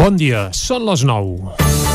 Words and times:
Bon 0.00 0.14
dia, 0.16 0.46
són 0.56 0.86
les 0.88 1.02
9. 1.04 1.89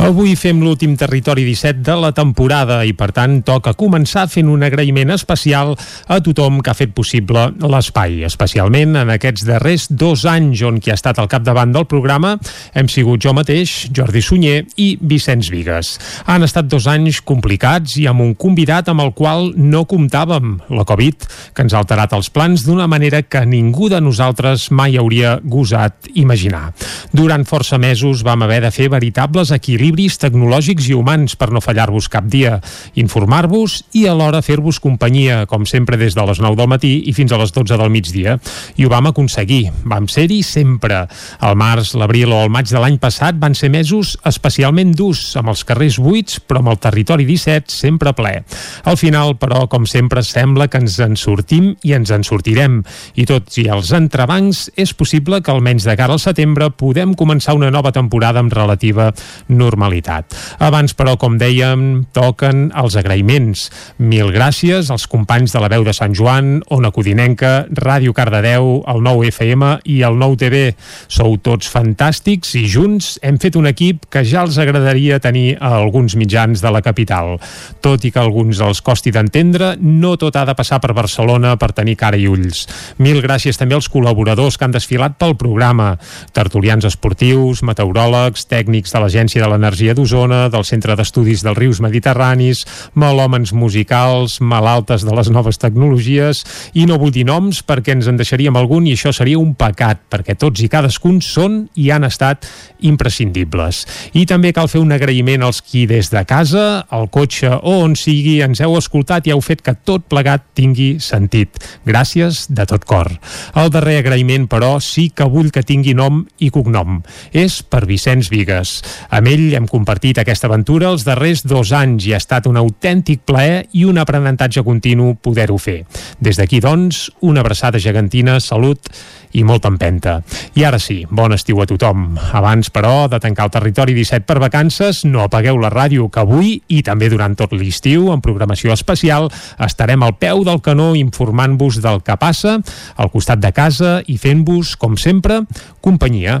Avui 0.00 0.32
fem 0.32 0.62
l'últim 0.64 0.94
territori 0.96 1.42
17 1.44 1.82
de 1.84 1.94
la 2.00 2.08
temporada 2.16 2.78
i 2.88 2.94
per 2.96 3.10
tant 3.12 3.42
toca 3.44 3.74
començar 3.76 4.22
fent 4.32 4.48
un 4.48 4.62
agraïment 4.64 5.10
especial 5.12 5.74
a 6.08 6.16
tothom 6.24 6.62
que 6.64 6.70
ha 6.72 6.76
fet 6.78 6.94
possible 6.96 7.42
l'espai, 7.60 8.22
especialment 8.24 8.96
en 8.96 9.12
aquests 9.12 9.44
darrers 9.44 9.84
dos 9.92 10.24
anys 10.24 10.62
on 10.64 10.78
qui 10.80 10.88
ha 10.88 10.96
estat 10.96 11.20
al 11.20 11.28
capdavant 11.28 11.74
del 11.74 11.84
programa 11.90 12.30
hem 12.72 12.88
sigut 12.88 13.20
jo 13.20 13.34
mateix, 13.36 13.90
Jordi 13.92 14.22
Sunyer 14.24 14.62
i 14.80 14.94
Vicenç 15.02 15.50
Vigues. 15.52 15.92
Han 16.24 16.48
estat 16.48 16.70
dos 16.72 16.88
anys 16.88 17.20
complicats 17.20 17.98
i 18.00 18.08
amb 18.08 18.24
un 18.24 18.32
convidat 18.40 18.88
amb 18.88 19.04
el 19.04 19.12
qual 19.12 19.52
no 19.60 19.84
comptàvem, 19.84 20.56
la 20.72 20.88
Covid, 20.88 21.28
que 21.52 21.66
ens 21.66 21.76
ha 21.76 21.84
alterat 21.84 22.16
els 22.16 22.32
plans 22.32 22.64
d'una 22.64 22.88
manera 22.88 23.20
que 23.20 23.44
ningú 23.44 23.92
de 23.92 24.00
nosaltres 24.00 24.70
mai 24.72 24.96
hauria 24.96 25.36
gosat 25.44 26.08
imaginar. 26.14 26.70
Durant 27.12 27.44
força 27.44 27.76
mesos 27.76 28.24
vam 28.24 28.48
haver 28.48 28.62
de 28.64 28.72
fer 28.72 28.88
veritables 28.88 29.52
equilibris 29.52 29.89
equilibris 29.90 30.20
tecnològics 30.22 30.86
i 30.90 30.94
humans 30.94 31.34
per 31.34 31.48
no 31.50 31.60
fallar-vos 31.62 32.06
cap 32.10 32.26
dia, 32.30 32.60
informar-vos 33.00 33.80
i 33.98 34.04
alhora 34.06 34.38
fer-vos 34.42 34.78
companyia, 34.78 35.46
com 35.50 35.64
sempre 35.66 35.98
des 35.98 36.14
de 36.14 36.22
les 36.26 36.38
9 36.38 36.56
del 36.56 36.68
matí 36.70 36.92
i 37.10 37.14
fins 37.16 37.32
a 37.32 37.38
les 37.40 37.50
12 37.50 37.76
del 37.80 37.90
migdia. 37.90 38.36
I 38.78 38.86
ho 38.86 38.90
vam 38.92 39.08
aconseguir. 39.10 39.72
Vam 39.84 40.06
ser-hi 40.06 40.42
sempre. 40.46 41.02
El 41.42 41.56
març, 41.58 41.94
l'abril 41.98 42.30
o 42.30 42.42
el 42.44 42.52
maig 42.52 42.70
de 42.70 42.78
l'any 42.78 43.00
passat 43.02 43.38
van 43.40 43.56
ser 43.58 43.70
mesos 43.70 44.14
especialment 44.24 44.94
durs, 44.94 45.24
amb 45.36 45.50
els 45.50 45.64
carrers 45.66 45.98
buits, 45.98 46.38
però 46.38 46.62
amb 46.62 46.70
el 46.70 46.78
territori 46.78 47.26
17 47.26 47.74
sempre 47.74 48.14
ple. 48.14 48.36
Al 48.84 49.00
final, 49.00 49.34
però, 49.42 49.66
com 49.70 49.88
sempre, 49.90 50.22
sembla 50.22 50.68
que 50.70 50.78
ens 50.78 51.00
en 51.02 51.18
sortim 51.18 51.72
i 51.82 51.96
ens 51.98 52.14
en 52.14 52.22
sortirem. 52.26 52.80
I 53.18 53.26
tot 53.26 53.58
i 53.58 53.66
els 53.66 53.90
entrebancs, 53.96 54.68
és 54.78 54.94
possible 54.94 55.42
que 55.42 55.50
almenys 55.50 55.88
de 55.88 55.98
cara 55.98 56.14
al 56.14 56.22
setembre 56.22 56.70
podem 56.70 57.16
començar 57.18 57.56
una 57.58 57.72
nova 57.74 57.90
temporada 57.96 58.38
amb 58.38 58.54
relativa 58.54 59.10
normalitat 59.48 59.79
normalitat. 59.80 60.36
Abans, 60.60 60.92
però, 60.94 61.16
com 61.16 61.38
dèiem, 61.40 62.04
toquen 62.12 62.68
els 62.76 62.96
agraïments. 63.00 63.68
Mil 63.98 64.30
gràcies 64.34 64.90
als 64.92 65.06
companys 65.08 65.54
de 65.54 65.60
la 65.62 65.70
veu 65.72 65.84
de 65.84 65.94
Sant 65.96 66.14
Joan, 66.14 66.60
Ona 66.68 66.90
Codinenca, 66.92 67.66
Ràdio 67.72 68.12
Cardedeu, 68.12 68.82
el 68.86 69.00
9 69.02 69.30
FM 69.30 69.70
i 69.88 70.02
el 70.04 70.18
9 70.20 70.36
TV. 70.36 70.62
Sou 71.08 71.38
tots 71.40 71.70
fantàstics 71.70 72.54
i 72.60 72.66
junts 72.68 73.18
hem 73.22 73.38
fet 73.40 73.56
un 73.56 73.70
equip 73.70 74.04
que 74.10 74.24
ja 74.24 74.44
els 74.44 74.58
agradaria 74.60 75.20
tenir 75.20 75.56
a 75.60 75.72
alguns 75.80 76.16
mitjans 76.16 76.60
de 76.60 76.70
la 76.70 76.82
capital. 76.84 77.38
Tot 77.80 78.04
i 78.04 78.12
que 78.12 78.20
alguns 78.20 78.60
els 78.60 78.82
costi 78.84 79.10
d'entendre, 79.14 79.76
no 79.80 80.16
tot 80.20 80.36
ha 80.36 80.44
de 80.44 80.56
passar 80.58 80.80
per 80.80 80.92
Barcelona 80.92 81.56
per 81.56 81.72
tenir 81.72 81.96
cara 81.96 82.20
i 82.20 82.28
ulls. 82.28 82.66
Mil 82.98 83.22
gràcies 83.24 83.56
també 83.56 83.78
als 83.78 83.88
col·laboradors 83.88 84.58
que 84.58 84.68
han 84.68 84.76
desfilat 84.76 85.16
pel 85.16 85.38
programa. 85.40 85.94
Tertulians 86.36 86.84
esportius, 86.84 87.64
meteoròlegs, 87.64 88.44
tècnics 88.50 88.92
de 88.92 89.00
l'Agència 89.00 89.42
de 89.42 89.48
l'Energia 89.48 89.69
d'Energia 89.70 89.94
d'Osona, 89.94 90.48
del 90.50 90.64
Centre 90.66 90.96
d'Estudis 90.98 91.44
dels 91.46 91.56
Rius 91.56 91.78
Mediterranis, 91.78 92.64
malòmens 92.98 93.52
musicals, 93.54 94.40
malaltes 94.42 95.04
de 95.06 95.14
les 95.14 95.30
noves 95.30 95.60
tecnologies, 95.62 96.42
i 96.74 96.88
no 96.90 96.98
vull 96.98 97.12
dir 97.14 97.22
noms 97.28 97.60
perquè 97.62 97.94
ens 97.94 98.08
en 98.10 98.18
deixaríem 98.18 98.56
algun 98.58 98.88
i 98.88 98.96
això 98.96 99.12
seria 99.14 99.38
un 99.38 99.52
pecat, 99.54 100.02
perquè 100.10 100.34
tots 100.34 100.64
i 100.64 100.68
cadascun 100.72 101.20
són 101.22 101.60
i 101.78 101.92
han 101.94 102.02
estat 102.08 102.48
imprescindibles. 102.82 103.84
I 104.18 104.24
també 104.26 104.50
cal 104.56 104.66
fer 104.72 104.82
un 104.82 104.90
agraïment 104.96 105.46
als 105.46 105.62
qui 105.62 105.84
des 105.86 106.10
de 106.10 106.24
casa, 106.26 106.82
al 106.90 107.06
cotxe 107.14 107.52
o 107.54 107.76
on 107.84 107.94
sigui 107.94 108.40
ens 108.42 108.58
heu 108.64 108.74
escoltat 108.80 109.30
i 109.30 109.34
heu 109.36 109.44
fet 109.44 109.62
que 109.62 109.76
tot 109.86 110.08
plegat 110.10 110.48
tingui 110.58 110.96
sentit. 110.98 111.62
Gràcies 111.86 112.48
de 112.50 112.66
tot 112.66 112.88
cor. 112.90 113.12
El 113.54 113.70
darrer 113.70 114.00
agraïment, 114.02 114.48
però, 114.50 114.80
sí 114.82 115.10
que 115.14 115.30
vull 115.30 115.54
que 115.54 115.62
tingui 115.62 115.94
nom 115.94 116.24
i 116.42 116.50
cognom. 116.50 117.04
És 117.30 117.60
per 117.62 117.84
Vicenç 117.86 118.32
Vigues. 118.34 118.80
Amb 119.14 119.30
ell 119.30 119.59
hem 119.60 119.68
compartit 119.68 120.18
aquesta 120.20 120.48
aventura 120.48 120.88
els 120.90 121.04
darrers 121.04 121.44
dos 121.44 121.74
anys 121.76 122.06
i 122.08 122.14
ha 122.14 122.20
estat 122.20 122.48
un 122.48 122.56
autèntic 122.56 123.22
plaer 123.28 123.66
i 123.76 123.84
un 123.84 124.00
aprenentatge 124.00 124.64
continu 124.64 125.12
poder-ho 125.20 125.58
fer. 125.60 125.82
Des 126.20 126.40
d'aquí, 126.40 126.62
doncs, 126.64 127.10
una 127.20 127.44
abraçada 127.44 127.80
gegantina, 127.82 128.38
salut 128.40 128.88
i 129.36 129.44
molta 129.46 129.68
empenta. 129.70 130.16
I 130.58 130.64
ara 130.66 130.80
sí, 130.82 131.04
bon 131.10 131.34
estiu 131.36 131.60
a 131.62 131.66
tothom. 131.68 132.16
Abans, 132.34 132.72
però, 132.74 133.06
de 133.10 133.20
tancar 133.22 133.46
el 133.46 133.52
territori 133.54 133.94
17 133.94 134.26
per 134.26 134.40
vacances, 134.42 135.04
no 135.04 135.22
apagueu 135.26 135.60
la 135.60 135.70
ràdio, 135.70 136.08
que 136.10 136.24
avui 136.24 136.56
i 136.68 136.80
també 136.86 137.10
durant 137.12 137.36
tot 137.38 137.52
l'estiu, 137.54 138.08
en 138.14 138.24
programació 138.24 138.72
especial, 138.74 139.30
estarem 139.60 140.02
al 140.02 140.16
peu 140.18 140.42
del 140.46 140.62
canó 140.64 140.94
informant-vos 140.98 141.78
del 141.84 142.02
que 142.02 142.16
passa 142.18 142.58
al 142.96 143.12
costat 143.12 143.44
de 143.44 143.52
casa 143.54 144.00
i 144.08 144.18
fent-vos, 144.18 144.74
com 144.80 144.96
sempre, 144.98 145.44
companyia 145.84 146.40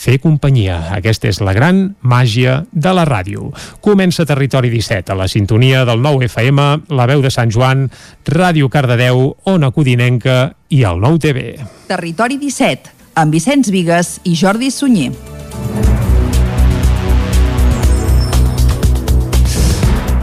fer 0.00 0.18
companyia. 0.22 0.78
Aquesta 0.96 1.28
és 1.30 1.40
la 1.44 1.54
gran 1.56 1.82
màgia 2.00 2.60
de 2.72 2.92
la 2.96 3.04
ràdio. 3.08 3.50
Comença 3.84 4.26
Territori 4.28 4.72
17 4.72 5.12
a 5.12 5.18
la 5.18 5.28
sintonia 5.28 5.84
del 5.88 6.00
9 6.00 6.30
FM, 6.30 6.68
la 6.96 7.08
veu 7.10 7.20
de 7.24 7.32
Sant 7.32 7.52
Joan, 7.52 7.88
Ràdio 8.24 8.70
Cardedeu, 8.72 9.34
Ona 9.52 9.72
Codinenca 9.76 10.54
i 10.70 10.84
el 10.88 11.02
9 11.04 11.20
TV. 11.26 11.52
Territori 11.90 12.40
17, 12.40 12.96
amb 13.20 13.36
Vicenç 13.36 13.72
Vigues 13.74 14.18
i 14.24 14.34
Jordi 14.38 14.72
Sunyer. 14.72 15.39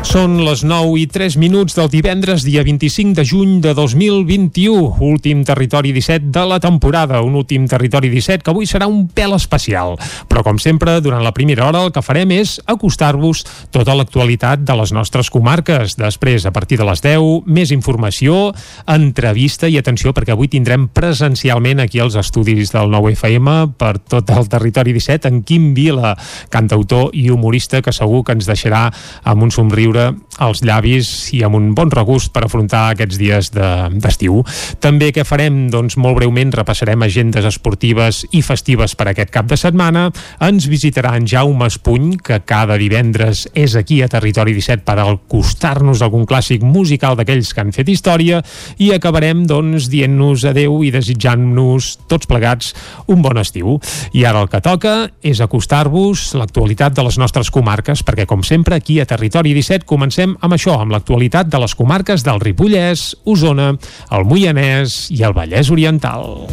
Són 0.07 0.37
les 0.39 0.61
9 0.63 0.93
i 1.01 1.03
3 1.11 1.35
minuts 1.35 1.75
del 1.75 1.89
divendres, 1.91 2.45
dia 2.47 2.61
25 2.63 3.11
de 3.17 3.23
juny 3.27 3.57
de 3.59 3.73
2021, 3.75 5.01
últim 5.03 5.41
territori 5.43 5.91
17 5.91 6.29
de 6.31 6.43
la 6.47 6.61
temporada, 6.63 7.19
un 7.19 7.35
últim 7.35 7.65
territori 7.67 8.07
17 8.07 8.39
que 8.39 8.53
avui 8.53 8.69
serà 8.69 8.87
un 8.87 9.09
pèl 9.11 9.35
especial. 9.35 9.97
Però, 10.31 10.45
com 10.47 10.61
sempre, 10.63 10.93
durant 11.03 11.25
la 11.25 11.33
primera 11.35 11.65
hora 11.67 11.81
el 11.83 11.91
que 11.91 12.03
farem 12.05 12.31
és 12.37 12.53
acostar-vos 12.71 13.41
tota 13.75 13.97
l'actualitat 13.99 14.63
de 14.63 14.77
les 14.79 14.93
nostres 14.95 15.27
comarques. 15.33 15.97
Després, 15.99 16.47
a 16.47 16.53
partir 16.55 16.79
de 16.79 16.87
les 16.87 17.03
10, 17.03 17.43
més 17.43 17.75
informació, 17.75 18.53
entrevista 18.87 19.67
i 19.67 19.75
atenció, 19.75 20.15
perquè 20.15 20.37
avui 20.37 20.47
tindrem 20.47 20.87
presencialment 20.87 21.83
aquí 21.83 21.99
els 21.99 22.15
estudis 22.15 22.71
del 22.71 22.95
9FM 22.95 23.57
per 23.75 23.97
tot 23.99 24.31
el 24.31 24.47
territori 24.47 24.95
17 24.95 25.27
en 25.27 25.43
Quim 25.43 25.73
Vila, 25.75 26.15
cantautor 26.47 27.11
i 27.11 27.27
humorista 27.27 27.83
que 27.83 27.91
segur 27.91 28.23
que 28.23 28.39
ens 28.39 28.47
deixarà 28.47 28.87
amb 29.27 29.43
un 29.43 29.51
somriure 29.51 29.96
riure 29.97 30.15
als 30.37 30.61
llavis 30.61 31.31
i 31.33 31.39
amb 31.41 31.57
un 31.57 31.71
bon 31.73 31.89
regust 31.89 32.29
per 32.29 32.43
afrontar 32.45 32.91
aquests 32.91 33.17
dies 33.17 33.47
d'estiu. 33.49 34.43
De, 34.45 34.77
També 34.83 35.09
què 35.09 35.23
farem? 35.25 35.63
Doncs 35.73 35.95
molt 35.97 36.19
breument 36.19 36.51
repassarem 36.53 37.01
agendes 37.01 37.47
esportives 37.49 38.21
i 38.37 38.43
festives 38.45 38.93
per 38.93 39.07
aquest 39.09 39.31
cap 39.33 39.47
de 39.49 39.57
setmana. 39.57 40.11
Ens 40.45 40.67
visitarà 40.69 41.15
en 41.17 41.25
Jaume 41.25 41.65
Espuny, 41.65 42.19
que 42.21 42.37
cada 42.45 42.77
divendres 42.77 43.47
és 43.57 43.73
aquí 43.75 44.03
a 44.03 44.09
Territori 44.13 44.53
17 44.53 44.85
per 44.85 44.99
acostar-nos 45.01 46.03
algun 46.05 46.27
clàssic 46.29 46.61
musical 46.61 47.17
d'aquells 47.17 47.49
que 47.53 47.65
han 47.65 47.73
fet 47.73 47.89
història 47.89 48.43
i 48.77 48.91
acabarem 48.93 49.47
doncs 49.49 49.89
dient-nos 49.89 50.45
adeu 50.45 50.83
i 50.85 50.93
desitjant-nos 50.93 51.89
tots 52.05 52.29
plegats 52.29 52.75
un 53.09 53.25
bon 53.25 53.41
estiu. 53.41 53.79
I 54.13 54.27
ara 54.29 54.45
el 54.45 54.53
que 54.53 54.61
toca 54.61 54.95
és 55.25 55.41
acostar-vos 55.41 56.29
l'actualitat 56.37 56.93
de 56.93 57.09
les 57.09 57.17
nostres 57.17 57.49
comarques, 57.49 58.05
perquè 58.05 58.29
com 58.29 58.45
sempre 58.45 58.77
aquí 58.77 59.01
a 59.01 59.09
Territori 59.09 59.57
17 59.57 59.86
comencem 59.87 60.35
amb 60.43 60.57
això, 60.57 60.77
amb 60.81 60.93
l'actualitat 60.93 61.49
de 61.49 61.63
les 61.63 61.75
comarques 61.75 62.25
del 62.27 62.43
Ripollès, 62.43 63.09
Osona, 63.25 63.73
el 64.11 64.27
Moianès 64.27 65.07
i 65.15 65.23
el 65.23 65.35
Vallès 65.37 65.71
Oriental. 65.73 66.45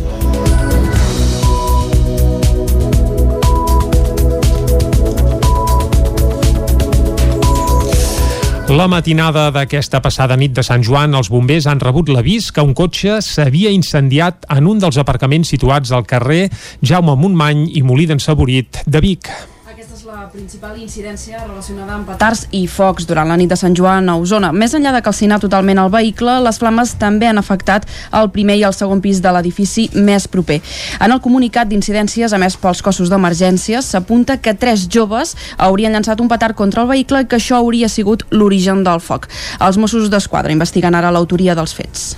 La 8.75 8.87
matinada 8.89 9.51
d'aquesta 9.53 10.01
passada 10.01 10.39
nit 10.41 10.55
de 10.56 10.62
Sant 10.65 10.83
Joan, 10.83 11.12
els 11.15 11.28
bombers 11.28 11.69
han 11.69 11.83
rebut 11.84 12.09
l'avís 12.09 12.49
que 12.51 12.65
un 12.65 12.72
cotxe 12.75 13.21
s'havia 13.22 13.71
incendiat 13.71 14.48
en 14.57 14.66
un 14.66 14.81
dels 14.81 14.97
aparcaments 14.98 15.53
situats 15.53 15.92
al 15.92 16.09
carrer 16.09 16.48
Jaume 16.81 17.15
Montmany 17.15 17.69
i 17.77 17.84
Molí 17.84 18.09
d'en 18.09 18.25
Saborit 18.25 18.81
de 18.89 19.04
Vic 19.04 19.28
la 20.15 20.28
principal 20.31 20.77
incidència 20.78 21.41
relacionada 21.43 21.97
amb 21.97 22.07
petards 22.07 22.45
i 22.55 22.61
focs 22.71 23.07
durant 23.09 23.27
la 23.27 23.37
nit 23.41 23.51
de 23.51 23.57
Sant 23.59 23.75
Joan 23.75 24.07
a 24.13 24.15
Osona. 24.21 24.53
Més 24.55 24.75
enllà 24.77 24.93
de 24.95 25.01
calcinar 25.03 25.41
totalment 25.43 25.81
el 25.83 25.91
vehicle, 25.91 26.37
les 26.45 26.61
flames 26.63 26.93
també 27.01 27.27
han 27.27 27.41
afectat 27.41 27.89
el 28.15 28.31
primer 28.34 28.55
i 28.61 28.63
el 28.69 28.77
segon 28.77 29.03
pis 29.03 29.19
de 29.25 29.33
l'edifici 29.34 29.89
més 29.95 30.28
proper. 30.31 30.61
En 31.03 31.11
el 31.11 31.22
comunicat 31.25 31.71
d'incidències 31.71 32.37
emès 32.39 32.59
pels 32.63 32.84
cossos 32.87 33.11
d'emergències 33.11 33.91
s'apunta 33.91 34.39
que 34.39 34.55
tres 34.55 34.87
joves 34.87 35.34
haurien 35.59 35.97
llançat 35.97 36.22
un 36.22 36.31
petard 36.31 36.55
contra 36.55 36.84
el 36.84 36.93
vehicle 36.93 37.25
i 37.25 37.27
que 37.27 37.41
això 37.41 37.59
hauria 37.59 37.91
sigut 37.91 38.22
l'origen 38.31 38.87
del 38.87 39.03
foc. 39.03 39.27
Els 39.59 39.81
Mossos 39.83 40.13
d'Esquadra 40.15 40.55
investiguen 40.55 40.95
ara 40.95 41.10
l'autoria 41.10 41.59
dels 41.59 41.75
fets. 41.75 42.13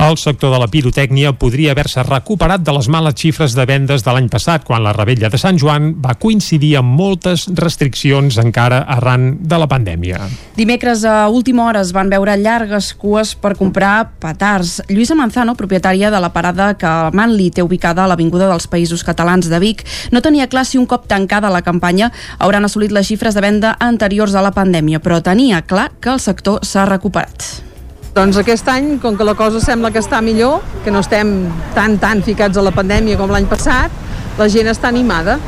El 0.00 0.16
sector 0.16 0.48
de 0.54 0.56
la 0.56 0.68
pirotècnia 0.72 1.34
podria 1.36 1.74
haver-se 1.74 2.00
recuperat 2.06 2.62
de 2.64 2.72
les 2.72 2.86
males 2.88 3.16
xifres 3.20 3.52
de 3.52 3.66
vendes 3.68 4.00
de 4.00 4.12
l'any 4.16 4.30
passat, 4.32 4.64
quan 4.64 4.80
la 4.80 4.94
rebella 4.96 5.28
de 5.28 5.36
Sant 5.40 5.58
Joan 5.60 5.90
va 6.00 6.14
coincidir 6.16 6.70
amb 6.80 6.96
moltes 6.96 7.29
restriccions 7.56 8.38
encara 8.40 8.82
arran 8.88 9.36
de 9.40 9.58
la 9.60 9.68
pandèmia. 9.70 10.20
Dimecres 10.56 11.04
a 11.08 11.28
última 11.28 11.66
hora 11.66 11.80
es 11.84 11.92
van 11.96 12.10
veure 12.12 12.36
llargues 12.36 12.92
cues 12.94 13.34
per 13.34 13.54
comprar 13.58 14.10
petards. 14.22 14.80
Lluïsa 14.88 15.16
Manzano, 15.18 15.56
propietària 15.58 16.10
de 16.10 16.20
la 16.20 16.32
parada 16.34 16.72
que 16.78 16.92
Manli 17.16 17.50
té 17.50 17.64
ubicada 17.64 18.04
a 18.04 18.10
l'Avinguda 18.10 18.50
dels 18.50 18.68
Països 18.70 19.04
Catalans 19.06 19.48
de 19.50 19.62
Vic, 19.62 19.86
no 20.10 20.22
tenia 20.22 20.50
clar 20.50 20.66
si 20.66 20.78
un 20.78 20.86
cop 20.90 21.08
tancada 21.10 21.50
la 21.50 21.62
campanya 21.62 22.10
hauran 22.38 22.64
assolit 22.68 22.92
les 22.92 23.08
xifres 23.08 23.34
de 23.34 23.44
venda 23.44 23.76
anteriors 23.80 24.34
a 24.34 24.44
la 24.44 24.54
pandèmia, 24.54 25.00
però 25.00 25.22
tenia 25.22 25.62
clar 25.62 25.90
que 26.00 26.14
el 26.14 26.20
sector 26.20 26.64
s'ha 26.66 26.86
recuperat. 26.88 27.70
Doncs 28.14 28.40
aquest 28.40 28.66
any, 28.68 28.96
com 28.98 29.14
que 29.16 29.24
la 29.24 29.36
cosa 29.38 29.60
sembla 29.62 29.92
que 29.94 30.00
està 30.02 30.18
millor, 30.20 30.64
que 30.84 30.90
no 30.90 30.98
estem 31.04 31.44
tan, 31.76 31.94
tan 32.02 32.24
ficats 32.26 32.58
a 32.58 32.64
la 32.66 32.72
pandèmia 32.74 33.18
com 33.20 33.30
l'any 33.30 33.46
passat, 33.46 33.94
la 34.38 34.48
gent 34.50 34.70
està 34.72 34.88
animada 34.90 35.38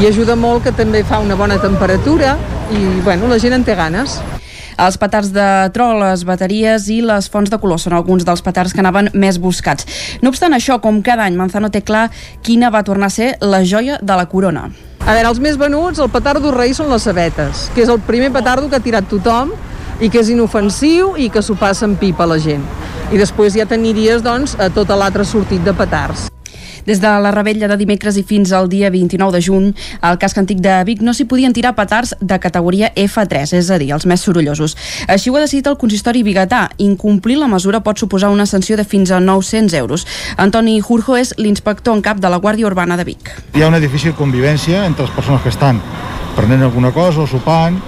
i 0.00 0.06
ajuda 0.08 0.32
molt 0.32 0.62
que 0.64 0.70
també 0.72 1.02
fa 1.04 1.18
una 1.20 1.36
bona 1.36 1.58
temperatura 1.60 2.30
i 2.72 2.78
bueno, 3.04 3.28
la 3.28 3.36
gent 3.38 3.52
en 3.52 3.64
té 3.66 3.74
ganes. 3.76 4.14
Els 4.80 4.96
petards 4.96 5.28
de 5.34 5.44
tro, 5.74 5.90
les 6.00 6.22
bateries 6.24 6.86
i 6.88 7.02
les 7.04 7.28
fonts 7.28 7.52
de 7.52 7.58
color 7.60 7.76
són 7.82 7.92
alguns 7.98 8.24
dels 8.24 8.40
petards 8.40 8.72
que 8.72 8.80
anaven 8.80 9.10
més 9.12 9.36
buscats. 9.36 9.84
No 10.22 10.32
obstant 10.32 10.56
això, 10.56 10.78
com 10.80 11.02
cada 11.04 11.26
any, 11.28 11.36
Manzano 11.36 11.68
té 11.68 11.84
clar 11.84 12.06
quina 12.40 12.72
va 12.72 12.80
tornar 12.86 13.10
a 13.10 13.16
ser 13.18 13.34
la 13.44 13.60
joia 13.60 14.00
de 14.00 14.16
la 14.16 14.24
corona. 14.32 14.70
A 15.04 15.12
veure, 15.12 15.28
els 15.28 15.42
més 15.44 15.60
venuts, 15.60 16.00
el 16.00 16.08
petardo 16.08 16.54
rei 16.56 16.72
són 16.72 16.88
les 16.88 17.04
sabetes, 17.04 17.68
que 17.74 17.84
és 17.84 17.92
el 17.92 18.00
primer 18.00 18.32
petardo 18.32 18.72
que 18.72 18.80
ha 18.80 18.86
tirat 18.88 19.10
tothom 19.10 19.52
i 20.00 20.08
que 20.08 20.24
és 20.24 20.32
inofensiu 20.32 21.12
i 21.20 21.28
que 21.28 21.44
s'ho 21.44 21.60
passa 21.60 21.84
en 21.84 22.00
pipa 22.00 22.24
la 22.24 22.40
gent. 22.40 22.64
I 23.12 23.20
després 23.20 23.52
ja 23.52 23.68
teniries, 23.68 24.24
doncs, 24.24 24.56
a 24.56 24.72
tota 24.72 24.96
l'altre 24.96 25.28
sortit 25.28 25.60
de 25.60 25.76
petards. 25.76 26.30
Des 26.90 26.98
de 26.98 27.06
la 27.22 27.30
rebella 27.30 27.68
de 27.70 27.76
dimecres 27.78 28.16
i 28.18 28.24
fins 28.26 28.50
al 28.50 28.66
dia 28.66 28.88
29 28.90 29.30
de 29.30 29.40
juny, 29.46 29.66
al 30.02 30.16
casc 30.18 30.40
antic 30.40 30.58
de 30.58 30.72
Vic 30.88 31.04
no 31.06 31.12
s'hi 31.14 31.22
podien 31.30 31.52
tirar 31.54 31.76
petards 31.76 32.16
de 32.18 32.38
categoria 32.42 32.88
F3, 32.98 33.52
és 33.60 33.68
a 33.70 33.78
dir, 33.78 33.92
els 33.94 34.08
més 34.10 34.24
sorollosos. 34.26 34.74
Així 35.06 35.30
ho 35.30 35.36
ha 35.38 35.44
decidit 35.44 35.68
el 35.70 35.76
consistori 35.78 36.24
biguetà. 36.26 36.64
Incomplir 36.82 37.36
la 37.38 37.46
mesura 37.46 37.78
pot 37.86 38.02
suposar 38.02 38.32
una 38.34 38.48
sanció 38.50 38.74
de 38.74 38.82
fins 38.82 39.12
a 39.14 39.20
900 39.22 39.78
euros. 39.78 40.06
Antoni 40.34 40.80
Jurjo 40.82 41.14
és 41.14 41.30
l'inspector 41.38 41.94
en 41.94 42.02
cap 42.02 42.18
de 42.18 42.26
la 42.26 42.42
Guàrdia 42.42 42.66
Urbana 42.66 42.98
de 42.98 43.06
Vic. 43.06 43.30
Hi 43.54 43.62
ha 43.62 43.70
una 43.70 43.78
difícil 43.78 44.18
convivència 44.18 44.82
entre 44.90 45.06
les 45.06 45.14
persones 45.14 45.46
que 45.46 45.54
estan 45.54 45.78
prenent 46.34 46.66
alguna 46.66 46.90
cosa 46.90 47.22
o 47.22 47.30
sopant 47.30 47.78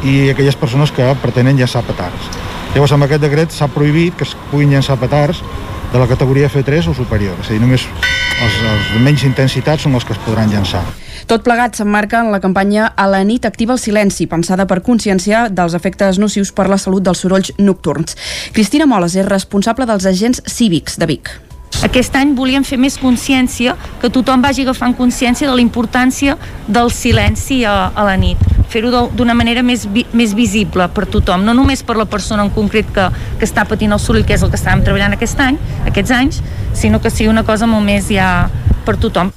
i 0.00 0.30
aquelles 0.32 0.56
persones 0.56 0.96
que 0.96 1.12
pretenen 1.20 1.60
llançar 1.60 1.84
petards. 1.84 2.32
Llavors, 2.72 2.96
amb 2.96 3.04
aquest 3.04 3.20
decret 3.20 3.52
s'ha 3.52 3.68
prohibit 3.68 4.16
que 4.16 4.24
es 4.24 4.32
puguin 4.48 4.72
llançar 4.72 4.96
petards 4.96 5.44
de 5.92 5.98
la 5.98 6.06
categoria 6.10 6.50
F3 6.50 6.90
o 6.90 6.94
superior, 6.94 7.36
és 7.40 7.50
a 7.50 7.54
dir, 7.54 7.62
només 7.62 7.86
els, 7.86 8.60
els 8.72 8.92
de 8.92 9.02
menys 9.02 9.24
intensitat 9.28 9.82
són 9.82 9.96
els 9.96 10.04
que 10.04 10.14
es 10.16 10.22
podran 10.26 10.52
llançar. 10.52 10.84
Tot 11.26 11.42
plegat 11.46 11.78
s'emmarca 11.78 12.20
en 12.22 12.30
la 12.30 12.42
campanya 12.42 12.92
A 12.94 13.08
la 13.10 13.22
nit 13.24 13.46
activa 13.48 13.74
el 13.74 13.82
silenci, 13.82 14.28
pensada 14.30 14.66
per 14.66 14.82
conscienciar 14.86 15.48
dels 15.50 15.74
efectes 15.74 16.20
nocius 16.22 16.52
per 16.52 16.68
la 16.70 16.78
salut 16.78 17.02
dels 17.02 17.24
sorolls 17.24 17.54
nocturns. 17.58 18.18
Cristina 18.52 18.86
Moles 18.86 19.16
és 19.16 19.26
responsable 19.26 19.88
dels 19.88 20.06
agents 20.06 20.44
cívics 20.46 21.00
de 21.00 21.10
Vic. 21.10 21.34
Aquest 21.84 22.14
any 22.16 22.30
volíem 22.32 22.64
fer 22.64 22.78
més 22.80 22.96
consciència, 22.96 23.74
que 24.00 24.08
tothom 24.08 24.40
vagi 24.40 24.64
agafant 24.64 24.94
consciència 24.96 25.48
de 25.48 25.54
la 25.54 25.60
importància 25.60 26.38
del 26.66 26.88
silenci 26.90 27.64
a, 27.68 27.90
a 27.92 28.06
la 28.08 28.14
nit. 28.16 28.40
Fer-ho 28.72 29.04
d'una 29.12 29.34
manera 29.36 29.62
més, 29.62 29.84
vi, 29.92 30.06
més 30.16 30.32
visible 30.34 30.88
per 30.96 31.04
tothom, 31.12 31.44
no 31.44 31.52
només 31.54 31.84
per 31.86 31.98
la 32.00 32.08
persona 32.08 32.46
en 32.46 32.52
concret 32.54 32.88
que, 32.96 33.10
que 33.36 33.44
està 33.44 33.66
patint 33.68 33.92
el 33.92 34.00
soroll, 34.00 34.24
que 34.24 34.34
és 34.38 34.42
el 34.42 34.52
que 34.52 34.58
estàvem 34.58 34.86
treballant 34.86 35.18
aquest 35.18 35.42
any, 35.44 35.60
aquests 35.84 36.16
anys, 36.16 36.40
sinó 36.72 37.02
que 37.02 37.12
sigui 37.12 37.28
una 37.28 37.44
cosa 37.44 37.68
molt 37.68 37.84
més 37.84 38.08
ja 38.08 38.48
per 38.88 38.96
tothom. 38.96 39.34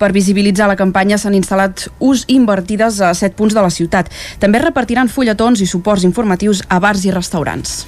Per 0.00 0.14
visibilitzar 0.16 0.64
la 0.64 0.78
campanya 0.80 1.18
s'han 1.20 1.34
instal·lat 1.36 1.82
ús 2.00 2.22
invertides 2.32 3.02
a 3.04 3.10
set 3.12 3.34
punts 3.36 3.52
de 3.52 3.60
la 3.60 3.68
ciutat. 3.68 4.08
També 4.40 4.56
repartiran 4.62 5.10
fulletons 5.12 5.60
i 5.60 5.66
suports 5.68 6.06
informatius 6.08 6.62
a 6.72 6.78
bars 6.80 7.04
i 7.04 7.12
restaurants. 7.12 7.82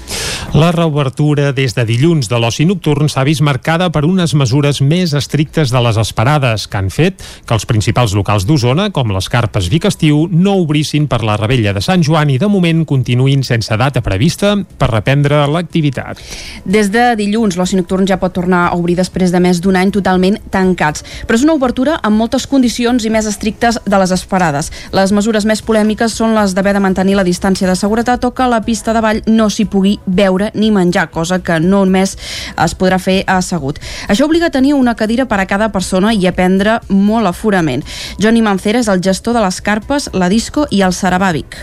La 0.53 0.69
reobertura 0.75 1.55
des 1.57 1.73
de 1.73 1.87
dilluns 1.89 2.29
de 2.29 2.37
l'oci 2.37 2.67
nocturn 2.69 3.09
s'ha 3.09 3.25
vist 3.25 3.41
marcada 3.41 3.89
per 3.89 4.03
unes 4.05 4.35
mesures 4.37 4.83
més 4.85 5.15
estrictes 5.17 5.73
de 5.73 5.81
les 5.81 5.97
esperades 5.97 6.67
que 6.69 6.77
han 6.77 6.91
fet 6.93 7.25
que 7.49 7.57
els 7.57 7.65
principals 7.65 8.13
locals 8.13 8.45
d'Osona, 8.45 8.91
com 8.93 9.15
les 9.17 9.31
Carpes 9.33 9.71
Vic 9.73 9.89
Estiu, 9.89 10.27
no 10.29 10.59
obrissin 10.61 11.07
per 11.09 11.23
la 11.25 11.39
rebella 11.41 11.73
de 11.73 11.81
Sant 11.81 12.05
Joan 12.05 12.35
i 12.35 12.37
de 12.37 12.51
moment 12.53 12.85
continuïn 12.85 13.41
sense 13.49 13.73
data 13.81 14.05
prevista 14.05 14.53
per 14.77 14.91
reprendre 14.93 15.47
l'activitat. 15.49 16.21
Des 16.69 16.93
de 16.93 17.09
dilluns 17.17 17.57
l'oci 17.57 17.81
nocturn 17.81 18.05
ja 18.05 18.21
pot 18.21 18.37
tornar 18.37 18.67
a 18.67 18.77
obrir 18.77 18.99
després 19.01 19.33
de 19.33 19.41
més 19.41 19.65
d'un 19.65 19.81
any 19.81 19.95
totalment 19.97 20.37
tancats, 20.53 21.07
però 21.25 21.41
és 21.41 21.49
una 21.49 21.57
obertura 21.57 21.97
amb 22.03 22.17
moltes 22.17 22.47
condicions 22.47 23.05
i 23.05 23.13
més 23.13 23.29
estrictes 23.29 23.79
de 23.85 23.99
les 24.01 24.13
esperades. 24.15 24.73
Les 24.93 25.13
mesures 25.13 25.47
més 25.49 25.63
polèmiques 25.63 26.17
són 26.17 26.35
les 26.35 26.57
d'haver 26.57 26.75
de 26.79 26.85
mantenir 26.85 27.19
la 27.19 27.27
distància 27.27 27.69
de 27.69 27.77
seguretat 27.79 28.25
o 28.25 28.33
que 28.35 28.49
la 28.49 28.63
pista 28.65 28.95
de 28.97 29.05
ball 29.05 29.23
no 29.27 29.51
s'hi 29.51 29.69
pugui 29.69 29.99
beure 30.07 30.51
ni 30.55 30.73
menjar, 30.73 31.11
cosa 31.11 31.43
que 31.43 31.61
no 31.61 31.83
només 31.83 32.17
es 32.65 32.75
podrà 32.79 32.99
fer 33.03 33.23
assegut. 33.31 33.81
Això 34.09 34.27
obliga 34.29 34.49
a 34.49 34.55
tenir 34.55 34.75
una 34.79 34.95
cadira 34.99 35.27
per 35.29 35.41
a 35.43 35.47
cada 35.51 35.71
persona 35.75 36.15
i 36.15 36.27
a 36.27 36.35
prendre 36.37 36.79
molt 36.89 37.29
aforament. 37.31 37.85
Johnny 38.23 38.43
Mancera 38.43 38.83
és 38.83 38.91
el 38.93 39.03
gestor 39.03 39.37
de 39.37 39.45
les 39.45 39.61
carpes, 39.65 40.11
la 40.13 40.31
disco 40.33 40.67
i 40.71 40.83
el 40.87 40.95
Sarabàvic. 40.97 41.59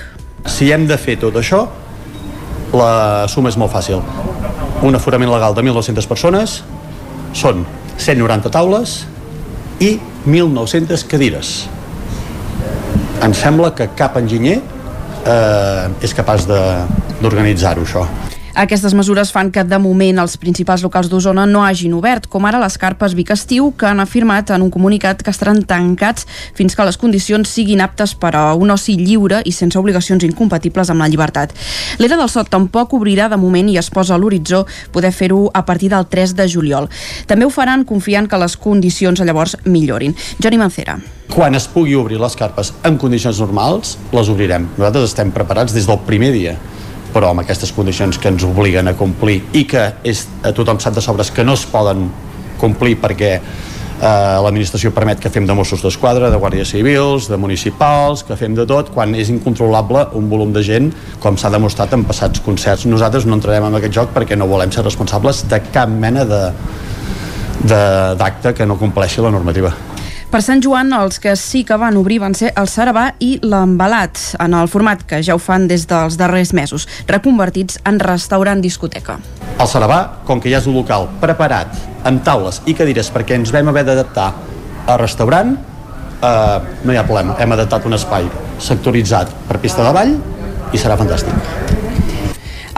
Si 0.48 0.72
hem 0.72 0.88
de 0.88 0.98
fer 0.98 1.18
tot 1.20 1.36
això, 1.40 1.66
la 2.74 3.28
suma 3.32 3.52
és 3.52 3.58
molt 3.60 3.74
fàcil. 3.74 4.04
Un 4.86 4.96
aforament 4.96 5.32
legal 5.32 5.56
de 5.56 5.64
1.200 5.66 6.08
persones 6.08 6.60
són 7.36 7.66
190 8.00 8.52
taules 8.54 9.02
i 9.80 9.98
1.900 10.28 11.06
cadires. 11.08 11.54
Em 13.24 13.34
sembla 13.36 13.72
que 13.76 13.90
cap 14.00 14.18
enginyer 14.20 14.60
eh, 14.60 16.04
és 16.04 16.16
capaç 16.16 16.46
d'organitzar-ho, 16.50 17.88
això. 17.88 18.06
Aquestes 18.60 18.92
mesures 18.92 19.30
fan 19.32 19.54
que 19.56 19.62
de 19.64 19.78
moment 19.80 20.18
els 20.20 20.34
principals 20.36 20.82
locals 20.84 21.08
d'Osona 21.08 21.46
no 21.48 21.62
hagin 21.64 21.94
obert, 21.96 22.26
com 22.28 22.44
ara 22.44 22.60
les 22.60 22.76
carpes 22.76 23.14
Vic 23.16 23.30
Estiu, 23.32 23.70
que 23.72 23.88
han 23.88 24.02
afirmat 24.04 24.50
en 24.52 24.66
un 24.66 24.72
comunicat 24.74 25.22
que 25.24 25.32
estaran 25.32 25.62
tancats 25.64 26.26
fins 26.58 26.76
que 26.76 26.84
les 26.84 26.98
condicions 27.00 27.48
siguin 27.48 27.80
aptes 27.80 28.18
per 28.20 28.34
a 28.36 28.42
un 28.60 28.74
oci 28.76 28.98
lliure 29.00 29.40
i 29.48 29.54
sense 29.56 29.80
obligacions 29.80 30.26
incompatibles 30.28 30.92
amb 30.92 31.00
la 31.00 31.08
llibertat. 31.08 31.54
L'Era 32.04 32.18
del 32.20 32.28
Sot 32.28 32.52
tampoc 32.52 32.98
obrirà 32.98 33.30
de 33.32 33.38
moment 33.40 33.70
i 33.72 33.78
es 33.80 33.88
posa 33.96 34.18
a 34.18 34.20
l'horitzó 34.20 34.66
poder 34.92 35.14
fer-ho 35.16 35.46
a 35.56 35.64
partir 35.64 35.94
del 35.94 36.10
3 36.12 36.36
de 36.36 36.50
juliol. 36.52 36.90
També 37.32 37.48
ho 37.48 37.54
faran 37.56 37.86
confiant 37.88 38.28
que 38.28 38.42
les 38.44 38.58
condicions 38.60 39.24
llavors 39.24 39.56
millorin. 39.64 40.18
Johnny 40.44 40.60
Mancera. 40.60 40.98
Quan 41.32 41.56
es 41.56 41.70
pugui 41.72 41.96
obrir 41.96 42.20
les 42.20 42.36
carpes 42.36 42.74
en 42.84 43.00
condicions 43.00 43.40
normals, 43.40 43.96
les 44.12 44.28
obrirem. 44.28 44.68
Nosaltres 44.76 45.14
estem 45.14 45.32
preparats 45.32 45.72
des 45.72 45.88
del 45.88 46.04
primer 46.04 46.34
dia 46.36 46.58
però 47.14 47.34
amb 47.34 47.44
aquestes 47.44 47.74
condicions 47.76 48.20
que 48.20 48.32
ens 48.32 48.46
obliguen 48.48 48.92
a 48.92 48.96
complir 48.98 49.42
i 49.58 49.66
que 49.70 49.86
és, 50.04 50.28
a 50.44 50.54
tothom 50.56 50.80
sap 50.82 50.96
de 50.98 51.04
sobres 51.04 51.32
que 51.32 51.46
no 51.46 51.58
es 51.58 51.66
poden 51.70 52.08
complir 52.60 52.98
perquè 53.02 53.32
eh, 54.00 54.38
l'administració 54.44 54.92
permet 54.96 55.22
que 55.24 55.32
fem 55.34 55.48
de 55.48 55.56
Mossos 55.56 55.84
d'Esquadra, 55.84 56.30
de 56.32 56.40
Guàrdies 56.40 56.74
Civils, 56.74 57.30
de 57.32 57.38
municipals, 57.38 58.24
que 58.28 58.38
fem 58.40 58.56
de 58.58 58.66
tot, 58.70 58.92
quan 58.96 59.16
és 59.16 59.32
incontrolable 59.34 60.08
un 60.20 60.30
volum 60.32 60.54
de 60.56 60.64
gent, 60.66 60.92
com 61.24 61.38
s'ha 61.38 61.52
demostrat 61.54 61.94
en 61.98 62.06
passats 62.08 62.44
concerts. 62.46 62.88
Nosaltres 62.90 63.28
no 63.28 63.40
entrarem 63.40 63.70
en 63.70 63.80
aquest 63.80 63.96
joc 64.02 64.14
perquè 64.16 64.38
no 64.40 64.50
volem 64.50 64.74
ser 64.76 64.86
responsables 64.88 65.46
de 65.50 65.64
cap 65.74 65.90
mena 65.90 66.26
de 66.28 66.44
d'acte 67.60 68.54
que 68.56 68.66
no 68.66 68.78
compleixi 68.80 69.20
la 69.20 69.32
normativa. 69.36 69.74
Per 70.30 70.44
Sant 70.46 70.60
Joan, 70.62 70.92
els 70.94 71.18
que 71.18 71.32
sí 71.34 71.64
que 71.66 71.74
van 71.82 71.96
obrir 71.98 72.20
van 72.22 72.36
ser 72.38 72.52
el 72.62 72.68
Sarabà 72.70 73.08
i 73.26 73.32
l'Embalat, 73.42 74.20
en 74.38 74.54
el 74.54 74.68
format 74.70 75.02
que 75.10 75.24
ja 75.26 75.34
ho 75.34 75.42
fan 75.42 75.66
des 75.66 75.88
dels 75.90 76.20
darrers 76.22 76.52
mesos, 76.54 76.86
reconvertits 77.10 77.80
en 77.90 77.98
restaurant-discoteca. 77.98 79.18
El 79.58 79.72
Sarabà, 79.72 79.98
com 80.30 80.38
que 80.38 80.54
ja 80.54 80.62
és 80.62 80.70
un 80.70 80.78
local 80.78 81.10
preparat, 81.24 81.74
amb 82.06 82.22
taules 82.22 82.62
i 82.70 82.78
cadires 82.78 83.10
perquè 83.10 83.40
ens 83.40 83.50
vam 83.56 83.74
haver 83.74 83.88
d'adaptar 83.90 84.30
a 84.86 85.02
restaurant, 85.02 85.58
eh, 86.22 86.78
no 86.86 86.94
hi 86.94 87.02
ha 87.02 87.08
problema. 87.10 87.34
Hem 87.42 87.58
adaptat 87.58 87.90
un 87.90 87.98
espai 87.98 88.30
sectoritzat 88.62 89.34
per 89.50 89.58
pista 89.58 89.82
de 89.82 89.98
ball 89.98 90.18
i 90.70 90.78
serà 90.78 90.94
fantàstic. 91.00 91.79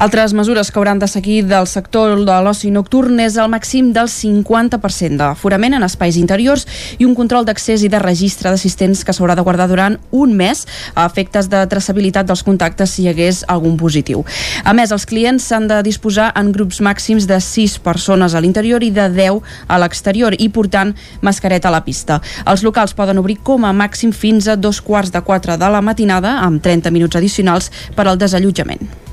Altres 0.02 0.34
mesures 0.34 0.72
que 0.72 0.80
hauran 0.80 0.98
de 0.98 1.06
seguir 1.06 1.44
del 1.46 1.68
sector 1.70 2.16
de 2.26 2.36
l'oci 2.42 2.72
nocturn 2.74 3.20
és 3.22 3.36
el 3.38 3.52
màxim 3.54 3.92
del 3.94 4.08
50% 4.10 5.20
d'aforament 5.20 5.76
en 5.78 5.84
espais 5.86 6.16
interiors 6.18 6.64
i 6.98 7.06
un 7.06 7.14
control 7.14 7.46
d'accés 7.46 7.84
i 7.86 7.90
de 7.94 8.00
registre 8.02 8.50
d'assistents 8.50 9.04
que 9.06 9.14
s'haurà 9.14 9.36
de 9.38 9.44
guardar 9.46 9.68
durant 9.70 10.00
un 10.10 10.34
mes 10.34 10.64
a 10.96 11.06
efectes 11.06 11.52
de 11.54 11.62
traçabilitat 11.70 12.26
dels 12.26 12.42
contactes 12.48 12.96
si 12.96 13.04
hi 13.04 13.12
hagués 13.12 13.44
algun 13.46 13.78
positiu. 13.78 14.24
A 14.66 14.74
més, 14.74 14.90
els 14.90 15.06
clients 15.06 15.46
s'han 15.52 15.70
de 15.70 15.78
disposar 15.86 16.32
en 16.34 16.50
grups 16.50 16.82
màxims 16.82 17.30
de 17.30 17.38
6 17.38 17.78
persones 17.86 18.34
a 18.34 18.42
l'interior 18.42 18.82
i 18.82 18.90
de 18.90 19.06
10 19.06 19.38
a 19.68 19.80
l'exterior 19.86 20.34
i 20.34 20.50
portant 20.50 20.96
mascareta 21.22 21.70
a 21.70 21.76
la 21.78 21.84
pista. 21.86 22.24
Els 22.50 22.66
locals 22.66 22.98
poden 22.98 23.22
obrir 23.22 23.38
com 23.46 23.70
a 23.70 23.76
màxim 23.86 24.18
fins 24.18 24.50
a 24.50 24.58
dos 24.58 24.82
quarts 24.82 25.14
de 25.14 25.22
4 25.22 25.62
de 25.62 25.72
la 25.78 25.86
matinada 25.86 26.40
amb 26.42 26.58
30 26.58 26.90
minuts 26.90 27.22
addicionals 27.22 27.70
per 27.94 28.10
al 28.10 28.18
desallotjament. 28.18 29.11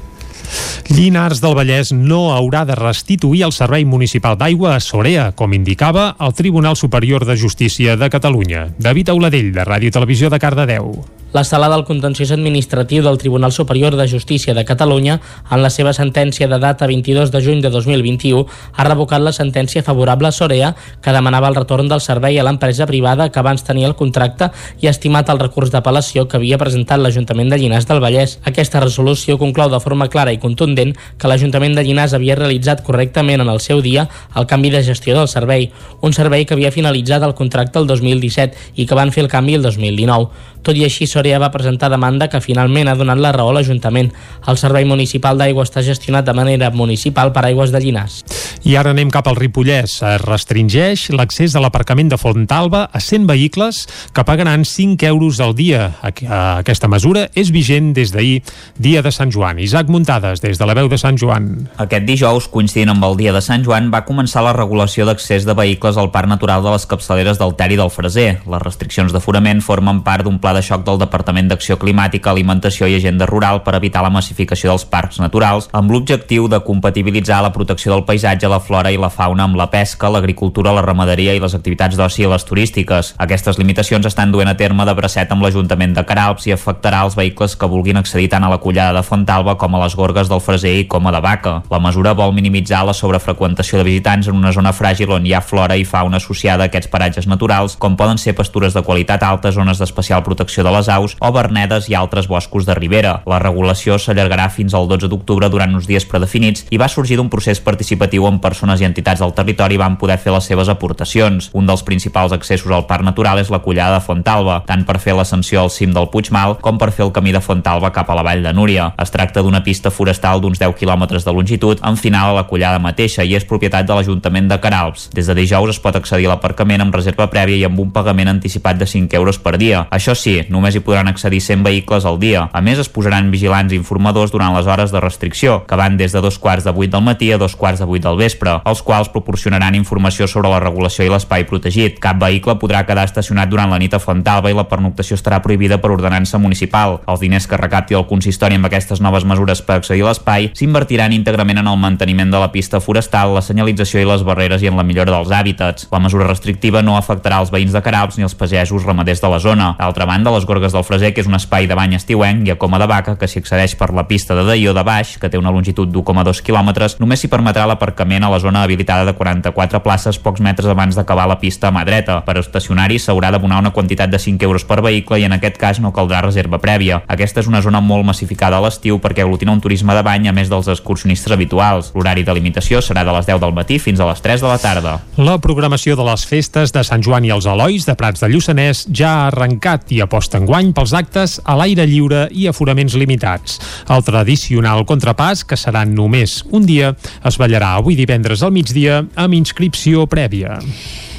Llinars 0.88 1.42
del 1.44 1.56
Vallès 1.58 1.92
no 1.92 2.32
haurà 2.34 2.64
de 2.68 2.78
restituir 2.78 3.44
el 3.48 3.52
Servei 3.52 3.84
Municipal 3.84 4.38
d'Aigua 4.40 4.76
a 4.76 4.80
Sorea, 4.80 5.30
com 5.36 5.52
indicava 5.52 6.14
el 6.18 6.34
Tribunal 6.34 6.76
Superior 6.76 7.26
de 7.28 7.36
Justícia 7.36 7.96
de 7.96 8.10
Catalunya. 8.10 8.68
David 8.78 9.14
Auladell, 9.14 9.52
de 9.52 9.68
Ràdio 9.68 9.92
Televisió 9.92 10.30
de 10.32 10.40
Cardedeu. 10.42 11.17
La 11.30 11.44
sala 11.44 11.68
del 11.68 11.84
contenciós 11.84 12.30
administratiu 12.32 13.02
del 13.04 13.18
Tribunal 13.20 13.52
Superior 13.52 13.96
de 13.96 14.06
Justícia 14.08 14.54
de 14.54 14.64
Catalunya, 14.64 15.20
en 15.52 15.60
la 15.60 15.68
seva 15.68 15.92
sentència 15.92 16.46
de 16.48 16.56
data 16.56 16.86
22 16.88 17.28
de 17.28 17.42
juny 17.44 17.60
de 17.60 17.68
2021, 17.68 18.46
ha 18.72 18.86
revocat 18.88 19.20
la 19.20 19.34
sentència 19.36 19.82
favorable 19.84 20.30
a 20.30 20.32
Sorea, 20.32 20.70
que 21.04 21.12
demanava 21.12 21.50
el 21.52 21.58
retorn 21.58 21.90
del 21.92 22.00
servei 22.00 22.40
a 22.40 22.46
l'empresa 22.48 22.86
privada 22.88 23.28
que 23.28 23.42
abans 23.42 23.60
tenia 23.60 23.90
el 23.90 23.94
contracte 23.94 24.48
i 24.80 24.88
ha 24.88 24.94
estimat 24.96 25.28
el 25.28 25.42
recurs 25.44 25.68
d'apel·lació 25.68 26.24
que 26.24 26.40
havia 26.40 26.56
presentat 26.56 26.96
l'Ajuntament 27.04 27.52
de 27.52 27.60
Llinars 27.60 27.84
del 27.84 28.00
Vallès. 28.00 28.38
Aquesta 28.48 28.80
resolució 28.80 29.36
conclou 29.36 29.68
de 29.68 29.84
forma 29.84 30.08
clara 30.08 30.32
i 30.32 30.40
contundent 30.40 30.96
que 31.18 31.28
l'Ajuntament 31.28 31.76
de 31.76 31.84
Llinars 31.84 32.16
havia 32.16 32.40
realitzat 32.40 32.80
correctament 32.80 33.44
en 33.44 33.52
el 33.52 33.60
seu 33.60 33.84
dia 33.84 34.08
el 34.34 34.48
canvi 34.48 34.72
de 34.72 34.80
gestió 34.80 35.20
del 35.20 35.28
servei, 35.28 35.68
un 36.00 36.16
servei 36.16 36.48
que 36.48 36.56
havia 36.56 36.72
finalitzat 36.72 37.20
el 37.20 37.36
contracte 37.36 37.76
el 37.78 37.86
2017 37.86 38.80
i 38.80 38.88
que 38.88 38.96
van 38.96 39.12
fer 39.12 39.28
el 39.28 39.34
canvi 39.36 39.60
el 39.60 39.68
2019. 39.68 40.56
Tot 40.64 40.76
i 40.76 40.82
així, 40.84 41.06
Soria 41.18 41.40
va 41.42 41.50
presentar 41.50 41.88
demanda 41.90 42.28
que 42.30 42.38
finalment 42.38 42.86
ha 42.86 42.94
donat 42.94 43.18
la 43.18 43.32
raó 43.34 43.50
a 43.50 43.56
l'Ajuntament. 43.56 44.12
El 44.46 44.58
Servei 44.60 44.84
Municipal 44.86 45.40
d'Aigua 45.40 45.64
està 45.66 45.82
gestionat 45.82 46.22
de 46.28 46.34
manera 46.36 46.70
municipal 46.70 47.32
per 47.34 47.42
Aigües 47.48 47.72
de 47.74 47.80
Llinars. 47.82 48.20
I 48.62 48.76
ara 48.78 48.92
anem 48.94 49.10
cap 49.10 49.26
al 49.26 49.34
Ripollès. 49.38 49.96
Es 50.06 50.22
restringeix 50.22 51.08
l'accés 51.10 51.56
a 51.56 51.62
l'aparcament 51.62 52.12
de 52.12 52.18
Fontalba 52.20 52.84
a 52.92 53.00
100 53.02 53.26
vehicles 53.26 53.80
que 54.14 54.22
pagaran 54.28 54.62
5 54.62 55.08
euros 55.08 55.40
al 55.42 55.56
dia. 55.58 55.88
Aquesta 56.02 56.86
mesura 56.86 57.26
és 57.34 57.50
vigent 57.50 57.90
des 57.96 58.12
d'ahir, 58.14 58.44
dia 58.78 59.02
de 59.02 59.10
Sant 59.10 59.34
Joan. 59.34 59.58
Isaac 59.58 59.90
Muntades, 59.90 60.38
des 60.44 60.58
de 60.58 60.70
la 60.70 60.78
veu 60.78 60.86
de 60.86 61.00
Sant 61.02 61.18
Joan. 61.18 61.66
Aquest 61.82 62.06
dijous, 62.06 62.46
coincidint 62.46 62.94
amb 62.94 63.08
el 63.10 63.18
dia 63.18 63.34
de 63.34 63.42
Sant 63.42 63.66
Joan, 63.66 63.90
va 63.90 64.04
començar 64.06 64.44
la 64.46 64.54
regulació 64.54 65.06
d'accés 65.08 65.48
de 65.48 65.58
vehicles 65.58 65.98
al 65.98 66.12
Parc 66.14 66.30
Natural 66.30 66.62
de 66.62 66.76
les 66.76 66.86
capçaleres 66.86 67.42
del 67.42 67.56
Ter 67.58 67.72
i 67.74 67.80
del 67.82 67.90
Freser. 67.90 68.28
Les 68.46 68.62
restriccions 68.62 69.10
d'aforament 69.14 69.64
formen 69.66 70.04
part 70.06 70.22
d'un 70.22 70.38
pla 70.38 70.54
de 70.54 70.62
xoc 70.62 70.86
del 70.86 70.94
Departament 70.94 71.07
d'Acció 71.10 71.78
Climàtica, 71.78 72.30
Alimentació 72.30 72.86
i 72.86 72.96
Agenda 72.96 73.26
Rural 73.26 73.62
per 73.64 73.74
evitar 73.76 74.02
la 74.02 74.10
massificació 74.10 74.70
dels 74.70 74.84
parcs 74.84 75.18
naturals, 75.18 75.68
amb 75.72 75.90
l'objectiu 75.90 76.48
de 76.48 76.60
compatibilitzar 76.64 77.40
la 77.42 77.52
protecció 77.52 77.92
del 77.92 78.04
paisatge, 78.04 78.48
la 78.48 78.60
flora 78.60 78.90
i 78.90 78.98
la 79.00 79.10
fauna 79.10 79.44
amb 79.44 79.56
la 79.56 79.68
pesca, 79.70 80.10
l'agricultura, 80.10 80.72
la 80.72 80.82
ramaderia 80.82 81.34
i 81.34 81.40
les 81.40 81.54
activitats 81.54 81.96
d'oci 81.96 82.24
i 82.24 82.30
les 82.30 82.44
turístiques. 82.44 83.14
Aquestes 83.18 83.58
limitacions 83.58 84.06
estan 84.06 84.32
duent 84.32 84.48
a 84.48 84.56
terme 84.56 84.84
de 84.84 84.94
bracet 84.94 85.32
amb 85.32 85.42
l'Ajuntament 85.42 85.94
de 85.96 86.04
Caralps 86.04 86.46
i 86.48 86.54
afectarà 86.54 87.04
els 87.06 87.16
vehicles 87.18 87.56
que 87.56 87.70
vulguin 87.70 87.98
accedir 88.00 88.28
tant 88.32 88.44
a 88.44 88.52
la 88.52 88.60
collada 88.62 88.96
de 88.98 89.04
Fontalba 89.06 89.56
com 89.58 89.74
a 89.74 89.82
les 89.84 89.96
gorgues 89.96 90.28
del 90.28 90.42
Freser 90.44 90.74
i 90.82 90.86
com 90.90 91.06
a 91.06 91.14
de 91.14 91.22
Vaca. 91.24 91.62
La 91.70 91.80
mesura 91.80 92.14
vol 92.18 92.34
minimitzar 92.36 92.84
la 92.86 92.96
sobrefreqüentació 92.96 93.78
de 93.78 93.88
visitants 93.88 94.28
en 94.28 94.36
una 94.36 94.52
zona 94.52 94.74
fràgil 94.74 95.12
on 95.14 95.26
hi 95.26 95.34
ha 95.34 95.42
flora 95.44 95.76
i 95.76 95.86
fauna 95.88 96.18
associada 96.18 96.66
a 96.66 96.72
aquests 96.72 96.90
paratges 96.92 97.26
naturals, 97.30 97.76
com 97.76 97.96
poden 97.96 98.18
ser 98.18 98.36
pastures 98.36 98.74
de 98.74 98.82
qualitat 98.82 99.22
alta, 99.22 99.52
zones 99.54 99.78
d'especial 99.78 100.24
protecció 100.26 100.64
de 100.64 100.72
les 100.74 100.88
aus 100.88 100.97
o 100.98 101.32
vernedes 101.32 101.88
i 101.88 101.94
altres 101.94 102.28
boscos 102.28 102.66
de 102.66 102.74
ribera. 102.74 103.22
La 103.26 103.38
regulació 103.42 103.98
s'allargarà 103.98 104.48
fins 104.50 104.74
al 104.74 104.88
12 104.90 105.08
d'octubre 105.08 105.48
durant 105.48 105.74
uns 105.74 105.86
dies 105.86 106.06
predefinits 106.08 106.66
i 106.70 106.80
va 106.80 106.88
sorgir 106.90 107.16
d'un 107.18 107.30
procés 107.30 107.60
participatiu 107.60 108.26
on 108.26 108.40
persones 108.42 108.80
i 108.82 108.88
entitats 108.88 109.22
del 109.22 109.34
territori 109.36 109.78
van 109.78 109.96
poder 109.98 110.18
fer 110.18 110.34
les 110.34 110.48
seves 110.50 110.68
aportacions. 110.68 111.50
Un 111.54 111.66
dels 111.68 111.84
principals 111.86 112.34
accessos 112.34 112.72
al 112.72 112.86
parc 112.90 113.06
natural 113.06 113.38
és 113.38 113.52
la 113.54 113.62
collada 113.62 113.98
de 113.98 114.04
Fontalba, 114.04 114.62
tant 114.66 114.84
per 114.88 114.98
fer 115.02 115.14
l'ascensió 115.16 115.62
al 115.62 115.72
cim 115.74 115.94
del 115.94 116.10
Puigmal 116.12 116.58
com 116.60 116.78
per 116.80 116.90
fer 116.92 117.06
el 117.06 117.14
camí 117.14 117.32
de 117.32 117.42
Fontalba 117.44 117.92
cap 117.94 118.10
a 118.10 118.18
la 118.18 118.24
vall 118.26 118.42
de 118.44 118.52
Núria. 118.52 118.92
Es 118.98 119.12
tracta 119.14 119.42
d'una 119.42 119.62
pista 119.64 119.92
forestal 119.94 120.42
d'uns 120.42 120.60
10 120.60 120.76
quilòmetres 120.78 121.24
de 121.24 121.34
longitud 121.34 121.82
amb 121.82 122.00
final 122.00 122.32
a 122.32 122.38
la 122.40 122.46
collada 122.50 122.80
mateixa 122.82 123.24
i 123.24 123.34
és 123.38 123.46
propietat 123.48 123.86
de 123.86 123.94
l'Ajuntament 123.94 124.48
de 124.50 124.58
Caralps. 124.62 125.08
Des 125.14 125.28
de 125.28 125.36
dijous 125.38 125.74
es 125.74 125.80
pot 125.82 125.96
accedir 125.96 126.28
a 126.28 126.34
l'aparcament 126.34 126.82
amb 126.84 126.94
reserva 126.94 127.28
prèvia 127.30 127.60
i 127.60 127.66
amb 127.68 127.80
un 127.80 127.92
pagament 127.94 128.30
anticipat 128.32 128.78
de 128.80 128.86
5 128.86 129.16
euros 129.18 129.38
per 129.38 129.56
dia. 129.58 129.86
Això 129.94 130.14
sí, 130.18 130.38
només 130.48 130.76
hi 130.76 130.84
podran 130.88 131.08
accedir 131.12 131.42
100 131.44 131.62
vehicles 131.66 132.06
al 132.08 132.16
dia. 132.18 132.48
A 132.48 132.62
més, 132.64 132.78
es 132.80 132.88
posaran 132.88 133.28
vigilants 133.28 133.74
informadors 133.76 134.32
durant 134.32 134.54
les 134.56 134.64
hores 134.64 134.88
de 134.94 135.02
restricció, 135.04 135.60
que 135.68 135.76
van 135.76 135.98
des 136.00 136.14
de 136.16 136.22
dos 136.24 136.38
quarts 136.40 136.64
de 136.64 136.72
vuit 136.72 136.88
del 136.88 137.04
matí 137.04 137.28
a 137.32 137.36
dos 137.36 137.56
quarts 137.60 137.82
de 137.82 137.84
vuit 137.84 138.00
del 138.00 138.16
vespre, 138.16 138.54
els 138.64 138.80
quals 138.82 139.10
proporcionaran 139.12 139.76
informació 139.76 140.24
sobre 140.24 140.48
la 140.48 140.62
regulació 140.64 141.04
i 141.04 141.10
l'espai 141.12 141.44
protegit. 141.44 141.98
Cap 142.00 142.16
vehicle 142.22 142.56
podrà 142.62 142.86
quedar 142.88 143.04
estacionat 143.04 143.50
durant 143.52 143.68
la 143.68 143.80
nit 143.82 143.92
a 143.92 144.00
Fontalba 144.00 144.48
i 144.48 144.56
la 144.56 144.64
pernoctació 144.70 145.18
estarà 145.18 145.42
prohibida 145.44 145.76
per 145.82 145.90
ordenança 145.92 146.40
municipal. 146.40 147.02
Els 147.04 147.20
diners 147.20 147.46
que 147.50 147.60
recapti 147.60 147.98
el 147.98 148.06
consistori 148.08 148.56
amb 148.56 148.70
aquestes 148.70 149.04
noves 149.04 149.28
mesures 149.28 149.60
per 149.60 149.82
accedir 149.82 150.06
a 150.06 150.08
l'espai 150.08 150.48
s'invertiran 150.56 151.12
íntegrament 151.12 151.60
en 151.60 151.68
el 151.68 151.76
manteniment 151.84 152.32
de 152.32 152.40
la 152.40 152.48
pista 152.54 152.80
forestal, 152.80 153.34
la 153.36 153.44
senyalització 153.44 154.00
i 154.00 154.08
les 154.08 154.24
barreres 154.24 154.64
i 154.64 154.72
en 154.72 154.80
la 154.80 154.86
millora 154.88 155.12
dels 155.18 155.36
hàbitats. 155.36 155.90
La 155.92 156.00
mesura 156.00 156.30
restrictiva 156.32 156.80
no 156.80 156.96
afectarà 156.96 157.42
els 157.44 157.52
veïns 157.52 157.76
de 157.76 157.84
Caralps 157.84 158.16
ni 158.16 158.24
els 158.24 158.38
pagesos 158.38 158.88
ramaders 158.88 159.20
de 159.20 159.34
la 159.36 159.44
zona. 159.44 159.74
D'altra 159.76 160.08
banda, 160.08 160.32
les 160.32 160.48
gorgues 160.48 160.72
del 160.78 160.86
Freser, 160.86 161.10
que 161.14 161.22
és 161.24 161.28
un 161.28 161.36
espai 161.36 161.66
de 161.66 161.76
bany 161.76 161.96
estiuenc, 161.98 162.46
i 162.46 162.54
a 162.54 162.58
Coma 162.60 162.78
de 162.78 162.86
Vaca, 162.88 163.16
que 163.18 163.26
s'hi 163.28 163.42
accedeix 163.42 163.74
per 163.78 163.90
la 163.94 164.06
pista 164.08 164.36
de 164.38 164.46
Daió 164.46 164.72
de 164.76 164.84
baix, 164.86 165.16
que 165.18 165.28
té 165.28 165.38
una 165.40 165.52
longitud 165.54 165.90
d'1,2 165.90 166.42
km, 166.46 166.70
només 167.02 167.20
s'hi 167.20 167.30
permetrà 167.32 167.66
l'aparcament 167.66 168.24
a 168.24 168.30
la 168.30 168.38
zona 168.42 168.62
habilitada 168.62 169.04
de 169.08 169.16
44 169.18 169.82
places 169.82 170.20
pocs 170.22 170.42
metres 170.44 170.70
abans 170.70 170.94
d'acabar 170.96 171.26
la 171.28 171.38
pista 171.40 171.68
a 171.68 171.74
mà 171.74 171.84
dreta. 171.88 172.20
Per 172.26 172.36
estacionar-hi 172.40 173.00
s'haurà 173.02 173.32
d'abonar 173.34 173.60
una 173.64 173.72
quantitat 173.74 174.10
de 174.12 174.20
5 174.22 174.46
euros 174.46 174.64
per 174.68 174.80
vehicle 174.84 175.18
i 175.18 175.26
en 175.26 175.34
aquest 175.36 175.58
cas 175.58 175.80
no 175.82 175.92
caldrà 175.92 176.22
reserva 176.24 176.60
prèvia. 176.62 177.02
Aquesta 177.08 177.42
és 177.42 177.50
una 177.50 177.62
zona 177.64 177.80
molt 177.80 178.06
massificada 178.06 178.58
a 178.58 178.64
l'estiu 178.64 179.00
perquè 179.02 179.24
aglutina 179.24 179.52
un 179.52 179.62
turisme 179.64 179.94
de 179.96 180.04
bany 180.06 180.28
a 180.28 180.36
més 180.36 180.50
dels 180.52 180.70
excursionistes 180.70 181.32
habituals. 181.34 181.92
L'horari 181.94 182.24
de 182.24 182.36
limitació 182.36 182.82
serà 182.84 183.04
de 183.04 183.14
les 183.16 183.26
10 183.26 183.42
del 183.42 183.56
matí 183.56 183.80
fins 183.82 184.00
a 184.00 184.08
les 184.10 184.22
3 184.22 184.44
de 184.44 184.48
la 184.48 184.58
tarda. 184.62 184.98
La 185.16 185.38
programació 185.42 185.96
de 185.98 186.06
les 186.06 186.26
festes 186.28 186.72
de 186.74 186.84
Sant 186.86 187.02
Joan 187.04 187.26
i 187.26 187.34
els 187.34 187.48
Elois 187.48 187.86
de 187.88 187.96
Prats 187.98 188.22
de 188.22 188.30
Lluçanès 188.30 188.86
ja 188.94 189.14
ha 189.14 189.26
arrencat 189.32 189.90
i 189.94 190.02
aposta 190.04 190.38
enguany 190.68 190.74
pels 190.74 190.92
actes 190.92 191.40
a 191.44 191.56
l'aire 191.56 191.86
lliure 191.86 192.28
i 192.30 192.48
aforaments 192.48 192.94
limitats. 192.94 193.58
El 193.88 194.02
tradicional 194.04 194.84
contrapàs, 194.84 195.44
que 195.44 195.56
serà 195.56 195.84
només 195.86 196.44
un 196.52 196.66
dia, 196.66 196.94
es 197.24 197.38
ballarà 197.38 197.76
avui 197.78 197.96
divendres 197.96 198.42
al 198.42 198.52
migdia 198.52 199.04
amb 199.16 199.34
inscripció 199.34 200.06
prèvia. 200.06 200.60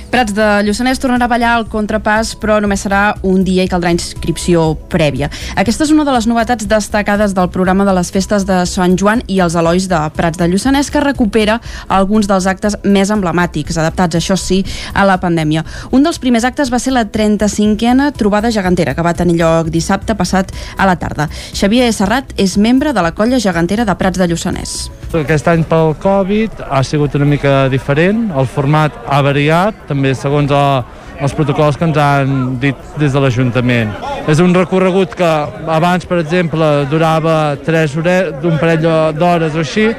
Prats 0.10 0.34
de 0.34 0.46
Lluçanès 0.66 0.98
tornarà 0.98 1.28
a 1.28 1.30
ballar 1.30 1.52
el 1.60 1.68
contrapàs, 1.70 2.32
però 2.42 2.56
només 2.64 2.82
serà 2.82 3.14
un 3.30 3.44
dia 3.46 3.62
i 3.62 3.70
caldrà 3.70 3.92
inscripció 3.94 4.72
prèvia. 4.90 5.28
Aquesta 5.54 5.86
és 5.86 5.92
una 5.94 6.02
de 6.08 6.16
les 6.16 6.26
novetats 6.26 6.66
destacades 6.66 7.36
del 7.38 7.52
programa 7.54 7.86
de 7.86 7.94
les 7.94 8.10
festes 8.10 8.48
de 8.50 8.58
Sant 8.66 8.96
Joan 8.98 9.22
i 9.30 9.38
els 9.46 9.54
Elois 9.60 9.86
de 9.92 10.00
Prats 10.18 10.42
de 10.42 10.48
Lluçanès, 10.50 10.90
que 10.90 11.04
recupera 11.04 11.60
alguns 11.88 12.26
dels 12.32 12.48
actes 12.50 12.80
més 12.84 13.12
emblemàtics, 13.14 13.78
adaptats, 13.78 14.18
això 14.18 14.38
sí, 14.40 14.64
a 14.98 15.06
la 15.06 15.20
pandèmia. 15.22 15.62
Un 15.94 16.02
dels 16.02 16.18
primers 16.18 16.48
actes 16.50 16.74
va 16.74 16.82
ser 16.82 16.96
la 16.96 17.06
35a 17.06 18.10
trobada 18.18 18.50
gegantera, 18.50 18.96
que 18.98 19.06
va 19.06 19.14
tenir 19.14 19.38
lloc 19.38 19.70
dissabte 19.70 20.18
passat 20.18 20.50
a 20.76 20.90
la 20.90 20.98
tarda. 20.98 21.30
Xavier 21.54 21.92
Serrat 21.94 22.34
és 22.42 22.58
membre 22.58 22.96
de 22.98 23.06
la 23.06 23.14
colla 23.14 23.38
gegantera 23.38 23.86
de 23.86 23.98
Prats 24.00 24.18
de 24.18 24.26
Lluçanès. 24.34 24.80
Aquest 25.10 25.48
any 25.50 25.64
pel 25.66 25.96
Covid 26.02 26.60
ha 26.70 26.84
sigut 26.86 27.16
una 27.18 27.26
mica 27.26 27.54
diferent, 27.70 28.28
el 28.38 28.46
format 28.46 28.94
ha 29.10 29.24
variat, 29.26 29.88
també 29.90 29.99
segons 30.16 30.52
el, 30.52 30.84
els 31.20 31.36
protocols 31.36 31.78
que 31.78 31.88
ens 31.90 31.98
han 32.00 32.60
dit 32.62 32.76
des 33.00 33.14
de 33.14 33.24
l'Ajuntament. 33.24 33.92
És 34.30 34.42
un 34.44 34.54
recorregut 34.54 35.16
que 35.18 35.30
abans, 35.68 36.06
per 36.06 36.20
exemple, 36.22 36.68
durava 36.92 37.56
3 37.66 37.98
hores, 37.98 38.36
d'un 38.44 38.60
parell 38.62 38.86
d'hores 39.18 39.56
o 39.56 39.64
així, 39.64 39.90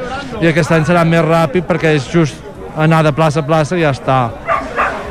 i 0.41 0.51
aquest 0.51 0.73
any 0.77 0.87
serà 0.89 1.05
més 1.05 1.25
ràpid 1.27 1.67
perquè 1.69 1.97
és 1.99 2.09
just 2.13 2.39
anar 2.77 3.03
de 3.05 3.13
plaça 3.13 3.43
a 3.43 3.47
plaça 3.47 3.79
i 3.79 3.85
ja 3.85 3.95
està. 3.97 4.23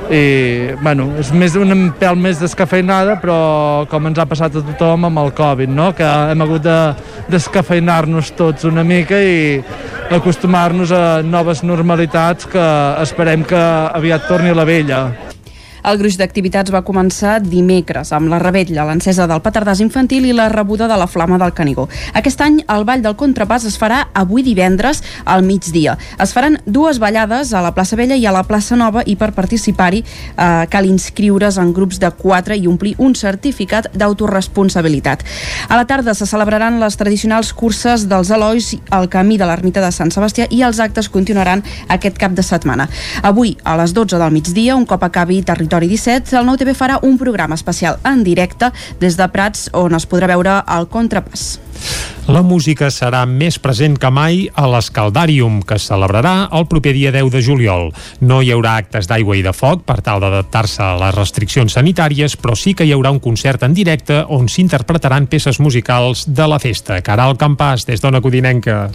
I, 0.09 0.73
bueno, 0.81 1.05
és 1.21 1.29
més 1.37 1.53
un 1.59 1.91
pèl 1.99 2.17
més 2.17 2.39
descafeinada, 2.41 3.19
però 3.21 3.85
com 3.91 4.09
ens 4.09 4.17
ha 4.17 4.25
passat 4.25 4.57
a 4.57 4.63
tothom 4.71 5.05
amb 5.05 5.21
el 5.21 5.31
Covid, 5.37 5.69
no? 5.69 5.91
que 5.93 6.05
hem 6.05 6.45
hagut 6.45 6.65
de 6.65 6.77
descafeinar-nos 7.29 8.33
tots 8.33 8.65
una 8.65 8.83
mica 8.83 9.21
i 9.21 9.59
acostumar-nos 10.09 10.91
a 10.91 11.03
noves 11.21 11.61
normalitats 11.61 12.49
que 12.49 12.69
esperem 13.05 13.45
que 13.45 13.65
aviat 13.93 14.25
torni 14.31 14.49
a 14.49 14.57
la 14.57 14.65
vella. 14.65 15.03
El 15.83 15.99
gruix 15.99 16.17
d'activitats 16.19 16.71
va 16.73 16.81
començar 16.83 17.37
dimecres 17.43 18.11
amb 18.15 18.29
la 18.31 18.39
rebetlla, 18.41 18.83
l'encesa 18.87 19.27
del 19.29 19.41
petardàs 19.43 19.79
infantil 19.83 20.25
i 20.27 20.33
la 20.35 20.49
rebuda 20.51 20.89
de 20.91 20.97
la 20.99 21.07
flama 21.07 21.37
del 21.39 21.53
Canigó. 21.55 21.87
Aquest 22.13 22.41
any 22.43 22.59
el 22.67 22.83
Ball 22.87 23.03
del 23.05 23.15
Contrapàs 23.19 23.67
es 23.69 23.77
farà 23.79 24.01
avui 24.13 24.43
divendres 24.43 25.01
al 25.25 25.45
migdia. 25.47 25.95
Es 26.19 26.33
faran 26.35 26.59
dues 26.65 26.99
ballades 26.99 27.53
a 27.53 27.63
la 27.63 27.71
plaça 27.75 27.95
Vella 27.95 28.17
i 28.19 28.25
a 28.27 28.33
la 28.35 28.43
plaça 28.43 28.75
Nova 28.75 29.03
i 29.05 29.15
per 29.15 29.31
participar-hi 29.37 30.03
eh, 30.03 30.65
cal 30.69 30.89
inscriure's 30.89 31.59
en 31.61 31.71
grups 31.73 32.01
de 32.01 32.11
4 32.11 32.59
i 32.59 32.67
omplir 32.67 32.95
un 32.99 33.15
certificat 33.15 33.87
d'autoresponsabilitat. 33.95 35.23
A 35.69 35.79
la 35.79 35.87
tarda 35.87 36.13
se 36.13 36.27
celebraran 36.27 36.79
les 36.83 36.99
tradicionals 36.99 37.53
curses 37.53 38.07
dels 38.09 38.31
Elois 38.35 38.73
al 38.91 39.07
camí 39.09 39.39
de 39.39 39.47
l'ermita 39.47 39.83
de 39.83 39.93
Sant 39.95 40.11
Sebastià 40.11 40.49
i 40.51 40.61
els 40.67 40.79
actes 40.83 41.09
continuaran 41.09 41.63
aquest 41.87 42.19
cap 42.19 42.35
de 42.35 42.43
setmana. 42.43 42.89
Avui, 43.23 43.55
a 43.63 43.77
les 43.79 43.95
12 43.95 44.19
del 44.19 44.35
migdia, 44.35 44.75
un 44.75 44.85
cop 44.89 45.03
acabi 45.07 45.41
territori 45.43 45.68
Territori 45.69 45.87
17, 45.93 46.33
el 46.33 46.47
nou 46.49 46.55
TV 46.57 46.73
farà 46.73 46.95
un 47.05 47.19
programa 47.21 47.53
especial 47.53 47.99
en 48.01 48.23
directe 48.25 48.71
des 48.97 49.13
de 49.19 49.27
Prats 49.29 49.67
on 49.77 49.93
es 49.93 50.07
podrà 50.09 50.25
veure 50.31 50.55
el 50.65 50.87
contrapàs. 50.89 51.43
La 52.25 52.41
música 52.41 52.89
serà 52.89 53.19
més 53.29 53.59
present 53.61 53.93
que 54.01 54.09
mai 54.09 54.47
a 54.57 54.65
l'Escaldàrium, 54.65 55.59
que 55.61 55.77
es 55.77 55.85
celebrarà 55.85 56.49
el 56.57 56.65
proper 56.71 56.95
dia 56.97 57.11
10 57.13 57.29
de 57.35 57.43
juliol. 57.45 57.93
No 58.25 58.41
hi 58.41 58.49
haurà 58.55 58.79
actes 58.81 59.05
d'aigua 59.11 59.37
i 59.37 59.45
de 59.45 59.53
foc 59.53 59.85
per 59.85 59.99
tal 60.01 60.25
d'adaptar-se 60.25 60.81
a 60.81 60.97
les 61.03 61.13
restriccions 61.13 61.77
sanitàries, 61.77 62.33
però 62.33 62.57
sí 62.57 62.73
que 62.73 62.89
hi 62.89 62.95
haurà 62.97 63.13
un 63.13 63.21
concert 63.21 63.61
en 63.69 63.77
directe 63.77 64.23
on 64.25 64.49
s'interpretaran 64.49 65.29
peces 65.29 65.61
musicals 65.61 66.25
de 66.25 66.49
la 66.49 66.57
festa. 66.57 66.97
Caral 67.05 67.37
Campàs, 67.37 67.85
des 67.85 68.01
d'Ona 68.01 68.25
Codinenca. 68.25 68.87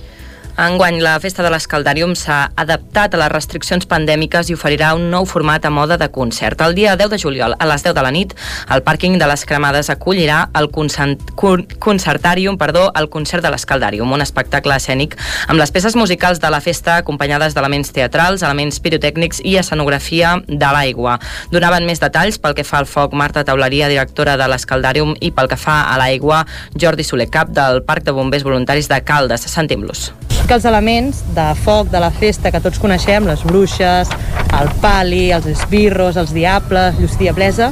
Enguany, 0.55 1.01
la 1.03 1.17
Festa 1.19 1.43
de 1.43 1.51
l'Escaldàrium 1.51 2.13
s'ha 2.15 2.45
adaptat 2.63 3.17
a 3.17 3.19
les 3.19 3.31
restriccions 3.33 3.89
pandèmiques 3.91 4.47
i 4.47 4.55
oferirà 4.55 4.93
un 4.95 5.09
nou 5.11 5.25
format 5.27 5.65
a 5.67 5.71
moda 5.75 5.97
de 5.99 6.07
concert. 6.15 6.61
El 6.63 6.77
dia 6.77 6.93
10 6.95 7.11
de 7.11 7.19
juliol, 7.19 7.57
a 7.59 7.67
les 7.67 7.83
10 7.83 7.97
de 7.97 8.05
la 8.07 8.13
nit, 8.15 8.37
el 8.71 8.85
pàrquing 8.87 9.17
de 9.19 9.27
les 9.27 9.43
Cremades 9.51 9.91
acollirà 9.91 10.45
el 10.55 10.69
Concertàrium, 10.71 12.55
perdó, 12.61 12.85
el 12.95 13.09
concert 13.11 13.43
de 13.43 13.51
l'Escaldàrium, 13.51 14.13
un 14.15 14.23
espectacle 14.23 14.77
escènic 14.79 15.17
amb 15.49 15.59
les 15.59 15.75
peces 15.75 15.97
musicals 15.99 16.39
de 16.39 16.53
la 16.55 16.63
festa 16.63 17.01
acompanyades 17.03 17.59
d'elements 17.59 17.91
teatrals, 17.91 18.47
elements 18.47 18.79
pirotècnics 18.79 19.43
i 19.43 19.57
escenografia 19.59 20.37
de 20.47 20.71
l'aigua. 20.79 21.17
Donaven 21.51 21.83
més 21.89 21.99
detalls 21.99 22.39
pel 22.39 22.55
que 22.55 22.67
fa 22.69 22.79
al 22.79 22.87
foc 22.87 23.19
Marta 23.19 23.43
Taularia, 23.43 23.91
directora 23.91 24.39
de 24.39 24.47
l'Escaldàrium, 24.55 25.17
i 25.19 25.35
pel 25.35 25.51
que 25.51 25.59
fa 25.59 25.81
a 25.91 25.99
l'aigua 25.99 26.45
Jordi 26.79 27.03
Soler 27.03 27.27
Cap 27.27 27.51
del 27.51 27.83
Parc 27.83 28.07
de 28.07 28.15
Bombers 28.15 28.47
Voluntaris 28.47 28.87
de 28.87 29.03
Caldes. 29.03 29.51
Sentim-los 29.51 30.13
que 30.49 30.57
els 30.57 30.65
elements 30.69 31.23
de 31.35 31.45
foc 31.65 31.91
de 31.93 32.01
la 32.03 32.11
festa 32.13 32.51
que 32.53 32.61
tots 32.61 32.81
coneixem, 32.83 33.27
les 33.29 33.43
bruixes, 33.47 34.11
el 34.59 34.71
pali, 34.83 35.29
els 35.33 35.47
esbirros, 35.51 36.19
els 36.21 36.33
diables, 36.35 36.99
llus 37.01 37.19
diablesa, 37.21 37.71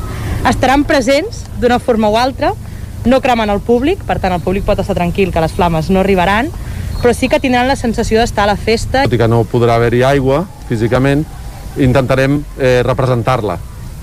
estaran 0.49 0.85
presents 0.89 1.45
d'una 1.61 1.79
forma 1.83 2.11
o 2.13 2.19
altra, 2.21 2.53
no 3.05 3.21
cremant 3.21 3.51
el 3.51 3.61
públic, 3.65 4.05
per 4.07 4.19
tant 4.23 4.35
el 4.37 4.45
públic 4.45 4.65
pot 4.69 4.81
estar 4.81 4.97
tranquil 4.97 5.33
que 5.35 5.43
les 5.43 5.57
flames 5.57 5.91
no 5.91 6.01
arribaran, 6.01 6.53
però 7.03 7.15
sí 7.17 7.29
que 7.29 7.41
tindran 7.43 7.69
la 7.69 7.77
sensació 7.77 8.21
d'estar 8.21 8.47
a 8.47 8.53
la 8.53 8.57
festa. 8.57 9.05
Tot 9.05 9.17
i 9.17 9.21
que 9.21 9.31
no 9.31 9.43
podrà 9.49 9.77
haver-hi 9.81 10.05
aigua 10.07 10.45
físicament, 10.69 11.27
intentarem 11.83 12.43
eh, 12.59 12.81
representar-la 12.87 13.59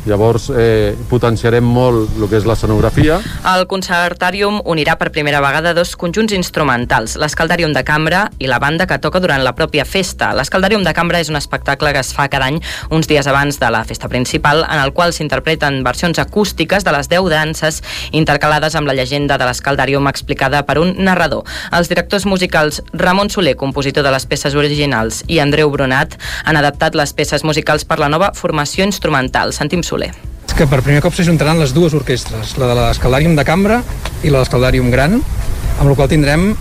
Llavors 0.08 0.50
eh, 0.56 0.96
potenciarem 1.10 1.66
molt 1.66 2.16
el 2.18 2.28
que 2.30 2.40
és 2.40 2.46
l'escenografia. 2.48 3.20
El 3.52 3.66
Concertàrium 3.70 4.62
unirà 4.70 4.96
per 5.00 5.10
primera 5.16 5.42
vegada 5.44 5.74
dos 5.76 5.96
conjunts 6.00 6.34
instrumentals, 6.36 7.18
l'Escaldàrium 7.20 7.74
de 7.76 7.84
Cambra 7.84 8.26
i 8.40 8.48
la 8.48 8.62
banda 8.64 8.88
que 8.88 9.00
toca 9.04 9.20
durant 9.20 9.44
la 9.44 9.54
pròpia 9.58 9.86
festa. 9.86 10.32
L'Escaldàrium 10.38 10.86
de 10.88 10.94
Cambra 10.96 11.20
és 11.20 11.32
un 11.32 11.40
espectacle 11.40 11.92
que 11.96 12.04
es 12.04 12.14
fa 12.16 12.30
cada 12.32 12.48
any 12.48 12.62
uns 12.90 13.10
dies 13.12 13.28
abans 13.28 13.60
de 13.60 13.72
la 13.74 13.84
festa 13.84 14.08
principal, 14.08 14.64
en 14.64 14.80
el 14.80 14.94
qual 14.96 15.14
s'interpreten 15.14 15.82
versions 15.84 16.20
acústiques 16.20 16.88
de 16.88 16.96
les 16.96 17.12
10 17.12 17.30
danses 17.34 17.82
intercalades 18.12 18.76
amb 18.80 18.88
la 18.88 18.96
llegenda 18.96 19.38
de 19.38 19.50
l'Escaldàrium 19.50 20.08
explicada 20.08 20.64
per 20.68 20.80
un 20.80 20.96
narrador. 21.04 21.44
Els 21.76 21.92
directors 21.92 22.26
musicals 22.26 22.82
Ramon 22.94 23.30
Soler, 23.30 23.58
compositor 23.60 24.06
de 24.06 24.16
les 24.16 24.26
peces 24.30 24.56
originals, 24.56 25.24
i 25.28 25.40
Andreu 25.44 25.72
Brunat 25.74 26.16
han 26.46 26.58
adaptat 26.58 26.96
les 26.96 27.14
peces 27.14 27.44
musicals 27.44 27.86
per 27.86 28.00
la 28.00 28.10
nova 28.10 28.32
formació 28.38 28.88
instrumental. 28.88 29.54
Sentim 29.54 29.84
Soler. 29.90 30.12
Que 30.54 30.68
per 30.70 30.82
primer 30.86 31.02
cop 31.02 31.16
s'ajuntaran 31.16 31.60
les 31.62 31.74
dues 31.74 31.96
orquestres, 31.98 32.56
la 32.62 32.70
de 32.70 32.78
l'Escaldàrium 32.78 33.36
de 33.38 33.46
Cambra 33.48 33.80
i 34.22 34.30
la 34.30 34.44
l'Escaldàrium 34.44 34.92
Gran, 34.94 35.18
amb 35.18 35.88
la 35.88 35.96
qual 35.96 36.10
tindrem 36.12 36.52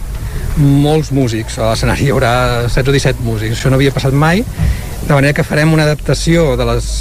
molts 0.59 1.13
músics. 1.15 1.59
A 1.59 1.73
l'escenari 1.73 2.07
hi 2.07 2.13
haurà 2.15 2.33
16 2.67 2.89
o 2.89 2.97
17 2.97 3.27
músics. 3.27 3.59
Això 3.59 3.73
no 3.73 3.79
havia 3.79 3.95
passat 3.95 4.15
mai, 4.15 4.45
de 5.05 5.13
manera 5.13 5.35
que 5.37 5.47
farem 5.47 5.73
una 5.75 5.85
adaptació 5.89 6.55
de 6.59 6.67
les 6.69 6.93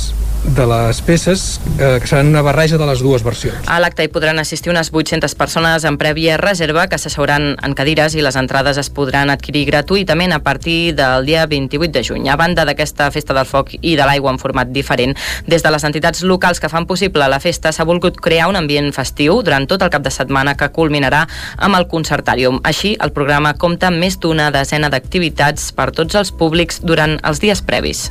de 0.56 0.66
les 0.66 1.02
peces 1.02 1.60
eh, 1.80 1.98
que 2.02 2.08
seran 2.08 2.28
una 2.28 2.42
barreja 2.42 2.78
de 2.78 2.86
les 2.88 3.02
dues 3.04 3.24
versions. 3.24 3.68
A 3.68 3.80
l'acte 3.84 4.06
hi 4.06 4.12
podran 4.12 4.40
assistir 4.40 4.72
unes 4.72 4.90
800 4.94 5.36
persones 5.36 5.86
en 5.88 5.98
prèvia 6.00 6.38
reserva 6.40 6.88
que 6.88 7.00
s'asseuran 7.02 7.56
en 7.64 7.76
cadires 7.78 8.16
i 8.16 8.24
les 8.24 8.38
entrades 8.40 8.80
es 8.80 8.90
podran 8.90 9.32
adquirir 9.34 9.66
gratuïtament 9.70 10.34
a 10.34 10.42
partir 10.46 10.96
del 10.98 11.26
dia 11.28 11.46
28 11.48 11.92
de 11.94 12.04
juny. 12.04 12.30
A 12.30 12.38
banda 12.40 12.66
d'aquesta 12.66 13.10
festa 13.12 13.36
del 13.38 13.50
foc 13.50 13.74
i 13.82 13.96
de 13.96 14.06
l'aigua 14.06 14.34
en 14.34 14.40
format 14.42 14.72
diferent, 14.72 15.16
des 15.48 15.64
de 15.64 15.74
les 15.74 15.88
entitats 15.88 16.24
locals 16.24 16.60
que 16.60 16.70
fan 16.70 16.88
possible 16.88 17.28
la 17.28 17.42
festa 17.44 17.72
s'ha 17.72 17.88
volgut 17.88 18.20
crear 18.22 18.48
un 18.50 18.60
ambient 18.60 18.94
festiu 18.96 19.42
durant 19.44 19.68
tot 19.68 19.84
el 19.84 19.94
cap 19.94 20.06
de 20.06 20.14
setmana 20.14 20.56
que 20.58 20.72
culminarà 20.72 21.26
amb 21.58 21.76
el 21.78 21.88
Concertàrium. 21.92 22.62
Així, 22.64 22.96
el 23.02 23.12
programa 23.12 23.54
compta 23.54 23.92
amb 23.92 24.00
més 24.02 24.20
d'una 24.20 24.52
desena 24.52 24.90
d'activitats 24.90 25.72
per 25.74 25.92
tots 25.92 26.16
els 26.16 26.32
públics 26.32 26.82
durant 26.84 27.20
els 27.24 27.44
dies 27.44 27.62
previs. 27.62 28.08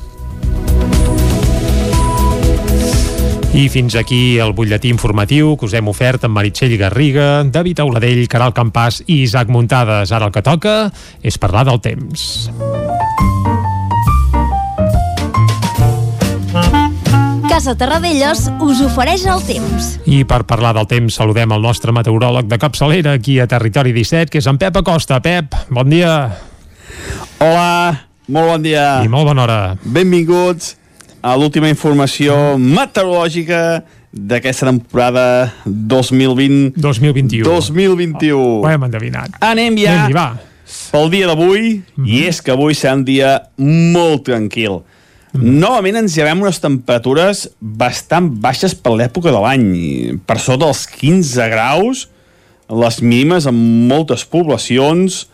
I 3.56 3.70
fins 3.72 3.94
aquí 3.96 4.36
el 4.36 4.50
butlletí 4.52 4.90
informatiu 4.92 5.54
que 5.56 5.64
us 5.64 5.72
hem 5.78 5.86
ofert 5.88 6.26
amb 6.26 6.36
Meritxell 6.36 6.74
Garriga, 6.76 7.40
David 7.48 7.80
Auladell, 7.80 8.26
Caral 8.28 8.52
Campàs 8.52 8.98
i 9.06 9.22
Isaac 9.22 9.48
Muntades. 9.48 10.12
Ara 10.12 10.28
el 10.28 10.34
que 10.34 10.42
toca 10.44 10.74
és 11.24 11.40
parlar 11.40 11.64
del 11.64 11.80
temps. 11.80 12.50
Casa 17.48 17.72
Terradellos 17.80 18.44
us 18.60 18.84
ofereix 18.84 19.24
el 19.24 19.40
temps. 19.48 19.94
I 20.04 20.20
per 20.28 20.44
parlar 20.44 20.76
del 20.76 20.92
temps 20.92 21.16
saludem 21.16 21.56
el 21.56 21.64
nostre 21.64 21.96
meteoròleg 21.96 22.52
de 22.52 22.60
capçalera 22.60 23.16
aquí 23.16 23.40
a 23.40 23.48
Territori 23.48 23.96
17, 23.96 24.28
que 24.28 24.44
és 24.44 24.52
en 24.52 24.60
Pep 24.60 24.84
Acosta. 24.84 25.24
Pep, 25.24 25.56
bon 25.72 25.88
dia. 25.88 26.26
Hola, 27.40 28.02
molt 28.28 28.52
bon 28.52 28.68
dia. 28.68 28.98
I 29.00 29.08
molt 29.08 29.32
bona 29.32 29.48
hora. 29.48 29.62
Benvinguts 29.80 30.76
a 31.26 31.34
l'última 31.34 31.66
informació 31.72 32.54
meteorològica 32.60 33.60
d'aquesta 34.16 34.68
temporada 34.68 35.52
2020 35.66 36.76
2021 36.78 37.42
2021 37.48 38.36
ho 38.36 38.68
hem 38.70 38.86
endevinat 38.86 39.34
anem 39.42 39.80
ja 39.82 39.96
anem 40.04 40.14
va. 40.14 40.28
pel 40.92 41.10
dia 41.10 41.26
d'avui 41.26 41.82
mm 41.82 42.04
-hmm. 42.04 42.06
i 42.06 42.26
és 42.30 42.40
que 42.40 42.52
avui 42.54 42.74
serà 42.74 42.94
un 42.94 43.04
dia 43.04 43.50
molt 43.58 44.24
tranquil 44.24 44.78
mm 44.78 45.40
-hmm. 45.40 45.58
novament 45.58 45.96
ens 45.96 46.16
llevem 46.16 46.42
unes 46.42 46.60
temperatures 46.60 47.48
bastant 47.60 48.30
baixes 48.40 48.74
per 48.74 48.92
l'època 48.92 49.30
de 49.34 49.40
l'any 49.40 50.18
per 50.26 50.38
sota 50.38 50.64
dels 50.64 50.86
15 50.86 51.48
graus 51.50 52.08
les 52.68 53.02
mínimes 53.02 53.46
en 53.46 53.54
moltes 53.88 54.24
poblacions 54.24 55.26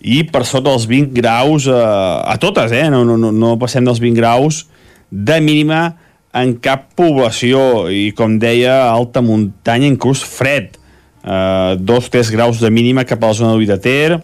i 0.00 0.22
per 0.24 0.44
sota 0.44 0.70
dels 0.70 0.86
20 0.86 1.14
graus 1.14 1.66
eh, 1.66 2.32
a 2.32 2.36
totes, 2.38 2.72
eh? 2.72 2.90
no, 2.90 3.04
no, 3.04 3.16
no, 3.16 3.30
no 3.30 3.58
passem 3.58 3.84
dels 3.84 4.00
20 4.00 4.16
graus 4.18 4.66
de 5.12 5.38
mínima 5.44 5.82
en 6.32 6.54
cap 6.64 6.88
població 6.96 7.90
i 7.92 8.10
com 8.16 8.38
deia 8.40 8.88
alta 8.88 9.20
muntanya 9.20 9.90
inclús 9.90 10.22
fred 10.24 10.78
eh, 11.22 11.76
2-3 11.76 12.32
graus 12.32 12.62
de 12.62 12.70
mínima 12.72 13.04
cap 13.04 13.22
a 13.22 13.32
la 13.32 13.36
zona 13.36 13.58
de 13.60 13.78
Ter 13.78 14.22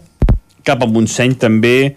cap 0.65 0.81
a 0.81 0.89
Montseny 0.89 1.37
també 1.37 1.95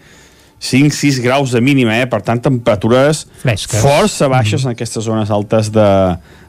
5-6 0.61 1.19
graus 1.23 1.51
de 1.51 1.61
mínima 1.61 1.97
eh? 1.97 2.05
per 2.07 2.21
tant 2.21 2.39
temperatures 2.39 3.25
Fresques. 3.41 3.81
força 3.81 4.29
baixes 4.29 4.61
mm. 4.61 4.69
en 4.69 4.77
aquestes 4.77 5.09
zones 5.09 5.33
altes 5.33 5.73
de, 5.73 5.89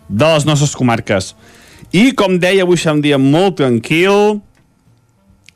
de 0.09 0.33
les 0.37 0.45
nostres 0.45 0.77
comarques 0.77 1.33
i 1.97 2.13
com 2.13 2.37
deia 2.39 2.69
avui 2.69 2.77
serà 2.79 2.95
un 2.99 3.03
dia 3.05 3.19
molt 3.19 3.57
tranquil 3.63 4.39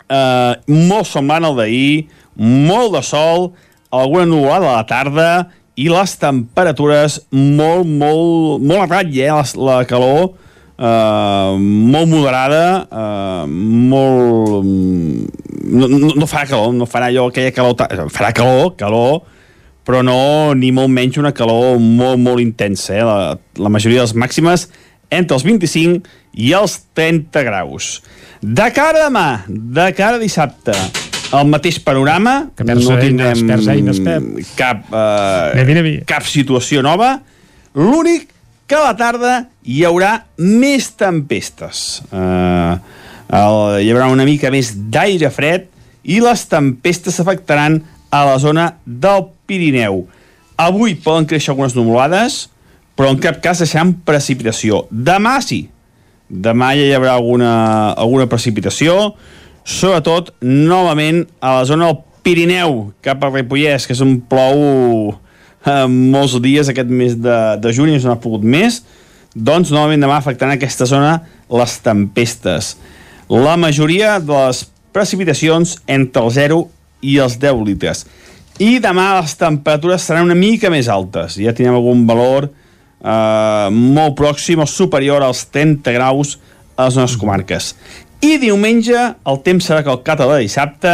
eh, 0.08 0.54
molt 0.72 1.12
semblant 1.12 1.50
al 1.50 1.60
d'ahir 1.60 2.08
molt 2.40 2.96
de 2.96 3.04
sol 3.04 3.50
alguna 3.92 4.24
nuvolada 4.24 4.72
a 4.72 4.80
la 4.80 4.88
tarda 4.88 5.30
i 5.78 5.86
les 5.92 6.14
temperatures 6.18 7.20
molt, 7.30 7.86
molt, 7.86 8.62
molt 8.64 8.82
a 8.82 8.88
ratlla, 8.88 9.24
eh? 9.24 9.30
la, 9.30 9.44
la 9.68 9.78
calor 9.86 10.32
eh, 10.78 11.56
molt 11.58 12.10
moderada, 12.10 12.64
eh, 12.90 13.46
molt... 13.46 14.66
No, 15.68 15.86
no, 15.86 16.12
no 16.16 16.26
farà 16.26 16.46
calor, 16.48 16.72
no 16.74 16.88
farà 16.88 17.10
allò 17.12 17.28
aquella 17.28 17.54
calor... 17.54 17.76
Farà 18.14 18.32
calor, 18.34 18.72
calor, 18.80 19.20
però 19.86 20.02
no 20.04 20.54
ni 20.58 20.72
molt 20.74 20.92
menys 20.92 21.18
una 21.20 21.34
calor 21.36 21.78
molt, 21.80 22.18
molt 22.20 22.42
intensa. 22.42 22.94
Eh? 22.96 23.04
La, 23.06 23.36
la 23.58 23.72
majoria 23.72 24.02
de 24.02 24.08
les 24.08 24.16
màximes 24.18 24.68
entre 25.14 25.38
els 25.38 25.44
25 25.46 26.02
i 26.38 26.54
els 26.56 26.80
30 26.98 27.44
graus. 27.46 27.98
De 28.42 28.66
cara 28.74 29.02
a 29.02 29.08
demà, 29.08 29.28
de 29.48 29.90
cara 29.98 30.18
a 30.18 30.22
dissabte, 30.22 30.74
el 31.32 31.48
mateix 31.50 31.78
panorama, 31.84 32.50
que 32.56 32.64
no 32.64 32.76
eines, 32.78 33.02
tindrem 33.02 33.46
perds 33.50 33.68
eines, 33.68 34.00
Pep. 34.00 34.28
cap, 34.56 34.84
eh, 34.92 35.60
Anem, 35.60 35.76
anem. 35.76 36.04
cap 36.08 36.24
situació 36.24 36.82
nova. 36.82 37.20
L'únic 37.74 38.28
que 38.68 38.76
a 38.76 38.84
la 38.88 38.96
tarda 38.96 39.48
hi 39.64 39.82
haurà 39.84 40.24
més 40.38 40.90
tempestes. 40.96 42.02
Eh, 42.12 42.74
el, 43.28 43.58
hi 43.84 43.90
haurà 43.92 44.08
una 44.12 44.24
mica 44.24 44.50
més 44.50 44.72
d'aire 44.90 45.30
fred 45.30 45.68
i 46.08 46.20
les 46.24 46.46
tempestes 46.48 47.18
s'afectaran 47.18 47.82
a 48.10 48.24
la 48.24 48.38
zona 48.40 48.70
del 48.86 49.26
Pirineu. 49.48 50.06
Avui 50.56 50.94
poden 50.96 51.26
créixer 51.28 51.52
algunes 51.52 51.76
nuvolades, 51.76 52.48
però 52.96 53.12
en 53.12 53.20
cap 53.22 53.42
cas 53.44 53.60
deixaran 53.62 53.92
precipitació. 54.04 54.86
Demà 54.90 55.38
sí. 55.44 55.68
Demà 56.28 56.72
ja 56.76 56.84
hi 56.88 56.94
haurà 56.96 57.14
alguna, 57.14 57.52
alguna 57.92 58.26
precipitació, 58.28 59.14
sobretot 59.68 60.32
novament 60.40 61.26
a 61.40 61.58
la 61.58 61.64
zona 61.68 61.90
del 61.90 61.98
Pirineu, 62.24 62.88
cap 63.04 63.22
a 63.24 63.30
Ripollès, 63.32 63.86
que 63.86 63.94
és 63.96 64.00
on 64.04 64.16
plou 64.28 64.62
eh, 65.12 65.84
molts 65.88 66.38
dies 66.44 66.70
aquest 66.72 66.88
mes 66.88 67.16
de, 67.20 67.36
de 67.60 67.72
juny, 67.76 67.94
no 68.00 68.14
ha 68.14 68.22
pogut 68.22 68.44
més, 68.44 68.80
doncs 69.36 69.72
novament 69.72 70.02
demà 70.02 70.18
afectant 70.18 70.52
aquesta 70.54 70.88
zona 70.88 71.18
les 71.52 71.76
tempestes. 71.84 72.74
La 73.28 73.56
majoria 73.60 74.16
de 74.24 74.32
les 74.32 74.64
precipitacions 74.96 75.76
entre 75.86 76.24
el 76.24 76.32
0 76.34 76.62
i 77.04 77.18
els 77.22 77.36
10 77.40 77.62
litres. 77.68 78.06
I 78.58 78.80
demà 78.82 79.12
les 79.20 79.36
temperatures 79.38 80.02
seran 80.02 80.26
una 80.26 80.38
mica 80.38 80.72
més 80.72 80.88
altes. 80.90 81.36
Ja 81.38 81.54
tenim 81.54 81.76
algun 81.76 82.06
valor 82.08 82.48
eh, 82.48 83.68
molt 83.70 84.16
pròxim 84.18 84.64
o 84.64 84.66
superior 84.66 85.22
als 85.22 85.44
30 85.52 85.94
graus 85.94 86.38
a 86.74 86.88
les 86.88 86.98
nostres 86.98 87.20
comarques. 87.20 87.74
I 88.18 88.34
diumenge 88.42 88.98
el 88.98 89.36
temps 89.46 89.68
serà 89.68 89.84
calcat 89.86 90.18
a 90.24 90.26
la 90.26 90.40
dissabte, 90.42 90.92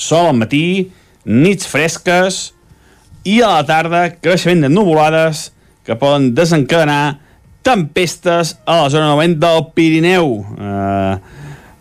sol 0.00 0.30
al 0.30 0.38
matí, 0.38 0.88
nits 1.28 1.68
fresques 1.68 2.38
i 3.28 3.42
a 3.44 3.50
la 3.58 3.66
tarda 3.68 4.06
creixement 4.16 4.64
de 4.64 4.70
nuvolades 4.72 5.50
que 5.84 5.98
poden 6.00 6.30
desencadenar 6.32 7.18
tempestes 7.66 8.54
a 8.64 8.78
la 8.80 8.88
zona 8.88 9.10
novament 9.10 9.36
del 9.42 9.66
Pirineu. 9.76 10.38
Eh, 10.56 11.14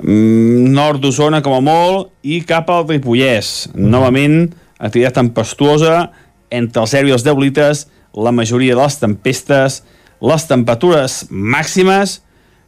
nord 0.03 0.99
d'Osona 1.03 1.39
com 1.43 1.55
a 1.55 1.63
molt 1.63 2.11
i 2.23 2.41
cap 2.47 2.67
al 2.71 2.89
Ripollès. 2.89 3.69
Novament, 3.75 4.49
activitat 4.79 5.15
tempestuosa 5.21 6.09
entre 6.51 6.83
els 6.83 6.91
0 6.91 7.07
i 7.07 7.15
els 7.15 7.23
10 7.23 7.39
litres, 7.39 7.87
la 8.11 8.35
majoria 8.35 8.75
de 8.75 8.83
les 8.83 8.99
tempestes, 8.99 9.83
les 10.19 10.49
temperatures 10.49 11.21
màximes 11.31 12.19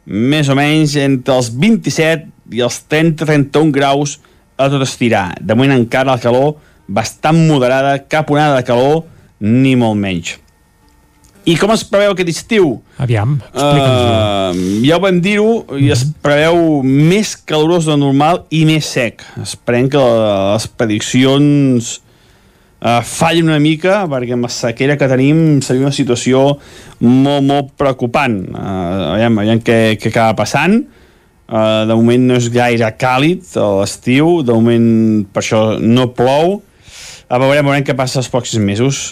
més 0.06 0.50
o 0.50 0.56
menys 0.58 0.96
entre 1.00 1.36
els 1.38 1.50
27 1.54 2.56
i 2.56 2.62
els 2.64 2.82
30-31 2.90 3.72
graus 3.74 4.18
a 4.58 4.68
tot 4.70 4.84
estirar. 4.84 5.32
De 5.40 5.56
moment 5.56 5.74
encara 5.78 6.14
la 6.14 6.22
calor 6.22 6.56
bastant 6.92 7.38
moderada, 7.48 7.96
cap 8.10 8.30
onada 8.30 8.60
de 8.60 8.66
calor, 8.66 9.04
ni 9.40 9.74
molt 9.78 9.98
menys. 9.98 10.36
I 11.42 11.56
com 11.58 11.72
es 11.74 11.82
preveu 11.82 12.12
aquest 12.14 12.28
estiu? 12.30 12.76
Aviam, 13.02 13.34
explica'ns. 13.48 14.58
Uh, 14.60 14.82
ja 14.86 14.98
ho 14.98 15.02
vam 15.02 15.18
dir-ho, 15.22 15.54
i 15.74 15.88
es 15.90 16.04
preveu 16.22 16.82
més 16.86 17.34
calorós 17.34 17.88
de 17.90 17.96
normal 17.98 18.44
i 18.54 18.62
més 18.68 18.86
sec. 18.86 19.24
Esperem 19.42 19.88
que 19.90 20.02
les 20.02 20.68
prediccions 20.78 21.96
uh, 22.82 22.98
fallin 23.06 23.48
una 23.48 23.60
mica, 23.62 24.02
perquè 24.10 24.34
amb 24.36 24.48
la 24.48 24.52
sequera 24.52 24.98
que 24.98 25.08
tenim 25.10 25.62
seria 25.64 25.86
una 25.86 25.94
situació 25.94 26.42
molt, 27.00 27.46
molt 27.46 27.72
preocupant. 27.78 28.36
Uh, 28.50 29.14
aviam, 29.14 29.38
aviam 29.44 29.62
què, 29.64 29.78
què 30.02 30.12
acaba 30.12 30.36
passant. 30.42 30.82
Uh, 31.52 31.84
de 31.88 31.94
moment 31.94 32.28
no 32.30 32.36
és 32.40 32.48
gaire 32.52 32.88
càlid 32.98 33.44
a 33.60 33.70
l'estiu, 33.82 34.40
de 34.46 34.54
moment 34.56 35.24
per 35.32 35.42
això 35.44 35.62
no 35.80 36.10
plou. 36.16 36.60
A 37.32 37.40
veurem, 37.40 37.64
veurem 37.64 37.84
què 37.86 37.96
passa 37.96 38.20
els 38.20 38.30
pròxims 38.32 38.64
mesos. 38.64 39.02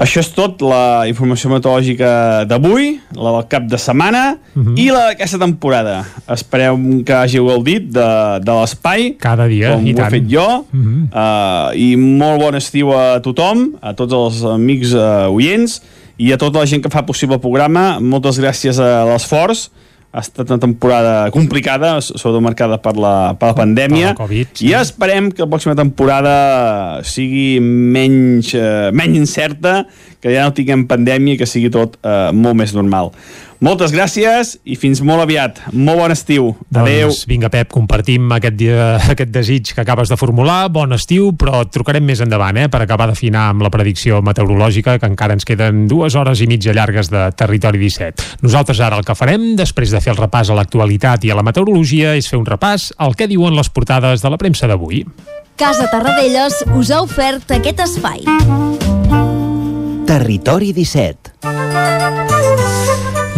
Això 0.00 0.22
és 0.22 0.30
tot, 0.32 0.62
la 0.64 1.04
informació 1.10 1.50
meteorològica 1.52 2.10
d'avui, 2.48 2.94
la 3.16 3.34
del 3.36 3.46
cap 3.52 3.66
de 3.68 3.78
setmana 3.78 4.22
uh 4.54 4.62
-huh. 4.62 4.78
i 4.78 4.88
la 4.90 5.10
d'aquesta 5.10 5.38
temporada. 5.38 6.04
Esperem 6.28 7.04
que 7.04 7.12
hàgiu 7.12 7.46
gaudit 7.46 7.90
de, 7.92 8.40
de 8.40 8.52
l'espai. 8.52 9.16
Cada 9.18 9.46
dia, 9.46 9.74
com 9.74 9.86
i 9.86 9.92
ho 9.92 9.96
tant. 9.96 10.06
he 10.06 10.10
fet 10.10 10.26
jo. 10.28 10.64
Uh 10.72 10.80
-huh. 10.80 11.02
uh, 11.12 11.76
I 11.76 11.96
molt 11.96 12.40
bon 12.40 12.54
estiu 12.54 12.92
a 12.92 13.20
tothom, 13.20 13.76
a 13.80 13.92
tots 13.92 14.12
els 14.12 14.44
amics 14.44 14.92
uh, 14.92 15.28
oients 15.28 15.82
i 16.16 16.32
a 16.32 16.36
tota 16.36 16.58
la 16.60 16.66
gent 16.66 16.82
que 16.82 16.90
fa 16.90 17.02
possible 17.02 17.34
el 17.34 17.40
programa. 17.40 18.00
Moltes 18.00 18.38
gràcies 18.40 18.78
a 18.78 19.04
l'esforç 19.04 19.70
ha 20.10 20.22
estat 20.24 20.48
una 20.50 20.58
temporada 20.58 21.14
complicada, 21.30 21.92
sobretot 22.02 22.42
marcada 22.42 22.80
per 22.82 22.96
la, 22.98 23.14
per 23.38 23.52
la 23.52 23.56
pandèmia, 23.60 24.12
Per 24.14 24.24
Covid, 24.24 24.54
sí. 24.58 24.66
i 24.66 24.74
esperem 24.74 25.30
que 25.30 25.44
la 25.44 25.50
pròxima 25.52 25.76
temporada 25.78 26.34
sigui 27.06 27.60
menys, 27.62 28.50
eh, 28.58 28.90
menys 28.96 29.20
incerta, 29.22 29.84
que 30.20 30.32
ja 30.34 30.46
no 30.46 30.56
tinguem 30.56 30.86
pandèmia 30.90 31.36
i 31.36 31.40
que 31.40 31.48
sigui 31.48 31.70
tot 31.72 31.96
eh, 32.04 32.30
molt 32.36 32.58
més 32.60 32.74
normal. 32.76 33.14
Moltes 33.60 33.92
gràcies 33.92 34.54
i 34.64 34.72
fins 34.80 35.02
molt 35.04 35.20
aviat. 35.20 35.58
Molt 35.76 36.00
bon 36.00 36.12
estiu. 36.14 36.46
Adéu. 36.72 37.10
Doncs 37.10 37.26
vinga, 37.28 37.50
Pep, 37.52 37.68
compartim 37.74 38.30
aquest, 38.32 38.56
dia, 38.56 38.94
aquest 39.12 39.32
desig 39.34 39.74
que 39.74 39.82
acabes 39.82 40.08
de 40.08 40.16
formular. 40.16 40.70
Bon 40.72 40.96
estiu, 40.96 41.34
però 41.36 41.60
et 41.66 41.72
trucarem 41.74 42.06
més 42.08 42.22
endavant, 42.24 42.56
eh, 42.56 42.70
per 42.72 42.80
acabar 42.80 43.10
d'afinar 43.10 43.50
amb 43.50 43.66
la 43.66 43.72
predicció 43.72 44.22
meteorològica, 44.24 44.96
que 44.98 45.10
encara 45.12 45.36
ens 45.36 45.44
queden 45.44 45.84
dues 45.90 46.16
hores 46.16 46.40
i 46.40 46.48
mitja 46.48 46.72
llargues 46.72 47.12
de 47.12 47.26
Territori 47.36 47.82
17. 47.82 48.40
Nosaltres 48.40 48.80
ara 48.80 48.96
el 48.96 49.04
que 49.04 49.16
farem, 49.18 49.50
després 49.60 49.92
de 49.92 50.00
fer 50.00 50.14
el 50.14 50.22
repàs 50.22 50.48
a 50.48 50.56
l'actualitat 50.56 51.28
i 51.28 51.34
a 51.34 51.36
la 51.36 51.44
meteorologia, 51.44 52.14
és 52.16 52.28
fer 52.32 52.40
un 52.40 52.48
repàs 52.48 52.94
al 52.96 53.12
que 53.12 53.28
diuen 53.28 53.56
les 53.56 53.68
portades 53.68 54.24
de 54.24 54.32
la 54.32 54.40
premsa 54.40 54.70
d'avui. 54.72 55.04
Casa 55.60 55.90
Tarradellas 55.92 56.64
us 56.72 56.88
ha 56.88 57.02
ofert 57.04 57.52
aquest 57.52 57.84
espai. 57.84 58.24
Territori 60.10 60.72
17. 60.72 62.29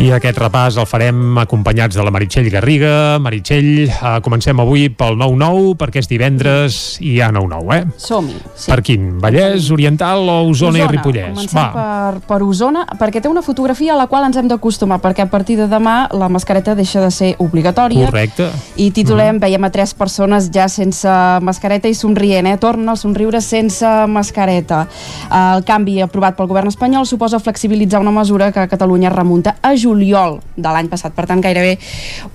I 0.02 0.08
aquest 0.10 0.34
repàs 0.40 0.74
el 0.82 0.86
farem 0.90 1.36
acompanyats 1.38 1.94
de 1.94 2.02
la 2.02 2.10
Meritxell 2.10 2.48
Garriga. 2.50 3.20
Meritxell, 3.22 3.84
eh, 3.86 4.14
comencem 4.26 4.58
avui 4.58 4.88
pel 4.90 5.14
9-9, 5.14 5.76
perquè 5.78 6.00
és 6.02 6.08
divendres 6.10 6.78
i 6.98 7.12
hi 7.12 7.20
ha 7.22 7.28
9-9, 7.30 7.76
eh? 7.76 7.84
Som-hi. 8.02 8.34
Sí. 8.56 8.72
Per 8.72 8.80
quin? 8.82 9.04
Vallès, 9.22 9.68
Oriental 9.70 10.26
o 10.26 10.48
Osona, 10.48 10.80
i 10.80 10.88
Ripollès? 10.90 11.36
Comencem 11.36 11.76
per, 11.76 12.18
per 12.26 12.38
Osona, 12.42 12.82
perquè 12.98 13.22
té 13.22 13.30
una 13.30 13.44
fotografia 13.46 13.92
a 13.94 13.98
la 14.00 14.08
qual 14.10 14.26
ens 14.26 14.40
hem 14.40 14.48
d'acostumar, 14.50 14.98
perquè 14.98 15.22
a 15.22 15.28
partir 15.30 15.56
de 15.60 15.68
demà 15.70 16.08
la 16.10 16.26
mascareta 16.26 16.74
deixa 16.74 16.98
de 17.04 17.12
ser 17.14 17.30
obligatòria. 17.38 18.10
Correcte. 18.10 18.50
I 18.82 18.90
titulem, 18.90 19.36
mm. 19.36 19.44
veiem 19.46 19.68
a 19.68 19.70
tres 19.70 19.94
persones 19.94 20.50
ja 20.50 20.66
sense 20.66 21.14
mascareta 21.46 21.86
i 21.86 21.94
somrient, 21.94 22.50
eh? 22.50 22.56
Torna 22.58 22.96
el 22.96 22.98
somriure 22.98 23.38
sense 23.40 23.86
mascareta. 24.10 24.82
El 25.30 25.62
canvi 25.62 26.00
aprovat 26.02 26.34
pel 26.34 26.50
govern 26.50 26.74
espanyol 26.74 27.06
suposa 27.06 27.38
flexibilitzar 27.38 28.02
una 28.02 28.10
mesura 28.10 28.50
que 28.50 28.66
a 28.66 28.66
Catalunya 28.66 29.14
remunta 29.14 29.54
a 29.62 29.76
juliol 29.92 30.40
de 30.56 30.72
l'any 30.72 30.88
passat, 30.92 31.14
per 31.14 31.28
tant 31.28 31.42
gairebé 31.44 31.76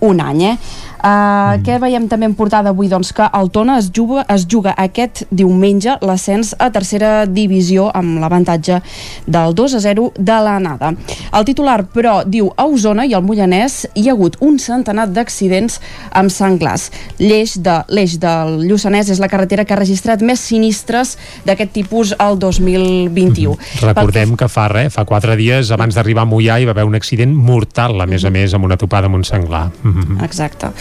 un 0.08 0.22
any, 0.22 0.44
eh? 0.54 0.56
Uh, 0.98 1.58
mm. 1.58 1.64
Què 1.66 1.78
veiem 1.82 2.08
també 2.10 2.28
en 2.30 2.36
portada 2.38 2.72
avui? 2.74 2.90
Doncs 2.90 3.12
que 3.14 3.28
el 3.38 3.52
Tona 3.54 3.78
es 3.82 3.92
juga, 3.94 4.26
es 4.34 4.48
juga 4.50 4.74
aquest 4.78 5.26
diumenge 5.30 5.98
l'ascens 6.02 6.54
a 6.58 6.70
tercera 6.74 7.26
divisió 7.26 7.90
amb 7.94 8.20
l'avantatge 8.22 8.80
del 9.28 9.56
2 9.56 9.78
a 9.78 9.82
0 9.84 10.08
de 10.18 10.38
l'anada. 10.44 10.94
El 11.38 11.46
titular, 11.46 11.84
però, 11.94 12.22
diu 12.26 12.50
a 12.56 12.66
Osona 12.66 13.06
i 13.06 13.14
al 13.14 13.26
Mollanès 13.26 13.86
hi 13.94 14.08
ha 14.08 14.16
hagut 14.16 14.38
un 14.42 14.58
centenar 14.60 15.08
d'accidents 15.14 15.80
amb 16.18 16.34
senglars. 16.34 16.90
L'eix 17.20 17.58
de, 17.64 17.78
l'eix 17.94 18.18
del 18.22 18.64
Lluçanès 18.68 19.12
és 19.14 19.22
la 19.22 19.30
carretera 19.32 19.66
que 19.66 19.76
ha 19.76 19.80
registrat 19.80 20.24
més 20.26 20.42
sinistres 20.42 21.16
d'aquest 21.46 21.74
tipus 21.76 22.14
al 22.18 22.40
2021. 22.42 23.54
Mm. 23.54 23.86
Recordem 23.86 24.36
que 24.40 24.50
fa 24.52 24.68
res, 24.74 24.94
fa 24.96 25.06
quatre 25.08 25.38
dies 25.40 25.72
abans 25.76 25.96
d'arribar 25.98 26.26
a 26.26 26.30
Mollà 26.30 26.58
hi 26.60 26.68
va 26.68 26.76
haver 26.76 26.88
un 26.88 26.98
accident 26.98 27.34
mortal, 27.34 28.00
a 28.02 28.08
més 28.10 28.26
a 28.26 28.34
més, 28.34 28.54
amb 28.58 28.68
una 28.68 28.78
topada 28.80 29.10
amb 29.10 29.20
un 29.20 29.26
senglar. 29.28 29.68
Mm 29.84 29.94
-hmm. 29.94 30.24
Exacte. 30.26 30.72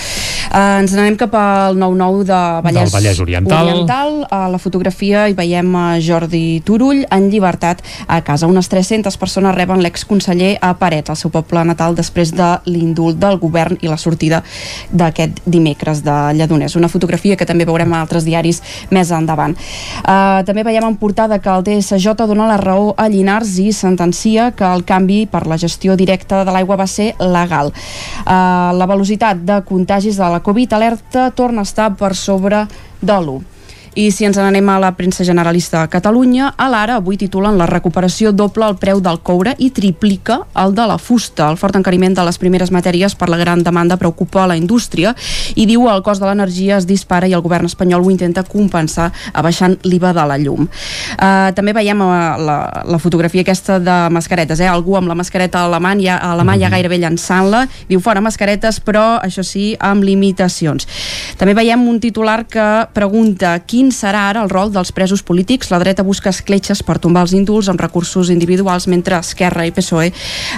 Uh, 0.56 0.80
ens 0.80 0.92
n'anem 0.94 1.16
cap 1.18 1.34
al 1.36 1.76
9-9 1.76 2.22
de 2.24 2.40
Vallès, 2.64 2.86
Del 2.86 2.92
Vallès 2.94 3.20
Oriental. 3.20 3.68
Oriental. 3.68 4.12
A 4.30 4.46
la 4.48 4.58
fotografia 4.62 5.26
hi 5.28 5.34
veiem 5.36 5.74
a 5.76 5.98
Jordi 6.00 6.62
Turull 6.64 7.02
en 7.12 7.28
llibertat 7.32 7.82
a 8.06 8.20
casa. 8.24 8.46
Unes 8.46 8.70
300 8.72 9.18
persones 9.20 9.54
reben 9.56 9.82
l'exconseller 9.84 10.54
a 10.62 10.72
Parets, 10.78 11.10
al 11.10 11.18
seu 11.20 11.32
poble 11.34 11.64
natal, 11.66 11.96
després 11.98 12.32
de 12.36 12.48
l'indult 12.70 13.18
del 13.20 13.40
govern 13.42 13.76
i 13.82 13.90
la 13.90 13.98
sortida 14.00 14.42
d'aquest 14.90 15.42
dimecres 15.44 16.00
de 16.06 16.16
Lledoners. 16.38 16.76
Una 16.80 16.88
fotografia 16.88 17.36
que 17.36 17.48
també 17.48 17.66
veurem 17.68 17.92
a 17.92 18.00
altres 18.04 18.24
diaris 18.24 18.62
més 18.90 19.10
endavant. 19.10 19.56
Uh, 20.06 20.40
també 20.46 20.64
veiem 20.66 20.86
en 20.86 20.96
portada 20.96 21.40
que 21.42 21.52
el 21.52 21.66
DSJ 21.66 22.14
dona 22.26 22.48
la 22.48 22.60
raó 22.62 22.94
a 22.96 23.08
Llinars 23.12 23.58
i 23.60 23.72
sentencia 23.76 24.52
que 24.56 24.66
el 24.66 24.86
canvi 24.86 25.24
per 25.26 25.44
la 25.46 25.58
gestió 25.58 25.96
directa 25.96 26.44
de 26.46 26.54
l'aigua 26.54 26.78
va 26.80 26.86
ser 26.86 27.12
legal. 27.20 27.72
Uh, 28.24 28.72
la 28.78 28.88
velocitat 28.88 29.42
de 29.46 29.60
contagis 29.96 30.18
de 30.18 30.28
la 30.28 30.40
Covid 30.40 30.72
alerta 30.74 31.30
torna 31.30 31.62
a 31.62 31.64
estar 31.64 31.96
per 31.96 32.14
sobre 32.14 32.66
de 33.00 33.16
l'1. 33.16 33.55
I 33.96 34.10
si 34.12 34.26
ens 34.28 34.36
n'anem 34.36 34.66
a 34.68 34.74
la 34.76 34.90
premsa 34.92 35.24
generalista 35.24 35.80
a 35.80 35.88
Catalunya, 35.88 36.50
a 36.60 36.66
l'ara 36.68 36.98
avui 37.00 37.16
titulen 37.16 37.56
la 37.56 37.64
recuperació 37.64 38.28
doble 38.28 38.66
el 38.68 38.74
preu 38.76 38.98
del 39.00 39.22
coure 39.24 39.54
i 39.56 39.70
triplica 39.72 40.42
el 40.60 40.74
de 40.76 40.84
la 40.84 40.98
fusta. 41.00 41.46
El 41.48 41.56
fort 41.56 41.78
encariment 41.78 42.12
de 42.12 42.26
les 42.28 42.36
primeres 42.36 42.68
matèries 42.68 43.14
per 43.16 43.30
la 43.32 43.38
gran 43.40 43.62
demanda 43.64 43.96
preocupa 43.96 44.42
a 44.42 44.50
la 44.50 44.56
indústria 44.60 45.14
i 45.56 45.64
diu 45.64 45.86
el 45.88 46.02
cost 46.04 46.20
de 46.20 46.28
l'energia 46.28 46.76
es 46.76 46.84
dispara 46.84 47.24
i 47.24 47.32
el 47.32 47.40
govern 47.40 47.70
espanyol 47.70 48.04
ho 48.04 48.12
intenta 48.12 48.44
compensar 48.44 49.06
abaixant 49.32 49.78
l'IVA 49.88 50.12
de 50.12 50.26
la 50.28 50.36
llum. 50.44 50.68
Uh, 51.16 51.56
també 51.56 51.72
veiem 51.72 52.04
uh, 52.04 52.36
la, 52.36 52.58
la 52.84 53.00
fotografia 53.00 53.46
aquesta 53.48 53.78
de 53.80 53.96
mascaretes, 54.12 54.60
eh? 54.60 54.68
algú 54.68 54.98
amb 55.00 55.08
la 55.08 55.16
mascareta 55.16 55.64
a 55.64 55.72
la 55.72 55.80
mà 55.80 55.94
ja, 55.96 56.18
a 56.20 56.34
la 56.36 56.44
mà 56.44 56.58
ja 56.60 56.68
gairebé 56.68 57.00
llançant-la, 57.00 57.64
diu 57.88 58.04
fora 58.04 58.20
mascaretes 58.20 58.76
però 58.84 59.06
això 59.24 59.40
sí 59.40 59.72
amb 59.80 60.04
limitacions. 60.04 60.84
També 61.40 61.56
veiem 61.56 61.88
un 61.88 61.96
titular 62.04 62.42
que 62.44 62.68
pregunta 62.92 63.56
quin 63.64 63.85
serà 63.94 64.26
ara 64.30 64.42
el 64.44 64.50
rol 64.50 64.72
dels 64.74 64.92
presos 64.92 65.22
polítics. 65.26 65.70
La 65.70 65.80
dreta 65.82 66.04
busca 66.06 66.30
escletxes 66.32 66.82
per 66.86 66.98
tombar 67.02 67.26
els 67.26 67.34
indults 67.36 67.70
amb 67.72 67.80
recursos 67.80 68.30
individuals, 68.32 68.88
mentre 68.90 69.18
Esquerra 69.18 69.66
i 69.66 69.72
PSOE 69.74 70.12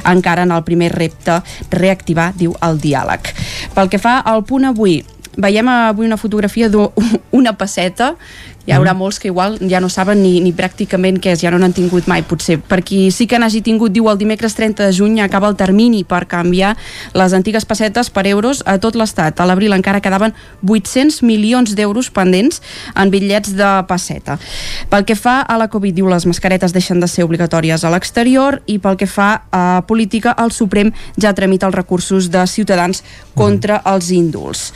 encara 0.08 0.44
en 0.46 0.52
el 0.54 0.64
primer 0.64 0.92
repte 0.94 1.40
reactivar, 1.70 2.32
diu, 2.36 2.56
el 2.62 2.80
diàleg. 2.82 3.32
Pel 3.74 3.92
que 3.92 4.00
fa 4.02 4.18
al 4.20 4.44
punt 4.48 4.68
avui, 4.68 5.00
veiem 5.38 5.68
avui 5.70 6.08
una 6.08 6.18
fotografia 6.18 6.68
d'una 6.68 7.54
passeta 7.58 8.14
hi 8.66 8.74
haurà 8.76 8.92
mm. 8.92 9.00
molts 9.00 9.18
que 9.18 9.30
igual 9.30 9.56
ja 9.70 9.80
no 9.80 9.88
saben 9.88 10.20
ni, 10.22 10.38
ni 10.44 10.52
pràcticament 10.52 11.16
què 11.22 11.32
és, 11.32 11.40
ja 11.40 11.52
no 11.52 11.58
n'han 11.60 11.72
tingut 11.72 12.08
mai 12.10 12.20
potser. 12.26 12.58
Per 12.60 12.82
qui 12.84 13.08
sí 13.14 13.24
que 13.28 13.38
n'hagi 13.40 13.62
tingut, 13.64 13.94
diu 13.94 14.10
el 14.10 14.18
dimecres 14.20 14.56
30 14.58 14.84
de 14.84 14.92
juny 14.92 15.22
acaba 15.24 15.48
el 15.48 15.56
termini 15.56 16.02
per 16.04 16.26
canviar 16.28 16.74
les 17.16 17.32
antigues 17.32 17.64
pessetes 17.64 18.10
per 18.12 18.26
euros 18.28 18.60
a 18.66 18.76
tot 18.82 18.98
l'estat. 18.98 19.40
A 19.40 19.46
l'abril 19.48 19.72
encara 19.72 20.02
quedaven 20.04 20.34
800 20.66 21.22
milions 21.24 21.72
d'euros 21.78 22.10
pendents 22.12 22.60
en 22.94 23.12
bitllets 23.14 23.54
de 23.56 23.70
pesseta. 23.88 24.36
Pel 24.92 25.06
que 25.08 25.16
fa 25.16 25.40
a 25.40 25.56
la 25.56 25.70
Covid, 25.72 25.96
diu 25.96 26.10
les 26.12 26.28
mascaretes 26.28 26.76
deixen 26.76 27.00
de 27.00 27.08
ser 27.08 27.24
obligatòries 27.24 27.84
a 27.84 27.94
l'exterior 27.94 28.60
i 28.66 28.76
pel 28.82 29.00
que 29.00 29.08
fa 29.08 29.30
a 29.48 29.80
política, 29.88 30.36
el 30.36 30.52
Suprem 30.52 30.92
ja 31.16 31.32
tramita 31.32 31.70
els 31.70 31.76
recursos 31.78 32.28
de 32.28 32.44
Ciutadans 32.46 33.00
contra 33.32 33.80
mm. 33.80 33.94
els 33.94 34.12
índols. 34.12 34.66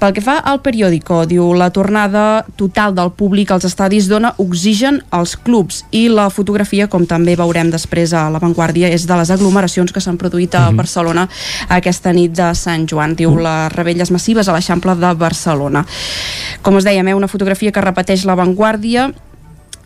Pel 0.00 0.16
que 0.16 0.24
fa 0.24 0.40
al 0.42 0.64
periòdico, 0.66 1.22
diu 1.30 1.52
la 1.54 1.70
tornada 1.70 2.44
total 2.58 2.96
del 2.96 3.14
públic 3.26 3.50
als 3.50 3.66
estadis 3.66 4.06
dona 4.06 4.30
oxigen 4.38 5.00
als 5.10 5.34
clubs 5.34 5.82
i 5.90 6.06
la 6.06 6.28
fotografia, 6.30 6.86
com 6.86 7.08
també 7.10 7.34
veurem 7.34 7.72
després 7.74 8.14
a 8.14 8.28
l'avantguàrdia, 8.30 8.92
és 8.94 9.08
de 9.10 9.18
les 9.18 9.32
aglomeracions 9.34 9.90
que 9.90 10.02
s'han 10.02 10.20
produït 10.20 10.54
a 10.54 10.60
mm 10.60 10.70
-hmm. 10.70 10.76
Barcelona 10.76 11.28
aquesta 11.68 12.12
nit 12.12 12.32
de 12.32 12.54
Sant 12.54 12.86
Joan. 12.86 13.16
Diu 13.16 13.30
mm. 13.30 13.42
les 13.42 13.72
rebelles 13.72 14.10
massives 14.10 14.48
a 14.48 14.52
l'Eixample 14.52 14.94
de 14.94 15.14
Barcelona. 15.14 15.84
Com 16.62 16.76
us 16.76 16.84
dèiem, 16.84 17.08
eh, 17.08 17.14
una 17.14 17.28
fotografia 17.28 17.72
que 17.72 17.80
repeteix 17.80 18.24
l'avantguàrdia 18.24 19.12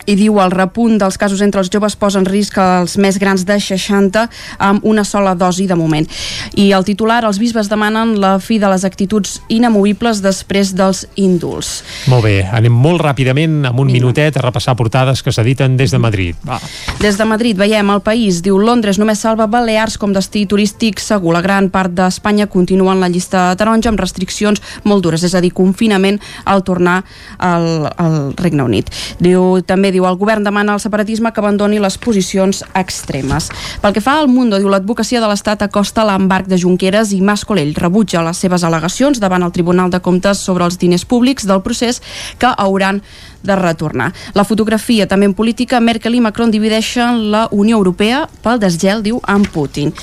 i 0.05 0.15
diu 0.19 0.39
el 0.41 0.51
repunt 0.53 0.97
dels 1.01 1.17
casos 1.21 1.41
entre 1.41 1.61
els 1.61 1.69
joves 1.71 1.95
posa 1.99 2.19
en 2.21 2.27
risc 2.27 2.57
els 2.61 2.97
més 3.01 3.19
grans 3.21 3.45
de 3.47 3.57
60 3.59 4.27
amb 4.59 4.85
una 4.87 5.03
sola 5.07 5.33
dosi 5.35 5.67
de 5.67 5.75
moment. 5.75 6.07
I 6.55 6.71
el 6.75 6.85
titular, 6.87 7.21
els 7.25 7.39
bisbes 7.41 7.69
demanen 7.71 8.15
la 8.21 8.37
fi 8.39 8.59
de 8.59 8.69
les 8.71 8.85
actituds 8.87 9.39
inamovibles 9.49 10.21
després 10.23 10.73
dels 10.77 11.05
índuls. 11.15 11.81
Molt 12.11 12.25
bé, 12.25 12.35
anem 12.51 12.73
molt 12.73 13.03
ràpidament, 13.03 13.61
amb 13.69 13.83
un 13.83 13.91
minutet, 13.91 14.37
a 14.37 14.45
repassar 14.45 14.75
portades 14.79 15.21
que 15.23 15.33
s'editen 15.33 15.77
des 15.77 15.93
de 15.93 15.99
Madrid. 16.01 16.37
Va. 16.47 16.59
Des 17.01 17.17
de 17.17 17.27
Madrid 17.27 17.57
veiem 17.57 17.89
el 17.93 18.03
país, 18.05 18.41
diu 18.45 18.59
Londres 18.61 18.99
només 19.01 19.21
salva 19.21 19.47
Balears 19.51 19.97
com 20.01 20.13
destí 20.15 20.45
turístic 20.49 21.01
segur. 21.01 21.35
La 21.35 21.43
gran 21.45 21.69
part 21.73 21.93
d'Espanya 21.93 22.47
continua 22.51 22.95
en 22.95 23.03
la 23.03 23.09
llista 23.11 23.49
taronja 23.57 23.91
amb 23.91 24.01
restriccions 24.01 24.61
molt 24.83 25.03
dures, 25.05 25.23
és 25.23 25.35
a 25.35 25.41
dir, 25.43 25.53
confinament 25.55 26.19
al 26.45 26.63
tornar 26.67 27.01
al, 27.37 27.87
al 27.97 28.17
Regne 28.39 28.65
Unit. 28.65 28.91
Diu 29.21 29.61
també 29.67 29.90
diu 29.91 30.07
el 30.07 30.17
govern 30.19 30.43
demana 30.43 30.73
al 30.73 30.81
separatisme 30.83 31.31
que 31.31 31.41
abandoni 31.43 31.79
les 31.79 31.97
posicions 32.01 32.63
extremes. 32.75 33.49
Pel 33.81 33.95
que 33.95 34.03
fa 34.03 34.17
al 34.19 34.29
Mundo, 34.31 34.59
diu 34.59 34.71
l'advocacia 34.71 35.21
de 35.21 35.29
l'Estat 35.29 35.65
acosta 35.67 36.05
l'embarc 36.07 36.47
de 36.49 36.59
Junqueras 36.61 37.11
i 37.15 37.21
Mas 37.21 37.45
Colell 37.45 37.75
rebutja 37.77 38.23
les 38.25 38.39
seves 38.41 38.63
al·legacions 38.67 39.19
davant 39.19 39.43
el 39.43 39.53
Tribunal 39.55 39.91
de 39.91 40.01
Comptes 40.01 40.41
sobre 40.41 40.65
els 40.65 40.79
diners 40.81 41.05
públics 41.05 41.47
del 41.47 41.61
procés 41.61 42.01
que 42.39 42.51
hauran 42.57 43.01
de 43.43 43.55
retornar. 43.55 44.11
La 44.33 44.43
fotografia, 44.43 45.07
també 45.07 45.25
en 45.25 45.33
política, 45.33 45.79
Merkel 45.79 46.15
i 46.15 46.21
Macron 46.21 46.51
divideixen 46.51 47.31
la 47.31 47.47
Unió 47.51 47.77
Europea 47.77 48.25
pel 48.43 48.59
desgel, 48.61 49.03
diu, 49.03 49.19
amb 49.27 49.47
Putin. 49.51 49.93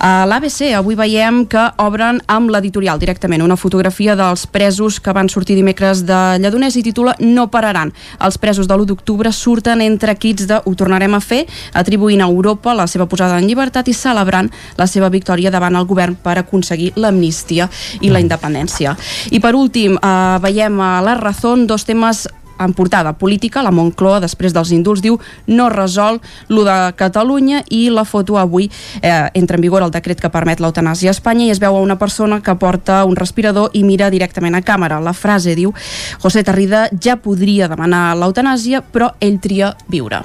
A 0.00 0.26
l'ABC 0.28 0.72
avui 0.76 0.96
veiem 0.98 1.44
que 1.50 1.62
obren 1.82 2.20
amb 2.32 2.50
l'editorial 2.52 3.00
directament 3.00 3.42
una 3.42 3.56
fotografia 3.56 4.16
dels 4.16 4.46
presos 4.46 5.00
que 5.00 5.14
van 5.16 5.30
sortir 5.32 5.56
dimecres 5.56 6.04
de 6.06 6.20
Lledoners 6.40 6.76
i 6.76 6.84
titula 6.86 7.16
No 7.20 7.48
pararan. 7.50 7.92
Els 8.20 8.38
presos 8.38 8.68
de 8.68 8.74
l'1 8.76 8.90
d'octubre 8.90 9.32
surten 9.32 9.82
entre 9.84 10.14
quits 10.16 10.46
de 10.46 10.60
Ho 10.64 10.74
tornarem 10.74 11.14
a 11.14 11.20
fer, 11.20 11.44
atribuint 11.72 12.22
a 12.22 12.30
Europa 12.30 12.74
la 12.74 12.86
seva 12.86 13.06
posada 13.06 13.38
en 13.38 13.46
llibertat 13.46 13.88
i 13.88 13.94
celebrant 13.94 14.50
la 14.78 14.86
seva 14.86 15.10
victòria 15.12 15.50
davant 15.50 15.76
el 15.76 15.86
govern 15.86 16.16
per 16.22 16.38
aconseguir 16.40 16.92
l'amnistia 16.96 17.68
i 18.00 18.10
la 18.10 18.20
independència. 18.22 18.96
I 19.30 19.40
per 19.40 19.54
últim, 19.54 19.96
eh, 19.96 20.38
veiem 20.42 20.80
a 20.80 21.00
la 21.02 21.14
Razón 21.14 21.66
dos 21.66 21.84
temes 21.84 22.26
en 22.58 22.72
portada 22.72 23.12
política, 23.18 23.62
la 23.62 23.72
Moncloa, 23.74 24.20
després 24.24 24.54
dels 24.54 24.72
indults, 24.74 25.02
diu 25.04 25.18
no 25.46 25.68
resol 25.72 26.20
lo 26.48 26.64
de 26.66 26.76
Catalunya 26.96 27.62
i 27.70 27.86
la 27.90 28.04
foto 28.04 28.38
avui 28.38 28.68
eh, 29.02 29.28
entra 29.34 29.56
en 29.56 29.64
vigor 29.64 29.84
el 29.86 29.94
decret 29.94 30.20
que 30.20 30.32
permet 30.32 30.60
l'eutanàsia 30.60 31.10
a 31.10 31.16
Espanya 31.16 31.46
i 31.46 31.50
es 31.54 31.60
veu 31.62 31.76
a 31.76 31.82
una 31.84 31.98
persona 31.98 32.40
que 32.40 32.56
porta 32.60 33.04
un 33.04 33.16
respirador 33.16 33.74
i 33.74 33.84
mira 33.84 34.10
directament 34.10 34.56
a 34.56 34.62
càmera. 34.62 35.00
La 35.00 35.14
frase 35.16 35.56
diu 35.58 35.74
José 36.22 36.44
Tarrida 36.44 36.86
ja 37.02 37.16
podria 37.16 37.68
demanar 37.68 38.16
l'eutanàsia, 38.16 38.82
però 38.82 39.12
ell 39.20 39.40
tria 39.42 39.74
viure. 39.88 40.24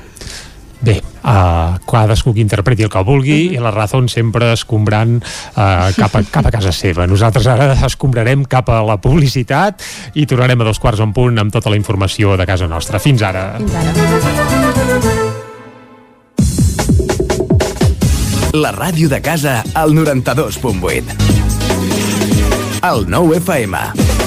Bé, 0.82 0.98
uh, 1.22 1.78
cadascú 1.86 2.34
que 2.34 2.42
interpreti 2.42 2.84
el 2.84 2.90
que 2.90 3.04
vulgui 3.06 3.48
uh 3.48 3.52
-huh. 3.52 3.56
i 3.56 3.60
la 3.60 3.72
raó 3.72 4.08
sempre 4.08 4.54
escombrant 4.54 5.24
uh, 5.56 5.94
cap, 5.96 6.16
a, 6.16 6.24
cap 6.32 6.46
a 6.46 6.52
casa 6.52 6.72
seva. 6.72 7.08
Nosaltres 7.08 7.48
ara 7.48 7.74
escombrarem 7.86 8.46
cap 8.46 8.70
a 8.70 8.82
la 8.82 8.98
publicitat 8.98 9.82
i 10.14 10.26
tornarem 10.26 10.62
a 10.62 10.64
dos 10.64 10.80
quarts 10.80 11.00
en 11.00 11.14
punt 11.14 11.38
amb 11.40 11.52
tota 11.52 11.70
la 11.70 11.76
informació 11.76 12.38
de 12.38 12.46
casa 12.46 12.68
nostra. 12.68 13.00
Fins 13.00 13.22
ara. 13.22 13.58
Fins 13.58 13.74
ara. 13.74 13.92
La 18.54 18.74
ràdio 18.76 19.08
de 19.08 19.22
casa 19.24 19.64
al 19.74 19.94
92.8. 19.96 21.16
El 22.84 23.06
9 23.08 23.38
FM. 23.38 24.21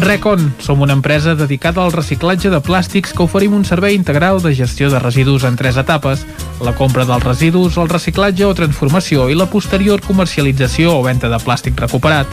Recon. 0.00 0.52
Som 0.58 0.80
una 0.80 0.92
empresa 0.92 1.34
dedicada 1.34 1.84
al 1.84 1.92
reciclatge 1.92 2.50
de 2.50 2.60
plàstics 2.60 3.14
que 3.14 3.24
oferim 3.24 3.54
un 3.54 3.64
servei 3.64 3.94
integral 3.94 4.42
de 4.42 4.54
gestió 4.54 4.90
de 4.90 4.98
residus 4.98 5.44
en 5.44 5.56
tres 5.56 5.76
etapes. 5.76 6.26
La 6.60 6.74
compra 6.74 7.04
dels 7.04 7.24
residus, 7.24 7.78
el 7.78 7.88
reciclatge 7.88 8.44
o 8.44 8.54
transformació 8.54 9.28
i 9.30 9.38
la 9.38 9.48
posterior 9.50 10.02
comercialització 10.04 10.98
o 10.98 11.02
venda 11.06 11.30
de 11.32 11.40
plàstic 11.40 11.78
recuperat. 11.80 12.28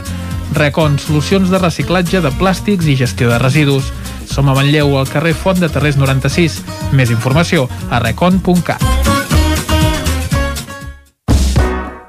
Recon, 0.54 1.00
solucions 1.00 1.50
de 1.50 1.60
reciclatge 1.60 2.22
de 2.22 2.34
plàstics 2.40 2.90
i 2.92 2.98
gestió 3.00 3.32
de 3.32 3.40
residus. 3.40 3.94
Som 4.28 4.50
a 4.50 4.56
Manlleu, 4.56 4.98
al 5.00 5.10
carrer 5.12 5.34
Font 5.36 5.60
de 5.60 5.70
Terrés 5.72 6.00
96. 6.00 6.62
Més 6.96 7.12
informació 7.12 7.70
a 7.90 8.04
recon.cat. 8.04 9.11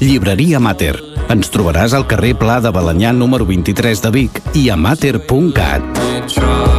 Llibreria 0.00 0.60
Mater. 0.62 0.94
Ens 1.28 1.50
trobaràs 1.50 1.94
al 1.96 2.06
carrer 2.08 2.36
Pla 2.38 2.60
de 2.62 2.70
Balanyà 2.74 3.10
número 3.12 3.46
23 3.48 4.04
de 4.06 4.14
Vic 4.14 4.42
i 4.54 4.68
a 4.70 4.78
mater.cat. 4.78 6.77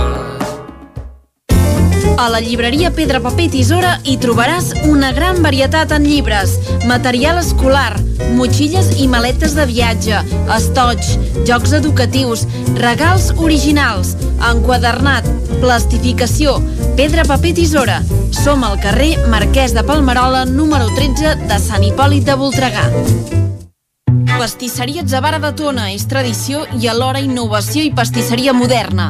A 2.20 2.28
la 2.28 2.42
llibreria 2.44 2.90
Pedra 2.92 3.22
Paper 3.24 3.46
i 3.46 3.50
Tisora 3.54 3.94
hi 4.04 4.18
trobaràs 4.20 4.74
una 4.90 5.14
gran 5.16 5.38
varietat 5.40 5.94
en 5.96 6.04
llibres, 6.04 6.58
material 6.90 7.40
escolar, 7.40 7.94
motxilles 8.36 8.90
i 9.00 9.08
maletes 9.08 9.56
de 9.56 9.64
viatge, 9.70 10.20
estoig, 10.58 11.00
jocs 11.48 11.78
educatius, 11.80 12.44
regals 12.82 13.32
originals, 13.40 14.18
enquadernat, 14.52 15.32
plastificació, 15.64 16.58
pedra, 17.00 17.24
paper, 17.24 17.56
tisora. 17.62 18.02
Som 18.36 18.68
al 18.68 18.76
carrer 18.84 19.14
Marquès 19.32 19.72
de 19.72 19.88
Palmerola, 19.88 20.44
número 20.44 20.92
13 21.00 21.38
de 21.48 21.64
Sant 21.70 21.88
Hipòlit 21.88 22.28
de 22.28 22.36
Voltregà. 22.44 22.90
Pastisseria 24.40 25.04
Zavara 25.04 25.36
de 25.44 25.50
Tona 25.52 25.90
és 25.92 26.06
tradició 26.08 26.62
i 26.80 26.88
alhora 26.88 27.20
innovació 27.20 27.82
i 27.84 27.90
pastisseria 27.92 28.54
moderna. 28.56 29.10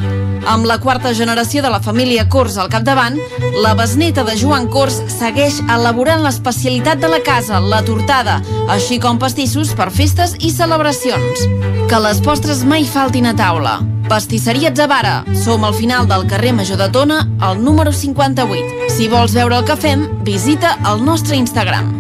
Amb 0.50 0.66
la 0.66 0.80
quarta 0.82 1.12
generació 1.14 1.62
de 1.62 1.70
la 1.70 1.82
família 1.86 2.24
Cors 2.34 2.58
al 2.58 2.72
capdavant, 2.74 3.20
la 3.62 3.76
besneta 3.78 4.24
de 4.26 4.34
Joan 4.40 4.66
Cors 4.74 4.98
segueix 5.14 5.60
elaborant 5.70 6.26
l'especialitat 6.26 6.98
de 6.98 7.14
la 7.14 7.22
casa, 7.22 7.62
la 7.62 7.84
tortada, 7.86 8.40
així 8.74 8.98
com 8.98 9.22
pastissos 9.22 9.76
per 9.78 9.92
festes 9.94 10.34
i 10.40 10.50
celebracions. 10.50 11.46
Que 11.94 12.02
les 12.02 12.26
postres 12.26 12.66
mai 12.66 12.90
faltin 12.90 13.30
a 13.30 13.38
taula. 13.38 13.78
Pastisseria 14.10 14.74
Zavara. 14.74 15.20
Som 15.46 15.62
al 15.62 15.78
final 15.78 16.10
del 16.10 16.26
carrer 16.26 16.58
Major 16.58 16.82
de 16.82 16.90
Tona, 16.90 17.22
al 17.38 17.62
número 17.62 17.94
58. 17.94 18.90
Si 18.98 19.06
vols 19.14 19.38
veure 19.38 19.62
el 19.62 19.70
que 19.70 19.78
fem, 19.78 20.10
visita 20.26 20.80
el 20.90 21.06
nostre 21.06 21.38
Instagram. 21.38 21.99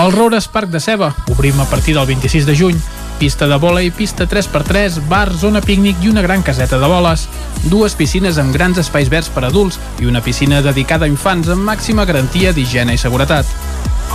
El 0.00 0.12
Roures 0.12 0.48
Parc 0.48 0.70
de 0.70 0.80
Ceba. 0.80 1.14
Obrim 1.28 1.60
a 1.60 1.66
partir 1.66 1.94
del 1.94 2.06
26 2.06 2.46
de 2.46 2.56
juny. 2.56 2.76
Pista 3.18 3.46
de 3.46 3.58
vòlei, 3.60 3.90
pista 3.92 4.24
3x3, 4.24 4.96
bar, 5.10 5.28
zona 5.36 5.60
pícnic 5.60 6.00
i 6.00 6.08
una 6.08 6.22
gran 6.24 6.40
caseta 6.42 6.78
de 6.80 6.88
boles. 6.88 7.26
Dues 7.68 7.98
piscines 7.98 8.38
amb 8.40 8.54
grans 8.56 8.80
espais 8.80 9.10
verds 9.12 9.28
per 9.28 9.44
adults 9.44 9.76
i 10.00 10.08
una 10.08 10.22
piscina 10.24 10.62
dedicada 10.64 11.04
a 11.04 11.12
infants 11.12 11.52
amb 11.52 11.68
màxima 11.68 12.08
garantia 12.08 12.54
d'higiene 12.56 12.96
i 12.96 13.02
seguretat. 13.02 13.44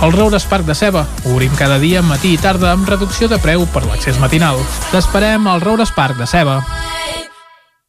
El 0.02 0.10
Roures 0.10 0.48
Parc 0.50 0.66
de 0.66 0.74
Ceba. 0.74 1.06
Obrim 1.30 1.54
cada 1.54 1.78
dia, 1.78 2.02
matí 2.02 2.34
i 2.34 2.42
tarda, 2.42 2.72
amb 2.74 2.88
reducció 2.90 3.30
de 3.30 3.38
preu 3.38 3.62
per 3.70 3.86
l'accés 3.86 4.18
matinal. 4.18 4.58
T'esperem 4.90 5.46
al 5.46 5.62
Roures 5.62 5.94
Parc 5.94 6.18
de 6.18 6.26
Ceba. 6.26 6.64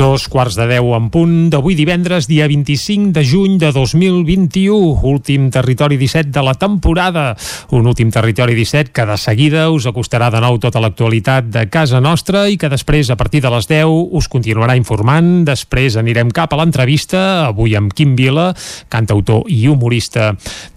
Dos 0.00 0.30
quarts 0.32 0.56
de 0.56 0.64
deu 0.64 0.94
en 0.96 1.10
punt 1.12 1.50
d'avui 1.52 1.74
divendres, 1.76 2.24
dia 2.24 2.46
25 2.48 3.10
de 3.12 3.20
juny 3.20 3.58
de 3.60 3.68
2021, 3.68 4.72
últim 5.04 5.50
territori 5.52 5.98
17 6.00 6.30
de 6.32 6.40
la 6.40 6.54
temporada. 6.56 7.34
Un 7.76 7.84
últim 7.84 8.08
territori 8.08 8.54
17 8.56 8.94
que 8.96 9.04
de 9.04 9.18
seguida 9.20 9.66
us 9.68 9.84
acostarà 9.84 10.30
de 10.32 10.40
nou 10.40 10.56
tota 10.56 10.80
l'actualitat 10.80 11.50
de 11.52 11.66
casa 11.68 12.00
nostra 12.00 12.46
i 12.48 12.56
que 12.56 12.70
després, 12.72 13.10
a 13.12 13.18
partir 13.20 13.42
de 13.44 13.50
les 13.52 13.68
10, 13.68 13.92
us 14.16 14.28
continuarà 14.32 14.78
informant. 14.80 15.44
Després 15.44 15.98
anirem 16.00 16.32
cap 16.32 16.56
a 16.56 16.62
l'entrevista, 16.62 17.50
avui 17.50 17.76
amb 17.76 17.92
Quim 17.92 18.16
Vila, 18.16 18.54
cantautor 18.88 19.52
i 19.52 19.66
humorista 19.68 20.30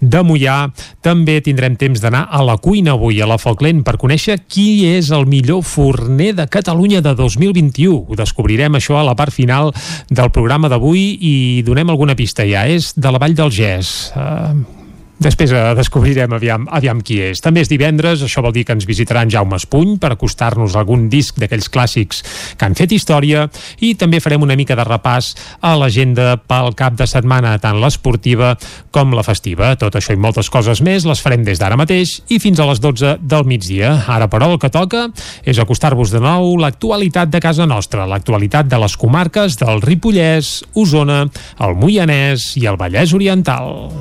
de 0.04 0.20
Mollà. 0.20 0.68
També 1.00 1.38
tindrem 1.40 1.80
temps 1.80 2.04
d'anar 2.04 2.26
a 2.28 2.44
la 2.44 2.58
cuina 2.60 2.92
avui, 2.98 3.22
a 3.24 3.30
la 3.32 3.40
Falkland, 3.40 3.86
per 3.88 3.96
conèixer 3.96 4.42
qui 4.44 4.84
és 4.92 5.08
el 5.16 5.24
millor 5.24 5.64
forner 5.64 6.34
de 6.36 6.44
Catalunya 6.44 7.00
de 7.00 7.16
2021. 7.16 8.04
Ho 8.04 8.20
descobrirem 8.20 8.76
això 8.76 9.00
a 9.00 9.08
la 9.08 9.13
part 9.18 9.34
final 9.34 9.72
del 10.10 10.30
programa 10.34 10.70
d'avui 10.72 11.04
i 11.20 11.34
donem 11.66 11.90
alguna 11.90 12.16
pista 12.18 12.46
ja. 12.48 12.66
És 12.68 12.92
de 12.96 13.12
la 13.12 13.20
Vall 13.22 13.36
del 13.38 13.52
Gès. 13.54 13.94
Uh, 14.14 14.83
Després 15.22 15.52
eh, 15.54 15.62
descobrirem 15.78 16.32
aviam, 16.34 16.64
aviam 16.74 16.98
qui 17.04 17.20
és. 17.22 17.38
També 17.42 17.62
és 17.62 17.70
divendres, 17.70 18.22
això 18.24 18.42
vol 18.42 18.54
dir 18.54 18.64
que 18.66 18.74
ens 18.74 18.86
visitarà 18.88 19.22
en 19.22 19.30
Jaume 19.30 19.58
Espuny 19.60 19.94
per 20.02 20.10
acostar-nos 20.12 20.74
algun 20.74 21.06
disc 21.12 21.38
d'aquells 21.38 21.70
clàssics 21.70 22.22
que 22.58 22.66
han 22.66 22.74
fet 22.74 22.92
història 22.96 23.46
i 23.86 23.92
també 23.98 24.18
farem 24.20 24.42
una 24.42 24.56
mica 24.58 24.74
de 24.74 24.86
repàs 24.86 25.32
a 25.62 25.74
l'agenda 25.78 26.34
pel 26.42 26.74
cap 26.74 26.98
de 26.98 27.06
setmana, 27.06 27.54
tant 27.62 27.78
l'esportiva 27.80 28.54
com 28.94 29.14
la 29.14 29.22
festiva. 29.26 29.74
Tot 29.78 29.94
això 29.94 30.16
i 30.16 30.20
moltes 30.20 30.50
coses 30.50 30.82
més 30.82 31.06
les 31.06 31.22
farem 31.22 31.46
des 31.46 31.62
d'ara 31.62 31.78
mateix 31.78 32.16
i 32.34 32.40
fins 32.42 32.58
a 32.58 32.66
les 32.68 32.82
12 32.82 33.16
del 33.22 33.46
migdia. 33.46 33.94
Ara, 34.10 34.26
però, 34.30 34.50
el 34.50 34.60
que 34.62 34.72
toca 34.72 35.06
és 35.46 35.60
acostar-vos 35.62 36.10
de 36.14 36.22
nou 36.22 36.56
l'actualitat 36.58 37.30
de 37.30 37.42
casa 37.44 37.68
nostra, 37.70 38.08
l'actualitat 38.10 38.66
de 38.66 38.82
les 38.82 38.98
comarques 38.98 39.60
del 39.62 39.82
Ripollès, 39.84 40.56
Osona, 40.74 41.24
el 41.62 41.78
Moianès 41.78 42.54
i 42.58 42.66
el 42.66 42.80
Vallès 42.80 43.14
Oriental. 43.14 43.94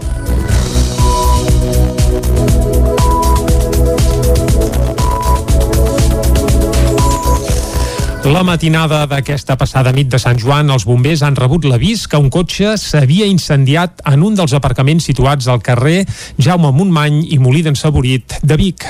La 8.23 8.39
matinada 8.47 9.01
d'aquesta 9.03 9.57
passada 9.59 9.91
nit 9.91 10.07
de 10.07 10.15
Sant 10.21 10.37
Joan, 10.39 10.69
els 10.71 10.85
bombers 10.87 11.25
han 11.27 11.35
rebut 11.35 11.67
l'avís 11.67 12.05
que 12.07 12.15
un 12.15 12.29
cotxe 12.31 12.77
s'havia 12.79 13.27
incendiat 13.27 13.99
en 14.07 14.23
un 14.23 14.39
dels 14.39 14.55
aparcaments 14.55 15.03
situats 15.11 15.51
al 15.51 15.59
carrer 15.59 16.05
Jaume 16.39 16.71
Montmany 16.71 17.25
i 17.35 17.41
Molí 17.43 17.67
d'en 17.67 17.75
Saborit 17.75 18.39
de 18.39 18.55
Vic. 18.55 18.87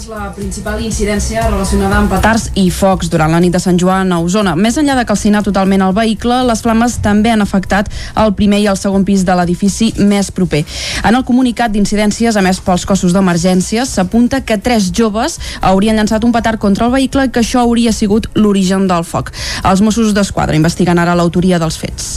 És 0.00 0.06
la 0.08 0.30
principal 0.32 0.78
incidència 0.80 1.42
relacionada 1.44 1.98
amb 1.98 2.08
petards 2.08 2.46
i 2.56 2.70
focs 2.72 3.10
durant 3.12 3.34
la 3.34 3.40
nit 3.42 3.52
de 3.52 3.58
Sant 3.60 3.76
Joan 3.76 4.14
a 4.16 4.20
Osona. 4.24 4.54
Més 4.56 4.78
enllà 4.80 4.94
de 4.96 5.04
calcinar 5.04 5.42
totalment 5.44 5.82
el 5.84 5.92
vehicle, 5.92 6.38
les 6.48 6.62
flames 6.64 6.94
també 7.04 7.28
han 7.34 7.44
afectat 7.44 7.90
el 8.22 8.32
primer 8.38 8.62
i 8.62 8.68
el 8.72 8.78
segon 8.80 9.04
pis 9.04 9.26
de 9.28 9.36
l'edifici 9.36 9.90
més 9.98 10.30
proper. 10.32 10.62
En 11.04 11.18
el 11.18 11.26
comunicat 11.28 11.74
d'incidències 11.74 12.38
emès 12.40 12.62
pels 12.64 12.88
cossos 12.88 13.12
d'emergències 13.12 13.92
s'apunta 13.98 14.40
que 14.40 14.56
tres 14.56 14.88
joves 14.88 15.36
haurien 15.60 16.00
llançat 16.00 16.24
un 16.24 16.32
petard 16.32 16.62
contra 16.62 16.88
el 16.88 16.96
vehicle 16.96 17.28
i 17.28 17.34
que 17.34 17.44
això 17.44 17.66
hauria 17.66 17.92
sigut 17.92 18.30
l'origen 18.40 18.88
del 18.88 19.04
foc. 19.04 19.34
Els 19.68 19.84
Mossos 19.84 20.16
d'Esquadra 20.16 20.56
investiguen 20.56 20.96
ara 20.96 21.18
l'autoria 21.18 21.60
dels 21.60 21.76
fets. 21.76 22.14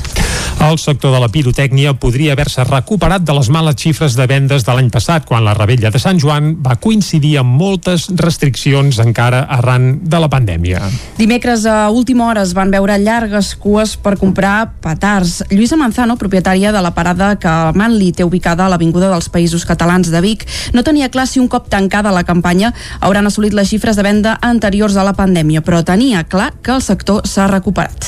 El 0.64 0.78
sector 0.80 1.12
de 1.12 1.20
la 1.20 1.28
pirotècnia 1.28 1.92
podria 2.00 2.32
haver-se 2.32 2.64
recuperat 2.64 3.26
de 3.28 3.34
les 3.36 3.50
males 3.52 3.76
xifres 3.76 4.16
de 4.16 4.28
vendes 4.32 4.64
de 4.64 4.72
l'any 4.72 4.88
passat, 4.94 5.26
quan 5.28 5.44
la 5.44 5.56
rebella 5.58 5.92
de 5.92 6.00
Sant 6.00 6.22
Joan 6.22 6.54
va 6.64 6.78
coincidir 6.80 7.34
amb 7.42 7.58
moltes 7.74 8.06
restriccions 8.14 9.00
encara 9.02 9.44
arran 9.50 9.98
de 10.06 10.20
la 10.22 10.30
pandèmia. 10.30 10.82
Dimecres 11.18 11.66
a 11.66 11.90
última 11.90 12.28
hora 12.30 12.44
es 12.46 12.54
van 12.54 12.72
veure 12.72 13.00
llargues 13.02 13.56
cues 13.58 13.96
per 13.98 14.16
comprar 14.22 14.74
petards. 14.84 15.42
Lluïsa 15.50 15.78
Manzano, 15.80 16.18
propietària 16.22 16.72
de 16.72 16.82
la 16.84 16.94
parada 16.94 17.34
que 17.42 17.54
Manli 17.74 18.12
té 18.14 18.26
ubicada 18.28 18.68
a 18.68 18.70
l'Avinguda 18.72 19.10
dels 19.10 19.32
Països 19.34 19.66
Catalans 19.66 20.12
de 20.14 20.22
Vic, 20.22 20.46
no 20.74 20.84
tenia 20.86 21.10
clar 21.10 21.26
si 21.28 21.42
un 21.42 21.50
cop 21.50 21.70
tancada 21.72 22.14
la 22.14 22.26
campanya 22.28 22.74
hauran 23.02 23.28
assolit 23.28 23.54
les 23.58 23.70
xifres 23.72 23.98
de 23.98 24.06
venda 24.06 24.38
anteriors 24.42 24.98
a 24.98 25.08
la 25.08 25.16
pandèmia, 25.18 25.64
però 25.66 25.82
tenia 25.84 26.24
clar 26.24 26.52
que 26.62 26.76
el 26.76 26.86
sector 26.86 27.26
s'ha 27.26 27.50
recuperat. 27.50 28.06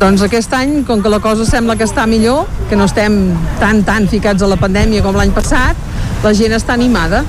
Doncs 0.00 0.20
aquest 0.24 0.52
any, 0.52 0.82
com 0.84 1.00
que 1.00 1.12
la 1.12 1.20
cosa 1.24 1.46
sembla 1.48 1.76
que 1.76 1.86
està 1.88 2.04
millor, 2.08 2.44
que 2.68 2.76
no 2.76 2.84
estem 2.84 3.30
tan, 3.60 3.80
tan 3.84 4.08
ficats 4.08 4.44
a 4.44 4.48
la 4.48 4.58
pandèmia 4.60 5.04
com 5.04 5.16
l'any 5.16 5.32
passat, 5.36 5.76
la 6.24 6.32
gent 6.36 6.52
està 6.56 6.76
animada 6.76 7.24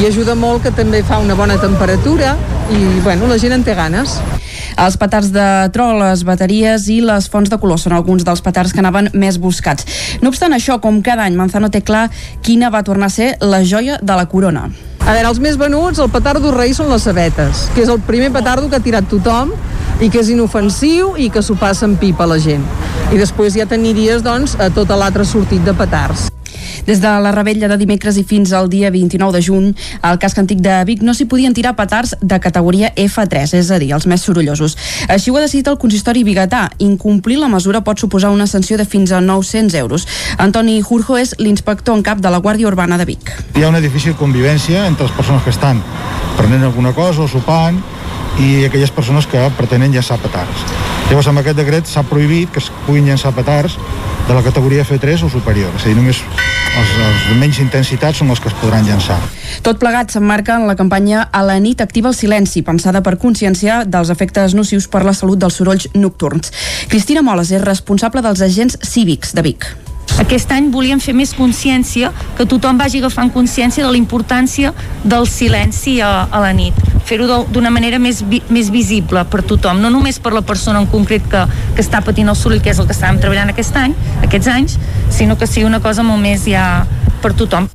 i 0.00 0.06
ajuda 0.08 0.32
molt 0.32 0.62
que 0.64 0.70
també 0.72 1.02
fa 1.04 1.18
una 1.20 1.34
bona 1.36 1.58
temperatura 1.60 2.30
i 2.72 2.78
bueno, 3.04 3.26
la 3.28 3.36
gent 3.36 3.52
en 3.52 3.64
té 3.66 3.74
ganes. 3.76 4.14
Els 4.80 4.96
petards 4.96 5.28
de 5.34 5.44
tro, 5.74 5.90
les 5.98 6.22
bateries 6.24 6.86
i 6.88 7.00
les 7.04 7.26
fonts 7.28 7.50
de 7.52 7.58
color 7.60 7.76
són 7.82 7.92
alguns 7.92 8.24
dels 8.24 8.40
petards 8.40 8.72
que 8.72 8.80
anaven 8.80 9.10
més 9.12 9.36
buscats. 9.42 9.84
No 10.22 10.32
obstant 10.32 10.56
això, 10.56 10.78
com 10.80 11.02
cada 11.04 11.26
any, 11.28 11.36
Manzano 11.36 11.68
té 11.68 11.82
clar 11.84 12.06
quina 12.40 12.72
va 12.72 12.84
tornar 12.86 13.10
a 13.10 13.16
ser 13.16 13.34
la 13.44 13.60
joia 13.60 14.00
de 14.00 14.16
la 14.16 14.24
corona. 14.24 14.70
A 15.04 15.12
veure, 15.12 15.28
els 15.28 15.42
més 15.42 15.60
venuts, 15.60 16.00
el 16.00 16.08
petardo 16.14 16.54
rei 16.56 16.72
són 16.72 16.88
les 16.88 17.04
sabetes, 17.04 17.68
que 17.74 17.84
és 17.84 17.92
el 17.92 18.00
primer 18.00 18.32
petardo 18.32 18.70
que 18.70 18.80
ha 18.80 18.84
tirat 18.84 19.10
tothom 19.10 19.52
i 20.00 20.08
que 20.08 20.24
és 20.24 20.32
inofensiu 20.32 21.12
i 21.20 21.28
que 21.28 21.44
s'ho 21.44 21.60
passa 21.60 21.84
en 21.84 22.00
pipa 22.00 22.24
a 22.24 22.32
la 22.32 22.40
gent. 22.40 22.64
I 23.12 23.20
després 23.20 23.52
ja 23.58 23.68
teniries, 23.68 24.24
doncs, 24.24 24.56
a 24.56 24.72
tot 24.72 24.96
l'altre 24.96 25.28
sortit 25.28 25.60
de 25.66 25.76
petards. 25.76 26.30
Des 26.86 27.00
de 27.02 27.12
la 27.22 27.32
rebella 27.34 27.68
de 27.68 27.78
dimecres 27.80 28.18
i 28.20 28.24
fins 28.24 28.52
al 28.52 28.68
dia 28.72 28.90
29 28.90 29.32
de 29.36 29.42
juny, 29.42 29.68
al 30.02 30.18
casc 30.22 30.38
antic 30.38 30.60
de 30.64 30.78
Vic 30.88 31.04
no 31.06 31.14
s'hi 31.14 31.26
podien 31.30 31.54
tirar 31.54 31.76
petards 31.78 32.16
de 32.20 32.40
categoria 32.40 32.92
F3, 32.96 33.54
és 33.58 33.70
a 33.70 33.78
dir, 33.82 33.92
els 33.96 34.06
més 34.10 34.24
sorollosos. 34.26 34.76
Així 35.08 35.30
ho 35.30 35.38
ha 35.38 35.44
decidit 35.44 35.68
el 35.70 35.78
consistori 35.78 36.24
biguetà. 36.24 36.68
Incomplir 36.78 37.38
la 37.40 37.50
mesura 37.52 37.84
pot 37.86 38.00
suposar 38.00 38.32
una 38.34 38.46
sanció 38.46 38.78
de 38.78 38.84
fins 38.84 39.12
a 39.12 39.20
900 39.20 39.74
euros. 39.80 40.06
Antoni 40.38 40.80
Jurjo 40.82 41.18
és 41.20 41.34
l'inspector 41.38 41.96
en 41.96 42.04
cap 42.06 42.20
de 42.20 42.30
la 42.30 42.40
Guàrdia 42.40 42.68
Urbana 42.68 42.98
de 42.98 43.08
Vic. 43.08 43.32
Hi 43.56 43.64
ha 43.64 43.72
una 43.72 43.80
difícil 43.80 44.16
convivència 44.18 44.86
entre 44.86 45.08
les 45.08 45.16
persones 45.16 45.44
que 45.44 45.54
estan 45.54 45.82
prenent 46.36 46.64
alguna 46.64 46.94
cosa 46.96 47.26
o 47.26 47.28
sopant 47.28 47.80
i 48.38 48.64
aquelles 48.64 48.92
persones 48.94 49.26
que 49.26 49.42
pretenen 49.58 49.92
llançar 49.92 50.20
petards. 50.22 50.64
Llavors, 51.10 51.26
amb 51.26 51.42
aquest 51.42 51.58
decret 51.58 51.90
s'ha 51.90 52.04
prohibit 52.06 52.52
que 52.54 52.62
es 52.62 52.70
puguin 52.86 53.08
llançar 53.10 53.34
petards 53.34 53.76
de 54.28 54.36
la 54.36 54.44
categoria 54.46 54.84
F3 54.84 55.26
o 55.26 55.30
superior, 55.32 55.72
és 55.74 55.82
a 55.82 55.90
dir, 55.90 55.96
només 55.98 56.22
els, 56.22 56.94
els 56.94 57.26
de 57.26 57.36
menys 57.40 57.58
intensitat 57.64 58.14
són 58.14 58.30
els 58.30 58.40
que 58.40 58.50
es 58.52 58.56
podran 58.60 58.86
llançar. 58.86 59.18
Tot 59.66 59.80
plegat 59.82 60.14
s'emmarca 60.14 60.54
en 60.60 60.68
la 60.70 60.78
campanya 60.78 61.26
A 61.32 61.42
la 61.42 61.58
nit 61.58 61.82
activa 61.82 62.12
el 62.12 62.18
silenci, 62.18 62.62
pensada 62.62 63.02
per 63.02 63.18
conscienciar 63.18 63.82
dels 63.90 64.14
efectes 64.14 64.54
nocius 64.54 64.86
per 64.86 65.02
la 65.04 65.16
salut 65.16 65.42
dels 65.42 65.58
sorolls 65.58 65.90
nocturns. 65.94 66.54
Cristina 66.88 67.26
Moles 67.26 67.50
és 67.50 67.64
responsable 67.66 68.22
dels 68.22 68.46
agents 68.46 68.78
cívics 68.86 69.34
de 69.34 69.48
Vic. 69.50 69.72
Aquest 70.18 70.50
any 70.52 70.70
volíem 70.72 71.00
fer 71.00 71.14
més 71.16 71.32
consciència, 71.36 72.10
que 72.36 72.46
tothom 72.48 72.78
vagi 72.80 72.98
agafant 72.98 73.30
consciència 73.32 73.84
de 73.84 73.90
la 73.90 73.98
importància 73.98 74.72
del 75.04 75.26
silenci 75.30 76.00
a, 76.00 76.26
a 76.30 76.40
la 76.42 76.52
nit. 76.56 76.76
Fer-ho 77.06 77.44
d'una 77.50 77.70
manera 77.70 77.98
més, 77.98 78.22
vi, 78.26 78.42
més 78.50 78.70
visible 78.70 79.22
per 79.30 79.42
tothom, 79.46 79.80
no 79.82 79.90
només 79.90 80.20
per 80.22 80.34
la 80.34 80.42
persona 80.46 80.82
en 80.82 80.88
concret 80.90 81.26
que, 81.30 81.44
que 81.74 81.84
està 81.84 82.02
patint 82.06 82.28
el 82.30 82.38
soroll, 82.38 82.62
que 82.62 82.74
és 82.74 82.80
el 82.82 82.88
que 82.88 82.96
estàvem 82.96 83.20
treballant 83.22 83.52
aquest 83.52 83.76
any, 83.80 83.96
aquests 84.22 84.50
anys, 84.52 84.78
sinó 85.10 85.38
que 85.38 85.48
sigui 85.50 85.66
una 85.68 85.82
cosa 85.84 86.06
molt 86.06 86.22
més 86.22 86.46
ja 86.48 86.86
per 87.22 87.34
tothom. 87.36 87.68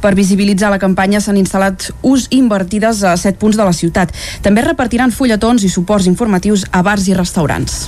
Per 0.00 0.14
visibilitzar 0.16 0.70
la 0.72 0.80
campanya 0.80 1.20
s'han 1.20 1.38
instal·lat 1.40 1.90
ús 2.08 2.26
invertides 2.32 3.04
a 3.04 3.16
set 3.20 3.36
punts 3.40 3.58
de 3.60 3.66
la 3.66 3.76
ciutat. 3.76 4.14
També 4.44 4.64
repartiran 4.64 5.12
fulletons 5.12 5.64
i 5.64 5.72
suports 5.72 6.08
informatius 6.08 6.64
a 6.72 6.82
bars 6.86 7.08
i 7.08 7.16
restaurants. 7.18 7.84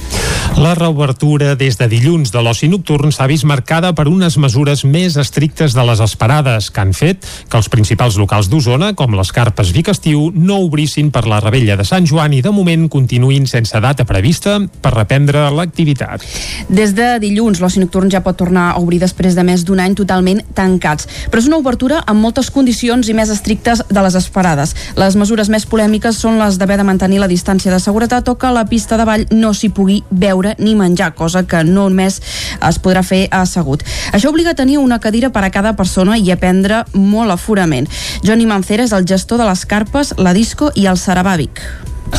La 0.58 0.74
reobertura 0.74 1.54
des 1.56 1.78
de 1.80 1.86
dilluns 1.88 2.28
de 2.30 2.40
l'oci 2.44 2.68
nocturn 2.68 3.08
s'ha 3.10 3.24
vist 3.26 3.46
marcada 3.48 3.94
per 3.96 4.04
unes 4.10 4.34
mesures 4.36 4.82
més 4.84 5.14
estrictes 5.16 5.72
de 5.72 5.84
les 5.88 6.00
esperades 6.04 6.68
que 6.70 6.82
han 6.82 6.92
fet 6.92 7.24
que 7.48 7.56
els 7.56 7.70
principals 7.72 8.18
locals 8.20 8.50
d'Osona, 8.52 8.90
com 8.92 9.16
les 9.16 9.32
Carpes 9.32 9.70
Vic 9.72 9.88
Estiu, 9.88 10.26
no 10.34 10.58
obrissin 10.66 11.08
per 11.10 11.24
la 11.24 11.38
rebella 11.40 11.78
de 11.80 11.86
Sant 11.88 12.04
Joan 12.06 12.36
i 12.36 12.42
de 12.44 12.52
moment 12.52 12.84
continuïn 12.92 13.48
sense 13.48 13.80
data 13.80 14.04
prevista 14.04 14.58
per 14.84 14.92
reprendre 14.92 15.46
l'activitat. 15.56 16.26
Des 16.68 16.92
de 16.92 17.08
dilluns, 17.24 17.62
l'oci 17.62 17.80
nocturn 17.80 18.12
ja 18.12 18.20
pot 18.20 18.36
tornar 18.36 18.68
a 18.74 18.76
obrir 18.82 19.00
després 19.00 19.34
de 19.38 19.46
més 19.48 19.64
d'un 19.64 19.80
any 19.80 19.96
totalment 19.96 20.44
tancats. 20.52 21.08
Però 21.32 21.40
és 21.40 21.48
una 21.48 21.62
obertura 21.64 22.02
amb 22.04 22.20
moltes 22.20 22.52
condicions 22.52 23.08
i 23.08 23.16
més 23.16 23.32
estrictes 23.32 23.86
de 23.88 24.04
les 24.04 24.20
esperades. 24.20 24.76
Les 25.00 25.16
mesures 25.16 25.48
més 25.48 25.64
polèmiques 25.64 26.20
són 26.20 26.36
les 26.44 26.60
d'haver 26.60 26.76
de 26.76 26.88
mantenir 26.92 27.24
la 27.24 27.32
distància 27.32 27.72
de 27.72 27.80
seguretat 27.80 28.28
o 28.28 28.36
que 28.36 28.52
la 28.52 28.68
pista 28.68 29.00
de 29.00 29.08
ball 29.08 29.26
no 29.32 29.56
s'hi 29.56 29.72
pugui 29.72 30.02
beure 30.10 30.41
beure 30.42 30.56
ni 30.58 30.74
menjar, 30.74 31.14
cosa 31.14 31.44
que 31.46 31.62
no 31.64 31.82
només 31.88 32.20
es 32.62 32.78
podrà 32.82 33.02
fer 33.06 33.26
assegut. 33.30 33.82
Això 34.12 34.30
obliga 34.30 34.52
a 34.52 34.58
tenir 34.58 34.78
una 34.78 34.98
cadira 35.00 35.30
per 35.30 35.44
a 35.44 35.50
cada 35.50 35.74
persona 35.78 36.18
i 36.18 36.30
a 36.30 36.36
prendre 36.36 36.84
molt 36.94 37.30
aforament. 37.32 37.88
Johnny 38.22 38.46
Mancera 38.46 38.84
és 38.84 38.92
el 38.92 39.06
gestor 39.08 39.38
de 39.38 39.48
les 39.48 39.64
carpes, 39.66 40.14
la 40.18 40.34
disco 40.34 40.70
i 40.74 40.86
el 40.86 40.98
Sarabàvic. 40.98 41.62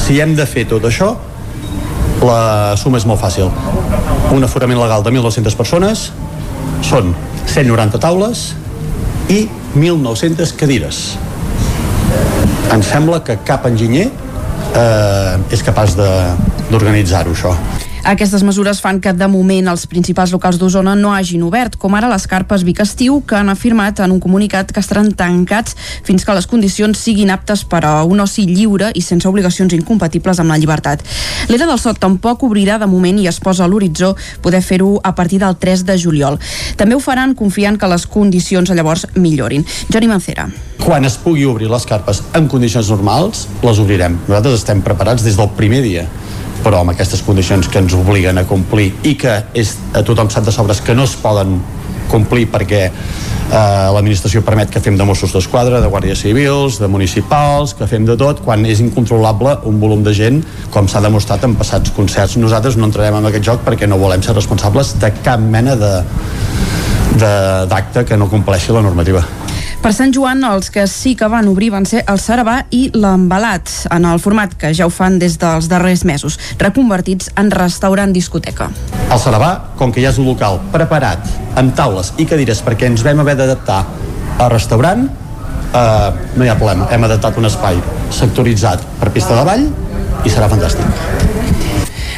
Si 0.06 0.20
hem 0.20 0.36
de 0.36 0.46
fer 0.50 0.66
tot 0.70 0.84
això, 0.88 1.14
la 2.24 2.76
suma 2.80 3.00
és 3.00 3.06
molt 3.06 3.22
fàcil. 3.22 3.52
Un 4.34 4.44
aforament 4.44 4.80
legal 4.80 5.04
de 5.04 5.12
1.200 5.12 5.60
persones 5.60 6.10
són 6.84 7.14
190 7.46 8.00
taules 8.02 8.50
i 9.30 9.46
1.900 9.76 10.56
cadires. 10.60 11.04
Em 12.74 12.82
sembla 12.84 13.22
que 13.24 13.38
cap 13.46 13.66
enginyer 13.70 14.08
eh, 14.10 15.54
és 15.54 15.64
capaç 15.66 15.96
d'organitzar-ho, 16.00 17.36
això. 17.36 17.54
Aquestes 18.04 18.42
mesures 18.44 18.82
fan 18.84 18.98
que 19.00 19.14
de 19.16 19.28
moment 19.32 19.70
els 19.72 19.86
principals 19.88 20.34
locals 20.36 20.58
d'Osona 20.60 20.92
no 21.00 21.14
hagin 21.16 21.46
obert, 21.48 21.78
com 21.80 21.94
ara 21.96 22.10
les 22.12 22.26
carpes 22.28 22.66
Vic 22.68 22.82
Estiu, 22.84 23.22
que 23.24 23.38
han 23.40 23.48
afirmat 23.48 24.02
en 24.04 24.12
un 24.12 24.20
comunicat 24.20 24.74
que 24.76 24.82
estaran 24.84 25.14
tancats 25.16 25.78
fins 26.04 26.26
que 26.28 26.36
les 26.36 26.48
condicions 26.52 27.00
siguin 27.00 27.32
aptes 27.32 27.64
per 27.64 27.80
a 27.88 27.94
un 28.04 28.20
oci 28.20 28.44
lliure 28.50 28.90
i 28.92 29.02
sense 29.02 29.30
obligacions 29.30 29.72
incompatibles 29.78 30.42
amb 30.44 30.52
la 30.52 30.58
llibertat. 30.60 31.00
L'Era 31.48 31.70
del 31.70 31.80
Sot 31.80 32.02
tampoc 32.04 32.44
obrirà 32.44 32.76
de 32.82 32.92
moment 32.92 33.24
i 33.24 33.30
es 33.32 33.40
posa 33.40 33.64
a 33.64 33.72
l'horitzó 33.72 34.18
poder 34.44 34.60
fer-ho 34.68 34.98
a 35.00 35.16
partir 35.16 35.40
del 35.40 35.56
3 35.56 35.86
de 35.88 35.96
juliol. 35.98 36.42
També 36.76 37.00
ho 37.00 37.00
faran 37.00 37.38
confiant 37.40 37.80
que 37.80 37.88
les 37.88 38.04
condicions 38.04 38.76
llavors 38.76 39.08
millorin. 39.16 39.64
Johnny 39.88 40.12
Mancera. 40.12 40.50
Quan 40.84 41.08
es 41.08 41.16
pugui 41.16 41.48
obrir 41.48 41.72
les 41.72 41.88
carpes 41.88 42.20
en 42.36 42.52
condicions 42.52 42.92
normals, 42.92 43.48
les 43.64 43.80
obrirem. 43.80 44.20
Nosaltres 44.28 44.60
estem 44.60 44.84
preparats 44.84 45.24
des 45.24 45.40
del 45.40 45.56
primer 45.56 45.80
dia 45.88 46.04
però 46.64 46.82
amb 46.82 46.94
aquestes 46.94 47.22
condicions 47.26 47.68
que 47.68 47.82
ens 47.84 47.94
obliguen 47.98 48.40
a 48.40 48.48
complir 48.50 48.92
i 49.04 49.16
que 49.20 49.40
és 49.54 49.76
a 49.94 50.04
tothom 50.06 50.32
sap 50.32 50.48
de 50.48 50.56
sobres 50.56 50.82
que 50.82 50.96
no 50.96 51.06
es 51.08 51.16
poden 51.20 51.60
complir 52.12 52.46
perquè 52.52 52.82
eh, 53.54 53.88
l'administració 53.96 54.44
permet 54.46 54.72
que 54.72 54.82
fem 54.84 54.98
de 55.00 55.06
Mossos 55.08 55.34
d'Esquadra, 55.34 55.82
de 55.82 55.90
Guàrdies 55.92 56.24
Civils, 56.26 56.80
de 56.82 56.90
municipals, 56.92 57.76
que 57.78 57.88
fem 57.90 58.06
de 58.08 58.18
tot, 58.20 58.44
quan 58.46 58.66
és 58.70 58.84
incontrolable 58.84 59.58
un 59.70 59.80
volum 59.82 60.04
de 60.06 60.14
gent, 60.18 60.42
com 60.74 60.90
s'ha 60.90 61.04
demostrat 61.04 61.46
en 61.48 61.58
passats 61.60 61.94
concerts. 61.96 62.38
Nosaltres 62.42 62.78
no 62.80 62.90
entrarem 62.90 63.20
en 63.20 63.32
aquest 63.32 63.50
joc 63.52 63.66
perquè 63.66 63.90
no 63.90 64.02
volem 64.02 64.24
ser 64.26 64.36
responsables 64.38 64.96
de 65.02 65.14
cap 65.24 65.42
mena 65.42 65.78
de 65.80 65.94
d'acte 67.14 68.02
que 68.10 68.18
no 68.18 68.26
compleixi 68.26 68.74
la 68.74 68.82
normativa. 68.82 69.22
Per 69.84 69.92
Sant 69.92 70.14
Joan, 70.16 70.46
els 70.48 70.70
que 70.72 70.86
sí 70.88 71.12
que 71.20 71.28
van 71.28 71.50
obrir 71.52 71.68
van 71.74 71.84
ser 71.84 72.06
el 72.08 72.20
Sarabà 72.24 72.62
i 72.72 72.86
l'Embalat, 72.96 73.68
en 73.92 74.06
el 74.08 74.22
format 74.24 74.54
que 74.56 74.70
ja 74.72 74.86
ho 74.88 74.92
fan 74.96 75.18
des 75.20 75.36
dels 75.42 75.68
darrers 75.68 76.06
mesos, 76.08 76.38
reconvertits 76.62 77.34
en 77.42 77.50
restaurant 77.52 78.14
discoteca. 78.16 78.70
El 79.12 79.20
Sarabà, 79.20 79.50
com 79.76 79.92
que 79.92 80.00
ja 80.00 80.14
és 80.16 80.22
un 80.24 80.30
local 80.30 80.62
preparat, 80.72 81.28
amb 81.60 81.76
taules 81.76 82.14
i 82.16 82.24
cadires 82.30 82.64
perquè 82.64 82.88
ens 82.88 83.04
vam 83.04 83.20
haver 83.26 83.36
d'adaptar 83.42 83.82
a 84.40 84.48
restaurant, 84.56 85.04
eh, 85.04 86.30
no 86.38 86.48
hi 86.48 86.54
ha 86.54 86.56
problema. 86.56 86.88
Hem 86.88 87.04
adaptat 87.10 87.44
un 87.44 87.52
espai 87.52 87.84
sectoritzat 88.08 88.88
per 89.04 89.12
pista 89.12 89.36
de 89.36 89.44
ball 89.52 89.68
i 90.24 90.32
serà 90.32 90.48
fantàstic. 90.48 91.53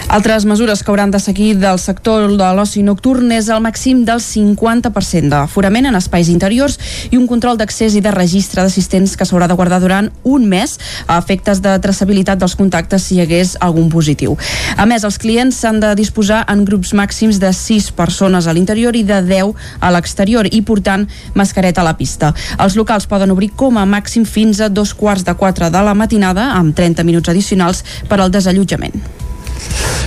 Altres 0.07 0.45
mesures 0.45 0.83
que 0.83 0.91
hauran 0.91 1.09
de 1.09 1.19
seguir 1.19 1.57
del 1.57 1.79
sector 1.81 2.29
de 2.37 2.49
l'oci 2.53 2.83
nocturn 2.85 3.31
és 3.33 3.47
el 3.49 3.63
màxim 3.65 4.03
del 4.05 4.21
50% 4.21 5.31
d'aforament 5.33 5.89
en 5.89 5.97
espais 5.97 6.29
interiors 6.29 6.77
i 7.09 7.17
un 7.17 7.25
control 7.25 7.57
d'accés 7.57 7.97
i 7.97 8.03
de 8.05 8.13
registre 8.13 8.61
d'assistents 8.61 9.15
que 9.17 9.25
s'haurà 9.25 9.49
de 9.49 9.57
guardar 9.57 9.81
durant 9.81 10.11
un 10.23 10.45
mes 10.47 10.77
a 11.07 11.17
efectes 11.17 11.63
de 11.65 11.73
traçabilitat 11.81 12.37
dels 12.37 12.55
contactes 12.55 13.09
si 13.09 13.17
hi 13.17 13.25
hagués 13.25 13.55
algun 13.65 13.89
positiu. 13.89 14.37
A 14.77 14.85
més, 14.85 15.03
els 15.03 15.17
clients 15.17 15.57
s'han 15.57 15.81
de 15.81 15.95
disposar 15.97 16.45
en 16.53 16.63
grups 16.69 16.93
màxims 16.93 17.41
de 17.41 17.49
6 17.49 17.89
persones 17.97 18.45
a 18.45 18.53
l'interior 18.53 18.95
i 18.95 19.03
de 19.03 19.19
10 19.25 19.57
a 19.81 19.91
l'exterior 19.91 20.45
i 20.45 20.61
portant 20.61 21.09
mascareta 21.33 21.81
a 21.81 21.89
la 21.89 21.97
pista. 21.97 22.35
Els 22.61 22.77
locals 22.77 23.09
poden 23.09 23.33
obrir 23.33 23.55
com 23.57 23.81
a 23.81 23.89
màxim 23.89 24.23
fins 24.23 24.61
a 24.61 24.69
dos 24.69 24.93
quarts 24.93 25.25
de 25.25 25.33
4 25.33 25.73
de 25.73 25.85
la 25.89 25.97
matinada 25.97 26.51
amb 26.53 26.77
30 26.77 27.03
minuts 27.03 27.33
addicionals 27.33 27.83
per 28.07 28.21
al 28.21 28.29
desallotjament. 28.29 29.24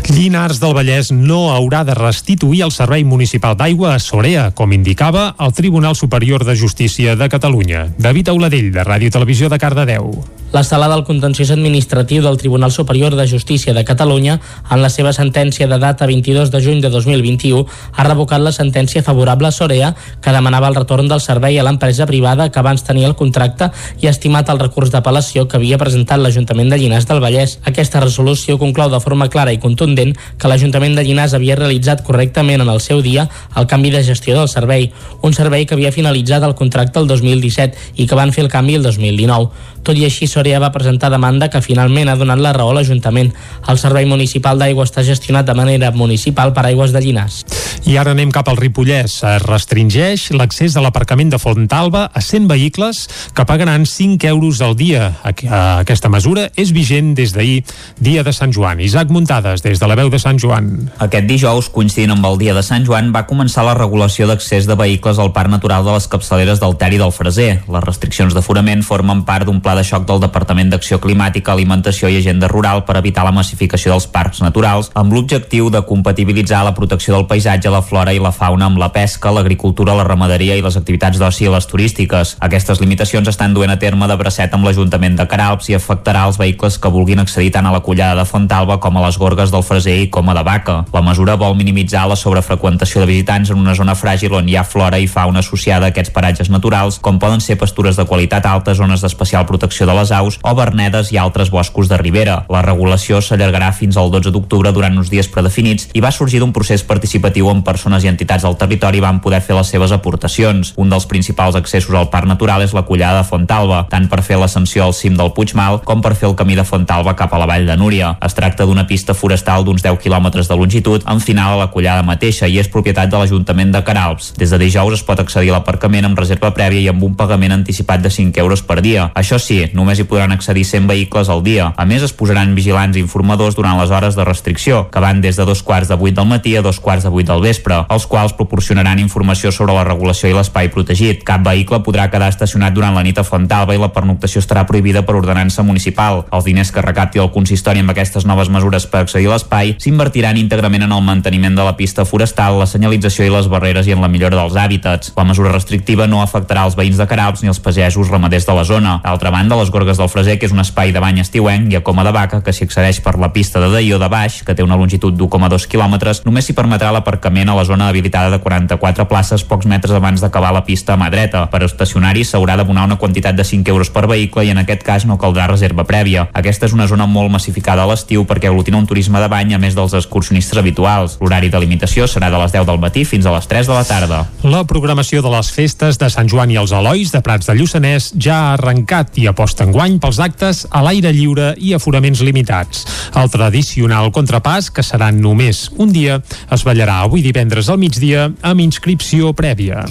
Llinars 0.09 0.59
del 0.63 0.73
Vallès 0.73 1.11
no 1.13 1.51
haurà 1.53 1.83
de 1.85 1.95
restituir 1.97 2.63
el 2.65 2.73
Servei 2.73 3.05
Municipal 3.05 3.57
d'Aigua 3.59 3.93
a 3.95 4.01
Sorea, 4.01 4.49
com 4.57 4.73
indicava 4.73 5.35
el 5.39 5.53
Tribunal 5.53 5.97
Superior 5.97 6.47
de 6.49 6.57
Justícia 6.57 7.15
de 7.17 7.29
Catalunya. 7.29 7.89
David 7.99 8.33
Auladell, 8.33 8.73
de 8.73 8.85
Ràdio 8.89 9.13
Televisió 9.13 9.53
de 9.53 9.61
Cardedeu. 9.61 10.11
La 10.51 10.65
sala 10.65 10.89
del 10.89 11.05
contenciós 11.05 11.51
administratiu 11.53 12.23
del 12.25 12.39
Tribunal 12.41 12.73
Superior 12.73 13.15
de 13.15 13.27
Justícia 13.29 13.75
de 13.75 13.85
Catalunya, 13.85 14.41
en 14.73 14.81
la 14.81 14.89
seva 14.89 15.13
sentència 15.13 15.67
de 15.69 15.77
data 15.77 16.07
22 16.09 16.49
de 16.49 16.63
juny 16.65 16.81
de 16.81 16.89
2021, 16.89 17.67
ha 17.93 18.07
revocat 18.07 18.41
la 18.41 18.55
sentència 18.57 19.03
favorable 19.05 19.51
a 19.51 19.53
Sorea, 19.53 19.91
que 20.25 20.33
demanava 20.33 20.71
el 20.73 20.79
retorn 20.79 21.05
del 21.05 21.21
servei 21.21 21.59
a 21.61 21.67
l'empresa 21.69 22.07
privada 22.09 22.49
que 22.49 22.63
abans 22.63 22.81
tenia 22.81 23.11
el 23.11 23.15
contracte 23.15 23.69
i 24.01 24.09
ha 24.09 24.15
estimat 24.17 24.49
el 24.49 24.63
recurs 24.65 24.89
d'apel·lació 24.89 25.45
que 25.45 25.61
havia 25.61 25.77
presentat 25.77 26.17
l'Ajuntament 26.17 26.73
de 26.73 26.81
Llinars 26.81 27.05
del 27.05 27.21
Vallès. 27.21 27.59
Aquesta 27.69 28.01
resolució 28.01 28.57
conclou 28.57 28.89
de 28.89 29.05
forma 29.05 29.29
clara 29.29 29.53
i 29.53 29.61
contundent 29.61 30.17
que 30.41 30.49
l'Ajuntament 30.49 30.97
de 30.97 31.05
Llinars 31.05 31.37
havia 31.37 31.61
realitzat 31.61 32.01
correctament 32.09 32.65
en 32.65 32.73
el 32.73 32.81
seu 32.81 33.05
dia 33.05 33.29
el 33.55 33.69
canvi 33.69 33.93
de 33.93 34.01
gestió 34.01 34.41
del 34.41 34.49
servei, 34.49 34.95
un 35.21 35.37
servei 35.37 35.69
que 35.69 35.77
havia 35.77 35.93
finalitzat 35.93 36.41
el 36.49 36.57
contracte 36.57 37.05
el 37.05 37.07
2017 37.07 38.01
i 38.01 38.09
que 38.09 38.17
van 38.17 38.33
fer 38.33 38.49
el 38.49 38.55
canvi 38.55 38.81
el 38.81 38.89
2019. 38.89 39.77
Tot 39.83 39.97
i 39.97 40.05
així, 40.05 40.26
Soria 40.29 40.61
va 40.61 40.72
presentar 40.74 41.11
demanda 41.11 41.49
que 41.49 41.62
finalment 41.64 42.09
ha 42.09 42.16
donat 42.18 42.41
la 42.43 42.53
raó 42.53 42.72
a 42.72 42.79
l'Ajuntament. 42.79 43.33
El 43.68 43.79
Servei 43.81 44.05
Municipal 44.07 44.59
d'Aigua 44.59 44.85
està 44.85 45.05
gestionat 45.07 45.47
de 45.49 45.55
manera 45.57 45.91
municipal 45.93 46.53
per 46.53 46.66
Aigües 46.68 46.93
de 46.93 47.01
Llinars. 47.01 47.45
I 47.89 47.97
ara 47.97 48.12
anem 48.12 48.29
cap 48.35 48.49
al 48.51 48.59
Ripollès. 48.59 49.14
Es 49.24 49.45
restringeix 49.47 50.29
l'accés 50.37 50.76
a 50.76 50.83
l'aparcament 50.85 51.31
de 51.33 51.39
Fontalba 51.41 52.09
a 52.12 52.20
100 52.20 52.49
vehicles 52.51 53.07
que 53.33 53.47
pagaran 53.49 53.87
5 53.87 54.29
euros 54.29 54.61
al 54.61 54.76
dia. 54.76 55.12
Aquesta 55.24 56.11
mesura 56.12 56.51
és 56.57 56.72
vigent 56.76 57.14
des 57.16 57.33
d'ahir, 57.33 57.62
dia 57.97 58.24
de 58.26 58.35
Sant 58.37 58.53
Joan. 58.53 58.83
Isaac 58.85 59.09
Muntades, 59.14 59.62
des 59.64 59.81
de 59.81 59.89
la 59.89 59.97
veu 59.97 60.11
de 60.12 60.20
Sant 60.20 60.37
Joan. 60.43 60.91
Aquest 60.99 61.29
dijous, 61.31 61.70
coincidint 61.72 62.12
amb 62.12 62.26
el 62.29 62.37
dia 62.43 62.53
de 62.57 62.64
Sant 62.66 62.85
Joan, 62.85 63.12
va 63.14 63.24
començar 63.31 63.64
la 63.64 63.76
regulació 63.79 64.29
d'accés 64.29 64.68
de 64.68 64.76
vehicles 64.76 65.18
al 65.18 65.33
Parc 65.33 65.49
Natural 65.55 65.87
de 65.87 65.97
les 65.97 66.09
capçaleres 66.12 66.61
del 66.61 66.76
Ter 66.76 66.93
i 66.93 67.01
del 67.01 67.14
Freser. 67.14 67.62
Les 67.72 67.85
restriccions 67.87 68.37
d'aforament 68.37 68.85
formen 68.85 69.24
part 69.24 69.49
d'un 69.49 69.62
pla 69.69 69.75
de 69.77 69.85
xoc 69.85 70.07
del 70.09 70.23
Departament 70.23 70.71
d'Acció 70.73 70.97
Climàtica, 70.97 71.53
Alimentació 71.53 72.09
i 72.09 72.16
Agenda 72.16 72.49
Rural 72.49 72.87
per 72.89 72.95
evitar 72.97 73.27
la 73.27 73.35
massificació 73.37 73.93
dels 73.93 74.07
parcs 74.09 74.41
naturals, 74.41 74.87
amb 74.97 75.12
l'objectiu 75.12 75.66
de 75.69 75.83
compatibilitzar 75.85 76.62
la 76.64 76.73
protecció 76.73 77.12
del 77.12 77.27
paisatge, 77.29 77.69
la 77.69 77.83
flora 77.85 78.14
i 78.16 78.23
la 78.23 78.33
fauna 78.33 78.64
amb 78.71 78.81
la 78.81 78.89
pesca, 78.95 79.29
l'agricultura, 79.29 79.93
la 79.99 80.07
ramaderia 80.09 80.57
i 80.57 80.64
les 80.64 80.79
activitats 80.81 81.21
d'oci 81.21 81.45
i 81.45 81.53
les 81.53 81.69
turístiques. 81.69 82.33
Aquestes 82.49 82.81
limitacions 82.81 83.29
estan 83.29 83.53
duent 83.53 83.75
a 83.75 83.77
terme 83.77 84.09
de 84.09 84.16
bracet 84.16 84.57
amb 84.57 84.64
l'Ajuntament 84.64 85.19
de 85.21 85.27
Caralps 85.29 85.69
i 85.69 85.77
afectarà 85.77 86.25
els 86.31 86.41
vehicles 86.41 86.81
que 86.81 86.93
vulguin 86.95 87.21
accedir 87.21 87.53
tant 87.53 87.69
a 87.69 87.75
la 87.75 87.83
collada 87.85 88.23
de 88.23 88.25
Fontalba 88.25 88.79
com 88.81 88.97
a 88.97 89.05
les 89.05 89.21
gorgues 89.21 89.53
del 89.53 89.66
Freser 89.69 89.99
i 90.07 90.09
com 90.09 90.33
a 90.33 90.39
de 90.39 90.47
Vaca. 90.49 90.79
La 90.97 91.05
mesura 91.05 91.37
vol 91.37 91.59
minimitzar 91.61 92.07
la 92.09 92.16
sobrefreqüentació 92.16 93.05
de 93.05 93.11
visitants 93.12 93.53
en 93.53 93.61
una 93.61 93.77
zona 93.77 93.93
fràgil 93.93 94.41
on 94.41 94.49
hi 94.49 94.57
ha 94.57 94.64
flora 94.64 94.97
i 94.97 95.12
fauna 95.12 95.45
associada 95.45 95.91
a 95.91 95.93
aquests 95.93 96.16
paratges 96.16 96.49
naturals, 96.49 97.03
com 97.05 97.21
poden 97.21 97.45
ser 97.45 97.61
pastures 97.61 98.01
de 98.01 98.09
qualitat 98.09 98.49
alta, 98.49 98.73
zones 98.73 99.05
d'especial 99.05 99.45
protecció 99.45 99.58
protecció 99.59 99.87
de 99.87 99.95
les 99.99 100.13
aus 100.15 100.39
o 100.47 100.55
vernedes 100.55 101.11
i 101.11 101.19
altres 101.19 101.51
boscos 101.51 101.89
de 101.91 101.99
ribera. 101.99 102.45
La 102.49 102.63
regulació 102.63 103.19
s'allargarà 103.19 103.73
fins 103.75 103.97
al 103.99 104.13
12 104.15 104.31
d'octubre 104.31 104.71
durant 104.73 104.95
uns 105.01 105.11
dies 105.11 105.27
predefinits 105.29 105.89
i 105.99 106.03
va 106.05 106.13
sorgir 106.15 106.39
d'un 106.39 106.53
procés 106.55 106.85
participatiu 106.87 107.49
on 107.51 107.65
persones 107.67 108.05
i 108.05 108.11
entitats 108.13 108.47
del 108.47 108.57
territori 108.61 109.03
van 109.03 109.19
poder 109.25 109.41
fer 109.43 109.57
les 109.59 109.73
seves 109.75 109.91
aportacions. 109.93 110.73
Un 110.79 110.93
dels 110.93 111.09
principals 111.11 111.59
accessos 111.59 111.97
al 111.99 112.11
parc 112.13 112.29
natural 112.31 112.63
és 112.63 112.75
la 112.77 112.85
collada 112.87 113.25
de 113.25 113.27
Fontalba, 113.27 113.83
tant 113.91 114.07
per 114.09 114.23
fer 114.23 114.39
l'ascensió 114.39 114.85
al 114.85 114.95
cim 114.95 115.17
del 115.19 115.33
Puigmal 115.35 115.81
com 115.85 116.05
per 116.05 116.15
fer 116.15 116.29
el 116.31 116.37
camí 116.39 116.55
de 116.55 116.67
Fontalba 116.69 117.17
cap 117.19 117.35
a 117.35 117.43
la 117.43 117.51
vall 117.51 117.67
de 117.67 117.77
Núria. 117.77 118.15
Es 118.23 118.39
tracta 118.39 118.67
d'una 118.69 118.87
pista 118.87 119.17
forestal 119.19 119.67
d'uns 119.67 119.83
10 119.83 119.99
quilòmetres 120.05 120.47
de 120.47 120.57
longitud 120.61 121.03
amb 121.05 121.25
final 121.25 121.57
a 121.57 121.63
la 121.65 121.71
collada 121.75 122.07
mateixa 122.07 122.47
i 122.47 122.61
és 122.63 122.71
propietat 122.71 123.11
de 123.11 123.19
l'Ajuntament 123.19 123.75
de 123.75 123.83
Caralps. 123.83 124.33
Des 124.39 124.55
de 124.55 124.63
dijous 124.63 125.01
es 125.01 125.03
pot 125.03 125.19
accedir 125.19 125.51
a 125.51 125.59
l'aparcament 125.59 126.07
amb 126.07 126.19
reserva 126.19 126.53
prèvia 126.55 126.85
i 126.85 126.93
amb 126.93 127.03
un 127.03 127.19
pagament 127.19 127.57
anticipat 127.59 128.05
de 128.05 128.15
5 128.15 128.39
euros 128.39 128.63
per 128.63 128.81
dia. 128.85 129.09
Això 129.19 129.39
sí, 129.41 129.48
només 129.75 129.99
hi 129.99 130.07
podran 130.09 130.33
accedir 130.35 130.65
100 130.69 130.89
vehicles 130.91 131.29
al 131.33 131.43
dia. 131.43 131.73
A 131.77 131.87
més, 131.89 132.05
es 132.05 132.13
posaran 132.13 132.55
vigilants 132.57 132.97
i 132.97 133.03
informadors 133.03 133.57
durant 133.57 133.79
les 133.81 133.91
hores 133.91 134.17
de 134.19 134.25
restricció, 134.27 134.85
que 134.93 135.01
van 135.01 135.23
des 135.25 135.37
de 135.37 135.47
dos 135.49 135.63
quarts 135.63 135.89
de 135.89 135.97
vuit 135.97 136.15
del 136.15 136.29
matí 136.29 136.55
a 136.57 136.63
dos 136.63 136.81
quarts 136.81 137.05
de 137.07 137.13
vuit 137.13 137.27
del 137.27 137.43
vespre, 137.43 137.83
els 137.89 138.07
quals 138.07 138.35
proporcionaran 138.37 139.01
informació 139.03 139.53
sobre 139.55 139.75
la 139.77 139.85
regulació 139.87 140.31
i 140.31 140.37
l'espai 140.37 140.71
protegit. 140.75 141.25
Cap 141.27 141.45
vehicle 141.47 141.81
podrà 141.87 142.09
quedar 142.13 142.31
estacionat 142.33 142.75
durant 142.77 142.95
la 142.97 143.05
nit 143.07 143.19
a 143.19 143.25
Fontalba 143.27 143.75
i 143.75 143.81
la 143.81 143.91
pernoctació 143.95 144.43
estarà 144.43 144.65
prohibida 144.69 145.05
per 145.07 145.17
ordenança 145.19 145.65
municipal. 145.65 146.25
Els 146.33 146.49
diners 146.49 146.73
que 146.73 146.85
recapti 146.85 147.23
el 147.23 147.33
consistori 147.35 147.83
amb 147.83 147.95
aquestes 147.95 148.27
noves 148.29 148.51
mesures 148.53 148.87
per 148.87 149.05
accedir 149.05 149.31
a 149.31 149.37
l'espai 149.37 149.75
s'invertiran 149.81 150.39
íntegrament 150.41 150.87
en 150.87 150.95
el 150.95 151.05
manteniment 151.05 151.57
de 151.57 151.65
la 151.65 151.77
pista 151.77 152.05
forestal, 152.09 152.59
la 152.59 152.69
senyalització 152.71 153.27
i 153.27 153.33
les 153.33 153.49
barreres 153.49 153.89
i 153.89 153.97
en 153.97 154.03
la 154.05 154.13
millora 154.13 154.37
dels 154.39 154.57
hàbitats. 154.59 155.13
La 155.17 155.27
mesura 155.29 155.53
restrictiva 155.55 156.07
no 156.07 156.23
afectarà 156.23 156.67
els 156.69 156.77
veïns 156.79 156.99
de 157.01 157.07
Caralps 157.09 157.43
ni 157.43 157.53
els 157.53 157.61
pagesos 157.63 158.11
ramaders 158.13 158.47
de 158.47 158.57
la 158.57 158.65
zona. 158.69 158.99
D'altra 159.05 159.33
banda, 159.39 159.57
les 159.57 159.70
Gorgues 159.70 159.99
del 159.99 160.09
Freser, 160.11 160.34
que 160.39 160.49
és 160.49 160.53
un 160.53 160.59
espai 160.59 160.91
de 160.91 160.99
bany 160.99 161.20
estiuenc, 161.22 161.70
i 161.70 161.76
a 161.78 161.82
Coma 161.86 162.03
de 162.03 162.11
Vaca, 162.14 162.41
que 162.43 162.53
s'hi 162.55 162.66
accedeix 162.66 162.99
per 163.05 163.14
la 163.22 163.30
pista 163.30 163.61
de 163.62 163.68
Daió 163.70 164.01
de 164.03 164.09
baix, 164.11 164.41
que 164.43 164.55
té 164.57 164.64
una 164.66 164.76
longitud 164.76 165.14
d'1,2 165.14 165.68
quilòmetres, 165.70 166.24
només 166.26 166.49
s'hi 166.49 166.57
permetrà 166.59 166.91
l'aparcament 166.91 167.53
a 167.53 167.55
la 167.55 167.64
zona 167.68 167.86
habilitada 167.89 168.32
de 168.32 168.41
44 168.43 169.07
places 169.07 169.45
pocs 169.47 169.68
metres 169.70 169.95
abans 169.95 170.20
d'acabar 170.20 170.51
la 170.57 170.64
pista 170.66 170.97
a 170.97 170.99
mà 170.99 171.07
dreta. 171.14 171.45
Per 171.53 171.62
estacionar-hi 171.68 172.24
s'haurà 172.26 172.57
d'abonar 172.59 172.89
una 172.89 172.99
quantitat 172.99 173.36
de 173.39 173.47
5 173.47 173.70
euros 173.70 173.93
per 173.95 174.09
vehicle 174.11 174.45
i 174.45 174.51
en 174.51 174.59
aquest 174.64 174.82
cas 174.82 175.07
no 175.07 175.20
caldrà 175.22 175.47
reserva 175.47 175.86
prèvia. 175.86 176.26
Aquesta 176.34 176.66
és 176.66 176.74
una 176.74 176.89
zona 176.91 177.07
molt 177.07 177.30
massificada 177.30 177.86
a 177.86 177.91
l'estiu 177.93 178.26
perquè 178.26 178.51
aglutina 178.51 178.80
un 178.82 178.91
turisme 178.91 179.22
de 179.22 179.30
bany 179.30 179.55
a 179.55 179.62
més 179.62 179.78
dels 179.78 179.95
excursionistes 179.95 180.59
habituals. 180.59 181.18
L'horari 181.22 181.53
de 181.53 181.62
limitació 181.62 182.11
serà 182.11 182.32
de 182.34 182.43
les 182.43 182.57
10 182.59 182.66
del 182.66 182.82
matí 182.82 183.07
fins 183.07 183.26
a 183.26 183.36
les 183.36 183.47
3 183.47 183.70
de 183.70 183.78
la 183.78 183.86
tarda. 183.86 184.20
La 184.43 184.64
programació 184.66 185.22
de 185.22 185.30
les 185.30 185.53
festes 185.55 186.03
de 186.03 186.11
Sant 186.11 186.26
Joan 186.26 186.51
i 186.51 186.59
els 186.59 186.74
Elois 186.74 187.14
de 187.14 187.22
Prats 187.22 187.47
de 187.47 187.55
Lluçanès 187.55 188.11
ja 188.18 188.43
ha 188.43 188.53
arrencat 188.59 189.14
i 189.22 189.28
aposta 189.31 189.66
en 189.66 189.72
guany 189.72 189.99
pels 190.03 190.18
actes 190.22 190.64
a 190.70 190.83
l'aire 190.85 191.12
lliure 191.14 191.53
i 191.59 191.74
aforaments 191.76 192.22
limitats. 192.24 192.85
El 193.18 193.31
tradicional 193.33 194.11
contrapàs, 194.14 194.70
que 194.74 194.85
serà 194.85 195.11
només 195.14 195.68
un 195.79 195.93
dia, 195.93 196.20
es 196.53 196.64
ballarà 196.66 197.03
avui 197.05 197.22
divendres 197.24 197.68
al 197.68 197.81
migdia 197.81 198.29
amb 198.43 198.64
inscripció 198.64 199.33
prèvia. 199.37 199.85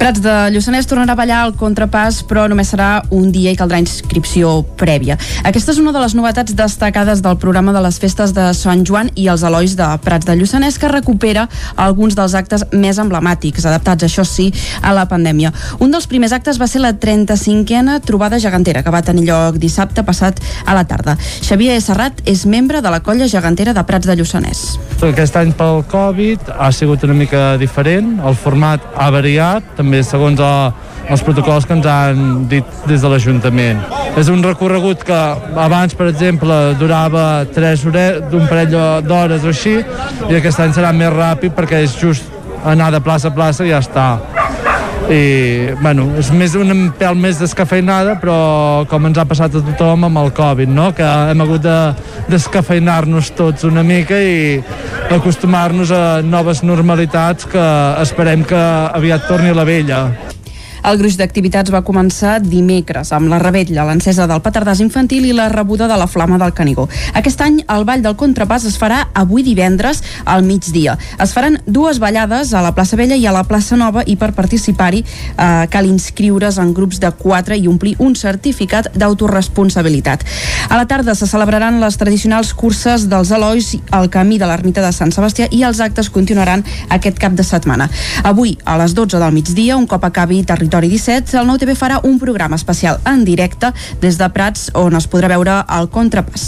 Prats 0.00 0.22
de 0.24 0.34
Lluçanès 0.54 0.88
tornarà 0.88 1.12
a 1.12 1.18
ballar 1.18 1.42
el 1.44 1.54
contrapàs, 1.60 2.22
però 2.28 2.46
només 2.48 2.70
serà 2.72 3.02
un 3.12 3.28
dia 3.34 3.52
i 3.52 3.58
caldrà 3.58 3.80
inscripció 3.82 4.62
prèvia. 4.80 5.18
Aquesta 5.44 5.74
és 5.74 5.80
una 5.82 5.92
de 5.92 6.00
les 6.00 6.14
novetats 6.16 6.54
destacades 6.56 7.20
del 7.20 7.36
programa 7.42 7.74
de 7.76 7.82
les 7.84 7.98
festes 8.00 8.32
de 8.36 8.46
Sant 8.56 8.86
Joan 8.88 9.10
i 9.14 9.28
els 9.28 9.44
Elois 9.44 9.76
de 9.76 9.88
Prats 10.04 10.24
de 10.24 10.38
Lluçanès, 10.38 10.78
que 10.80 10.88
recupera 10.88 11.46
alguns 11.76 12.16
dels 12.16 12.34
actes 12.38 12.64
més 12.72 12.98
emblemàtics, 13.02 13.66
adaptats, 13.68 14.08
això 14.08 14.24
sí, 14.24 14.48
a 14.80 14.94
la 14.96 15.04
pandèmia. 15.10 15.52
Un 15.80 15.92
dels 15.92 16.08
primers 16.08 16.32
actes 16.32 16.60
va 16.60 16.68
ser 16.70 16.80
la 16.80 16.94
35a 16.96 18.00
trobada 18.06 18.40
gegantera, 18.60 18.82
que 18.82 18.90
va 18.90 19.02
tenir 19.02 19.24
lloc 19.26 19.56
dissabte 19.58 20.02
passat 20.04 20.40
a 20.66 20.74
la 20.74 20.84
tarda. 20.84 21.16
Xavier 21.16 21.80
Serrat 21.80 22.20
és 22.26 22.44
membre 22.46 22.80
de 22.80 22.90
la 22.90 23.00
colla 23.00 23.26
gegantera 23.26 23.72
de 23.72 23.82
Prats 23.84 24.06
de 24.06 24.16
Lluçanès. 24.16 24.78
Aquest 25.00 25.36
any 25.36 25.52
pel 25.52 25.82
Covid 25.88 26.52
ha 26.58 26.70
sigut 26.72 27.02
una 27.04 27.14
mica 27.14 27.56
diferent, 27.56 28.20
el 28.20 28.36
format 28.36 28.80
ha 28.96 29.10
variat, 29.10 29.64
també 29.76 30.02
segons 30.02 30.40
el, 30.40 30.72
els 31.08 31.22
protocols 31.22 31.66
que 31.66 31.74
ens 31.78 31.86
han 31.86 32.48
dit 32.48 32.64
des 32.86 33.00
de 33.00 33.08
l'Ajuntament. 33.08 33.80
És 34.18 34.28
un 34.28 34.42
recorregut 34.42 35.04
que 35.06 35.20
abans, 35.56 35.94
per 35.94 36.10
exemple, 36.10 36.74
durava 36.78 37.46
3 37.54 37.86
hores, 37.86 38.20
d'un 38.30 38.46
parell 38.50 38.76
d'hores 39.06 39.44
o 39.44 39.54
així, 39.54 39.78
i 40.28 40.36
aquest 40.36 40.60
any 40.60 40.76
serà 40.76 40.92
més 40.92 41.12
ràpid 41.14 41.56
perquè 41.56 41.84
és 41.86 41.96
just 41.96 42.28
anar 42.64 42.90
de 42.92 43.00
plaça 43.00 43.30
a 43.30 43.34
plaça 43.34 43.64
i 43.64 43.72
ja 43.72 43.80
està 43.80 44.08
i 45.10 45.74
bueno, 45.80 46.06
és 46.20 46.30
més 46.30 46.54
un 46.58 46.70
pèl 46.98 47.16
més 47.18 47.40
descafeinada 47.42 48.14
però 48.22 48.86
com 48.90 49.08
ens 49.08 49.18
ha 49.18 49.26
passat 49.26 49.56
a 49.58 49.62
tothom 49.66 50.06
amb 50.06 50.20
el 50.22 50.30
Covid 50.36 50.70
no? 50.70 50.90
que 50.94 51.04
hem 51.04 51.42
hagut 51.42 51.64
de 51.64 51.76
descafeinar-nos 52.30 53.32
tots 53.38 53.66
una 53.66 53.82
mica 53.86 54.18
i 54.22 54.60
acostumar-nos 55.10 55.90
a 55.90 56.02
noves 56.22 56.62
normalitats 56.62 57.48
que 57.50 57.64
esperem 58.04 58.46
que 58.46 58.60
aviat 59.00 59.26
torni 59.26 59.54
la 59.56 59.66
vella 59.66 60.04
el 60.86 60.98
gruix 61.00 61.16
d'activitats 61.20 61.72
va 61.72 61.82
començar 61.84 62.38
dimecres 62.40 63.12
amb 63.12 63.28
la 63.30 63.38
rebetlla, 63.42 63.84
l'encesa 63.84 64.26
del 64.30 64.40
petardàs 64.44 64.80
infantil 64.80 65.26
i 65.28 65.34
la 65.36 65.48
rebuda 65.52 65.88
de 65.90 65.96
la 66.00 66.06
flama 66.08 66.38
del 66.40 66.54
Canigó. 66.56 66.86
Aquest 67.14 67.42
any 67.44 67.60
el 67.68 67.84
Ball 67.84 68.02
del 68.04 68.16
Contrapàs 68.16 68.64
es 68.68 68.78
farà 68.80 69.02
avui 69.14 69.44
divendres 69.44 70.02
al 70.24 70.44
migdia. 70.46 70.96
Es 71.20 71.34
faran 71.36 71.58
dues 71.66 72.00
ballades 72.00 72.54
a 72.54 72.62
la 72.64 72.72
plaça 72.76 72.96
Vella 72.96 73.18
i 73.18 73.26
a 73.26 73.34
la 73.34 73.44
plaça 73.44 73.76
Nova 73.76 74.04
i 74.06 74.16
per 74.16 74.32
participar-hi 74.36 75.02
eh, 75.04 75.66
cal 75.70 75.88
inscriure's 75.88 76.58
en 76.62 76.72
grups 76.74 77.00
de 77.02 77.12
4 77.12 77.60
i 77.60 77.68
omplir 77.68 77.96
un 77.98 78.16
certificat 78.16 78.90
d'autoresponsabilitat. 78.96 80.24
A 80.70 80.80
la 80.80 80.88
tarda 80.88 81.14
se 81.14 81.28
celebraran 81.28 81.80
les 81.82 82.00
tradicionals 82.00 82.54
curses 82.54 83.08
dels 83.10 83.30
Elois 83.36 83.74
al 83.90 84.08
camí 84.10 84.40
de 84.40 84.48
l'ermita 84.48 84.84
de 84.84 84.92
Sant 84.96 85.12
Sebastià 85.12 85.50
i 85.50 85.62
els 85.66 85.80
actes 85.84 86.10
continuaran 86.10 86.64
aquest 86.88 87.20
cap 87.20 87.36
de 87.36 87.44
setmana. 87.44 87.90
Avui, 88.24 88.56
a 88.64 88.78
les 88.80 88.94
12 88.96 89.20
del 89.20 89.36
migdia, 89.36 89.76
un 89.76 89.86
cop 89.90 90.04
acabi 90.08 90.42
Territori 90.44 90.69
Territori 90.70 90.94
17, 90.94 91.34
el 91.34 91.48
Nou 91.50 91.58
TV 91.58 91.74
farà 91.74 91.96
un 92.06 92.20
programa 92.22 92.54
especial 92.54 93.00
en 93.10 93.24
directe 93.26 93.72
des 93.98 94.14
de 94.20 94.28
Prats 94.30 94.68
on 94.78 94.94
es 94.94 95.08
podrà 95.10 95.26
veure 95.32 95.56
el 95.66 95.88
contrapàs. 95.90 96.44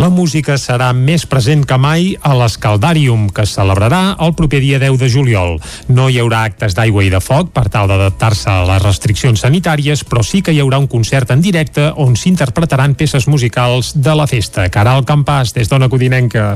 La 0.00 0.08
música 0.08 0.56
serà 0.56 0.88
més 0.96 1.26
present 1.28 1.66
que 1.68 1.76
mai 1.76 2.14
a 2.24 2.32
l'Escaldàrium, 2.32 3.26
que 3.36 3.44
es 3.44 3.52
celebrarà 3.58 4.16
el 4.24 4.32
proper 4.38 4.62
dia 4.64 4.80
10 4.80 4.96
de 5.02 5.10
juliol. 5.12 5.60
No 5.92 6.08
hi 6.08 6.16
haurà 6.22 6.46
actes 6.48 6.78
d'aigua 6.78 7.04
i 7.04 7.12
de 7.12 7.20
foc 7.20 7.52
per 7.52 7.66
tal 7.68 7.92
d'adaptar-se 7.92 8.48
a 8.48 8.64
les 8.72 8.80
restriccions 8.86 9.44
sanitàries, 9.44 10.06
però 10.08 10.24
sí 10.24 10.40
que 10.40 10.56
hi 10.56 10.62
haurà 10.64 10.80
un 10.80 10.88
concert 10.88 11.36
en 11.36 11.44
directe 11.44 11.90
on 11.92 12.16
s'interpretaran 12.16 12.96
peces 12.96 13.28
musicals 13.28 13.92
de 14.00 14.16
la 14.16 14.24
festa. 14.24 14.70
Caral 14.72 15.04
Campàs, 15.04 15.52
des 15.52 15.68
d'Ona 15.68 15.92
Codinenca. 15.92 16.54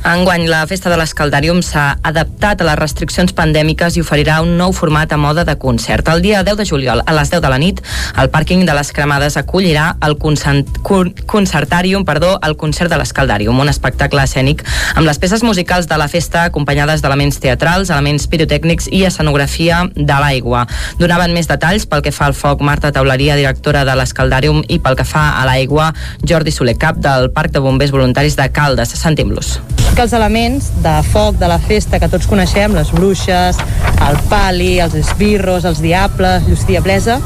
Enguany, 0.00 0.46
la 0.48 0.62
Festa 0.64 0.88
de 0.88 0.96
l'Escaldàrium 0.96 1.58
s'ha 1.60 1.98
adaptat 2.08 2.62
a 2.62 2.64
les 2.64 2.78
restriccions 2.80 3.34
pandèmiques 3.36 3.98
i 3.98 4.00
oferirà 4.00 4.38
un 4.40 4.54
nou 4.56 4.72
format 4.72 5.12
a 5.12 5.18
moda 5.20 5.44
de 5.44 5.54
concert. 5.60 6.08
El 6.08 6.22
dia 6.24 6.40
10 6.42 6.56
de 6.56 6.64
juliol, 6.64 7.02
a 7.04 7.12
les 7.12 7.28
10 7.28 7.42
de 7.44 7.50
la 7.52 7.58
nit, 7.60 7.82
el 8.16 8.30
pàrquing 8.32 8.64
de 8.64 8.74
les 8.74 8.92
Cremades 8.96 9.36
acollirà 9.36 9.98
el 10.06 10.16
Concertàrium, 10.16 12.06
perdó, 12.08 12.38
el 12.40 12.56
concert 12.56 12.88
de 12.88 12.96
l'Escaldàrium, 12.96 13.60
un 13.60 13.68
espectacle 13.68 14.24
escènic 14.24 14.64
amb 14.94 15.04
les 15.04 15.20
peces 15.20 15.44
musicals 15.44 15.86
de 15.90 16.00
la 16.00 16.08
festa 16.08 16.46
acompanyades 16.48 17.04
d'elements 17.04 17.36
teatrals, 17.44 17.92
elements 17.92 18.24
pirotècnics 18.32 18.88
i 18.88 19.04
escenografia 19.04 19.82
de 19.94 20.20
l'aigua. 20.24 20.64
Donaven 20.98 21.36
més 21.36 21.50
detalls 21.50 21.84
pel 21.84 22.00
que 22.06 22.14
fa 22.16 22.30
al 22.30 22.38
foc 22.38 22.64
Marta 22.64 22.88
Tauleria, 22.90 23.36
directora 23.36 23.84
de 23.84 24.00
l'Escaldàrium, 24.00 24.64
i 24.68 24.80
pel 24.80 24.96
que 24.96 25.04
fa 25.04 25.34
a 25.42 25.44
l'aigua, 25.44 25.92
Jordi 26.24 26.56
Soler 26.56 26.78
Cap, 26.80 26.96
del 27.04 27.28
Parc 27.36 27.52
de 27.52 27.60
Bombers 27.60 27.92
Voluntaris 27.92 28.40
de 28.40 28.48
Caldes. 28.48 28.96
Sentim-los 28.96 29.58
que 29.94 30.02
els 30.04 30.12
elements 30.16 30.70
de 30.84 30.92
foc 31.10 31.38
de 31.40 31.48
la 31.50 31.58
festa 31.62 31.98
que 32.00 32.08
tots 32.10 32.28
coneixem, 32.30 32.74
les 32.76 32.90
bruixes, 32.94 33.58
el 34.06 34.18
pali, 34.30 34.78
els 34.82 34.94
esbirros, 34.98 35.66
els 35.68 35.80
diables, 35.82 36.46
llustí 36.48 36.78
blesa, 36.84 37.18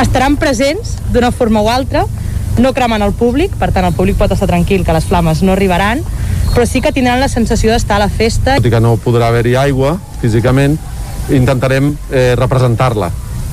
estaran 0.00 0.36
presents 0.36 0.96
d'una 1.12 1.32
forma 1.32 1.62
o 1.62 1.70
altra, 1.70 2.04
no 2.58 2.72
cremant 2.76 3.02
el 3.02 3.14
públic, 3.16 3.54
per 3.58 3.70
tant 3.72 3.88
el 3.88 3.96
públic 3.96 4.18
pot 4.20 4.32
estar 4.34 4.48
tranquil 4.50 4.84
que 4.84 4.92
les 4.92 5.08
flames 5.08 5.42
no 5.42 5.56
arribaran, 5.56 6.02
però 6.52 6.66
sí 6.68 6.82
que 6.84 6.92
tindran 6.92 7.20
la 7.20 7.30
sensació 7.32 7.72
d'estar 7.72 7.96
a 7.96 8.04
la 8.04 8.10
festa. 8.12 8.56
Tot 8.56 8.68
i 8.68 8.72
que 8.72 8.80
no 8.82 8.98
podrà 9.00 9.32
haver-hi 9.32 9.56
aigua 9.56 9.96
físicament, 10.20 10.78
intentarem 11.32 11.94
eh, 12.10 12.32
representar-la 12.38 13.10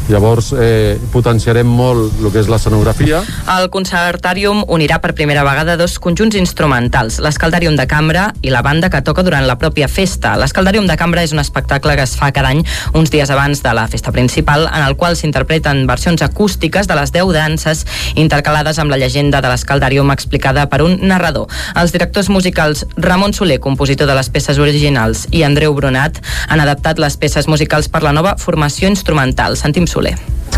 Llavors 0.10 0.50
eh, 0.58 0.98
potenciarem 1.14 1.68
molt 1.70 2.16
el 2.18 2.32
que 2.34 2.42
és 2.42 2.48
l'escenografia. 2.50 3.20
El 3.54 3.68
Concertàrium 3.70 4.64
unirà 4.74 4.98
per 5.04 5.12
primera 5.14 5.44
vegada 5.46 5.76
dos 5.78 6.00
conjunts 6.02 6.34
instrumentals, 6.40 7.20
l'Escaldàrium 7.22 7.76
de 7.78 7.86
Cambra 7.90 8.24
i 8.42 8.50
la 8.50 8.64
banda 8.66 8.90
que 8.90 9.04
toca 9.06 9.22
durant 9.26 9.46
la 9.46 9.60
pròpia 9.62 9.86
festa. 9.86 10.32
L'Escaldàrium 10.42 10.88
de 10.90 10.96
Cambra 10.98 11.22
és 11.22 11.34
un 11.36 11.42
espectacle 11.44 11.94
que 11.94 12.08
es 12.08 12.16
fa 12.18 12.32
cada 12.34 12.50
any 12.50 12.64
uns 12.98 13.14
dies 13.14 13.30
abans 13.30 13.62
de 13.62 13.74
la 13.78 13.86
festa 13.92 14.12
principal, 14.16 14.66
en 14.66 14.88
el 14.88 14.98
qual 14.98 15.14
s'interpreten 15.14 15.86
versions 15.86 16.26
acústiques 16.26 16.90
de 16.90 16.98
les 16.98 17.14
10 17.14 17.30
danses 17.38 17.86
intercalades 18.16 18.82
amb 18.82 18.90
la 18.90 18.98
llegenda 18.98 19.44
de 19.46 19.54
l'Escaldàrium 19.54 20.10
explicada 20.10 20.66
per 20.74 20.82
un 20.88 20.98
narrador. 21.06 21.54
Els 21.78 21.94
directors 21.94 22.32
musicals 22.34 22.88
Ramon 22.98 23.38
Soler, 23.38 23.60
compositor 23.62 24.10
de 24.10 24.18
les 24.18 24.34
peces 24.34 24.58
originals, 24.58 25.28
i 25.30 25.46
Andreu 25.46 25.78
Brunat 25.78 26.18
han 26.50 26.66
adaptat 26.66 26.98
les 26.98 27.22
peces 27.22 27.46
musicals 27.46 27.94
per 27.94 28.02
la 28.02 28.16
nova 28.16 28.40
formació 28.42 28.90
instrumental. 28.90 29.54
Sentim 29.54 29.86
Soler. 29.86 29.99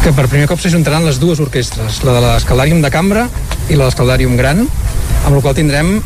Que 0.01 0.13
per 0.17 0.27
primer 0.29 0.47
cop 0.49 0.61
s'ajuntaran 0.61 1.05
les 1.05 1.19
dues 1.21 1.41
orquestres, 1.43 2.01
la 2.07 2.15
de 2.17 2.21
l'Escaldàrium 2.23 2.81
de 2.81 2.89
Cambra 2.93 3.27
i 3.69 3.75
la 3.75 3.83
de 3.83 3.89
l'Escaldàrium 3.89 4.37
Gran, 4.39 4.63
amb 4.65 5.35
la 5.35 5.41
qual 5.41 5.57
tindrem 5.57 5.99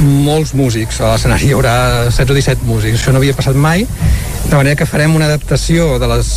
molts 0.00 0.54
músics. 0.54 1.00
A 1.00 1.14
l'escenari 1.14 1.50
hi 1.50 1.56
haurà 1.56 1.76
16 2.08 2.30
o 2.30 2.38
17 2.38 2.68
músics. 2.68 3.00
Això 3.00 3.14
no 3.14 3.22
havia 3.22 3.36
passat 3.36 3.56
mai 3.56 3.86
de 4.48 4.56
manera 4.56 4.76
que 4.76 4.86
farem 4.86 5.14
una 5.16 5.26
adaptació 5.26 5.98
de 5.98 6.06
les, 6.06 6.28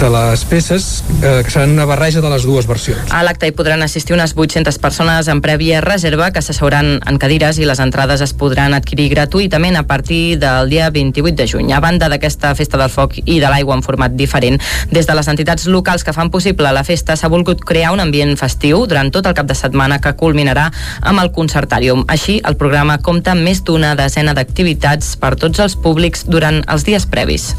de 0.00 0.08
les 0.10 0.42
peces 0.50 1.04
eh, 1.22 1.42
que 1.44 1.50
seran 1.50 1.70
una 1.70 1.84
barreja 1.86 2.20
de 2.20 2.30
les 2.30 2.42
dues 2.42 2.66
versions. 2.66 3.12
A 3.14 3.22
l'acte 3.22 3.46
hi 3.46 3.54
podran 3.54 3.84
assistir 3.86 4.16
unes 4.16 4.34
800 4.34 4.80
persones 4.82 5.28
en 5.30 5.40
prèvia 5.44 5.80
reserva 5.84 6.32
que 6.34 6.42
s'asseuran 6.42 6.96
en 7.06 7.18
cadires 7.22 7.60
i 7.62 7.68
les 7.68 7.80
entrades 7.82 8.24
es 8.24 8.34
podran 8.34 8.74
adquirir 8.74 9.08
gratuïtament 9.14 9.78
a 9.78 9.84
partir 9.86 10.40
del 10.42 10.72
dia 10.72 10.90
28 10.90 11.36
de 11.38 11.46
juny. 11.46 11.70
A 11.72 11.80
banda 11.80 12.08
d'aquesta 12.10 12.54
festa 12.58 12.80
del 12.80 12.90
foc 12.90 13.14
i 13.22 13.38
de 13.38 13.46
l'aigua 13.46 13.78
en 13.78 13.84
format 13.86 14.16
diferent, 14.18 14.58
des 14.90 15.06
de 15.06 15.14
les 15.14 15.30
entitats 15.30 15.68
locals 15.70 16.02
que 16.04 16.16
fan 16.16 16.32
possible 16.34 16.72
la 16.74 16.84
festa 16.84 17.14
s'ha 17.14 17.30
volgut 17.30 17.62
crear 17.62 17.94
un 17.94 18.02
ambient 18.02 18.34
festiu 18.36 18.86
durant 18.90 19.12
tot 19.14 19.26
el 19.26 19.38
cap 19.38 19.46
de 19.46 19.54
setmana 19.54 20.00
que 20.02 20.16
culminarà 20.18 20.66
amb 21.00 21.22
el 21.22 21.30
Concertàrium. 21.30 22.04
Així, 22.10 22.40
el 22.42 22.58
compta 23.02 23.32
amb 23.32 23.42
més 23.46 23.62
d'una 23.62 23.94
desena 23.94 24.34
d'activitats 24.34 25.16
per 25.16 25.36
tots 25.36 25.60
els 25.60 25.76
públics 25.76 26.24
durant 26.26 26.62
els 26.68 26.84
dies 26.84 27.06
previs. 27.06 27.54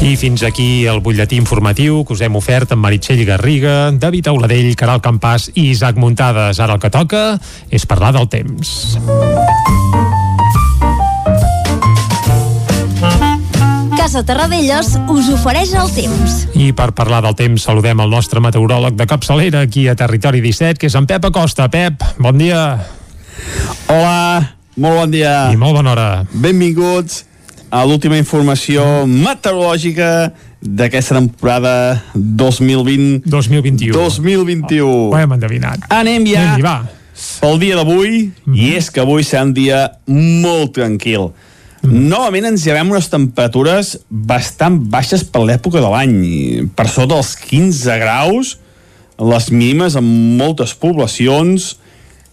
I 0.00 0.14
fins 0.16 0.44
aquí 0.46 0.86
el 0.86 1.00
butlletí 1.02 1.36
informatiu 1.36 2.04
que 2.06 2.14
us 2.14 2.22
hem 2.22 2.36
ofert 2.38 2.72
amb 2.72 2.84
Meritxell 2.86 3.24
Garriga, 3.26 3.90
David 3.90 4.30
Auladell, 4.30 4.70
Caral 4.78 5.02
Campàs 5.02 5.50
i 5.54 5.70
Isaac 5.72 5.98
Muntades. 5.98 6.60
Ara 6.60 6.78
el 6.78 6.80
que 6.80 6.90
toca 6.94 7.24
és 7.68 7.84
parlar 7.84 8.14
del 8.14 8.30
temps. 8.30 8.96
Casa 14.08 14.24
Terradellos 14.24 14.94
us 15.12 15.26
ofereix 15.28 15.74
el 15.76 15.90
temps. 15.92 16.46
I 16.56 16.70
per 16.72 16.94
parlar 16.96 17.18
del 17.26 17.34
temps 17.36 17.60
saludem 17.68 17.98
el 18.00 18.08
nostre 18.08 18.40
meteoròleg 18.40 18.94
de 18.96 19.04
capçalera 19.04 19.60
aquí 19.66 19.82
a 19.84 19.92
Territori 20.00 20.40
17, 20.40 20.78
que 20.80 20.88
és 20.88 20.94
en 20.96 21.04
Pep 21.04 21.26
Acosta. 21.28 21.66
Pep, 21.68 22.00
bon 22.16 22.38
dia. 22.40 22.62
Hola, 23.92 24.54
molt 24.80 24.96
bon 25.02 25.12
dia. 25.12 25.34
I 25.52 25.60
molt 25.60 25.76
bona 25.76 25.92
hora. 25.92 26.06
Benvinguts 26.32 27.18
a 27.68 27.82
l'última 27.84 28.16
informació 28.16 28.86
meteorològica 29.04 30.08
d'aquesta 30.62 31.18
temporada 31.18 31.74
2020 32.14 33.26
2021 33.28 33.92
2021 33.92 34.88
Ho 35.12 35.18
hem 35.20 35.36
endevinat. 35.36 35.84
anem 35.92 36.24
ja 36.32 36.46
Anem-hi, 36.54 36.64
va. 36.64 36.78
pel 37.44 37.60
dia 37.60 37.76
d'avui 37.76 38.32
Mhm. 38.46 38.56
i 38.56 38.72
és 38.80 38.88
que 38.90 39.04
avui 39.04 39.20
serà 39.22 39.42
un 39.44 39.52
dia 39.52 39.98
molt 40.08 40.72
tranquil 40.72 41.28
Mhm. 41.28 41.47
Novament 41.86 42.48
ens 42.50 42.64
llevem 42.66 42.90
unes 42.90 43.06
temperatures 43.10 43.94
bastant 44.08 44.80
baixes 44.90 45.22
per 45.22 45.44
l'època 45.46 45.82
de 45.82 45.90
l'any, 45.92 46.16
per 46.74 46.88
sota 46.90 47.14
dels 47.14 47.34
15 47.44 47.98
graus, 48.02 48.56
les 49.18 49.50
mínimes 49.50 49.96
en 49.98 50.08
moltes 50.38 50.74
poblacions 50.78 51.76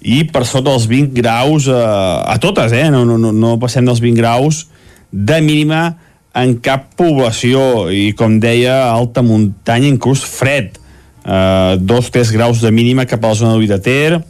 i 0.05 0.23
per 0.29 0.43
sota 0.45 0.71
dels 0.71 0.87
20 0.89 1.13
graus 1.17 1.69
a, 1.69 2.25
a 2.29 2.37
totes, 2.41 2.73
eh? 2.73 2.89
no, 2.93 3.05
no, 3.05 3.17
no, 3.17 3.55
passem 3.61 3.85
dels 3.85 4.01
20 4.03 4.19
graus 4.21 4.65
de 5.11 5.39
mínima 5.41 5.95
en 6.35 6.57
cap 6.61 6.91
població. 6.99 7.87
I 7.89 8.11
com 8.17 8.39
deia, 8.41 8.83
alta 8.91 9.23
muntanya 9.25 9.89
inclús 9.89 10.25
fred. 10.27 10.77
Eh, 11.25 11.77
2-3 11.81 12.33
graus 12.35 12.61
de 12.61 12.73
mínima 12.73 13.07
cap 13.09 13.23
a 13.23 13.33
la 13.33 13.39
zona 13.39 13.57
de 13.57 13.69
de 13.71 13.81
Ter 13.81 14.21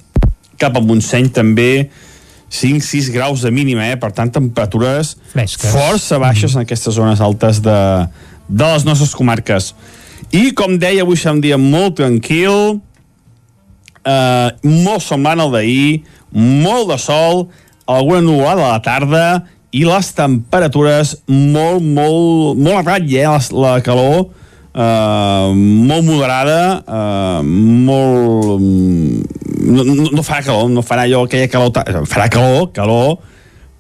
cap 0.60 0.78
a 0.78 0.82
Montseny 0.84 1.30
també 1.36 1.90
5-6 2.56 3.12
graus 3.14 3.44
de 3.46 3.52
mínima, 3.52 3.90
eh? 3.92 4.00
per 4.00 4.12
tant 4.16 4.32
temperatures 4.32 5.16
Fresques. 5.34 5.72
força 5.74 6.20
baixes 6.22 6.56
en 6.56 6.64
aquestes 6.64 6.96
zones 6.98 7.22
altes 7.22 7.62
de, 7.64 7.80
de 8.48 8.72
les 8.74 8.88
nostres 8.88 9.16
comarques 9.18 9.74
i 10.36 10.52
com 10.58 10.78
deia 10.80 11.04
avui 11.06 11.20
serà 11.20 11.36
un 11.36 11.44
dia 11.44 11.60
molt 11.62 12.00
tranquil 12.00 12.80
eh, 14.06 14.50
molt 14.64 15.04
semblant 15.06 15.44
al 15.46 15.54
d'ahir 15.54 16.06
molt 16.36 16.90
de 16.94 17.00
sol 17.02 17.46
alguna 17.86 18.24
nuvolada 18.26 18.66
a 18.66 18.72
la 18.78 18.82
tarda 18.84 19.26
i 19.76 19.84
les 19.86 20.10
temperatures 20.16 21.18
molt, 21.28 21.84
molt, 21.84 22.56
molt 22.58 22.80
a 22.80 22.84
ratlla, 22.86 23.20
eh? 23.20 23.28
la, 23.28 23.40
la 23.66 23.76
calor 23.86 24.30
eh, 24.76 25.54
molt 25.56 26.06
moderada 26.06 26.60
eh, 26.84 27.42
molt 27.46 28.60
no, 29.66 29.84
no, 29.84 30.10
no 30.12 30.26
farà 30.26 30.44
calor, 30.46 30.70
no 30.70 30.84
farà 30.86 31.08
allò 31.08 31.24
aquella 31.26 31.50
calor 31.50 32.06
farà 32.06 32.28
calor, 32.30 32.70
calor 32.76 33.18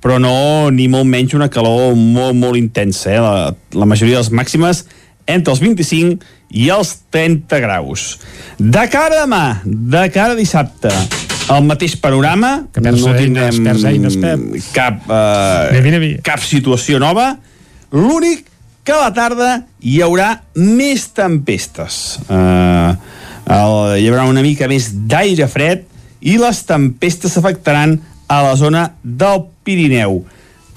però 0.05 0.19
no 0.21 0.69
ni 0.69 0.87
molt 0.91 1.09
menys 1.09 1.33
una 1.37 1.49
calor 1.49 1.95
molt, 1.97 2.37
molt 2.37 2.59
intensa 2.59 3.11
eh? 3.11 3.19
la, 3.19 3.51
la 3.73 3.89
majoria 3.89 4.19
de 4.19 4.23
les 4.23 4.33
màximes 4.33 4.85
entre 5.25 5.53
els 5.53 5.61
25 5.61 6.21
i 6.55 6.67
els 6.69 6.91
30 7.11 7.59
graus. 7.63 8.03
De 8.59 8.83
cara 8.93 9.17
a 9.17 9.23
demà, 9.25 9.43
de 9.65 10.03
cara 10.13 10.35
a 10.35 10.37
dissabte, 10.37 10.91
el 11.51 11.65
mateix 11.65 11.95
panorama, 12.01 12.67
Que 12.73 12.81
perds 12.81 13.05
eines, 13.09 13.83
eines, 13.85 14.17
cap, 14.73 15.01
eh, 15.09 15.71
Anem-hi, 15.71 15.91
anem-hi. 15.91 16.11
cap 16.25 16.41
situació 16.45 17.01
nova. 17.01 17.35
L'únic 17.93 18.45
que 18.85 18.93
a 18.93 19.01
la 19.01 19.13
tarda 19.17 19.49
hi 19.81 19.97
haurà 20.05 20.29
més 20.55 21.07
tempestes. 21.17 22.19
Eh, 22.29 22.91
el, 23.55 23.73
hi 23.97 24.07
haurà 24.11 24.27
una 24.29 24.45
mica 24.45 24.69
més 24.69 24.91
d'aire 25.09 25.47
fred 25.49 25.83
i 26.21 26.37
les 26.41 26.61
tempestes 26.69 27.33
s'afectaran 27.33 27.97
a 28.29 28.39
la 28.45 28.53
zona 28.57 28.91
del 29.01 29.47
Pirineu. 29.65 30.21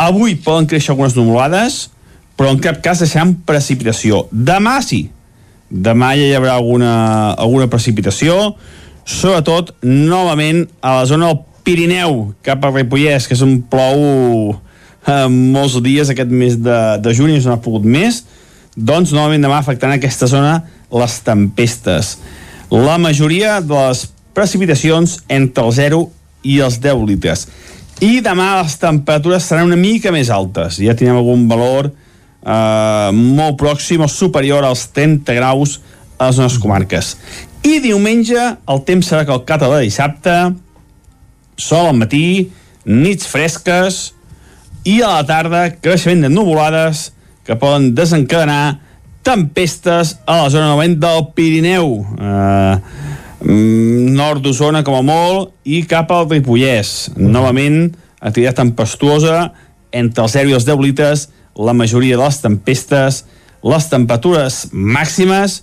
Avui 0.00 0.38
poden 0.40 0.68
créixer 0.70 0.94
algunes 0.94 1.16
nuvolades, 1.18 1.88
però 2.38 2.52
en 2.54 2.60
cap 2.64 2.80
cas 2.84 3.02
deixaran 3.04 3.36
precipitació. 3.46 4.26
Demà 4.32 4.78
sí. 4.84 5.08
Demà 5.68 6.14
ja 6.16 6.24
hi 6.30 6.36
haurà 6.38 6.54
alguna, 6.56 6.92
alguna 7.36 7.68
precipitació, 7.68 8.54
sobretot, 9.04 9.74
novament, 9.84 10.64
a 10.80 11.00
la 11.00 11.08
zona 11.10 11.28
del 11.28 11.42
Pirineu, 11.66 12.30
cap 12.46 12.64
a 12.64 12.72
Ripollès, 12.72 13.26
que 13.28 13.36
és 13.36 13.44
on 13.44 13.58
plou 13.68 14.56
eh, 15.08 15.26
molts 15.28 15.78
dies 15.84 16.12
aquest 16.12 16.30
mes 16.30 16.58
de, 16.60 16.78
de 17.02 17.14
juny, 17.16 17.38
no 17.38 17.54
n'ha 17.54 17.62
pogut 17.64 17.86
més, 17.88 18.22
doncs 18.76 19.14
novament 19.14 19.42
demà 19.42 19.58
afectant 19.58 19.94
aquesta 19.94 20.28
zona 20.30 20.60
les 20.92 21.18
tempestes. 21.26 22.16
La 22.70 22.98
majoria 23.00 23.58
de 23.64 23.74
les 23.74 24.04
precipitacions 24.36 25.18
entre 25.28 25.64
el 25.64 25.74
0 25.74 26.04
i 26.46 26.60
els 26.64 26.78
10 26.84 27.02
litres. 27.08 27.46
I 28.04 28.20
demà 28.22 28.60
les 28.60 28.76
temperatures 28.78 29.48
seran 29.48 29.72
una 29.72 29.80
mica 29.80 30.12
més 30.14 30.30
altes. 30.30 30.78
Ja 30.78 30.94
tindrem 30.94 31.18
algun 31.18 31.48
valor 31.50 31.90
eh, 31.90 33.10
molt 33.12 33.58
pròxim 33.58 34.04
o 34.04 34.10
superior 34.12 34.64
als 34.64 34.86
30 34.94 35.34
graus 35.40 35.78
a 36.18 36.28
les 36.28 36.38
nostres 36.38 36.62
comarques. 36.62 37.16
I 37.66 37.80
diumenge 37.82 38.38
el 38.38 38.84
temps 38.86 39.10
serà 39.10 39.24
calcat 39.26 39.64
a 39.64 39.72
la 39.72 39.82
dissabte, 39.82 40.36
sol 41.58 41.90
al 41.90 41.98
matí, 41.98 42.48
nits 42.86 43.26
fresques 43.28 44.12
i 44.88 45.00
a 45.04 45.18
la 45.18 45.24
tarda 45.28 45.66
creixement 45.84 46.24
de 46.24 46.30
nuvolades 46.32 47.10
que 47.44 47.56
poden 47.60 47.90
desencadenar 47.96 48.78
tempestes 49.26 50.14
a 50.24 50.42
la 50.42 50.50
zona 50.52 50.70
novament 50.70 50.96
del 51.02 51.26
Pirineu. 51.36 51.90
Eh, 52.16 52.76
mm, 53.44 54.14
nord 54.16 54.44
d'Osona 54.44 54.82
com 54.86 54.96
a 54.96 55.04
molt 55.04 55.52
i 55.68 55.82
cap 55.88 56.12
al 56.12 56.28
Ripollès. 56.30 57.10
Novament, 57.16 57.90
activitat 58.20 58.62
tempestuosa 58.62 59.50
entre 59.92 60.24
els 60.24 60.36
0 60.38 60.52
i 60.52 60.56
els 60.56 60.68
10 60.68 60.80
litres, 60.84 61.28
la 61.58 61.74
majoria 61.76 62.16
de 62.16 62.24
les 62.24 62.40
tempestes, 62.40 63.24
les 63.64 63.88
temperatures 63.90 64.68
màximes 64.72 65.62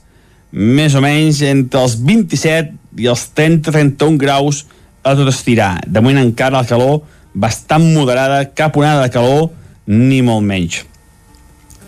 més 0.51 0.93
o 0.95 1.01
menys 1.01 1.41
entre 1.41 1.81
els 1.81 1.97
27 1.97 3.01
i 3.01 3.09
els 3.09 3.25
30-31 3.35 4.19
graus 4.21 4.65
a 5.03 5.15
tot 5.17 5.29
estirar. 5.31 5.79
De 5.87 6.01
moment 6.01 6.21
encara 6.21 6.61
la 6.61 6.67
calor 6.69 7.01
bastant 7.35 7.83
moderada, 7.93 8.45
cap 8.55 8.75
onada 8.79 9.05
de 9.05 9.13
calor, 9.13 9.49
ni 9.85 10.23
molt 10.25 10.45
menys. 10.47 10.85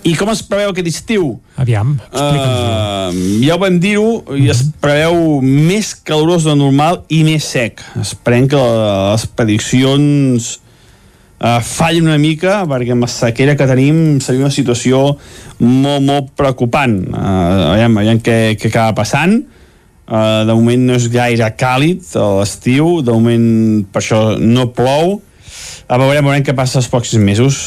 I 0.07 0.13
com 0.15 0.29
es 0.31 0.43
preveu 0.45 0.71
aquest 0.71 0.87
estiu? 0.87 1.33
Aviam. 1.59 1.95
Uh, 2.15 3.09
ja 3.43 3.57
ho 3.57 3.59
vam 3.59 3.79
dir-ho, 3.81 4.21
i 4.37 4.47
es 4.51 4.61
preveu 4.83 5.41
més 5.43 5.91
calorós 6.07 6.45
de 6.47 6.53
normal 6.55 7.01
i 7.11 7.23
més 7.27 7.47
sec. 7.47 7.81
Esperem 7.99 8.47
que 8.51 8.61
les 8.61 9.25
prediccions 9.35 10.47
uh, 11.41 11.59
fallin 11.65 12.07
una 12.07 12.21
mica, 12.21 12.61
perquè 12.69 12.95
amb 12.95 13.07
la 13.07 13.11
sequera 13.11 13.57
que 13.59 13.67
tenim 13.67 14.21
seria 14.23 14.45
una 14.45 14.53
situació 14.53 15.17
molt, 15.59 16.05
molt 16.05 16.31
preocupant. 16.39 16.99
Uh, 17.11 17.73
aviam, 17.73 17.99
aviam 18.03 18.23
què, 18.23 18.39
què 18.59 18.71
acaba 18.71 18.95
passant. 19.01 19.41
Uh, 20.07 20.45
de 20.47 20.53
moment 20.55 20.87
no 20.87 20.95
és 20.95 21.09
gaire 21.11 21.49
càlid 21.59 22.05
l'estiu, 22.15 23.01
de 23.03 23.11
moment 23.11 23.47
per 23.91 24.05
això 24.05 24.21
no 24.39 24.69
plou. 24.71 25.17
A 25.87 25.97
veure, 25.99 26.19
veurem 26.19 26.43
què 26.43 26.55
passa 26.55 26.81
els 26.81 26.89
pròxims 26.91 27.23
mesos. 27.23 27.57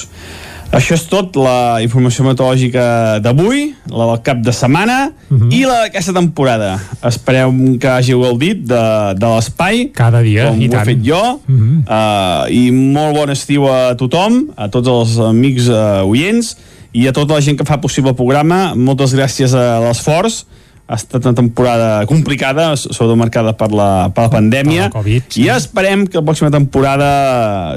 Això 0.70 0.94
és 0.94 1.02
tot, 1.10 1.34
la 1.34 1.80
informació 1.82 2.22
meteorològica 2.22 3.18
d'avui, 3.24 3.72
la 3.90 4.06
del 4.12 4.20
cap 4.22 4.38
de 4.44 4.52
setmana 4.54 4.98
uh 5.10 5.38
-huh. 5.38 5.48
i 5.50 5.64
la 5.66 5.80
d'aquesta 5.82 6.12
temporada. 6.12 6.78
Esperem 7.02 7.78
que 7.78 7.88
hàgiu 7.88 8.22
gaudit 8.22 8.62
de, 8.62 9.14
de 9.16 9.26
l'espai. 9.26 9.90
Cada 9.92 10.22
dia, 10.22 10.50
com 10.50 10.60
i 10.60 10.68
ho 10.68 10.70
he 10.70 10.76
tant. 10.76 10.84
fet 10.86 11.02
jo. 11.02 11.40
Uh 11.48 11.54
-huh. 11.54 11.82
uh, 11.88 12.54
I 12.54 12.70
molt 12.70 13.16
bon 13.16 13.30
estiu 13.30 13.66
a 13.66 13.94
tothom, 13.96 14.52
a 14.56 14.68
tots 14.68 14.88
els 14.88 15.18
amics 15.18 15.66
uh, 15.68 16.06
oients 16.06 16.56
i 16.92 17.08
a 17.08 17.12
tota 17.12 17.34
la 17.34 17.40
gent 17.40 17.58
que 17.58 17.64
fa 17.64 17.80
possible 17.80 18.10
el 18.10 18.16
programa. 18.16 18.74
Moltes 18.74 19.12
gràcies 19.12 19.54
a 19.54 19.80
l'esforç 19.80 20.44
ha 20.90 20.96
estat 20.98 21.22
una 21.22 21.36
temporada 21.38 22.04
complicada, 22.10 22.72
sobretot 22.74 23.18
marcada 23.18 23.52
per 23.54 23.70
la, 23.70 24.10
per 24.14 24.26
la 24.26 24.32
pandèmia, 24.32 24.88
Per 24.90 24.98
Covid, 24.98 25.28
sí. 25.30 25.44
i 25.44 25.50
esperem 25.54 26.02
que 26.10 26.18
la 26.18 26.24
pròxima 26.26 26.50
temporada 26.50 27.10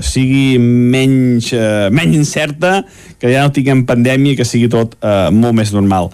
sigui 0.02 0.58
menys, 0.58 1.52
eh, 1.54 1.92
menys 1.94 2.18
incerta, 2.24 2.80
que 3.22 3.30
ja 3.30 3.46
no 3.46 3.54
tinguem 3.54 3.86
pandèmia 3.86 4.34
i 4.34 4.40
que 4.40 4.48
sigui 4.48 4.72
tot 4.74 4.98
eh, 4.98 5.30
molt 5.30 5.54
més 5.60 5.76
normal. 5.76 6.10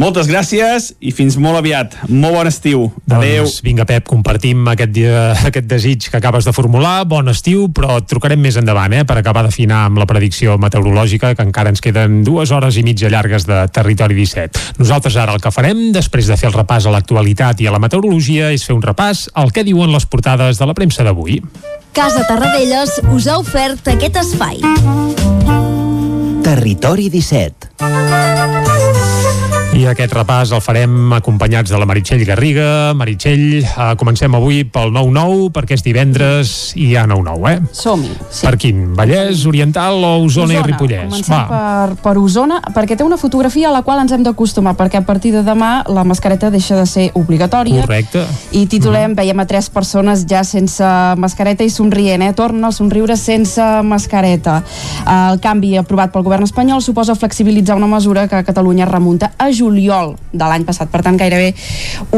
Moltes 0.00 0.30
gràcies 0.30 0.90
i 1.04 1.10
fins 1.12 1.34
molt 1.36 1.58
aviat. 1.58 1.92
Molt 2.08 2.32
bon 2.38 2.48
estiu. 2.48 2.86
Adéu. 3.04 3.44
Doncs 3.44 3.58
vinga, 3.66 3.84
Pep, 3.88 4.06
compartim 4.08 4.64
aquest, 4.72 4.92
dia, 4.96 5.24
aquest 5.50 5.66
desig 5.68 6.06
que 6.08 6.16
acabes 6.16 6.46
de 6.48 6.54
formular. 6.56 7.04
Bon 7.10 7.28
estiu, 7.28 7.66
però 7.74 7.98
et 8.00 8.08
trucarem 8.08 8.40
més 8.40 8.56
endavant, 8.56 8.94
eh, 8.96 9.04
per 9.04 9.18
acabar 9.20 9.44
d'afinar 9.44 9.84
amb 9.90 10.00
la 10.00 10.08
predicció 10.08 10.56
meteorològica, 10.62 11.34
que 11.36 11.46
encara 11.46 11.70
ens 11.74 11.84
queden 11.84 12.22
dues 12.24 12.50
hores 12.50 12.80
i 12.80 12.84
mitja 12.86 13.12
llargues 13.12 13.46
de 13.46 13.60
Territori 13.74 14.16
17. 14.16 14.80
Nosaltres 14.80 15.18
ara 15.20 15.36
el 15.36 15.44
que 15.44 15.52
farem, 15.54 15.90
després 15.92 16.32
de 16.32 16.39
fer 16.40 16.48
el 16.48 16.56
repàs 16.56 16.86
a 16.88 16.94
l'actualitat 16.94 17.60
i 17.60 17.68
a 17.68 17.74
la 17.74 17.80
meteorologia, 17.82 18.50
és 18.54 18.64
fer 18.66 18.74
un 18.76 18.84
repàs 18.84 19.28
al 19.36 19.52
que 19.52 19.64
diuen 19.66 19.92
les 19.92 20.06
portades 20.08 20.58
de 20.60 20.68
la 20.68 20.76
premsa 20.76 21.04
d'avui. 21.04 21.40
Casa 21.92 22.24
Tarradellas 22.28 23.00
us 23.12 23.26
ha 23.28 23.36
ofert 23.42 23.92
aquest 23.92 24.16
espai. 24.22 24.62
Territori 26.46 27.10
17. 27.12 28.99
I 29.80 29.86
aquest 29.88 30.12
repàs 30.12 30.50
el 30.52 30.60
farem 30.60 31.12
acompanyats 31.16 31.70
de 31.72 31.78
la 31.80 31.86
Meritxell 31.88 32.20
Garriga. 32.28 32.92
Meritxell, 32.92 33.62
eh, 33.62 33.84
comencem 33.96 34.34
avui 34.36 34.58
pel 34.68 34.90
9-9, 34.92 35.46
perquè 35.54 35.78
és 35.78 35.84
divendres 35.86 36.50
i 36.76 36.90
hi 36.90 36.96
ha 37.00 37.06
9-9, 37.08 37.48
eh? 37.48 37.62
Som-hi. 37.72 38.10
Sí. 38.28 38.44
Per 38.44 38.58
quin? 38.60 38.82
Vallès, 38.98 39.46
Oriental 39.48 40.04
o 40.04 40.10
Osona, 40.26 40.58
i 40.58 40.64
Ripollès? 40.66 41.06
Comencem 41.08 41.46
per, 41.48 41.94
per 42.02 42.12
Osona, 42.20 42.58
perquè 42.74 42.98
té 42.98 43.06
una 43.06 43.16
fotografia 43.16 43.70
a 43.70 43.72
la 43.72 43.80
qual 43.86 44.02
ens 44.02 44.12
hem 44.12 44.26
d'acostumar, 44.26 44.74
perquè 44.76 45.00
a 45.00 45.06
partir 45.06 45.32
de 45.32 45.40
demà 45.46 45.70
la 45.88 46.04
mascareta 46.04 46.50
deixa 46.52 46.76
de 46.76 46.84
ser 46.84 47.06
obligatòria. 47.14 47.80
Correcte. 47.86 48.26
I 48.52 48.66
titulem, 48.68 49.16
veiem 49.16 49.40
a 49.40 49.48
tres 49.48 49.70
persones 49.72 50.26
ja 50.28 50.44
sense 50.44 50.84
mascareta 51.16 51.64
i 51.64 51.72
somrient, 51.72 52.26
eh? 52.26 52.34
Torna 52.36 52.68
el 52.68 52.76
somriure 52.76 53.16
sense 53.16 53.64
mascareta. 53.80 54.60
El 55.08 55.40
canvi 55.40 55.78
aprovat 55.80 56.12
pel 56.12 56.28
govern 56.28 56.44
espanyol 56.44 56.84
suposa 56.84 57.16
flexibilitzar 57.16 57.80
una 57.80 57.88
mesura 57.88 58.28
que 58.28 58.36
a 58.36 58.44
Catalunya 58.44 58.84
remunta 58.84 59.32
a 59.38 59.48
juliol 59.48 59.69
de 59.70 60.44
l'any 60.44 60.64
passat, 60.68 60.90
per 60.90 61.02
tant 61.06 61.16
gairebé 61.18 61.52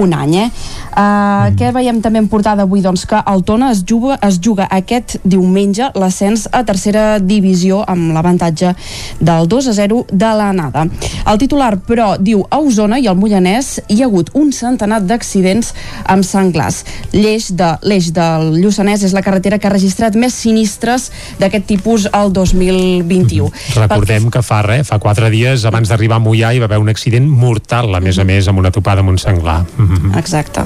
un 0.01 0.13
any, 0.17 0.37
eh? 0.45 0.49
Uh, 0.93 1.53
Què 1.57 1.71
veiem 1.73 2.01
també 2.05 2.21
en 2.21 2.29
portada 2.29 2.67
avui? 2.67 2.83
Doncs 2.85 3.05
que 3.09 3.21
el 3.29 3.45
Tona 3.49 3.71
es 3.73 3.83
juga, 3.89 4.19
es 4.27 4.39
juga 4.43 4.67
aquest 4.71 5.19
diumenge 5.25 5.91
l'ascens 5.97 6.49
a 6.53 6.63
tercera 6.69 7.19
divisió 7.19 7.83
amb 7.89 8.13
l'avantatge 8.13 8.75
del 9.21 9.49
2 9.49 9.71
a 9.73 9.77
0 9.79 10.03
de 10.11 10.33
l'anada. 10.39 10.87
El 11.29 11.41
titular, 11.41 11.77
però, 11.87 12.17
diu 12.19 12.45
a 12.51 12.61
Osona 12.61 12.99
i 13.01 13.09
al 13.09 13.17
Mollanès 13.17 13.79
hi 13.89 14.03
ha 14.03 14.09
hagut 14.11 14.33
un 14.39 14.53
centenar 14.53 15.01
d'accidents 15.07 15.73
amb 16.13 16.27
senglars. 16.27 16.83
L'eix 17.13 17.51
de 17.57 17.73
l'eix 17.83 18.11
del 18.15 18.59
Lluçanès 18.61 19.05
és 19.07 19.15
la 19.17 19.23
carretera 19.25 19.59
que 19.59 19.69
ha 19.69 19.73
registrat 19.73 20.17
més 20.19 20.35
sinistres 20.37 21.11
d'aquest 21.41 21.67
tipus 21.69 22.09
al 22.13 22.33
2021. 22.35 23.49
Recordem 23.79 24.29
que 24.33 24.43
fa 24.45 24.63
res, 24.67 24.89
fa 24.91 25.01
quatre 25.03 25.31
dies 25.33 25.67
abans 25.69 25.91
d'arribar 25.91 26.21
a 26.21 26.25
Mollà 26.25 26.53
hi 26.53 26.63
va 26.63 26.69
haver 26.71 26.81
un 26.83 26.93
accident 26.93 27.29
mortal, 27.43 27.91
a 27.95 28.01
més 28.01 28.19
a 28.19 28.25
més, 28.29 28.47
amb 28.49 28.63
una 28.63 28.71
topada 28.71 29.03
amb 29.03 29.11
un 29.13 29.19
senglar. 29.19 29.63
Mhm. 29.77 30.15
Exacte. 30.19 30.65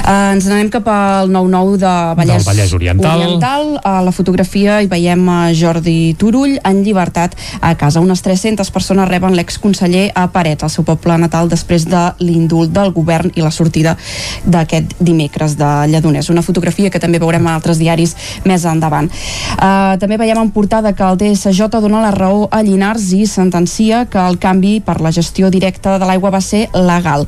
Uh, 0.00 0.32
ens 0.34 0.46
n'anem 0.48 0.70
cap 0.72 0.86
al 0.88 1.30
9-9 1.32 1.76
de 1.80 1.94
Vallès, 2.16 2.44
Del 2.44 2.46
Vallès 2.48 2.72
Oriental. 2.76 3.20
Oriental. 3.20 3.80
A 3.84 4.00
la 4.02 4.12
fotografia 4.12 4.80
hi 4.82 4.88
veiem 4.88 5.28
a 5.28 5.40
Jordi 5.56 6.14
Turull 6.18 6.58
en 6.64 6.82
llibertat 6.84 7.36
a 7.60 7.74
casa. 7.76 8.00
Unes 8.00 8.22
300 8.22 8.70
persones 8.70 9.08
reben 9.08 9.36
l'exconseller 9.36 10.10
a 10.14 10.28
Paret, 10.32 10.62
al 10.62 10.70
seu 10.72 10.84
poble 10.84 11.16
natal, 11.18 11.48
després 11.48 11.86
de 11.88 12.02
l'indult 12.18 12.72
del 12.72 12.92
govern 12.96 13.32
i 13.34 13.44
la 13.44 13.50
sortida 13.50 13.96
d'aquest 14.44 14.96
dimecres 15.00 15.56
de 15.60 15.70
Lledoners. 15.92 16.30
Una 16.30 16.42
fotografia 16.42 16.90
que 16.90 17.00
també 17.00 17.20
veurem 17.20 17.46
a 17.46 17.54
altres 17.54 17.78
diaris 17.78 18.16
més 18.44 18.64
endavant. 18.64 19.10
Uh, 19.56 19.96
també 20.00 20.18
veiem 20.20 20.38
en 20.40 20.50
portada 20.54 20.94
que 20.96 21.04
el 21.06 21.18
DSJ 21.20 21.68
dona 21.80 22.02
la 22.04 22.14
raó 22.14 22.48
a 22.50 22.62
Llinars 22.62 23.10
i 23.16 23.26
sentencia 23.26 24.06
que 24.10 24.20
el 24.20 24.38
canvi 24.40 24.78
per 24.84 25.00
la 25.00 25.12
gestió 25.12 25.50
directa 25.50 25.98
de 25.98 26.09
l'aigua 26.10 26.34
va 26.34 26.42
ser 26.44 26.66
legal. 26.74 27.26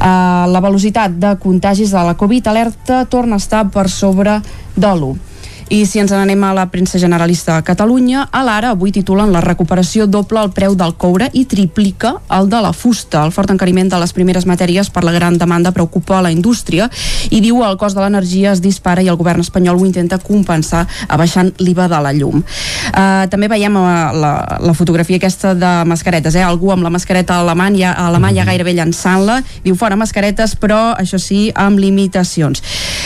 Uh, 0.00 0.46
la 0.50 0.62
velocitat 0.62 1.18
de 1.20 1.34
contagis 1.42 1.92
de 1.92 2.04
la 2.06 2.16
Covid 2.16 2.52
alerta 2.52 3.04
torna 3.10 3.36
a 3.36 3.42
estar 3.42 3.66
per 3.74 3.88
sobre 3.90 4.40
de 4.76 4.94
l'1. 4.94 5.29
I 5.70 5.84
si 5.86 6.00
ens 6.02 6.10
n'anem 6.10 6.40
a 6.42 6.48
la 6.50 6.64
premsa 6.66 6.98
generalista 6.98 7.54
a 7.54 7.62
Catalunya, 7.62 8.24
a 8.34 8.40
l'ara 8.42 8.72
avui 8.74 8.90
titulen 8.90 9.30
la 9.30 9.38
recuperació 9.44 10.08
doble 10.10 10.40
el 10.42 10.48
preu 10.50 10.72
del 10.74 10.96
coure 10.98 11.28
i 11.30 11.44
triplica 11.46 12.16
el 12.34 12.48
de 12.50 12.58
la 12.58 12.72
fusta. 12.74 13.20
El 13.22 13.30
fort 13.30 13.52
encariment 13.54 13.86
de 13.92 14.00
les 14.02 14.10
primeres 14.10 14.48
matèries 14.50 14.90
per 14.90 15.04
la 15.06 15.14
gran 15.14 15.38
demanda 15.38 15.70
preocupa 15.70 16.16
a 16.18 16.24
la 16.26 16.32
indústria 16.34 16.88
i 17.30 17.38
diu 17.38 17.62
el 17.62 17.78
cost 17.78 17.94
de 17.94 18.02
l'energia 18.02 18.50
es 18.50 18.62
dispara 18.64 19.04
i 19.06 19.12
el 19.12 19.18
govern 19.20 19.44
espanyol 19.46 19.78
ho 19.78 19.86
intenta 19.86 20.18
compensar 20.18 20.88
abaixant 21.06 21.52
l'IVA 21.62 21.86
de 21.86 22.02
la 22.02 22.12
llum. 22.18 22.42
Uh, 22.90 23.30
també 23.30 23.46
veiem 23.46 23.78
uh, 23.78 24.10
la, 24.10 24.32
la 24.58 24.74
fotografia 24.74 25.22
aquesta 25.22 25.54
de 25.54 25.72
mascaretes, 25.86 26.34
eh? 26.34 26.42
algú 26.42 26.74
amb 26.74 26.82
la 26.82 26.90
mascareta 26.90 27.38
a 27.38 27.46
la 27.46 27.54
mà, 27.54 27.70
ja, 27.78 27.94
a 27.94 28.08
la 28.10 28.18
mà 28.18 28.34
ja 28.34 28.48
gairebé 28.48 28.74
llançant-la, 28.74 29.38
diu 29.62 29.78
fora 29.78 29.94
mascaretes 29.94 30.58
però 30.58 30.96
això 30.98 31.22
sí 31.22 31.46
amb 31.54 31.78
limitacions. 31.78 32.58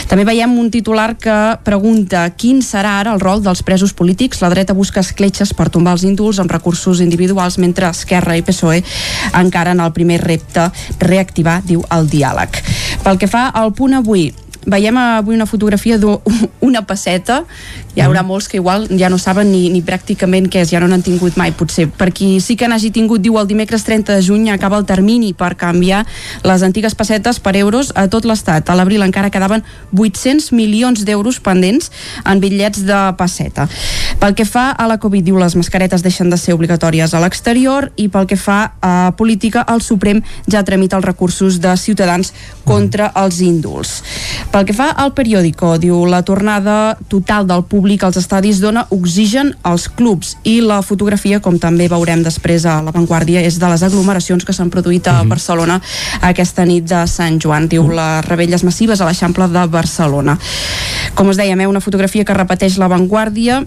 També 0.09 0.25
veiem 0.27 0.51
un 0.59 0.69
titular 0.71 1.15
que 1.17 1.35
pregunta 1.65 2.27
quin 2.37 2.61
serà 2.65 2.99
ara 3.01 3.13
el 3.15 3.21
rol 3.23 3.41
dels 3.43 3.63
presos 3.65 3.93
polítics. 3.97 4.41
La 4.43 4.51
dreta 4.53 4.75
busca 4.77 5.01
escletxes 5.01 5.53
per 5.57 5.71
tombar 5.73 5.95
els 5.97 6.05
indults 6.05 6.39
amb 6.39 6.53
recursos 6.53 7.01
individuals, 7.01 7.57
mentre 7.57 7.89
Esquerra 7.89 8.37
i 8.37 8.45
PSOE 8.45 8.83
encara 9.41 9.73
en 9.73 9.81
el 9.81 9.93
primer 9.97 10.21
repte 10.21 10.69
reactivar, 11.01 11.61
diu, 11.65 11.83
el 11.91 12.09
diàleg. 12.11 12.61
Pel 13.03 13.21
que 13.21 13.29
fa 13.31 13.47
al 13.49 13.73
punt 13.73 13.97
avui, 13.97 14.29
veiem 14.65 14.97
avui 14.97 15.35
una 15.35 15.45
fotografia 15.45 15.97
d'una 15.97 16.81
passeta. 16.89 17.43
Hi 17.95 18.03
haurà 18.03 18.25
molts 18.27 18.49
que 18.51 18.57
igual 18.57 18.87
ja 18.99 19.09
no 19.09 19.17
saben 19.21 19.51
ni, 19.53 19.69
ni 19.71 19.81
pràcticament 19.85 20.49
què 20.51 20.65
és, 20.65 20.71
ja 20.73 20.81
no 20.83 20.89
n'han 20.91 21.05
tingut 21.05 21.37
mai 21.39 21.53
potser, 21.55 21.87
per 21.87 22.11
qui 22.15 22.39
sí 22.43 22.57
que 22.59 22.67
n'hagi 22.67 22.91
tingut 22.91 23.23
diu 23.23 23.39
el 23.39 23.47
dimecres 23.47 23.85
30 23.87 24.17
de 24.17 24.25
juny 24.25 24.49
acaba 24.51 24.79
el 24.81 24.85
termini 24.85 25.33
per 25.33 25.53
canviar 25.55 26.03
les 26.43 26.65
antigues 26.65 26.95
pessetes 26.95 27.39
per 27.39 27.55
euros 27.55 27.93
a 27.95 28.07
tot 28.11 28.25
l'estat. 28.27 28.67
A 28.69 28.75
l'abril 28.75 29.05
encara 29.05 29.31
quedaven 29.31 29.63
800 29.95 30.51
milions 30.51 31.05
d'euros 31.05 31.39
pendents 31.39 31.91
en 32.25 32.43
bitllets 32.43 32.83
de 32.85 32.99
pesseta 33.17 33.69
pel 34.19 34.35
que 34.35 34.45
fa 34.47 34.71
a 34.71 34.87
la 34.89 34.97
Covid 35.01 35.25
diu 35.25 35.37
les 35.39 35.55
mascaretes 35.57 36.03
deixen 36.03 36.31
de 36.31 36.37
ser 36.39 36.55
obligatòries 36.55 37.13
a 37.13 37.21
l'exterior 37.21 37.91
i 38.01 38.07
pel 38.09 38.27
que 38.29 38.37
fa 38.39 38.59
a 38.81 39.11
política 39.17 39.65
el 39.71 39.83
Suprem 39.85 40.21
ja 40.51 40.63
tramita 40.65 40.97
els 40.97 41.05
recursos 41.05 41.59
de 41.61 41.75
Ciutadans 41.77 42.33
contra 42.65 43.11
els 43.21 43.41
índuls 43.45 43.99
pel 44.55 44.63
que 44.63 44.71
fa 44.71 44.85
al 44.95 45.09
periòdico 45.11 45.73
diu 45.83 46.05
la 46.07 46.21
tornada 46.23 46.95
total 47.11 47.43
del 47.43 47.65
públic 47.67 48.05
als 48.07 48.15
estadis 48.21 48.61
dona 48.63 48.85
oxigen 48.95 49.49
als 49.67 49.89
clubs 49.91 50.37
i 50.47 50.61
la 50.63 50.77
fotografia, 50.79 51.41
com 51.43 51.57
també 51.59 51.89
veurem 51.91 52.23
després 52.23 52.63
a 52.63 52.77
l'avantguàrdia, 52.85 53.43
és 53.43 53.59
de 53.59 53.67
les 53.67 53.83
aglomeracions 53.83 54.47
que 54.47 54.55
s'han 54.55 54.71
produït 54.71 55.09
a 55.11 55.17
Barcelona 55.27 55.81
aquesta 56.23 56.63
nit 56.63 56.87
de 56.87 57.03
Sant 57.03 57.41
Joan. 57.43 57.67
Diu 57.67 57.89
les 57.91 58.23
rebelles 58.29 58.63
massives 58.63 59.03
a 59.03 59.09
l'Eixample 59.09 59.49
de 59.51 59.65
Barcelona. 59.67 60.37
Com 61.19 61.27
us 61.27 61.41
dèiem, 61.41 61.59
eh, 61.59 61.67
una 61.67 61.83
fotografia 61.83 62.23
que 62.23 62.39
repeteix 62.39 62.79
l'avantguàrdia 62.79 63.65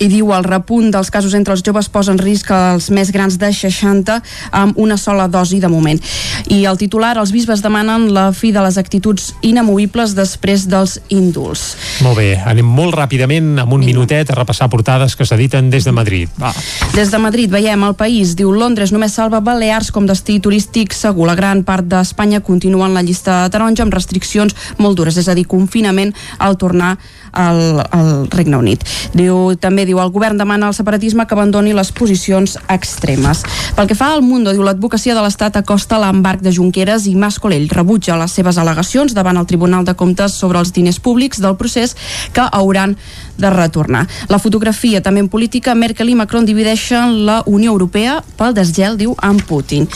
i 0.00 0.08
diu 0.08 0.32
el 0.32 0.44
repunt 0.44 0.90
dels 0.90 1.10
casos 1.12 1.34
entre 1.36 1.54
els 1.54 1.62
joves 1.64 1.90
posa 1.92 2.14
en 2.14 2.18
risc 2.20 2.50
els 2.56 2.88
més 2.90 3.12
grans 3.12 3.36
de 3.38 3.52
60 3.52 4.16
amb 4.56 4.78
una 4.80 4.96
sola 4.96 5.28
dosi 5.28 5.60
de 5.60 5.68
moment. 5.68 6.00
I 6.48 6.64
el 6.66 6.80
titular, 6.80 7.12
els 7.20 7.32
bisbes 7.34 7.62
demanen 7.62 8.08
la 8.16 8.30
fi 8.32 8.50
de 8.52 8.62
les 8.64 8.78
actituds 8.80 9.34
inamovibles 9.46 10.14
després 10.16 10.66
dels 10.70 10.98
índuls. 11.12 11.74
Molt 12.04 12.16
bé, 12.18 12.30
anem 12.40 12.66
molt 12.66 12.96
ràpidament, 12.96 13.52
amb 13.60 13.76
un 13.76 13.84
minutet, 13.84 14.30
a 14.30 14.38
repassar 14.38 14.70
portades 14.72 15.16
que 15.16 15.28
s'editen 15.28 15.70
des 15.70 15.84
de 15.84 15.92
Madrid. 15.92 16.32
Va. 16.40 16.52
Des 16.94 17.12
de 17.12 17.20
Madrid 17.20 17.52
veiem 17.52 17.84
el 17.84 17.96
país, 17.98 18.34
diu 18.38 18.52
Londres 18.56 18.94
només 18.94 19.14
salva 19.14 19.42
Balears 19.44 19.92
com 19.92 20.08
destí 20.08 20.40
turístic 20.40 20.96
segur. 20.96 21.28
La 21.28 21.36
gran 21.36 21.62
part 21.68 21.84
d'Espanya 21.86 22.40
continua 22.40 22.88
en 22.88 22.96
la 22.96 23.04
llista 23.04 23.42
taronja 23.52 23.84
amb 23.84 23.94
restriccions 23.94 24.56
molt 24.78 24.96
dures, 24.96 25.20
és 25.20 25.28
a 25.28 25.36
dir, 25.36 25.46
confinament 25.50 26.14
al 26.38 26.56
tornar 26.56 26.96
al, 27.32 27.82
al 27.90 28.28
Regne 28.30 28.58
Unit. 28.58 28.84
Diu, 29.14 29.54
també 29.60 29.86
diu, 29.88 30.00
el 30.02 30.12
govern 30.14 30.38
demana 30.40 30.68
al 30.68 30.76
separatisme 30.76 31.26
que 31.26 31.36
abandoni 31.36 31.74
les 31.76 31.92
posicions 31.92 32.56
extremes. 32.68 33.44
Pel 33.76 33.90
que 33.90 33.98
fa 33.98 34.12
al 34.14 34.22
Mundo, 34.22 34.54
diu, 34.54 34.64
l'advocacia 34.66 35.16
de 35.16 35.24
l'Estat 35.24 35.60
acosta 35.60 36.00
l'embarc 36.00 36.44
de 36.44 36.52
Junqueras 36.54 37.06
i 37.10 37.16
Mas 37.18 37.40
Colell 37.42 37.68
rebutja 37.70 38.18
les 38.20 38.34
seves 38.34 38.58
al·legacions 38.60 39.14
davant 39.16 39.40
el 39.40 39.48
Tribunal 39.50 39.84
de 39.84 39.96
Comptes 39.98 40.36
sobre 40.38 40.60
els 40.60 40.74
diners 40.76 41.00
públics 41.00 41.40
del 41.40 41.56
procés 41.60 41.96
que 42.34 42.46
hauran 42.50 42.96
de 43.40 43.50
retornar. 43.50 44.06
La 44.28 44.38
fotografia 44.38 45.02
també 45.02 45.20
en 45.24 45.28
política, 45.28 45.74
Merkel 45.74 46.12
i 46.12 46.16
Macron 46.18 46.46
divideixen 46.46 47.24
la 47.26 47.40
Unió 47.46 47.72
Europea 47.72 48.20
pel 48.36 48.54
desgel, 48.54 48.98
diu, 49.00 49.14
amb 49.18 49.42
Putin. 49.48 49.88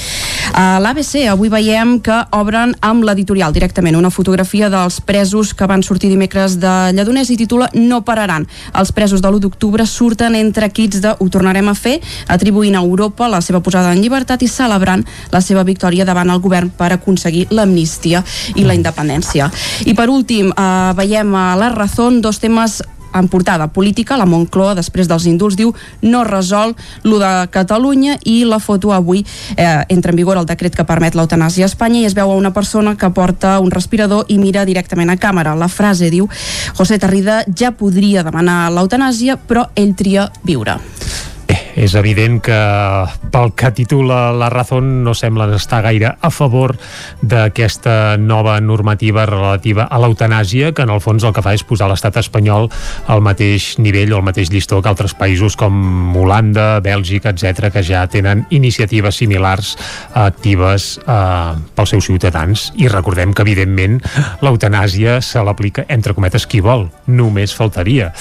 A 0.55 0.79
l'ABC 0.83 1.25
avui 1.31 1.49
veiem 1.51 1.97
que 2.05 2.17
obren 2.37 2.75
amb 2.85 3.05
l'editorial 3.07 3.55
directament 3.55 3.97
una 3.97 4.11
fotografia 4.13 4.69
dels 4.71 5.01
presos 5.01 5.55
que 5.55 5.67
van 5.67 5.83
sortir 5.83 6.11
dimecres 6.13 6.59
de 6.63 6.73
Lledoners 6.95 7.31
i 7.31 7.39
titula 7.41 7.71
No 7.75 8.03
pararan. 8.05 8.47
Els 8.75 8.93
presos 8.93 9.23
de 9.23 9.31
l'1 9.31 9.41
d'octubre 9.43 9.87
surten 9.87 10.37
entre 10.39 10.71
quits 10.71 11.01
de 11.03 11.15
Ho 11.19 11.29
tornarem 11.29 11.69
a 11.69 11.75
fer, 11.75 12.01
atribuint 12.29 12.77
a 12.77 12.85
Europa 12.85 13.29
la 13.29 13.41
seva 13.41 13.63
posada 13.65 13.93
en 13.93 14.03
llibertat 14.03 14.43
i 14.43 14.49
celebrant 14.49 15.05
la 15.33 15.41
seva 15.41 15.65
victòria 15.65 16.05
davant 16.05 16.31
el 16.31 16.43
govern 16.45 16.71
per 16.71 16.93
aconseguir 16.93 17.47
l'amnistia 17.51 18.23
i 18.55 18.65
la 18.65 18.77
independència. 18.77 19.51
I 19.87 19.95
per 19.95 20.09
últim, 20.11 20.51
eh, 20.51 20.93
veiem 20.97 21.35
a 21.35 21.55
la 21.57 21.71
Razón 21.75 22.21
dos 22.21 22.39
temes 22.39 22.83
en 23.15 23.29
portada 23.29 23.69
política, 23.73 24.19
la 24.19 24.27
Moncloa, 24.27 24.75
després 24.79 25.09
dels 25.11 25.27
indults, 25.31 25.57
diu 25.59 25.75
no 26.03 26.25
resol 26.25 26.75
lo 27.05 27.19
de 27.23 27.33
Catalunya 27.55 28.19
i 28.25 28.43
la 28.49 28.59
foto 28.59 28.93
avui 28.93 29.25
eh, 29.57 29.85
entra 29.89 30.13
en 30.13 30.21
vigor 30.21 30.41
el 30.41 30.49
decret 30.49 30.77
que 30.77 30.87
permet 30.89 31.15
l'eutanàsia 31.15 31.65
a 31.67 31.71
Espanya 31.71 32.03
i 32.03 32.09
es 32.09 32.17
veu 32.17 32.31
a 32.31 32.39
una 32.39 32.53
persona 32.55 32.97
que 32.97 33.11
porta 33.15 33.59
un 33.61 33.71
respirador 33.75 34.27
i 34.29 34.39
mira 34.39 34.65
directament 34.65 35.11
a 35.11 35.19
càmera. 35.21 35.55
La 35.59 35.69
frase 35.69 36.11
diu 36.11 36.29
José 36.77 36.99
Tarrida 36.99 37.43
ja 37.57 37.73
podria 37.73 38.25
demanar 38.27 38.73
l'eutanàsia, 38.75 39.39
però 39.39 39.69
ell 39.75 39.95
tria 39.99 40.29
viure 40.45 40.79
és 41.75 41.95
evident 41.99 42.41
que 42.45 42.59
pel 43.35 43.53
que 43.59 43.71
titula 43.75 44.33
la 44.33 44.49
Razón 44.51 45.03
no 45.05 45.15
semblen 45.15 45.55
estar 45.57 45.83
gaire 45.83 46.15
a 46.21 46.31
favor 46.31 46.77
d'aquesta 47.23 48.17
nova 48.17 48.61
normativa 48.61 49.27
relativa 49.27 49.89
a 49.91 49.99
l'eutanàsia, 49.99 50.73
que 50.73 50.87
en 50.87 50.95
el 50.95 51.03
fons 51.03 51.27
el 51.27 51.35
que 51.35 51.43
fa 51.43 51.55
és 51.55 51.67
posar 51.67 51.91
l'estat 51.91 52.21
espanyol 52.23 52.71
al 53.11 53.25
mateix 53.25 53.75
nivell 53.83 54.15
o 54.15 54.21
al 54.21 54.27
mateix 54.27 54.53
llistó 54.55 54.81
que 54.83 54.91
altres 54.91 55.17
països 55.19 55.59
com 55.59 56.17
Holanda, 56.17 56.79
Bèlgica, 56.85 57.35
etc 57.35 57.73
que 57.75 57.83
ja 57.83 58.05
tenen 58.11 58.45
iniciatives 58.55 59.19
similars 59.19 59.75
actives 60.15 60.95
eh, 61.03 61.55
pels 61.75 61.95
seus 61.95 62.07
ciutadans. 62.07 62.71
I 62.79 62.89
recordem 62.93 63.35
que, 63.35 63.43
evidentment, 63.43 64.01
l'eutanàsia 64.45 65.21
se 65.25 65.43
l'aplica 65.43 65.87
entre 65.89 66.15
cometes 66.15 66.47
qui 66.47 66.63
vol, 66.65 66.89
només 67.07 67.57
faltaria. 67.57 68.13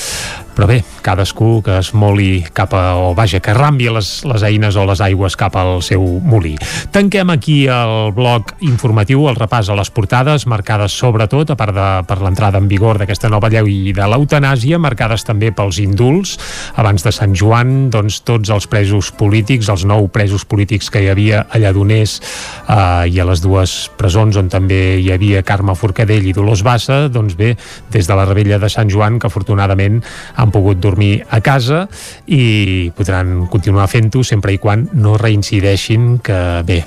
Però 0.53 0.67
bé, 0.69 0.83
cadascú 1.01 1.63
que 1.65 1.79
es 1.79 1.93
moli 1.97 2.43
cap 2.53 2.75
a, 2.77 2.83
o 3.01 3.13
vaja, 3.17 3.39
que 3.43 3.53
rambi 3.53 3.89
les, 3.91 4.09
les 4.29 4.45
eines 4.47 4.77
o 4.79 4.85
les 4.87 5.01
aigües 5.03 5.35
cap 5.39 5.57
al 5.59 5.81
seu 5.85 6.01
molí. 6.23 6.55
Tanquem 6.95 7.33
aquí 7.33 7.63
el 7.71 8.13
bloc 8.15 8.55
informatiu, 8.63 9.27
el 9.29 9.37
repàs 9.37 9.69
a 9.69 9.77
les 9.77 9.91
portades, 9.93 10.47
marcades 10.49 10.95
sobretot, 10.95 11.51
a 11.51 11.59
part 11.59 11.75
de 11.75 11.87
per 12.07 12.19
l'entrada 12.23 12.61
en 12.61 12.69
vigor 12.71 12.99
d'aquesta 13.01 13.29
nova 13.31 13.51
llei 13.51 13.91
de 13.95 14.07
l'eutanàsia, 14.07 14.79
marcades 14.81 15.25
també 15.27 15.51
pels 15.51 15.81
indults. 15.83 16.37
Abans 16.79 17.03
de 17.03 17.11
Sant 17.13 17.35
Joan, 17.37 17.89
doncs, 17.93 18.21
tots 18.25 18.51
els 18.53 18.67
presos 18.71 19.11
polítics, 19.19 19.69
els 19.69 19.85
nou 19.89 20.07
presos 20.13 20.47
polítics 20.47 20.89
que 20.93 21.03
hi 21.03 21.11
havia 21.11 21.43
a 21.49 21.59
Lledoners 21.61 22.19
eh, 22.21 23.11
i 23.11 23.19
a 23.19 23.27
les 23.27 23.43
dues 23.43 23.75
presons 23.99 24.37
on 24.39 24.49
també 24.53 24.99
hi 25.01 25.11
havia 25.13 25.43
Carme 25.45 25.75
Forcadell 25.75 26.29
i 26.29 26.35
Dolors 26.35 26.63
Bassa, 26.65 27.07
doncs 27.11 27.35
bé, 27.39 27.53
des 27.93 28.07
de 28.07 28.17
la 28.17 28.27
rebella 28.29 28.59
de 28.61 28.71
Sant 28.71 28.91
Joan, 28.91 29.19
que 29.19 29.27
afortunadament 29.27 29.99
han 30.39 30.53
pogut 30.53 30.79
dormir 30.83 31.23
a 31.29 31.41
casa 31.43 31.85
i 32.27 32.91
podran 32.95 33.32
continuar 33.51 33.89
fent-ho 33.91 34.23
sempre 34.23 34.53
i 34.53 34.59
quan 34.61 34.87
no 34.93 35.17
reincideixin 35.19 36.17
que 36.23 36.37
bé, 36.67 36.83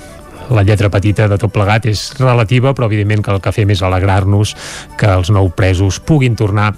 la 0.49 0.63
lletra 0.63 0.89
petita 0.89 1.27
de 1.27 1.37
tot 1.39 1.51
plegat 1.51 1.87
és 1.89 2.01
relativa, 2.19 2.73
però 2.75 2.87
evidentment 2.87 3.23
que 3.25 3.33
el 3.35 3.41
que 3.43 3.53
fem 3.55 3.71
és 3.73 3.83
alegrar-nos 3.83 4.53
que 4.99 5.09
els 5.11 5.31
nou 5.33 5.49
presos 5.55 5.99
puguin 5.99 6.37
tornar 6.39 6.69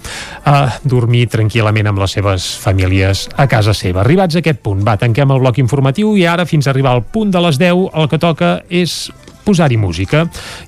a 0.44 0.56
dormir 0.82 1.26
tranquil·lament 1.30 1.90
amb 1.90 2.02
les 2.02 2.16
seves 2.18 2.50
famílies 2.62 3.28
a 3.36 3.46
casa 3.50 3.74
seva. 3.76 4.02
Arribats 4.04 4.36
a 4.36 4.42
aquest 4.42 4.62
punt, 4.64 4.82
va, 4.86 4.98
tanquem 5.00 5.30
el 5.30 5.42
bloc 5.42 5.60
informatiu 5.62 6.16
i 6.18 6.26
ara, 6.26 6.48
fins 6.48 6.66
a 6.66 6.74
arribar 6.74 6.96
al 6.96 7.04
punt 7.06 7.30
de 7.30 7.42
les 7.46 7.60
10, 7.60 7.90
el 7.94 8.10
que 8.10 8.22
toca 8.22 8.56
és 8.68 9.04
posar-hi 9.44 9.78
música. 9.80 10.24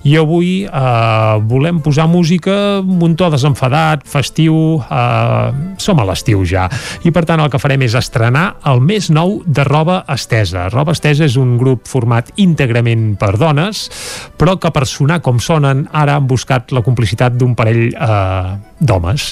I 0.08 0.16
avui 0.20 0.52
eh, 0.64 1.34
volem 1.48 1.80
posar 1.84 2.08
música 2.10 2.80
un 2.82 3.16
to 3.16 3.30
desenfadat, 3.32 4.06
festiu, 4.08 4.80
eh, 4.82 5.76
som 5.78 6.00
a 6.00 6.06
l'estiu 6.08 6.44
ja. 6.48 6.68
I 7.04 7.12
per 7.14 7.24
tant 7.28 7.42
el 7.42 7.50
que 7.52 7.60
farem 7.62 7.84
és 7.86 7.96
estrenar 7.98 8.56
el 8.68 8.82
més 8.84 9.10
nou 9.12 9.40
de 9.46 9.64
Roba 9.68 10.02
Estesa. 10.12 10.68
Roba 10.72 10.96
Estesa 10.96 11.26
és 11.28 11.36
un 11.40 11.56
grup 11.60 11.86
format 11.90 12.32
íntegrament 12.42 13.12
per 13.20 13.34
dones, 13.40 13.86
però 14.38 14.58
que 14.60 14.72
per 14.74 14.86
sonar 14.88 15.20
com 15.22 15.40
sonen 15.42 15.86
ara 15.92 16.16
han 16.18 16.28
buscat 16.30 16.72
la 16.72 16.82
complicitat 16.84 17.36
d'un 17.38 17.56
parell 17.58 17.90
eh, 17.92 18.52
d'homes. 18.82 19.28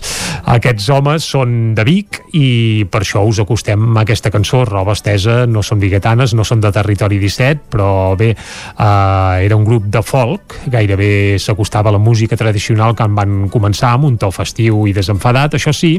Aquests 0.51 0.89
homes 0.95 1.27
són 1.27 1.75
de 1.77 1.85
Vic 1.87 2.21
i 2.39 2.87
per 2.91 3.03
això 3.03 3.23
us 3.27 3.41
acostem 3.43 3.97
a 3.97 4.05
aquesta 4.05 4.33
cançó, 4.33 4.63
Roba 4.69 4.95
Estesa, 4.97 5.45
no 5.51 5.63
són 5.67 5.83
biguetanes, 5.83 6.35
no 6.39 6.47
són 6.47 6.63
de 6.63 6.73
Territori 6.75 7.19
17, 7.23 7.67
però 7.73 7.91
bé, 8.19 8.31
eh, 8.35 9.30
era 9.39 9.57
un 9.57 9.65
grup 9.65 9.87
de 9.93 10.03
folk, 10.03 10.57
gairebé 10.73 11.39
s'acostava 11.39 11.91
a 11.91 11.95
la 11.95 12.01
música 12.03 12.37
tradicional 12.37 12.95
que 12.97 13.07
en 13.07 13.15
van 13.15 13.35
començar 13.53 13.95
amb 13.95 14.09
un 14.09 14.17
to 14.21 14.31
festiu 14.35 14.85
i 14.89 14.95
desenfadat, 14.97 15.55
això 15.57 15.73
sí, 15.77 15.93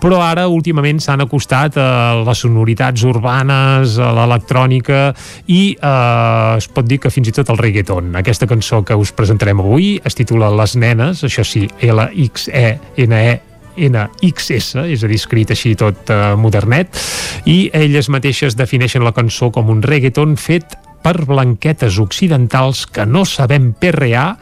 però 0.00 0.22
ara 0.24 0.48
últimament 0.48 1.02
s'han 1.02 1.24
acostat 1.26 1.76
a 1.78 1.88
les 2.24 2.44
sonoritats 2.44 3.04
urbanes, 3.08 3.98
a 3.98 4.12
l'electrònica 4.16 5.02
i 5.46 5.60
eh, 5.74 6.56
es 6.56 6.70
pot 6.72 6.88
dir 6.88 7.00
que 7.02 7.12
fins 7.12 7.28
i 7.28 7.36
tot 7.36 7.52
el 7.52 7.60
reggaeton. 7.60 8.14
Aquesta 8.18 8.48
cançó 8.50 8.82
que 8.86 8.96
us 8.96 9.12
presentarem 9.12 9.60
avui 9.60 9.96
es 10.04 10.16
titula 10.18 10.50
Les 10.54 10.76
Nenes, 10.78 11.24
això 11.28 11.44
sí, 11.46 11.66
L-X-E-N-E 11.82 13.28
NXS, 13.78 14.74
és 14.90 15.04
a 15.04 15.08
dir, 15.08 15.18
escrit 15.20 15.52
així 15.54 15.74
tot 15.78 16.10
eh, 16.10 16.34
modernet, 16.40 16.98
i 17.46 17.70
elles 17.76 18.10
mateixes 18.10 18.58
defineixen 18.58 19.06
la 19.06 19.14
cançó 19.14 19.52
com 19.54 19.70
un 19.70 19.84
reggaeton 19.86 20.36
fet 20.40 20.74
per 21.08 21.24
blanquetes 21.24 21.96
occidentals 22.02 22.84
que 22.84 23.06
no 23.08 23.24
sabem 23.24 23.70
perrear, 23.72 24.36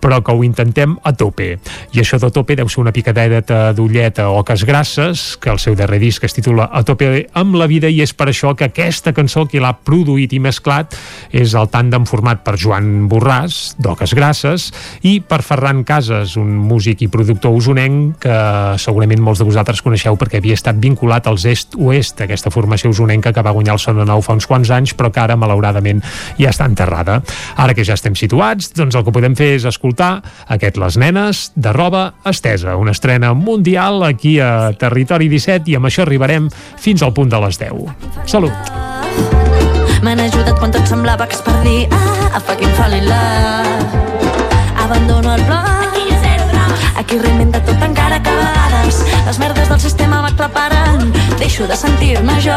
però 0.00 0.18
que 0.24 0.34
ho 0.34 0.42
intentem 0.44 0.98
a 1.04 1.14
tope. 1.16 1.54
I 1.96 2.02
això 2.02 2.18
de 2.20 2.28
tope 2.34 2.56
deu 2.58 2.68
ser 2.68 2.82
una 2.82 2.92
picadeta 2.92 3.70
d'ulleta 3.76 4.26
o 4.28 4.40
oques 4.42 4.66
grasses, 4.68 5.38
que 5.40 5.48
el 5.52 5.60
seu 5.62 5.76
darrer 5.78 6.00
disc 6.02 6.24
es 6.24 6.36
titula 6.36 6.68
A 6.72 6.82
tope 6.84 7.08
amb 7.32 7.56
la 7.56 7.68
vida, 7.70 7.88
i 7.88 8.02
és 8.04 8.12
per 8.12 8.28
això 8.28 8.52
que 8.56 8.68
aquesta 8.68 9.14
cançó 9.16 9.46
qui 9.48 9.62
l'ha 9.62 9.72
produït 9.72 10.34
i 10.36 10.40
mesclat 10.44 10.96
és 11.32 11.54
el 11.56 11.70
tàndem 11.72 12.04
format 12.08 12.44
per 12.44 12.58
Joan 12.60 13.08
Borràs, 13.08 13.76
d'Oques 13.80 14.12
Grasses, 14.16 14.68
i 15.00 15.20
per 15.24 15.40
Ferran 15.46 15.84
Casas, 15.88 16.36
un 16.36 16.52
músic 16.68 17.06
i 17.06 17.08
productor 17.08 17.56
usonenc 17.56 18.20
que 18.26 18.36
segurament 18.76 19.24
molts 19.24 19.40
de 19.40 19.48
vosaltres 19.48 19.80
coneixeu 19.80 20.20
perquè 20.20 20.42
havia 20.42 20.58
estat 20.58 20.76
vinculat 20.76 21.30
als 21.30 21.48
Est-Oest, 21.48 22.20
aquesta 22.26 22.52
formació 22.52 22.92
usonenca 22.92 23.32
que 23.32 23.46
va 23.46 23.56
guanyar 23.56 23.78
el 23.78 23.82
Sona 23.82 24.04
Nou 24.04 24.20
fa 24.20 24.36
uns 24.36 24.48
quants 24.50 24.68
anys, 24.74 24.92
però 24.96 25.08
que 25.14 25.24
ara, 25.24 25.38
malauradament, 25.40 26.04
ja 26.38 26.52
està 26.52 26.68
enterrada. 26.68 27.20
Ara 27.56 27.74
que 27.76 27.84
ja 27.86 27.96
estem 27.98 28.16
situats, 28.18 28.72
doncs 28.76 28.96
el 28.98 29.06
que 29.06 29.14
podem 29.14 29.36
fer 29.38 29.54
és 29.58 29.66
escoltar 29.68 30.12
aquest 30.48 30.78
Les 30.80 30.98
Nenes 31.00 31.50
de 31.54 31.72
roba 31.76 32.06
estesa, 32.26 32.76
una 32.76 32.94
estrena 32.96 33.34
mundial 33.34 34.04
aquí 34.06 34.38
a 34.40 34.72
Territori 34.78 35.30
17 35.32 35.70
i 35.70 35.78
amb 35.78 35.90
això 35.90 36.06
arribarem 36.06 36.50
fins 36.80 37.02
al 37.02 37.14
punt 37.16 37.30
de 37.30 37.40
les 37.46 37.60
10. 37.60 38.26
Salut! 38.30 38.72
M'han 40.00 40.22
ajudat 40.24 40.56
quan 40.56 40.72
tot 40.72 40.86
semblava 40.88 41.26
que 41.28 41.36
es 41.36 41.42
perdia 41.44 41.88
ah, 41.92 42.38
a 42.38 42.40
fucking 42.40 42.72
fall 42.78 42.94
in 42.96 43.04
love 43.04 44.00
Abandono 44.80 45.34
el 45.34 45.44
blog 45.44 45.90
Aquí 47.00 47.16
reinventa 47.18 47.60
tot 47.64 47.69
les 49.30 49.38
merdes 49.38 49.68
del 49.68 49.78
sistema 49.78 50.22
m'aclaparen 50.22 51.12
Deixo 51.38 51.64
de 51.68 51.76
sentir-me 51.76 52.34
jo. 52.42 52.56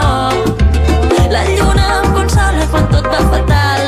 La 1.35 1.43
lluna 1.51 1.85
em 1.99 2.09
consola 2.17 2.65
quan 2.71 2.89
tot 2.95 3.11
va 3.13 3.21
fatal. 3.35 3.85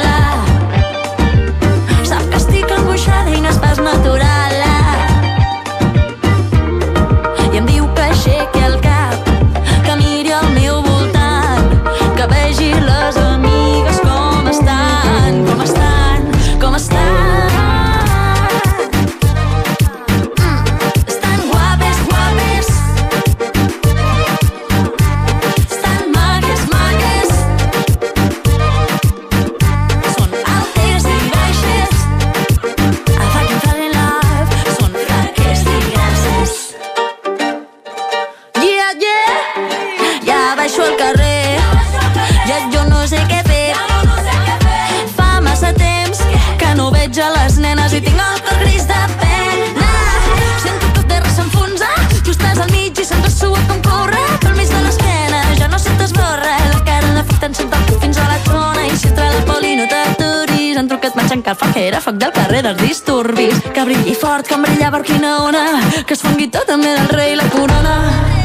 Sap 2.12 2.30
que 2.30 2.38
estic 2.44 2.78
angoixada 2.78 3.34
i 3.34 3.42
no 3.42 3.54
és 3.56 3.62
pas 3.68 3.82
natural 3.90 4.35
veig 47.16 47.24
a 47.24 47.32
les 47.32 47.58
nenes 47.64 47.94
i 47.96 48.00
tinc 48.04 48.20
el 48.20 48.40
cor 48.44 48.58
gris 48.60 48.84
de 48.90 49.02
pena 49.20 49.92
Sento 50.64 50.90
tot 50.98 51.06
terra 51.08 51.30
s'enfonsa 51.32 51.88
Tu 52.26 52.34
estàs 52.34 52.60
al 52.60 52.72
mig 52.74 53.00
i 53.00 53.06
se'ns 53.08 53.38
sua 53.40 53.62
com 53.70 53.80
corre 53.86 54.20
pel 54.44 54.56
mig 54.58 54.68
de 54.68 54.82
l'esquena 54.84 55.42
Ja 55.60 55.70
no 55.72 55.80
se 55.80 55.96
t'esborra 56.00 56.58
la 56.74 56.82
cara 56.84 57.14
l'afecten 57.16 57.56
sent 57.56 57.72
el 57.72 57.88
cul 57.88 58.02
fins 58.04 58.20
a 58.20 58.28
la 58.32 58.40
zona 58.50 58.88
i 58.90 58.98
si 58.98 59.08
entra 59.12 59.32
la 59.32 59.44
poli 59.48 59.76
no 59.80 59.88
t'aturis 59.92 61.16
menjant 61.16 61.44
carfaquera, 61.46 62.02
foc 62.04 62.18
del 62.20 62.32
carrer 62.36 62.64
dels 62.66 62.82
disturbis. 62.82 63.62
Que 63.72 63.86
brilli 63.88 64.16
fort 64.20 64.50
com 64.50 64.66
brillava 64.66 65.00
Urquinaona, 65.00 65.64
que 66.04 66.18
es 66.18 66.26
fongui 66.26 66.50
tot 66.52 66.68
també 66.68 66.92
del 66.98 67.14
rei 67.14 67.38
la 67.40 67.48
corona. 67.54 68.45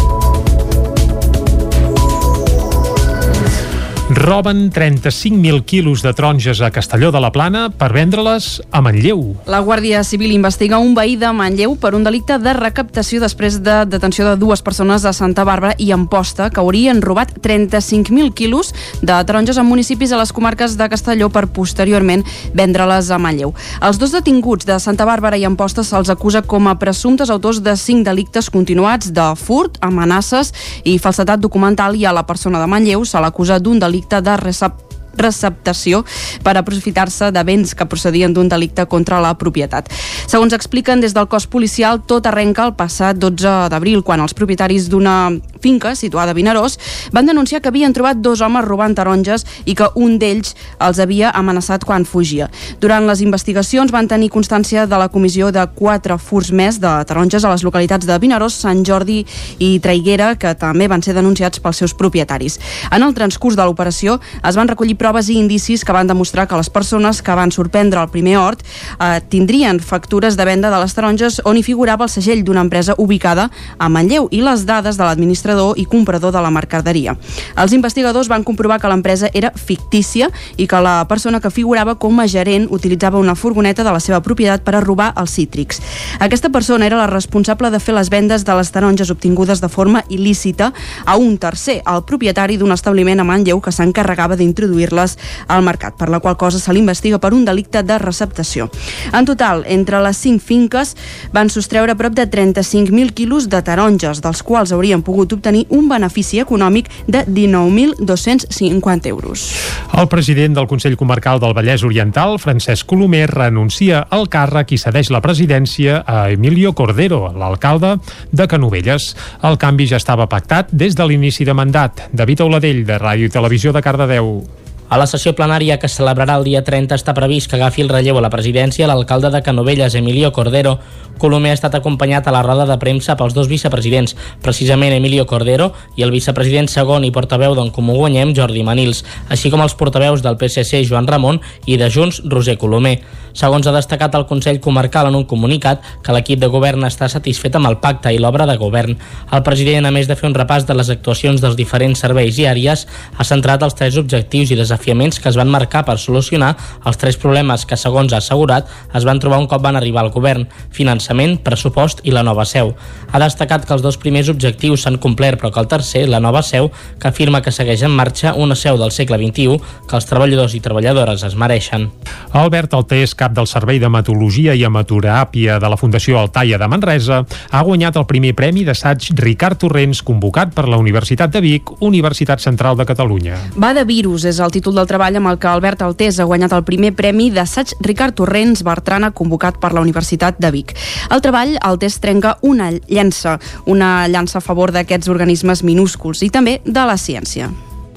Roben 4.21 4.69
35.000 4.71 5.65
quilos 5.65 6.03
de 6.03 6.13
taronges 6.13 6.61
a 6.61 6.69
Castelló 6.69 7.11
de 7.11 7.19
la 7.19 7.31
Plana 7.31 7.71
per 7.73 7.87
vendre-les 7.89 8.61
a 8.69 8.77
Manlleu. 8.85 9.21
La 9.49 9.63
Guàrdia 9.65 10.03
Civil 10.05 10.35
investiga 10.35 10.77
un 10.77 10.91
veí 10.93 11.15
de 11.17 11.31
Manlleu 11.33 11.73
per 11.81 11.95
un 11.97 12.03
delicte 12.05 12.37
de 12.37 12.53
recaptació 12.53 13.17
després 13.23 13.57
de 13.65 13.79
detenció 13.89 14.27
de 14.27 14.35
dues 14.37 14.61
persones 14.61 15.07
a 15.09 15.13
Santa 15.17 15.41
Bàrbara 15.41 15.73
i 15.81 15.89
Amposta 15.95 16.51
que 16.53 16.61
haurien 16.61 17.01
robat 17.01 17.31
35.000 17.41 18.29
quilos 18.37 18.75
de 19.01 19.15
taronges 19.25 19.57
en 19.57 19.65
municipis 19.65 20.13
a 20.13 20.21
les 20.21 20.29
comarques 20.31 20.77
de 20.77 20.89
Castelló 20.93 21.31
per 21.33 21.47
posteriorment 21.49 22.21
vendre-les 22.53 23.09
a 23.09 23.17
Manlleu. 23.17 23.55
Els 23.81 23.97
dos 23.97 24.13
detinguts 24.13 24.69
de 24.69 24.77
Santa 24.77 25.09
Bàrbara 25.09 25.41
i 25.41 25.47
Amposta 25.49 25.81
se'ls 25.81 26.13
acusa 26.13 26.43
com 26.45 26.69
a 26.69 26.77
presumptes 26.77 27.33
autors 27.33 27.63
de 27.65 27.73
cinc 27.73 28.05
delictes 28.05 28.51
continuats 28.53 29.09
de 29.09 29.31
furt, 29.33 29.81
amenaces 29.81 30.53
i 30.85 30.99
falsetat 31.01 31.41
documental 31.41 31.97
i 31.97 32.05
a 32.05 32.13
la 32.13 32.27
persona 32.29 32.61
de 32.61 32.69
Manlleu 32.69 33.01
se 33.01 33.17
l'acusa 33.17 33.57
d'un 33.57 33.81
delicte 33.81 34.10
de 34.19 34.35
recep 34.43 34.91
receptació 35.17 36.05
per 36.43 36.55
aprofitar-se 36.57 37.31
de 37.35 37.43
béns 37.43 37.75
que 37.75 37.87
procedien 37.89 38.33
d'un 38.33 38.49
delicte 38.49 38.85
contra 38.87 39.21
la 39.23 39.33
propietat. 39.37 39.89
Segons 40.27 40.55
expliquen 40.55 41.01
des 41.03 41.13
del 41.13 41.27
cos 41.27 41.47
policial, 41.51 42.01
tot 42.07 42.27
arrenca 42.27 42.65
el 42.67 42.75
passat 42.79 43.19
12 43.19 43.69
d'abril, 43.73 44.03
quan 44.07 44.23
els 44.23 44.35
propietaris 44.37 44.89
d'una 44.89 45.33
finca 45.61 45.95
situada 45.95 46.31
a 46.31 46.37
Vinaròs 46.37 46.77
van 47.13 47.29
denunciar 47.29 47.61
que 47.61 47.69
havien 47.69 47.93
trobat 47.93 48.17
dos 48.17 48.41
homes 48.41 48.65
robant 48.65 48.95
taronges 48.97 49.45
i 49.65 49.75
que 49.75 49.89
un 49.95 50.17
d'ells 50.19 50.55
els 50.79 50.99
havia 50.99 51.31
amenaçat 51.37 51.85
quan 51.85 52.05
fugia. 52.05 52.49
Durant 52.81 53.07
les 53.07 53.21
investigacions 53.21 53.91
van 53.91 54.07
tenir 54.07 54.31
constància 54.33 54.87
de 54.87 54.97
la 54.97 55.09
comissió 55.09 55.51
de 55.51 55.63
quatre 55.75 56.17
furs 56.17 56.51
més 56.51 56.79
de 56.81 56.91
taronges 57.07 57.45
a 57.45 57.53
les 57.53 57.63
localitats 57.63 58.07
de 58.07 58.17
Vinaròs, 58.19 58.57
Sant 58.63 58.83
Jordi 58.87 59.21
i 59.59 59.77
Traiguera, 59.83 60.33
que 60.35 60.53
també 60.57 60.87
van 60.91 61.03
ser 61.03 61.15
denunciats 61.17 61.61
pels 61.61 61.81
seus 61.83 61.93
propietaris. 61.97 62.59
En 62.91 63.03
el 63.03 63.15
transcurs 63.17 63.57
de 63.57 63.65
l'operació 63.65 64.19
es 64.41 64.57
van 64.57 64.69
recollir 64.71 64.97
proves 64.99 65.29
i 65.29 65.37
indicis 65.39 65.85
que 65.85 65.95
van 65.95 66.09
demostrar 66.09 66.47
que 66.47 66.57
les 66.57 66.69
persones 66.69 67.21
que 67.21 67.35
van 67.37 67.51
sorprendre 67.51 68.01
el 68.01 68.09
primer 68.09 68.37
hort 68.41 68.63
eh, 68.63 69.19
tindrien 69.29 69.79
factures 69.79 70.37
de 70.37 70.45
venda 70.45 70.71
de 70.71 70.79
les 70.81 70.95
taronges 70.95 71.41
on 71.45 71.57
hi 71.57 71.63
figurava 71.63 72.07
el 72.07 72.13
segell 72.13 72.43
d'una 72.45 72.63
empresa 72.65 72.95
ubicada 72.97 73.49
a 73.77 73.89
Manlleu 73.89 74.27
i 74.31 74.41
les 74.41 74.65
dades 74.65 74.97
de 74.97 75.05
l'administrador 75.51 75.77
i 75.77 75.85
comprador 75.85 76.31
de 76.31 76.41
la 76.41 76.51
mercaderia. 76.51 77.15
Els 77.57 77.73
investigadors 77.73 78.27
van 78.27 78.43
comprovar 78.43 78.79
que 78.79 78.89
l'empresa 78.89 79.29
era 79.33 79.51
fictícia 79.55 80.29
i 80.57 80.67
que 80.67 80.81
la 80.81 81.05
persona 81.07 81.39
que 81.41 81.51
figurava 81.51 81.95
com 81.95 82.19
a 82.19 82.27
gerent 82.27 82.67
utilitzava 82.71 83.19
una 83.19 83.35
furgoneta 83.35 83.83
de 83.83 83.91
la 83.91 83.99
seva 83.99 84.21
propietat 84.21 84.63
per 84.63 84.75
a 84.75 84.81
robar 84.81 85.13
els 85.17 85.31
cítrics. 85.31 85.81
Aquesta 86.19 86.49
persona 86.49 86.85
era 86.85 86.97
la 86.97 87.07
responsable 87.07 87.71
de 87.71 87.79
fer 87.79 87.95
les 87.95 88.09
vendes 88.09 88.45
de 88.45 88.55
les 88.55 88.71
taronges 88.71 89.11
obtingudes 89.11 89.61
de 89.61 89.69
forma 89.69 90.03
il·lícita 90.09 90.71
a 91.05 91.17
un 91.17 91.37
tercer, 91.37 91.81
el 91.85 92.03
propietari 92.03 92.57
d'un 92.57 92.71
establiment 92.71 93.19
a 93.19 93.23
Manlleu 93.23 93.61
que 93.61 93.71
s'encarregava 93.71 94.35
d'introduir-les 94.35 95.17
al 95.47 95.63
mercat, 95.63 95.97
per 95.97 96.09
la 96.09 96.19
qual 96.19 96.37
cosa 96.37 96.59
se 96.59 96.73
l'investiga 96.73 97.19
per 97.19 97.33
un 97.33 97.45
delicte 97.45 97.83
de 97.83 97.97
receptació. 97.99 98.69
En 99.13 99.25
total, 99.25 99.65
entre 99.67 100.01
les 100.01 100.17
cinc 100.17 100.41
finques 100.41 100.95
van 101.33 101.49
sostreure 101.49 101.95
prop 101.95 102.13
de 102.15 102.27
35.000 102.29 103.13
quilos 103.13 103.49
de 103.49 103.61
taronges, 103.61 104.21
dels 104.21 104.43
quals 104.43 104.71
haurien 104.71 105.01
pogut 105.01 105.31
obtenir 105.41 105.65
un 105.73 105.89
benefici 105.89 106.39
econòmic 106.39 106.87
de 107.09 107.25
19.250 107.25 109.09
euros. 109.09 109.49
El 109.97 110.07
president 110.07 110.55
del 110.55 110.69
Consell 110.69 110.95
Comarcal 110.95 111.41
del 111.41 111.55
Vallès 111.57 111.83
Oriental, 111.83 112.37
Francesc 112.39 112.85
Colomer, 112.87 113.25
renuncia 113.33 114.05
al 114.09 114.29
càrrec 114.29 114.75
i 114.75 114.79
cedeix 114.79 115.09
la 115.11 115.23
presidència 115.25 116.03
a 116.05 116.29
Emilio 116.31 116.75
Cordero, 116.77 117.33
l'alcalde 117.33 117.97
de 118.31 118.47
Canovelles. 118.47 119.15
El 119.43 119.57
canvi 119.57 119.89
ja 119.89 119.99
estava 119.99 120.29
pactat 120.29 120.71
des 120.71 120.95
de 120.95 121.09
l'inici 121.09 121.45
de 121.47 121.57
mandat. 121.57 122.07
David 122.13 122.45
Auladell, 122.45 122.85
de 122.85 123.01
Ràdio 123.01 123.27
i 123.27 123.33
Televisió 123.33 123.73
de 123.73 123.81
Cardedeu. 123.81 124.60
A 124.91 124.97
la 124.99 125.05
sessió 125.07 125.31
plenària 125.31 125.77
que 125.79 125.87
es 125.87 125.93
celebrarà 125.95 126.33
el 126.35 126.43
dia 126.43 126.59
30 126.67 126.97
està 126.99 127.13
previst 127.15 127.47
que 127.47 127.55
agafi 127.55 127.79
el 127.85 127.87
relleu 127.87 128.17
a 128.19 128.23
la 128.25 128.29
presidència 128.33 128.89
l'alcalde 128.89 129.29
de 129.31 129.39
Canovelles, 129.41 129.95
Emilio 129.95 130.33
Cordero. 130.35 130.73
Colomer 131.21 131.53
ha 131.53 131.55
estat 131.55 131.77
acompanyat 131.77 132.27
a 132.27 132.33
la 132.35 132.41
roda 132.43 132.65
de 132.67 132.75
premsa 132.81 133.15
pels 133.15 133.31
dos 133.31 133.47
vicepresidents, 133.47 134.17
precisament 134.43 134.91
Emilio 134.91 135.23
Cordero 135.29 135.69
i 135.95 136.03
el 136.03 136.11
vicepresident 136.11 136.67
segon 136.67 137.05
i 137.07 137.13
portaveu 137.15 137.55
d'en 137.55 137.71
Comú 137.71 137.95
Guanyem, 138.01 138.35
Jordi 138.35 138.65
Manils, 138.67 139.05
així 139.29 139.53
com 139.53 139.63
els 139.63 139.77
portaveus 139.79 140.25
del 140.25 140.35
PSC, 140.35 140.83
Joan 140.89 141.07
Ramon, 141.07 141.39
i 141.71 141.79
de 141.79 141.87
Junts, 141.87 142.19
Roser 142.27 142.57
Colomer. 142.59 142.97
Segons 143.31 143.67
ha 143.67 143.71
destacat 143.71 144.15
el 144.17 144.25
Consell 144.27 144.59
Comarcal 144.59 145.07
en 145.07 145.15
un 145.15 145.23
comunicat 145.23 145.85
que 146.03 146.11
l'equip 146.11 146.41
de 146.41 146.49
govern 146.51 146.83
està 146.83 147.07
satisfet 147.07 147.55
amb 147.55 147.69
el 147.69 147.77
pacte 147.79 148.11
i 148.11 148.19
l'obra 148.19 148.47
de 148.49 148.57
govern. 148.59 148.97
El 149.31 149.43
president, 149.47 149.87
a 149.87 149.93
més 149.95 150.09
de 150.09 150.17
fer 150.19 150.27
un 150.27 150.35
repàs 150.35 150.67
de 150.67 150.75
les 150.75 150.91
actuacions 150.91 151.39
dels 151.39 151.55
diferents 151.55 152.03
serveis 152.03 152.41
i 152.41 152.49
àrees, 152.49 152.87
ha 153.15 153.27
centrat 153.27 153.63
els 153.63 153.77
tres 153.77 153.95
objectius 154.01 154.51
i 154.51 154.59
desafiaments 154.81 155.19
que 155.19 155.29
es 155.29 155.37
van 155.37 155.49
marcar 155.49 155.85
per 155.85 155.97
solucionar 155.99 156.55
els 156.85 156.97
tres 156.97 157.17
problemes 157.17 157.65
que, 157.65 157.77
segons 157.77 158.13
ha 158.13 158.17
assegurat, 158.17 158.67
es 158.93 159.05
van 159.05 159.19
trobar 159.19 159.39
un 159.39 159.47
cop 159.47 159.61
van 159.61 159.75
arribar 159.75 160.01
al 160.01 160.11
govern, 160.11 160.47
finançament, 160.71 161.37
pressupost 161.43 162.01
i 162.03 162.11
la 162.11 162.23
nova 162.23 162.45
seu. 162.45 162.73
Ha 163.11 163.19
destacat 163.19 163.65
que 163.65 163.73
els 163.73 163.81
dos 163.81 163.97
primers 163.97 164.29
objectius 164.29 164.83
s'han 164.83 164.97
complert, 164.97 165.39
però 165.39 165.51
que 165.51 165.59
el 165.59 165.67
tercer, 165.67 166.07
la 166.09 166.19
nova 166.19 166.41
seu, 166.41 166.71
que 166.99 167.07
afirma 167.07 167.41
que 167.41 167.51
segueix 167.51 167.83
en 167.83 167.91
marxa 167.91 168.33
una 168.33 168.55
seu 168.55 168.77
del 168.77 168.91
segle 168.91 169.17
XXI 169.17 169.59
que 169.87 169.95
els 169.95 170.07
treballadors 170.09 170.55
i 170.55 170.61
treballadores 170.61 171.23
es 171.23 171.35
mereixen. 171.35 171.89
Albert 172.33 172.73
Altés, 172.73 173.13
cap 173.15 173.33
del 173.35 173.47
Servei 173.47 173.79
de 173.79 173.89
Metologia 173.89 174.55
i 174.55 174.63
Hemateràpia 174.65 175.59
de 175.59 175.69
la 175.69 175.77
Fundació 175.77 176.19
Altaia 176.19 176.57
de 176.57 176.67
Manresa, 176.67 177.21
ha 177.51 177.63
guanyat 177.63 177.99
el 177.99 178.07
primer 178.09 178.33
premi 178.35 178.65
d'assaig 178.65 179.11
Ricard 179.19 179.59
Torrents 179.61 180.01
convocat 180.01 180.55
per 180.55 180.67
la 180.71 180.79
Universitat 180.81 181.31
de 181.31 181.43
Vic, 181.43 181.75
Universitat 181.81 182.41
Central 182.41 182.79
de 182.79 182.87
Catalunya. 182.87 183.37
Va 183.59 183.73
de 183.77 183.85
virus 183.85 184.25
és 184.25 184.39
el 184.39 184.51
títol 184.51 184.70
títol 184.71 184.79
del 184.79 184.87
treball 184.87 185.17
amb 185.19 185.27
el 185.27 185.37
que 185.37 185.49
Albert 185.49 185.81
Altés 185.83 186.19
ha 186.19 186.25
guanyat 186.25 186.53
el 186.55 186.63
primer 186.63 186.93
premi 186.95 187.29
d'assaig 187.31 187.73
Ricard 187.83 188.15
Torrents 188.15 188.63
Bertrana 188.63 189.11
convocat 189.11 189.57
per 189.59 189.73
la 189.73 189.81
Universitat 189.81 190.37
de 190.39 190.51
Vic. 190.51 190.71
El 191.11 191.21
treball, 191.21 191.57
Altés 191.59 191.99
trenca 191.99 192.37
una 192.41 192.71
llança, 192.87 193.37
una 193.65 194.07
llança 194.07 194.39
a 194.39 194.41
favor 194.41 194.71
d'aquests 194.71 195.09
organismes 195.11 195.63
minúsculs 195.63 196.23
i 196.23 196.29
també 196.29 196.61
de 196.63 196.85
la 196.87 196.95
ciència. 196.95 197.49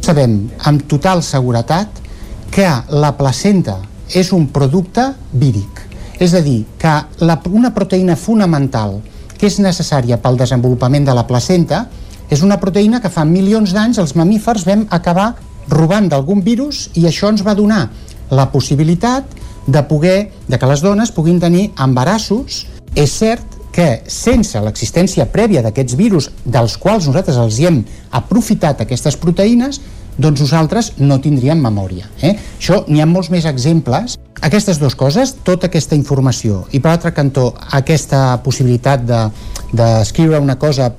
Sabem 0.03 0.51
amb 0.67 0.83
total 0.91 1.23
seguretat 1.23 2.03
que 2.51 2.67
la 2.91 3.15
placenta 3.17 3.79
és 4.11 4.33
un 4.33 4.49
producte 4.49 5.13
víric. 5.33 5.81
És 6.19 6.35
a 6.35 6.43
dir, 6.43 6.65
que 6.79 6.91
la, 7.23 7.39
una 7.51 7.71
proteïna 7.75 8.17
fonamental 8.17 8.99
que 9.39 9.47
és 9.47 9.61
necessària 9.63 10.19
pel 10.19 10.39
desenvolupament 10.39 11.07
de 11.07 11.15
la 11.15 11.27
placenta 11.27 11.87
és 12.31 12.43
una 12.43 12.59
proteïna 12.59 13.01
que 13.01 13.13
fa 13.13 13.25
milions 13.25 13.75
d'anys 13.75 14.01
els 14.03 14.15
mamífers 14.19 14.67
vam 14.67 14.89
acabar 14.91 15.35
robant 15.71 16.09
d'algun 16.11 16.43
virus 16.45 16.89
i 16.95 17.07
això 17.09 17.31
ens 17.33 17.45
va 17.47 17.55
donar 17.55 17.89
la 18.31 18.51
possibilitat 18.53 19.25
de 19.67 19.83
poder, 19.89 20.31
de 20.49 20.59
que 20.59 20.69
les 20.69 20.83
dones 20.85 21.13
puguin 21.13 21.41
tenir 21.41 21.71
embarassos. 21.81 22.65
És 22.95 23.11
cert 23.19 23.55
que 23.75 24.05
sense 24.07 24.61
l'existència 24.63 25.27
prèvia 25.27 25.65
d'aquests 25.65 25.97
virus 25.99 26.31
dels 26.45 26.77
quals 26.79 27.09
nosaltres 27.09 27.41
els 27.43 27.59
hem 27.59 27.81
aprofitat 28.15 28.85
aquestes 28.85 29.17
proteïnes, 29.19 29.81
doncs 30.15 30.45
nosaltres 30.45 30.93
no 31.01 31.19
tindríem 31.19 31.59
memòria. 31.59 32.07
Eh? 32.23 32.37
Això 32.59 32.85
n'hi 32.87 33.03
ha 33.03 33.09
molts 33.11 33.33
més 33.35 33.49
exemples. 33.51 34.15
Aquestes 34.45 34.79
dues 34.79 34.95
coses, 34.95 35.33
tota 35.43 35.67
aquesta 35.67 35.97
informació 35.97 36.65
i 36.71 36.79
per 36.79 36.93
l'altre 36.93 37.15
cantó 37.17 37.49
aquesta 37.79 38.37
possibilitat 38.45 39.03
d'escriure 39.09 40.37
de, 40.37 40.43
una 40.43 40.59
cosa 40.61 40.93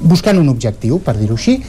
buscant 0.00 0.40
un 0.40 0.48
objectiu, 0.48 0.98
per 1.04 1.14
dir-ho 1.16 1.36
així, 1.38 1.60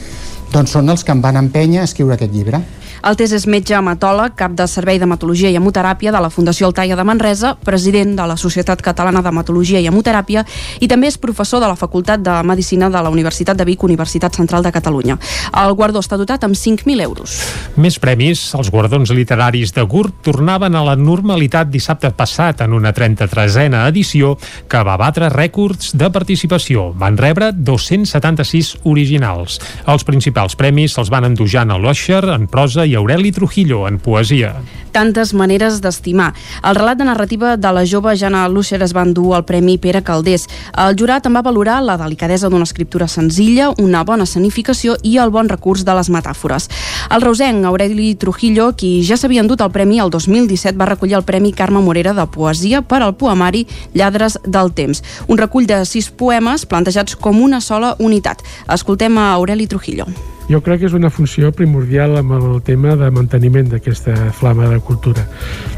doncs 0.52 0.74
són 0.76 0.92
els 0.92 1.06
que 1.08 1.14
em 1.16 1.22
van 1.24 1.40
empènyer 1.40 1.82
a 1.82 1.88
escriure 1.88 2.18
aquest 2.18 2.34
llibre. 2.36 2.60
El 3.02 3.16
TES 3.18 3.32
és 3.34 3.46
metge 3.50 3.74
hematòleg, 3.74 4.36
cap 4.38 4.54
de 4.54 4.68
Servei 4.70 5.00
d'Hematologia 5.02 5.50
i 5.50 5.56
Hemoteràpia 5.58 6.12
de 6.14 6.20
la 6.22 6.30
Fundació 6.30 6.68
Altaia 6.68 6.94
de 6.94 7.02
Manresa, 7.02 7.56
president 7.66 8.12
de 8.14 8.28
la 8.30 8.36
Societat 8.38 8.84
Catalana 8.86 9.24
d'Hematologia 9.26 9.80
i 9.82 9.88
Hemoteràpia 9.90 10.44
i 10.78 10.90
també 10.92 11.10
és 11.10 11.18
professor 11.18 11.64
de 11.64 11.70
la 11.72 11.80
Facultat 11.80 12.22
de 12.22 12.36
Medicina 12.46 12.92
de 12.94 13.02
la 13.02 13.10
Universitat 13.10 13.58
de 13.58 13.66
Vic, 13.66 13.82
Universitat 13.82 14.38
Central 14.38 14.62
de 14.62 14.74
Catalunya. 14.76 15.16
El 15.64 15.74
guardó 15.74 16.04
està 16.06 16.20
dotat 16.22 16.46
amb 16.46 16.54
5.000 16.54 17.02
euros. 17.02 17.40
Més 17.82 17.98
premis, 17.98 18.44
els 18.54 18.70
guardons 18.70 19.10
literaris 19.18 19.74
de 19.74 19.82
GURB 19.82 20.22
tornaven 20.30 20.78
a 20.78 20.86
la 20.86 20.96
normalitat 20.96 21.74
dissabte 21.74 22.14
passat 22.14 22.62
en 22.62 22.78
una 22.78 22.94
33a 22.94 23.82
edició 23.88 24.36
que 24.70 24.84
va 24.86 25.00
batre 25.02 25.32
rècords 25.34 25.96
de 25.98 26.12
participació. 26.14 26.92
Van 26.94 27.18
rebre 27.18 27.50
276 27.50 28.76
originals. 28.86 29.58
Els 29.90 30.06
principals 30.06 30.54
premis 30.54 30.94
se'ls 30.94 31.10
van 31.10 31.26
endur 31.32 31.50
Jan 31.50 31.74
Alosher 31.74 32.28
en 32.38 32.46
prosa 32.46 32.86
i 32.86 32.91
Aureli 32.96 33.32
Trujillo 33.32 33.88
en 33.88 34.00
poesia. 34.00 34.56
Tantes 34.92 35.32
maneres 35.34 35.80
d'estimar. 35.80 36.34
El 36.68 36.76
relat 36.76 36.98
de 37.00 37.06
narrativa 37.08 37.56
de 37.56 37.70
la 37.72 37.86
jove 37.88 38.12
Jana 38.20 38.48
Lusher 38.50 38.82
es 38.84 38.92
va 38.96 39.06
endur 39.08 39.38
el 39.38 39.46
Premi 39.48 39.78
Pere 39.78 40.02
Caldés. 40.04 40.48
El 40.76 40.98
jurat 41.00 41.26
en 41.26 41.36
va 41.36 41.42
valorar 41.42 41.78
la 41.84 41.96
delicadesa 41.98 42.50
d'una 42.50 42.68
escriptura 42.68 43.08
senzilla, 43.08 43.70
una 43.80 44.04
bona 44.04 44.28
escenificació 44.28 44.98
i 45.04 45.16
el 45.18 45.32
bon 45.32 45.48
recurs 45.48 45.86
de 45.88 45.96
les 45.96 46.10
metàfores. 46.12 46.68
El 47.10 47.24
reusenc 47.24 47.66
Aureli 47.66 48.16
Trujillo, 48.16 48.74
qui 48.76 49.00
ja 49.08 49.16
s'havia 49.16 49.46
endut 49.46 49.64
el 49.64 49.72
premi 49.72 50.02
el 50.04 50.12
2017, 50.12 50.76
va 50.78 50.90
recollir 50.92 51.16
el 51.16 51.24
Premi 51.24 51.54
Carme 51.54 51.80
Morera 51.80 52.14
de 52.14 52.28
Poesia 52.28 52.82
per 52.82 53.02
al 53.02 53.16
poemari 53.16 53.66
Lladres 53.94 54.40
del 54.44 54.74
Temps. 54.76 55.04
Un 55.28 55.40
recull 55.40 55.70
de 55.72 55.86
sis 55.86 56.12
poemes 56.12 56.68
plantejats 56.68 57.16
com 57.16 57.40
una 57.42 57.62
sola 57.62 57.96
unitat. 58.00 58.44
Escoltem 58.68 59.18
a 59.18 59.32
Aureli 59.34 59.68
Trujillo. 59.68 60.10
Jo 60.52 60.60
crec 60.60 60.82
que 60.82 60.88
és 60.90 60.96
una 60.98 61.08
funció 61.08 61.54
primordial 61.56 62.18
amb 62.20 62.34
el 62.36 62.58
tema 62.68 62.98
de 63.00 63.08
manteniment 63.14 63.70
d'aquesta 63.72 64.34
flama 64.36 64.68
de 64.68 64.82
cultura, 64.84 65.24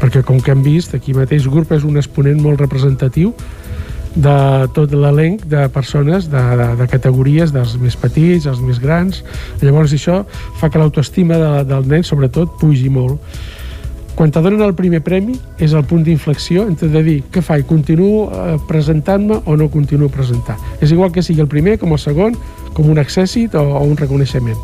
perquè 0.00 0.24
com 0.26 0.40
que 0.42 0.50
hem 0.50 0.64
vist, 0.66 0.96
aquí 0.96 1.14
mateix 1.14 1.46
grup 1.46 1.70
és 1.76 1.84
un 1.86 2.00
exponent 2.00 2.40
molt 2.42 2.58
representatiu 2.64 3.30
de 4.16 4.34
tot 4.74 4.90
l'elenc 4.90 5.44
de 5.50 5.68
persones 5.70 6.26
de, 6.30 6.42
de, 6.58 6.66
de 6.80 6.88
categories, 6.90 7.52
dels 7.54 7.76
més 7.78 7.94
petits, 7.94 8.48
els 8.50 8.62
més 8.62 8.80
grans. 8.82 9.22
Llavors 9.62 9.94
això 9.94 10.24
fa 10.58 10.70
que 10.70 10.82
l'autoestima 10.82 11.38
de, 11.38 11.52
del 11.70 11.86
nen, 11.94 12.02
sobretot, 12.02 12.58
pugi 12.58 12.90
molt. 12.90 13.22
Quan 14.14 14.30
te 14.34 14.42
donen 14.42 14.62
el 14.62 14.74
primer 14.78 15.04
premi 15.06 15.34
és 15.62 15.72
el 15.74 15.86
punt 15.90 16.02
d'inflexió 16.06 16.66
entre 16.66 16.90
de 16.90 17.02
dir 17.02 17.16
què 17.34 17.42
faig, 17.42 17.62
continuo 17.66 18.26
eh, 18.26 18.58
presentant-me 18.66 19.40
o 19.46 19.56
no 19.58 19.70
continuo 19.70 20.10
presentant. 20.10 20.58
És 20.82 20.94
igual 20.94 21.14
que 21.14 21.22
sigui 21.22 21.42
el 21.42 21.50
primer 21.50 21.80
com 21.82 21.94
el 21.94 22.02
segon, 22.02 22.38
com 22.74 22.90
un 22.90 23.00
accèssit 23.02 23.54
o, 23.54 23.64
o 23.78 23.84
un 23.86 23.96
reconeixement. 23.96 24.58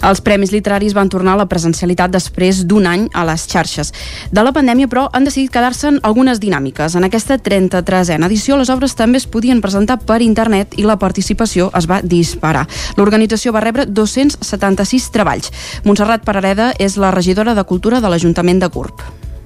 Els 0.00 0.22
premis 0.24 0.52
literaris 0.52 0.94
van 0.96 1.10
tornar 1.12 1.34
a 1.34 1.40
la 1.42 1.48
presencialitat 1.48 2.12
després 2.12 2.62
d'un 2.68 2.86
any 2.88 3.06
a 3.12 3.24
les 3.28 3.44
xarxes. 3.50 3.92
De 4.32 4.44
la 4.44 4.52
pandèmia, 4.56 4.88
però, 4.88 5.06
han 5.12 5.28
decidit 5.28 5.52
quedar-se'n 5.52 6.00
algunes 6.08 6.40
dinàmiques. 6.40 6.96
En 6.96 7.04
aquesta 7.04 7.36
33a 7.36 8.16
edició, 8.30 8.56
les 8.56 8.72
obres 8.72 8.96
també 8.96 9.20
es 9.20 9.28
podien 9.28 9.60
presentar 9.60 10.00
per 10.00 10.22
internet 10.24 10.78
i 10.80 10.88
la 10.88 10.98
participació 10.98 11.68
es 11.76 11.88
va 11.90 12.00
disparar. 12.00 12.66
L'organització 12.96 13.52
va 13.52 13.64
rebre 13.64 13.86
276 13.86 15.10
treballs. 15.12 15.52
Montserrat 15.84 16.24
Parareda 16.24 16.72
és 16.78 16.96
la 16.96 17.12
regidora 17.12 17.54
de 17.54 17.68
Cultura 17.68 18.00
de 18.00 18.08
l'Ajuntament 18.08 18.64
de 18.64 18.72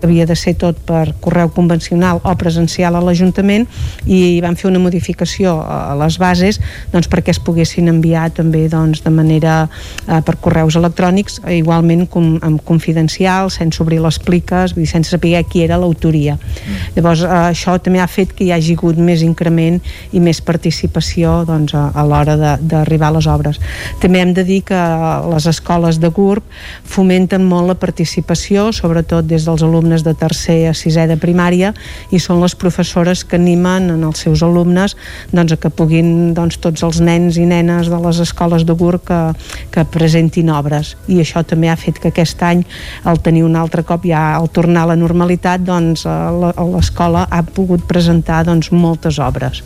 Gurb 0.05 0.11
havia 0.11 0.27
de 0.27 0.37
ser 0.37 0.55
tot 0.55 0.77
per 0.85 1.15
correu 1.21 1.49
convencional 1.49 2.21
o 2.23 2.35
presencial 2.37 2.95
a 2.95 3.01
l'Ajuntament 3.01 3.67
i 4.07 4.41
van 4.45 4.57
fer 4.57 4.69
una 4.71 4.79
modificació 4.79 5.57
a 5.61 5.95
les 5.99 6.19
bases 6.19 6.61
doncs, 6.93 7.09
perquè 7.09 7.33
es 7.33 7.41
poguessin 7.41 7.89
enviar 7.89 8.31
també 8.35 8.69
doncs, 8.69 9.03
de 9.05 9.11
manera 9.11 9.55
eh, 9.65 10.21
per 10.25 10.37
correus 10.41 10.77
electrònics, 10.77 11.41
igualment 11.49 12.07
com, 12.11 12.39
amb 12.45 12.63
confidencial, 12.65 13.51
sense 13.51 13.83
obrir 13.83 14.01
les 14.05 14.19
pliques, 14.19 14.75
vull 14.75 14.85
dir, 14.85 14.91
sense 14.91 15.15
saber 15.15 15.43
qui 15.49 15.65
era 15.65 15.79
l'autoria. 15.81 16.37
Mm. 16.37 16.95
Llavors, 16.97 17.25
eh, 17.25 17.33
això 17.55 17.77
també 17.83 18.03
ha 18.03 18.09
fet 18.11 18.35
que 18.37 18.45
hi 18.47 18.53
hagi 18.55 18.77
hagut 18.77 19.01
més 19.01 19.25
increment 19.25 19.81
i 20.13 20.21
més 20.21 20.41
participació 20.45 21.43
doncs, 21.49 21.75
a, 21.75 21.89
a 21.95 22.05
l'hora 22.07 22.37
d'arribar 22.61 23.13
a 23.13 23.19
les 23.19 23.29
obres. 23.31 23.61
També 24.03 24.21
hem 24.21 24.35
de 24.37 24.45
dir 24.45 24.61
que 24.69 24.81
les 25.33 25.49
escoles 25.51 26.01
de 26.03 26.11
GURB 26.15 26.45
fomenten 26.85 27.45
molt 27.49 27.73
la 27.73 27.79
participació, 27.79 28.71
sobretot 28.75 29.27
des 29.29 29.47
dels 29.47 29.65
alumnes 29.65 29.94
alumnes 29.95 30.03
de 30.03 30.15
tercer 30.15 30.69
a 30.69 30.75
sisè 30.75 31.07
de 31.07 31.17
primària 31.17 31.73
i 32.11 32.19
són 32.19 32.41
les 32.43 32.55
professores 32.55 33.25
que 33.25 33.37
animen 33.37 33.91
en 33.91 34.03
els 34.05 34.23
seus 34.25 34.43
alumnes 34.43 34.97
doncs, 35.33 35.55
que 35.61 35.71
puguin 35.71 36.35
doncs, 36.35 36.59
tots 36.59 36.83
els 36.83 37.01
nens 37.01 37.39
i 37.39 37.47
nenes 37.47 37.89
de 37.89 37.99
les 37.99 38.19
escoles 38.21 38.65
de 38.65 38.75
GUR 38.75 38.99
que, 39.05 39.35
que 39.71 39.85
presentin 39.85 40.51
obres 40.51 40.97
i 41.07 41.21
això 41.21 41.45
també 41.45 41.71
ha 41.71 41.77
fet 41.77 42.01
que 42.01 42.11
aquest 42.11 42.43
any 42.43 42.65
al 43.05 43.21
tenir 43.23 43.45
un 43.45 43.57
altre 43.57 43.85
cop 43.85 44.05
ja 44.05 44.35
al 44.35 44.51
tornar 44.51 44.85
a 44.85 44.93
la 44.95 44.99
normalitat 44.99 45.63
doncs 45.65 46.05
l'escola 46.05 47.27
ha 47.31 47.43
pogut 47.43 47.87
presentar 47.87 48.45
doncs, 48.45 48.73
moltes 48.73 49.19
obres. 49.19 49.63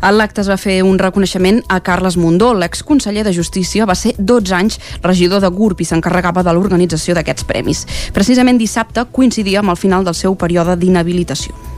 A 0.00 0.12
l'acte 0.12 0.40
es 0.42 0.48
va 0.50 0.58
fer 0.60 0.80
un 0.86 0.98
reconeixement 0.98 1.60
a 1.68 1.80
Carles 1.84 2.16
Mundó, 2.16 2.52
l'exconseller 2.54 3.24
de 3.26 3.34
Justícia, 3.36 3.86
va 3.86 3.96
ser 3.98 4.14
12 4.18 4.54
anys 4.56 4.80
regidor 5.02 5.42
de 5.42 5.50
GURB 5.50 5.82
i 5.82 5.88
s'encarregava 5.88 6.42
de 6.42 6.54
l'organització 6.54 7.14
d'aquests 7.18 7.46
premis. 7.48 7.86
Precisament 8.14 8.58
dissabte 8.58 9.06
coincidia 9.12 9.60
amb 9.60 9.74
el 9.74 9.80
final 9.80 10.04
del 10.04 10.18
seu 10.18 10.34
període 10.38 10.76
d'inhabilitació. 10.76 11.71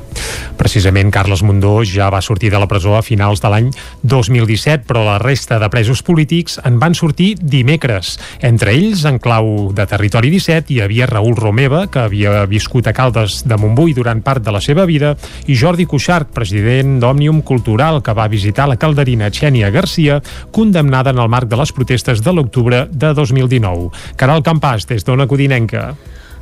Precisament 0.58 1.10
Carles 1.12 1.42
Mundó 1.42 1.82
ja 1.84 2.10
va 2.12 2.22
sortir 2.22 2.50
de 2.52 2.58
la 2.60 2.68
presó 2.70 2.94
a 2.96 3.02
finals 3.02 3.42
de 3.42 3.50
l'any 3.50 3.70
2017, 4.02 4.86
però 4.88 5.02
la 5.04 5.18
resta 5.18 5.58
de 5.58 5.68
presos 5.72 6.02
polítics 6.06 6.60
en 6.64 6.78
van 6.78 6.94
sortir 6.94 7.34
dimecres. 7.40 8.14
Entre 8.40 8.72
ells, 8.72 9.04
en 9.08 9.18
clau 9.18 9.72
de 9.74 9.86
Territori 9.90 10.30
17, 10.32 10.72
hi 10.72 10.80
havia 10.84 11.08
Raül 11.10 11.36
Romeva, 11.36 11.84
que 11.90 12.04
havia 12.06 12.44
viscut 12.50 12.86
a 12.88 12.94
Caldes 12.96 13.42
de 13.48 13.58
Montbui 13.60 13.94
durant 13.96 14.22
part 14.24 14.44
de 14.44 14.54
la 14.54 14.62
seva 14.64 14.86
vida, 14.86 15.14
i 15.46 15.58
Jordi 15.58 15.88
Cuixart, 15.90 16.32
president 16.34 16.98
d'Òmnium 17.02 17.42
Cultural, 17.42 18.02
que 18.02 18.16
va 18.16 18.30
visitar 18.30 18.68
la 18.70 18.78
calderina 18.80 19.32
Xènia 19.34 19.70
Garcia, 19.74 20.20
condemnada 20.52 21.10
en 21.10 21.20
el 21.20 21.28
marc 21.28 21.50
de 21.50 21.60
les 21.60 21.72
protestes 21.72 22.22
de 22.22 22.32
l'octubre 22.32 22.86
de 22.90 23.14
2019. 23.14 23.90
Caral 24.16 24.42
Campàs, 24.46 24.88
des 24.88 25.04
d'Ona 25.04 25.28
Codinenca. 25.28 25.92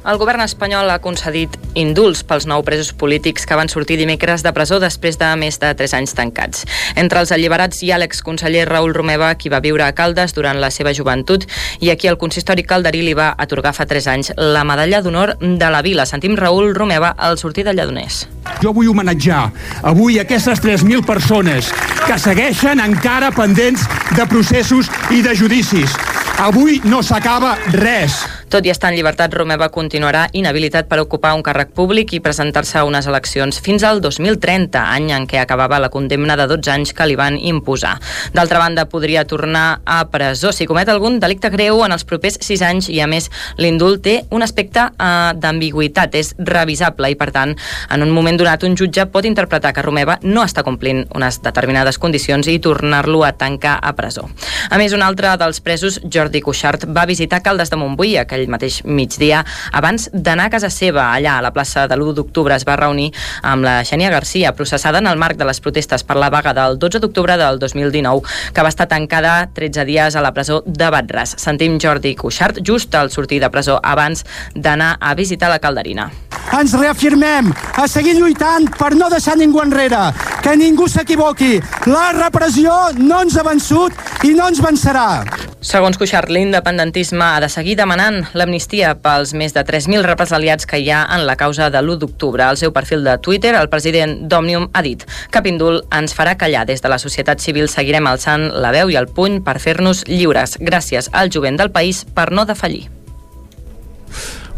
El 0.02 0.18
govern 0.18 0.42
espanyol 0.42 0.88
ha 0.90 0.98
concedit 0.98 1.52
indults 1.78 2.24
pels 2.26 2.48
nou 2.50 2.64
presos 2.66 2.88
polítics 2.98 3.44
que 3.46 3.54
van 3.54 3.68
sortir 3.70 4.00
dimecres 4.00 4.42
de 4.42 4.50
presó 4.50 4.80
després 4.82 5.14
de 5.20 5.28
més 5.38 5.60
de 5.62 5.70
3 5.78 5.94
anys 6.00 6.14
tancats. 6.18 6.64
Entre 6.98 7.22
els 7.22 7.30
alliberats 7.30 7.84
hi 7.86 7.92
ha 7.94 8.00
l'exconseller 8.02 8.64
Raül 8.66 8.96
Romeva, 8.96 9.30
qui 9.38 9.52
va 9.52 9.62
viure 9.62 9.86
a 9.86 9.92
Caldes 9.94 10.34
durant 10.34 10.58
la 10.58 10.72
seva 10.74 10.90
joventut 10.90 11.46
i 11.78 11.92
aquí 11.94 12.10
el 12.10 12.18
consistori 12.18 12.66
calderí 12.66 13.04
li 13.06 13.14
va 13.14 13.30
atorgar 13.38 13.76
fa 13.78 13.86
3 13.86 14.10
anys 14.10 14.32
la 14.36 14.66
medalla 14.66 15.04
d'honor 15.06 15.36
de 15.38 15.70
la 15.70 15.84
vila. 15.86 16.06
Sentim 16.06 16.34
Raül 16.34 16.74
Romeva 16.74 17.14
al 17.16 17.38
sortir 17.38 17.62
de 17.62 17.76
Lledoners. 17.78 18.26
Jo 18.58 18.74
vull 18.74 18.90
homenatjar 18.90 19.44
avui 19.86 20.18
aquestes 20.18 20.58
3.000 20.66 21.06
persones 21.06 21.70
que 22.08 22.18
segueixen 22.18 22.82
encara 22.82 23.30
pendents 23.30 23.86
de 24.16 24.26
processos 24.26 24.90
i 25.14 25.22
de 25.22 25.38
judicis. 25.38 25.94
Avui 26.42 26.80
no 26.90 27.04
s'acaba 27.06 27.54
res. 27.70 28.16
Tot 28.50 28.66
i 28.66 28.72
estar 28.72 28.90
en 28.90 28.96
llibertat, 28.98 29.32
Romeva 29.32 29.68
continuarà 29.92 30.30
inhabilitat 30.32 30.86
per 30.88 31.02
ocupar 31.02 31.34
un 31.36 31.42
càrrec 31.44 31.74
públic 31.76 32.14
i 32.16 32.20
presentar-se 32.24 32.78
a 32.80 32.86
unes 32.88 33.04
eleccions 33.10 33.58
fins 33.60 33.82
al 33.84 33.98
2030, 34.00 34.80
any 34.80 35.10
en 35.12 35.26
què 35.28 35.36
acabava 35.42 35.76
la 35.82 35.90
condemna 35.92 36.32
de 36.40 36.46
12 36.48 36.70
anys 36.72 36.92
que 36.96 37.04
li 37.10 37.16
van 37.18 37.36
imposar. 37.36 37.98
D'altra 38.32 38.62
banda, 38.62 38.86
podria 38.88 39.26
tornar 39.28 39.82
a 39.84 39.98
presó 40.08 40.48
si 40.56 40.64
comet 40.64 40.88
algun 40.88 41.18
delicte 41.20 41.50
greu 41.52 41.82
en 41.84 41.92
els 41.92 42.06
propers 42.08 42.38
6 42.40 42.62
anys 42.70 42.88
i, 42.88 43.02
a 43.04 43.08
més, 43.10 43.28
l'indult 43.60 44.00
té 44.06 44.14
un 44.32 44.40
aspecte 44.40 44.86
eh, 44.88 45.34
d'ambigüitat, 45.36 46.16
és 46.16 46.32
revisable 46.40 47.12
i, 47.12 47.18
per 47.20 47.28
tant, 47.36 47.52
en 47.92 48.06
un 48.06 48.14
moment 48.16 48.40
donat 48.40 48.64
un 48.64 48.78
jutge 48.80 49.04
pot 49.12 49.28
interpretar 49.28 49.74
que 49.76 49.84
Romeva 49.84 50.16
no 50.24 50.46
està 50.46 50.64
complint 50.64 51.04
unes 51.12 51.42
determinades 51.44 52.00
condicions 52.00 52.48
i 52.48 52.56
tornar-lo 52.64 53.26
a 53.28 53.34
tancar 53.36 53.76
a 53.76 53.92
presó. 53.92 54.24
A 54.72 54.80
més, 54.80 54.96
un 54.96 55.04
altre 55.04 55.36
dels 55.36 55.60
presos, 55.60 56.00
Jordi 56.08 56.40
Cuixart, 56.40 56.88
va 56.88 57.04
visitar 57.04 57.44
Caldes 57.44 57.68
de 57.68 57.76
Montbui 57.76 58.16
aquell 58.16 58.48
mateix 58.48 58.80
migdia 58.88 59.44
abans 59.82 60.08
d'anar 60.14 60.46
a 60.46 60.54
casa 60.54 60.70
seva. 60.70 61.08
Allà, 61.10 61.36
a 61.38 61.42
la 61.42 61.50
plaça 61.52 61.88
de 61.90 61.96
l'1 61.98 62.14
d'octubre, 62.14 62.54
es 62.54 62.64
va 62.68 62.78
reunir 62.78 63.10
amb 63.42 63.66
la 63.66 63.80
Xènia 63.82 64.12
Garcia, 64.14 64.54
processada 64.54 65.02
en 65.02 65.10
el 65.10 65.18
marc 65.18 65.36
de 65.36 65.48
les 65.48 65.58
protestes 65.60 66.06
per 66.06 66.16
la 66.16 66.30
vaga 66.30 66.54
del 66.54 66.78
12 66.78 67.02
d'octubre 67.02 67.36
del 67.36 67.58
2019, 67.58 68.22
que 68.54 68.62
va 68.62 68.70
estar 68.70 68.86
tancada 68.86 69.50
13 69.52 69.84
dies 69.88 70.16
a 70.16 70.22
la 70.22 70.32
presó 70.32 70.62
de 70.64 70.90
Batràs. 70.94 71.34
Sentim 71.42 71.80
Jordi 71.82 72.14
Cuixart 72.14 72.62
just 72.62 72.94
al 72.94 73.10
sortir 73.10 73.42
de 73.42 73.50
presó 73.50 73.80
abans 73.82 74.24
d'anar 74.54 74.96
a 75.00 75.16
visitar 75.18 75.50
la 75.50 75.58
Calderina. 75.58 76.12
Ens 76.52 76.74
reafirmem 76.76 77.48
a 77.80 77.86
seguir 77.88 78.14
lluitant 78.18 78.68
per 78.76 78.92
no 78.94 79.08
deixar 79.10 79.38
ningú 79.40 79.62
enrere, 79.62 80.10
que 80.44 80.54
ningú 80.56 80.86
s'equivoqui. 80.90 81.56
La 81.88 82.10
repressió 82.12 82.74
no 82.98 83.22
ens 83.24 83.38
ha 83.38 83.46
vençut 83.46 84.26
i 84.28 84.34
no 84.36 84.50
ens 84.52 84.60
vencerà. 84.62 85.24
Segons 85.62 85.94
Cuixart, 85.94 86.26
l'independentisme 86.34 87.22
ha 87.22 87.38
de 87.40 87.46
seguir 87.46 87.76
demanant 87.78 88.16
l'amnistia 88.34 88.96
pels 88.98 89.30
més 89.38 89.54
de 89.54 89.62
3.000 89.72 90.04
represaliats 90.04 90.68
que 90.68 90.82
hi 90.82 90.90
ha 90.92 91.00
en 91.16 91.24
la 91.24 91.38
causa 91.40 91.70
de 91.72 91.80
l'1 91.80 91.96
d'octubre. 92.02 92.44
Al 92.44 92.58
seu 92.60 92.74
perfil 92.76 93.04
de 93.08 93.16
Twitter, 93.24 93.54
el 93.56 93.70
president 93.72 94.18
d'Òmnium 94.28 94.68
ha 94.76 94.82
dit 94.84 95.06
cap 95.32 95.48
indult 95.48 95.88
ens 95.96 96.12
farà 96.12 96.36
callar. 96.36 96.66
Des 96.68 96.84
de 96.84 96.92
la 96.92 97.00
societat 97.00 97.40
civil 97.40 97.70
seguirem 97.72 98.06
alçant 98.06 98.50
la 98.52 98.74
veu 98.76 98.92
i 98.92 99.00
el 99.00 99.08
puny 99.08 99.40
per 99.40 99.56
fer-nos 99.64 100.04
lliures. 100.10 100.58
Gràcies 100.60 101.08
al 101.12 101.32
jovent 101.32 101.56
del 101.56 101.72
país 101.72 102.04
per 102.04 102.28
no 102.36 102.44
defallir. 102.44 102.90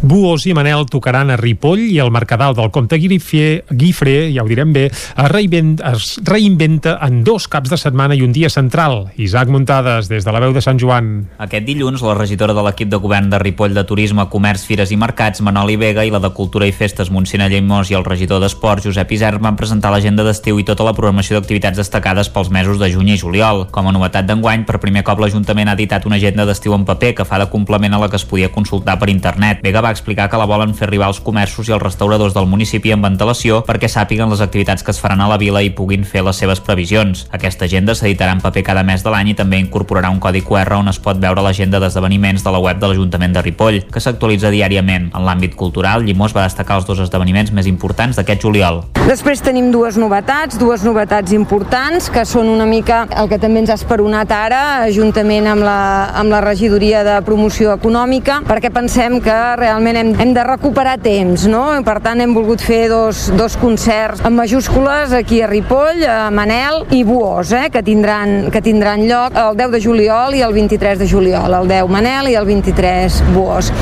Buos 0.05 0.44
i 0.44 0.52
Manel 0.52 0.85
tocaran 0.93 1.31
a 1.32 1.36
Ripoll 1.40 1.81
i 1.89 1.94
el 1.97 2.10
Mercadal 2.12 2.52
del 2.52 2.68
Comte 2.68 2.98
Guifré, 3.01 3.64
Guifré 3.72 4.35
ja 4.35 4.43
ho 4.44 4.48
direm 4.51 4.74
bé, 4.76 4.82
es, 4.93 5.28
reinventa, 5.32 5.94
es 5.97 6.18
reinventa 6.20 6.98
en 7.06 7.22
dos 7.24 7.47
caps 7.48 7.70
de 7.72 7.78
setmana 7.81 8.12
i 8.12 8.20
un 8.20 8.35
dia 8.36 8.51
central. 8.52 9.06
Isaac 9.16 9.48
Muntades, 9.48 10.10
des 10.12 10.26
de 10.26 10.35
la 10.35 10.43
veu 10.44 10.52
de 10.52 10.60
Sant 10.60 10.76
Joan. 10.76 11.31
Aquest 11.40 11.64
dilluns, 11.64 12.05
la 12.05 12.18
regidora 12.18 12.52
de 12.52 12.64
l'equip 12.66 12.90
de 12.93 13.01
govern 13.01 13.31
de 13.32 13.40
Ripoll 13.40 13.72
de 13.72 13.86
Turisme, 13.89 14.26
Comerç, 14.28 14.66
Fires 14.68 14.93
i 14.93 14.98
Mercats, 15.01 15.40
Manoli 15.40 15.78
Vega, 15.81 16.05
i 16.05 16.12
la 16.12 16.20
de 16.20 16.35
Cultura 16.36 16.68
i 16.68 16.76
Festes, 16.76 17.09
Montsina 17.09 17.48
Lleimós, 17.48 17.89
i 17.89 17.97
el 17.97 18.05
regidor 18.05 18.44
d'Esports, 18.44 18.85
Josep 18.85 19.16
Isern, 19.16 19.40
van 19.40 19.56
presentar 19.56 19.94
l'agenda 19.94 20.28
d'estiu 20.28 20.60
i 20.60 20.68
tota 20.68 20.85
la 20.85 20.93
programació 20.93 21.40
d'activitats 21.40 21.81
destacades 21.81 22.28
pels 22.28 22.52
mesos 22.52 22.76
de 22.76 22.93
juny 22.93 23.14
i 23.14 23.18
juliol. 23.24 23.70
Com 23.72 23.89
a 23.89 23.97
novetat 23.97 24.28
d'enguany, 24.28 24.68
per 24.68 24.82
primer 24.85 25.06
cop 25.09 25.24
l'Ajuntament 25.24 25.72
ha 25.72 25.78
editat 25.81 26.05
una 26.05 26.20
agenda 26.20 26.44
d'estiu 26.44 26.76
en 26.76 26.85
paper 26.85 27.14
que 27.16 27.24
fa 27.24 27.40
de 27.40 27.48
complement 27.48 27.97
a 27.97 28.05
la 28.05 28.12
que 28.12 28.20
es 28.20 28.28
podia 28.28 28.52
consultar 28.52 29.01
per 29.01 29.09
internet. 29.09 29.64
Vega 29.64 29.81
va 29.81 29.93
explicar 29.94 30.28
que 30.30 30.40
la 30.40 30.48
volen 30.50 30.74
fer 30.74 30.88
arribar 30.88 31.08
als 31.08 31.22
comerços 31.24 31.70
i 31.70 31.74
als 31.74 31.82
restauradors 31.82 32.34
del 32.34 32.50
municipi 32.50 32.92
amb 32.92 33.06
ventilació 33.06 33.62
perquè 33.64 33.88
sàpiguen 33.88 34.30
les 34.32 34.42
activitats 34.44 34.84
que 34.84 34.92
es 34.92 35.00
faran 35.00 35.22
a 35.24 35.28
la 35.30 35.38
vila 35.40 35.62
i 35.62 35.70
puguin 35.70 36.04
fer 36.04 36.24
les 36.26 36.36
seves 36.42 36.60
previsions. 36.60 37.26
Aquesta 37.32 37.68
agenda 37.68 37.94
s'editarà 37.94 38.34
en 38.34 38.42
paper 38.44 38.64
cada 38.66 38.82
mes 38.84 39.04
de 39.04 39.12
l'any 39.14 39.32
i 39.32 39.38
també 39.38 39.60
incorporarà 39.62 40.10
un 40.10 40.20
codi 40.20 40.42
QR 40.44 40.80
on 40.80 40.90
es 40.90 41.00
pot 41.00 41.20
veure 41.22 41.42
l'agenda 41.44 41.80
d'esdeveniments 41.80 42.44
de 42.44 42.52
la 42.52 42.62
web 42.62 42.80
de 42.80 42.90
l'Ajuntament 42.90 43.34
de 43.36 43.42
Ripoll, 43.44 43.82
que 43.92 44.02
s'actualitza 44.02 44.50
diàriament. 44.50 45.10
En 45.14 45.26
l'àmbit 45.26 45.54
cultural, 45.54 46.04
Llimós 46.04 46.34
va 46.34 46.46
destacar 46.48 46.80
els 46.80 46.88
dos 46.88 47.00
esdeveniments 47.04 47.52
més 47.54 47.68
importants 47.70 48.16
d'aquest 48.18 48.42
juliol. 48.42 48.82
Després 49.04 49.42
tenim 49.44 49.68
dues 49.72 49.98
novetats, 50.00 50.56
dues 50.58 50.82
novetats 50.82 51.34
importants, 51.36 52.08
que 52.10 52.24
són 52.24 52.48
una 52.48 52.64
mica 52.64 53.04
el 53.20 53.28
que 53.28 53.38
també 53.38 53.60
ens 53.60 53.70
ha 53.70 53.76
esperonat 53.76 54.32
ara, 54.32 54.62
juntament 54.94 55.46
amb 55.50 55.66
la, 55.66 55.80
amb 56.16 56.32
la 56.32 56.40
regidoria 56.40 57.04
de 57.04 57.18
promoció 57.26 57.74
econòmica, 57.76 58.40
perquè 58.48 58.72
pensem 58.72 59.18
que 59.20 59.36
realment 59.60 59.84
hem, 59.86 60.12
hem 60.20 60.32
de 60.32 60.44
recuperar 60.47 60.97
temps, 61.02 61.44
no? 61.51 61.62
Per 61.85 61.98
tant, 62.05 62.20
hem 62.24 62.32
volgut 62.36 62.62
fer 62.65 62.86
dos, 62.89 63.27
dos 63.36 63.59
concerts 63.61 64.24
en 64.24 64.32
majúscules 64.36 65.12
aquí 65.12 65.43
a 65.44 65.51
Ripoll, 65.51 66.01
a 66.09 66.31
Manel 66.35 66.85
i 66.97 67.02
Buós, 67.05 67.52
eh? 67.52 67.69
que, 67.74 67.85
tindran, 67.85 68.51
que 68.55 68.62
tindran 68.65 69.05
lloc 69.09 69.36
el 69.36 69.59
10 69.61 69.77
de 69.77 69.82
juliol 69.85 70.39
i 70.39 70.43
el 70.47 70.56
23 70.56 71.02
de 71.02 71.09
juliol. 71.11 71.59
El 71.61 71.69
10 71.69 71.93
Manel 71.93 72.32
i 72.32 72.39
el 72.40 72.48
23 72.48 73.23
Buós. 73.35 73.73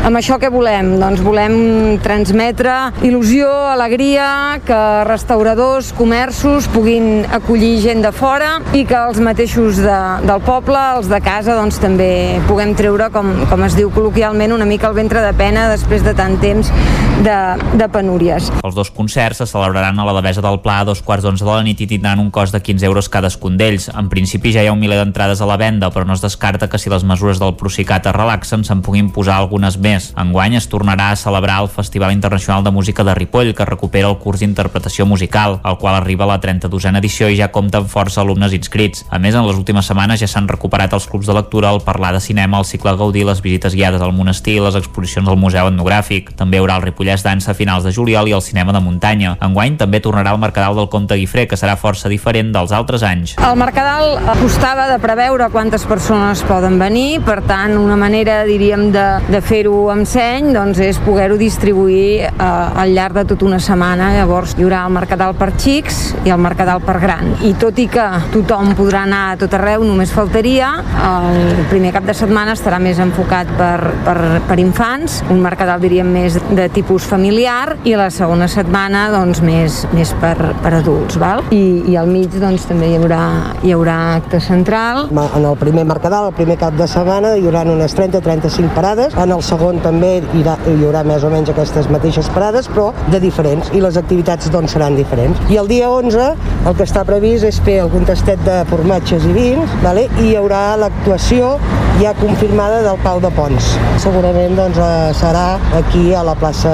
Amb 0.00 0.16
això 0.16 0.38
què 0.40 0.48
volem? 0.48 0.94
Doncs 0.96 1.20
volem 1.20 1.54
transmetre 2.00 2.72
il·lusió, 3.04 3.50
alegria, 3.68 4.56
que 4.64 4.78
restauradors, 5.04 5.90
comerços 5.98 6.70
puguin 6.72 7.26
acollir 7.36 7.74
gent 7.84 8.00
de 8.06 8.12
fora 8.16 8.54
i 8.72 8.86
que 8.88 8.96
els 8.96 9.20
mateixos 9.20 9.82
de, 9.84 9.98
del 10.24 10.40
poble, 10.46 10.80
els 10.96 11.10
de 11.12 11.20
casa, 11.20 11.52
doncs 11.58 11.82
també 11.84 12.40
puguem 12.48 12.72
treure, 12.78 13.10
com, 13.12 13.34
com 13.52 13.68
es 13.68 13.76
diu 13.76 13.92
col·loquialment, 13.92 14.56
una 14.56 14.68
mica 14.68 14.88
el 14.88 14.96
ventre 14.96 15.20
de 15.26 15.36
pena 15.36 15.68
després 15.74 16.06
de 16.06 16.16
tant 16.16 16.40
temps 16.40 16.72
de, 17.20 17.36
de 17.76 17.88
penúries. 17.92 18.48
Els 18.64 18.74
dos 18.74 18.90
concerts 18.90 19.42
se 19.42 19.46
celebraran 19.46 19.98
a 19.98 20.04
la 20.06 20.14
Devesa 20.16 20.42
del 20.44 20.60
Pla 20.64 20.80
a 20.80 20.84
dos 20.88 21.02
quarts 21.04 21.24
d'onze 21.24 21.44
de 21.44 21.50
la 21.50 21.62
nit 21.64 21.80
i 21.80 21.88
tindran 21.90 22.20
un 22.22 22.30
cost 22.32 22.54
de 22.56 22.60
15 22.64 22.86
euros 22.88 23.08
cadascun 23.12 23.58
d'ells. 23.60 23.90
En 23.92 24.08
principi 24.08 24.52
ja 24.54 24.64
hi 24.64 24.70
ha 24.70 24.74
un 24.74 24.80
miler 24.80 24.98
d'entrades 25.00 25.40
a 25.40 25.48
la 25.48 25.58
venda, 25.60 25.90
però 25.92 26.06
no 26.06 26.16
es 26.16 26.24
descarta 26.24 26.68
que 26.68 26.78
si 26.80 26.90
les 26.90 27.04
mesures 27.04 27.40
del 27.40 27.56
Procicat 27.60 28.08
es 28.08 28.16
relaxen 28.16 28.64
se'n 28.64 28.82
puguin 28.82 29.10
posar 29.12 29.36
algunes 29.36 29.76
més. 29.78 30.10
Enguany 30.20 30.56
es 30.56 30.68
tornarà 30.72 31.10
a 31.10 31.18
celebrar 31.20 31.60
el 31.62 31.68
Festival 31.68 32.12
Internacional 32.12 32.64
de 32.64 32.72
Música 32.72 33.04
de 33.04 33.14
Ripoll, 33.14 33.54
que 33.54 33.68
recupera 33.68 34.08
el 34.08 34.18
curs 34.18 34.40
d'interpretació 34.40 35.06
musical, 35.06 35.60
al 35.62 35.78
qual 35.78 35.94
arriba 35.94 36.28
la 36.28 36.40
32a 36.40 36.96
edició 36.98 37.28
i 37.28 37.36
ja 37.36 37.50
compta 37.52 37.82
amb 37.82 37.90
força 37.92 38.22
alumnes 38.24 38.54
inscrits. 38.56 39.04
A 39.10 39.18
més, 39.18 39.34
en 39.34 39.46
les 39.46 39.60
últimes 39.60 39.86
setmanes 39.86 40.20
ja 40.22 40.28
s'han 40.30 40.48
recuperat 40.48 40.92
els 40.96 41.06
clubs 41.10 41.28
de 41.28 41.36
lectura, 41.36 41.72
el 41.74 41.84
parlar 41.84 42.14
de 42.16 42.20
cinema, 42.24 42.58
el 42.58 42.68
cicle 42.68 42.96
Gaudí, 42.96 43.24
les 43.24 43.42
visites 43.42 43.76
guiades 43.76 44.00
al 44.00 44.16
monestir, 44.16 44.60
les 44.60 44.78
exposicions 44.78 45.28
al 45.28 45.38
Museu 45.40 45.68
Etnogràfic. 45.68 46.34
També 46.36 46.58
hi 46.58 46.64
haurà 46.64 46.78
el 46.80 46.88
Ripollès 47.10 47.24
Dansa 47.24 47.50
a 47.50 47.54
finals 47.54 47.84
de 47.84 47.90
juliol 47.92 48.28
i 48.28 48.32
el 48.32 48.42
cinema 48.42 48.72
de 48.72 48.80
muntanya. 48.80 49.34
Enguany 49.42 49.76
també 49.78 50.00
tornarà 50.00 50.30
el 50.32 50.38
Mercadal 50.38 50.76
del 50.76 50.88
Comte 50.88 51.16
Guifré, 51.18 51.46
que 51.48 51.56
serà 51.58 51.74
força 51.76 52.08
diferent 52.08 52.52
dels 52.54 52.70
altres 52.72 53.02
anys. 53.02 53.34
El 53.42 53.56
Mercadal 53.58 54.18
costava 54.40 54.86
de 54.90 54.98
preveure 55.02 55.48
quantes 55.50 55.84
persones 55.90 56.42
poden 56.46 56.78
venir, 56.78 57.20
per 57.26 57.40
tant, 57.46 57.74
una 57.78 57.96
manera, 57.98 58.44
diríem, 58.46 58.90
de, 58.94 59.06
de 59.26 59.40
fer-ho 59.42 59.90
amb 59.90 60.06
seny 60.06 60.52
doncs, 60.54 60.78
és 60.84 61.00
poder-ho 61.02 61.38
distribuir 61.40 62.28
eh, 62.28 62.30
al 62.38 62.94
llarg 62.94 63.18
de 63.18 63.26
tota 63.32 63.48
una 63.48 63.58
setmana. 63.58 64.12
Llavors 64.14 64.54
hi 64.56 64.66
haurà 64.66 64.84
el 64.86 64.94
Mercadal 64.94 65.34
per 65.38 65.50
xics 65.56 66.00
i 66.24 66.30
el 66.30 66.38
Mercadal 66.38 66.84
per 66.86 66.98
gran. 67.02 67.34
I 67.42 67.54
tot 67.58 67.78
i 67.82 67.88
que 67.90 68.06
tothom 68.34 68.74
podrà 68.78 69.02
anar 69.08 69.24
a 69.32 69.36
tot 69.40 69.54
arreu, 69.58 69.84
només 69.86 70.14
faltaria, 70.14 70.70
el 71.10 71.66
primer 71.72 71.94
cap 71.96 72.06
de 72.06 72.14
setmana 72.14 72.54
estarà 72.54 72.78
més 72.82 73.02
enfocat 73.02 73.50
per, 73.58 73.76
per, 74.06 74.18
per 74.46 74.60
infants, 74.62 75.20
un 75.30 75.42
Mercadal, 75.42 75.82
diríem, 75.82 76.14
més 76.14 76.38
de 76.54 76.70
tipus 76.70 76.99
familiar, 77.06 77.76
i 77.84 77.94
la 77.98 78.08
segona 78.14 78.48
setmana, 78.50 79.06
doncs, 79.12 79.40
més, 79.44 79.80
més 79.96 80.12
per, 80.22 80.34
per 80.64 80.72
adults, 80.80 81.18
val? 81.20 81.44
I, 81.54 81.62
i 81.90 81.96
al 82.00 82.10
mig, 82.10 82.32
doncs, 82.42 82.66
també 82.70 82.90
hi 82.90 82.98
haurà, 82.98 83.22
hi 83.64 83.74
haurà 83.76 83.96
acte 84.18 84.40
central. 84.44 85.06
En 85.10 85.44
el 85.44 85.58
primer 85.60 85.86
Mercadal, 85.88 86.30
el 86.30 86.36
primer 86.36 86.58
cap 86.60 86.76
de 86.78 86.88
setmana, 86.90 87.34
hi 87.36 87.46
haurà 87.48 87.64
unes 87.70 87.94
30-35 87.98 88.74
parades. 88.76 89.16
En 89.20 89.34
el 89.34 89.44
segon 89.46 89.80
també 89.84 90.16
hi 90.20 90.42
haurà, 90.42 90.56
hi 90.66 90.78
haurà 90.78 91.04
més 91.06 91.24
o 91.24 91.32
menys 91.32 91.52
aquestes 91.52 91.90
mateixes 91.92 92.30
parades, 92.34 92.70
però 92.70 92.90
de 93.10 93.20
diferents, 93.22 93.72
i 93.76 93.82
les 93.84 93.98
activitats 94.00 94.50
doncs 94.52 94.76
seran 94.76 94.98
diferents. 94.98 95.40
I 95.50 95.60
el 95.60 95.70
dia 95.70 95.90
11 95.90 96.30
el 96.66 96.76
que 96.76 96.86
està 96.86 97.04
previst 97.08 97.46
és 97.48 97.60
fer 97.64 97.80
algun 97.84 98.06
tastet 98.08 98.42
de 98.46 98.60
formatges 98.70 99.26
i 99.28 99.36
vins, 99.36 99.78
vale? 99.84 100.08
i 100.20 100.30
hi 100.30 100.36
haurà 100.38 100.64
l'actuació 100.80 101.56
ja 102.00 102.14
confirmada 102.14 102.80
del 102.80 102.96
Pau 103.04 103.20
de 103.20 103.28
Pons. 103.36 103.76
Segurament 104.00 104.54
doncs, 104.56 104.78
eh, 104.80 105.12
serà 105.12 105.58
aquí 105.76 106.14
a 106.14 106.22
la 106.24 106.34
plaça, 106.34 106.70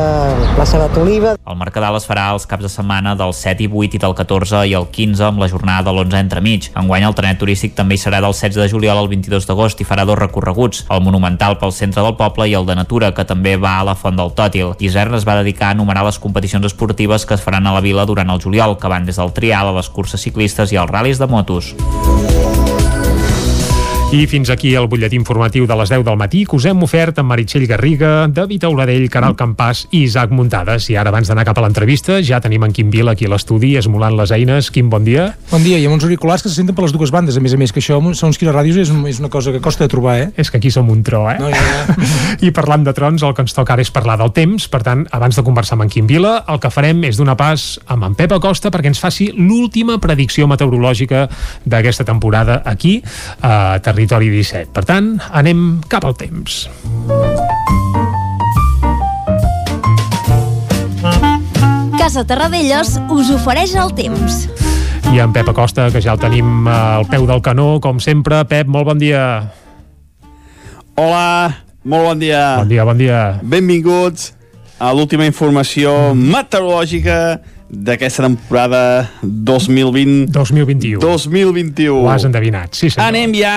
plaça 0.55 0.79
de 0.79 0.89
Toliva. 0.95 1.35
El 1.45 1.57
Mercadal 1.59 1.97
es 1.97 2.07
farà 2.07 2.29
els 2.33 2.47
caps 2.47 2.63
de 2.63 2.69
setmana 2.71 3.17
del 3.19 3.35
7 3.35 3.65
i 3.65 3.67
8 3.67 3.97
i 3.97 3.99
del 3.99 4.15
14 4.15 4.63
i 4.71 4.75
el 4.79 4.87
15 4.87 5.25
amb 5.27 5.41
la 5.43 5.49
jornada 5.49 5.91
de 5.91 5.97
l'11 5.97 6.21
entremig. 6.21 6.71
Enguany 6.77 7.03
el 7.09 7.15
trenet 7.19 7.41
turístic 7.43 7.75
també 7.75 7.97
hi 7.97 7.99
serà 7.99 8.21
del 8.23 8.37
16 8.39 8.63
de 8.63 8.69
juliol 8.71 8.99
al 8.99 9.09
22 9.09 9.49
d'agost 9.49 9.81
i 9.81 9.85
farà 9.89 10.05
dos 10.07 10.19
recorreguts, 10.19 10.85
el 10.91 11.03
monumental 11.03 11.59
pel 11.59 11.73
centre 11.73 12.03
del 12.03 12.15
poble 12.15 12.47
i 12.47 12.55
el 12.55 12.67
de 12.67 12.77
natura, 12.79 13.13
que 13.13 13.25
també 13.25 13.57
va 13.57 13.81
a 13.81 13.85
la 13.85 13.97
Font 13.97 14.17
del 14.17 14.31
Tòtil. 14.31 14.77
Isern 14.79 15.15
es 15.19 15.27
va 15.27 15.41
dedicar 15.43 15.73
a 15.73 15.73
enumerar 15.75 16.05
les 16.07 16.21
competicions 16.21 16.67
esportives 16.67 17.27
que 17.27 17.35
es 17.35 17.43
faran 17.43 17.67
a 17.67 17.75
la 17.75 17.81
vila 17.81 18.07
durant 18.07 18.31
el 18.31 18.41
juliol, 18.41 18.79
que 18.79 18.89
van 18.89 19.05
des 19.05 19.17
del 19.17 19.33
trial 19.33 19.75
a 19.75 19.77
les 19.81 19.91
curses 19.91 20.23
ciclistes 20.23 20.71
i 20.71 20.77
als 20.77 20.93
ral·lis 20.93 21.19
de 21.19 21.27
motos. 21.27 21.75
I 24.17 24.25
fins 24.25 24.49
aquí 24.49 24.71
el 24.73 24.87
butlletí 24.89 25.19
informatiu 25.19 25.67
de 25.69 25.77
les 25.77 25.91
10 25.93 26.01
del 26.07 26.17
matí 26.17 26.47
que 26.49 26.57
us 26.57 26.65
hem 26.65 26.81
ofert 26.87 27.19
amb 27.21 27.29
Meritxell 27.29 27.67
Garriga, 27.69 28.25
David 28.33 28.63
Auladell, 28.65 29.11
Caral 29.13 29.35
Campàs 29.37 29.83
i 29.91 30.07
Isaac 30.07 30.31
Muntades. 30.33 30.87
I 30.89 30.95
ara, 30.97 31.11
abans 31.13 31.29
d'anar 31.29 31.45
cap 31.45 31.59
a 31.61 31.65
l'entrevista, 31.67 32.17
ja 32.25 32.39
tenim 32.41 32.65
en 32.65 32.73
Quim 32.73 32.89
Vila 32.89 33.13
aquí 33.13 33.27
a 33.29 33.33
l'estudi, 33.35 33.75
esmolant 33.77 34.17
les 34.17 34.33
eines. 34.33 34.71
Quim, 34.73 34.89
bon 34.89 35.05
dia. 35.05 35.27
Bon 35.51 35.61
dia, 35.61 35.77
i 35.77 35.85
amb 35.85 35.99
uns 35.99 36.07
auriculars 36.09 36.41
que 36.41 36.49
se 36.49 36.57
senten 36.57 36.73
per 36.73 36.87
les 36.87 36.95
dues 36.97 37.13
bandes, 37.13 37.37
a 37.37 37.43
més 37.45 37.53
a 37.53 37.59
més, 37.61 37.75
que 37.77 37.83
això, 37.85 37.99
segons 38.17 38.41
quines 38.41 38.57
ràdios, 38.57 38.79
és, 38.87 38.95
és 39.13 39.21
una 39.21 39.29
cosa 39.29 39.53
que 39.53 39.61
costa 39.61 39.85
de 39.85 39.93
trobar, 39.93 40.17
eh? 40.23 40.31
És 40.41 40.49
que 40.49 40.63
aquí 40.63 40.73
som 40.73 40.89
un 40.89 41.05
tro, 41.05 41.27
eh? 41.29 41.37
No, 41.43 41.53
ja, 41.53 41.61
ja. 41.61 42.09
I 42.49 42.55
parlant 42.57 42.89
de 42.89 42.97
trons, 42.97 43.21
el 43.21 43.37
que 43.37 43.45
ens 43.45 43.53
toca 43.53 43.77
ara 43.77 43.85
és 43.85 43.93
parlar 43.93 44.17
del 44.23 44.33
temps. 44.33 44.71
Per 44.73 44.81
tant, 44.81 45.05
abans 45.13 45.37
de 45.37 45.45
conversar 45.45 45.77
amb 45.77 45.91
en 45.91 45.93
Quim 45.93 46.09
Vila, 46.09 46.39
el 46.49 46.63
que 46.65 46.73
farem 46.73 47.05
és 47.11 47.21
donar 47.21 47.37
pas 47.37 47.67
amb 47.85 48.09
en 48.09 48.17
Pep 48.17 48.33
Acosta 48.39 48.73
perquè 48.73 48.95
ens 48.95 49.05
faci 49.05 49.29
l'última 49.37 50.01
predicció 50.01 50.49
meteorològica 50.49 51.27
d'aquesta 51.69 52.09
temporada 52.09 52.63
aquí, 52.65 53.03
a 53.45 53.77
Territori 53.85 54.06
17. 54.07 54.73
Per 54.73 54.85
tant, 54.87 55.17
anem 55.31 55.81
cap 55.91 56.07
al 56.07 56.17
temps. 56.19 56.67
Casa 61.99 62.23
Terradellos 62.27 62.97
us 63.11 63.33
ofereix 63.35 63.75
el 63.75 63.91
temps. 63.99 64.47
I 65.11 65.21
en 65.23 65.33
Pep 65.35 65.49
Acosta, 65.51 65.89
que 65.91 66.03
ja 66.03 66.15
el 66.15 66.23
tenim 66.23 66.67
al 66.71 67.07
peu 67.11 67.27
del 67.27 67.43
canó, 67.43 67.81
com 67.83 67.99
sempre. 68.03 68.45
Pep, 68.47 68.71
molt 68.71 68.87
bon 68.87 69.03
dia. 69.03 69.23
Hola, 70.97 71.65
molt 71.85 72.11
bon 72.11 72.23
dia. 72.23 72.45
Bon 72.63 72.71
dia, 72.71 72.87
bon 72.87 72.99
dia. 72.99 73.21
Benvinguts 73.43 74.33
a 74.79 74.93
l'última 74.95 75.27
informació 75.29 76.15
meteorològica 76.15 77.19
d'aquesta 77.67 78.27
temporada 78.27 79.11
2020 79.23 80.31
2021. 80.31 81.01
2021. 81.03 81.95
Ho 82.05 82.11
has 82.11 82.27
endevinat, 82.29 82.75
sí 82.79 82.91
senyor. 82.91 83.09
Anem 83.09 83.35
ja 83.37 83.57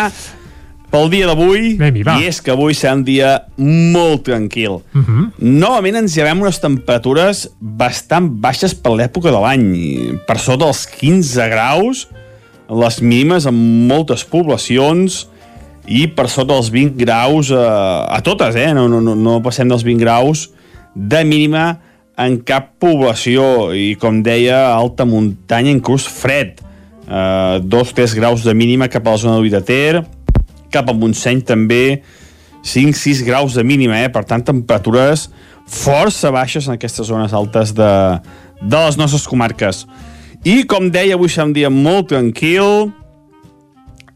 pel 0.89 1.09
dia 1.11 1.27
d'avui 1.29 1.75
i 1.77 2.27
és 2.27 2.39
que 2.41 2.53
avui 2.53 2.75
serà 2.77 2.95
un 2.97 3.03
dia 3.07 3.33
molt 3.57 4.25
tranquil. 4.27 4.81
Uh 4.93 5.01
-huh. 5.01 5.25
Novament 5.37 5.95
ens 6.03 6.15
llevem 6.15 6.41
unes 6.41 6.59
temperatures 6.59 7.49
bastant 7.59 8.29
baixes 8.29 8.73
per 8.73 8.91
l'època 8.91 9.31
de 9.31 9.39
l'any, 9.39 10.19
per 10.27 10.39
sota 10.39 10.65
dels 10.65 10.85
15 10.87 11.49
graus, 11.49 12.07
les 12.69 13.01
mínimes 13.01 13.45
en 13.45 13.87
moltes 13.87 14.23
poblacions 14.23 15.27
i 15.87 16.07
per 16.07 16.27
sota 16.29 16.53
dels 16.53 16.69
20 16.69 16.97
graus 16.97 17.51
a, 17.51 18.05
a 18.05 18.21
totes, 18.21 18.55
eh? 18.55 18.73
No, 18.73 18.87
no, 18.87 19.01
no, 19.01 19.41
passem 19.41 19.67
dels 19.67 19.83
20 19.83 19.99
graus 19.99 20.49
de 20.93 21.23
mínima 21.23 21.79
en 22.19 22.41
cap 22.43 22.73
població 22.79 23.71
i 23.73 23.95
com 23.99 24.21
deia, 24.23 24.73
alta 24.73 25.05
muntanya 25.05 25.71
inclús 25.71 26.07
fred 26.07 26.59
eh, 27.09 27.59
2-3 27.63 28.15
graus 28.15 28.43
de 28.43 28.53
mínima 28.53 28.89
cap 28.91 29.07
a 29.07 29.15
la 29.15 29.17
zona 29.17 29.41
de 29.41 29.61
Ter 29.61 30.03
cap 30.73 30.89
a 30.89 30.95
Montseny 30.95 31.43
també 31.45 32.01
5-6 32.65 33.23
graus 33.27 33.55
de 33.55 33.63
mínima, 33.63 34.01
eh? 34.03 34.11
per 34.11 34.25
tant 34.27 34.43
temperatures 34.45 35.29
força 35.69 36.31
baixes 36.33 36.67
en 36.67 36.75
aquestes 36.75 37.07
zones 37.07 37.33
altes 37.33 37.73
de, 37.77 37.91
de 38.61 38.79
les 38.85 38.97
nostres 38.97 39.27
comarques. 39.29 39.85
I 40.47 40.63
com 40.69 40.89
deia, 40.91 41.15
avui 41.15 41.29
serà 41.29 41.47
un 41.49 41.53
dia 41.55 41.69
molt 41.69 42.09
tranquil, 42.13 42.89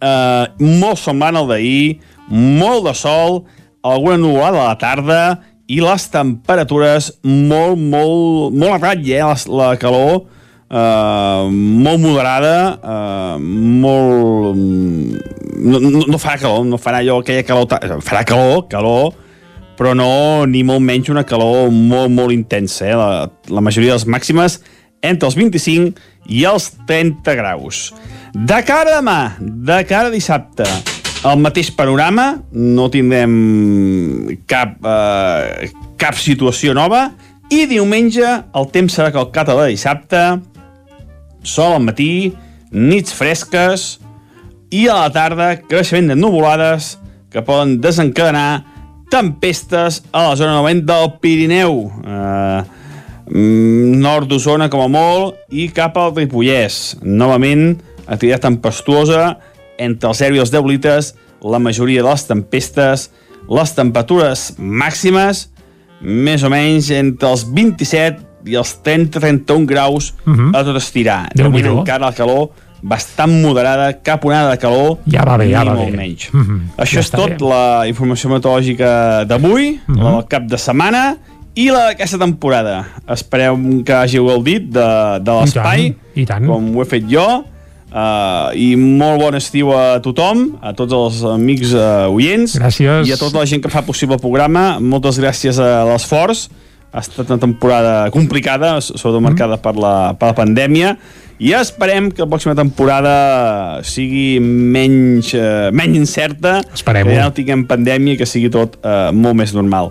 eh, 0.02 0.46
molt 0.60 1.02
semblant 1.02 1.38
al 1.40 1.50
d'ahir, 1.52 2.00
molt 2.32 2.88
de 2.88 2.96
sol, 2.98 3.44
alguna 3.84 4.18
nuvolada 4.18 4.64
a 4.64 4.70
la 4.72 4.80
tarda 4.80 5.24
i 5.68 5.80
les 5.84 6.08
temperatures 6.12 7.12
molt, 7.24 7.78
molt, 7.80 8.56
molt 8.56 8.72
a 8.78 8.80
ratlla, 8.80 9.20
eh? 9.20 9.26
la, 9.28 9.36
la 9.60 9.74
calor 9.80 10.24
eh, 10.74 11.50
molt 11.52 12.02
moderada, 12.02 12.56
eh, 12.82 13.38
molt... 13.40 14.58
No, 15.64 15.80
no, 15.80 16.04
no 16.10 16.20
farà 16.20 16.40
calor, 16.42 16.66
no 16.68 16.80
farà 16.82 17.04
allò 17.04 17.20
aquella 17.22 17.46
calor... 17.48 18.02
Farà 18.04 18.24
calor, 18.28 18.66
calor, 18.72 19.14
però 19.78 19.94
no 19.98 20.46
ni 20.50 20.64
molt 20.66 20.84
menys 20.86 21.12
una 21.14 21.26
calor 21.28 21.70
molt, 21.74 22.12
molt 22.14 22.34
intensa. 22.36 22.88
Eh? 22.88 22.96
La, 22.98 23.28
la 23.54 23.64
majoria 23.64 23.94
de 23.94 24.02
les 24.02 24.10
màximes 24.10 24.60
entre 25.04 25.28
els 25.28 25.38
25 25.38 25.94
i 26.32 26.46
els 26.48 26.72
30 26.88 27.36
graus. 27.40 27.92
De 28.34 28.60
cara 28.66 28.96
a 28.96 29.02
demà, 29.02 29.20
de 29.40 29.84
cara 29.86 30.10
a 30.10 30.14
dissabte, 30.14 30.66
el 31.24 31.40
mateix 31.44 31.70
panorama, 31.76 32.34
no 32.52 32.90
tindrem 32.92 33.36
cap, 34.50 34.76
eh, 34.80 35.70
cap 36.02 36.18
situació 36.20 36.74
nova, 36.76 37.12
i 37.54 37.68
diumenge 37.70 38.26
el 38.26 38.68
temps 38.74 38.96
serà 38.96 39.12
calcat 39.14 39.52
a 39.52 39.58
la 39.60 39.68
dissabte, 39.70 40.24
sol 41.44 41.78
al 41.78 41.86
matí, 41.86 42.34
nits 42.72 43.14
fresques, 43.14 44.00
i 44.74 44.88
a 44.90 45.04
la 45.04 45.12
tarda 45.14 45.52
creixement 45.70 46.10
de 46.10 46.18
nuvolades 46.18 46.96
que 47.30 47.44
poden 47.46 47.78
desencadenar 47.82 48.64
tempestes 49.14 50.02
a 50.12 50.30
la 50.30 50.38
zona 50.40 50.56
novament 50.58 50.82
del 50.88 51.12
Pirineu. 51.22 51.84
Eh, 52.02 52.64
mm, 53.30 54.00
nord 54.02 54.32
d'Osona 54.32 54.70
com 54.74 54.82
a 54.82 54.90
molt 54.90 55.54
i 55.54 55.68
cap 55.70 55.98
al 56.02 56.16
Ripollès. 56.16 56.98
Novament, 57.04 57.78
activitat 58.08 58.48
tempestuosa 58.48 59.36
entre 59.78 60.10
els 60.10 60.24
0 60.24 60.40
i 60.40 60.42
els 60.42 60.54
10 60.54 60.66
litres, 60.72 61.14
la 61.44 61.60
majoria 61.60 62.02
de 62.02 62.10
les 62.10 62.26
tempestes, 62.26 63.10
les 63.50 63.76
temperatures 63.76 64.54
màximes 64.58 65.50
més 66.02 66.44
o 66.44 66.50
menys 66.52 66.90
entre 66.92 67.30
els 67.30 67.46
27 67.48 68.33
i 68.46 68.56
els 68.56 68.76
30-31 68.84 69.66
graus 69.66 70.14
Mhm. 70.26 70.54
a 70.56 70.64
tot 70.64 70.76
estirar. 70.78 71.30
Déu-n'hi-do. 71.36 71.70
moment 71.70 71.80
encara 71.88 72.06
la 72.08 72.14
calor 72.14 72.50
bastant 72.82 73.32
moderada, 73.42 73.94
cap 74.04 74.26
onada 74.26 74.52
de 74.52 74.58
calor, 74.58 74.98
Ja 75.08 75.24
va 75.24 75.38
bé, 75.38 75.50
ja 75.50 75.64
va 75.64 75.74
molt 75.74 75.92
bé. 75.92 75.98
menys. 75.98 76.30
Mhm. 76.34 76.72
Això 76.78 76.96
Ja 76.96 77.00
és 77.00 77.12
tot, 77.12 77.30
bé. 77.30 77.38
la 77.40 77.88
informació 77.88 78.30
meteorològica 78.30 79.24
d'avui, 79.26 79.80
Mhm. 79.88 79.98
la 80.04 80.12
del 80.12 80.28
cap 80.28 80.44
de 80.44 80.58
setmana, 80.58 81.16
i 81.56 81.70
la 81.70 81.86
d'aquesta 81.94 82.18
temporada. 82.18 82.86
Esperem 83.08 83.84
que 83.84 83.94
hàgiu 83.94 84.26
gaudit 84.28 84.64
de, 84.70 85.20
de 85.22 85.32
l'espai, 85.32 85.96
com 86.46 86.76
ho 86.76 86.82
he 86.82 86.86
fet 86.86 87.04
jo, 87.08 87.46
uh, 87.94 88.50
i 88.56 88.76
molt 88.76 89.20
bon 89.22 89.36
estiu 89.36 89.72
a 89.72 90.00
tothom, 90.02 90.58
a 90.62 90.74
tots 90.74 90.92
els 90.94 91.24
amics 91.24 91.74
uh, 91.74 92.10
oients, 92.12 92.58
Gràcies. 92.60 93.08
i 93.08 93.14
a 93.14 93.18
tota 93.18 93.40
la 93.40 93.46
gent 93.46 93.62
que 93.64 93.70
fa 93.70 93.84
possible 93.84 94.16
el 94.16 94.22
programa. 94.22 94.80
Moltes 94.80 95.20
gràcies 95.20 95.60
a 95.60 95.86
l'esforç. 95.86 96.50
Ha 96.94 97.02
estat 97.02 97.30
una 97.32 97.42
temporada 97.42 97.94
complicada, 98.14 98.76
sobretot 98.82 99.24
marcada 99.26 99.58
per 99.58 99.74
la, 99.82 100.14
per 100.14 100.30
la 100.30 100.38
pandèmia, 100.38 100.94
i 101.42 101.50
esperem 101.58 102.12
que 102.14 102.22
la 102.22 102.30
pròxima 102.30 102.54
temporada 102.56 103.14
sigui 103.84 104.38
menys, 104.40 105.34
eh, 105.34 105.72
menys 105.74 105.98
incerta, 105.98 106.60
Esperem-ho. 106.72 107.10
que 107.10 107.18
ja 107.18 107.26
no 107.26 107.34
tinguem 107.36 107.66
pandèmia 107.68 108.14
i 108.14 108.20
que 108.22 108.30
sigui 108.30 108.52
tot 108.54 108.78
eh, 108.86 109.10
molt 109.12 109.36
més 109.42 109.56
normal. 109.58 109.90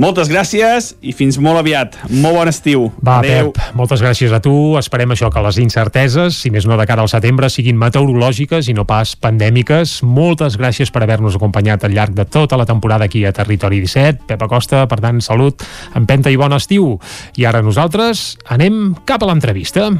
Moltes 0.00 0.30
gràcies 0.32 0.94
i 1.04 1.12
fins 1.12 1.36
molt 1.42 1.60
aviat. 1.60 1.98
Molt 2.08 2.38
bon 2.38 2.48
estiu. 2.48 2.86
Va, 3.04 3.18
Adéu. 3.18 3.50
Pep, 3.52 3.74
moltes 3.76 4.00
gràcies 4.00 4.32
a 4.32 4.38
tu. 4.40 4.54
Esperem 4.80 5.12
això, 5.12 5.28
que 5.28 5.42
les 5.44 5.58
incerteses, 5.60 6.38
si 6.40 6.48
més 6.54 6.64
no 6.64 6.78
de 6.80 6.86
cara 6.88 7.04
al 7.04 7.10
setembre, 7.12 7.50
siguin 7.52 7.76
meteorològiques 7.76 8.70
i 8.72 8.76
no 8.76 8.86
pas 8.88 9.12
pandèmiques. 9.20 9.98
Moltes 10.00 10.56
gràcies 10.56 10.88
per 10.88 11.04
haver-nos 11.04 11.36
acompanyat 11.36 11.84
al 11.84 11.92
llarg 11.92 12.16
de 12.16 12.24
tota 12.24 12.56
la 12.56 12.64
temporada 12.64 13.10
aquí 13.10 13.26
a 13.28 13.34
Territori 13.36 13.82
17. 13.84 14.24
Pep 14.30 14.48
Acosta, 14.48 14.86
per 14.88 15.02
tant, 15.04 15.20
salut, 15.20 15.60
empenta 15.92 16.32
i 16.32 16.40
bon 16.40 16.56
estiu. 16.56 16.94
I 17.36 17.44
ara 17.50 17.60
nosaltres 17.60 18.38
anem 18.48 18.94
cap 19.04 19.20
a 19.20 19.28
l'entrevista. 19.28 19.90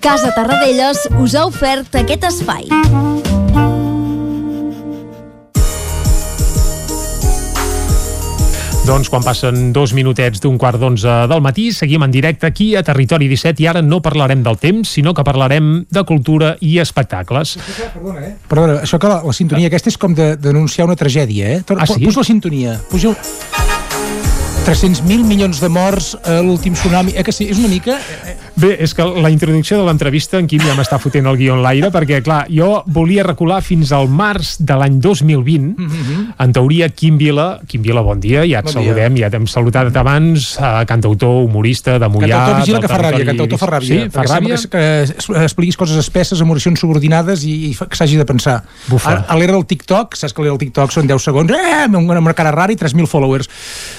Casa 0.00 0.32
Tarradellas 0.32 1.04
us 1.20 1.36
ha 1.36 1.44
ofert 1.50 2.00
aquest 2.00 2.24
espai. 2.32 3.27
Doncs 8.88 9.10
quan 9.12 9.20
passen 9.20 9.66
dos 9.76 9.92
minutets 9.92 10.40
d'un 10.40 10.54
quart 10.56 10.80
d'onze 10.80 11.12
del 11.28 11.42
matí, 11.44 11.66
seguim 11.76 12.06
en 12.06 12.12
directe 12.14 12.48
aquí 12.48 12.70
a 12.72 12.80
Territori 12.80 13.26
17 13.28 13.60
i 13.60 13.66
ara 13.68 13.82
no 13.84 13.98
parlarem 14.00 14.40
del 14.46 14.56
temps, 14.56 14.94
sinó 14.96 15.12
que 15.12 15.26
parlarem 15.28 15.82
de 15.92 16.04
cultura 16.08 16.54
i 16.64 16.78
espectacles. 16.80 17.58
Perdona, 17.92 18.22
eh? 18.24 18.32
Perdona, 18.48 18.78
això 18.86 18.96
que 18.96 19.10
la, 19.12 19.20
la 19.28 19.36
sintonia 19.36 19.68
aquesta 19.68 19.92
és 19.92 20.00
com 20.00 20.16
de 20.16 20.30
denunciar 20.40 20.88
una 20.88 20.96
tragèdia, 20.96 21.58
eh? 21.58 21.60
Ah, 21.76 21.84
sí? 21.84 22.00
Pus 22.00 22.16
la 22.16 22.24
sintonia. 22.30 22.78
Puja... 22.88 23.12
300.000 24.68 25.24
milions 25.24 25.60
de 25.60 25.68
morts 25.72 26.14
a 26.24 26.42
l'últim 26.44 26.74
tsunami. 26.76 27.12
Eh 27.16 27.22
que 27.24 27.32
sí? 27.32 27.46
És 27.52 27.60
una 27.60 27.68
mica... 27.68 28.00
eh, 28.24 28.34
Bé, 28.58 28.72
és 28.82 28.92
que 28.96 29.04
la 29.04 29.30
introducció 29.30 29.78
de 29.78 29.84
l'entrevista 29.86 30.38
en 30.40 30.48
Quim 30.50 30.62
ja 30.66 30.74
m'està 30.74 30.98
fotent 30.98 31.26
el 31.30 31.36
guió 31.38 31.54
en 31.54 31.62
l'aire 31.62 31.90
perquè, 31.94 32.18
clar, 32.26 32.40
jo 32.50 32.82
volia 32.90 33.22
recular 33.22 33.60
fins 33.62 33.92
al 33.94 34.08
març 34.10 34.56
de 34.58 34.74
l'any 34.74 34.96
2020 35.00 35.76
Mhm. 35.78 36.34
en 36.38 36.52
teoria 36.52 36.88
Quim 36.88 37.16
Vila 37.18 37.60
Quim 37.68 37.82
Vila, 37.82 38.00
bon 38.02 38.18
dia, 38.20 38.42
ja 38.46 38.58
et 38.58 38.64
Bon 38.64 38.72
dia. 38.74 38.82
saludem 38.82 39.16
ja 39.16 39.30
t'hem 39.30 39.46
salutat 39.46 39.94
abans, 39.96 40.58
eh, 40.60 40.84
cantautor 40.86 41.44
humorista 41.44 41.98
de 41.98 42.06
Mollà 42.08 42.28
Cantautor 42.28 42.56
vigila 42.60 42.80
que 42.80 42.88
fa 42.88 42.98
ràbia, 42.98 43.24
cantautor 43.26 43.58
fa 43.58 43.66
ràbia. 43.66 43.86
Sí, 43.86 44.10
fa 44.10 44.22
ràbia? 44.24 44.56
Que, 44.68 44.68
que 45.36 45.44
expliquis 45.44 45.76
coses 45.76 45.96
espesses 45.96 46.40
amb 46.40 46.50
oracions 46.50 46.80
subordinades 46.80 47.44
i, 47.44 47.70
i 47.70 47.74
que 47.76 47.96
s'hagi 47.96 48.16
de 48.16 48.24
pensar. 48.24 48.62
Bufa. 48.88 49.12
A, 49.12 49.32
a 49.32 49.36
l'era 49.38 49.52
del 49.52 49.66
TikTok, 49.66 50.16
saps 50.16 50.32
que 50.34 50.42
l'era 50.42 50.56
del 50.56 50.62
TikTok 50.66 50.90
són 50.92 51.06
10 51.06 51.22
segons, 51.22 51.50
eh, 51.50 51.84
amb 51.84 51.96
una, 52.10 52.34
cara 52.34 52.50
rara 52.50 52.72
i 52.72 52.76
3.000 52.76 53.06
followers. 53.06 53.48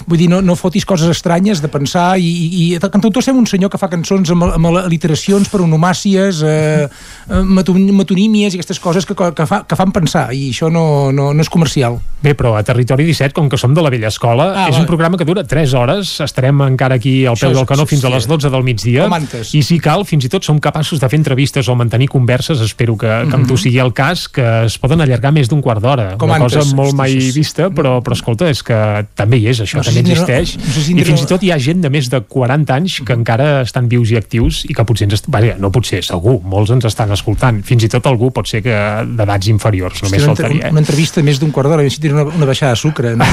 Vull 0.07 0.17
dir, 0.19 0.29
no, 0.29 0.41
no 0.41 0.55
fotis 0.59 0.85
coses 0.85 1.07
estranyes 1.09 1.61
de 1.61 1.67
pensar 1.71 2.17
i, 2.19 2.27
i, 2.27 2.49
i 2.59 2.73
el 2.75 2.89
cantautor 2.91 3.23
sembla 3.23 3.39
un 3.45 3.47
senyor 3.47 3.69
que 3.71 3.77
fa 3.77 3.87
cançons 3.89 4.29
amb, 4.31 4.48
amb 4.55 4.67
literacions, 4.89 5.49
pronomàcies, 5.49 6.41
eh, 6.43 6.87
eh, 7.29 7.41
meton- 7.43 7.91
metonímies 7.95 8.53
i 8.53 8.57
aquestes 8.59 8.79
coses 8.79 9.05
que, 9.05 9.15
que, 9.15 9.45
fa, 9.45 9.63
que 9.67 9.75
fan 9.75 9.91
pensar, 9.91 10.29
i 10.33 10.49
això 10.51 10.69
no, 10.71 11.11
no, 11.11 11.33
no 11.33 11.41
és 11.41 11.49
comercial. 11.49 11.99
Bé, 12.21 12.33
però 12.35 12.55
a 12.57 12.63
Territori 12.63 13.05
17, 13.07 13.33
com 13.33 13.47
que 13.49 13.57
som 13.57 13.73
de 13.73 13.81
la 13.81 13.89
vella 13.89 14.09
escola, 14.09 14.49
Ah, 14.65 14.67
és 14.69 14.75
va. 14.75 14.81
un 14.81 14.85
programa 14.87 15.17
que 15.17 15.25
dura 15.25 15.43
3 15.47 15.73
hores, 15.73 16.19
estarem 16.21 16.59
encara 16.67 16.95
aquí 16.95 17.25
al 17.25 17.35
Això 17.35 17.47
peu 17.47 17.51
és- 17.51 17.57
del 17.57 17.65
canó 17.65 17.85
fins 17.85 18.03
a 18.03 18.07
sí. 18.09 18.13
les 18.13 18.27
12 18.27 18.49
del 18.49 18.63
migdia, 18.63 19.07
i 19.53 19.63
si 19.63 19.79
cal, 19.79 20.05
fins 20.05 20.25
i 20.25 20.29
tot 20.29 20.43
som 20.43 20.59
capaços 20.59 20.99
de 20.99 21.07
fer 21.09 21.17
entrevistes 21.19 21.67
o 21.69 21.75
mantenir 21.75 22.09
converses, 22.09 22.59
espero 22.61 22.97
que, 22.97 23.07
que 23.07 23.35
amb 23.35 23.47
tu 23.47 23.53
Mhm. 23.53 23.57
sigui 23.57 23.79
el 23.79 23.93
cas, 23.93 24.27
que 24.27 24.65
es 24.65 24.77
poden 24.77 24.99
allargar 25.01 25.31
més 25.31 25.47
d'un 25.49 25.61
quart 25.61 25.81
d'hora. 25.81 26.15
Una 26.19 26.39
cosa 26.39 26.59
antes. 26.59 26.73
molt 26.73 26.87
Hosti, 26.89 26.97
mai 26.97 27.13
vista, 27.31 27.69
però, 27.69 28.01
però 28.03 28.13
escolta, 28.13 28.49
és 28.49 28.61
que 28.63 29.05
també 29.15 29.37
hi 29.37 29.47
és, 29.47 29.61
això 29.61 29.77
No 29.77 29.83
també 29.83 30.03
si 30.03 30.11
existeix, 30.11 30.57
no 30.57 30.73
sé 30.73 30.81
si 30.83 30.91
i 30.91 30.95
tindrà- 30.95 31.05
fins 31.05 31.21
i 31.21 31.25
tot 31.25 31.43
hi 31.43 31.51
ha 31.51 31.57
gent 31.59 31.81
de 31.81 31.89
més 31.89 32.09
de 32.09 32.19
40 32.21 32.75
anys 32.75 33.01
que 33.05 33.13
encara 33.13 33.61
estan 33.61 33.87
vius 33.87 34.11
i 34.11 34.15
actius 34.39 34.63
i 34.67 34.75
que 34.75 34.85
potser 34.87 35.07
ens... 35.07 35.17
Est... 35.19 35.27
Vaja, 35.31 35.55
no 35.59 35.71
potser, 35.73 36.01
segur, 36.05 36.39
molts 36.47 36.71
ens 36.73 36.87
estan 36.87 37.11
escoltant. 37.15 37.61
Fins 37.65 37.85
i 37.85 37.89
tot 37.91 38.05
algú 38.09 38.31
pot 38.35 38.47
ser 38.49 38.61
que 38.65 38.75
d'edats 39.05 39.49
inferiors, 39.51 40.01
només 40.03 40.23
Hosti, 40.23 40.25
una, 40.25 40.35
faltaria. 40.35 40.67
eh? 40.67 40.73
una 40.73 40.83
entrevista 40.83 41.23
més 41.25 41.39
d'un 41.41 41.51
quart 41.55 41.69
d'hora, 41.71 41.85
si 41.89 42.01
tindrà 42.01 42.23
una, 42.25 42.35
una 42.39 42.49
baixada 42.49 42.75
de 42.75 42.81
sucre. 42.81 43.13
No? 43.19 43.27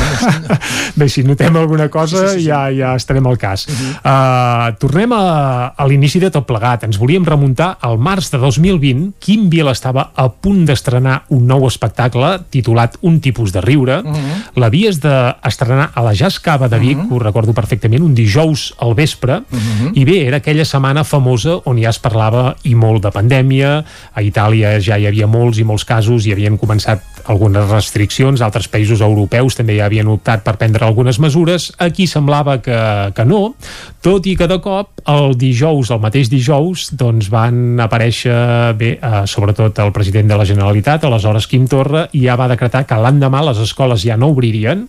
Bé, 0.98 1.08
si 1.12 1.24
notem 1.26 1.56
alguna 1.56 1.88
cosa 1.92 2.26
sí, 2.26 2.36
sí, 2.36 2.42
sí, 2.42 2.48
ja, 2.50 2.66
ja 2.74 2.94
estarem 2.98 3.26
al 3.26 3.38
cas. 3.38 3.66
Uh 3.68 3.74
-huh. 3.74 3.92
uh, 4.02 4.76
tornem 4.80 5.12
a, 5.12 5.72
a 5.76 5.86
l'inici 5.86 6.20
de 6.20 6.30
tot 6.30 6.46
plegat. 6.46 6.84
Ens 6.84 6.98
volíem 6.98 7.24
remuntar 7.24 7.76
al 7.80 7.98
març 7.98 8.30
de 8.30 8.38
2020. 8.38 9.12
Quim 9.20 9.48
Biel 9.50 9.68
estava 9.68 10.10
a 10.14 10.28
punt 10.28 10.64
d'estrenar 10.66 11.24
un 11.28 11.46
nou 11.46 11.66
espectacle 11.66 12.40
titulat 12.50 12.96
Un 13.00 13.20
tipus 13.20 13.52
de 13.52 13.60
riure. 13.60 14.00
Uh 14.00 14.12
-huh. 14.12 14.36
L'havies 14.56 15.00
d'estrenar 15.00 15.90
a 15.94 16.02
la 16.02 16.14
Jazz 16.14 16.38
Cava 16.40 16.68
de 16.68 16.78
Vic, 16.78 16.98
uh 16.98 17.04
-huh. 17.04 17.14
ho 17.14 17.18
recordo 17.18 17.52
perfectament, 17.52 18.02
un 18.02 18.14
dijous 18.14 18.74
al 18.78 18.94
vespre. 18.94 19.42
Uh 19.50 19.58
-huh. 19.58 19.90
I 19.94 20.04
bé, 20.04 20.26
era 20.26 20.36
aquella 20.38 20.64
setmana 20.64 20.95
famosa 21.04 21.58
on 21.66 21.80
ja 21.82 21.90
es 21.90 21.98
parlava 22.00 22.54
i 22.64 22.74
molt 22.78 23.02
de 23.04 23.12
pandèmia. 23.12 23.72
A 24.14 24.22
Itàlia 24.24 24.76
ja 24.80 24.96
hi 24.96 25.06
havia 25.08 25.26
molts 25.26 25.58
i 25.58 25.64
molts 25.64 25.84
casos 25.84 26.26
i 26.26 26.32
havien 26.32 26.56
començat 26.58 27.02
algunes 27.26 27.68
restriccions, 27.68 28.40
altres 28.40 28.68
països 28.70 29.02
europeus 29.02 29.58
també 29.58 29.76
ja 29.78 29.86
havien 29.90 30.08
optat 30.08 30.44
per 30.46 30.56
prendre 30.60 30.86
algunes 30.86 31.18
mesures, 31.22 31.72
aquí 31.82 32.06
semblava 32.06 32.58
que, 32.62 32.78
que 33.16 33.24
no, 33.26 33.56
tot 34.04 34.26
i 34.30 34.36
que 34.38 34.46
de 34.46 34.60
cop 34.62 35.02
el 35.10 35.34
dijous, 35.38 35.90
el 35.90 36.02
mateix 36.02 36.30
dijous 36.30 36.88
doncs 36.94 37.30
van 37.32 37.80
aparèixer 37.82 38.36
bé, 38.78 38.92
eh, 39.00 39.24
sobretot 39.26 39.82
el 39.82 39.92
president 39.96 40.30
de 40.30 40.38
la 40.38 40.46
Generalitat 40.46 41.06
aleshores 41.06 41.50
Quim 41.50 41.66
Torra, 41.70 42.06
i 42.12 42.26
ja 42.26 42.38
va 42.38 42.50
decretar 42.52 42.86
que 42.86 43.00
l'endemà 43.00 43.42
les 43.50 43.64
escoles 43.66 44.06
ja 44.06 44.16
no 44.16 44.30
obririen 44.34 44.86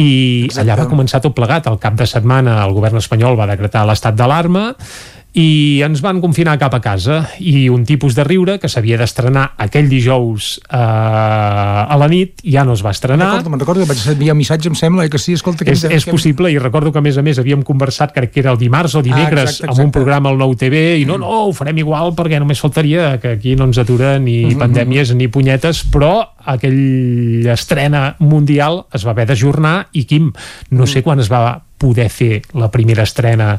i 0.00 0.46
Exacte. 0.46 0.62
allà 0.62 0.78
va 0.80 0.88
començar 0.88 1.20
tot 1.20 1.34
plegat. 1.36 1.66
El 1.68 1.80
cap 1.82 1.96
de 1.98 2.06
setmana 2.08 2.60
el 2.64 2.74
govern 2.76 3.00
espanyol 3.00 3.38
va 3.38 3.48
decretar 3.50 3.84
l'estat 3.88 4.16
d'alarma 4.16 4.70
i 5.32 5.80
ens 5.86 6.00
van 6.02 6.18
confinar 6.20 6.56
cap 6.58 6.74
a 6.74 6.80
casa 6.82 7.20
i 7.38 7.68
un 7.70 7.84
tipus 7.86 8.16
de 8.16 8.24
riure 8.26 8.58
que 8.58 8.66
s'havia 8.68 8.96
d'estrenar 8.98 9.52
aquell 9.62 9.86
dijous 9.88 10.56
eh, 10.66 10.74
a 10.76 11.96
la 12.00 12.08
nit 12.10 12.40
ja 12.42 12.64
no 12.66 12.72
es 12.74 12.82
va 12.82 12.90
estrenar 12.90 13.28
Recordo, 13.36 13.50
me'n 13.52 13.60
recordo 13.60 13.84
que 13.84 13.92
vaig 13.92 14.02
enviar 14.10 14.34
un 14.34 14.38
missatge, 14.42 14.68
em 14.68 14.74
sembla, 14.74 15.04
eh, 15.06 15.10
que 15.12 15.18
sí, 15.22 15.34
escolta... 15.38 15.64
Que 15.64 15.76
és, 15.76 15.84
hem 15.86 15.94
és 15.94 16.04
que 16.04 16.10
possible 16.16 16.50
i 16.50 16.58
recordo 16.58 16.90
que 16.90 16.98
a 16.98 17.04
més 17.04 17.16
a 17.16 17.22
més 17.22 17.38
havíem 17.38 17.62
conversat 17.62 18.10
crec 18.16 18.32
que 18.34 18.40
era 18.42 18.50
el 18.50 18.58
dimarts 18.58 18.96
o 18.98 19.02
dimecres 19.06 19.40
Ah, 19.40 19.52
exacte, 19.52 19.70
amb 19.70 19.78
un 19.78 19.86
exacte. 19.86 19.98
programa 20.00 20.30
al 20.34 20.38
Nou 20.42 20.56
TV 20.58 20.82
i 20.98 21.06
no, 21.06 21.16
no, 21.22 21.30
ho 21.46 21.52
farem 21.54 21.78
igual 21.78 22.10
perquè 22.18 22.40
només 22.42 22.58
faltaria 22.60 23.12
que 23.22 23.36
aquí 23.38 23.54
no 23.54 23.70
ens 23.70 23.78
atura 23.78 24.18
ni 24.18 24.40
Mhm. 24.50 24.58
pandèmies 24.58 25.14
ni 25.14 25.28
punyetes 25.28 25.84
però 25.92 26.26
aquella 26.44 27.52
estrena 27.54 28.16
mundial 28.18 28.86
es 28.92 29.06
va 29.06 29.12
haver 29.14 29.26
d'ajornar 29.30 29.88
i 29.92 30.04
Quim, 30.10 30.32
no 30.70 30.82
Mm. 30.84 30.86
sé 30.88 31.02
quan 31.02 31.20
es 31.20 31.30
va 31.30 31.62
poder 31.80 32.08
fer 32.12 32.42
la 32.60 32.68
primera 32.70 33.02
estrena 33.08 33.54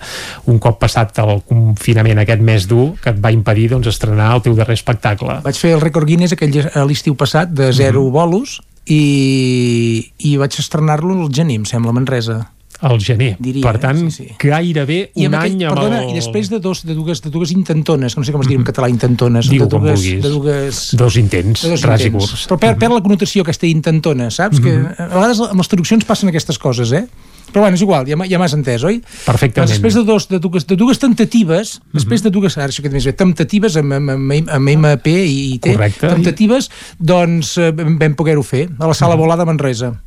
un 0.45 0.59
cop 0.61 0.77
passat 0.83 1.17
el 1.23 1.41
confinament 1.49 2.21
aquest 2.21 2.41
mes 2.45 2.67
dur 2.69 2.91
que 3.01 3.09
et 3.15 3.19
va 3.23 3.31
impedir 3.33 3.69
doncs, 3.73 3.89
estrenar 3.91 4.31
el 4.37 4.45
teu 4.45 4.53
darrer 4.55 4.77
espectacle 4.77 5.39
Vaig 5.43 5.57
fer 5.57 5.73
el 5.75 5.81
rècord 5.81 6.05
Guinness 6.07 6.37
aquell 6.37 6.61
a 6.69 6.85
l'estiu 6.85 7.17
passat 7.17 7.49
de 7.49 7.71
zero 7.73 8.05
Mhm. 8.05 8.11
bolos 8.13 8.59
i, 8.85 10.11
i 10.29 10.37
vaig 10.41 10.55
estrenar-lo 10.59 11.13
al 11.17 11.29
gener, 11.33 11.59
em 11.61 11.65
sembla, 11.69 11.93
Manresa. 11.95 12.39
al 12.81 12.97
gener, 12.99 13.35
Diria, 13.37 13.61
per 13.61 13.77
tant 13.77 13.99
sí, 14.09 14.23
sí. 14.25 14.27
gairebé 14.41 15.11
I 15.13 15.27
un 15.27 15.35
amb 15.35 15.43
aquell, 15.43 15.51
any 15.53 15.65
amb 15.67 15.75
perdona, 15.77 15.99
el... 16.01 16.09
i 16.09 16.15
després 16.17 16.49
de, 16.49 16.57
dos, 16.59 16.79
de, 16.83 16.95
dues, 16.97 17.21
de 17.21 17.29
dues 17.29 17.51
intentones, 17.53 18.15
no 18.17 18.23
sé 18.25 18.33
com 18.33 18.41
es 18.41 18.49
diu 18.49 18.57
en 18.57 18.65
català, 18.65 18.89
intentones, 18.89 19.49
de 19.51 19.59
dues, 19.69 20.05
de 20.23 20.31
dues, 20.33 20.79
dos 20.97 21.17
intents, 21.21 21.61
de 21.61 21.69
dos 21.75 21.83
ras 21.85 22.01
i 22.01 22.09
intents. 22.09 22.31
curts 22.31 22.47
Però 22.49 22.57
per, 22.63 22.71
per 22.81 22.89
la 22.89 23.01
connotació 23.05 23.45
aquesta 23.45 23.69
intentona, 23.69 24.31
saps? 24.33 24.57
Mhm. 24.57 24.65
Que 24.65 25.03
a 25.03 25.11
vegades 25.13 25.43
amb 25.45 25.61
les 25.61 25.69
traduccions 25.69 26.05
passen 26.09 26.33
aquestes 26.33 26.57
coses, 26.57 26.91
eh? 26.97 27.05
Però 27.51 27.61
bueno, 27.65 27.75
és 27.75 27.81
igual, 27.83 28.05
ja, 28.07 28.15
ja 28.27 28.39
m'has 28.39 28.53
entès, 28.55 28.83
oi? 28.87 29.01
Perfectament. 29.25 29.67
Doncs 29.67 29.75
després 29.77 29.93
de, 29.95 30.03
dos, 30.07 30.27
de, 30.29 30.39
dues, 30.39 30.65
de 30.67 30.75
dues 30.79 30.99
tentatives, 30.99 31.79
Mhm. 31.83 31.97
després 31.99 32.23
de 32.23 32.29
dues, 32.31 32.57
ara 32.57 32.67
això 32.71 32.81
que 32.81 32.89
més 32.89 33.05
bé, 33.05 33.13
temptatives 33.13 33.75
amb, 33.77 33.93
amb, 33.93 34.09
amb, 34.09 34.49
amb 34.49 34.69
MP 34.69 35.07
i 35.25 35.59
T, 35.59 35.73
Correcte. 35.73 36.07
temptatives, 36.07 36.69
doncs 36.97 37.57
eh, 37.57 37.71
vam 37.71 38.15
poder-ho 38.15 38.43
fer, 38.43 38.69
a 38.79 38.87
la 38.87 38.93
sala 38.93 39.15
Mhm. 39.15 39.19
volada 39.21 39.43
a 39.43 39.45
Manresa. 39.45 40.01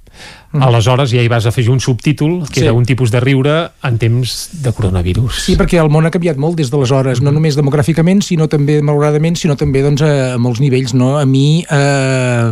Aleshores 0.52 1.10
ja 1.10 1.20
hi 1.20 1.26
vas 1.28 1.44
afegir 1.44 1.70
un 1.72 1.80
subtítol 1.80 2.44
que 2.48 2.60
Sí. 2.60 2.62
era 2.62 2.72
un 2.72 2.84
tipus 2.86 3.10
de 3.10 3.18
riure 3.18 3.70
en 3.82 3.98
temps 3.98 4.50
de 4.62 4.72
coronavirus. 4.72 5.42
Sí, 5.42 5.56
perquè 5.56 5.82
el 5.82 5.90
món 5.90 6.06
ha 6.06 6.10
canviat 6.12 6.36
molt 6.36 6.54
des 6.56 6.70
d'aleshores, 6.70 7.20
no 7.20 7.32
només 7.32 7.56
demogràficament, 7.56 8.22
sinó 8.22 8.46
també, 8.48 8.80
malauradament, 8.80 9.36
sinó 9.36 9.56
també 9.56 9.82
doncs, 9.82 10.02
a, 10.02 10.34
a 10.34 10.38
molts 10.38 10.60
nivells. 10.60 10.94
No? 10.94 11.18
A 11.18 11.26
mi 11.26 11.66
eh, 11.68 12.50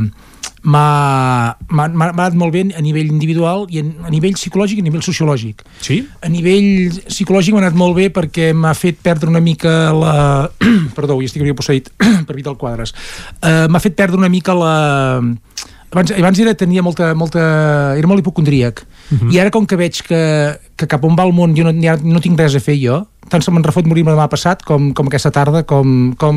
m'ha 0.62 1.86
anat 1.88 2.36
molt 2.38 2.54
bé 2.54 2.62
a 2.70 2.82
nivell 2.84 3.10
individual 3.10 3.66
i 3.72 3.80
a, 3.80 3.84
nivell 4.12 4.36
psicològic 4.38 4.78
i 4.78 4.84
a 4.84 4.86
nivell 4.86 5.02
sociològic. 5.02 5.64
Sí? 5.82 6.02
A 6.22 6.30
nivell 6.30 7.00
psicològic 7.08 7.56
m'ha 7.56 7.64
anat 7.64 7.78
molt 7.78 7.98
bé 7.98 8.08
perquè 8.14 8.52
m'ha 8.54 8.74
fet 8.78 9.00
perdre 9.02 9.30
una 9.32 9.42
mica 9.42 9.90
la... 9.96 10.14
Perdó, 10.96 11.18
ja 11.18 11.30
estic 11.30 11.44
posseït 11.58 11.90
per 12.26 12.38
Vital 12.38 12.58
Quadres. 12.60 12.94
Uh, 13.42 13.66
m'ha 13.68 13.82
fet 13.82 13.98
perdre 13.98 14.20
una 14.20 14.30
mica 14.32 14.54
la... 14.56 14.74
Abans, 15.92 16.14
abans 16.16 16.38
era, 16.40 16.54
tenia 16.56 16.84
molta, 16.84 17.10
molta... 17.18 17.42
Era 17.98 18.08
molt 18.08 18.22
hipocondríac. 18.22 18.86
I 19.28 19.42
ara, 19.42 19.50
com 19.52 19.66
que 19.68 19.76
veig 19.76 19.98
que, 20.06 20.20
que 20.78 20.88
cap 20.88 21.02
on 21.04 21.18
va 21.18 21.26
el 21.28 21.34
món 21.36 21.52
jo 21.56 21.66
no, 21.66 21.74
ja 21.82 21.98
no 22.00 22.22
tinc 22.24 22.38
res 22.40 22.56
a 22.56 22.62
fer 22.64 22.78
jo, 22.80 23.02
tant 23.32 23.42
se 23.44 23.50
me'n 23.54 23.64
refot 23.64 23.86
morir-me 23.88 24.12
demà 24.12 24.28
passat 24.30 24.62
com, 24.68 24.90
com 24.96 25.08
aquesta 25.08 25.30
tarda, 25.34 25.64
com, 25.68 26.12
com, 26.20 26.36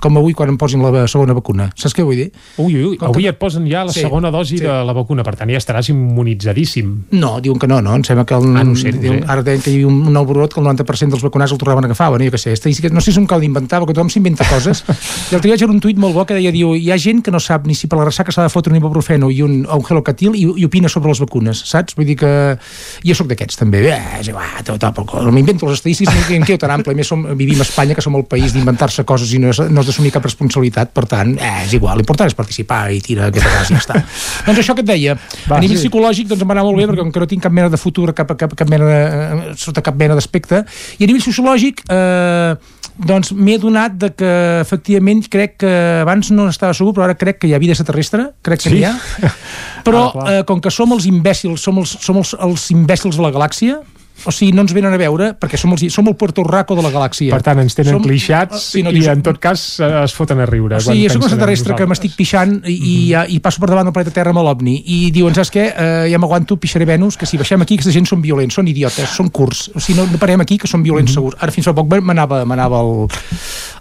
com 0.00 0.18
avui 0.20 0.34
quan 0.38 0.52
em 0.52 0.56
posin 0.60 0.82
la 0.84 1.06
segona 1.10 1.34
vacuna. 1.36 1.68
Saps 1.76 1.94
què 1.96 2.04
vull 2.06 2.16
dir? 2.20 2.28
Ui, 2.62 2.72
ui, 2.74 2.84
ui, 2.92 2.96
Com 3.00 3.10
avui 3.10 3.24
que- 3.26 3.34
et 3.34 3.38
posen 3.38 3.66
ja 3.68 3.84
la 3.84 3.92
Sí, 3.92 4.00
segona 4.06 4.30
dosi 4.30 4.58
sí. 4.58 4.64
de 4.64 4.72
la 4.86 4.92
vacuna, 4.96 5.24
per 5.26 5.34
tant 5.36 5.50
ja 5.50 5.58
estaràs 5.58 5.90
immunitzadíssim. 5.90 6.92
No, 7.12 7.40
diuen 7.40 7.58
que 7.58 7.66
no, 7.68 7.80
no? 7.82 7.94
Em 7.96 8.04
sembla 8.04 8.24
que 8.24 8.34
el, 8.34 8.56
Ah, 8.56 8.64
no 8.64 8.76
sé, 8.76 8.92
no 8.92 9.00
diuen- 9.00 9.20
sé. 9.24 9.26
ara 9.28 9.42
deien 9.42 9.60
que 9.62 9.70
hi 9.70 9.74
havia 9.74 9.86
un, 9.88 10.06
un 10.06 10.12
nou 10.12 10.24
brot 10.26 10.52
que 10.54 10.60
el 10.60 10.66
90% 10.66 11.10
dels 11.16 11.22
vacunats 11.22 11.52
el 11.52 11.58
tornaven 11.58 11.84
a 11.84 11.86
agafar, 11.88 12.10
bueno, 12.10 12.24
jo 12.24 12.30
què 12.30 12.38
sé, 12.38 12.52
estadística, 12.52 12.88
no 12.88 13.00
sé 13.00 13.06
si 13.06 13.10
és 13.10 13.16
un 13.18 13.26
cal 13.26 13.40
d'inventar, 13.40 13.80
perquè 13.82 13.94
tothom 13.94 14.08
s'inventa 14.10 14.44
coses. 14.48 14.84
I 14.86 14.92
l'altre 15.34 15.50
dia 15.50 15.56
veure 15.56 15.72
un 15.72 15.80
tuit 15.80 15.96
molt 15.98 16.14
bo 16.14 16.24
que 16.26 16.34
deia, 16.34 16.52
diu, 16.52 16.74
hi 16.74 16.90
ha 16.90 16.98
gent 16.98 17.22
que 17.22 17.30
no 17.30 17.40
sap 17.40 17.66
ni 17.66 17.74
si 17.74 17.86
per 17.88 17.98
la 17.98 18.04
ressaca 18.04 18.32
s'ha 18.32 18.42
de 18.42 18.48
fotre 18.52 18.70
un 18.72 18.76
ibuprofeno 18.78 19.30
i 19.30 19.42
un, 19.42 19.64
o 19.66 19.76
un 19.76 19.84
gelocatil 19.84 20.34
i, 20.36 20.44
i 20.60 20.64
opina 20.64 20.88
sobre 20.88 21.08
les 21.08 21.20
vacunes, 21.20 21.58
saps? 21.66 21.94
Vull 21.96 22.06
dir 22.06 22.16
que 22.16 22.58
jo 23.04 23.14
sóc 23.14 23.26
d'aquests 23.28 23.56
també, 23.56 23.84
eh, 23.90 24.20
és 24.20 24.28
igual, 24.28 24.44
tot, 24.64 24.78
tot, 24.80 24.94
tot, 24.94 25.22
no 25.24 25.32
m'invento 25.32 25.66
les 25.66 25.74
estadístiques, 25.78 25.95
en 26.04 26.44
què 26.44 26.58
tan 26.60 26.70
ample, 26.70 26.92
a 26.92 26.96
més 26.96 27.08
som, 27.08 27.22
vivim 27.38 27.58
a 27.58 27.64
Espanya, 27.64 27.94
que 27.94 28.02
som 28.04 28.14
el 28.18 28.24
país 28.28 28.52
d'inventar-se 28.52 29.04
coses 29.08 29.32
i 29.32 29.38
no, 29.38 29.48
és, 29.54 29.58
no 29.70 29.80
has 29.80 29.86
d'assumir 29.86 30.12
cap 30.12 30.24
responsabilitat, 30.24 30.92
per 30.92 31.06
tant, 31.06 31.32
eh, 31.38 31.64
és 31.64 31.72
igual, 31.78 31.96
l'important 31.96 32.26
és 32.28 32.34
participar 32.36 32.90
i 32.92 33.00
tira 33.00 33.26
aquesta 33.30 33.48
casa 33.50 33.72
i 33.72 33.76
ja 33.76 33.82
està. 33.82 33.94
doncs 34.46 34.58
això 34.60 34.74
que 34.76 34.84
et 34.84 34.90
deia, 34.92 35.16
Va, 35.48 35.56
a 35.56 35.60
nivell 35.60 35.78
sí. 35.78 35.86
psicològic 35.88 36.28
doncs 36.28 36.42
em 36.42 36.48
va 36.48 36.54
anar 36.58 36.64
molt 36.68 36.76
bé 36.76 36.86
perquè 36.90 37.02
com 37.06 37.12
que 37.12 37.20
no 37.24 37.26
tinc 37.26 37.42
cap 37.42 37.52
mena 37.52 37.68
de 37.72 37.76
futur 37.80 38.12
cap, 38.14 38.36
cap, 38.36 38.54
cap 38.54 38.68
mena 38.68 38.84
de, 38.90 38.98
eh, 39.00 39.54
sota 39.56 39.82
cap 39.82 39.96
mena 39.96 40.14
d'aspecte 40.18 40.64
i 40.98 41.04
a 41.04 41.06
nivell 41.08 41.22
sociològic 41.24 41.82
eh, 41.88 42.56
doncs 42.96 43.32
m'he 43.36 43.56
adonat 43.58 43.96
de 44.00 44.08
que 44.16 44.28
efectivament 44.62 45.26
crec 45.28 45.58
que 45.60 45.72
abans 46.00 46.30
no 46.32 46.46
estava 46.48 46.72
segur 46.76 46.94
però 46.96 47.04
ara 47.04 47.14
crec 47.18 47.42
que 47.42 47.50
hi 47.50 47.52
ha 47.52 47.60
vida 47.60 47.74
extraterrestre 47.76 48.30
crec 48.42 48.62
que 48.62 48.70
Sí. 48.70 48.78
n'hi 48.78 48.84
ha 48.88 48.94
però 49.86 50.06
Ah, 50.06 50.12
clar. 50.12 50.32
eh, 50.32 50.44
com 50.48 50.60
que 50.64 50.70
som 50.72 50.92
els 50.96 51.04
imbècils 51.06 51.60
som 51.60 51.76
els, 51.82 51.92
som 52.00 52.16
els, 52.22 52.32
els 52.40 52.70
imbècils 52.72 53.16
de 53.18 53.22
la 53.26 53.30
galàxia 53.34 53.80
o 54.24 54.32
sigui, 54.32 54.52
no 54.56 54.62
ens 54.64 54.72
venen 54.72 54.94
a 54.94 54.96
veure 54.96 55.34
perquè 55.38 55.58
som, 55.60 55.72
els, 55.76 55.84
som 55.92 56.06
el 56.08 56.16
Puerto 56.16 56.42
Rico 56.42 56.74
de 56.74 56.82
la 56.82 56.90
galàxia 56.90 57.30
Per 57.34 57.42
tant, 57.42 57.58
ens 57.60 57.74
tenen 57.76 57.94
Som- 57.98 58.02
clixats 58.06 58.62
Sí, 58.72 58.82
no, 58.82 58.90
i 58.90 59.04
en 59.06 59.22
tot 59.22 59.38
cas 59.38 59.78
eh, 59.80 59.90
es 60.04 60.14
foten 60.16 60.40
a 60.40 60.46
riure. 60.46 60.76
o 60.76 60.80
sigui, 60.80 61.04
jo 61.04 61.12
soc 61.12 61.22
un 61.22 61.28
extraterrestre 61.28 61.74
que 61.76 61.86
m'estic 61.86 62.16
pixant 62.16 62.62
i, 62.64 62.72
i, 62.74 62.96
Mhm. 63.14 63.26
i 63.36 63.40
passo 63.40 63.60
per 63.60 63.68
davant 63.68 63.84
del 63.84 63.92
planeta 63.92 64.14
Terra 64.14 64.30
amb 64.30 64.40
l'OVNI 64.40 64.82
i 64.86 65.10
diuen, 65.10 65.34
saps 65.34 65.52
què, 65.52 65.66
uh, 65.76 66.10
ja 66.10 66.18
m'aguanto, 66.18 66.56
pixaré 66.56 66.84
Venus, 66.86 67.16
que 67.16 67.26
si 67.26 67.36
baixem 67.36 67.60
aquí 67.62 67.74
aquesta 67.74 67.92
gent 67.92 68.06
són 68.06 68.22
violents, 68.22 68.54
són 68.54 68.66
idiotes, 68.68 69.08
són 69.10 69.28
curts, 69.30 69.70
o 69.74 69.80
sigui, 69.80 70.00
no, 70.00 70.06
no 70.10 70.18
parem 70.18 70.40
aquí 70.40 70.56
que 70.58 70.66
són 70.66 70.82
violents 70.82 71.12
segurs. 71.12 71.36
Ara 71.40 71.52
fins 71.52 71.66
fa 71.66 71.74
poc 71.74 71.86
m'anava 72.00 72.40
al, 72.80 73.06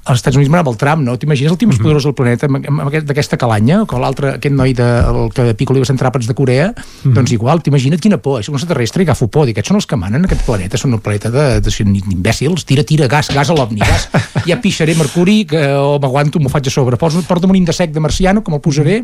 als 0.05 0.19
Estats 0.19 0.35
Units 0.37 0.49
m'anava 0.51 0.69
el 0.71 0.77
tram, 0.77 1.03
no? 1.03 1.15
T'imagines 1.17 1.51
el 1.51 1.57
tio 1.57 1.67
més 1.69 1.79
poderós 1.79 2.03
del 2.05 2.13
planeta 2.13 2.47
aquest- 2.47 3.05
d'aquesta 3.07 3.37
calanya, 3.37 3.81
o 3.83 3.99
l'altre, 3.99 4.35
aquest 4.37 4.53
noi 4.55 4.73
de, 4.73 4.83
el 4.83 5.31
que 5.33 5.53
pico 5.55 5.73
li 5.73 5.79
va 5.81 5.85
centrar 5.89 6.11
de 6.15 6.33
Corea, 6.37 6.73
doncs 7.03 7.31
igual, 7.31 7.61
t'imagina't 7.63 7.99
quina 8.01 8.17
por, 8.17 8.39
és 8.39 8.49
un 8.49 8.55
extraterrestre 8.55 9.03
i 9.03 9.05
agafo 9.05 9.27
por, 9.27 9.45
dic, 9.45 9.55
aquests 9.57 9.69
són 9.73 9.77
els 9.81 9.85
que 9.89 9.95
manen 9.97 10.24
en 10.25 10.31
aquest 10.31 10.45
planeta, 10.45 10.79
són 10.81 10.97
un 10.97 11.01
planeta 11.05 11.29
de, 11.29 11.45
de, 11.61 11.71
de 11.71 12.01
imbècils, 12.15 12.65
tira, 12.65 12.83
tira, 12.87 13.07
gas, 13.11 13.29
gas 13.33 13.51
a 13.51 13.55
l'ovni, 13.57 13.81
gas, 13.81 14.07
ja 14.49 14.57
pixaré 14.61 14.95
mercuri, 14.97 15.43
que, 15.49 15.61
o 15.77 15.99
m'aguanto, 16.01 16.41
m'ho 16.41 16.51
faig 16.51 16.69
a 16.69 16.73
sobre, 16.73 16.97
Poso, 16.97 17.21
porta'm 17.27 17.53
un 17.53 17.59
indesec 17.59 17.93
de 17.93 18.01
marciano, 18.01 18.41
com 18.43 18.57
el 18.57 18.63
posaré, 18.63 19.01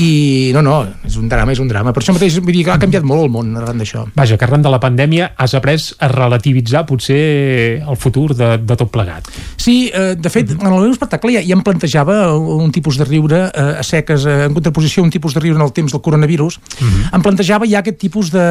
i 0.00 0.50
no, 0.56 0.62
no, 0.64 0.80
és 1.06 1.18
un 1.20 1.28
drama, 1.28 1.52
és 1.52 1.60
un 1.62 1.68
drama, 1.68 1.92
per 1.92 2.02
això 2.02 2.14
mateix, 2.16 2.38
vull 2.40 2.56
dir, 2.56 2.64
que 2.66 2.74
ha 2.74 2.80
canviat 2.80 3.06
molt 3.06 3.26
el 3.26 3.32
món 3.32 3.52
arran 3.60 3.80
d'això. 3.80 4.06
Vaja, 4.16 4.38
que 4.38 4.48
arran 4.48 4.64
de 4.64 4.72
la 4.72 4.80
pandèmia 4.82 5.32
has 5.36 5.54
après 5.58 5.90
a 6.00 6.08
relativitzar 6.10 6.84
potser 6.88 7.18
el 7.84 7.98
futur 8.00 8.32
de, 8.36 8.54
de 8.64 8.78
tot 8.78 8.90
plegat. 8.94 9.28
Sí, 9.60 9.90
eh, 9.92 10.14
de 10.16 10.32
fet, 10.32 10.54
en 10.56 10.64
el 10.64 10.78
meu 10.78 10.92
espectacle 10.94 11.34
ja, 11.34 11.42
ja 11.44 11.56
em 11.58 11.64
plantejava 11.64 12.18
un 12.38 12.72
tipus 12.74 12.98
de 13.00 13.06
riure 13.08 13.44
eh, 13.48 13.68
a 13.82 13.84
seques, 13.84 14.24
eh, 14.24 14.46
en 14.48 14.56
contraposició 14.56 15.04
a 15.04 15.08
un 15.08 15.12
tipus 15.12 15.36
de 15.36 15.44
riure 15.44 15.60
en 15.60 15.66
el 15.66 15.74
temps 15.76 15.92
del 15.92 16.02
coronavirus, 16.04 16.58
em 17.12 17.24
plantejava 17.24 17.68
ja 17.68 17.82
aquest 17.82 18.00
tipus 18.00 18.32
de, 18.32 18.46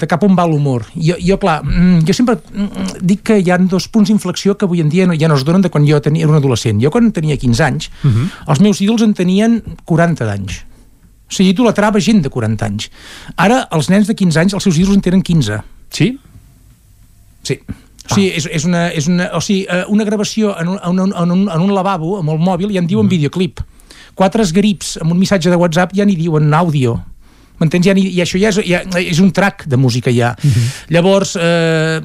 de 0.00 0.08
cap 0.08 0.24
on 0.26 0.36
va 0.38 0.46
l'humor. 0.48 0.86
Jo, 0.94 1.18
jo, 1.26 1.38
clar, 1.42 1.58
mm, 1.64 2.04
jo 2.08 2.14
sempre 2.16 2.38
mm, 2.38 3.00
dic 3.06 3.24
que 3.26 3.40
hi 3.42 3.50
ha 3.50 3.58
dos 3.58 3.88
punts 3.92 4.12
d'inflexió 4.12 4.56
que 4.56 4.68
avui 4.68 4.80
en 4.84 4.92
dia 4.92 5.06
no, 5.06 5.16
ja 5.18 5.28
no 5.28 5.36
es 5.36 5.44
donen 5.44 5.64
de 5.64 5.70
quan 5.72 5.86
jo 5.88 6.00
tenia, 6.00 6.24
era 6.24 6.32
un 6.32 6.38
adolescent. 6.38 6.80
Jo 6.82 6.92
quan 6.94 7.10
tenia 7.12 7.36
15 7.36 7.66
anys, 7.66 7.90
els 8.46 8.62
meus 8.62 8.80
ídols 8.80 9.04
en 9.06 9.14
tenien 9.14 9.60
40 9.84 10.28
d'anys. 10.28 10.62
O 11.26 11.34
sigui, 11.34 11.50
idolatrava 11.50 11.98
gent 12.02 12.22
de 12.22 12.30
40 12.30 12.66
anys. 12.68 12.90
Ara, 13.34 13.64
els 13.74 13.90
nens 13.90 14.06
de 14.06 14.14
15 14.14 14.44
anys, 14.44 14.54
els 14.54 14.66
seus 14.68 14.78
ídols 14.78 14.94
en 14.94 15.02
tenen 15.02 15.24
15. 15.26 15.58
Sí? 15.90 16.12
Sí. 17.42 17.58
O 18.06 18.14
sigui, 18.14 18.28
és, 18.38 18.46
és, 18.46 18.66
una, 18.68 18.84
és 18.94 19.08
una, 19.10 19.30
o 19.34 19.40
sigui, 19.42 19.64
eh, 19.66 19.82
una 19.90 20.06
gravació 20.06 20.54
en 20.60 20.70
un, 20.74 20.78
en, 20.78 21.00
un, 21.02 21.10
en, 21.10 21.34
un, 21.34 21.42
en 21.50 21.64
un 21.64 21.74
lavabo 21.74 22.20
amb 22.20 22.30
el 22.36 22.38
mòbil 22.38 22.70
ja 22.74 22.82
en 22.82 22.90
diuen 22.90 23.10
videoclip. 23.10 23.62
Quatre 24.16 24.46
esgrips 24.46 24.96
amb 25.02 25.12
un 25.12 25.18
missatge 25.20 25.50
de 25.50 25.58
WhatsApp 25.58 25.96
ja 25.98 26.06
n'hi 26.06 26.16
diuen 26.18 26.54
àudio. 26.54 27.00
M'entens? 27.60 27.86
Ja, 27.88 27.94
I 27.96 28.20
això 28.20 28.40
ja 28.40 28.50
és, 28.52 28.60
ja 28.68 28.82
és 29.00 29.20
un 29.22 29.30
track 29.32 29.66
de 29.70 29.78
música 29.80 30.12
ja. 30.12 30.34
Llavors, 30.92 31.36
eh, 31.40 32.00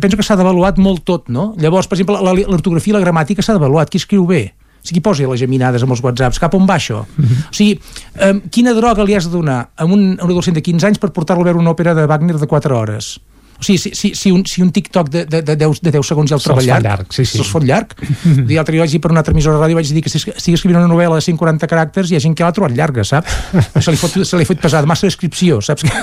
penso 0.00 0.16
que 0.18 0.26
s'ha 0.26 0.36
d'avaluat 0.36 0.78
molt 0.82 1.04
tot, 1.06 1.28
no? 1.28 1.54
Llavors, 1.60 1.86
per 1.86 1.98
exemple, 1.98 2.18
l'ortografia 2.20 2.94
i 2.94 2.98
la 2.98 3.04
gramàtica 3.04 3.42
s'ha 3.42 3.54
d'avaluat. 3.54 3.90
Qui 3.90 4.02
escriu 4.02 4.26
bé? 4.26 4.42
O 4.80 4.86
sigui, 4.86 4.96
qui 4.96 5.04
posa 5.04 5.28
les 5.28 5.40
geminades 5.40 5.82
amb 5.84 5.92
els 5.92 6.00
whatsapps? 6.02 6.40
Cap 6.40 6.54
on 6.56 6.66
va 6.66 6.78
això? 6.80 7.02
O 7.50 7.54
sigui, 7.54 7.78
eh, 8.16 8.34
quina 8.50 8.72
droga 8.74 9.04
li 9.04 9.14
has 9.14 9.28
de 9.28 9.34
donar 9.34 9.68
a 9.76 9.84
un, 9.84 10.16
a 10.18 10.24
un 10.24 10.30
adolescent 10.30 10.56
de 10.56 10.62
15 10.62 10.86
anys 10.86 10.98
per 10.98 11.12
portar-lo 11.12 11.44
a 11.44 11.50
veure 11.50 11.60
una 11.60 11.74
òpera 11.74 11.94
de 11.94 12.06
Wagner 12.06 12.38
de 12.40 12.46
4 12.46 12.78
hores? 12.78 13.18
O 13.60 13.62
sigui, 13.62 13.78
si, 13.78 13.92
si, 13.94 14.12
si, 14.16 14.32
un, 14.32 14.44
si 14.48 14.62
un 14.64 14.70
TikTok 14.72 15.10
de, 15.12 15.24
de, 15.28 15.42
de, 15.44 15.56
10, 15.60 15.82
de 15.84 15.92
10 15.92 16.10
segons 16.10 16.30
ja 16.32 16.38
el 16.38 16.44
troba 16.44 16.64
llarg, 16.64 16.86
llarg, 16.86 17.12
sí, 17.12 17.26
sí. 17.26 17.36
se'ls 17.38 17.50
fot 17.52 17.66
llarg. 17.68 17.92
L'altre 18.48 18.72
dia 18.72 18.86
vaig 18.86 18.94
dir 18.96 19.00
per 19.04 19.12
una 19.12 19.20
altra 19.20 19.36
emissora 19.36 19.58
de 19.58 19.64
ràdio 19.66 19.76
vaig 19.76 19.92
dir 19.92 20.02
que 20.04 20.12
si 20.12 20.20
estic 20.22 20.56
escrivint 20.56 20.80
una 20.80 20.88
novel·la 20.88 21.20
de 21.20 21.26
140 21.28 21.68
caràcters 21.68 22.10
hi 22.10 22.16
ha 22.16 22.24
gent 22.24 22.34
que 22.38 22.46
l'ha 22.46 22.54
trobat 22.56 22.72
llarga, 22.76 23.04
saps? 23.04 23.36
se 23.84 23.92
li 23.92 24.00
fot, 24.00 24.16
se 24.24 24.40
li 24.40 24.48
fot 24.48 24.62
pesada, 24.62 24.88
massa 24.88 25.06
descripció, 25.10 25.60
saps? 25.60 25.84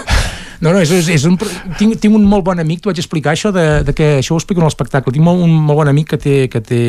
No, 0.57 0.71
no, 0.73 0.79
és, 0.81 0.89
és, 0.89 1.05
és 1.13 1.25
un, 1.29 1.35
tinc, 1.77 1.99
tinc 2.01 2.15
un 2.17 2.23
molt 2.25 2.41
bon 2.47 2.57
amic, 2.57 2.79
t'ho 2.81 2.89
vaig 2.89 2.97
explicar 2.97 3.35
això, 3.35 3.51
de, 3.53 3.83
de 3.85 3.93
que 3.93 4.07
això 4.23 4.33
ho 4.33 4.39
explico 4.41 4.63
en 4.63 4.65
l'espectacle, 4.65 5.13
tinc 5.13 5.21
molt, 5.21 5.43
un 5.45 5.53
molt 5.53 5.83
bon 5.83 5.91
amic 5.91 6.15
que 6.15 6.17
té, 6.17 6.33
que 6.49 6.61
té 6.65 6.79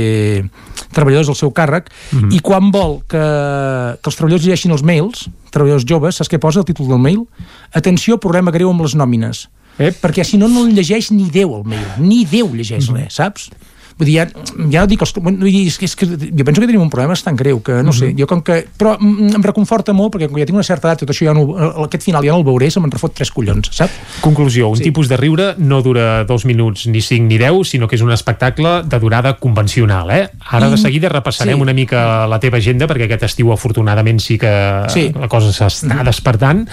treballadors 0.96 1.28
al 1.34 1.36
seu 1.36 1.52
càrrec 1.52 1.90
Mhm. 2.12 2.30
i 2.32 2.40
quan 2.40 2.70
vol 2.72 3.02
que, 3.04 3.20
que 3.20 4.08
els 4.08 4.16
treballadors 4.16 4.46
llegeixin 4.46 4.72
els 4.72 4.82
mails, 4.82 5.26
treballadors 5.52 5.84
joves, 5.84 6.16
saps 6.16 6.30
què 6.32 6.40
posa 6.40 6.62
el 6.62 6.64
títol 6.64 6.88
del 6.88 7.02
mail? 7.02 7.26
Atenció, 7.76 8.16
problema 8.16 8.54
greu 8.54 8.70
amb 8.72 8.86
les 8.86 8.96
nòmines. 8.96 9.48
Eh? 9.78 9.92
Perquè 9.94 10.24
si 10.26 10.38
no, 10.38 10.48
no 10.48 10.66
el 10.66 10.74
llegeix 10.74 11.10
ni 11.14 11.30
Déu 11.30 11.56
el 11.56 11.64
mail, 11.64 11.86
ni 11.98 12.24
Déu 12.26 12.50
llegeix 12.54 12.90
res, 12.94 13.14
saps? 13.20 13.50
Vull 13.98 14.06
dir, 14.06 14.14
ja, 14.14 14.24
ja 14.70 14.82
no 14.84 14.86
dic 14.86 15.00
els... 15.02 15.10
Vull 15.18 15.40
dir, 15.42 15.64
és, 15.66 15.74
que, 15.74 15.88
és 15.88 15.96
que 15.98 16.06
jo 16.06 16.44
penso 16.46 16.60
que 16.62 16.68
tenim 16.70 16.84
un 16.84 16.90
problema 16.90 17.16
tan 17.18 17.34
greu 17.34 17.58
que, 17.66 17.80
no 17.82 17.90
sé, 17.90 18.12
jo 18.14 18.28
com 18.30 18.44
que... 18.46 18.60
Però 18.78 18.92
mm, 18.94 19.32
em 19.34 19.42
reconforta 19.42 19.90
molt 19.90 20.12
perquè 20.14 20.28
com 20.30 20.38
ja 20.38 20.46
tinc 20.46 20.54
una 20.54 20.62
certa 20.62 20.86
edat, 20.86 21.00
tot 21.02 21.10
això 21.10 21.26
ja 21.26 21.32
no, 21.34 21.48
aquest 21.82 22.06
final 22.06 22.22
ja 22.22 22.30
no 22.30 22.38
el 22.38 22.46
veuré, 22.46 22.68
se 22.70 22.78
me'n 22.78 22.92
refot 22.94 23.10
tres 23.18 23.32
collons, 23.34 23.72
saps? 23.74 23.96
Conclusió, 24.22 24.68
un 24.70 24.78
sí. 24.78 24.86
tipus 24.86 25.10
de 25.10 25.18
riure 25.18 25.48
no 25.58 25.80
dura 25.82 26.22
dos 26.30 26.46
minuts, 26.46 26.86
ni 26.86 27.02
cinc 27.02 27.26
ni 27.26 27.40
deu, 27.42 27.64
sinó 27.66 27.90
que 27.90 27.98
és 27.98 28.04
un 28.06 28.14
espectacle 28.14 28.84
de 28.86 29.00
durada 29.02 29.34
convencional, 29.42 30.14
eh? 30.14 30.28
Ara 30.46 30.70
de 30.70 30.78
I- 30.78 30.84
seguida 30.84 31.10
repassarem 31.10 31.58
sí. 31.58 31.66
una 31.66 31.74
mica 31.74 32.28
la 32.30 32.38
teva 32.38 32.62
agenda, 32.62 32.86
perquè 32.86 33.10
aquest 33.10 33.26
estiu 33.32 33.50
afortunadament 33.50 34.22
sí 34.22 34.38
que 34.38 34.54
Sí. 34.94 35.08
la 35.10 35.26
cosa 35.26 35.50
s'està 35.50 36.04
despertant, 36.06 36.68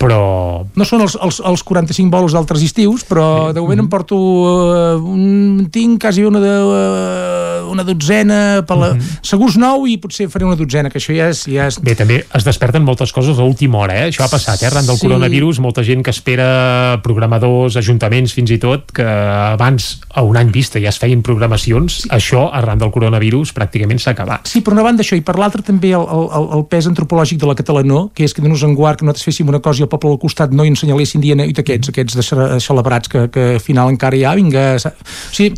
però... 0.00 0.66
No 0.76 0.84
són 0.88 1.04
els, 1.04 1.16
els, 1.22 1.40
els 1.40 1.62
45 1.66 2.12
bolos 2.12 2.34
d'altres 2.36 2.62
estius, 2.64 3.04
però 3.08 3.52
de 3.56 3.62
moment 3.62 3.84
em 3.84 3.88
porto... 3.92 4.16
Uh, 4.16 5.00
un, 5.00 5.66
tinc 5.72 6.00
quasi 6.02 6.24
una, 6.26 6.40
de, 6.42 6.52
uh, 6.52 7.70
una 7.72 7.84
dotzena, 7.86 8.62
per 8.68 8.76
la, 8.80 8.90
segurs 9.24 9.56
nou 9.60 9.86
i 9.88 9.96
potser 10.02 10.28
faré 10.32 10.46
una 10.48 10.58
dotzena, 10.58 10.90
que 10.92 11.00
això 11.00 11.16
ja 11.16 11.30
és... 11.32 11.44
Ja 11.50 11.68
és... 11.70 11.80
Bé, 11.84 11.96
també 11.98 12.20
es 12.24 12.46
desperten 12.46 12.84
moltes 12.84 13.12
coses 13.16 13.40
a 13.40 13.46
última 13.46 13.80
hora, 13.82 13.96
eh? 14.02 14.10
Això 14.10 14.26
ha 14.26 14.30
passat, 14.32 14.62
eh? 14.62 14.70
Arran 14.70 14.86
del 14.88 14.96
Sí. 14.96 15.06
coronavirus, 15.08 15.60
molta 15.64 15.84
gent 15.84 16.04
que 16.04 16.12
espera 16.12 17.00
programadors, 17.04 17.76
ajuntaments, 17.76 18.32
fins 18.36 18.52
i 18.54 18.60
tot, 18.62 18.90
que 18.96 19.04
abans, 19.06 19.88
a 20.14 20.24
un 20.26 20.36
any 20.40 20.52
vista, 20.54 20.80
ja 20.82 20.92
es 20.92 21.00
feien 21.00 21.22
programacions. 21.24 22.02
Això, 22.12 22.46
arran 22.56 22.80
del 22.80 22.92
coronavirus, 22.94 23.52
pràcticament 23.56 24.00
s'ha 24.02 24.14
acabat. 24.16 24.48
Sí, 24.48 24.62
per 24.64 24.74
una 24.76 24.84
banda 24.86 25.04
això, 25.04 25.16
i 25.18 25.24
per 25.24 25.36
l'altra 25.40 25.64
també 25.64 25.92
el, 25.96 26.04
el, 26.04 26.48
el 26.58 26.64
pes 26.70 26.88
antropològic 26.90 27.40
de 27.42 27.50
la 27.50 27.56
catalanó, 27.58 28.06
que 28.16 28.24
és 28.26 28.34
que 28.34 28.44
donar-nos 28.44 28.64
en 28.66 28.76
guard 28.78 29.00
que 29.00 29.06
nosaltres 29.06 29.28
féssim 29.28 29.48
una 29.52 29.60
cosa 29.64 29.84
i 29.84 29.85
el 29.86 29.90
poble 29.92 30.12
al 30.14 30.20
costat 30.22 30.52
no 30.52 30.66
hi 30.66 30.72
ensenyalessin 30.74 31.22
dient 31.24 31.40
"Ui, 31.46 31.54
aquests, 31.56 31.94
aquests 31.94 32.18
de 32.20 32.26
ce- 32.26 32.60
celebrats 32.66 33.08
que, 33.12 33.26
que 33.32 33.46
al 33.56 33.62
final 33.64 33.94
encara 33.94 34.18
hi 34.18 34.24
ha, 34.26 34.34
vinga... 34.38 34.66
sa-" 34.82 34.92
O 34.98 35.34
sigui, 35.36 35.54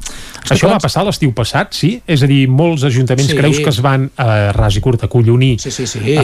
Això 0.49 0.69
va 0.71 0.79
passar 0.81 1.05
l'estiu 1.05 1.33
passat, 1.37 1.73
sí? 1.75 1.91
És 2.07 2.23
a 2.23 2.27
dir, 2.31 2.47
molts 2.49 2.85
ajuntaments 2.85 3.29
Sí. 3.31 3.37
creus 3.37 3.59
que 3.61 3.69
es 3.69 3.81
van 3.83 4.11
a 4.17 4.53
ras 4.53 4.77
i 4.77 4.81
curt 4.81 5.03
acollonir 5.05 5.59
sí, 5.61 5.71
sí, 5.71 5.87
sí. 5.87 5.99
eh, 5.99 6.15
I 6.17 6.21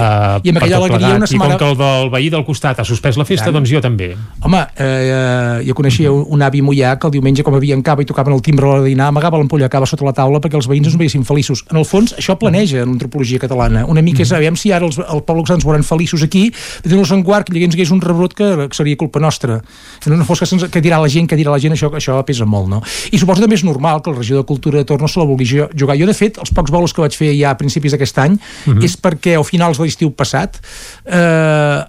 amb 0.50 0.56
aquella 0.58 0.76
alegria 0.78 1.14
una 1.16 1.26
setmana- 1.26 1.54
I 1.54 1.58
com 1.58 1.58
que 1.58 1.70
el 1.70 1.76
del 1.76 2.10
veí 2.10 2.30
del 2.30 2.44
costat 2.44 2.80
ha 2.80 2.84
suspès 2.84 3.16
la 3.16 3.24
festa, 3.24 3.46
Tant. 3.46 3.54
doncs 3.56 3.70
jo 3.70 3.80
també. 3.80 4.14
Home, 4.42 4.66
eh, 4.76 5.62
jo 5.66 5.74
coneixia 5.74 6.10
un, 6.12 6.24
un 6.28 6.42
avi 6.42 6.62
mollà 6.62 6.98
que 6.98 7.06
el 7.06 7.12
diumenge, 7.12 7.42
com 7.42 7.54
havia 7.54 7.74
en 7.74 7.82
cava 7.82 8.02
i 8.02 8.06
tocaven 8.06 8.32
el 8.34 8.42
timbre 8.42 8.70
a 8.70 8.80
de 8.80 8.88
dinar, 8.88 9.08
amagava 9.08 9.38
l'ampolla 9.38 9.68
cava 9.68 9.86
sota 9.86 10.04
la 10.04 10.12
taula 10.12 10.40
perquè 10.40 10.56
els 10.56 10.68
veïns 10.68 10.86
no 10.86 10.92
es 10.94 10.96
veiessin 10.96 11.24
feliços. 11.24 11.64
En 11.70 11.76
el 11.78 11.84
fons, 11.84 12.14
això 12.16 12.38
planeja 12.38 12.82
en 12.82 12.88
l'antropologia 12.94 13.38
catalana. 13.38 13.84
Una 13.86 14.02
mica 14.02 14.22
és, 14.22 14.32
aviam 14.32 14.56
si 14.56 14.72
ara 14.72 14.86
els, 14.86 14.98
el 14.98 15.22
poble 15.22 15.44
que 15.44 15.52
ens 15.54 15.64
veuran 15.64 15.82
feliços 15.82 16.22
aquí, 16.22 16.50
de 16.50 16.88
tenir-los 16.88 17.10
en 17.12 17.22
guard, 17.22 17.44
que 17.50 17.58
hi 17.58 17.64
hagués 17.64 17.90
un 17.90 18.00
rebrot 18.00 18.34
que, 18.34 18.68
seria 18.72 18.96
culpa 18.96 19.20
nostra. 19.20 19.60
No 20.06 20.24
fos 20.24 20.40
que, 20.40 20.68
que 20.70 20.80
dirà 20.82 21.00
la 21.00 21.08
gent, 21.08 21.28
que 21.28 21.36
dirà 21.36 21.50
la 21.50 21.58
gent, 21.58 21.72
això, 21.74 21.90
això 21.94 22.24
pesa 22.24 22.44
molt, 22.46 22.68
no? 22.68 22.82
I 23.12 23.18
suposo 23.18 23.40
també 23.42 23.56
és 23.56 23.64
normal 23.64 24.00
que 24.04 24.12
el 24.12 24.16
regidor 24.20 24.42
de 24.44 24.46
Cultura 24.46 24.78
de 24.78 24.84
Torno 24.84 25.08
se 25.08 25.18
la 25.18 25.26
vulgui 25.26 25.48
jugar. 25.48 25.96
Jo, 25.98 26.06
de 26.06 26.14
fet, 26.14 26.38
els 26.38 26.52
pocs 26.54 26.70
bolos 26.70 26.94
que 26.94 27.02
vaig 27.02 27.16
fer 27.16 27.32
ja 27.34 27.50
a 27.50 27.58
principis 27.58 27.96
d'aquest 27.96 28.18
any 28.22 28.38
Mhm. 28.66 28.84
és 28.84 28.96
perquè, 29.00 29.34
a 29.40 29.44
finals 29.44 29.78
de 29.78 29.84
l'estiu 29.84 30.12
passat, 30.14 30.60
eh, 31.04 31.84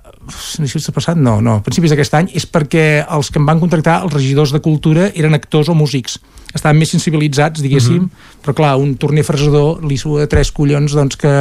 l'estiu 0.60 0.94
passat, 0.94 1.18
no, 1.18 1.40
no, 1.42 1.58
a 1.60 1.64
principis 1.66 1.92
d'aquest 1.94 2.14
any, 2.18 2.30
és 2.34 2.46
perquè 2.50 3.06
els 3.08 3.30
que 3.32 3.40
em 3.42 3.46
van 3.46 3.60
contractar, 3.60 4.02
els 4.04 4.14
regidors 4.14 4.52
de 4.56 4.62
cultura, 4.62 5.12
eren 5.16 5.34
actors 5.38 5.70
o 5.70 5.76
músics. 5.76 6.20
Estaven 6.56 6.78
més 6.80 6.88
sensibilitzats, 6.94 7.60
diguéssim, 7.60 8.06
però 8.42 8.54
clar, 8.56 8.70
un 8.80 8.94
torner 8.96 9.26
fresador 9.28 9.82
li 9.84 9.98
sua 10.00 10.22
de 10.22 10.28
tres 10.32 10.54
collons 10.56 10.94
doncs, 10.96 11.18
que, 11.20 11.32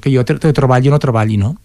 que 0.00 0.12
jo 0.14 0.22
tre- 0.22 0.38
tre- 0.38 0.52
treballi 0.54 0.86
o 0.86 0.92
no 0.94 1.00
treballi, 1.02 1.34
no? 1.36 1.56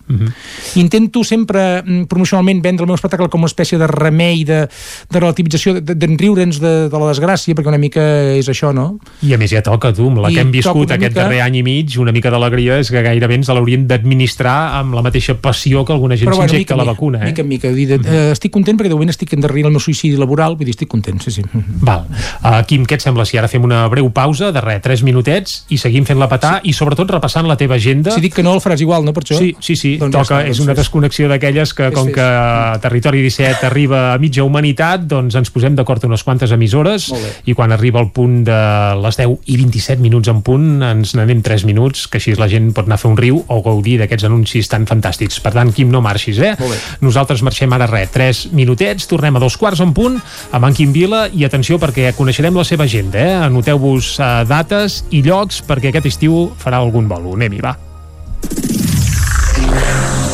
Intento 0.81 1.21
sempre 1.23 1.83
mm, 1.83 2.07
promocionalment 2.09 2.61
vendre 2.63 2.83
el 2.85 2.89
meu 2.89 2.95
espectacle 2.97 3.29
com 3.29 3.43
una 3.45 3.51
espècie 3.51 3.77
de 3.77 3.85
remei, 3.85 4.41
de, 4.49 4.63
de 4.65 5.19
relativització, 5.21 5.75
de- 5.77 5.93
d'enriure'ns 5.93 6.57
de, 6.63 6.71
de 6.89 6.97
la 7.03 7.11
desgràcia, 7.11 7.53
perquè 7.53 7.69
una 7.69 7.77
mica 7.77 8.01
és 8.33 8.49
això, 8.49 8.71
no? 8.73 8.87
I 9.21 9.35
a 9.35 9.37
més 9.37 9.53
ja 9.53 9.61
toca, 9.61 9.93
tu, 9.93 10.07
amb 10.09 10.23
la 10.25 10.31
I 10.33 10.39
que 10.39 10.41
hem 10.47 10.51
viscut 10.57 10.89
aquest 10.95 11.13
mica- 11.13 11.21
darrer 11.27 11.43
any 11.45 11.59
i 11.61 11.63
mig, 11.69 11.99
una 12.01 12.15
mica 12.15 12.33
d'alegria 12.33 12.79
és 12.81 12.89
que 12.89 13.05
gairebé 13.05 13.37
ens 13.37 13.53
l'haurien 13.53 13.85
d'administrar 13.85 14.57
amb 14.81 14.97
la 14.97 15.05
mateixa 15.05 15.37
passió 15.37 15.85
que 15.85 15.93
alguna 15.93 16.17
gent 16.17 16.33
s'injecta 16.57 16.75
mica, 16.75 16.83
la 16.83 16.91
vacuna, 16.91 17.21
eh? 17.21 17.31
Mica 17.31 17.41
en 17.41 17.47
mica. 17.47 17.71
Dir, 17.73 17.87
eh, 17.97 18.31
estic 18.33 18.51
content 18.53 18.77
perquè 18.77 18.91
de 18.91 18.97
moment 18.97 19.13
estic 19.13 19.33
endarrerint 19.37 19.69
el 19.69 19.75
meu 19.75 19.83
suïcidi 19.83 20.17
laboral, 20.19 20.57
vull 20.57 20.67
dir, 20.67 20.75
estic 20.75 20.89
content, 20.91 21.21
sí, 21.23 21.31
sí. 21.31 21.45
Val. 21.81 22.05
Uh, 22.41 22.61
Quim, 22.67 22.85
què 22.87 22.97
et 22.97 23.05
sembla 23.05 23.25
si 23.27 23.37
ara 23.39 23.49
fem 23.51 23.63
una 23.63 23.85
breu 23.91 24.09
pausa 24.15 24.51
de 24.55 24.61
res, 24.63 24.81
3 24.83 25.03
minutets 25.07 25.63
i 25.73 25.79
seguim 25.81 26.05
fent 26.07 26.19
la 26.19 26.29
petà 26.31 26.57
sí. 26.59 26.71
i 26.71 26.75
sobretot 26.77 27.09
repassant 27.17 27.47
la 27.47 27.57
teva 27.59 27.77
agenda? 27.77 28.13
Si 28.15 28.23
dic 28.23 28.35
que 28.37 28.45
no, 28.45 28.53
el 28.57 28.61
faràs 28.63 28.81
igual, 28.83 29.05
no, 29.05 29.13
per 29.15 29.23
això? 29.23 29.37
Sí, 29.39 29.53
sí, 29.59 29.75
sí, 29.79 29.95
Doncs 30.01 30.13
ja 30.15 30.23
toca, 30.23 30.41
està, 30.41 30.51
és 30.51 30.57
doncs 30.57 30.65
una 30.67 30.77
desconnexió 30.77 31.29
d'aquelles 31.31 31.73
que 31.77 31.89
Fes, 31.89 31.95
com 31.95 32.09
fes. 32.09 32.15
que 32.17 32.81
Territori 32.83 33.23
17 33.25 33.67
arriba 33.67 34.01
a 34.13 34.17
mitja 34.21 34.45
humanitat, 34.47 35.07
doncs 35.09 35.37
ens 35.39 35.51
posem 35.53 35.75
d'acord 35.77 36.03
unes 36.07 36.23
quantes 36.23 36.51
emissores 36.55 37.09
i 37.45 37.55
quan 37.57 37.73
arriba 37.75 38.01
el 38.03 38.11
punt 38.15 38.43
de 38.47 38.59
les 39.03 39.19
10 39.19 39.49
i 39.51 39.57
27 39.59 40.01
minuts 40.03 40.31
en 40.31 40.41
punt 40.45 40.83
ens 40.85 41.13
n'anem 41.17 41.41
3 41.45 41.65
minuts, 41.67 42.07
que 42.07 42.21
així 42.21 42.35
la 42.37 42.49
gent 42.51 42.71
pot 42.75 42.87
anar 42.87 42.97
a 42.99 43.01
fer 43.01 43.11
un 43.11 43.17
riu 43.19 43.41
o 43.47 43.61
gaudir 43.65 43.97
d'aquests 44.01 44.27
anuncis 44.27 44.69
tan 44.71 44.87
fantàstics. 44.89 45.39
Per 45.43 45.53
tant, 45.55 45.73
Quim, 45.75 45.91
no 45.93 46.01
marxis, 46.01 46.39
eh? 46.43 46.46
Bé. 46.59 46.79
Nosaltres 47.03 47.43
marxem 47.45 47.73
ara 47.75 47.89
res, 47.89 48.11
3 48.13 48.43
minutets, 48.57 49.07
tornem 49.09 49.35
a 49.35 49.43
dos 49.43 49.57
quarts 49.59 49.81
en 49.83 49.93
punt 49.97 50.19
amb 50.51 50.69
en 50.69 50.77
Quim 50.77 50.93
Vila 50.95 51.25
i 51.33 51.45
atenció 51.47 51.79
perquè 51.81 52.13
coneixerem 52.17 52.55
la 52.57 52.65
seva 52.67 52.87
agenda, 52.87 53.19
eh? 53.19 53.35
Anoteu-vos 53.47 54.15
eh, 54.19 54.31
dates 54.49 55.03
i 55.11 55.23
llocs 55.25 55.63
perquè 55.67 55.91
aquest 55.91 56.13
estiu 56.13 56.47
farà 56.61 56.83
algun 56.83 57.09
bolo. 57.09 57.35
Anem-hi, 57.37 57.63
va. 57.63 57.75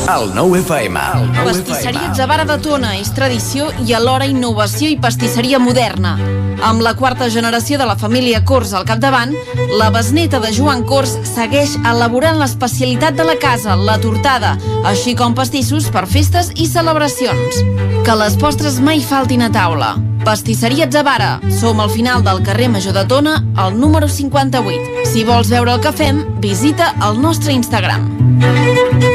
El 0.04 0.36
9 0.36 0.60
FM. 0.60 1.00
El 1.00 1.32
9 1.32 1.44
Pastisseria 1.46 2.14
Zavara 2.14 2.44
de 2.44 2.58
Tona 2.60 2.90
és 3.00 3.08
tradició 3.16 3.70
i 3.88 3.94
alhora 3.96 4.28
innovació 4.28 4.90
i 4.92 4.98
pastisseria 5.00 5.62
moderna. 5.64 6.18
Amb 6.64 6.84
la 6.84 6.92
quarta 7.00 7.30
generació 7.32 7.80
de 7.80 7.88
la 7.88 7.96
família 7.96 8.44
Cors 8.44 8.74
al 8.76 8.84
capdavant, 8.86 9.32
la 9.80 9.90
besneta 9.96 10.42
de 10.44 10.52
Joan 10.56 10.84
Cors 10.84 11.16
segueix 11.28 11.78
elaborant 11.88 12.42
l'especialitat 12.42 13.16
de 13.16 13.24
la 13.30 13.38
casa, 13.40 13.78
la 13.80 13.96
tortada, 14.04 14.58
així 14.92 15.16
com 15.16 15.36
pastissos 15.40 15.88
per 15.88 16.04
festes 16.06 16.52
i 16.56 16.68
celebracions. 16.68 17.64
Que 18.04 18.20
les 18.20 18.36
postres 18.36 18.82
mai 18.84 19.00
faltin 19.00 19.48
a 19.48 19.52
taula. 19.56 19.96
Pastisseria 20.28 20.90
Zavara. 20.92 21.38
Som 21.62 21.80
al 21.80 21.92
final 21.92 22.24
del 22.28 22.44
carrer 22.44 22.70
Major 22.76 22.96
de 22.96 23.08
Tona, 23.08 23.40
al 23.56 23.80
número 23.80 24.12
58. 24.12 25.08
Si 25.08 25.24
vols 25.24 25.52
veure 25.52 25.76
el 25.78 25.84
que 25.84 25.96
fem, 25.96 26.24
visita 26.44 26.94
el 27.08 27.22
nostre 27.24 27.56
Instagram. 27.56 29.13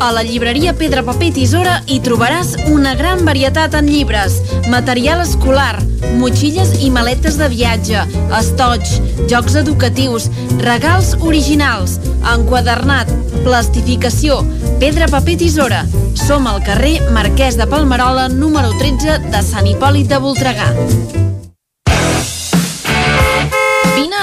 A 0.00 0.12
la 0.12 0.22
llibreria 0.22 0.72
Pedra 0.78 1.02
Paper 1.02 1.26
i 1.26 1.32
Tisora 1.34 1.72
hi 1.90 1.96
trobaràs 2.06 2.52
una 2.70 2.92
gran 2.94 3.24
varietat 3.26 3.74
en 3.74 3.88
llibres, 3.90 4.36
material 4.70 5.24
escolar, 5.24 5.80
motxilles 6.20 6.70
i 6.86 6.90
maletes 6.94 7.34
de 7.40 7.48
viatge, 7.50 8.04
estoig, 8.38 8.86
jocs 9.32 9.58
educatius, 9.58 10.28
regals 10.62 11.16
originals, 11.18 11.98
enquadernat, 12.36 13.10
plastificació, 13.42 14.44
Pedra 14.78 15.10
Paper 15.10 15.38
Tisora. 15.42 15.82
Som 16.14 16.46
al 16.46 16.62
carrer 16.62 17.00
Marquès 17.14 17.58
de 17.58 17.66
Palmerola, 17.66 18.28
número 18.30 18.70
13 18.78 19.32
de 19.32 19.42
Sant 19.50 19.66
Hipòlit 19.66 20.14
de 20.14 20.22
Voltregà. 20.22 20.70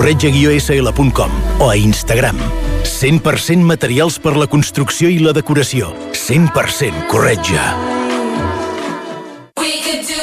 corretja-sl.com 0.00 1.30
o 1.58 1.68
a 1.68 1.76
Instagram. 1.76 2.38
100% 2.84 3.60
materials 3.60 4.16
per 4.16 4.32
la 4.32 4.46
construcció 4.48 5.10
i 5.12 5.18
la 5.20 5.34
decoració. 5.36 5.90
100% 6.16 7.04
corretja. 7.12 7.66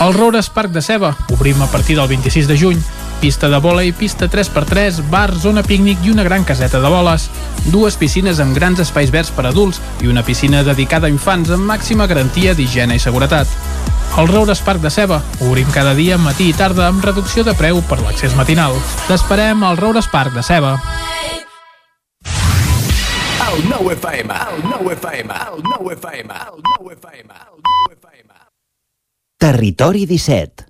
El 0.02 0.14
Roures 0.18 0.50
Parc 0.50 0.74
de 0.74 0.82
Ceba. 0.82 1.14
Obrim 1.30 1.62
a 1.62 1.70
partir 1.70 1.96
del 1.98 2.10
26 2.10 2.50
de 2.50 2.58
juny. 2.58 2.82
Pista 3.22 3.50
de 3.50 3.58
vòlei, 3.58 3.92
pista 3.98 4.28
3x3, 4.30 5.02
bar, 5.10 5.32
zona 5.42 5.64
pícnic 5.66 6.04
i 6.06 6.12
una 6.14 6.24
gran 6.24 6.44
caseta 6.46 6.80
de 6.80 6.90
boles. 6.92 7.30
Dues 7.74 7.98
piscines 7.98 8.40
amb 8.44 8.54
grans 8.54 8.80
espais 8.84 9.10
verds 9.12 9.32
per 9.34 9.48
adults 9.50 9.82
i 10.06 10.12
una 10.12 10.22
piscina 10.24 10.62
dedicada 10.64 11.10
a 11.10 11.14
infants 11.14 11.50
amb 11.56 11.66
màxima 11.66 12.06
garantia 12.06 12.54
d'higiene 12.54 12.96
i 12.96 13.02
seguretat. 13.02 13.50
El 14.18 14.30
Roures 14.30 14.62
Parc 14.62 14.82
de 14.82 14.90
Ceba. 14.94 15.20
Obrim 15.46 15.70
cada 15.74 15.96
dia, 15.98 16.18
matí 16.18 16.52
i 16.52 16.54
tarda, 16.58 16.88
amb 16.88 17.04
reducció 17.06 17.44
de 17.44 17.58
preu 17.58 17.82
per 17.90 18.00
l'accés 18.02 18.38
matinal. 18.38 18.78
T'esperem 19.10 19.66
al 19.66 19.82
Roures 19.82 20.10
Parc 20.14 20.38
de 20.38 20.46
Ceba. 20.46 20.78
El 23.48 23.70
9 23.70 23.94
FM, 23.98 24.34
el 24.54 24.64
9 24.70 24.94
FM, 24.94 25.34
el 25.34 25.62
9 25.64 25.94
FM, 25.98 26.34
el 26.34 26.64
9 26.80 26.94
FM, 26.94 27.34
el 27.34 27.62
9 27.66 27.98
FM. 27.98 28.34
Territori 29.40 30.06
17. 30.06 30.68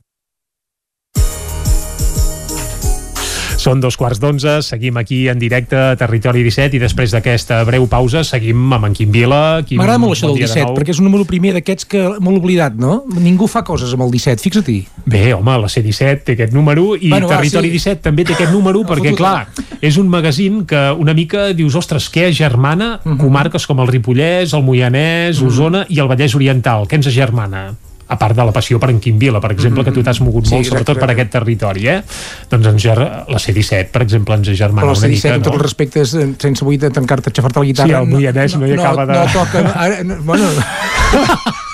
Són 3.68 3.82
dos 3.84 3.98
quarts 4.00 4.22
d'onze, 4.24 4.62
seguim 4.64 4.96
aquí 4.96 5.26
en 5.28 5.42
directe 5.42 5.76
a 5.76 5.96
Territori 6.00 6.40
17 6.46 6.78
i 6.78 6.80
després 6.80 7.12
d'aquesta 7.12 7.58
breu 7.68 7.84
pausa 7.92 8.22
seguim 8.24 8.62
amb 8.78 8.88
en 8.88 8.94
Quim 8.96 9.10
Vila. 9.12 9.60
Quim, 9.68 9.82
M'agrada 9.82 10.00
molt 10.00 10.16
això 10.16 10.30
bon 10.30 10.38
del 10.38 10.46
dia 10.46 10.48
de 10.48 10.54
17, 10.54 10.68
nou. 10.70 10.76
perquè 10.78 10.94
és 10.94 11.02
un 11.02 11.08
número 11.10 11.26
primer 11.28 11.52
d'aquests 11.58 11.88
que 11.92 12.04
molt 12.24 12.40
oblidat, 12.40 12.78
no? 12.80 13.02
Ningú 13.12 13.50
fa 13.52 13.66
coses 13.68 13.92
amb 13.92 14.06
el 14.06 14.14
17, 14.16 14.40
fixa-t'hi. 14.46 14.78
Bé, 15.04 15.34
home, 15.36 15.58
la 15.60 15.68
C17 15.68 16.24
té 16.30 16.38
aquest 16.38 16.56
número 16.56 16.94
i 16.96 17.10
Bueno, 17.12 17.28
va, 17.28 17.42
Territori 17.42 17.68
sí. 17.74 17.82
17 17.82 18.06
també 18.08 18.24
té 18.24 18.38
aquest 18.38 18.56
número 18.56 18.86
perquè, 18.88 19.12
fotut. 19.12 19.20
clar, 19.20 19.82
és 19.84 19.98
un 20.00 20.08
magazín 20.16 20.64
que 20.66 20.86
una 20.96 21.12
mica 21.18 21.50
dius, 21.52 21.76
ostres, 21.76 22.08
què 22.08 22.30
agermana 22.30 23.02
Mhm. 23.04 23.18
comarques 23.20 23.68
com 23.68 23.84
el 23.84 23.92
Ripollès, 23.92 24.54
el 24.56 24.64
Moianès, 24.64 25.44
Osona 25.44 25.84
i 25.90 26.00
el 26.00 26.08
Vallès 26.08 26.40
Oriental? 26.40 26.88
Què 26.88 27.02
ens 27.02 27.08
agermana? 27.12 27.74
A 28.10 28.18
part 28.18 28.36
de 28.38 28.44
la 28.46 28.54
passió 28.56 28.80
per 28.80 28.90
en 28.94 29.00
Quim 29.04 29.18
Vila, 29.20 29.42
per 29.44 29.52
exemple, 29.52 29.84
que 29.84 29.92
tu 29.92 30.02
t'has 30.04 30.22
mogut 30.24 30.46
Sí, 30.48 30.54
molt, 30.56 30.64
exacte, 30.66 30.80
sobretot 30.86 30.96
per 30.96 31.10
exacte. 31.10 31.22
aquest 31.22 31.32
territori, 31.34 31.88
eh? 31.92 32.02
Doncs 32.50 32.68
ens 32.72 32.82
ger- 32.84 33.08
la 33.28 33.38
C17, 33.44 33.92
per 33.92 34.02
exemple, 34.06 34.36
ens 34.40 34.48
agermana 34.54 34.88
el 34.92 34.98
una 34.98 35.08
C17, 35.08 35.12
mica, 35.18 35.34
amb 35.36 35.44
tots 35.44 35.54
els 35.54 35.60
no? 35.62 35.64
respectes, 35.68 36.14
eh, 36.16 36.28
sense 36.40 36.64
vull 36.66 36.80
de 36.80 36.90
tancar-te 36.90 37.30
a 37.30 37.34
xafar-te 37.34 37.60
la 37.60 37.66
guitarra... 37.66 37.88
Sí, 37.90 37.94
el 38.04 38.08
Moianès 38.16 38.56
no 38.58 38.68
hi 38.68 38.74
acaba 38.80 39.06
de- 39.06 39.14
No, 39.20 39.26
toca... 39.34 39.66
Ara, 39.76 40.04
no, 40.04 40.22
bueno, 40.24 40.48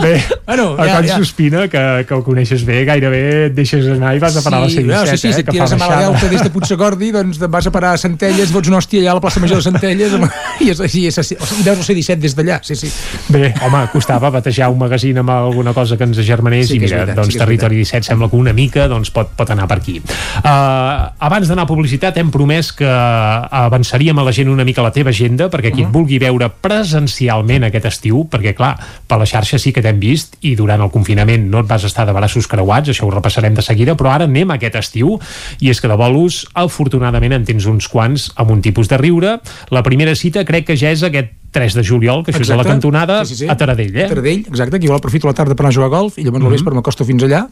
Bé, 0.00 0.22
Bueno, 0.50 0.76
el 0.82 0.88
ja, 0.88 0.96
Can 0.96 1.06
ja. 1.06 1.16
Sospina, 1.16 1.68
que, 1.68 2.04
que 2.08 2.14
ho 2.14 2.24
coneixes 2.26 2.64
bé, 2.66 2.80
gairebé 2.88 3.20
et 3.46 3.52
deixes 3.54 3.84
anar 3.92 4.16
i 4.16 4.18
vas 4.18 4.34
a 4.34 4.42
parar 4.42 4.64
sí, 4.66 4.80
a 4.82 4.82
la 4.82 4.82
C17, 4.82 4.88
no, 4.90 5.02
sí, 5.06 5.16
sí, 5.16 5.28
eh, 5.28 5.32
si 5.32 5.40
et 5.40 5.46
que 5.46 5.54
tires 5.54 5.74
a. 5.74 5.78
Malagueu 5.78 6.16
des 6.32 6.42
de 6.42 6.50
Puigsecordi, 6.50 7.10
doncs 7.14 7.38
vas 7.38 7.68
a 7.68 7.70
parar 7.70 7.92
a 7.94 8.00
Centelles, 8.02 8.50
fots 8.50 8.66
una 8.72 8.80
hòstia 8.80 9.04
allà 9.04 9.12
a 9.14 9.18
la 9.20 9.22
plaça 9.22 9.42
Major 9.44 9.60
de 9.60 9.66
Centelles 9.68 10.16
i, 10.64 10.72
és, 10.72 10.80
i, 10.98 11.04
és, 11.06 11.30
i 11.30 11.62
veus 11.62 11.78
el 11.78 11.86
C17 11.86 12.18
des 12.24 12.34
d'allà, 12.34 12.58
sí, 12.66 12.74
sí. 12.80 12.90
Bé, 13.30 13.52
home, 13.62 13.84
costava 13.92 14.32
batejar 14.34 14.72
un 14.74 14.80
magazín 14.82 15.20
amb 15.22 15.30
alguna 15.36 15.74
cosa 15.76 15.94
que 16.00 16.08
ens 16.08 16.18
agermanés 16.18 16.66
Sí 16.66 16.80
i 16.80 16.80
que 16.80 16.88
mira, 16.88 17.04
veritat, 17.04 17.20
doncs 17.20 17.30
sí 17.30 17.38
que 17.38 17.44
Territori 17.44 17.78
17 17.84 18.10
sembla 18.10 18.30
que 18.32 18.40
una 18.42 18.56
mica 18.56 18.88
doncs, 18.90 19.12
pot, 19.14 19.30
pot 19.38 19.54
anar 19.54 19.68
per 19.70 19.78
aquí. 19.78 20.00
Uh, 20.42 21.06
abans 21.30 21.46
d'anar 21.46 21.68
a 21.68 21.70
publicitat 21.70 22.18
hem 22.18 22.34
promès 22.34 22.72
que 22.74 22.90
avançaríem 22.90 24.18
a 24.18 24.26
la 24.26 24.34
gent 24.34 24.50
una 24.50 24.66
mica 24.66 24.82
la 24.82 24.90
teva 24.90 25.14
agenda 25.14 25.46
perquè 25.52 25.70
qui 25.70 25.86
et 25.86 25.94
vulgui 25.94 26.18
veure 26.18 26.50
presencialment 26.50 27.70
aquest 27.70 27.86
estiu, 27.94 28.26
perquè 28.30 28.56
clar, 28.58 28.74
per 29.06 29.22
la 29.22 29.29
xarxa 29.30 29.60
sí 29.62 29.72
que 29.72 29.82
t'hem 29.84 30.00
vist 30.02 30.36
i 30.42 30.56
durant 30.58 30.82
el 30.82 30.92
confinament 30.92 31.48
no 31.50 31.62
et 31.62 31.70
vas 31.70 31.86
estar 31.86 32.06
de 32.06 32.14
braços 32.16 32.48
creuats, 32.50 32.90
això 32.90 33.06
ho 33.06 33.14
repassarem 33.14 33.56
de 33.56 33.64
seguida, 33.64 33.96
però 33.96 34.14
ara 34.14 34.28
anem 34.28 34.54
aquest 34.54 34.78
estiu 34.80 35.16
i 35.60 35.70
és 35.70 35.80
que 35.80 35.90
de 35.90 35.98
bolos 35.98 36.44
afortunadament 36.54 37.38
en 37.38 37.46
tens 37.48 37.66
uns 37.70 37.88
quants 37.88 38.30
amb 38.36 38.52
un 38.52 38.62
tipus 38.64 38.90
de 38.90 38.98
riure. 39.00 39.38
La 39.70 39.84
primera 39.86 40.16
cita 40.18 40.44
crec 40.44 40.70
que 40.70 40.78
ja 40.78 40.92
és 40.92 41.04
aquest 41.06 41.39
3 41.50 41.74
de 41.74 41.82
juliol, 41.84 42.24
que 42.24 42.32
això 42.32 42.42
és 42.42 42.50
a 42.50 42.56
la 42.56 42.62
Exacte. 42.62 42.70
cantonada, 42.78 43.24
Sí, 43.24 43.34
sí, 43.34 43.44
sí. 43.44 43.48
a 43.50 43.56
Taradell, 43.56 43.96
eh? 43.96 44.04
A 44.04 44.08
Taradell, 44.08 44.44
exacte, 44.48 44.78
que 44.78 44.86
jo 44.86 44.94
aprofito 44.94 45.26
la 45.26 45.34
tarda 45.34 45.54
per 45.54 45.64
anar 45.66 45.72
a 45.72 45.74
jugar 45.74 45.86
a 45.90 45.96
golf 45.98 46.18
i 46.18 46.22
llavors 46.24 46.40
Mhm. 46.42 46.46
al 46.46 46.52
vespre 46.52 46.74
m'acosto 46.74 47.04
fins 47.04 47.22
allà. 47.24 47.48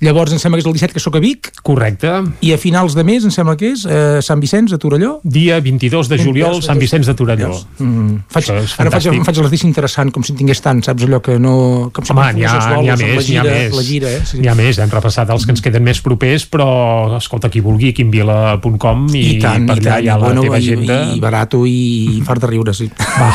Llavors 0.00 0.32
em 0.32 0.38
sembla 0.38 0.56
que 0.56 0.62
és 0.62 0.66
el 0.66 0.72
17 0.72 0.94
que 0.94 0.98
sóc 1.00 1.14
a 1.14 1.20
Vic. 1.20 1.52
Correcte. 1.62 2.10
I 2.40 2.52
a 2.52 2.58
finals 2.58 2.94
de 2.94 3.04
mes 3.04 3.22
em 3.22 3.30
sembla 3.30 3.54
que 3.56 3.68
és 3.70 3.84
eh, 3.88 4.18
Sant 4.20 4.40
Vicenç, 4.40 4.72
a 4.72 4.78
Torelló. 4.78 5.20
Dia 5.22 5.60
22 5.60 6.08
de 6.08 6.18
juliol, 6.18 6.60
Sant 6.60 6.78
Vicenç 6.80 7.06
de 7.06 7.14
Torelló. 7.14 7.52
Mm, 7.78 8.16
faig, 8.28 8.42
Això 8.44 8.56
és 8.64 8.74
ara 8.80 8.90
faig, 8.90 9.06
em 9.12 9.24
faig 9.24 9.36
l'esdici 9.38 9.66
interessant, 9.68 10.10
com 10.10 10.24
si 10.24 10.32
en 10.32 10.38
tingués 10.38 10.60
tant, 10.60 10.82
saps 10.82 11.04
allò 11.04 11.20
que 11.22 11.38
no... 11.38 11.92
Si 12.02 12.10
Home, 12.12 12.32
n'hi 12.32 12.42
ha, 12.44 12.50
ha 12.50 12.96
més, 12.96 13.28
n'hi 13.28 13.36
ha 13.36 13.44
més. 13.44 13.76
La 13.76 13.82
gira, 13.82 14.10
eh? 14.10 14.22
Sí. 14.24 14.38
N'hi 14.40 14.48
ha 14.48 14.54
més, 14.58 14.78
hem 14.82 14.90
repassat 14.90 15.30
els 15.30 15.44
que 15.46 15.52
ens 15.52 15.60
queden 15.62 15.84
més 15.84 16.00
propers, 16.00 16.48
però, 16.50 17.16
escolta, 17.16 17.48
qui 17.48 17.60
vulgui, 17.60 17.92
quimvila.com 17.92 19.06
i, 19.14 19.36
I 19.36 19.38
tant, 19.40 19.66
per 19.68 19.76
i 19.76 19.80
allà 19.80 19.90
tant, 19.92 20.02
hi 20.04 20.08
ha 20.08 20.16
la 20.18 20.24
bueno, 20.26 20.42
teva 20.42 20.58
i, 20.58 20.66
agenda. 20.66 20.98
i 21.14 21.20
barato 21.20 21.62
i 21.64 22.22
fart 22.26 22.40
de 22.40 22.46
riure, 22.48 22.74
sí. 22.74 22.90
Va. 23.18 23.30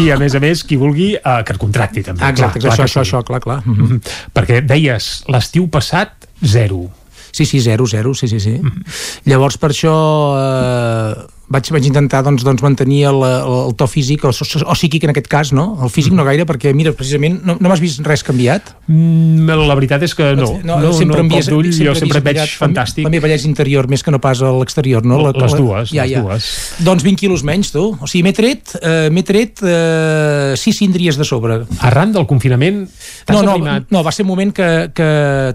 I 0.00 0.08
a 0.14 0.18
més 0.20 0.34
a 0.34 0.40
més, 0.42 0.64
qui 0.64 0.78
vulgui, 0.80 1.12
eh, 1.16 1.36
que 1.46 1.54
et 1.54 1.60
contracti 1.60 2.02
també. 2.06 2.24
Ah, 2.24 2.32
exacte, 2.34 2.60
clar, 2.60 2.72
això, 2.72 2.82
clar 2.82 2.88
això, 2.88 3.04
sí. 3.04 3.10
això, 3.10 3.22
clar, 3.28 3.40
clar. 3.40 3.60
Mm 3.64 3.76
-hmm. 3.76 4.00
Perquè 4.34 4.60
deies, 4.66 5.24
l'estiu 5.28 5.68
passat, 5.68 6.28
zero. 6.44 6.90
Sí, 7.32 7.46
sí, 7.46 7.60
zero, 7.60 7.86
zero, 7.86 8.14
sí, 8.14 8.28
sí, 8.28 8.40
sí. 8.40 8.58
Mm 8.60 8.68
-hmm. 8.68 8.84
Llavors, 9.24 9.56
per 9.56 9.70
això 9.70 9.94
eh, 10.36 11.26
vaig, 11.52 11.68
vaig 11.74 11.86
intentar 11.90 12.22
doncs, 12.26 12.42
doncs, 12.46 12.62
mantenir 12.64 13.02
el, 13.10 13.20
el 13.26 13.74
to 13.78 13.86
físic, 13.90 14.24
o, 14.24 14.32
o, 14.32 14.62
o 14.64 14.74
psíquic 14.78 15.04
en 15.06 15.12
aquest 15.12 15.28
cas, 15.30 15.52
no? 15.52 15.66
El 15.84 15.90
físic 15.92 16.14
no 16.16 16.24
gaire, 16.26 16.46
perquè, 16.48 16.72
mira, 16.76 16.94
precisament, 16.96 17.40
no, 17.46 17.58
no 17.60 17.70
m'has 17.72 17.82
vist 17.82 18.00
res 18.06 18.24
canviat? 18.26 18.72
Mm, 18.88 19.46
la 19.68 19.76
veritat 19.78 20.02
és 20.06 20.14
que 20.18 20.32
no. 20.38 20.48
No, 20.64 20.78
no, 20.82 20.92
sempre 20.96 21.20
no 21.20 21.26
em 21.26 21.30
vies- 21.32 21.48
d'ull, 21.52 21.68
jo 21.72 21.94
sempre 21.98 22.18
et 22.22 22.26
veig 22.26 22.38
mirat 22.40 22.56
fantàstic. 22.58 23.04
La, 23.04 23.10
la 23.10 23.14
meva 23.16 23.26
bellesa 23.28 23.48
interior 23.50 23.88
més 23.92 24.02
que 24.02 24.10
no 24.14 24.20
pas 24.22 24.40
a 24.42 24.50
l'exterior, 24.56 25.04
no? 25.06 25.20
La, 25.22 25.32
Les 25.42 25.54
dues, 25.58 25.90
ja, 25.92 26.04
les 26.06 26.12
ja. 26.16 26.22
dues. 26.22 26.48
Doncs 26.86 27.02
20 27.04 27.20
quilos 27.20 27.42
menys, 27.46 27.72
tu. 27.74 27.84
O 28.00 28.06
sigui, 28.08 28.22
m'he 28.26 28.32
tret, 28.36 28.74
eh, 28.80 29.08
m'he 29.12 29.22
tret 29.26 29.60
eh, 29.62 30.54
sis 30.56 30.76
síndries 30.78 31.16
de 31.18 31.24
sobre. 31.28 31.60
Arran 31.80 32.12
del 32.14 32.26
confinament, 32.30 32.84
t'has 33.26 33.36
No, 33.36 33.42
no, 33.42 33.56
aprimat? 33.56 33.88
no, 33.90 34.02
va 34.06 34.12
ser 34.12 34.24
un 34.24 34.30
moment 34.32 34.52
que, 34.54 34.68
que 34.94 35.08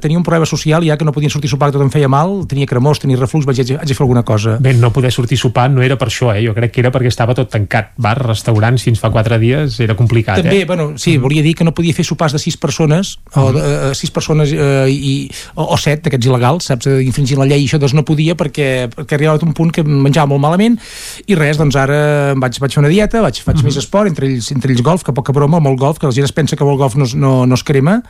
tenia 0.03 0.17
un 0.19 0.23
problema 0.27 0.45
social, 0.45 0.83
ja 0.85 0.97
que 0.97 1.05
no 1.07 1.13
podien 1.15 1.31
sortir 1.33 1.49
a 1.49 1.55
sopar, 1.55 1.71
que 1.71 1.77
tot 1.79 1.85
em 1.85 1.91
feia 1.93 2.09
mal, 2.11 2.43
tenia 2.49 2.67
cremós, 2.69 2.99
tenia 2.99 3.17
reflux, 3.19 3.45
vaig, 3.47 3.59
haig 3.63 3.87
de 3.87 3.95
fer 3.95 4.03
alguna 4.05 4.23
cosa. 4.27 4.57
Bé, 4.59 4.73
no 4.77 4.91
poder 4.93 5.11
sortir 5.15 5.37
a 5.39 5.41
sopar 5.47 5.69
no 5.71 5.83
era 5.87 5.97
per 5.99 6.09
això, 6.11 6.29
eh? 6.35 6.43
Jo 6.45 6.53
crec 6.55 6.73
que 6.75 6.81
era 6.83 6.91
perquè 6.93 7.11
estava 7.11 7.35
tot 7.37 7.49
tancat. 7.53 7.93
Bars, 8.01 8.23
restaurants, 8.25 8.83
fins 8.83 9.01
fa 9.01 9.11
quatre 9.13 9.39
dies 9.41 9.79
era 9.83 9.95
complicat, 9.97 10.41
També, 10.43 10.61
eh? 10.61 10.67
bueno, 10.69 10.89
sí, 11.01 11.17
volia 11.21 11.43
dir 11.45 11.55
que 11.57 11.65
no 11.67 11.73
podia 11.75 11.95
fer 11.97 12.05
sopars 12.07 12.35
de 12.35 12.41
sis 12.41 12.57
persones, 12.57 13.15
o 13.35 13.49
de, 13.55 13.63
eh, 13.63 13.91
sis 13.97 14.13
persones 14.13 14.53
eh, 14.53 14.87
i, 14.91 15.13
o, 15.55 15.69
o 15.73 15.79
set 15.81 16.05
d'aquests 16.05 16.29
il·legals, 16.29 16.69
saps, 16.71 16.89
eh, 16.91 16.99
infringint 17.05 17.41
la 17.41 17.49
llei, 17.49 17.65
i 17.65 17.69
això 17.69 17.81
doncs 17.81 17.95
no 17.97 18.05
podia 18.07 18.37
perquè, 18.39 18.87
perquè 18.93 19.17
arribava 19.17 19.41
a 19.41 19.47
un 19.47 19.55
punt 19.57 19.73
que 19.73 19.85
menjava 19.87 20.31
molt 20.33 20.43
malament, 20.43 20.79
i 21.27 21.37
res, 21.39 21.59
doncs 21.61 21.77
ara 21.79 22.33
vaig, 22.37 22.59
vaig 22.61 22.77
fer 22.77 22.83
una 22.83 22.93
dieta, 22.93 23.23
vaig, 23.25 23.41
faig 23.45 23.63
més 23.65 23.79
esport, 23.79 24.11
entre 24.11 24.29
ells, 24.29 24.51
entre 24.55 24.73
ells 24.73 24.85
golf, 24.85 25.05
que 25.07 25.15
poca 25.15 25.35
broma, 25.35 25.63
molt 25.63 25.79
golf, 25.79 26.01
que 26.01 26.09
la 26.09 26.15
gent 26.15 26.27
es 26.27 26.35
pensa 26.35 26.59
que 26.59 26.67
el 26.67 26.79
golf 26.79 26.97
no, 26.99 27.09
no, 27.15 27.37
no 27.47 27.59
es 27.59 27.65
crema, 27.67 28.01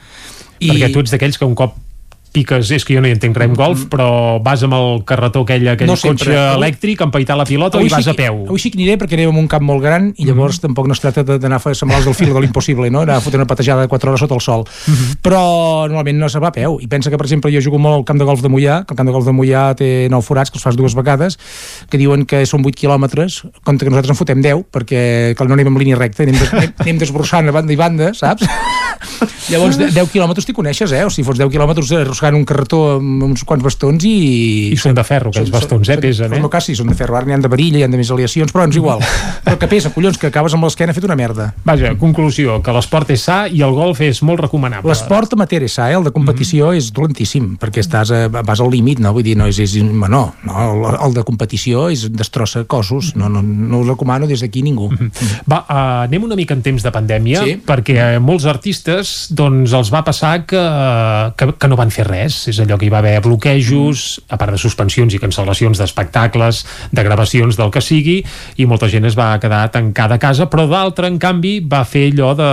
I... 0.60 0.72
Perquè 0.72 0.90
tu 0.90 1.04
ets 1.04 1.14
d'aquells 1.14 1.38
que 1.38 1.46
un 1.46 1.54
cop 1.58 1.76
piques, 2.34 2.70
és 2.72 2.84
que 2.86 2.94
jo 2.96 3.02
no 3.02 3.08
hi 3.10 3.14
entenc 3.16 3.36
res 3.38 3.48
en 3.50 3.56
golf, 3.58 3.86
però 3.92 4.38
vas 4.44 4.62
amb 4.64 4.74
el 4.78 5.04
carretó 5.08 5.42
aquell, 5.46 5.68
aquell 5.72 5.88
No 5.88 5.96
sempre. 5.96 6.26
cotxe 6.26 6.38
Avui- 6.38 6.58
elèctric, 6.58 7.02
empaitar 7.02 7.38
la 7.38 7.46
pilota 7.46 7.82
i 7.82 7.90
vas 7.90 8.04
sí, 8.04 8.10
a 8.12 8.14
peu. 8.14 8.44
Avui 8.48 8.60
sí 8.60 8.72
que 8.72 8.78
aniré 8.78 8.98
perquè 8.98 9.14
anem 9.18 9.30
en 9.34 9.38
un 9.44 9.48
camp 9.48 9.64
molt 9.64 9.82
gran 9.84 10.14
i 10.18 10.26
llavors 10.26 10.60
tampoc 10.60 10.88
no 10.88 10.94
es 10.94 11.00
tracta 11.02 11.24
de- 11.24 11.40
d'anar 11.40 11.58
a 11.58 11.60
fer 11.64 11.76
semblants 11.76 12.06
del 12.06 12.14
fil 12.16 12.34
de 12.34 12.40
l'impossible, 12.42 12.90
no? 12.92 13.02
anar 13.02 13.16
a 13.18 13.22
fotre 13.22 13.38
una 13.40 13.48
patejada 13.48 13.82
de 13.82 13.88
4 13.88 14.10
hores 14.12 14.20
sota 14.20 14.36
el 14.36 14.42
sol. 14.42 14.66
Però 15.22 15.88
normalment 15.88 16.18
no 16.20 16.30
se 16.30 16.40
va 16.40 16.50
a 16.50 16.52
peu. 16.52 16.78
I 16.82 16.88
pensa 16.88 17.10
que, 17.10 17.18
per 17.18 17.26
exemple, 17.26 17.52
jo 17.54 17.62
jugo 17.64 17.80
molt 17.80 17.96
al 18.02 18.06
camp 18.06 18.20
de 18.20 18.26
golf 18.26 18.42
de 18.42 18.50
Mollà, 18.50 18.86
que 18.86 18.94
el 18.94 18.98
camp 18.98 19.08
de 19.08 19.14
golf 19.14 19.26
de 19.26 19.34
Mollà 19.34 19.76
té 19.76 20.08
9 20.10 20.22
forats, 20.26 20.52
que 20.52 20.58
els 20.58 20.64
fas 20.64 20.76
dues 20.78 20.96
vegades, 20.96 21.38
que 21.90 21.98
diuen 21.98 22.26
que 22.26 22.46
són 22.46 22.64
8 22.66 22.76
quilòmetres, 22.78 23.44
compte 23.64 23.86
que 23.86 23.90
nosaltres 23.92 24.12
en 24.16 24.20
fotem 24.20 24.42
10, 24.42 24.66
perquè 24.72 25.36
no 25.48 25.54
anem 25.54 25.68
en 25.68 25.78
línia 25.80 25.96
recta, 25.96 26.24
anem, 26.24 26.36
des, 26.38 26.54
anem, 26.54 26.74
anem 26.80 26.98
desbrossant 27.00 27.48
a 27.48 27.52
banda 27.52 27.74
i 27.74 27.76
banda, 27.80 28.14
saps? 28.14 28.44
Llavors, 29.52 29.78
de- 29.80 29.92
10 29.96 30.10
quilòmetres 30.12 30.46
t'hi 30.46 30.54
coneixes, 30.54 30.92
eh? 30.92 31.06
O 31.08 31.10
si 31.14 31.24
fos 31.24 31.38
10 31.40 31.50
quilòmetres 31.54 31.92
arrossegant 32.28 32.38
un 32.38 32.46
carretó 32.46 32.80
amb 32.98 33.24
uns 33.24 33.44
quants 33.48 33.64
bastons 33.64 34.04
i... 34.06 34.72
I 34.74 34.78
són 34.80 34.96
de 34.96 35.04
ferro, 35.08 35.32
aquells 35.32 35.52
bastons, 35.52 35.90
eh? 35.90 35.98
Pesen, 36.02 36.34
eh? 36.34 36.42
No, 36.42 36.50
quasi, 36.50 36.76
són 36.76 36.92
de 36.92 36.96
ferro. 36.98 37.18
Ara 37.18 37.28
n'hi 37.28 37.36
ha 37.36 37.40
de 37.42 37.52
varilla, 37.52 37.80
hi 37.80 37.86
ha 37.86 37.90
de 37.92 38.00
més 38.00 38.12
aleacions, 38.12 38.52
però 38.54 38.68
és 38.68 38.78
igual. 38.78 39.02
però 39.46 39.58
que 39.60 39.70
pesa, 39.72 39.92
collons, 39.94 40.18
que 40.20 40.30
acabes 40.30 40.56
amb 40.56 40.68
l'esquena 40.68 40.96
fet 40.96 41.08
una 41.08 41.18
merda. 41.20 41.52
Vaja, 41.68 41.94
conclusió, 42.00 42.60
que 42.64 42.76
l'esport 42.76 43.12
és 43.14 43.24
sa 43.28 43.40
i 43.48 43.64
el 43.66 43.76
golf 43.76 44.02
és 44.06 44.22
molt 44.26 44.44
recomanable. 44.46 44.90
L'esport 44.92 45.34
amateur 45.38 45.66
és 45.68 45.78
sa, 45.78 45.90
eh? 45.92 45.98
el 45.98 46.08
de 46.08 46.14
competició 46.16 46.72
és 46.78 46.92
dolentíssim, 46.96 47.56
perquè 47.62 47.84
estàs 47.84 48.14
a, 48.14 48.22
vas 48.38 48.64
al 48.64 48.72
límit, 48.74 49.02
no? 49.04 49.14
Vull 49.16 49.26
dir, 49.28 49.38
no 49.40 49.50
és, 49.50 49.60
és 49.64 49.78
no, 49.84 50.08
no, 50.08 50.58
el, 50.64 51.00
el 51.08 51.18
de 51.18 51.26
competició 51.28 51.88
és 51.94 52.08
destrossa 52.14 52.66
cossos, 52.70 53.14
no, 53.20 53.32
no, 53.32 53.44
no 53.44 53.82
ho 53.82 53.88
recomano 53.88 54.30
des 54.30 54.44
d'aquí 54.44 54.64
ningú. 54.66 54.90
Va, 55.48 55.64
uh, 55.64 56.06
anem 56.08 56.28
una 56.28 56.38
mica 56.40 56.56
en 56.58 56.64
temps 56.66 56.84
de 56.84 56.94
pandèmia, 56.94 57.44
Sí. 57.48 57.58
perquè 57.68 57.98
a 58.02 58.08
molts 58.24 58.48
artistes 58.50 59.28
doncs, 59.36 59.74
els 59.78 59.92
va 59.94 60.02
passar 60.06 60.34
que, 60.50 60.62
que, 61.38 61.52
que 61.58 61.70
no 61.70 61.78
van 61.80 61.92
fer 61.94 62.07
res. 62.08 62.40
És 62.52 62.60
allò 62.64 62.78
que 62.80 62.88
hi 62.88 62.92
va 62.94 63.02
haver 63.04 63.20
bloquejos, 63.26 64.06
a 64.30 64.40
part 64.40 64.56
de 64.56 64.62
suspensions 64.62 65.14
i 65.14 65.22
cancel·lacions 65.22 65.82
d'espectacles, 65.82 66.64
de 66.92 67.06
gravacions 67.06 67.58
del 67.60 67.72
que 67.74 67.84
sigui, 67.84 68.18
i 68.58 68.68
molta 68.70 68.90
gent 68.92 69.08
es 69.10 69.18
va 69.18 69.34
quedar 69.44 69.66
tancada 69.74 70.18
a 70.18 70.22
casa, 70.22 70.48
però 70.52 70.68
d'altra, 70.70 71.10
en 71.12 71.20
canvi, 71.22 71.60
va 71.62 71.84
fer 71.88 72.08
allò 72.12 72.34
de 72.38 72.50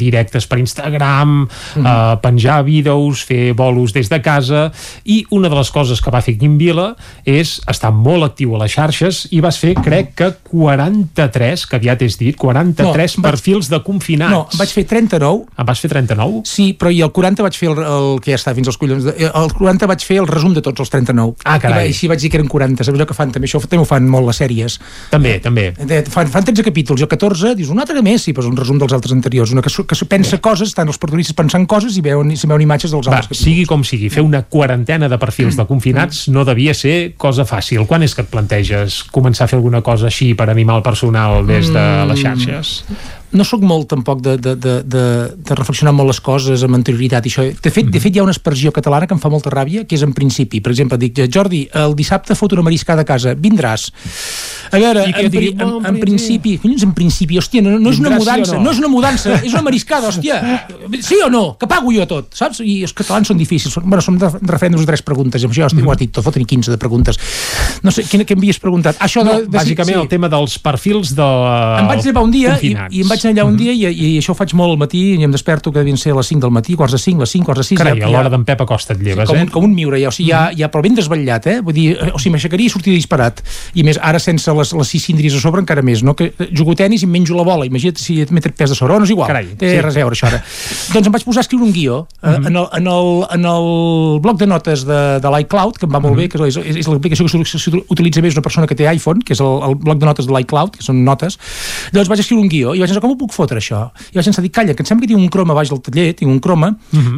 directes 0.00 0.46
per 0.46 0.60
Instagram, 0.62 1.36
mm. 1.46 1.84
uh, 1.84 2.16
penjar 2.22 2.62
vídeos, 2.66 3.24
fer 3.26 3.52
bolos 3.56 3.94
des 3.96 4.10
de 4.12 4.20
casa, 4.22 4.70
i 5.04 5.24
una 5.30 5.50
de 5.50 5.58
les 5.58 5.70
coses 5.74 6.00
que 6.02 6.12
va 6.12 6.22
fer 6.24 6.36
Quim 6.38 6.56
Vila 6.60 6.92
és 7.26 7.56
estar 7.70 7.92
molt 7.94 8.26
actiu 8.26 8.56
a 8.56 8.62
les 8.64 8.74
xarxes 8.76 9.26
i 9.34 9.40
vas 9.44 9.58
fer, 9.60 9.74
crec 9.82 10.14
que 10.18 10.30
43, 10.50 11.66
que 11.66 11.78
aviat 11.80 12.04
és 12.06 12.18
dit, 12.20 12.36
43 12.36 12.86
No, 12.86 12.92
no, 12.92 12.96
vaig- 12.96 13.22
perfils 13.22 13.70
de 13.72 13.80
confinats. 13.84 14.32
No, 14.32 14.58
vaig 14.58 14.72
fer 14.72 14.86
39. 14.88 15.46
En 15.56 15.66
vas 15.66 15.80
fer 15.80 15.90
39? 15.92 16.42
Sí, 16.48 16.72
però 16.78 16.92
i 16.92 17.02
el 17.04 17.12
40 17.12 17.44
vaig 17.46 17.56
fer 17.58 17.70
el, 17.72 17.82
el 17.82 18.08
que 18.22 18.32
ja 18.32 18.40
està 18.40 18.54
fins 18.56 18.70
als 18.70 18.75
collons. 18.76 19.04
de- 19.04 19.14
El 19.34 19.52
40 19.52 19.86
vaig 19.86 20.00
fer 20.04 20.18
el 20.18 20.26
resum 20.26 20.54
de 20.54 20.62
tots 20.62 20.80
els 20.80 20.90
39. 20.90 21.34
Ah, 21.44 21.58
carai. 21.58 21.86
I, 21.86 21.88
va- 21.88 21.92
així 21.94 22.08
vaig 22.08 22.20
dir 22.20 22.30
que 22.30 22.36
eren 22.38 22.48
40. 22.48 22.84
Saps 22.84 22.96
allò 22.98 23.06
que 23.06 23.14
fan 23.14 23.32
també? 23.32 23.46
Això 23.48 23.60
també 23.60 23.82
ho 23.82 23.84
fan 23.84 24.08
molt 24.08 24.26
les 24.26 24.36
sèries. 24.40 24.78
També, 25.10 25.38
també. 25.40 25.72
Eh, 25.88 26.02
Fan, 26.10 26.28
fan 26.28 26.44
13 26.44 26.62
capítols, 26.62 27.00
el 27.02 27.08
14 27.08 27.54
dius 27.56 27.68
un 27.70 27.80
altre 27.80 28.00
més, 28.02 28.22
sí, 28.22 28.32
però 28.32 28.44
és 28.44 28.50
un 28.50 28.56
resum 28.56 28.78
dels 28.78 28.92
altres 28.92 29.12
anteriors. 29.12 29.50
Una 29.52 29.62
que, 29.62 29.70
que 29.70 30.04
pensa 30.06 30.38
coses, 30.38 30.68
estan 30.68 30.88
els 30.88 30.98
protagonistes 30.98 31.34
pensant 31.34 31.66
coses 31.66 31.96
i 31.96 32.00
veuen, 32.00 32.30
i 32.30 32.36
se 32.36 32.46
veuen 32.46 32.62
imatges 32.62 32.90
dels 32.90 33.06
Va, 33.06 33.12
altres 33.16 33.28
capítols. 33.28 33.44
sigui 33.44 33.64
com 33.66 33.82
sigui, 33.84 34.08
fer 34.10 34.22
una 34.22 34.42
quarantena 34.42 35.08
de 35.08 35.18
perfils 35.18 35.56
de 35.56 35.64
confinats 35.66 36.28
no 36.28 36.44
devia 36.44 36.74
ser 36.74 37.14
cosa 37.16 37.44
fàcil. 37.44 37.86
Quan 37.86 38.02
és 38.02 38.14
que 38.14 38.22
et 38.22 38.28
planteges 38.28 39.02
començar 39.12 39.44
a 39.44 39.48
fer 39.48 39.56
alguna 39.58 39.82
cosa 39.82 40.06
així 40.06 40.34
per 40.34 40.48
animar 40.50 40.76
el 40.76 40.82
personal 40.82 41.46
des 41.46 41.68
de 41.72 42.04
les 42.06 42.20
xarxes? 42.20 42.84
No 43.36 43.44
sóc 43.46 43.62
molt 43.66 43.88
tampoc 43.92 44.22
de, 44.24 44.36
de, 44.40 44.54
de, 44.56 44.74
de, 44.82 45.04
de 45.36 45.56
reflexionar 45.58 45.92
molt 45.96 46.10
les 46.10 46.20
coses 46.24 46.62
amb 46.66 46.78
anterioritat 46.78 47.26
i 47.26 47.32
això. 47.32 47.44
De 47.62 47.72
fet, 47.72 47.90
de 47.92 48.00
fet 48.02 48.16
hi 48.16 48.20
ha 48.22 48.24
una 48.26 48.34
expressió 48.34 48.72
catalana 48.74 49.06
que 49.06 49.14
em 49.16 49.20
fa 49.22 49.30
molta 49.32 49.52
ràbia, 49.52 49.84
que 49.86 49.96
és 49.98 50.04
en 50.06 50.14
principi. 50.16 50.60
Per 50.64 50.72
exemple, 50.72 50.98
dic, 51.00 51.20
Jordi, 51.32 51.64
el 51.76 51.94
dissabte 51.98 52.36
fot 52.38 52.56
una 52.56 52.64
mariscada 52.66 53.04
a 53.04 53.08
casa, 53.08 53.34
vindràs. 53.36 53.88
A 54.72 54.80
veure, 54.82 55.04
en, 55.06 55.14
et 55.26 55.30
digui, 55.32 55.52
en, 55.54 55.62
"Oh, 55.66 55.80
en 55.86 56.00
principi, 56.00 56.56
collons, 56.58 56.82
en 56.82 56.94
principi, 56.96 57.38
hòstia, 57.38 57.62
no, 57.62 57.78
no 57.78 57.90
és 57.90 58.00
una 58.02 58.14
sí 58.14 58.18
mudança, 58.22 58.56
no?" 58.56 58.64
no 58.64 58.72
és 58.72 58.78
una 58.82 58.88
mudança, 58.88 59.34
és 59.42 59.52
una 59.52 59.62
mariscada, 59.62 60.08
hòstia. 60.08 60.40
Sí 61.00 61.20
o 61.24 61.30
no? 61.30 61.56
Que 61.60 61.68
pago 61.70 61.92
jo 61.94 62.06
tot, 62.06 62.32
saps? 62.34 62.60
I 62.64 62.82
els 62.82 62.92
catalans 62.96 63.28
són 63.28 63.38
difícils. 63.38 63.74
Són, 63.74 63.84
bueno, 63.86 64.02
som 64.02 64.18
de, 64.18 64.30
de 64.40 64.52
referèndums 64.52 64.82
de 64.86 64.90
tres 64.90 65.02
preguntes, 65.06 65.42
i 65.42 65.46
amb 65.46 65.54
això, 65.54 65.68
hòstia, 65.68 65.84
ho 65.84 65.92
has 65.92 65.98
dit 66.02 66.12
tot, 66.12 66.24
foten 66.26 66.44
15 66.44 66.74
de 66.74 66.78
preguntes. 66.78 67.18
No 67.82 67.90
sé, 67.94 68.04
quina 68.08 68.24
que 68.24 68.34
m'havies 68.34 68.58
preguntat? 68.62 68.98
Això 69.02 69.22
de, 69.22 69.32
No, 69.36 69.40
de, 69.42 69.50
bàsicament 69.58 69.98
el 70.00 70.08
tema 70.08 70.28
dels 70.32 70.58
perfils 70.62 71.14
de 71.16 71.26
em 71.26 71.88
vaig 71.90 72.04
llevar 72.04 72.22
un 72.26 72.32
dia 72.34 72.56
i, 72.62 72.72
i 72.72 73.02
em 73.04 73.10
vaig 73.10 73.25
anar 73.26 73.34
allà 73.36 73.44
un 73.50 73.56
dia 73.58 73.72
i, 73.74 73.82
i 73.90 74.10
això 74.20 74.32
ho 74.32 74.38
faig 74.38 74.54
molt 74.58 74.74
al 74.74 74.78
matí 74.80 75.02
i 75.18 75.24
em 75.26 75.32
desperto 75.34 75.72
que 75.74 75.80
devien 75.82 75.98
ser 76.00 76.14
a 76.14 76.16
les 76.20 76.30
5 76.32 76.40
del 76.46 76.54
matí, 76.54 76.76
quarts 76.78 76.94
de 76.96 77.00
5, 77.02 77.20
les 77.24 77.34
5, 77.36 77.44
quarts 77.50 77.60
de 77.62 77.66
6 77.68 77.78
Carai, 77.80 78.00
a 78.02 78.10
l'hora 78.12 78.30
d'en 78.32 78.44
Pep 78.48 78.62
Acosta 78.64 78.94
et 78.96 79.02
lleves, 79.02 79.28
com, 79.28 79.36
eh? 79.36 79.42
un, 79.46 79.50
com 79.52 79.66
un 79.66 79.74
miure 79.74 80.00
ja, 80.00 80.08
o 80.08 80.14
sigui, 80.14 80.30
ja, 80.30 80.46
ja 80.56 80.70
però 80.72 80.82
ben 80.86 80.94
desvetllat, 80.96 81.46
eh? 81.52 81.56
Vull 81.66 81.76
dir, 81.76 81.86
eh, 81.96 82.10
o 82.14 82.18
sigui, 82.22 82.34
m'aixecaria 82.36 82.66
i 82.70 82.72
sortiria 82.72 82.96
disparat. 82.98 83.42
I 83.74 83.84
més, 83.86 83.98
ara 84.02 84.20
sense 84.22 84.52
les, 84.56 84.72
les 84.78 84.88
sis 84.94 85.04
síndries 85.10 85.34
a 85.36 85.40
sobre 85.42 85.60
encara 85.64 85.82
més, 85.86 86.02
no? 86.06 86.14
Que 86.18 86.30
eh, 86.32 86.48
jugo 86.56 86.74
tenis 86.78 87.02
i 87.04 87.10
menjo 87.10 87.36
la 87.36 87.44
bola, 87.46 87.66
imagina't 87.68 87.98
si 88.00 88.20
et 88.24 88.30
metre 88.34 88.52
pes 88.56 88.70
de 88.72 88.76
sobre, 88.78 88.94
oh, 88.94 88.98
no 89.02 89.08
és 89.08 89.12
igual, 89.14 89.28
Carai, 89.30 89.52
té 89.58 89.74
sí. 89.74 89.80
res 89.84 89.96
a 89.96 90.04
veure 90.04 90.16
això 90.16 90.28
ara. 90.30 90.42
doncs 90.94 91.06
em 91.10 91.14
vaig 91.16 91.24
posar 91.26 91.42
a 91.42 91.46
escriure 91.46 91.66
un 91.66 91.72
guió 91.74 92.02
eh, 92.22 92.36
en, 92.36 92.54
el, 92.56 92.66
en, 92.80 92.86
el, 92.92 93.10
en 93.36 93.44
el 93.52 93.68
bloc 94.24 94.38
de 94.40 94.46
notes 94.50 94.84
de, 94.86 95.00
de 95.22 95.32
l'iCloud, 95.36 95.78
que 95.80 95.86
em 95.88 95.94
va 95.96 96.00
molt 96.04 96.16
bé, 96.18 96.28
que 96.32 96.38
és, 96.46 96.56
és, 96.62 96.80
és 96.82 96.88
l'aplicació 96.90 97.26
que 97.26 97.32
s'u- 97.32 97.60
s'utilitza 97.66 98.22
més 98.24 98.36
una 98.36 98.44
persona 98.46 98.66
que 98.70 98.76
té 98.78 98.86
iPhone, 98.92 99.22
que 99.26 99.34
és 99.36 99.40
el, 99.44 99.58
el 99.70 99.74
bloc 99.80 99.98
de 100.02 100.06
notes 100.08 100.28
de 100.28 100.34
l'iCloud, 100.36 100.76
que 100.78 100.84
són 100.86 101.02
notes, 101.06 101.38
llavors 101.92 102.10
vaig 102.12 102.22
escriure 102.24 102.42
un 102.44 102.50
guió 102.52 102.74
i 102.76 102.82
vaig 102.82 102.90
pensar, 102.92 103.02
com 103.06 103.14
ho 103.14 103.18
puc 103.20 103.34
fotre 103.34 103.60
això? 103.62 103.86
I 104.10 104.18
vaig 104.18 104.28
pensar, 104.30 104.42
dic, 104.44 104.54
calla, 104.56 104.74
que 104.74 104.82
em 104.82 104.88
sembla 104.88 105.06
que 105.06 105.12
tinc 105.12 105.22
un 105.22 105.30
croma 105.32 105.54
baix 105.56 105.70
del 105.70 105.80
taller, 105.84 106.08
tinc 106.18 106.30
un 106.30 106.40
croma, 106.42 106.72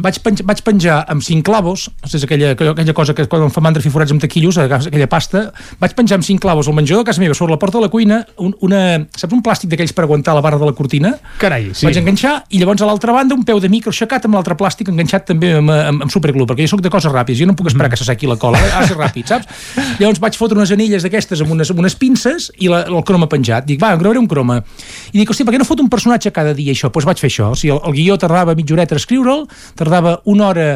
vaig, 0.05 0.19
penjar, 0.23 0.45
vaig 0.47 0.61
penjar 0.65 0.99
amb 1.09 1.25
cinc 1.25 1.45
clavos, 1.47 1.87
no 1.89 2.09
sé, 2.09 2.19
és 2.19 2.25
aquella, 2.27 2.53
aquella 2.53 2.95
cosa 2.97 3.15
que 3.17 3.25
quan 3.31 3.47
em 3.47 3.53
fa 3.53 3.63
mandra 3.65 3.83
fer 3.83 3.91
forats 3.93 4.13
amb 4.13 4.21
taquillos, 4.23 4.59
aquella 4.61 5.09
pasta, 5.11 5.47
vaig 5.81 5.95
penjar 5.97 6.19
amb 6.19 6.27
cinc 6.27 6.43
clavos 6.43 6.69
al 6.69 6.77
menjador 6.77 7.03
de 7.03 7.09
casa 7.09 7.23
meva 7.23 7.37
sobre 7.37 7.55
la 7.55 7.59
porta 7.61 7.79
de 7.79 7.87
la 7.87 7.91
cuina, 7.93 8.21
un, 8.37 8.53
una, 8.65 8.81
saps 9.17 9.35
un 9.35 9.43
plàstic 9.45 9.71
d'aquells 9.73 9.95
per 9.97 10.05
aguantar 10.05 10.35
la 10.37 10.43
barra 10.45 10.59
de 10.61 10.69
la 10.69 10.75
cortina? 10.77 11.15
Carai, 11.41 11.71
sí. 11.73 11.87
Vaig 11.87 11.99
enganxar 12.01 12.35
i 12.49 12.61
llavors 12.61 12.83
a 12.85 12.89
l'altra 12.89 13.15
banda 13.15 13.37
un 13.37 13.45
peu 13.47 13.61
de 13.63 13.71
micro 13.71 13.93
aixecat 13.93 14.27
amb 14.29 14.37
l'altre 14.37 14.57
plàstic 14.59 14.91
enganxat 14.93 15.29
també 15.31 15.55
amb, 15.57 15.73
amb, 15.73 16.05
amb 16.05 16.13
superglue, 16.13 16.47
perquè 16.49 16.67
jo 16.67 16.75
sóc 16.75 16.83
de 16.85 16.91
coses 16.93 17.13
ràpides, 17.13 17.41
jo 17.41 17.49
no 17.49 17.57
puc 17.57 17.71
esperar 17.71 17.89
que 17.91 17.99
se 17.99 18.07
sequi 18.07 18.29
la 18.29 18.37
cola, 18.41 18.59
ha 18.59 18.83
de 18.83 18.91
ser 18.91 18.99
ràpid, 18.99 19.29
saps? 19.31 19.49
Llavors 19.99 20.21
vaig 20.21 20.37
fotre 20.39 20.59
unes 20.59 20.71
anelles 20.75 21.05
d'aquestes 21.05 21.43
amb 21.45 21.55
unes, 21.55 21.71
amb 21.73 21.81
unes 21.83 21.97
pinces 21.99 22.49
i 22.59 22.69
la, 22.71 22.83
el 22.87 23.03
croma 23.07 23.29
penjat. 23.31 23.65
Dic, 23.67 23.79
va, 23.81 23.93
gravaré 23.99 24.21
un 24.21 24.27
croma. 24.29 24.59
I 25.11 25.21
dic, 25.21 25.31
hòstia, 25.31 25.47
per 25.47 25.55
què 25.55 25.61
no 25.61 25.67
fot 25.79 25.85
un 25.85 25.89
personatge 25.89 26.31
cada 26.35 26.53
dia 26.53 26.73
això? 26.75 26.91
Doncs 26.91 27.07
vaig 27.07 27.19
fer 27.19 27.29
això. 27.31 27.51
O 27.53 27.57
sigui, 27.57 27.73
el, 27.73 27.81
el 27.87 27.95
guió 27.95 28.17
tardava 28.19 28.55
mitja 28.55 28.75
horeta 28.75 28.95
a 28.95 28.99
escriure'l, 28.99 29.47
tardava 29.79 30.19
una 30.25 30.49
hora 30.49 30.67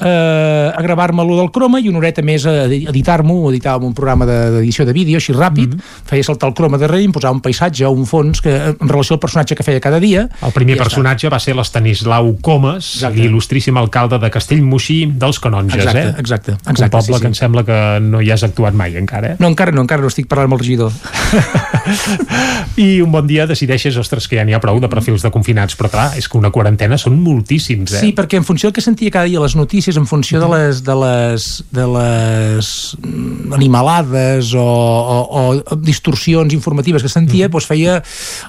eh, 0.00 0.72
a 0.74 0.82
gravar-me-lo 0.82 1.36
del 1.38 1.50
croma 1.52 1.80
i 1.80 1.88
una 1.88 1.98
horeta 1.98 2.22
més 2.22 2.46
a 2.46 2.64
editar-m'ho, 2.66 3.50
editàvem 3.52 3.86
un 3.90 3.94
programa 3.94 4.26
de- 4.26 4.50
d'edició 4.56 4.84
de 4.86 4.92
vídeo 4.96 5.16
així 5.20 5.32
ràpid, 5.36 5.76
feia 6.08 6.24
saltar 6.24 6.48
el 6.50 6.54
croma 6.54 6.78
darrere 6.78 7.02
i 7.02 7.08
em 7.08 7.12
posava 7.12 7.34
un 7.34 7.40
paisatge 7.44 7.84
o 7.86 7.90
un 7.92 8.06
fons 8.06 8.40
que, 8.40 8.54
en 8.80 8.88
relació 8.88 9.14
al 9.16 9.20
personatge 9.20 9.54
que 9.56 9.62
feia 9.66 9.80
cada 9.80 10.00
dia. 10.00 10.28
El 10.42 10.52
primer 10.52 10.76
ja 10.76 10.82
està. 10.82 10.88
personatge 10.90 11.28
va 11.32 11.38
ser 11.40 11.54
l'Estanislau 11.56 12.36
Comas, 12.40 13.02
l'il·lustríssim 13.14 13.76
alcalde 13.78 14.18
de 14.18 14.30
Castellmoixí 14.30 15.12
dels 15.20 15.38
Canonges, 15.40 15.84
Exacte, 15.84 16.00
eh? 16.08 16.14
exacte, 16.18 16.52
un 16.52 16.70
exacte, 16.72 16.90
poble 16.96 17.14
sí, 17.14 17.14
sí. 17.14 17.20
que 17.20 17.26
em 17.28 17.34
sembla 17.34 17.64
que 17.64 17.78
no 18.00 18.20
hi 18.20 18.30
has 18.30 18.42
actuat 18.44 18.74
mai 18.74 18.96
encara, 18.96 19.32
eh? 19.34 19.36
No, 19.38 19.48
encara 19.48 19.72
no, 19.72 19.82
encara 19.82 20.02
no 20.02 20.08
estic 20.08 20.26
parlant 20.30 20.50
amb 20.50 20.58
el 20.58 20.64
regidor. 20.64 20.92
I 22.80 23.00
un 23.02 23.10
bon 23.12 23.26
dia 23.26 23.46
decideixes, 23.46 23.96
ostres, 24.00 24.26
que 24.30 24.38
ja 24.38 24.44
n'hi 24.46 24.54
ha 24.56 24.60
prou 24.62 24.78
de 24.80 24.88
perfils 24.92 25.22
de 25.24 25.30
confinats, 25.34 25.76
però 25.78 25.90
clar, 25.92 26.06
és 26.18 26.28
que 26.30 26.38
una 26.38 26.50
quarantena 26.54 26.96
són 27.00 27.18
moltíssims, 27.22 27.92
eh? 27.98 28.00
Sí, 28.04 28.12
perquè 28.16 28.38
en 28.40 28.46
funció 28.46 28.68
del 28.70 28.76
que 28.78 28.84
sentia 28.84 29.10
cada 29.12 29.28
dia 29.28 29.40
les 29.42 29.56
notícies, 29.58 29.89
en 29.98 30.06
funció 30.06 30.40
de 30.42 30.48
les, 30.52 30.82
de 30.86 30.96
les, 31.00 31.48
de 31.74 31.86
les 31.94 32.70
mm, 33.00 33.52
animalades 33.56 34.52
o, 34.54 34.62
o, 34.64 35.42
o 35.58 35.78
distorsions 35.80 36.54
informatives 36.54 37.02
que 37.02 37.12
sentia, 37.12 37.50
doncs 37.50 37.68
feia... 37.70 38.00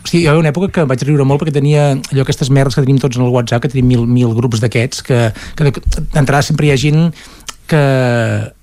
O 0.02 0.08
sigui, 0.08 0.24
hi 0.26 0.30
haver 0.30 0.44
una 0.44 0.54
època 0.54 0.72
que 0.76 0.86
em 0.86 0.92
vaig 0.92 1.06
riure 1.08 1.26
molt 1.28 1.42
perquè 1.42 1.56
tenia 1.58 1.92
allò 1.96 2.26
aquestes 2.26 2.52
merdes 2.54 2.78
que 2.78 2.86
tenim 2.86 3.02
tots 3.02 3.20
en 3.20 3.26
el 3.26 3.34
WhatsApp, 3.34 3.66
que 3.66 3.74
tenim 3.74 3.90
mil, 3.94 4.08
mil 4.10 4.36
grups 4.38 4.62
d'aquests, 4.64 5.06
que, 5.08 5.22
que 5.58 5.72
d'entrada 6.14 6.44
sempre 6.46 6.70
hi 6.70 6.74
ha 6.76 6.82
gent 6.82 7.12
que 7.72 7.84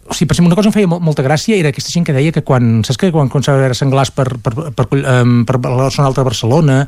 o 0.09 0.15
sigui, 0.17 0.29
per 0.29 0.35
exemple, 0.35 0.49
una 0.49 0.57
cosa 0.57 0.69
que 0.69 0.73
em 0.73 0.77
feia 0.79 0.89
molt, 0.89 1.05
molta 1.05 1.25
gràcia 1.25 1.59
era 1.59 1.69
aquesta 1.73 1.93
gent 1.93 2.07
que 2.09 2.15
deia 2.17 2.33
que 2.33 2.43
quan, 2.47 2.81
saps 2.87 2.97
que 3.01 3.11
quan 3.13 3.29
començava 3.33 3.61
a 3.61 3.65
veure 3.67 3.77
senglars 3.77 4.11
per, 4.15 4.27
per, 4.41 4.55
per, 4.57 4.73
per, 4.89 5.01
um, 5.03 5.43
per 5.49 5.61
la 5.61 5.91
zona 5.93 6.09
alta 6.09 6.23
de 6.23 6.29
Barcelona, 6.31 6.79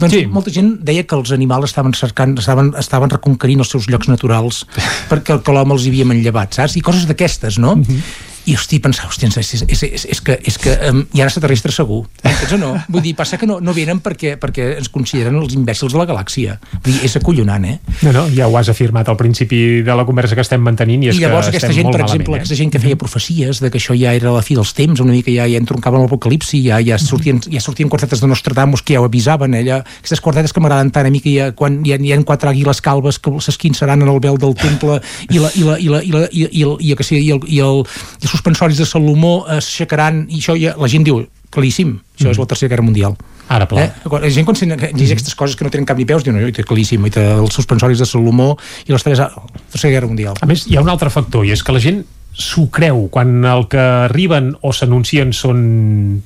doncs 0.00 0.16
sí. 0.16 0.24
molta 0.32 0.54
gent 0.54 0.74
deia 0.80 1.04
que 1.04 1.18
els 1.18 1.34
animals 1.36 1.68
estaven 1.68 1.92
cercant, 1.98 2.34
estaven, 2.40 2.72
estaven 2.80 3.12
reconquerint 3.12 3.60
els 3.60 3.72
seus 3.74 3.90
llocs 3.92 4.08
naturals 4.08 4.64
perquè 5.12 5.36
el 5.36 5.42
que 5.44 5.54
l'home 5.54 5.76
els 5.76 5.88
havia 5.90 6.08
manllevat, 6.08 6.56
saps? 6.56 6.78
I 6.80 6.84
coses 6.84 7.04
d'aquestes, 7.10 7.60
no? 7.60 7.76
Mm 7.76 7.88
-hmm. 7.88 8.30
I, 8.44 8.56
hosti, 8.56 8.80
pensava, 8.82 9.06
hòstia, 9.12 9.30
és, 9.38 9.52
és, 9.62 9.82
és, 9.86 10.04
és 10.16 10.20
que, 10.24 10.34
és 10.50 10.56
que 10.58 10.72
um, 10.88 11.02
hi 11.14 11.22
ha 11.22 11.28
extraterrestres 11.28 11.76
segur. 11.78 12.00
Entens 12.26 12.54
o 12.56 12.58
no? 12.58 12.72
Vull 12.90 13.04
dir, 13.04 13.12
passa 13.18 13.38
que 13.38 13.46
no, 13.46 13.60
no 13.62 13.74
venen 13.76 14.00
perquè, 14.02 14.34
perquè 14.40 14.72
ens 14.80 14.90
consideren 14.90 15.36
els 15.38 15.54
imbècils 15.54 15.94
de 15.94 16.00
la 16.00 16.06
galàxia. 16.10 16.56
Vull 16.80 16.90
dir, 16.90 17.04
és 17.06 17.14
acollonant, 17.20 17.68
eh? 17.70 17.76
No, 18.02 18.10
no, 18.16 18.24
ja 18.34 18.48
ho 18.50 18.56
has 18.58 18.72
afirmat 18.72 19.06
al 19.12 19.18
principi 19.20 19.82
de 19.86 19.94
la 19.94 20.06
conversa 20.08 20.34
que 20.34 20.42
estem 20.42 20.62
mantenint 20.64 21.06
i 21.06 21.12
és 21.12 21.20
I 21.20 21.26
llavors 21.26 21.52
que 21.52 21.54
aquesta 21.54 21.70
estem 21.70 21.78
gent, 21.78 21.90
per 21.92 22.00
malament, 22.00 22.10
exemple, 22.10 22.34
eh? 22.34 22.42
aquesta 22.42 22.58
gent 22.58 22.72
que 22.74 22.82
feia 22.82 22.98
profecies 22.98 23.62
de 23.62 23.70
que 23.70 23.78
això 23.78 23.94
ja 23.98 24.16
era 24.18 24.34
la 24.34 24.42
fi 24.42 24.58
dels 24.58 24.74
temps, 24.74 25.04
una 25.04 25.14
mica 25.14 25.30
ja, 25.30 25.46
ja 25.46 25.62
entroncaven 25.62 26.02
l'apocalipsi, 26.02 26.64
ja, 26.66 26.80
ja, 26.82 26.98
sortien, 26.98 27.38
ja 27.46 27.62
sortien 27.62 27.92
quartetes 27.92 28.24
de 28.24 28.30
Nostradamus 28.30 28.82
que 28.82 28.96
ja 28.96 29.04
ho 29.04 29.06
avisaven, 29.06 29.54
eh? 29.54 29.62
ja, 29.70 29.78
aquestes 30.02 30.24
quartetes 30.24 30.54
que 30.54 30.64
m'agraden 30.64 30.90
tant 30.90 31.06
a 31.06 31.14
mi 31.14 31.22
que 31.22 31.36
ja, 31.36 31.52
quan 31.54 31.78
hi 31.86 31.94
ha, 31.94 32.00
hi 32.02 32.14
ha 32.16 32.20
quatre 32.26 32.50
àguiles 32.50 32.82
calves 32.82 33.22
que 33.22 33.34
s'esquinçaran 33.38 34.02
en 34.02 34.10
el 34.10 34.18
vel 34.24 34.40
del 34.42 34.58
temple 34.58 34.98
i, 35.28 35.38
la, 35.38 35.54
i, 35.54 35.62
la, 35.68 35.78
i, 35.78 35.88
la, 35.92 36.02
i, 36.02 36.10
la, 36.10 36.26
i, 36.30 36.46
i, 36.50 36.66
el, 36.66 36.76
i, 36.80 36.94
que 36.98 37.06
sigui, 37.06 37.22
i, 37.28 37.32
el, 37.36 37.46
i, 37.46 37.62
el, 37.62 37.84
i 38.22 38.26
els 38.26 38.31
suspensoris 38.32 38.80
de 38.80 38.88
Salomó 38.88 39.42
s'aixecaran 39.52 40.24
i 40.30 40.40
això 40.40 40.56
ja, 40.58 40.74
la 40.80 40.88
gent 40.90 41.04
diu, 41.06 41.20
claríssim, 41.52 41.98
això 42.16 42.32
és 42.32 42.40
la 42.40 42.48
tercera 42.48 42.72
guerra 42.72 42.86
mundial. 42.86 43.16
Ara, 43.52 43.66
pla. 43.68 43.84
Eh? 43.84 43.90
La 44.08 44.32
gent 44.32 44.46
quan 44.48 44.56
llegeix 44.56 45.12
aquestes 45.12 45.36
coses 45.36 45.58
que 45.58 45.66
no 45.66 45.72
tenen 45.72 45.86
cap 45.88 45.98
ni 46.00 46.06
peus 46.08 46.24
diu, 46.24 46.32
no, 46.32 46.40
té 46.54 46.64
claríssim, 46.64 47.04
i 47.06 47.12
té 47.12 47.26
els 47.34 47.52
suspensoris 47.58 48.00
de 48.00 48.08
Salomó 48.08 48.54
i 48.86 48.94
les 48.94 49.04
tres, 49.04 49.20
la 49.20 49.30
tercera 49.74 49.92
guerra 49.92 50.10
mundial. 50.10 50.40
A 50.40 50.48
més, 50.48 50.64
hi 50.70 50.78
ha 50.78 50.84
un 50.84 50.90
altre 50.92 51.12
factor, 51.12 51.44
i 51.44 51.52
és 51.52 51.64
que 51.64 51.74
la 51.74 51.82
gent 51.82 52.02
s'ho 52.32 52.66
creu 52.72 53.06
quan 53.12 53.42
el 53.44 53.66
que 53.68 53.82
arriben 54.08 54.54
o 54.64 54.72
s'anuncien 54.72 55.34
són 55.36 56.22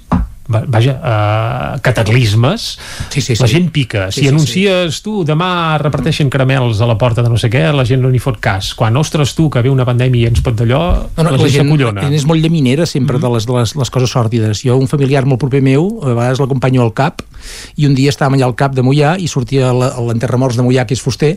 vaja, 0.49 0.93
uh, 1.03 1.81
cataclismes 1.83 2.79
sí, 3.11 3.21
sí, 3.21 3.35
la 3.41 3.47
sí. 3.49 3.55
gent 3.55 3.71
pica 3.73 4.07
Sí, 4.11 4.21
si 4.21 4.27
sí, 4.27 4.29
anuncies 4.31 5.01
tu 5.03 5.25
demà 5.27 5.79
reparteixen 5.83 6.31
caramels 6.31 6.81
a 6.81 6.87
la 6.87 6.97
porta 6.99 7.23
de 7.25 7.29
no 7.33 7.39
sé 7.41 7.51
què 7.53 7.65
la 7.75 7.85
gent 7.89 8.03
no 8.05 8.11
n'hi 8.13 8.21
fot 8.23 8.39
cas 8.43 8.73
quan 8.79 8.97
ostres 8.97 9.35
tu 9.35 9.49
que 9.51 9.63
ve 9.65 9.71
una 9.73 9.85
pandèmia 9.89 10.27
i 10.27 10.31
ens 10.31 10.43
pot 10.45 10.55
d'allò 10.59 10.83
No, 11.17 11.23
no, 11.25 11.31
la, 11.33 11.37
la 11.43 11.49
gent 11.51 11.67
s'acollona 11.67 12.09
és 12.17 12.27
molt 12.29 12.43
llaminera 12.43 12.87
sempre 12.87 13.19
de, 13.19 13.29
les, 13.33 13.47
de 13.47 13.53
les, 13.57 13.73
les 13.77 13.91
coses 13.91 14.11
sòrdides. 14.13 14.61
Jo, 14.65 14.77
un 14.79 14.87
familiar 14.89 15.25
molt 15.27 15.41
proper 15.41 15.61
meu, 15.65 15.89
a 16.03 16.13
vegades 16.15 16.39
l'acompanyo 16.41 16.83
al 16.85 16.93
CAP, 16.97 17.23
i 17.77 17.87
un 17.89 17.95
dia 17.97 18.11
estàvem 18.13 18.37
allà 18.39 18.47
al 18.49 18.55
CAP 18.59 18.75
de 18.77 18.83
Mollà 18.87 19.17
i 19.21 19.27
sortia 19.29 19.73
la- 19.75 19.93
l'enterramorts 20.01 20.57
de 20.57 20.63
Mollà, 20.65 20.85
que 20.87 20.95
és 20.97 21.03
fuster, 21.03 21.35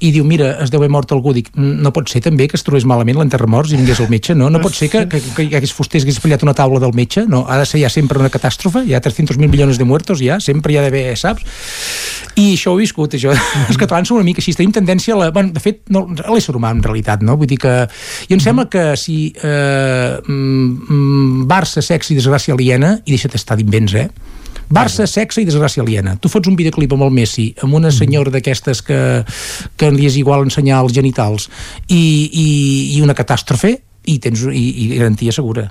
i 0.00 0.10
diu, 0.14 0.24
mira, 0.24 0.54
es 0.64 0.70
deu 0.72 0.80
haver 0.80 0.90
mort 0.90 1.12
algú. 1.12 1.32
Dic, 1.34 1.50
"Mm, 1.54 1.82
no 1.82 1.92
pot 1.92 2.08
ser 2.08 2.20
també 2.22 2.48
que 2.48 2.56
es 2.56 2.62
trobés 2.64 2.84
malament 2.84 3.18
l'enterramorts 3.18 3.72
i 3.72 3.76
vingués 3.76 4.00
el 4.00 4.08
metge, 4.08 4.34
no? 4.34 4.48
No 4.50 4.60
pot 4.60 4.74
ser 4.74 4.88
que, 4.90 5.06
que, 5.08 5.20
que 5.36 5.42
hi 5.44 5.54
hagués 5.54 5.72
fuster, 5.72 6.00
hagués 6.00 6.16
espatllat 6.16 6.42
una 6.42 6.54
taula 6.54 6.80
del 6.80 6.92
metge, 6.94 7.26
no? 7.28 7.44
Ha 7.48 7.58
de 7.58 7.66
ser 7.66 7.80
ja 7.80 7.88
sempre 7.90 8.18
una 8.18 8.30
catàstrofe, 8.38 8.86
hi 8.86 8.94
ha 8.96 9.02
300.000 9.04 9.50
milions 9.50 9.78
de 9.78 9.86
muertos, 9.88 10.22
ja, 10.24 10.38
sempre 10.40 10.72
hi 10.72 10.78
ha 10.78 10.86
d'haver, 10.86 11.04
saps? 11.18 11.44
I 12.38 12.52
això 12.54 12.72
ho 12.72 12.78
he 12.78 12.86
viscut, 12.86 13.18
això. 13.18 13.34
Els 13.68 13.80
catalans 13.80 14.08
són 14.08 14.20
una 14.20 14.28
mica 14.28 14.42
així, 14.42 14.54
tenim 14.56 14.72
tendència 14.74 15.16
a 15.16 15.20
la... 15.20 15.30
Bueno, 15.34 15.52
de 15.54 15.62
fet, 15.62 15.82
no, 15.92 16.06
a 16.22 16.32
l'ésser 16.32 16.54
humà, 16.56 16.72
en 16.76 16.82
realitat, 16.86 17.24
no? 17.26 17.36
Vull 17.40 17.50
dir 17.50 17.60
que... 17.62 17.74
I 18.28 18.36
em 18.36 18.42
sembla 18.42 18.68
que 18.70 18.92
si 19.00 19.18
eh, 19.34 20.18
mm, 20.22 20.68
mm, 20.88 21.46
Barça, 21.50 21.82
i 21.82 22.18
desgràcia 22.18 22.54
aliena, 22.54 22.96
i 23.04 23.14
deixa't 23.14 23.34
estar 23.36 23.58
d'invents, 23.58 23.96
eh? 23.98 24.08
Barça, 24.68 25.06
sexe 25.08 25.40
i 25.40 25.46
desgràcia 25.48 25.82
aliena. 25.82 26.14
Tu 26.20 26.28
fots 26.28 26.48
un 26.50 26.56
videoclip 26.58 26.92
amb 26.92 27.06
el 27.06 27.14
Messi, 27.16 27.48
amb 27.64 27.78
una 27.78 27.92
senyora 27.94 28.32
d'aquestes 28.34 28.82
que, 28.84 29.00
que 29.80 29.90
li 29.94 30.04
és 30.08 30.18
igual 30.20 30.44
ensenyar 30.44 30.82
els 30.84 30.92
genitals, 30.96 31.48
i, 31.88 32.02
i, 32.28 32.48
i 32.98 33.02
una 33.04 33.16
catàstrofe, 33.16 33.78
i 34.08 34.18
tens 34.24 34.44
i, 34.52 34.66
i 34.84 34.88
garantia 34.96 35.32
segura. 35.32 35.68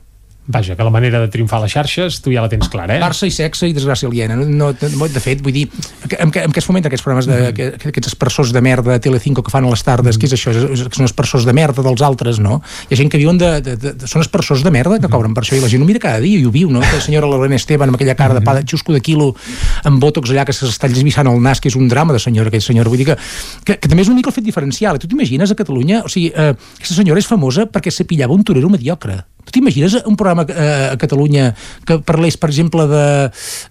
Vaja, 0.49 0.77
que 0.77 0.83
la 0.83 0.89
manera 0.89 1.19
de 1.19 1.27
triomfar 1.27 1.57
a 1.59 1.65
les 1.65 1.73
xarxes 1.75 2.21
tu 2.23 2.31
ja 2.31 2.39
la 2.39 2.47
tens 2.47 2.69
clara, 2.71 2.95
eh? 2.95 3.01
Barça 3.03 3.27
i 3.27 3.33
sexe 3.35 3.67
i 3.67 3.73
desgràcia 3.75 4.07
aliena. 4.07 4.37
No, 4.39 4.69
no, 4.71 5.07
de 5.11 5.19
fet, 5.19 5.41
vull 5.43 5.51
dir, 5.51 5.65
amb, 6.21 6.31
què- 6.31 6.45
amb 6.45 6.53
què 6.55 6.61
es 6.61 6.67
fomenten 6.69 6.87
aquests 6.87 7.03
programes, 7.03 7.27
de, 7.27 7.51
que, 7.51 7.65
aquests 7.91 8.13
espersors 8.13 8.53
de 8.55 8.61
merda 8.63 8.93
de 8.93 9.01
Telecinco 9.03 9.43
que 9.43 9.51
fan 9.51 9.67
a 9.67 9.73
les 9.73 9.83
tardes, 9.83 10.15
què 10.15 10.29
és 10.29 10.37
això? 10.37 10.53
Són 10.95 11.03
espersors 11.03 11.43
de 11.43 11.51
merda 11.51 11.83
dels 11.83 11.99
altres, 12.01 12.39
no? 12.39 12.61
Hi 12.87 12.95
ha 12.95 12.99
gent 13.01 13.11
que 13.11 13.19
viuen 13.19 13.37
de, 13.41 13.49
de, 13.61 13.75
de, 13.75 13.91
de 13.99 14.07
són 14.07 14.23
espersors 14.23 14.63
de 14.63 14.71
merda 14.71 15.01
que 15.03 15.09
cobren 15.11 15.35
per 15.35 15.43
això 15.43 15.57
i 15.57 15.59
la 15.59 15.67
gent 15.67 15.83
ho 15.83 15.89
mira 15.89 15.99
cada 15.99 16.23
dia 16.23 16.39
i 16.39 16.45
ho 16.47 16.51
viu, 16.55 16.71
no? 16.71 16.79
La 16.79 17.01
senyora 17.03 17.27
Lorena 17.27 17.59
Esteban 17.59 17.91
amb 17.91 17.99
aquella 17.99 18.15
cara 18.15 18.39
de 18.39 18.45
pa 18.47 18.55
de 18.55 18.63
xusco 18.63 18.95
de 18.95 19.01
quilo 19.03 19.33
amb 19.83 19.99
bòtox 19.99 20.31
allà 20.31 20.47
que 20.47 20.55
s'està 20.55 20.87
llisvissant 20.87 21.27
el 21.27 21.43
nas, 21.43 21.59
que 21.59 21.67
és 21.67 21.75
un 21.75 21.91
drama 21.91 22.15
de 22.15 22.23
senyora, 22.23 22.47
aquella 22.47 22.63
senyora. 22.63 22.87
Vull 22.87 23.03
dir 23.03 23.09
que, 23.11 23.17
que, 23.67 23.81
que 23.83 23.89
també 23.91 24.07
és 24.07 24.07
un 24.07 24.15
mica 24.15 24.31
el 24.31 24.37
fet 24.39 24.47
diferencial. 24.47 24.95
Tu 24.97 25.11
t'imagines 25.11 25.51
a 25.51 25.59
Catalunya, 25.59 26.05
o 26.07 26.09
sigui, 26.09 26.31
eh, 26.31 26.53
aquesta 26.79 26.95
senyora 27.03 27.19
és 27.19 27.27
famosa 27.27 27.67
perquè 27.67 27.91
s'apillava 27.91 28.31
un 28.33 28.47
torero 28.47 28.71
mediocre. 28.71 29.25
Tu 29.47 29.55
t'imagines 29.55 29.95
un 30.03 30.17
programa 30.19 30.43
eh, 30.51 30.91
a 30.91 30.97
Catalunya 30.99 31.53
que 31.87 31.99
parlés, 32.03 32.35
per 32.35 32.49
exemple, 32.51 32.83
de, 32.91 33.05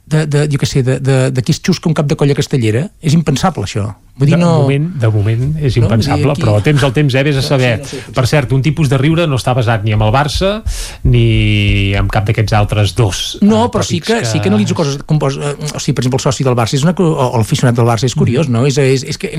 de, 0.09 0.25
de 0.27 0.47
jo 0.49 0.57
què 0.63 0.69
sé, 0.71 0.81
de, 0.87 0.97
de, 1.05 1.17
de 1.31 1.43
qui 1.45 1.53
es 1.53 1.61
xusca 1.61 1.91
un 1.91 1.95
cap 1.99 2.09
de 2.09 2.17
colla 2.17 2.33
castellera? 2.39 2.87
És 3.05 3.13
impensable, 3.13 3.69
això. 3.69 3.91
Vull 4.17 4.31
dir, 4.31 4.39
de, 4.39 4.41
no... 4.41 4.63
moment, 4.63 4.87
de 4.97 5.09
moment 5.13 5.43
és 5.61 5.75
No, 5.77 5.83
impensable, 5.85 6.23
dir, 6.25 6.33
aquí- 6.33 6.45
però 6.47 6.55
temps 6.65 6.83
al 6.89 6.95
temps, 6.97 7.13
eh, 7.21 7.23
vés 7.27 7.37
a 7.37 7.43
saber. 7.45 7.75
sí, 7.85 7.99
no 8.01 8.07
sé, 8.09 8.13
per 8.17 8.25
cert, 8.31 8.53
un 8.57 8.63
tipus 8.65 8.89
de 8.89 8.97
riure 8.97 9.27
no 9.29 9.37
està 9.37 9.53
basat 9.53 9.85
ni 9.85 9.93
amb 9.93 10.07
el 10.07 10.13
Barça 10.15 10.63
ni 11.05 11.93
amb 11.99 12.11
cap 12.13 12.25
d'aquests 12.29 12.55
altres 12.57 12.95
dos. 12.97 13.37
No, 13.43 13.67
eh, 13.67 13.71
però 13.73 13.85
sí 13.85 13.99
tòpics 14.01 14.09
que, 14.09 14.25
sí 14.25 14.41
que 14.41 14.49
analitzo 14.49 14.75
coses 14.79 14.97
com, 15.05 15.21
eh, 15.21 15.53
o 15.75 15.81
sigui, 15.83 15.95
per 15.99 16.05
exemple, 16.05 16.17
el 16.21 16.25
soci 16.25 16.47
del 16.47 16.57
Barça 16.57 16.79
és 16.79 16.85
una, 16.87 16.95
o 16.97 17.37
l'aficionat 17.37 17.77
del 17.77 17.85
Barça 17.89 18.09
és 18.09 18.15
curiós, 18.17 18.49
no? 18.49 18.65
És, 18.67 18.79
és, 18.81 19.05
és 19.05 19.19
que 19.21 19.31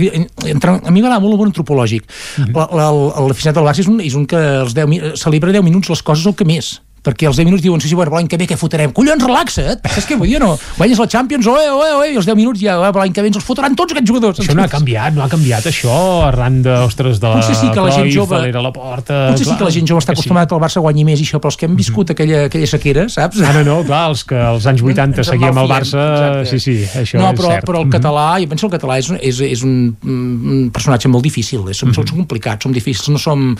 entra, 0.45 0.77
a 0.77 0.91
mi 0.93 1.01
m'agrada 1.01 1.21
molt 1.23 1.33
el 1.33 1.41
món 1.41 1.51
antropològic. 1.51 2.05
La- 2.53 2.69
el- 2.91 3.27
L'aficionat 3.27 3.57
del 3.57 3.65
Barça 3.67 3.81
és 3.81 3.89
un, 3.89 3.99
és 4.01 4.13
un 4.13 4.25
que 4.29 4.37
els 4.37 4.73
10, 4.77 4.87
mi- 4.87 5.01
celebra 5.17 5.51
10 5.51 5.63
minuts 5.65 5.89
les 5.89 6.03
coses 6.05 6.26
el 6.33 6.35
que 6.35 6.45
més 6.47 6.77
perquè 7.07 7.23
els 7.29 7.37
10 7.39 7.45
minuts 7.47 7.61
diuen, 7.63 7.79
sí, 7.79 7.87
sí, 7.87 7.95
bueno, 7.95 8.11
l'any 8.17 8.25
que 8.27 8.35
ve 8.35 8.43
què 8.49 8.57
fotrem? 8.59 8.91
Collons, 8.91 9.21
relaxa't! 9.23 9.79
Saps 9.93 10.07
què 10.09 10.17
vull 10.19 10.27
dir? 10.27 10.41
No? 10.43 10.57
Guanyes 10.75 10.99
la 10.99 11.05
Champions, 11.07 11.45
oe, 11.47 11.69
oe, 11.71 11.91
oe, 12.01 12.07
i 12.11 12.17
els 12.19 12.25
10 12.27 12.35
minuts 12.35 12.59
ja, 12.59 12.73
oe, 12.81 12.89
l'any 12.91 13.13
que 13.15 13.23
ve 13.23 13.29
ens 13.31 13.37
els 13.39 13.45
fotran 13.47 13.77
tots 13.79 13.93
aquests 13.95 14.09
jugadors. 14.11 14.41
Això 14.43 14.51
no 14.57 14.65
ha 14.65 14.67
canviat, 14.67 15.15
no 15.15 15.23
ha 15.23 15.29
canviat 15.31 15.69
això 15.71 15.93
arran 16.27 16.57
de, 16.65 16.73
ostres, 16.83 17.21
de 17.23 17.31
Potser 17.31 17.55
sí 17.55 17.69
que 17.71 17.79
la 17.85 17.93
gent 17.95 18.09
Cruyff, 18.09 18.17
jove- 18.17 18.51
a 18.51 18.63
la 18.65 18.73
porta... 18.75 19.19
Potser 19.31 19.47
sí 19.47 19.55
que 19.55 19.67
la 19.69 19.71
gent 19.77 19.87
jove 19.87 20.03
està 20.03 20.11
que 20.11 20.19
sí. 20.19 20.25
acostumat 20.25 20.51
al 20.57 20.61
Barça 20.65 20.83
guanyi 20.83 21.05
més 21.07 21.23
i 21.23 21.29
això, 21.29 21.39
però 21.39 21.53
els 21.53 21.59
que 21.61 21.69
hem 21.69 21.77
viscut 21.79 22.11
aquella, 22.11 22.41
aquella 22.49 22.67
sequera, 22.73 23.07
saps? 23.13 23.39
Ah, 23.39 23.53
no, 23.55 23.63
no, 23.69 23.77
clar, 23.87 24.01
els 24.11 24.25
que 24.27 24.41
als 24.49 24.67
anys 24.67 24.83
80 24.83 25.07
Ens 25.07 25.23
en 25.23 25.29
seguíem 25.31 25.61
el 25.63 25.71
Barça, 25.71 26.03
exacte. 26.11 26.49
sí, 26.51 26.59
sí, 26.59 26.75
això 27.05 27.21
no, 27.23 27.29
és 27.31 27.39
però, 27.39 27.53
cert. 27.55 27.69
però 27.71 27.85
el 27.85 27.87
Mhm. 27.87 27.95
català, 28.01 28.27
jo 28.43 28.51
penso 28.51 28.67
que 28.67 28.75
el 28.75 28.81
català 28.81 28.99
és, 28.99 29.13
és, 29.21 29.39
és 29.47 29.63
un, 29.63 29.95
un 30.03 30.67
personatge 30.75 31.07
molt 31.07 31.23
difícil, 31.23 31.63
és, 31.71 31.77
som, 31.79 31.95
som 31.95 32.03
complicats, 32.17 32.67
som 32.67 32.75
difícils, 32.75 33.07
no 33.15 33.21
som... 33.29 33.53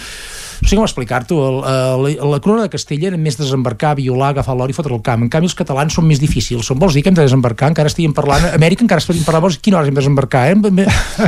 No 0.62 0.68
sé 0.68 0.76
com 0.76 0.86
explicar-t'ho, 0.86 1.38
el- 2.08 2.18
la 2.32 2.40
corona 2.40 2.64
de 2.64 2.70
Castella 2.70 3.08
era 3.12 3.18
més 3.18 3.38
desembarcar, 3.38 3.96
violar, 3.96 4.30
agafar 4.34 4.56
l'or 4.58 4.70
i 4.70 4.74
fotre 4.74 4.94
el 4.96 5.02
camp. 5.02 5.22
En 5.24 5.30
canvi, 5.30 5.46
els 5.48 5.56
catalans 5.56 5.94
són 5.94 6.06
més 6.08 6.20
difícils. 6.20 6.66
Som, 6.66 6.80
vols 6.80 6.94
dir 6.98 7.04
que 7.04 7.10
hem 7.10 7.16
de 7.16 7.22
desembarcar? 7.22 7.70
Encara 7.70 7.88
estigui 7.92 8.12
parlant... 8.14 8.44
Amèrica 8.56 8.84
encara 8.84 9.00
estigui 9.04 9.24
parlant, 9.26 9.44
vols 9.48 9.58
dir 9.58 9.62
quina 9.68 9.78
hora 9.78 9.88
hem 9.88 9.94
de 9.94 10.02
desembarcar? 10.02 10.46
Eh? 10.52 10.56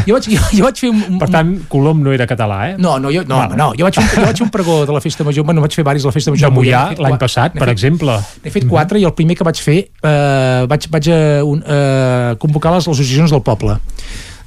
Jo, 0.08 0.16
vaig, 0.18 0.30
jo, 0.34 0.42
jo 0.58 0.64
vaig 0.66 0.80
fer 0.82 0.90
un, 0.90 1.04
un, 1.10 1.20
Per 1.22 1.30
tant, 1.30 1.54
Colom 1.70 2.02
no 2.04 2.12
era 2.16 2.26
català, 2.28 2.60
eh? 2.72 2.76
no, 2.80 2.98
no, 3.00 3.12
jo, 3.14 3.24
no, 3.28 3.38
Vale. 3.44 3.56
no, 3.60 3.70
jo 3.78 3.86
vaig, 3.88 4.00
fer 4.00 4.20
jo 4.22 4.26
vaig 4.26 4.38
fer 4.42 4.46
un 4.48 4.52
pregó 4.54 4.80
de 4.86 4.94
la 4.96 5.02
festa 5.04 5.24
major, 5.28 5.46
bueno, 5.46 5.62
vaig 5.62 5.76
fer 5.78 5.86
varis 5.86 6.04
de 6.04 6.10
la 6.10 6.16
festa 6.16 6.32
De 6.32 6.38
major. 6.38 6.52
Mollà, 6.56 6.84
N'he 6.90 6.96
fet 6.96 7.04
l'any 7.06 7.18
passat, 7.22 7.54
per 7.54 7.68
fet- 7.68 7.76
exemple. 7.78 8.18
N'he 8.44 8.52
fet 8.56 8.68
quatre 8.70 9.00
i 9.00 9.06
el 9.08 9.14
primer 9.14 9.36
que 9.38 9.44
vaig 9.48 9.62
fer 9.62 9.78
eh, 10.02 10.66
vaig, 10.70 10.90
vaig 10.90 11.10
a 11.14 11.20
un, 11.46 11.62
eh, 11.66 12.36
convocar 12.42 12.74
les 12.76 12.88
associacions 12.88 13.32
del 13.32 13.42
poble 13.46 13.78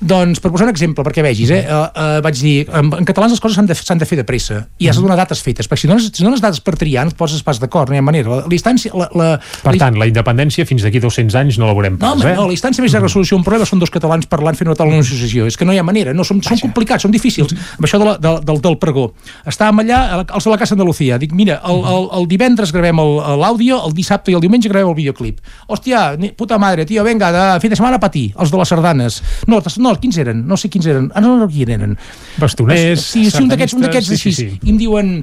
Doncs, 0.02 0.40
per 0.42 0.50
posar 0.50 0.66
un 0.66 0.72
exemple, 0.72 1.04
perquè 1.06 1.22
vegis, 1.22 1.50
eh, 1.54 1.62
uh, 1.62 1.84
uh, 1.94 2.20
vaig 2.24 2.38
dir, 2.42 2.54
en, 2.66 2.88
en 2.98 3.06
català 3.06 3.28
les 3.30 3.38
coses 3.42 3.54
s'han 3.54 3.68
de, 3.70 3.76
de 3.76 4.08
fer 4.08 4.18
de 4.18 4.24
pressa 4.26 4.64
i 4.82 4.88
has 4.90 4.98
de 4.98 5.02
donar 5.04 5.14
dates 5.20 5.38
fetes, 5.44 5.68
perquè 5.70 5.84
si 5.84 5.90
dones, 5.90 6.08
si 6.10 6.24
dones 6.26 6.42
dates 6.42 6.58
per 6.64 6.74
triar, 6.80 7.04
no 7.06 7.14
et 7.14 7.18
poses 7.18 7.42
pas 7.46 7.60
d'acord, 7.62 7.88
no 7.90 7.94
hi 7.94 8.00
ha 8.00 8.04
manera. 8.04 8.40
La, 8.42 8.48
la. 8.50 8.72
La, 8.92 9.08
la, 9.14 9.28
Per 9.62 9.74
tant, 9.78 9.96
la 10.00 10.08
independència 10.10 10.66
fins 10.66 10.82
d'aquí 10.82 10.98
200 11.02 11.36
anys 11.38 11.58
no 11.60 11.68
la 11.68 11.76
veurem 11.76 11.94
no, 11.94 12.02
pas, 12.02 12.16
home, 12.18 12.32
eh? 12.32 12.34
no, 12.34 12.48
la 12.48 12.56
distància 12.56 12.82
més 12.82 12.94
de 12.94 13.02
resolució 13.02 13.36
d'un 13.38 13.44
problema 13.46 13.68
són 13.68 13.82
dos 13.82 13.92
catalans 13.94 14.26
parlant 14.30 14.58
fent 14.58 14.70
una 14.72 14.78
taula 14.78 14.98
d'associació. 14.98 15.46
És 15.46 15.56
que 15.58 15.68
no 15.68 15.74
hi 15.74 15.78
ha 15.78 15.86
manera, 15.86 16.14
no, 16.16 16.26
són, 16.26 16.42
són 16.42 16.58
complicats, 16.62 17.06
són 17.06 17.14
difícils. 17.14 17.54
Amb 17.78 17.86
això 17.86 18.00
de 18.02 18.08
la, 18.08 18.16
de, 18.18 18.34
del, 18.48 18.60
del 18.64 18.78
pregó. 18.82 19.12
Estàvem 19.46 19.84
allà, 19.84 20.00
els 20.24 20.48
de 20.48 20.54
la 20.54 20.58
Casa 20.60 20.74
Andalucía. 20.74 21.20
Dic, 21.22 21.34
mira, 21.36 21.60
el, 21.68 21.82
el, 21.94 22.08
el 22.18 22.28
divendres 22.30 22.74
gravem 22.74 22.98
el- 23.02 23.20
l'àudio, 23.42 23.78
el, 23.86 23.94
dissabte 23.96 24.34
i 24.34 24.36
el 24.38 24.42
diumenge 24.42 24.70
gravem 24.72 24.90
el 24.90 24.98
videoclip. 24.98 25.38
Hòstia, 25.70 26.04
puta 26.38 26.58
madre, 26.58 26.86
tio, 26.88 27.04
venga, 27.06 27.30
de 27.34 27.46
fin 27.62 27.70
de 27.70 27.78
setmana 27.78 28.00
patir, 28.02 28.32
els 28.38 28.50
de 28.50 28.60
les 28.60 28.74
sardanes. 28.74 29.20
No, 29.46 29.62
no, 29.78 29.91
quins 30.00 30.18
eren? 30.22 30.46
No 30.48 30.56
sé 30.56 30.70
quins 30.72 30.86
eren. 30.86 31.10
Ah, 31.14 31.20
no, 31.24 31.36
no, 31.40 31.48
quins 31.50 31.74
eren. 31.76 31.96
Bastoners, 32.38 33.04
Sí, 33.12 33.26
sí, 33.30 33.42
un 33.42 33.48
d'aquests 33.52 33.76
un 33.76 33.86
d'aquests 33.86 34.14
sí, 34.14 34.18
sí, 34.20 34.32
sí. 34.32 34.48
I 34.62 34.72
em 34.72 34.80
diuen, 34.80 35.14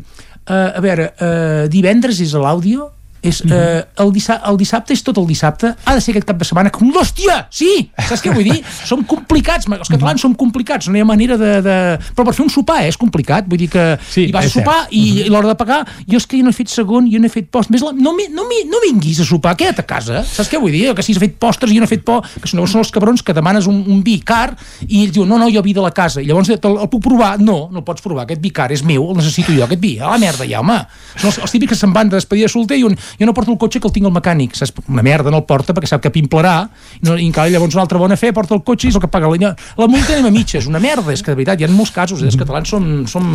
uh, 0.45 0.53
a 0.75 0.81
veure, 0.83 1.11
uh, 1.17 1.67
divendres 1.71 2.21
és 2.21 2.35
a 2.35 2.43
l'àudio? 2.43 2.91
És, 3.21 3.41
uh, 3.43 3.81
el, 3.99 4.11
dissa 4.15 4.37
el 4.47 4.55
dissabte 4.59 4.93
és 4.95 5.01
tot 5.03 5.17
el 5.19 5.25
dissabte? 5.27 5.73
Ha 5.83 5.95
de 5.97 6.01
ser 6.03 6.13
aquest 6.13 6.27
cap 6.29 6.37
de 6.39 6.45
setmana? 6.47 6.69
Com, 6.71 6.87
hòstia, 6.95 7.41
sí! 7.51 7.89
Saps 8.07 8.21
què 8.23 8.31
vull 8.31 8.45
dir? 8.47 8.61
som 8.87 9.01
complicats, 9.07 9.67
els 9.67 9.89
catalans 9.91 10.21
som 10.23 10.33
complicats, 10.39 10.87
no 10.87 10.95
hi 10.97 11.03
ha 11.03 11.07
manera 11.07 11.35
de... 11.39 11.49
de... 11.65 11.75
Però 12.15 12.23
per 12.29 12.33
fer 12.37 12.45
un 12.45 12.51
sopar 12.53 12.77
eh, 12.85 12.87
és 12.93 12.97
complicat, 12.99 13.47
vull 13.49 13.59
dir 13.59 13.67
que 13.73 13.83
sí, 14.09 14.27
hi 14.29 14.31
vas 14.31 14.45
a 14.45 14.47
és 14.47 14.53
cert. 14.55 14.63
sopar 14.65 14.87
i, 14.95 15.03
i 15.25 15.29
l'hora 15.29 15.51
de 15.51 15.55
pagar, 15.59 15.81
jo 16.07 16.17
és 16.21 16.25
que 16.29 16.39
jo 16.39 16.47
no 16.47 16.53
he 16.53 16.57
fet 16.57 16.71
segon, 16.71 17.09
jo 17.11 17.19
no 17.19 17.27
he 17.27 17.33
fet 17.33 17.49
post, 17.51 17.69
més 17.73 17.83
la, 17.83 17.91
no, 17.95 18.13
mi- 18.15 18.29
no, 18.31 18.45
mi- 18.47 18.63
no 18.71 18.79
vinguis 18.85 19.19
a 19.19 19.27
sopar, 19.27 19.55
queda't 19.59 19.83
a 19.83 19.87
casa, 19.89 20.23
saps 20.23 20.49
què 20.51 20.59
vull 20.61 20.71
dir? 20.71 20.93
Que 20.95 21.03
si 21.05 21.13
has 21.15 21.19
fet 21.21 21.35
postres 21.41 21.73
i 21.73 21.77
jo 21.77 21.83
no 21.83 21.89
he 21.89 21.91
fet 21.91 22.05
por, 22.07 22.23
que 22.23 22.47
si 22.49 22.55
no 22.57 22.65
són 22.69 22.83
els 22.85 22.91
cabrons 22.95 23.23
que 23.25 23.35
demanes 23.35 23.67
un, 23.69 23.81
un 23.91 23.99
vi 24.05 24.17
car 24.23 24.53
i 24.87 25.03
ells 25.03 25.13
diuen, 25.17 25.27
no, 25.29 25.37
no, 25.41 25.51
jo 25.51 25.63
vi 25.65 25.75
de 25.75 25.83
la 25.83 25.91
casa, 25.95 26.23
i 26.23 26.27
llavors 26.29 26.49
el, 26.55 26.59
el 26.59 26.89
puc 26.91 27.03
provar? 27.09 27.35
No, 27.43 27.59
no 27.71 27.83
el 27.83 27.87
pots 27.87 28.03
provar, 28.05 28.23
aquest 28.27 28.41
vi 28.43 28.53
car 28.55 28.69
és 28.75 28.83
meu, 28.87 29.09
el 29.11 29.19
necessito 29.19 29.51
jo, 29.55 29.65
aquest 29.67 29.83
vi, 29.83 29.97
a 29.99 30.09
la 30.13 30.19
merda 30.21 30.47
ja, 30.49 30.63
home. 30.63 30.79
Són 31.19 31.29
els, 31.33 31.41
els 31.43 31.53
típics 31.57 31.75
que 31.75 31.79
se'n 31.83 31.93
van 31.95 32.09
de 32.11 32.17
despedida 32.19 32.47
de 32.47 32.53
solter 32.55 32.79
i 32.79 32.85
un, 32.87 32.95
jo 33.19 33.27
no 33.27 33.33
porto 33.33 33.53
el 33.53 33.59
cotxe 33.61 33.79
que 33.79 33.89
el 33.89 33.93
tinc 33.95 34.09
al 34.09 34.15
mecànic, 34.15 34.57
saps? 34.59 34.73
Una 34.87 35.03
merda, 35.05 35.31
no 35.33 35.41
el 35.41 35.47
porta 35.49 35.75
perquè 35.75 35.89
sap 35.89 36.03
que 36.03 36.11
pimplarà, 36.13 36.55
i, 36.99 37.03
no, 37.07 37.17
i 37.17 37.27
encara 37.27 37.51
llavors 37.53 37.77
una 37.77 37.85
altra 37.87 38.01
bona 38.01 38.17
fe 38.19 38.33
porta 38.35 38.55
el 38.57 38.63
cotxe 38.67 38.89
i 38.89 38.93
és 38.93 38.99
el 38.99 39.05
que 39.05 39.11
paga 39.11 39.31
la, 39.31 39.53
la 39.77 39.89
multa 39.89 40.15
anem 40.15 40.29
a 40.29 40.33
mitges, 40.35 40.67
una 40.69 40.81
merda, 40.83 41.13
és 41.13 41.23
que 41.23 41.33
de 41.33 41.39
veritat, 41.39 41.61
hi 41.61 41.67
ha 41.67 41.71
molts 41.73 41.93
casos, 41.95 42.23
eh? 42.23 42.29
els 42.29 42.39
catalans 42.39 42.69
som, 42.69 42.89
som, 43.09 43.25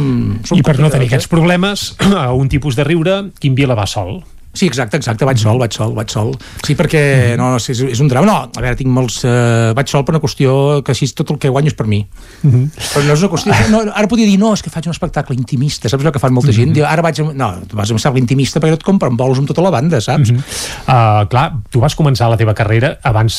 som 0.45 0.59
I 0.59 0.67
per 0.67 0.79
no 0.81 0.93
tenir 0.93 1.09
eh? 1.09 1.15
aquests 1.15 1.31
problemes, 1.31 1.93
un 2.43 2.53
tipus 2.53 2.79
de 2.79 2.87
riure, 2.87 3.21
Quim 3.41 3.57
Vila 3.59 3.79
va 3.79 3.89
sol. 3.91 4.21
Sí, 4.55 4.69
exacte, 4.71 4.97
exacte, 5.01 5.27
vaig 5.27 5.41
sol, 5.43 5.59
vaig 5.59 5.75
sol, 5.75 5.93
vaig 5.97 6.13
sol. 6.13 6.31
Sí, 6.65 6.77
perquè 6.79 7.35
no, 7.37 7.51
no, 7.55 7.59
és, 7.59 7.81
és 7.91 8.01
un 8.01 8.09
drama. 8.09 8.27
No, 8.29 8.37
a 8.47 8.63
veure, 8.63 8.77
tinc 8.79 8.91
molts... 8.95 9.21
Eh, 9.27 9.73
vaig 9.75 9.91
sol 9.91 10.05
per 10.07 10.15
una 10.15 10.21
qüestió 10.23 10.81
que 10.87 10.95
així 10.95 11.09
tot 11.13 11.33
el 11.35 11.41
que 11.43 11.51
guanyo 11.51 11.73
és 11.73 11.77
per 11.79 11.89
mi. 11.91 12.01
Però 12.45 13.03
no 13.05 13.17
és 13.17 13.25
una 13.25 13.33
qüestió... 13.33 13.57
No, 13.73 13.81
ara 13.91 14.07
podria 14.11 14.29
dir, 14.31 14.39
no, 14.39 14.53
és 14.55 14.63
que 14.63 14.71
faig 14.71 14.87
un 14.87 14.95
espectacle 14.95 15.35
intimista, 15.35 15.91
saps 15.91 16.07
el 16.07 16.15
que 16.15 16.23
fan 16.23 16.35
molta 16.37 16.55
gent? 16.55 16.71
Diu, 16.77 16.87
ara 16.87 17.03
vaig... 17.03 17.19
No, 17.35 17.51
tu 17.67 17.77
vas 17.79 17.91
a 17.91 17.97
un 17.97 17.99
espectacle 17.99 18.23
intimista 18.23 18.63
perquè 18.63 18.79
et 18.79 18.87
compren 18.87 19.19
bolos 19.19 19.41
amb 19.43 19.51
tota 19.51 19.65
la 19.65 19.73
banda, 19.75 19.99
saps? 20.05 20.31
Uh, 20.31 21.25
clar, 21.33 21.47
tu 21.75 21.83
vas 21.83 21.97
començar 21.99 22.31
la 22.31 22.39
teva 22.39 22.55
carrera 22.55 22.95
abans 23.03 23.37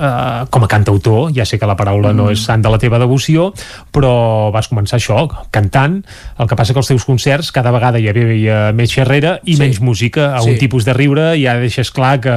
uh, 0.00 0.46
com 0.50 0.66
a 0.66 0.70
cantautor, 0.70 1.30
ja 1.36 1.46
sé 1.46 1.60
que 1.62 1.68
la 1.68 1.76
paraula 1.78 2.10
no 2.16 2.26
és 2.32 2.42
sant 2.42 2.64
de 2.64 2.72
la 2.72 2.80
teva 2.82 2.98
devoció, 2.98 3.52
però 3.94 4.50
vas 4.54 4.66
començar 4.70 4.98
això, 4.98 5.22
cantant, 5.54 6.00
el 6.40 6.50
que 6.50 6.58
passa 6.58 6.74
que 6.74 6.82
als 6.82 6.90
teus 6.90 7.06
concerts 7.06 7.52
cada 7.54 7.70
vegada 7.74 8.00
hi 8.02 8.08
havia 8.10 8.58
més 8.76 8.90
xerrera 8.92 9.36
i 9.44 9.54
Sí. 9.56 9.62
menys 9.62 9.80
música, 9.80 10.32
a 10.34 10.42
un 10.42 10.55
Tipus 10.60 10.84
de 10.86 10.92
riure 10.96 11.26
i 11.36 11.44
ja 11.44 11.54
deixes 11.60 11.90
clar 11.94 12.16
que 12.20 12.32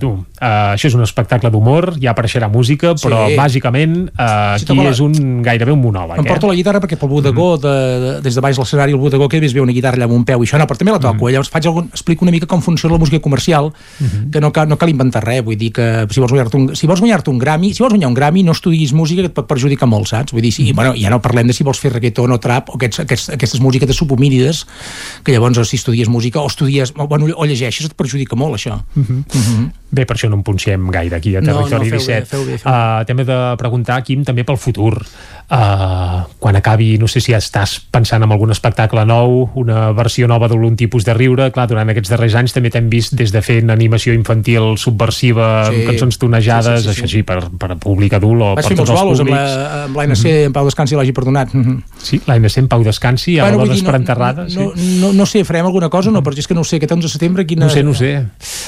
tu, 0.00 0.10
uh, 0.10 0.74
això 0.74 0.88
és 0.90 0.94
un 0.96 1.02
espectacle 1.04 1.50
d'humor, 1.50 1.94
ja 2.02 2.12
apareixerà 2.14 2.48
música, 2.50 2.94
però 2.98 3.26
Sí. 3.30 3.36
bàsicament 3.36 4.08
uh, 4.10 4.58
Sí, 4.58 4.64
aquí 4.68 4.86
és 4.88 5.00
un, 5.00 5.42
gairebé 5.42 5.72
un 5.72 5.80
monòleg. 5.82 6.18
Em 6.18 6.24
porto 6.28 6.46
eh? 6.46 6.50
la 6.50 6.56
guitarra 6.56 6.80
perquè 6.80 6.96
pel 6.98 7.08
bodegó, 7.08 7.56
de, 7.60 7.74
de, 8.04 8.12
des 8.24 8.34
de 8.34 8.40
baix 8.40 8.56
de 8.56 8.62
l'escenari, 8.62 8.92
el 8.92 8.98
bodegó, 8.98 9.28
que 9.28 9.40
ves 9.40 9.52
bé 9.54 9.60
una 9.60 9.72
guitarra 9.72 9.96
allà 9.96 10.08
amb 10.08 10.14
un 10.16 10.24
peu 10.24 10.42
i 10.42 10.46
això, 10.48 10.58
no, 10.58 10.66
però 10.66 10.78
també 10.78 10.92
la 10.92 11.00
toco. 11.00 11.28
eh? 11.28 11.32
Llavors 11.32 11.50
faig 11.50 11.66
algun, 11.66 11.88
explico 11.92 12.24
una 12.24 12.32
mica 12.32 12.46
com 12.46 12.60
funciona 12.62 12.94
la 12.94 12.98
música 12.98 13.20
comercial, 13.20 13.72
que 14.32 14.40
no 14.40 14.52
cal, 14.52 14.68
no 14.68 14.76
cal 14.78 14.88
inventar 14.90 15.22
res, 15.24 15.42
vull 15.44 15.56
dir 15.58 15.72
que 15.72 16.06
si 16.10 16.20
vols 16.20 16.32
guanyar-te 16.32 16.56
un, 16.56 16.68
si 16.76 16.86
vols 16.86 17.00
guanyar 17.00 17.22
un 17.28 17.38
Grammy, 17.38 17.72
si 17.74 17.82
vols 17.82 17.92
guanyar 17.94 18.08
un 18.08 18.14
Grammy, 18.14 18.42
no 18.42 18.52
estudiis 18.52 18.92
música 18.92 19.22
que 19.22 19.28
et 19.30 19.34
pot 19.34 19.46
perjudicar 19.46 19.86
molt, 19.88 20.08
saps? 20.08 20.32
Vull 20.32 20.42
dir, 20.42 20.52
sí, 20.52 20.72
bueno, 20.72 20.94
ja 20.98 21.10
no 21.10 21.20
parlem 21.22 21.46
de 21.46 21.52
si 21.56 21.64
vols 21.64 21.78
fer 21.78 21.92
reggaeton 21.92 22.32
o 22.32 22.38
trap 22.40 22.70
o 22.70 22.78
aquests, 22.78 23.00
aquests, 23.04 23.28
aquestes 23.36 23.60
músiques 23.60 23.86
de 23.88 23.94
subhomínides, 23.94 24.64
que 25.24 25.32
llavors 25.32 25.58
o 25.58 25.64
si 25.64 25.76
estudies 25.76 26.08
música 26.08 26.40
o 26.40 26.46
estudies, 26.46 26.92
bueno, 26.94 27.26
o 27.36 27.46
llegeixes, 27.60 27.86
et 27.90 27.94
perjudica 27.94 28.36
molt, 28.36 28.56
això. 28.58 28.80
Mhm. 28.94 29.70
Bé, 29.92 30.04
per 30.06 30.14
això 30.16 30.28
no 30.30 30.36
en 30.36 30.44
punxem 30.46 30.84
gaire 30.94 31.16
aquí 31.16 31.34
a 31.34 31.40
No, 31.40 31.52
no, 31.52 31.66
Territori 31.66 31.90
feu 31.90 31.98
bé, 31.98 32.04
17. 32.06 32.26
feu 32.26 32.44
bé, 32.46 32.58
feu 32.58 32.70
Uh, 32.70 33.04
T'hem 33.04 33.24
de 33.26 33.38
preguntar, 33.58 34.02
Quim, 34.04 34.22
també 34.24 34.44
pel 34.46 34.56
futur. 34.56 35.00
Uh, 35.50 36.22
quan 36.38 36.54
acabi, 36.54 36.96
no 37.02 37.08
sé 37.10 37.18
si 37.18 37.32
estàs 37.34 37.80
pensant 37.90 38.22
en 38.22 38.30
algun 38.30 38.52
espectacle 38.54 39.02
nou, 39.08 39.48
una 39.58 39.88
versió 39.96 40.28
nova 40.30 40.46
d'algun 40.46 40.76
tipus 40.78 41.02
de 41.04 41.14
riure. 41.16 41.48
Clar, 41.50 41.66
durant 41.66 41.90
aquests 41.90 42.12
darrers 42.12 42.36
anys 42.38 42.54
també 42.54 42.70
t'hem 42.70 42.86
vist 42.92 43.16
des 43.18 43.32
de 43.34 43.42
fent 43.42 43.72
animació 43.74 44.14
infantil 44.14 44.76
subversiva, 44.78 45.64
Sí. 45.66 45.74
amb 45.74 45.88
cançons 45.90 46.18
tonejades, 46.22 46.84
Sí, 46.84 46.88
sí, 46.88 46.94
sí, 46.94 46.94
sí. 46.94 47.02
això 47.02 47.10
sí, 47.16 47.22
per, 47.24 47.40
per 47.58 47.76
públic 47.82 48.12
adult 48.14 48.40
o 48.42 48.54
Vaig 48.54 48.62
per 48.62 48.68
fer 48.68 48.76
tots 48.78 48.90
els 48.94 49.00
públics. 49.00 49.30
la- 49.34 49.84
amb 49.86 49.96
l'ANC, 49.96 50.24
en 50.46 50.52
Pau 50.52 50.64
Descansi 50.70 50.94
l'hagi 50.94 51.12
perdonat. 51.12 51.52
Mhm. 51.52 51.82
Sí, 51.98 52.20
l'ANC 52.26 52.58
en 52.58 52.68
Pau 52.68 52.84
Descansi, 52.84 53.40
a 53.40 53.42
Bueno, 53.50 53.64
la 53.64 53.74
per 53.74 53.82
no- 53.90 53.96
enterrada. 53.96 54.42
No, 54.44 54.72
sí. 54.76 55.00
no, 55.00 55.12
no 55.12 55.26
sé, 55.26 55.44
farem 55.44 55.66
alguna 55.66 55.88
cosa 55.88 56.10
o 56.10 56.12
no? 56.12 56.22
Perquè 56.22 56.38
és 56.38 56.46
que 56.46 56.54
no 56.54 56.60
ho 56.60 56.64
sé, 56.64 56.76
aquest 56.76 56.92
11 56.92 57.02
de 57.08 57.12
setembre 57.12 57.44
quina... 57.50 57.66
No 57.66 57.72
sé, 57.72 57.82
no 57.86 57.94
sé. 57.96 58.12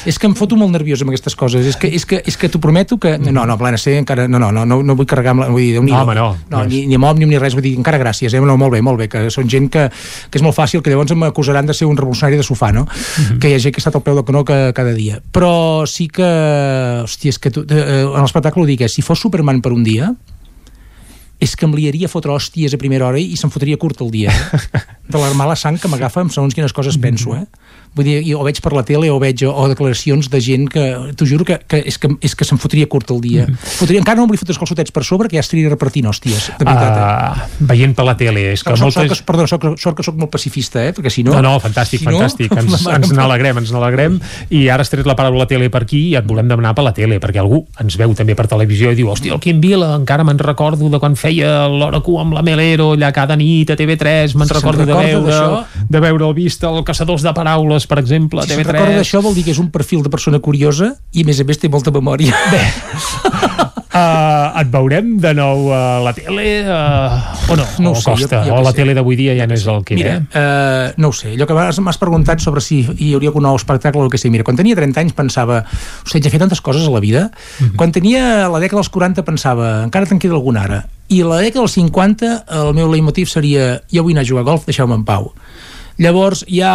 És 0.09 0.18
que 0.18 0.26
em 0.28 0.34
foto 0.38 0.59
molt 0.59 0.74
nerviós 0.74 1.04
amb 1.04 1.12
aquestes 1.12 1.36
coses. 1.38 1.66
És 1.70 1.78
que, 1.78 1.88
és 1.94 2.04
que, 2.09 2.18
és 2.26 2.36
que 2.38 2.50
t'ho 2.50 2.60
prometo 2.62 2.98
que... 3.00 3.14
No, 3.22 3.44
no, 3.48 3.56
plena 3.60 3.78
C, 3.80 3.94
encara... 4.00 4.26
No, 4.30 4.40
no, 4.42 4.50
no, 4.54 4.64
no, 4.68 4.80
no 4.82 4.96
vull 4.98 5.09
carregar 5.09 5.36
amb 5.36 5.44
la... 5.44 5.48
Vull 5.52 5.62
dir, 5.62 5.82
No, 5.82 6.02
home, 6.02 6.16
no. 6.18 6.28
No, 6.50 6.59
No 6.59 6.64
ni, 6.68 6.84
ni 6.90 6.98
amb 6.98 7.09
òmnium 7.12 7.30
ni 7.30 7.38
res, 7.40 7.56
vull 7.56 7.64
dir, 7.64 7.76
encara 7.78 8.00
gràcies, 8.02 8.34
eh? 8.34 8.42
No, 8.42 8.59
molt 8.60 8.74
bé, 8.74 8.82
molt 8.84 9.00
bé, 9.00 9.09
que 9.12 9.24
són 9.34 9.50
gent 9.52 9.70
que, 9.72 9.86
que 9.92 10.40
és 10.40 10.44
molt 10.44 10.59
fàcil, 10.59 10.82
que 10.82 10.92
llavors 10.92 11.14
m'acusaran 11.18 11.70
de 11.70 11.76
ser 11.76 11.88
un 11.90 11.98
revolucionari 11.98 12.40
de 12.40 12.46
sofà, 12.46 12.72
no? 12.74 12.84
Que 13.40 13.52
hi 13.52 13.56
ha 13.56 13.62
gent 13.62 13.74
que 13.74 13.80
ha 13.80 13.84
estat 13.86 14.00
al 14.00 14.04
peu 14.04 14.18
del 14.18 14.26
canó 14.28 14.44
que, 14.48 14.59
cada 14.76 14.92
dia. 14.98 15.22
Però 15.32 15.86
sí 15.86 16.10
que... 16.12 16.28
Hòstia, 17.06 17.32
és 17.32 17.40
que 17.42 17.54
tu, 17.54 17.64
eh, 17.70 18.02
en 18.04 18.20
l'espectacle 18.20 18.62
ho 18.62 18.68
dic, 18.68 18.84
eh? 18.86 18.90
si 18.92 19.04
fos 19.06 19.22
Superman 19.22 19.62
per 19.62 19.72
un 19.74 19.86
dia, 19.86 20.12
és 21.42 21.56
que 21.59 21.66
em 21.66 21.74
liaria 21.74 22.06
a 22.06 22.12
fotre 22.12 22.30
hòsties 22.30 22.76
a 22.76 22.78
primera 22.78 23.09
hora 23.09 23.18
i 23.18 23.34
se'm 23.38 23.50
fotria 23.50 23.78
curt 23.80 24.04
el 24.04 24.12
dia. 24.14 24.30
Eh? 24.30 24.82
De 25.12 25.18
la 25.18 25.32
mala 25.34 25.56
sang 25.59 25.78
que 25.80 25.90
m'agafa 25.90 26.22
amb 26.22 26.34
segons 26.34 26.54
quines 26.54 26.74
coses 26.76 26.98
penso, 27.02 27.34
eh? 27.34 27.46
Vull 27.93 28.06
dir, 28.09 28.19
i 28.24 28.32
o 28.32 28.43
veig 28.47 28.60
per 28.64 28.73
la 28.73 28.85
tele 28.89 29.10
o 29.12 29.19
veig 29.20 29.44
o 29.44 29.66
declaracions 29.69 30.31
de 30.32 30.40
gent 30.40 30.69
que, 30.73 30.85
t'ho 31.19 31.28
juro 31.28 31.44
que, 31.48 31.59
que, 31.69 31.82
és 31.90 31.98
que, 32.01 32.09
és 32.24 32.35
que 32.39 32.47
se'm 32.48 32.60
fotria 32.60 32.89
curt 32.89 33.12
el 33.12 33.20
dia. 33.24 33.47
Fotria, 33.77 34.01
encara 34.01 34.20
no 34.20 34.28
fotre 34.32 34.55
els 34.55 34.60
calçotets 34.60 34.94
per 34.94 35.05
sobre, 35.05 35.28
que 35.28 35.36
ja 35.36 35.44
estaria 35.44 35.69
repartint 35.69 36.09
hòsties, 36.09 36.48
de 36.59 36.64
veritat. 36.64 36.97
Eh? 36.97 37.47
Uh, 37.62 37.66
veient 37.69 37.93
per 37.97 38.06
la 38.09 38.16
tele, 38.16 38.47
és 38.55 38.64
que 38.64 38.74
moltes... 38.81 39.12
soc, 39.12 39.27
perdó, 39.28 39.47
soc, 39.51 39.66
sort 39.82 39.98
que 39.98 40.06
sóc 40.06 40.16
molt 40.20 40.32
pacifista, 40.32 40.81
eh? 40.81 40.94
Perquè 40.97 41.12
si 41.12 41.24
no... 41.27 41.36
No, 41.36 41.43
no, 41.44 41.52
fantàstic, 41.62 42.02
si 42.02 42.09
no, 42.09 42.16
fantàstic. 42.16 42.55
Ens, 42.62 42.86
ens 42.89 43.12
n'alegrem, 43.16 43.60
ens 43.60 43.73
n'alegrem. 43.74 44.19
I 44.55 44.64
ara 44.73 44.85
has 44.85 44.93
tret 44.93 45.06
la 45.09 45.16
paraula 45.19 45.47
tele 45.51 45.69
per 45.73 45.85
aquí 45.85 46.01
i 46.10 46.16
et 46.19 46.27
volem 46.28 46.48
demanar 46.48 46.73
per 46.78 46.86
la 46.86 46.94
tele, 46.97 47.19
perquè 47.23 47.40
algú 47.43 47.62
ens 47.82 47.97
veu 48.01 48.14
també 48.16 48.36
per 48.39 48.47
televisió 48.51 48.93
i 48.93 48.98
diu, 48.98 49.10
hòstia, 49.12 49.36
el 49.36 49.43
Quim 49.43 49.60
Vila, 49.62 49.93
encara 49.98 50.24
me'n 50.27 50.40
recordo 50.40 50.89
de 50.93 51.01
quan 51.02 51.16
feia 51.19 51.66
l'Hora 51.70 52.02
Q 52.05 52.19
amb 52.23 52.36
la 52.36 52.44
Melero, 52.47 52.93
allà 52.97 53.12
cada 53.14 53.36
nit 53.39 53.73
a 53.73 53.77
TV3, 53.78 54.36
me'n 54.39 54.51
Si 54.51 54.56
recordo 54.56 54.86
de 54.89 54.97
veure, 54.97 55.40
de 55.89 56.02
veure 56.02 56.28
el 56.28 56.36
vist 56.36 56.64
el 56.69 56.82
Caçadors 56.86 57.24
de 57.27 57.35
Paraules, 57.36 57.81
per 57.86 57.98
exemple, 57.98 58.42
Si 58.42 58.48
se'n 58.52 58.60
TV3. 58.62 58.72
recorda 58.72 58.96
d'això 59.00 59.20
vol 59.22 59.34
dir 59.34 59.44
que 59.44 59.50
és 59.52 59.59
un 59.59 59.70
perfil 59.70 60.02
de 60.02 60.10
persona 60.10 60.38
curiosa 60.38 60.94
i 61.12 61.22
a 61.22 61.24
més 61.28 61.40
a 61.40 61.44
més 61.44 61.59
té 61.59 61.68
molta 61.68 61.90
memòria. 61.90 62.34
Bé. 62.52 62.62
Uh, 63.92 64.48
et 64.62 64.70
veurem 64.72 65.18
de 65.20 65.32
nou 65.36 65.66
a 65.74 66.00
la 66.00 66.12
tele 66.16 66.62
uh, 66.64 67.18
o 67.52 67.56
no? 67.59 67.66
No 67.84 67.90
o 67.92 67.94
sé, 68.00 68.14
jo- 68.16 68.24
costa? 68.24 68.40
jo 68.46 68.54
o 68.54 68.60
què 68.60 68.64
la 68.64 68.70
sé. 68.72 68.76
tele 68.80 68.94
d'avui 68.96 69.16
dia 69.20 69.34
ja 69.36 69.46
no 69.46 69.52
és 69.59 69.66
el 69.68 69.82
que 69.84 69.96
Mira, 69.98 70.14
era? 70.16 70.22
eh, 70.32 70.94
no 70.96 71.10
ho 71.12 71.16
sé, 71.16 71.34
allò 71.34 71.44
que 71.46 71.56
m'has 71.84 72.00
preguntat 72.00 72.40
sobre 72.40 72.62
si 72.64 72.80
hi 72.86 73.12
hauria 73.12 73.28
algun 73.32 73.44
nou 73.44 73.56
espectacle 73.59 74.00
o 74.00 74.04
el 74.06 74.10
que 74.10 74.18
sé. 74.20 74.30
Mira, 74.32 74.44
quan 74.48 74.56
tenia 74.56 74.76
30 74.78 75.00
anys 75.04 75.12
pensava, 75.18 75.60
hosti, 76.06 76.22
ja 76.22 76.28
he 76.30 76.32
fet 76.32 76.40
tantes 76.40 76.60
coses 76.64 76.86
a 76.88 76.90
la 76.94 77.00
vida. 77.04 77.28
Mhm. 77.60 77.76
Quan 77.76 77.92
tenia 77.92 78.48
la 78.48 78.60
dècada 78.62 78.80
dels 78.80 78.88
40 78.92 79.24
pensava, 79.28 79.82
encara 79.84 80.06
te'n 80.09 80.18
queda 80.22 80.34
algun 80.40 80.56
ara. 80.56 80.86
I 81.12 81.20
a 81.20 81.26
la 81.28 81.42
dècada 81.44 81.60
dels 81.66 81.76
50 81.76 82.32
el 82.48 82.72
meu 82.74 82.88
leitmotiv 82.88 83.28
seria, 83.28 83.82
jo 83.92 84.02
vull 84.06 84.14
anar 84.16 84.24
a 84.24 84.28
jugar 84.30 84.46
a 84.46 84.48
golf, 84.48 84.64
deixeu-me 84.64 84.94
en 84.96 85.04
pau. 85.04 85.34
Llavors 86.01 86.44
ja... 86.48 86.73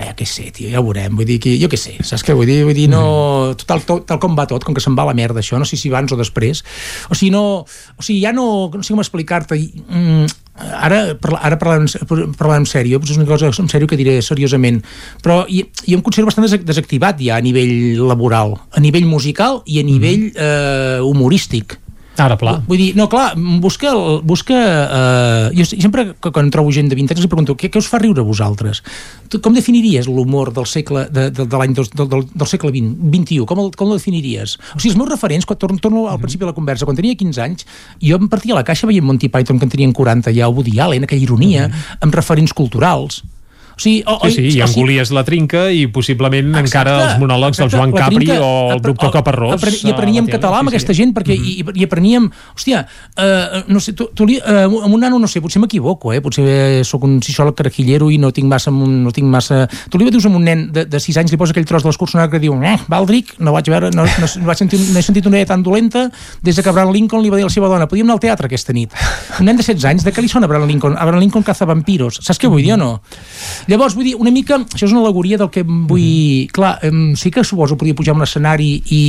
Eh, 0.00 0.10
què 0.18 0.26
sé, 0.26 0.48
tio, 0.54 0.70
ja 0.72 0.80
ho 0.80 0.86
veurem. 0.86 1.14
Vull 1.18 1.28
dir 1.28 1.38
que, 1.42 1.54
jo 1.60 1.68
què 1.70 1.78
sé, 1.80 1.94
saps 2.06 2.24
què 2.26 2.34
vull 2.36 2.48
dir? 2.48 2.60
Vull 2.66 2.76
dir, 2.76 2.88
no... 2.90 3.54
Tal, 3.68 3.84
tal, 3.86 4.02
tal 4.08 4.18
com 4.22 4.34
va 4.38 4.48
tot, 4.50 4.66
com 4.66 4.74
que 4.76 4.82
se'n 4.82 4.96
va 4.98 5.06
la 5.08 5.14
merda 5.16 5.42
això, 5.42 5.60
no 5.60 5.68
sé 5.68 5.78
si 5.78 5.92
abans 5.92 6.12
o 6.14 6.18
després. 6.20 6.64
O 7.08 7.14
sigui, 7.18 7.30
no... 7.34 7.44
O 7.64 8.02
sigui, 8.04 8.20
ja 8.24 8.34
no... 8.36 8.68
No 8.74 8.82
sé 8.82 8.94
com 8.94 9.02
explicar-te. 9.04 9.58
Mm, 9.88 10.26
ara, 10.80 11.00
ara 11.38 11.58
parlant 11.60 11.86
en 12.58 12.68
sèrio, 12.68 12.98
és 13.04 13.16
una 13.18 13.28
cosa 13.28 13.50
en 13.52 13.70
sèrio 13.70 13.86
que 13.90 13.98
diré 14.00 14.18
seriosament, 14.26 14.82
però 15.22 15.44
jo, 15.46 15.68
jo 15.84 15.98
em 15.98 16.02
considero 16.04 16.28
bastant 16.30 16.48
des- 16.48 16.64
desactivat 16.66 17.20
ja 17.22 17.38
a 17.38 17.44
nivell 17.44 18.00
laboral, 18.08 18.56
a 18.74 18.82
nivell 18.82 19.06
musical 19.06 19.62
i 19.66 19.78
a 19.78 19.86
nivell 19.86 20.32
eh, 20.34 20.98
humorístic 21.06 21.78
Ara, 22.18 22.34
pla. 22.34 22.56
Vull 22.66 22.80
dir, 22.80 22.88
no, 22.98 23.06
clar, 23.10 23.30
busca... 23.62 23.92
El, 23.92 24.20
busca 24.26 24.56
eh, 24.58 25.44
jo 25.54 25.66
sempre, 25.68 26.08
que 26.18 26.32
quan 26.34 26.50
trobo 26.50 26.72
gent 26.74 26.90
de 26.90 26.98
20 26.98 27.14
anys, 27.14 27.22
els 27.22 27.30
pregunto, 27.30 27.54
què, 27.58 27.70
què 27.70 27.78
us 27.78 27.86
fa 27.90 28.00
riure 28.02 28.24
a 28.24 28.26
vosaltres? 28.26 28.82
Com 29.44 29.54
definiries 29.54 30.08
l'humor 30.10 30.50
del 30.56 30.66
segle 30.66 31.06
de, 31.14 31.28
de, 31.30 31.46
de 31.46 31.60
l'any 31.60 31.76
del, 31.78 31.86
del, 31.94 32.26
del 32.34 32.50
segle 32.50 32.72
20, 32.74 32.98
21? 33.14 33.46
Com 33.46 33.62
el, 33.62 33.70
com 33.78 33.92
el 33.92 34.00
definiries? 34.00 34.56
O 34.74 34.80
sigui, 34.80 34.92
els 34.96 34.98
meus 34.98 35.12
referents, 35.14 35.46
quan 35.46 35.62
torno, 35.62 35.78
torno 35.84 36.06
al 36.10 36.18
principi 36.18 36.42
de 36.42 36.50
la 36.50 36.58
conversa, 36.58 36.88
quan 36.88 36.98
tenia 36.98 37.18
15 37.18 37.44
anys, 37.46 37.66
jo 38.02 38.18
em 38.18 38.30
partia 38.32 38.56
a 38.56 38.60
la 38.60 38.66
caixa 38.66 38.90
veient 38.90 39.06
Monty 39.06 39.30
Python, 39.30 39.62
que 39.62 39.68
en 39.68 39.74
tenien 39.76 39.94
40 39.94 40.34
ja, 40.34 40.50
o 40.50 40.58
Woody 40.58 40.80
Allen, 40.82 41.06
aquella 41.06 41.28
ironia, 41.28 41.70
amb 42.02 42.18
referents 42.18 42.56
culturals. 42.56 43.22
O 43.78 43.80
sigui, 43.80 44.02
o, 44.06 44.18
Sí, 44.28 44.34
sí, 44.34 44.58
i 44.58 44.62
o 44.62 44.66
sigui, 44.66 44.82
engolies 44.82 45.12
la 45.14 45.22
trinca 45.24 45.68
i 45.70 45.84
possiblement 45.94 46.50
exacte, 46.50 46.66
encara 46.66 46.94
els 47.04 47.20
monòlegs 47.22 47.60
del 47.62 47.70
Joan 47.70 47.94
Capri 47.94 48.24
trinca, 48.24 48.38
o 48.42 48.72
el 48.74 48.82
doctor 48.82 49.12
Caparrós. 49.14 49.54
Apre, 49.54 49.70
I 49.70 49.92
apreníem 49.94 50.26
eh, 50.26 50.32
català 50.34 50.60
amb 50.60 50.72
sí, 50.72 50.74
aquesta 50.74 50.94
sí. 50.94 51.02
gent, 51.02 51.14
perquè 51.16 51.36
i, 51.36 51.54
i 51.62 51.86
apreníem... 51.86 52.26
Hòstia, 52.58 52.82
eh, 53.14 53.62
no 53.70 53.80
sé, 53.80 53.94
tu, 53.94 54.08
tu 54.16 54.26
li, 54.26 54.38
eh, 54.42 54.64
amb 54.66 54.90
un 54.90 54.98
nano, 55.00 55.20
no 55.22 55.30
sé, 55.30 55.40
potser 55.44 55.62
m'equivoco, 55.62 56.10
eh? 56.12 56.20
Potser 56.24 56.82
sóc 56.88 57.06
un 57.06 57.18
xixòleg 57.22 57.54
carajillero 57.58 58.10
i 58.10 58.18
no 58.18 58.32
tinc 58.34 58.50
massa... 58.50 58.74
No 58.74 59.14
tinc 59.14 59.30
massa... 59.30 59.62
Tu 59.88 60.00
li 60.00 60.10
dius 60.10 60.26
a 60.26 60.32
un 60.34 60.42
nen 60.44 60.66
de, 60.74 60.84
de 60.90 61.02
6 61.02 61.22
anys, 61.22 61.34
li 61.34 61.40
posa 61.40 61.54
aquell 61.54 61.68
tros 61.68 61.86
de 61.86 61.92
l'escurçonat 61.92 62.32
que 62.34 62.42
diu 62.42 62.58
eh, 62.58 62.76
Valdric, 62.90 63.36
no 63.38 63.54
vaig 63.54 63.70
veure, 63.70 63.92
no, 63.94 64.04
no, 64.08 64.26
no, 64.26 64.46
vaig 64.50 64.58
sentir, 64.58 64.80
no 64.90 64.98
he 64.98 65.06
sentit 65.06 65.30
una 65.30 65.38
idea 65.38 65.52
tan 65.54 65.62
dolenta 65.62 66.08
des 66.42 66.58
de 66.58 66.66
que 66.66 66.72
Abraham 66.74 66.92
Lincoln 66.96 67.22
li 67.22 67.30
va 67.30 67.38
dir 67.38 67.46
a 67.46 67.50
la 67.50 67.54
seva 67.54 67.70
dona 67.70 67.86
podíem 67.88 68.08
anar 68.08 68.18
al 68.18 68.22
teatre 68.26 68.50
aquesta 68.50 68.74
nit. 68.74 68.94
Un 69.38 69.46
nen 69.46 69.58
de 69.58 69.62
16 69.62 69.86
anys, 69.90 70.06
de 70.06 70.12
què 70.14 70.24
li 70.24 70.30
sona 70.30 70.48
Abraham 70.50 70.66
Lincoln? 70.68 70.96
Abraham 70.98 71.22
Lincoln 71.22 71.46
caza 71.46 71.68
vampiros. 71.68 72.20
Saps 72.24 72.40
què 72.40 72.50
vull 72.50 72.64
dir 72.64 72.74
o 72.74 72.80
no? 72.80 72.90
Llavors, 73.68 73.94
vull 73.98 74.06
dir, 74.08 74.14
una 74.16 74.32
mica, 74.32 74.56
això 74.64 74.86
és 74.86 74.94
una 74.94 75.02
alegoria 75.04 75.38
del 75.40 75.50
que 75.52 75.62
vull... 75.62 76.48
Clar, 76.56 76.72
em, 76.88 77.12
sí 77.20 77.32
que 77.34 77.44
suposo 77.44 77.76
podria 77.76 77.96
pujar 77.98 78.14
a 78.14 78.18
un 78.18 78.24
escenari 78.24 78.70
i, 78.96 79.02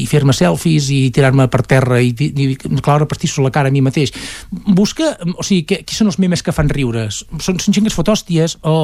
i 0.00 0.04
fer-me 0.10 0.34
selfies 0.36 0.90
i 0.94 1.00
tirar-me 1.14 1.48
per 1.50 1.64
terra 1.66 1.98
i, 1.98 2.12
i, 2.14 2.48
i 2.54 2.80
claure 2.84 3.08
pastissos 3.10 3.42
a 3.42 3.48
la 3.48 3.52
cara 3.54 3.72
a 3.72 3.74
mi 3.74 3.82
mateix. 3.82 4.14
Busca, 4.50 5.16
o 5.34 5.42
sigui, 5.42 5.64
que, 5.66 5.82
qui 5.82 5.98
són 5.98 6.12
els 6.12 6.20
memes 6.22 6.44
que 6.46 6.54
fan 6.54 6.70
riures? 6.70 7.24
Són, 7.42 7.58
són 7.58 7.74
gent 7.74 7.88
que 7.88 7.92
es 7.92 7.98
fot 7.98 8.12
hòsties 8.14 8.60
o, 8.62 8.76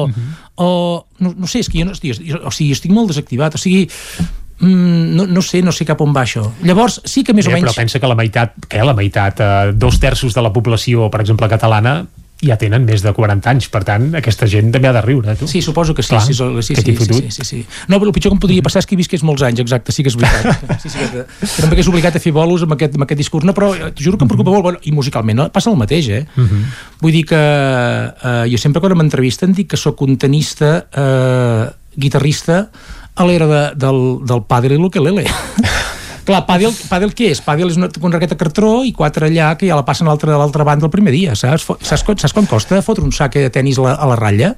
o 0.59 0.69
no, 1.23 1.31
no 1.31 1.47
sé, 1.47 1.63
és 1.63 1.71
que 1.71 1.79
jo 1.79 1.87
no 1.87 1.95
estic, 1.95 2.19
o 2.19 2.51
sigui, 2.51 2.73
estic 2.75 2.91
molt 2.95 3.15
desactivat, 3.15 3.55
o 3.55 3.61
sigui, 3.61 3.87
Mm, 4.59 5.15
no, 5.17 5.25
no 5.27 5.41
sé, 5.43 5.59
no 5.61 5.73
sé 5.75 5.83
cap 5.83 5.99
on 5.99 6.13
va 6.15 6.21
això. 6.23 6.45
Llavors, 6.63 7.01
sí 7.03 7.25
que 7.27 7.33
més 7.35 7.47
Bé, 7.49 7.51
o 7.51 7.55
menys... 7.57 7.67
Però 7.67 7.83
pensa 7.83 7.99
que 7.99 8.07
la 8.07 8.15
meitat, 8.15 8.53
que 8.71 8.85
la 8.87 8.93
meitat, 8.95 9.41
eh, 9.43 9.73
dos 9.75 9.99
terços 9.99 10.35
de 10.35 10.43
la 10.45 10.53
població, 10.55 11.09
per 11.11 11.19
exemple, 11.25 11.49
catalana, 11.51 11.97
ja 12.43 12.57
tenen 12.59 12.83
més 12.83 12.99
de 13.03 13.11
40 13.15 13.47
anys, 13.47 13.67
per 13.71 13.81
tant, 13.87 14.09
aquesta 14.19 14.47
gent 14.51 14.73
també 14.73 14.89
ha 14.89 14.93
de 14.97 15.01
riure, 15.05 15.35
tu. 15.39 15.47
Sí, 15.47 15.61
suposo 15.63 15.95
que 15.95 16.03
sí. 16.03 16.11
Clar, 16.11 16.21
sí, 16.25 16.33
sí, 16.35 16.75
sí, 16.75 16.75
sí, 16.75 17.05
sí, 17.05 17.31
sí, 17.31 17.45
sí. 17.47 17.59
No, 17.87 17.99
però 18.01 18.11
el 18.11 18.15
pitjor 18.17 18.33
que 18.33 18.35
em 18.35 18.41
podria 18.43 18.65
passar 18.65 18.83
és 18.83 18.89
que 18.89 18.97
visqués 18.99 19.23
molts 19.23 19.45
anys, 19.47 19.61
exacte, 19.63 19.95
sí 19.95 20.03
que 20.03 20.11
és 20.11 20.17
veritat. 20.19 20.75
Sí, 20.85 20.91
sí, 20.91 20.99
que, 20.99 21.23
que 21.25 21.63
no 21.63 21.69
m'hagués 21.71 21.87
obligat 21.89 22.17
a 22.19 22.21
fer 22.21 22.33
bolos 22.35 22.65
amb 22.65 22.75
aquest, 22.75 22.97
amb 22.99 23.05
aquest 23.07 23.21
discurs. 23.23 23.47
No, 23.47 23.55
però 23.57 23.71
eh, 23.73 23.93
juro 23.97 24.19
que 24.19 24.27
em 24.27 24.31
preocupa 24.31 24.51
molt, 24.51 24.65
bueno, 24.67 24.83
i 24.83 24.91
musicalment 24.93 25.39
no? 25.39 25.47
passa 25.53 25.71
el 25.71 25.79
mateix, 25.79 26.11
eh? 26.11 26.21
Vull 27.01 27.15
dir 27.15 27.23
que 27.29 27.39
eh, 27.39 28.43
jo 28.51 28.59
sempre 28.61 28.83
quan 28.83 28.97
m'entrevisten 28.99 29.55
dic 29.55 29.71
que 29.73 29.79
sóc 29.79 30.03
un 30.05 30.19
tenista 30.21 30.75
eh, 30.91 31.63
guitarrista 31.95 32.65
a 33.15 33.25
l'era 33.25 33.47
de, 33.47 33.63
del, 33.79 34.01
del 34.27 34.43
padre 34.49 34.75
i 34.75 34.81
l'ukelele. 34.81 35.25
Clar, 36.25 36.41
pàdel, 36.47 36.73
pàdel 36.89 37.11
què 37.13 37.27
és? 37.35 37.41
Pàdel 37.45 37.69
és 37.69 37.75
una, 37.77 37.87
una 38.01 38.15
raqueta 38.17 38.37
cartró 38.39 38.79
i 38.87 38.91
quatre 38.97 39.27
allà 39.29 39.51
que 39.59 39.67
ja 39.69 39.75
la 39.77 39.85
passen 39.85 40.07
a 40.09 40.15
l'altra 40.15 40.65
banda 40.65 40.87
el 40.87 40.93
primer 40.93 41.13
dia, 41.13 41.35
saps? 41.37 41.67
Saps, 41.85 42.03
quan- 42.07 42.17
saps 42.17 42.33
quan 42.33 42.47
costa 42.49 42.81
fotre 42.81 43.05
un 43.05 43.13
sac 43.13 43.37
de 43.37 43.49
tennis 43.53 43.77
a 43.77 43.85
la, 43.85 43.93
a 43.93 44.07
la 44.09 44.15
ratlla? 44.17 44.55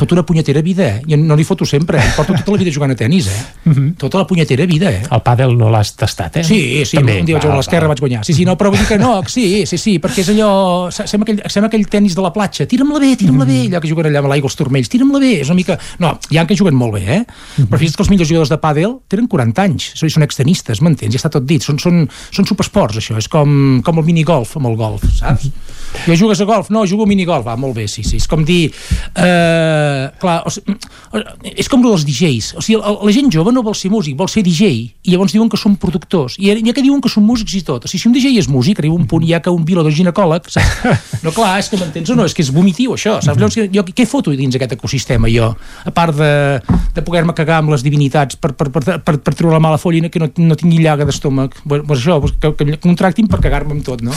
Tota 0.00 0.16
una 0.16 0.24
punyetera 0.24 0.62
vida, 0.64 0.86
eh? 0.86 1.02
Jo 1.04 1.16
no 1.20 1.36
li 1.36 1.44
foto 1.44 1.66
sempre, 1.68 1.98
eh? 2.00 2.06
Em 2.08 2.12
porto 2.16 2.32
tota 2.32 2.54
la 2.54 2.58
vida 2.62 2.72
jugant 2.72 2.94
a 2.94 2.96
tennis, 2.96 3.26
eh? 3.28 3.74
Tota 4.00 4.22
la 4.22 4.26
punyetera 4.26 4.64
vida, 4.64 4.88
eh? 4.88 5.02
El 5.12 5.20
pàdel 5.26 5.52
no 5.60 5.68
l'has 5.68 5.90
tastat, 5.92 6.38
eh? 6.40 6.44
Sí, 6.46 6.60
sí, 6.88 6.96
També. 6.96 7.18
un 7.20 7.28
dia 7.28 7.36
vaig 7.36 7.44
jugar 7.44 7.58
a 7.58 7.60
l'esquerra, 7.60 7.90
vaig 7.90 8.00
guanyar. 8.00 8.22
Sí, 8.24 8.32
sí, 8.32 8.46
no, 8.48 8.54
però 8.56 8.72
vull 8.72 8.80
dir 8.80 8.86
que 8.88 8.96
no, 8.96 9.10
sí, 9.28 9.66
sí, 9.68 9.76
sí, 9.76 9.98
perquè 10.00 10.24
és 10.24 10.30
allò... 10.32 10.48
Sembla 10.88 11.26
aquell, 11.28 11.42
sembla 11.52 11.68
aquell 11.68 11.84
tennis 11.92 12.16
de 12.16 12.24
la 12.24 12.32
platja. 12.32 12.64
Tira'm-la 12.70 13.02
bé, 13.02 13.10
tira'm-la 13.20 13.44
bé, 13.48 13.58
allò 13.66 13.82
que 13.84 13.90
juguen 13.92 14.08
allà 14.08 14.22
amb 14.24 14.32
l'aigua 14.32 14.48
als 14.48 14.56
turmells. 14.56 14.88
Tira'm-la 14.88 15.20
bé, 15.20 15.34
és 15.42 15.52
una 15.52 15.58
mica... 15.60 15.76
No, 16.00 16.14
hi 16.32 16.40
ha 16.40 16.46
que 16.48 16.56
juguen 16.56 16.78
molt 16.80 16.96
bé, 16.96 17.04
eh? 17.18 17.20
Però 17.60 17.82
fixa't 17.82 18.00
que 18.00 18.06
els 18.06 18.12
millors 18.14 18.32
jugadors 18.32 18.54
de 18.54 18.60
pàdel 18.62 18.96
tenen 19.12 19.28
40 19.28 19.66
anys, 19.68 19.90
són, 20.00 20.14
són 20.16 20.24
extenistes, 20.24 20.80
m'entens? 20.80 21.12
Ja 21.12 21.20
està 21.20 21.32
tot 21.36 21.44
dit, 21.44 21.60
són, 21.60 21.76
són, 21.82 22.06
són 22.32 22.48
supersports, 22.48 23.02
això. 23.04 23.20
És 23.20 23.28
com, 23.28 23.82
com 23.84 24.00
el 24.00 24.08
minigolf 24.08 24.56
amb 24.56 24.72
el 24.72 24.80
golf, 24.80 25.04
saps? 25.20 25.52
Jo 26.06 26.16
jugues 26.16 26.40
a 26.40 26.46
golf? 26.48 26.70
No, 26.70 26.84
jugo 26.88 27.04
a 27.04 27.10
minigolf. 27.10 27.44
Va, 27.46 27.56
molt 27.60 27.76
bé, 27.76 27.86
sí, 27.90 28.04
sí. 28.06 28.18
És 28.20 28.28
com 28.30 28.44
dir... 28.46 28.70
Eh, 29.14 30.06
clar, 30.20 30.40
o 30.46 30.52
sigui, 30.52 30.76
és 31.56 31.68
com 31.70 31.82
el 31.82 31.90
dels 31.90 32.06
DJs. 32.06 32.50
O 32.60 32.64
sigui, 32.64 32.80
la, 32.80 33.14
gent 33.14 33.30
jove 33.32 33.52
no 33.54 33.64
vol 33.66 33.76
ser 33.76 33.90
músic, 33.92 34.16
vol 34.18 34.30
ser 34.30 34.44
DJ. 34.46 34.70
I 35.04 35.14
llavors 35.14 35.34
diuen 35.34 35.50
que 35.50 35.60
són 35.60 35.76
productors. 35.80 36.38
I 36.38 36.52
hi 36.54 36.70
ha 36.70 36.76
que 36.76 36.84
diuen 36.84 37.02
que 37.02 37.12
són 37.12 37.26
músics 37.26 37.56
i 37.58 37.62
tot. 37.66 37.86
O 37.86 37.90
sigui, 37.90 38.02
si 38.02 38.10
un 38.10 38.16
DJ 38.16 38.38
és 38.40 38.50
músic, 38.50 38.80
arriba 38.80 38.96
un 38.96 39.08
punt 39.10 39.26
ja 39.28 39.42
que 39.44 39.52
un 39.52 39.64
violador 39.68 39.94
ginecòleg, 39.94 40.50
saps? 40.52 41.20
No, 41.24 41.34
clar, 41.36 41.58
és 41.60 41.68
que 41.68 41.76
m'entens 41.76 42.08
o 42.12 42.16
no? 42.16 42.24
És 42.24 42.32
que 42.36 42.40
és 42.44 42.52
vomitiu, 42.54 42.94
això. 42.96 43.18
Saps? 43.20 43.36
Llavors, 43.36 43.58
jo 43.74 43.84
què 43.84 44.06
foto 44.08 44.32
dins 44.36 44.56
aquest 44.56 44.76
ecosistema, 44.78 45.28
jo? 45.32 45.50
A 45.84 45.92
part 45.94 46.16
de, 46.16 46.32
de 46.96 47.04
poder-me 47.04 47.34
cagar 47.36 47.60
amb 47.60 47.74
les 47.74 47.84
divinitats 47.84 48.38
per, 48.40 48.54
per, 48.56 48.70
per, 48.72 48.82
per, 49.04 49.16
per 49.20 49.34
treure 49.34 49.52
la 49.56 49.62
mala 49.62 49.80
follina 49.80 50.08
que 50.12 50.22
no, 50.22 50.30
no 50.40 50.56
tingui 50.58 50.80
llaga 50.80 51.04
d'estómac. 51.08 51.58
Pues, 51.66 51.84
pues 51.86 52.00
això, 52.00 52.20
pues, 52.22 52.36
que, 52.40 52.54
que 52.56 52.80
contractin 52.80 53.28
per 53.30 53.42
cagar-me 53.44 53.76
amb 53.76 53.84
tot, 53.86 54.04
no? 54.06 54.16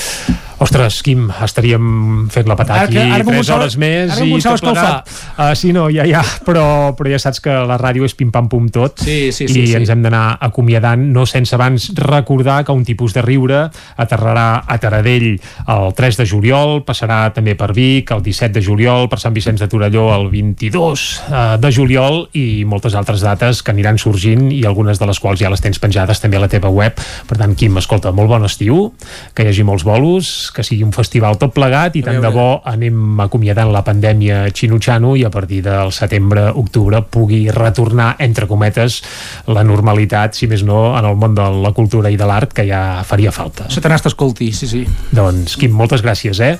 Ostres, 0.63 1.01
Quim, 1.03 1.27
estaríem 1.63 2.27
fent 2.29 2.47
la 2.47 2.55
patata 2.55 2.81
Ara 2.83 2.87
que- 2.89 2.99
aquí 2.99 3.11
ara 3.11 3.23
m'ho 3.23 3.31
3 3.31 3.47
començava- 3.47 3.59
hores 3.63 3.77
més 3.77 4.11
ara 4.11 4.25
i 4.25 4.41
tot 4.41 4.61
plegat. 4.61 5.07
Uh, 5.37 5.55
sí, 5.55 5.71
no, 5.73 5.89
ja, 5.89 6.05
ja, 6.05 6.21
però, 6.45 6.95
però 6.95 7.09
ja 7.09 7.19
saps 7.19 7.39
que 7.39 7.49
la 7.49 7.77
ràdio 7.77 8.03
és 8.05 8.13
pim-pam-pum 8.15 8.69
tot 8.69 8.99
Sí, 8.99 9.31
sí, 9.31 9.45
i 9.45 9.47
sí, 9.47 9.67
sí. 9.67 9.73
ens 9.75 9.89
hem 9.89 10.01
d'anar 10.03 10.37
acomiadant, 10.41 10.99
no 11.13 11.25
sense 11.25 11.55
abans 11.55 11.91
recordar 11.95 12.63
que 12.65 12.71
un 12.71 12.83
tipus 12.83 13.13
de 13.13 13.21
riure 13.21 13.69
aterrarà 13.97 14.63
a 14.67 14.77
Taradell 14.77 15.39
el 15.67 15.93
3 15.95 16.17
de 16.17 16.25
juliol, 16.25 16.83
passarà 16.85 17.31
també 17.33 17.55
per 17.55 17.71
Vic 17.73 18.11
el 18.11 18.21
17 18.21 18.53
de 18.59 18.61
juliol, 18.65 19.07
per 19.09 19.19
Sant 19.19 19.33
Vicenç 19.33 19.59
de 19.59 19.67
Torelló 19.67 20.13
el 20.15 20.29
22 20.29 21.21
eh, 21.31 21.57
de 21.59 21.71
juliol 21.71 22.27
i 22.33 22.63
moltes 22.65 22.93
altres 22.95 23.21
dates 23.21 23.63
que 23.63 23.71
aniran 23.71 23.97
sorgint 23.97 24.51
i 24.51 24.63
algunes 24.65 24.99
de 24.99 25.05
les 25.05 25.19
quals 25.19 25.39
ja 25.39 25.49
les 25.49 25.61
tens 25.61 25.79
penjades 25.79 26.19
també 26.19 26.37
a 26.37 26.41
la 26.41 26.47
teva 26.47 26.69
web. 26.69 26.93
Per 27.27 27.37
tant, 27.37 27.55
Quim, 27.55 27.77
escolta, 27.77 28.11
molt 28.11 28.27
bon 28.29 28.43
estiu, 28.45 28.93
que 29.33 29.43
hi 29.43 29.47
hagi 29.51 29.63
molts 29.63 29.83
bolos, 29.85 30.51
que 30.53 30.63
sigui 30.63 30.83
un 30.83 30.91
festival 30.91 31.37
tot 31.53 31.61
plegat 31.61 31.95
i 31.95 32.01
tant 32.03 32.19
de 32.21 32.31
bo 32.33 32.61
anem 32.65 33.19
acomiadant 33.21 33.69
la 33.71 33.83
pandèmia 33.85 34.49
xinutxano 34.49 35.13
i 35.15 35.23
a 35.23 35.29
partir 35.29 35.61
del 35.65 35.91
setembre-octubre 35.93 37.03
pugui 37.13 37.45
retornar, 37.53 38.15
entre 38.19 38.47
cometes, 38.49 39.01
la 39.47 39.63
normalitat, 39.63 40.33
si 40.33 40.49
més 40.49 40.65
no, 40.65 40.97
en 40.97 41.05
el 41.05 41.17
món 41.19 41.37
de 41.37 41.45
la 41.63 41.73
cultura 41.75 42.09
i 42.09 42.17
de 42.17 42.27
l'art, 42.27 42.53
que 42.53 42.65
ja 42.67 43.03
faria 43.05 43.31
falta. 43.31 43.69
Satanàs 43.69 44.05
t'escolti, 44.07 44.51
sí, 44.55 44.69
sí. 44.69 44.83
Doncs, 45.13 45.57
Quim, 45.59 45.75
moltes 45.77 46.03
gràcies, 46.03 46.41
eh? 46.41 46.55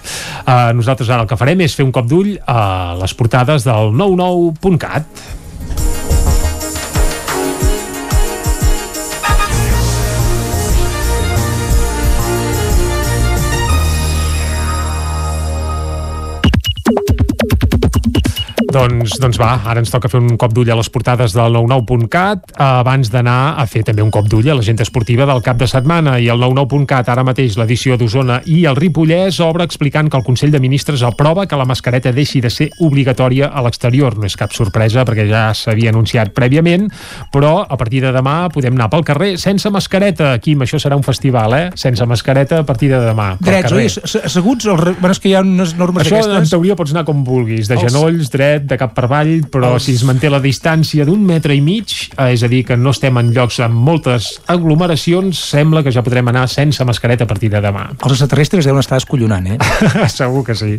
Uh, 0.45 0.72
nosaltres 0.78 1.10
ara 1.10 1.26
el 1.26 1.32
que 1.32 1.40
farem 1.40 1.65
és 1.65 1.76
fer 1.76 1.88
un 1.88 1.94
cop 1.95 2.10
d'ull 2.10 2.36
a 2.45 2.94
les 3.02 3.18
portades 3.18 3.65
del 3.68 3.95
99.cat. 3.98 6.03
Doncs, 18.74 19.18
doncs 19.22 19.38
va, 19.40 19.52
ara 19.70 19.80
ens 19.84 19.91
toca 19.94 20.10
fer 20.10 20.20
un 20.22 20.38
cop 20.40 20.54
d'ull 20.56 20.72
a 20.74 20.78
les 20.80 20.90
portades 20.90 21.34
del 21.36 21.54
99.cat 21.54 22.54
abans 22.58 23.10
d'anar 23.14 23.56
a 23.62 23.66
fer 23.70 23.84
també 23.86 24.02
un 24.04 24.12
cop 24.14 24.28
d'ull 24.32 24.50
a 24.50 24.56
l'agenda 24.58 24.84
esportiva 24.86 25.28
del 25.30 25.41
cap 25.45 25.58
de 25.62 25.68
setmana 25.70 26.16
i 26.22 26.30
el 26.32 26.41
99.cat 26.41 27.10
ara 27.14 27.24
mateix 27.28 27.58
l'edició 27.60 27.98
d'Osona 28.00 28.41
i 28.50 28.64
el 28.70 28.76
Ripollès 28.80 29.40
obre 29.45 29.64
explicant 29.68 30.10
que 30.10 30.18
el 30.18 30.26
Consell 30.26 30.52
de 30.54 30.60
Ministres 30.64 31.04
aprova 31.06 31.45
que 31.48 31.60
la 31.60 31.66
mascareta 31.70 32.12
deixi 32.16 32.41
de 32.41 32.50
ser 32.50 32.70
obligatòria 32.82 33.52
a 33.54 33.62
l'exterior. 33.66 34.18
No 34.18 34.26
és 34.26 34.36
cap 34.40 34.54
sorpresa 34.56 35.04
perquè 35.06 35.28
ja 35.30 35.44
s'havia 35.58 35.91
anunciat 35.94 36.34
prèviament, 36.34 36.88
però 37.34 37.62
a 37.68 37.78
partir 37.78 38.02
de 38.04 38.12
demà 38.16 38.50
podem 38.54 38.74
anar 38.78 38.90
pel 38.94 39.04
carrer 39.06 39.34
sense 39.41 39.70
mascareta. 39.74 40.34
Quim, 40.44 40.64
això 40.66 40.80
serà 40.82 40.98
un 40.98 41.04
festival, 41.06 41.54
eh? 41.58 41.70
Sense 41.80 42.06
mascareta 42.10 42.60
a 42.64 42.68
partir 42.68 42.90
de 42.94 43.00
demà. 43.04 43.34
Drets, 43.44 43.72
oi? 43.76 43.86
Ass- 43.91 44.22
Asseguts? 44.26 44.66
El... 44.66 44.78
re- 44.82 44.95
Bueno, 45.00 45.12
és 45.14 45.20
que 45.20 45.30
hi 45.30 45.34
ha 45.36 45.41
unes 45.44 45.74
normes 45.78 46.06
Això 46.06 46.20
en 46.22 46.30
d'aquestes... 46.30 46.52
teoria 46.54 46.76
pots 46.80 46.94
anar 46.94 47.04
com 47.08 47.24
vulguis, 47.28 47.68
de 47.68 47.76
Els- 47.76 47.86
genolls, 47.90 48.30
dret, 48.64 48.69
de 48.69 48.77
cap 48.77 48.94
per 48.95 49.06
avall, 49.06 49.44
però 49.52 49.73
Els- 49.76 49.84
si 49.84 49.94
es 49.94 50.03
manté 50.03 50.30
la 50.30 50.40
distància 50.40 51.06
d'un 51.06 51.22
metre 51.26 51.56
i 51.56 51.61
mig, 51.61 51.85
eh, 52.18 52.34
és 52.34 52.44
a 52.44 52.48
dir, 52.48 52.64
que 52.65 52.77
no 52.77 52.91
estem 52.91 53.18
en 53.18 53.31
llocs 53.34 53.60
amb 53.60 53.76
moltes 53.76 54.41
aglomeracions, 54.48 55.38
sembla 55.38 55.84
que 55.84 55.91
ja 55.91 56.03
podrem 56.03 56.27
anar 56.27 56.48
sense 56.49 56.84
mascareta 56.85 57.23
a 57.23 57.27
partir 57.27 57.49
de 57.49 57.61
demà. 57.61 57.90
Els 58.03 58.14
extraterrestres 58.14 58.65
deuen 58.65 58.80
estar 58.80 58.98
escollonant, 58.98 59.48
eh? 59.53 59.57
Segur 60.10 60.44
que 60.45 60.56
sí. 60.56 60.77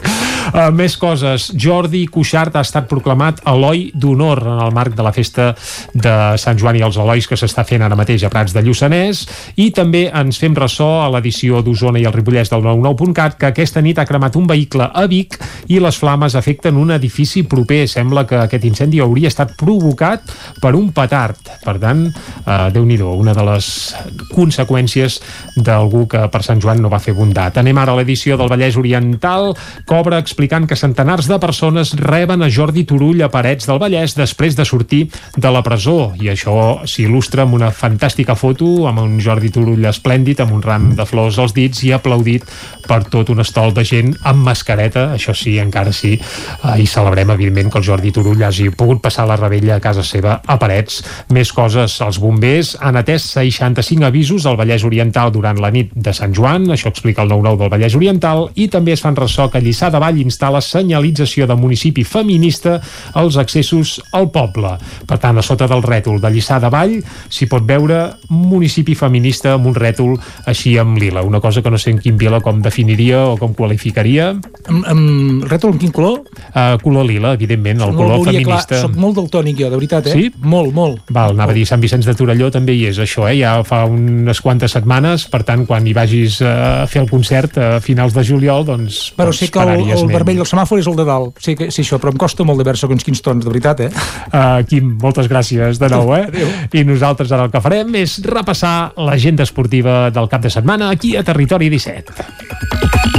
Uh, 0.52 0.70
més 0.72 0.96
coses. 0.96 1.50
Jordi 1.56 2.06
Cuixart 2.06 2.56
ha 2.56 2.64
estat 2.64 2.88
proclamat 2.88 3.40
Eloi 3.46 3.90
d'Honor 3.94 4.42
en 4.44 4.62
el 4.66 4.72
marc 4.74 4.94
de 4.94 5.02
la 5.02 5.12
festa 5.12 5.54
de 5.94 6.14
Sant 6.40 6.58
Joan 6.58 6.76
i 6.76 6.82
els 6.84 6.96
Elois 7.00 7.26
que 7.28 7.36
s'està 7.38 7.64
fent 7.66 7.82
ara 7.82 7.96
mateix 7.96 8.24
a 8.24 8.30
Prats 8.32 8.54
de 8.54 8.62
Lluçanès 8.64 9.24
i 9.60 9.70
també 9.74 10.06
ens 10.14 10.38
fem 10.40 10.54
ressò 10.56 11.04
a 11.04 11.10
l'edició 11.14 11.62
d'Osona 11.64 12.00
i 12.00 12.04
el 12.08 12.12
Ripollès 12.14 12.50
del 12.52 12.62
99.cat 12.64 13.36
que 13.38 13.50
aquesta 13.52 13.82
nit 13.84 13.98
ha 13.98 14.06
cremat 14.08 14.36
un 14.36 14.46
vehicle 14.46 14.88
a 14.92 15.06
Vic 15.10 15.38
i 15.68 15.80
les 15.82 15.96
flames 15.98 16.34
afecten 16.38 16.76
un 16.80 16.90
edifici 16.94 17.42
proper 17.48 17.73
proper. 17.74 17.88
Sembla 17.88 18.26
que 18.26 18.36
aquest 18.36 18.64
incendi 18.64 19.00
hauria 19.00 19.28
estat 19.28 19.54
provocat 19.56 20.22
per 20.60 20.74
un 20.74 20.92
petard. 20.92 21.36
Per 21.64 21.78
tant, 21.78 22.06
eh, 22.46 22.70
déu 22.72 22.84
nhi 22.84 23.00
una 23.00 23.34
de 23.34 23.42
les 23.42 23.94
conseqüències 24.32 25.20
d'algú 25.56 26.06
que 26.06 26.28
per 26.28 26.42
Sant 26.42 26.60
Joan 26.60 26.80
no 26.80 26.88
va 26.88 26.98
fer 26.98 27.14
bondat. 27.14 27.58
Anem 27.58 27.76
ara 27.78 27.92
a 27.92 27.96
l'edició 27.96 28.36
del 28.36 28.48
Vallès 28.48 28.76
Oriental, 28.76 29.54
cobra 29.86 30.18
explicant 30.18 30.66
que 30.66 30.76
centenars 30.76 31.26
de 31.26 31.38
persones 31.38 31.94
reben 31.94 32.42
a 32.42 32.48
Jordi 32.48 32.84
Turull 32.84 33.22
a 33.22 33.30
Parets 33.30 33.66
del 33.66 33.78
Vallès 33.78 34.14
després 34.14 34.54
de 34.56 34.64
sortir 34.64 35.10
de 35.36 35.50
la 35.50 35.62
presó. 35.62 36.14
I 36.20 36.30
això 36.30 36.84
s'il·lustra 36.86 37.42
amb 37.42 37.54
una 37.54 37.70
fantàstica 37.70 38.34
foto 38.34 38.86
amb 38.86 39.00
un 39.00 39.20
Jordi 39.20 39.50
Turull 39.50 39.84
esplèndid, 39.84 40.40
amb 40.40 40.52
un 40.52 40.62
ram 40.62 40.94
de 40.94 41.04
flors 41.04 41.38
als 41.38 41.54
dits 41.54 41.82
i 41.84 41.92
aplaudit 41.92 42.44
per 42.86 43.04
tot 43.04 43.30
un 43.30 43.40
estol 43.40 43.74
de 43.74 43.84
gent 43.84 44.14
amb 44.22 44.44
mascareta, 44.44 45.12
això 45.14 45.34
sí, 45.34 45.58
encara 45.58 45.92
sí, 45.92 46.14
eh, 46.14 46.80
i 46.80 46.86
celebrem, 46.86 47.30
evidentment, 47.34 47.63
que 47.70 47.80
el 47.80 47.86
Jordi 47.86 48.12
Turull 48.14 48.42
hagi 48.44 48.70
pogut 48.74 49.02
passar 49.04 49.26
la 49.28 49.36
rebella 49.40 49.76
a 49.76 49.82
casa 49.82 50.04
seva 50.06 50.40
a 50.44 50.56
Parets. 50.60 51.02
Més 51.34 51.52
coses, 51.54 51.96
els 52.04 52.18
bombers 52.22 52.74
han 52.80 52.98
atès 53.00 53.26
65 53.34 54.06
avisos 54.08 54.46
al 54.46 54.58
Vallès 54.60 54.84
Oriental 54.86 55.32
durant 55.34 55.60
la 55.60 55.70
nit 55.74 55.92
de 55.94 56.14
Sant 56.16 56.34
Joan, 56.34 56.68
això 56.74 56.90
explica 56.92 57.24
el 57.24 57.32
9-9 57.32 57.62
del 57.62 57.72
Vallès 57.72 57.96
Oriental, 57.98 58.48
i 58.54 58.68
també 58.72 58.94
es 58.94 59.02
fan 59.04 59.16
ressò 59.18 59.48
que 59.50 59.62
Lliçà 59.62 59.90
de 59.92 60.00
Vall 60.02 60.20
instal·la 60.22 60.62
senyalització 60.64 61.48
de 61.50 61.56
municipi 61.58 62.04
feminista 62.04 62.80
als 63.14 63.38
accessos 63.40 63.98
al 64.12 64.30
poble. 64.34 64.74
Per 65.06 65.18
tant, 65.22 65.38
a 65.38 65.44
sota 65.46 65.68
del 65.70 65.84
rètol 65.84 66.20
de 66.22 66.32
Lliçà 66.34 66.60
de 66.62 66.70
Vall 66.72 66.98
s'hi 67.28 67.48
pot 67.50 67.64
veure 67.66 68.00
municipi 68.30 68.96
feminista 68.98 69.54
amb 69.54 69.70
un 69.70 69.76
rètol 69.78 70.16
així 70.50 70.76
amb 70.78 70.98
lila, 71.00 71.22
una 71.24 71.40
cosa 71.40 71.62
que 71.62 71.70
no 71.70 71.78
sé 71.80 71.94
en 71.94 72.00
quin 72.02 72.18
Vila 72.20 72.40
com 72.44 72.60
definiria 72.62 73.24
o 73.32 73.36
com 73.40 73.54
qualificaria. 73.56 74.32
Amb, 74.70 74.84
amb 74.90 75.46
rètol 75.50 75.74
en 75.74 75.80
quin 75.82 75.94
color? 75.94 76.22
Uh, 76.52 76.76
color 76.82 77.06
lila, 77.08 77.34
evidentment, 77.34 77.53
el 77.84 77.92
no 77.94 77.98
color 77.98 78.18
volia, 78.18 78.40
feminista. 78.40 78.74
Clar, 78.74 78.82
soc 78.88 78.96
molt 79.00 79.18
daltònic 79.18 79.60
jo, 79.60 79.70
de 79.72 79.78
veritat, 79.78 80.08
eh? 80.10 80.14
Sí? 80.16 80.30
Molt, 80.42 80.72
molt. 80.76 81.02
Val, 81.14 81.34
anava 81.36 81.54
a 81.54 81.56
dir 81.56 81.64
Sant 81.68 81.82
Vicenç 81.82 82.08
de 82.08 82.14
Torelló 82.18 82.50
també 82.54 82.74
hi 82.76 82.86
és 82.90 83.00
això, 83.02 83.26
eh? 83.30 83.36
ja 83.40 83.56
fa 83.66 83.84
unes 83.90 84.40
quantes 84.44 84.74
setmanes, 84.76 85.26
per 85.32 85.42
tant, 85.46 85.64
quan 85.68 85.86
hi 85.86 85.94
vagis 85.96 86.40
eh, 86.42 86.50
a 86.50 86.88
fer 86.90 87.04
el 87.04 87.10
concert 87.10 87.58
a 87.58 87.68
finals 87.84 88.16
de 88.16 88.24
juliol, 88.26 88.66
doncs 88.68 89.00
Però 89.16 89.30
pots 89.30 89.42
sé 89.42 89.50
que 89.52 89.62
el, 89.62 89.86
el 89.94 90.06
vermell 90.12 90.42
del 90.42 90.48
semàfor 90.48 90.82
és 90.82 90.90
el 90.90 90.98
de 90.98 91.08
dalt. 91.08 91.40
Sí, 91.44 91.56
que, 91.58 91.70
sí, 91.74 91.84
això, 91.84 92.00
però 92.02 92.14
em 92.14 92.20
costa 92.20 92.46
molt 92.46 92.62
de 92.62 92.68
veure 92.68 92.80
segons 92.80 93.06
quins 93.06 93.22
tons, 93.24 93.44
de 93.44 93.50
veritat, 93.50 93.84
eh? 93.86 93.90
Uh, 94.30 94.60
Quim, 94.70 94.94
moltes 95.02 95.30
gràcies 95.30 95.80
de 95.80 95.90
nou, 95.92 96.14
eh? 96.16 96.28
I 96.74 96.84
nosaltres 96.88 97.32
ara 97.34 97.48
el 97.48 97.54
que 97.54 97.62
farem 97.64 97.94
és 98.00 98.18
repassar 98.24 98.94
l'agenda 98.96 99.46
esportiva 99.46 100.08
del 100.14 100.30
cap 100.32 100.44
de 100.44 100.52
setmana 100.52 100.90
aquí 100.94 101.16
a 101.16 101.26
Territori 101.26 101.70
17. 101.72 103.13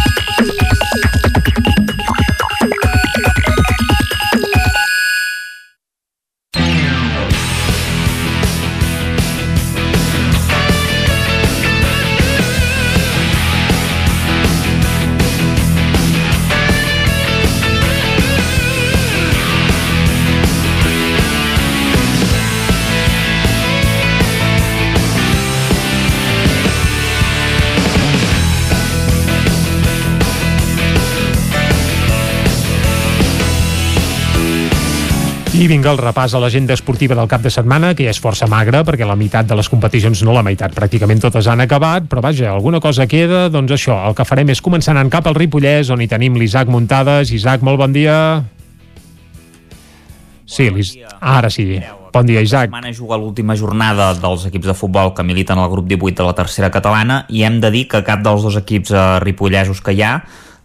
I 35.55 35.69
vinga 35.71 35.87
el 35.93 35.99
repàs 36.01 36.33
a 36.35 36.39
l'agenda 36.43 36.75
esportiva 36.75 37.15
del 37.15 37.29
cap 37.31 37.39
de 37.39 37.47
setmana, 37.47 37.93
que 37.95 38.03
ja 38.03 38.11
és 38.11 38.17
força 38.19 38.43
magra, 38.51 38.81
perquè 38.83 39.05
la 39.07 39.15
meitat 39.15 39.47
de 39.47 39.55
les 39.55 39.69
competicions, 39.71 40.19
no 40.27 40.33
la 40.35 40.41
meitat, 40.43 40.73
pràcticament 40.75 41.21
totes 41.23 41.47
han 41.47 41.63
acabat, 41.63 42.09
però 42.11 42.19
vaja, 42.25 42.49
alguna 42.51 42.81
cosa 42.83 43.05
queda, 43.07 43.45
doncs 43.47 43.71
això, 43.71 43.95
el 44.09 44.17
que 44.17 44.25
farem 44.27 44.51
és 44.51 44.59
començar 44.59 44.91
anant 44.91 45.07
cap 45.13 45.29
al 45.31 45.37
Ripollès, 45.39 45.93
on 45.95 46.03
hi 46.03 46.09
tenim 46.11 46.35
l'Isaac 46.35 46.67
Muntades. 46.67 47.31
Isaac, 47.31 47.63
molt 47.63 47.79
bon 47.79 47.95
dia. 47.95 48.17
Sí, 50.43 50.67
ara 51.21 51.49
sí. 51.49 51.79
Bon 52.11 52.27
dia, 52.27 52.43
Isaac. 52.43 52.67
setmana 52.67 52.91
juga 52.91 53.15
l'última 53.15 53.55
jornada 53.55 54.11
dels 54.13 54.45
equips 54.51 54.67
de 54.67 54.75
futbol 54.75 55.13
que 55.15 55.23
militen 55.23 55.59
al 55.59 55.71
grup 55.71 55.87
18 55.87 56.19
de 56.19 56.27
la 56.27 56.35
tercera 56.35 56.69
catalana 56.71 57.25
i 57.29 57.47
hem 57.47 57.61
de 57.63 57.71
dir 57.71 57.87
que 57.87 58.03
cap 58.03 58.19
dels 58.23 58.43
dos 58.43 58.59
equips 58.59 58.91
eh, 58.91 59.19
ripollesos 59.23 59.79
que 59.79 59.95
hi 59.95 60.03
ha 60.03 60.13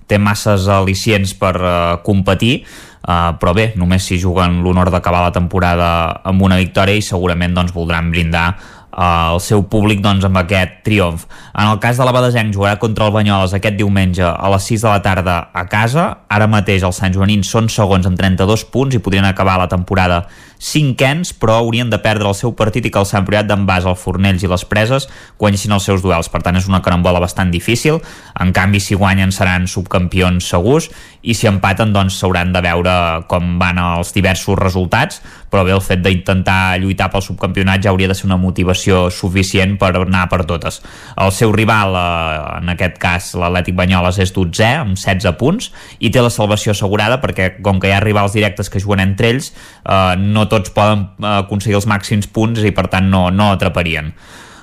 té 0.06 0.18
masses 0.18 0.66
al·licients 0.66 1.34
per 1.38 1.56
eh, 1.58 1.74
competir 2.06 2.64
Uh, 3.00 3.32
però 3.40 3.54
bé, 3.56 3.70
només 3.80 4.04
si 4.04 4.18
juguen 4.20 4.60
l'honor 4.60 4.90
d'acabar 4.92 5.22
la 5.24 5.32
temporada 5.32 5.86
amb 6.28 6.42
una 6.44 6.58
victòria 6.60 6.98
i 6.98 7.04
segurament 7.04 7.54
doncs, 7.56 7.72
voldran 7.72 8.10
brindar 8.12 8.50
uh, 8.52 9.32
el 9.32 9.40
seu 9.40 9.64
públic 9.72 10.02
doncs, 10.04 10.26
amb 10.28 10.36
aquest 10.42 10.82
triomf. 10.84 11.24
En 11.54 11.70
el 11.70 11.80
cas 11.80 11.96
de 11.96 12.04
la 12.04 12.12
Badesenc 12.12 12.52
jugarà 12.54 12.76
contra 12.82 13.08
el 13.08 13.14
Banyoles 13.14 13.56
aquest 13.56 13.78
diumenge 13.80 14.26
a 14.28 14.52
les 14.52 14.68
6 14.68 14.84
de 14.84 14.92
la 14.92 15.00
tarda 15.04 15.38
a 15.52 15.64
casa. 15.72 16.06
Ara 16.28 16.50
mateix 16.50 16.84
els 16.84 17.00
Sant 17.00 17.16
Joanins 17.16 17.48
són 17.48 17.72
segons 17.72 18.06
amb 18.06 18.20
32 18.20 18.68
punts 18.68 18.94
i 18.96 19.02
podrien 19.02 19.28
acabar 19.28 19.56
la 19.60 19.70
temporada 19.72 20.26
cinquens, 20.60 21.32
però 21.32 21.56
haurien 21.58 21.90
de 21.90 21.98
perdre 22.04 22.28
el 22.28 22.36
seu 22.36 22.52
partit 22.56 22.84
i 22.84 22.92
que 22.92 23.00
el 23.00 23.08
Sant 23.08 23.24
Priat 23.26 23.48
d'en 23.48 23.64
Bas, 23.66 23.86
el 23.88 23.96
Fornells 23.96 24.44
i 24.44 24.50
les 24.50 24.66
Preses 24.68 25.08
guanyessin 25.40 25.72
els 25.72 25.88
seus 25.88 26.04
duels. 26.04 26.28
Per 26.28 26.42
tant, 26.44 26.58
és 26.60 26.68
una 26.68 26.82
carambola 26.84 27.22
bastant 27.22 27.50
difícil. 27.50 27.98
En 28.38 28.52
canvi, 28.52 28.80
si 28.84 28.98
guanyen 28.98 29.32
seran 29.32 29.66
subcampions 29.66 30.46
segurs 30.52 30.90
i 31.22 31.34
si 31.36 31.48
empaten, 31.48 31.94
doncs 31.96 32.20
s'hauran 32.20 32.52
de 32.52 32.62
veure 32.64 32.92
com 33.28 33.56
van 33.60 33.80
els 33.80 34.12
diversos 34.16 34.58
resultats, 34.60 35.20
però 35.50 35.64
bé, 35.66 35.74
el 35.74 35.82
fet 35.82 36.00
d'intentar 36.04 36.78
lluitar 36.80 37.10
pel 37.10 37.24
subcampionat 37.24 37.82
ja 37.82 37.90
hauria 37.90 38.08
de 38.08 38.16
ser 38.16 38.28
una 38.28 38.38
motivació 38.40 39.08
suficient 39.10 39.74
per 39.80 39.90
anar 39.98 40.28
per 40.30 40.44
totes. 40.48 40.80
El 41.20 41.32
seu 41.34 41.52
rival, 41.52 41.96
eh, 41.98 42.60
en 42.60 42.72
aquest 42.76 43.00
cas 43.02 43.32
l'Atlètic 43.34 43.76
Banyoles, 43.76 44.20
és 44.22 44.32
12 44.36 44.68
amb 44.84 44.96
16 44.96 45.36
punts 45.40 45.72
i 45.98 46.10
té 46.10 46.22
la 46.22 46.30
salvació 46.30 46.72
assegurada 46.72 47.20
perquè 47.20 47.56
com 47.60 47.80
que 47.80 47.90
hi 47.90 47.96
ha 47.96 48.00
rivals 48.04 48.36
directes 48.36 48.70
que 48.70 48.80
juguen 48.80 49.00
entre 49.00 49.32
ells, 49.34 49.52
eh, 49.84 50.16
no 50.16 50.46
tots 50.50 50.74
poden 50.76 51.08
eh, 51.20 51.32
aconseguir 51.40 51.78
els 51.80 51.88
màxims 51.90 52.28
punts 52.30 52.62
i 52.66 52.74
per 52.76 52.88
tant 52.92 53.10
no, 53.10 53.28
no 53.30 53.52
atraparien. 53.54 54.12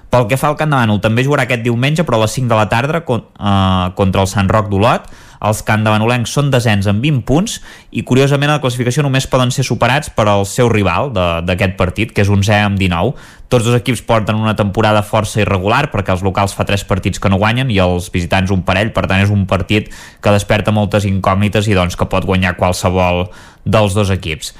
Pel 0.07 0.27
que 0.29 0.37
fa 0.39 0.47
al 0.53 0.55
Camp 0.55 0.71
de 0.71 0.77
Bànol, 0.77 1.01
també 1.03 1.25
jugarà 1.25 1.43
aquest 1.43 1.65
diumenge, 1.65 2.05
però 2.07 2.15
a 2.15 2.23
les 2.23 2.35
5 2.37 2.47
de 2.47 2.55
la 2.55 2.69
tarda 2.71 3.03
con, 3.03 3.25
eh, 3.27 3.87
contra 3.95 4.23
el 4.23 4.29
Sant 4.31 4.47
Roc 4.51 4.69
d'Olot. 4.71 5.09
Els 5.37 5.59
Camp 5.61 5.83
de 5.85 5.91
Banolencs 5.93 6.31
són 6.33 6.47
desens 6.49 6.87
amb 6.89 7.03
20 7.03 7.21
punts 7.27 7.59
i, 7.91 8.01
curiosament, 8.01 8.49
a 8.49 8.57
la 8.57 8.61
classificació 8.63 9.03
només 9.05 9.27
poden 9.29 9.51
ser 9.53 9.65
superats 9.67 10.09
per 10.09 10.25
al 10.31 10.47
seu 10.49 10.69
rival 10.71 11.11
d'aquest 11.13 11.75
partit, 11.77 12.13
que 12.13 12.23
és 12.23 12.31
un 12.31 12.41
11 12.41 12.55
amb 12.63 12.79
19. 12.79 13.13
Tots 13.47 13.67
dos 13.67 13.77
equips 13.77 14.01
porten 14.07 14.39
una 14.39 14.55
temporada 14.57 15.03
força 15.05 15.39
irregular 15.43 15.91
perquè 15.91 16.15
els 16.15 16.23
locals 16.25 16.55
fa 16.57 16.65
tres 16.65 16.83
partits 16.83 17.21
que 17.21 17.29
no 17.29 17.37
guanyen 17.37 17.69
i 17.71 17.77
els 17.79 18.09
visitants 18.11 18.51
un 18.51 18.65
parell, 18.67 18.91
per 18.95 19.05
tant 19.07 19.21
és 19.21 19.29
un 19.29 19.45
partit 19.45 19.91
que 19.93 20.33
desperta 20.33 20.73
moltes 20.73 21.05
incògnites 21.05 21.69
i 21.69 21.77
doncs 21.77 21.95
que 21.95 22.09
pot 22.09 22.25
guanyar 22.25 22.57
qualsevol 22.57 23.27
dels 23.63 23.93
dos 23.93 24.09
equips. 24.09 24.55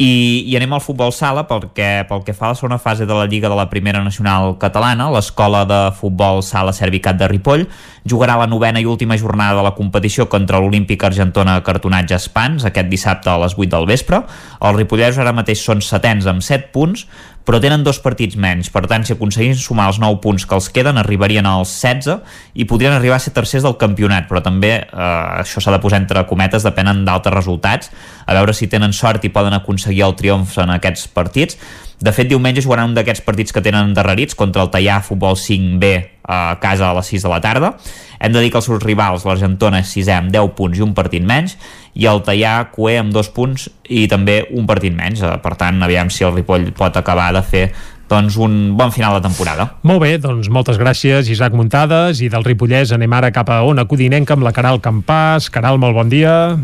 I, 0.00 0.46
i 0.48 0.54
anem 0.56 0.72
al 0.72 0.80
futbol 0.80 1.10
sala 1.12 1.42
perquè 1.44 2.06
pel 2.08 2.22
que 2.24 2.32
fa 2.32 2.46
a 2.48 2.54
la 2.54 2.56
segona 2.56 2.78
fase 2.80 3.04
de 3.04 3.12
la 3.12 3.26
Lliga 3.28 3.50
de 3.52 3.56
la 3.58 3.66
Primera 3.68 4.00
Nacional 4.00 4.54
Catalana, 4.56 5.10
l'escola 5.12 5.66
de 5.68 5.80
futbol 5.98 6.40
sala 6.40 6.72
Servicat 6.72 7.18
de 7.20 7.28
Ripoll 7.28 7.66
jugarà 8.08 8.38
la 8.40 8.46
novena 8.48 8.80
i 8.80 8.88
última 8.88 9.18
jornada 9.20 9.58
de 9.58 9.66
la 9.66 9.74
competició 9.76 10.24
contra 10.32 10.56
l'Olímpic 10.56 11.04
Argentona 11.04 11.58
Cartonatge 11.66 12.16
Espans 12.16 12.64
aquest 12.64 12.88
dissabte 12.88 13.28
a 13.28 13.36
les 13.44 13.58
8 13.58 13.68
del 13.74 13.90
vespre. 13.90 14.22
Els 14.56 14.78
ripollesos 14.78 15.20
ara 15.20 15.36
mateix 15.36 15.60
són 15.60 15.84
setens 15.84 16.24
amb 16.32 16.40
7 16.40 16.72
punts, 16.72 17.04
però 17.50 17.58
tenen 17.58 17.82
dos 17.82 17.98
partits 17.98 18.36
menys. 18.38 18.68
Per 18.70 18.84
tant, 18.86 19.02
si 19.02 19.10
aconseguissin 19.10 19.58
sumar 19.58 19.88
els 19.90 19.96
9 19.98 20.20
punts 20.22 20.44
que 20.46 20.54
els 20.54 20.68
queden, 20.70 21.00
arribarien 21.00 21.48
als 21.50 21.72
16 21.82 22.20
i 22.54 22.66
podrien 22.70 22.94
arribar 22.94 23.16
a 23.16 23.24
ser 23.24 23.32
tercers 23.34 23.66
del 23.66 23.74
campionat, 23.80 24.28
però 24.30 24.38
també 24.38 24.70
eh, 24.76 24.84
això 24.94 25.58
s'ha 25.58 25.74
de 25.74 25.80
posar 25.82 25.98
entre 25.98 26.22
cometes, 26.30 26.62
depenen 26.62 27.02
d'altres 27.08 27.34
resultats, 27.34 27.90
a 28.22 28.38
veure 28.38 28.54
si 28.54 28.70
tenen 28.70 28.94
sort 28.94 29.26
i 29.26 29.32
poden 29.34 29.58
aconseguir 29.58 30.06
el 30.06 30.14
triomf 30.14 30.60
en 30.62 30.70
aquests 30.76 31.08
partits. 31.10 31.58
De 31.98 32.14
fet, 32.14 32.30
diumenge 32.30 32.62
jugaran 32.62 32.92
un 32.92 32.94
d'aquests 32.94 33.26
partits 33.26 33.50
que 33.50 33.64
tenen 33.66 33.90
endarrerits 33.90 34.38
contra 34.38 34.62
el 34.62 34.70
Tallà 34.70 35.00
Futbol 35.02 35.34
5B 35.34 35.90
a 36.30 36.54
casa 36.62 36.86
a 36.86 36.94
les 36.94 37.10
6 37.10 37.26
de 37.26 37.32
la 37.34 37.40
tarda. 37.42 37.74
Hem 38.20 38.32
de 38.32 38.40
dir 38.44 38.52
que 38.52 38.60
els 38.60 38.70
seus 38.70 38.82
rivals, 38.84 39.26
l'Argentona 39.26 39.82
és 39.82 39.90
6è 39.90 40.14
amb 40.14 40.30
10 40.30 40.54
punts 40.54 40.78
i 40.78 40.86
un 40.86 40.94
partit 40.94 41.26
menys, 41.26 41.58
i 41.94 42.06
el 42.06 42.20
Tallà 42.22 42.70
Cué 42.70 42.98
amb 43.00 43.12
2 43.12 43.28
punts 43.34 43.68
i 43.88 44.06
també 44.08 44.44
un 44.54 44.66
partit 44.66 44.94
menys. 44.94 45.22
Eh, 45.22 45.38
Per 45.42 45.54
tant, 45.56 45.82
aviam 45.82 46.10
si 46.10 46.24
el 46.24 46.32
Ripoll 46.34 46.70
pot 46.72 46.96
acabar 46.96 47.32
de 47.34 47.42
fer 47.42 47.72
doncs, 48.10 48.36
un 48.42 48.76
bon 48.76 48.90
final 48.90 49.14
de 49.14 49.20
temporada. 49.28 49.68
Molt 49.86 50.00
bé, 50.02 50.16
doncs 50.18 50.48
moltes 50.50 50.78
gràcies, 50.78 51.28
Isaac 51.30 51.52
Muntades, 51.54 52.20
i 52.20 52.28
del 52.28 52.42
Ripollès 52.42 52.90
anem 52.92 53.12
ara 53.12 53.30
cap 53.30 53.48
a 53.50 53.60
Ona 53.62 53.84
Codinenca 53.86 54.34
amb 54.34 54.42
la 54.42 54.50
Caral 54.52 54.80
Campàs. 54.82 55.46
Caral, 55.50 55.78
molt 55.78 55.94
bon 55.94 56.08
dia. 56.10 56.58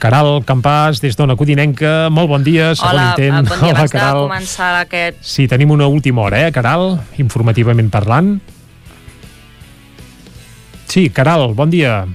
Caral 0.00 0.40
Campàs, 0.48 0.98
des 1.02 1.14
d'Ona 1.14 1.36
Codinenca, 1.36 2.08
molt 2.10 2.30
bon 2.30 2.42
dia, 2.42 2.70
segon 2.74 2.94
Hola, 2.94 3.08
intent. 3.10 3.34
eh, 3.34 3.48
bon 3.50 3.58
dia. 3.60 3.68
Hola, 3.68 3.76
Abans 3.76 3.92
de 3.92 3.98
Caral. 3.98 4.20
començar 4.24 4.70
aquest... 4.80 5.18
Sí, 5.20 5.46
tenim 5.46 5.70
una 5.70 5.86
última 5.86 6.22
hora, 6.22 6.46
eh, 6.48 6.52
Caral, 6.52 6.98
informativament 7.18 7.90
parlant. 7.92 8.40
Sí, 10.88 11.10
Caral, 11.10 11.52
bon 11.54 11.70
dia. 11.70 12.06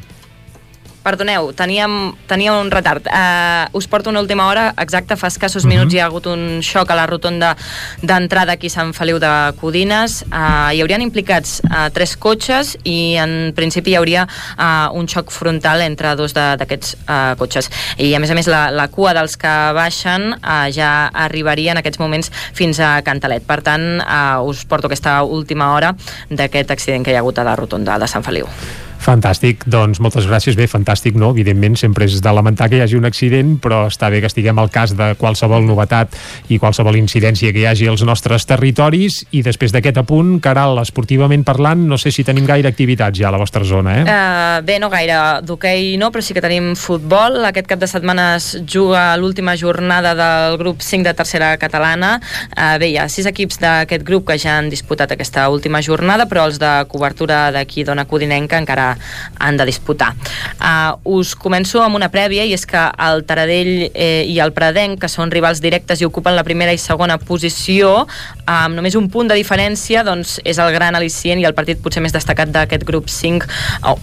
Perdoneu, 1.06 1.52
teníem, 1.53 2.15
tenia 2.26 2.56
un 2.57 2.72
retard. 2.73 3.06
Uh, 3.06 3.69
us 3.77 3.86
porto 3.86 4.10
una 4.10 4.23
última 4.23 4.48
hora, 4.49 4.72
exacte, 4.82 5.15
fa 5.15 5.27
escassos 5.27 5.64
uh 5.64 5.69
-huh. 5.69 5.73
minuts 5.73 5.94
hi 5.94 5.99
ha 5.99 6.06
hagut 6.06 6.26
un 6.26 6.61
xoc 6.61 6.90
a 6.90 6.95
la 6.95 7.06
rotonda 7.06 7.56
d'entrada 8.02 8.53
aquí 8.53 8.68
a 8.68 8.69
Sant 8.69 8.94
Feliu 8.94 9.19
de 9.19 9.53
Codines. 9.61 10.26
Uh, 10.32 10.73
hi 10.73 10.82
haurien 10.82 11.02
implicats 11.02 11.61
uh, 11.64 11.90
tres 11.94 12.18
cotxes 12.18 12.77
i 12.84 13.15
en 13.18 13.53
principi 13.56 13.91
hi 13.91 13.95
hauria 13.95 14.27
uh, 14.57 14.90
un 14.98 15.07
xoc 15.07 15.30
frontal 15.30 15.82
entre 15.82 16.15
dos 16.15 16.34
d'aquests 16.34 16.95
uh, 17.07 17.36
cotxes. 17.38 17.69
I 17.98 18.15
a 18.15 18.19
més 18.19 18.32
a 18.32 18.34
més 18.34 18.48
la, 18.48 18.72
la 18.72 18.88
cua 18.88 19.14
dels 19.14 19.38
que 19.38 19.73
baixen 19.73 20.34
uh, 20.34 20.72
ja 20.72 21.11
arribaria 21.14 21.72
en 21.72 21.77
aquests 21.77 21.99
moments 21.99 22.32
fins 22.53 22.80
a 22.80 23.02
Cantalet. 23.02 23.44
Per 23.45 23.61
tant, 23.61 24.02
uh, 24.02 24.41
us 24.49 24.65
porto 24.65 24.88
aquesta 24.88 25.22
última 25.23 25.73
hora 25.73 25.95
d'aquest 26.30 26.72
accident 26.72 27.06
que 27.06 27.11
hi 27.11 27.15
ha 27.15 27.19
hagut 27.19 27.38
a 27.38 27.44
la 27.44 27.56
rotonda 27.56 27.99
de 27.99 28.07
Sant 28.07 28.23
Feliu. 28.23 28.48
Fantàstic, 29.06 29.68
doncs 29.69 29.99
moltes 30.02 30.26
gràcies. 30.26 30.56
Bé, 30.57 30.65
fantàstic, 30.65 31.14
no? 31.19 31.30
Evidentment, 31.36 31.76
sempre 31.77 32.07
és 32.07 32.18
de 32.23 32.32
lamentar 32.34 32.72
que 32.72 32.80
hi 32.80 32.82
hagi 32.82 32.98
un 32.98 33.06
accident, 33.06 33.52
però 33.61 33.84
està 33.86 34.10
bé 34.10 34.18
que 34.23 34.30
estiguem 34.32 34.57
al 34.57 34.72
cas 34.73 34.95
de 34.98 35.11
qualsevol 35.19 35.61
novetat 35.68 36.15
i 36.49 36.57
qualsevol 36.57 36.98
incidència 36.98 37.53
que 37.53 37.61
hi 37.61 37.68
hagi 37.69 37.90
als 37.91 38.02
nostres 38.07 38.48
territoris. 38.49 39.19
I 39.38 39.44
després 39.45 39.76
d'aquest 39.76 39.99
apunt, 40.02 40.40
Caral, 40.41 40.80
esportivament 40.82 41.44
parlant, 41.45 41.84
no 41.86 41.99
sé 42.02 42.10
si 42.10 42.26
tenim 42.26 42.48
gaire 42.49 42.72
activitats 42.72 43.19
ja 43.22 43.27
a 43.30 43.34
la 43.36 43.41
vostra 43.41 43.61
zona, 43.68 43.94
eh? 43.99 44.07
Uh, 44.07 44.65
bé, 44.65 44.80
no 44.82 44.90
gaire. 44.90 45.19
D'hoquei 45.45 45.94
no, 46.02 46.10
però 46.10 46.26
sí 46.26 46.34
que 46.34 46.41
tenim 46.41 46.73
futbol. 46.73 47.38
Aquest 47.45 47.69
cap 47.69 47.84
de 47.84 47.91
setmana 47.91 48.32
es 48.40 48.56
juga 48.65 49.11
l'última 49.22 49.53
jornada 49.53 50.15
del 50.18 50.57
grup 50.57 50.82
5 50.82 51.06
de 51.06 51.14
tercera 51.14 51.52
catalana. 51.61 52.15
Uh, 52.57 52.73
bé, 52.82 52.90
hi 52.95 52.98
ha 52.98 53.06
sis 53.14 53.30
equips 53.30 53.61
d'aquest 53.61 54.07
grup 54.07 54.26
que 54.32 54.40
ja 54.41 54.57
han 54.57 54.73
disputat 54.73 55.14
aquesta 55.14 55.45
última 55.53 55.84
jornada, 55.86 56.26
però 56.26 56.49
els 56.49 56.57
de 56.57 56.73
cobertura 56.90 57.52
d'aquí 57.53 57.86
d'Ona 57.86 58.10
Codinenca 58.10 58.57
encara 58.57 58.95
han 59.40 59.58
de 59.58 59.68
disputar. 59.68 60.14
Uh, 60.60 61.20
us 61.20 61.36
començo 61.36 61.82
amb 61.84 61.98
una 61.98 62.10
prèvia 62.14 62.46
i 62.46 62.54
és 62.56 62.66
que 62.70 62.82
el 63.08 63.24
Taradell 63.28 63.90
eh, 63.94 64.26
i 64.28 64.40
el 64.44 64.54
Pradenc, 64.56 65.00
que 65.02 65.12
són 65.12 65.34
rivals 65.34 65.62
directes 65.64 66.02
i 66.02 66.08
ocupen 66.08 66.36
la 66.38 66.46
primera 66.48 66.74
i 66.74 66.82
segona 66.82 67.18
posició, 67.22 68.06
amb 68.46 68.78
només 68.78 68.96
un 68.96 69.10
punt 69.10 69.30
de 69.30 69.38
diferència, 69.38 70.04
doncs 70.06 70.38
és 70.46 70.60
el 70.62 70.72
gran 70.76 70.96
al·licient 70.98 71.42
i 71.42 71.48
el 71.48 71.56
partit 71.58 71.82
potser 71.82 72.04
més 72.06 72.14
destacat 72.14 72.52
d'aquest 72.54 72.86
grup 72.88 73.10
5, 73.10 73.48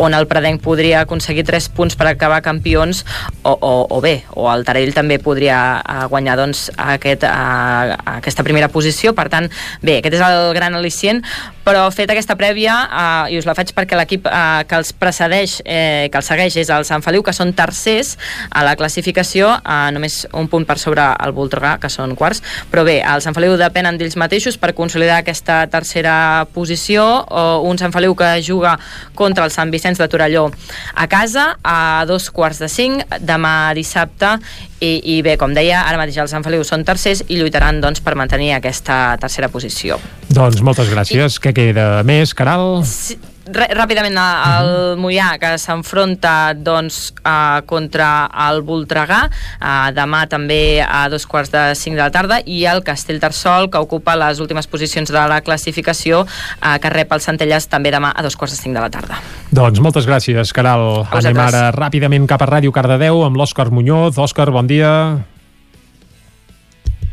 on 0.02 0.16
el 0.18 0.26
Pradenc 0.30 0.62
podria 0.64 1.02
aconseguir 1.06 1.44
3 1.46 1.68
punts 1.76 1.96
per 1.98 2.08
acabar 2.10 2.42
campions, 2.42 3.04
o, 3.42 3.54
o, 3.54 3.72
o 3.90 4.00
bé, 4.02 4.22
o 4.34 4.48
el 4.52 4.66
Taradell 4.66 4.94
també 4.96 5.18
podria 5.22 5.58
uh, 5.78 6.04
guanyar 6.10 6.36
doncs, 6.40 6.66
aquest, 6.76 7.26
uh, 7.28 7.94
aquesta 8.18 8.44
primera 8.46 8.70
posició, 8.72 9.14
per 9.14 9.28
tant, 9.32 9.48
bé, 9.82 10.00
aquest 10.00 10.18
és 10.18 10.24
el 10.26 10.50
gran 10.58 10.74
al·licient, 10.74 11.22
però 11.62 11.86
fet 11.94 12.10
aquesta 12.10 12.36
prèvia, 12.38 12.76
uh, 12.90 13.30
i 13.30 13.38
us 13.38 13.46
la 13.46 13.54
faig 13.58 13.70
perquè 13.76 13.98
l'equip 13.98 14.26
uh, 14.26 14.62
que 14.66 14.78
els 14.80 14.92
precedeix, 14.98 15.60
eh, 15.64 16.08
que 16.10 16.18
els 16.18 16.28
segueix 16.28 16.56
és 16.58 16.70
el 16.74 16.86
Sant 16.88 17.04
Feliu, 17.04 17.22
que 17.22 17.34
són 17.36 17.52
tercers 17.56 18.16
a 18.50 18.64
la 18.66 18.74
classificació, 18.78 19.52
eh, 19.62 19.78
només 19.94 20.22
un 20.38 20.48
punt 20.50 20.66
per 20.66 20.78
sobre 20.82 21.04
el 21.22 21.34
Voltregà, 21.36 21.76
que 21.82 21.90
són 21.92 22.16
quarts, 22.18 22.42
però 22.72 22.84
bé, 22.86 22.98
el 23.06 23.22
Sant 23.24 23.36
Feliu 23.36 23.54
depenen 23.60 23.98
d'ells 23.98 24.18
mateixos 24.18 24.31
per 24.56 24.72
consolidar 24.72 25.18
aquesta 25.20 25.66
tercera 25.68 26.46
posició, 26.54 27.04
o 27.28 27.68
un 27.68 27.76
Sant 27.78 27.92
Feliu 27.92 28.14
que 28.16 28.30
juga 28.40 28.78
contra 29.14 29.44
el 29.44 29.52
Sant 29.52 29.70
Vicenç 29.70 30.00
de 30.00 30.08
Torelló 30.08 30.46
a 30.94 31.06
casa, 31.06 31.58
a 31.62 32.04
dos 32.08 32.30
quarts 32.30 32.62
de 32.62 32.68
cinc, 32.72 33.04
demà 33.20 33.74
dissabte, 33.76 34.38
i, 34.80 35.18
i 35.18 35.20
bé, 35.22 35.36
com 35.36 35.52
deia, 35.52 35.82
ara 35.84 36.00
mateix 36.00 36.16
el 36.24 36.30
Sant 36.32 36.44
Feliu 36.46 36.64
són 36.64 36.84
tercers 36.84 37.24
i 37.28 37.36
lluitaran 37.36 37.82
doncs, 37.82 38.00
per 38.00 38.16
mantenir 38.16 38.54
aquesta 38.56 39.18
tercera 39.20 39.52
posició. 39.52 40.00
Doncs 40.32 40.62
moltes 40.64 40.88
gràcies. 40.88 41.36
I... 41.36 41.44
Què 41.44 41.52
queda 41.52 41.86
més, 42.08 42.32
Caral? 42.34 42.80
Sí, 42.88 43.18
ràpidament 43.50 44.14
el 44.18 44.70
Mollà 45.00 45.32
que 45.42 45.54
s'enfronta 45.58 46.52
doncs, 46.54 47.12
uh, 47.24 47.62
contra 47.66 48.28
el 48.48 48.62
Voltregà 48.66 49.24
uh, 49.26 49.90
demà 49.94 50.24
també 50.30 50.82
a 50.82 51.08
dos 51.10 51.26
quarts 51.26 51.50
de 51.52 51.64
cinc 51.78 51.98
de 51.98 52.04
la 52.04 52.10
tarda 52.14 52.40
i 52.46 52.62
el 52.70 52.84
Castellterçol 52.86 53.68
que 53.72 53.82
ocupa 53.82 54.14
les 54.18 54.40
últimes 54.42 54.68
posicions 54.70 55.10
de 55.10 55.26
la 55.28 55.40
classificació 55.42 56.22
uh, 56.22 56.76
que 56.78 56.94
rep 56.94 57.12
el 57.12 57.24
Centelles 57.24 57.66
també 57.66 57.90
demà 57.94 58.12
a 58.14 58.22
dos 58.22 58.38
quarts 58.38 58.54
de 58.56 58.62
cinc 58.62 58.78
de 58.78 58.84
la 58.84 58.92
tarda. 58.92 59.18
Doncs 59.50 59.82
moltes 59.82 60.06
gràcies 60.08 60.54
Caral. 60.54 61.04
Anem 61.10 61.42
ara 61.42 61.66
ràpidament 61.74 62.28
cap 62.30 62.44
a 62.44 62.50
Ràdio 62.56 62.72
Cardedeu 62.74 63.24
amb 63.26 63.38
l'Òscar 63.40 63.70
Muñoz. 63.74 64.18
Òscar, 64.22 64.50
bon 64.54 64.70
dia 64.70 64.92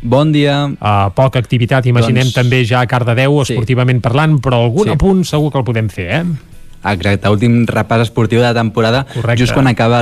Bon 0.02 0.32
dia. 0.32 0.64
Uh, 0.80 1.10
poca 1.12 1.40
activitat, 1.42 1.84
imaginem 1.90 2.24
doncs... 2.24 2.36
també 2.36 2.62
ja 2.64 2.80
a 2.80 2.88
Cardedeu, 2.88 3.42
esportivament 3.42 4.00
sí. 4.00 4.04
parlant, 4.06 4.38
però 4.40 4.62
algun 4.64 4.88
sí. 4.88 4.94
apunt 4.96 5.26
segur 5.28 5.52
que 5.52 5.60
el 5.60 5.66
podem 5.66 5.90
fer, 5.92 6.08
eh? 6.20 6.50
Exacte, 6.80 7.28
últim 7.28 7.66
repàs 7.68 8.06
esportiu 8.06 8.40
de 8.40 8.46
la 8.46 8.56
temporada, 8.56 9.02
Correcte. 9.12 9.42
just 9.42 9.52
quan 9.52 9.68
acaba 9.68 10.00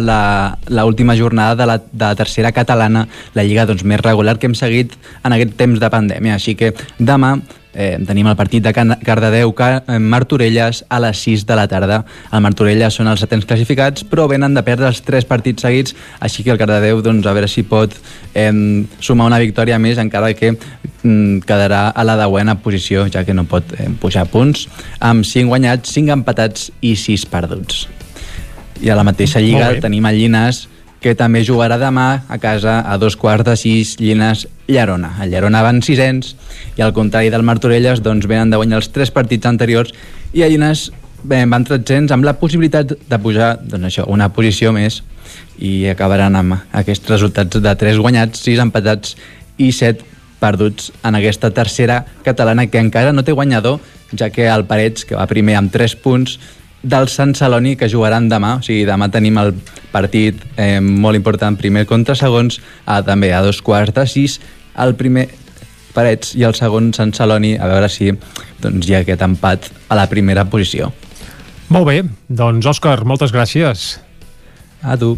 l'última 0.71 1.17
jornada 1.19 1.57
de 1.59 1.67
la, 1.67 1.79
de 1.79 2.05
la 2.05 2.15
tercera 2.15 2.53
catalana, 2.55 3.09
la 3.35 3.43
lliga 3.43 3.67
doncs, 3.67 3.83
més 3.83 3.99
regular 3.99 4.37
que 4.39 4.47
hem 4.47 4.55
seguit 4.55 4.95
en 5.25 5.35
aquest 5.35 5.57
temps 5.59 5.83
de 5.83 5.91
pandèmia. 5.91 6.37
Així 6.39 6.55
que 6.55 6.71
demà 6.99 7.35
Eh, 7.75 7.99
tenim 8.09 8.27
el 8.27 8.37
partit 8.37 8.65
de 8.65 8.73
Cardedeu 8.73 9.53
eh, 9.53 9.99
Martorelles 10.01 10.85
a 10.89 10.99
les 11.05 11.19
6 11.21 11.45
de 11.47 11.57
la 11.57 11.67
tarda. 11.69 12.01
El 12.33 12.41
Martorelles 12.41 12.97
són 12.97 13.11
els 13.13 13.21
setents 13.21 13.45
classificats, 13.45 14.07
però 14.09 14.25
venen 14.31 14.57
de 14.57 14.65
perdre 14.65 14.89
els 14.89 15.03
tres 15.05 15.27
partits 15.29 15.63
seguits, 15.63 15.95
així 16.21 16.43
que 16.43 16.51
el 16.55 16.59
Cardedeu, 16.59 17.03
doncs, 17.05 17.27
a 17.27 17.35
veure 17.37 17.49
si 17.49 17.63
pot 17.69 17.93
eh, 18.35 18.49
sumar 19.01 19.29
una 19.29 19.39
victòria 19.39 19.79
més, 19.79 20.01
encara 20.01 20.33
que 20.35 20.55
mm, 20.55 21.45
quedarà 21.47 21.91
a 21.93 22.07
la 22.09 22.17
deuena 22.17 22.57
posició, 22.65 23.05
ja 23.13 23.25
que 23.25 23.37
no 23.37 23.45
pot 23.45 23.77
eh, 23.77 23.91
pujar 24.01 24.27
punts, 24.33 24.67
amb 24.99 25.29
5 25.29 25.53
guanyats, 25.53 25.93
5 25.93 26.17
empatats 26.17 26.73
i 26.81 26.97
6 26.97 27.29
perduts. 27.29 27.87
I 28.81 28.91
a 28.91 28.97
la 28.97 29.05
mateixa 29.05 29.43
lliga 29.43 29.75
tenim 29.83 30.07
el 30.07 30.17
Llinas, 30.17 30.69
que 31.03 31.15
també 31.15 31.45
jugarà 31.47 31.79
demà 31.79 32.25
a 32.29 32.39
casa 32.43 32.81
a 32.81 32.97
dos 32.99 33.17
quarts 33.17 33.47
de 33.47 33.57
sis 33.57 33.97
Llines 34.01 34.47
Llerona. 34.67 35.15
El 35.23 35.31
Llerona 35.31 35.63
van 35.63 35.83
sisens 35.83 36.35
i 36.77 36.83
al 36.83 36.95
contrari 36.95 37.31
del 37.31 37.47
Martorelles 37.47 38.03
doncs 38.03 38.27
venen 38.27 38.51
de 38.51 38.59
guanyar 38.59 38.81
els 38.83 38.91
tres 38.95 39.13
partits 39.15 39.47
anteriors 39.47 39.95
i 40.35 40.43
a 40.43 40.51
Llines 40.51 40.89
van 41.25 41.65
tretzents 41.67 42.13
amb 42.15 42.27
la 42.27 42.37
possibilitat 42.39 42.95
de 42.95 43.19
pujar 43.19 43.57
doncs 43.63 43.91
això, 43.91 44.07
una 44.07 44.31
posició 44.31 44.73
més 44.73 45.03
i 45.59 45.89
acabaran 45.91 46.37
amb 46.39 46.61
aquests 46.73 47.11
resultats 47.11 47.59
de 47.63 47.75
tres 47.77 47.99
guanyats, 47.99 48.43
sis 48.43 48.59
empatats 48.63 49.17
i 49.59 49.73
set 49.73 50.05
perduts 50.39 50.93
en 51.03 51.19
aquesta 51.19 51.51
tercera 51.51 52.05
catalana 52.25 52.69
que 52.71 52.79
encara 52.79 53.13
no 53.13 53.25
té 53.27 53.35
guanyador 53.35 53.81
ja 54.17 54.31
que 54.31 54.47
el 54.49 54.65
Parets, 54.65 55.05
que 55.05 55.17
va 55.17 55.27
primer 55.29 55.59
amb 55.59 55.73
3 55.73 55.97
punts, 56.01 56.39
del 56.83 57.09
Sant 57.11 57.35
Celoni 57.35 57.75
que 57.77 57.89
jugaran 57.91 58.29
demà, 58.31 58.57
o 58.59 58.63
sigui, 58.65 58.85
demà 58.87 59.09
tenim 59.11 59.39
el 59.41 59.55
partit 59.93 60.41
eh, 60.57 60.79
molt 60.81 61.19
important 61.19 61.59
primer 61.59 61.85
contra 61.91 62.17
segons, 62.19 62.61
a, 62.87 63.01
també 63.03 63.33
a 63.35 63.43
dos 63.43 63.61
quarts 63.65 63.95
de 63.97 64.07
sis, 64.07 64.39
el 64.79 64.95
primer 64.99 65.29
Parets 65.95 66.35
i 66.39 66.45
el 66.47 66.55
segon 66.55 66.93
Sant 66.95 67.15
Celoni, 67.17 67.57
a 67.59 67.67
veure 67.67 67.89
si 67.91 68.13
doncs, 68.63 68.87
hi 68.87 68.95
ha 68.95 69.03
aquest 69.03 69.25
empat 69.25 69.71
a 69.89 69.99
la 69.99 70.07
primera 70.11 70.45
posició. 70.47 70.93
Molt 71.75 71.89
bé, 71.89 72.03
doncs 72.29 72.69
Òscar, 72.71 73.01
moltes 73.09 73.35
gràcies. 73.35 73.97
A 74.79 74.95
tu. 74.95 75.17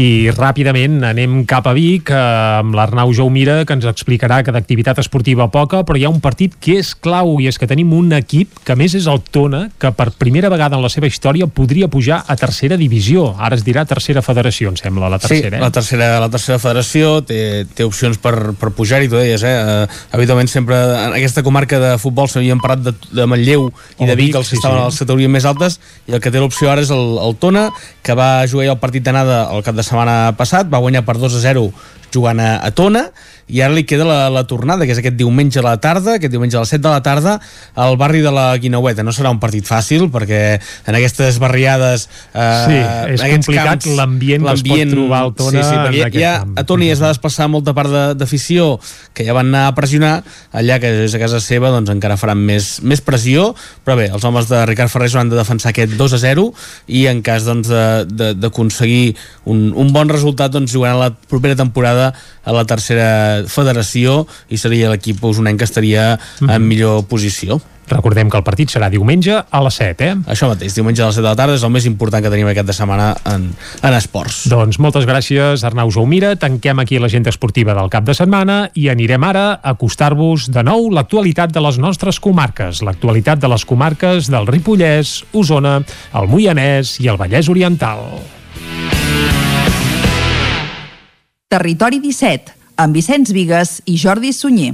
I 0.00 0.32
ràpidament 0.32 1.02
anem 1.04 1.42
cap 1.48 1.66
a 1.68 1.74
Vic 1.76 2.08
eh, 2.08 2.16
amb 2.62 2.72
l'Arnau 2.76 3.10
Jaumira 3.12 3.58
que 3.68 3.74
ens 3.76 3.84
explicarà 3.88 4.40
que 4.40 4.54
d'activitat 4.54 5.02
esportiva 5.02 5.50
poca 5.52 5.82
però 5.84 5.98
hi 6.00 6.06
ha 6.06 6.12
un 6.12 6.22
partit 6.24 6.54
que 6.56 6.78
és 6.80 6.94
clau 6.96 7.34
i 7.42 7.48
és 7.50 7.58
que 7.60 7.68
tenim 7.68 7.92
un 7.92 8.08
equip 8.16 8.62
que 8.64 8.76
més 8.78 8.94
és 8.96 9.08
el 9.10 9.20
Tona 9.32 9.66
que 9.80 9.90
per 9.92 10.08
primera 10.16 10.48
vegada 10.52 10.78
en 10.78 10.84
la 10.84 10.90
seva 10.92 11.10
història 11.10 11.46
podria 11.46 11.90
pujar 11.92 12.22
a 12.24 12.36
tercera 12.40 12.78
divisió 12.80 13.26
ara 13.38 13.58
es 13.58 13.66
dirà 13.66 13.84
tercera 13.88 14.22
federació 14.24 14.72
em 14.72 14.78
sembla 14.80 15.12
la 15.12 15.20
tercera, 15.20 15.50
sí, 15.50 15.56
eh? 15.58 15.60
la 15.60 15.70
tercera, 15.76 16.08
la 16.22 16.30
tercera 16.32 16.58
federació 16.62 17.12
té, 17.28 17.40
té 17.76 17.84
opcions 17.84 18.16
per, 18.22 18.34
per 18.56 18.72
pujar-hi 18.72 19.12
tu 19.12 19.20
deies, 19.20 19.44
eh? 19.44 19.52
Uh, 19.52 20.00
habitualment 20.16 20.48
sempre 20.48 20.78
en 20.78 21.18
aquesta 21.18 21.44
comarca 21.44 21.80
de 21.82 21.92
futbol 22.00 22.30
s'havien 22.32 22.60
parlat 22.64 22.86
de, 22.88 22.94
de 23.12 23.28
Manlleu 23.28 23.68
i 23.68 24.06
oh, 24.06 24.08
de 24.08 24.16
Vic, 24.16 24.40
els 24.40 24.48
que 24.48 24.56
sí, 24.56 24.60
estaven 24.62 24.78
sí. 24.78 24.86
a 24.86 24.88
les 24.88 25.02
categories 25.04 25.34
més 25.36 25.48
altes 25.52 25.78
i 26.08 26.16
el 26.16 26.24
que 26.24 26.32
té 26.32 26.40
l'opció 26.40 26.72
ara 26.72 26.84
és 26.84 26.92
el, 26.94 27.18
el 27.20 27.36
Tona 27.42 27.68
que 28.02 28.16
va 28.16 28.30
jugar 28.48 28.72
el 28.72 28.80
partit 28.80 29.01
d'anada 29.04 29.44
el 29.54 29.64
cap 29.66 29.76
de 29.76 29.84
setmana 29.86 30.34
passat, 30.38 30.70
va 30.70 30.80
guanyar 30.82 31.04
per 31.06 31.18
2 31.18 31.38
a 31.38 31.42
0 31.42 31.66
jugant 32.14 32.40
a, 32.42 32.56
a 32.64 32.70
Tona 32.76 33.08
i 33.52 33.60
ara 33.60 33.74
li 33.76 33.82
queda 33.84 34.06
la, 34.08 34.30
la 34.32 34.44
tornada, 34.48 34.86
que 34.86 34.94
és 34.94 35.00
aquest 35.02 35.16
diumenge 35.18 35.60
a 35.60 35.64
la 35.66 35.74
tarda, 35.82 36.16
aquest 36.16 36.32
diumenge 36.32 36.56
a 36.56 36.62
les 36.62 36.70
7 36.72 36.80
de 36.84 36.88
la 36.88 37.02
tarda, 37.04 37.34
al 37.76 37.98
barri 38.00 38.22
de 38.24 38.30
la 38.32 38.46
Guinaueta. 38.56 39.04
No 39.04 39.12
serà 39.12 39.32
un 39.34 39.40
partit 39.42 39.66
fàcil, 39.68 40.06
perquè 40.14 40.40
en 40.88 40.96
aquestes 40.96 41.36
barriades... 41.42 42.06
Eh, 42.32 42.46
sí, 42.64 42.78
és 43.12 43.24
complicat 43.34 43.88
l'ambient 43.98 44.46
que 44.46 44.54
es 44.56 44.64
pot 44.64 44.94
trobar 44.94 45.20
al 45.26 45.34
Tona. 45.36 45.58
Sí, 45.58 45.66
sí, 45.68 45.98
perquè 46.00 46.22
ja, 46.22 46.32
a 46.46 46.64
Tona 46.68 46.88
ja 46.88 46.96
es 46.96 47.02
va 47.04 47.10
desplaçar 47.12 47.50
molta 47.52 47.74
part 47.76 47.92
d'afició 48.16 48.78
que 49.12 49.26
ja 49.26 49.36
van 49.36 49.52
anar 49.52 49.66
a 49.68 49.76
pressionar, 49.76 50.14
allà 50.56 50.78
que 50.80 50.94
és 51.04 51.12
a 51.12 51.20
casa 51.20 51.42
seva 51.44 51.74
doncs 51.74 51.92
encara 51.92 52.16
faran 52.20 52.40
més, 52.40 52.78
més 52.86 53.04
pressió, 53.04 53.50
però 53.84 53.98
bé, 54.00 54.08
els 54.14 54.24
homes 54.24 54.48
de 54.48 54.62
Ricard 54.70 54.92
Ferrer 54.92 55.10
han 55.20 55.28
de 55.28 55.36
defensar 55.36 55.74
aquest 55.74 55.92
2 55.98 56.16
a 56.16 56.22
0 56.22 56.46
i 56.88 57.04
en 57.10 57.20
cas 57.26 57.44
doncs, 57.44 57.68
d'aconseguir 58.08 59.12
un, 59.44 59.68
un 59.76 59.92
bon 59.92 60.08
resultat 60.08 60.54
doncs 60.54 60.72
jugaran 60.72 61.02
la 61.02 61.12
propera 61.12 61.58
temporada 61.58 62.01
a 62.10 62.56
la 62.56 62.64
tercera 62.68 63.42
federació 63.50 64.22
i 64.50 64.58
seria 64.60 64.90
l'equip 64.92 65.22
usonenc 65.24 65.62
que 65.62 65.68
estaria 65.68 66.14
en 66.40 66.48
mhm. 66.48 66.72
millor 66.72 67.06
posició. 67.10 67.60
Recordem 67.92 68.30
que 68.30 68.38
el 68.38 68.44
partit 68.46 68.70
serà 68.72 68.88
diumenge 68.92 69.34
a 69.34 69.60
les 69.64 69.76
7, 69.80 70.06
eh? 70.06 70.14
Això 70.32 70.48
mateix, 70.50 70.74
diumenge 70.76 71.02
a 71.02 71.08
les 71.10 71.18
7 71.18 71.24
de 71.24 71.28
la 71.28 71.38
tarda 71.38 71.56
és 71.58 71.64
el 71.66 71.72
més 71.74 71.86
important 71.88 72.22
que 72.24 72.30
tenim 72.32 72.48
aquest 72.48 72.68
de 72.68 72.76
setmana 72.76 73.10
en, 73.28 73.48
en 73.82 73.96
esports. 73.98 74.44
Doncs 74.52 74.78
moltes 74.82 75.06
gràcies, 75.08 75.64
Arnau 75.66 75.90
Jaumira. 75.92 76.34
Tanquem 76.40 76.82
aquí 76.82 77.00
l'agenda 77.02 77.32
esportiva 77.32 77.76
del 77.76 77.90
cap 77.92 78.06
de 78.08 78.16
setmana 78.16 78.62
i 78.78 78.88
anirem 78.92 79.26
ara 79.28 79.46
a 79.56 79.74
acostar-vos 79.74 80.48
de 80.54 80.64
nou 80.66 80.88
l'actualitat 80.94 81.52
de 81.52 81.64
les 81.64 81.80
nostres 81.82 82.20
comarques, 82.22 82.84
l'actualitat 82.86 83.42
de 83.42 83.50
les 83.52 83.66
comarques 83.68 84.30
del 84.32 84.48
Ripollès, 84.48 85.18
Osona, 85.36 85.80
el 86.16 86.30
Moianès 86.30 86.96
i 87.02 87.10
el 87.12 87.20
Vallès 87.20 87.50
Oriental. 87.52 88.06
Territori 91.52 91.98
17, 92.00 92.54
amb 92.80 92.96
Vicenç 92.96 93.28
Vigues 93.36 93.82
i 93.84 93.98
Jordi 94.00 94.32
Sunyer. 94.32 94.72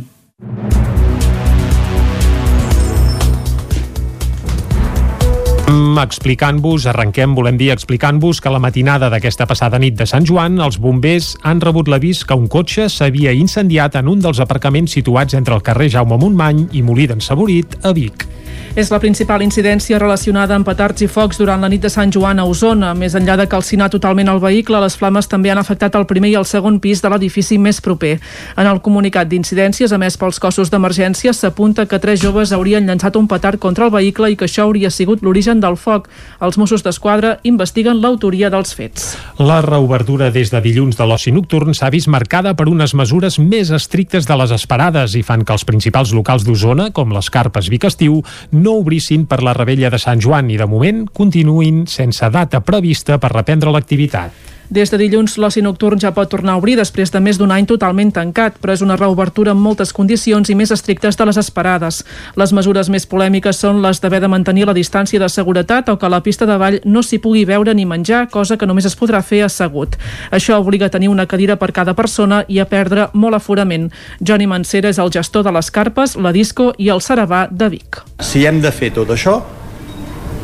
explicant-vos, 5.99 6.85
arrenquem, 6.87 7.35
volem 7.35 7.57
dir, 7.59 7.73
explicant-vos 7.75 8.39
que 8.39 8.53
la 8.55 8.61
matinada 8.63 9.09
d'aquesta 9.11 9.49
passada 9.51 9.81
nit 9.83 9.97
de 9.99 10.07
Sant 10.07 10.23
Joan, 10.29 10.61
els 10.63 10.79
bombers 10.79 11.33
han 11.43 11.59
rebut 11.59 11.91
l'avís 11.91 12.23
que 12.23 12.39
un 12.39 12.47
cotxe 12.47 12.87
s'havia 12.87 13.35
incendiat 13.35 13.99
en 13.99 14.07
un 14.15 14.23
dels 14.23 14.39
aparcaments 14.39 14.95
situats 14.95 15.35
entre 15.35 15.59
el 15.59 15.65
carrer 15.67 15.91
Jaume 15.97 16.21
Montmany 16.23 16.69
i 16.79 16.85
Molí 16.87 17.09
d'en 17.11 17.19
Saborit, 17.19 17.75
a 17.83 17.91
Vic. 17.91 18.29
És 18.77 18.91
la 18.93 19.01
principal 19.01 19.43
incidència 19.43 19.99
relacionada 19.99 20.55
amb 20.55 20.67
petards 20.69 21.03
i 21.03 21.09
focs 21.09 21.39
durant 21.41 21.63
la 21.65 21.69
nit 21.73 21.83
de 21.83 21.91
Sant 21.91 22.13
Joan 22.15 22.39
a 22.39 22.45
Osona. 22.45 22.93
Més 22.95 23.15
enllà 23.19 23.37
de 23.41 23.47
calcinar 23.49 23.89
totalment 23.91 24.29
el 24.29 24.41
vehicle, 24.43 24.81
les 24.83 24.97
flames 24.99 25.29
també 25.29 25.51
han 25.51 25.59
afectat 25.59 25.97
el 25.99 26.07
primer 26.07 26.31
i 26.33 26.37
el 26.39 26.47
segon 26.47 26.79
pis 26.81 27.03
de 27.03 27.11
l'edifici 27.11 27.59
més 27.59 27.81
proper. 27.81 28.19
En 28.57 28.69
el 28.69 28.81
comunicat 28.85 29.29
d'incidències 29.31 29.93
emès 29.97 30.19
pels 30.21 30.39
cossos 30.43 30.71
d'emergència 30.71 31.33
s'apunta 31.33 31.87
que 31.87 31.99
tres 31.99 32.21
joves 32.23 32.53
haurien 32.53 32.87
llançat 32.87 33.17
un 33.17 33.29
petard 33.29 33.59
contra 33.59 33.87
el 33.89 33.95
vehicle 33.95 34.31
i 34.31 34.37
que 34.37 34.47
això 34.47 34.67
hauria 34.67 34.91
sigut 34.91 35.23
l'origen 35.23 35.61
del 35.65 35.77
foc. 35.77 36.09
Els 36.41 36.59
Mossos 36.59 36.85
d'Esquadra 36.85 37.39
investiguen 37.49 38.03
l'autoria 38.03 38.51
dels 38.51 38.75
fets. 38.75 39.17
La 39.39 39.61
reobertura 39.65 40.31
des 40.31 40.53
de 40.53 40.61
dilluns 40.61 40.99
de 40.99 41.07
l'oci 41.09 41.33
nocturn 41.33 41.75
s'ha 41.75 41.91
vist 41.91 42.09
marcada 42.13 42.55
per 42.55 42.69
unes 42.69 42.95
mesures 42.95 43.39
més 43.39 43.73
estrictes 43.75 44.29
de 44.29 44.37
les 44.39 44.53
esperades 44.55 45.17
i 45.17 45.25
fan 45.25 45.45
que 45.45 45.57
els 45.57 45.65
principals 45.65 46.13
locals 46.15 46.45
d'Osona, 46.45 46.91
com 46.93 47.13
les 47.17 47.31
Carpes 47.31 47.71
Vic 47.73 47.89
Estiu, 47.89 48.23
no 48.53 48.68
no 48.69 48.77
obrissin 48.77 49.25
per 49.25 49.41
la 49.41 49.55
rebella 49.57 49.89
de 49.89 49.97
Sant 50.03 50.21
Joan 50.21 50.51
i 50.53 50.59
de 50.61 50.67
moment 50.69 51.07
continuïn 51.17 51.87
sense 51.89 52.29
data 52.35 52.61
prevista 52.61 53.17
per 53.17 53.33
reprendre 53.33 53.73
l'activitat. 53.73 54.58
Des 54.69 54.91
de 54.93 54.99
dilluns, 55.01 55.39
l'oci 55.41 55.63
nocturn 55.65 55.97
ja 55.97 56.11
pot 56.13 56.29
tornar 56.29 56.53
a 56.53 56.61
obrir 56.61 56.75
després 56.77 57.09
de 57.09 57.23
més 57.25 57.39
d'un 57.41 57.49
any 57.55 57.65
totalment 57.65 58.11
tancat, 58.13 58.59
però 58.61 58.75
és 58.77 58.83
una 58.85 58.99
reobertura 59.01 59.55
amb 59.55 59.65
moltes 59.65 59.95
condicions 59.97 60.51
i 60.53 60.57
més 60.59 60.69
estrictes 60.75 61.17
de 61.17 61.25
les 61.25 61.39
esperades. 61.41 62.03
Les 62.37 62.53
mesures 62.53 62.91
més 62.93 63.07
polèmiques 63.09 63.57
són 63.57 63.81
les 63.81 64.03
d'haver 64.03 64.21
de 64.21 64.29
mantenir 64.29 64.67
la 64.69 64.75
distància 64.77 65.23
de 65.23 65.29
seguretat 65.33 65.89
o 65.89 65.97
que 65.97 66.05
a 66.05 66.13
la 66.13 66.21
pista 66.21 66.45
de 66.45 66.59
ball 66.61 66.77
no 66.85 67.01
s'hi 67.03 67.17
pugui 67.17 67.47
veure 67.49 67.73
ni 67.73 67.87
menjar, 67.89 68.27
cosa 68.29 68.59
que 68.59 68.69
només 68.69 68.85
es 68.85 68.97
podrà 68.99 69.23
fer 69.25 69.41
assegut. 69.47 69.97
Això 70.31 70.61
obliga 70.61 70.87
a 70.87 70.93
tenir 70.93 71.09
una 71.09 71.27
cadira 71.27 71.57
per 71.57 71.73
cada 71.73 71.97
persona 71.97 72.43
i 72.47 72.61
a 72.61 72.69
perdre 72.69 73.09
molt 73.15 73.41
aforament. 73.41 73.89
Johnny 74.21 74.47
Mancera 74.47 74.93
és 74.93 75.01
el 75.01 75.09
gestor 75.17 75.49
de 75.49 75.57
les 75.57 75.73
carpes, 75.73 76.19
la 76.21 76.35
disco 76.37 76.75
i 76.77 76.93
el 76.93 77.01
Saravà 77.01 77.47
de 77.49 77.71
Vic. 77.73 78.03
Si 78.21 78.45
hem 78.45 78.61
de 78.61 78.71
fer 78.71 78.93
tot 78.93 79.09
això, 79.17 79.41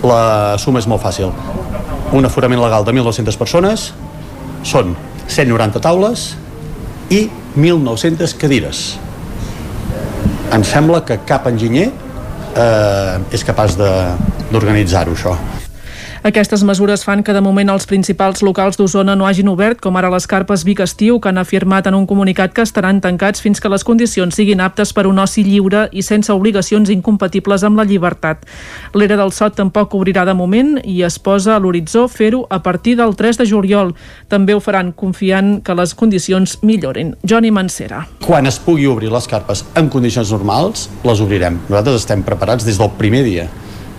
la 0.00 0.56
suma 0.56 0.80
és 0.80 0.88
molt 0.88 1.04
fàcil. 1.04 1.28
Un 2.16 2.24
aforament 2.24 2.64
legal 2.64 2.88
de 2.88 2.92
1.200 2.96 3.36
persones, 3.36 3.92
són 4.64 4.94
190 5.28 5.82
taules 5.84 6.30
i 7.12 7.26
1.900 7.56 8.34
cadires. 8.40 8.84
Em 10.54 10.64
sembla 10.66 11.02
que 11.06 11.20
cap 11.28 11.46
enginyer 11.50 11.88
eh, 11.88 13.34
és 13.34 13.44
capaç 13.46 13.76
d'organitzar-ho, 13.78 15.14
això. 15.14 15.36
Aquestes 16.24 16.62
mesures 16.64 17.02
fan 17.04 17.20
que 17.20 17.34
de 17.36 17.40
moment 17.44 17.68
els 17.68 17.84
principals 17.84 18.40
locals 18.40 18.78
d'Osona 18.80 19.12
no 19.12 19.26
hagin 19.28 19.50
obert, 19.52 19.76
com 19.84 19.98
ara 20.00 20.08
les 20.08 20.24
carpes 20.24 20.62
Vic 20.64 20.78
Estiu, 20.80 21.18
que 21.20 21.28
han 21.28 21.36
afirmat 21.36 21.84
en 21.84 21.98
un 21.98 22.06
comunicat 22.08 22.54
que 22.56 22.62
estaran 22.64 23.02
tancats 23.04 23.42
fins 23.44 23.60
que 23.60 23.68
les 23.68 23.82
condicions 23.84 24.32
siguin 24.32 24.62
aptes 24.64 24.94
per 24.96 25.04
un 25.04 25.20
oci 25.20 25.42
lliure 25.44 25.82
i 25.92 26.00
sense 26.00 26.32
obligacions 26.32 26.88
incompatibles 26.88 27.60
amb 27.68 27.76
la 27.76 27.84
llibertat. 27.84 28.46
L'era 28.96 29.18
del 29.20 29.34
Sot 29.36 29.58
tampoc 29.58 29.92
obrirà 29.98 30.24
de 30.24 30.32
moment 30.38 30.78
i 30.80 31.02
es 31.04 31.18
posa 31.20 31.58
a 31.58 31.60
l'horitzó 31.60 32.06
fer-ho 32.08 32.46
a 32.48 32.62
partir 32.64 32.96
del 32.96 33.12
3 33.20 33.42
de 33.42 33.48
juliol. 33.50 33.92
També 34.32 34.56
ho 34.56 34.62
faran 34.64 34.94
confiant 34.96 35.58
que 35.60 35.76
les 35.76 35.92
condicions 35.92 36.56
millorin. 36.62 37.12
Johnny 37.20 37.50
Mancera. 37.52 38.06
Quan 38.24 38.48
es 38.48 38.56
pugui 38.56 38.88
obrir 38.88 39.12
les 39.12 39.28
carpes 39.28 39.66
en 39.76 39.92
condicions 39.92 40.32
normals, 40.32 40.88
les 41.04 41.20
obrirem. 41.20 41.60
Nosaltres 41.68 42.00
estem 42.00 42.24
preparats 42.24 42.64
des 42.64 42.80
del 42.80 42.96
primer 42.96 43.26
dia 43.28 43.50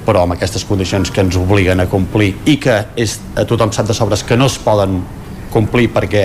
però 0.05 0.23
amb 0.25 0.35
aquestes 0.35 0.65
condicions 0.67 1.11
que 1.11 1.23
ens 1.25 1.37
obliguen 1.39 1.81
a 1.81 1.89
complir 1.91 2.33
i 2.45 2.59
que 2.61 2.77
és, 2.95 3.17
a 3.35 3.45
tothom 3.47 3.73
sap 3.75 3.89
de 3.89 3.97
sobres 3.97 4.23
que 4.23 4.37
no 4.37 4.47
es 4.51 4.57
poden 4.61 5.01
complir 5.53 5.89
perquè 5.93 6.23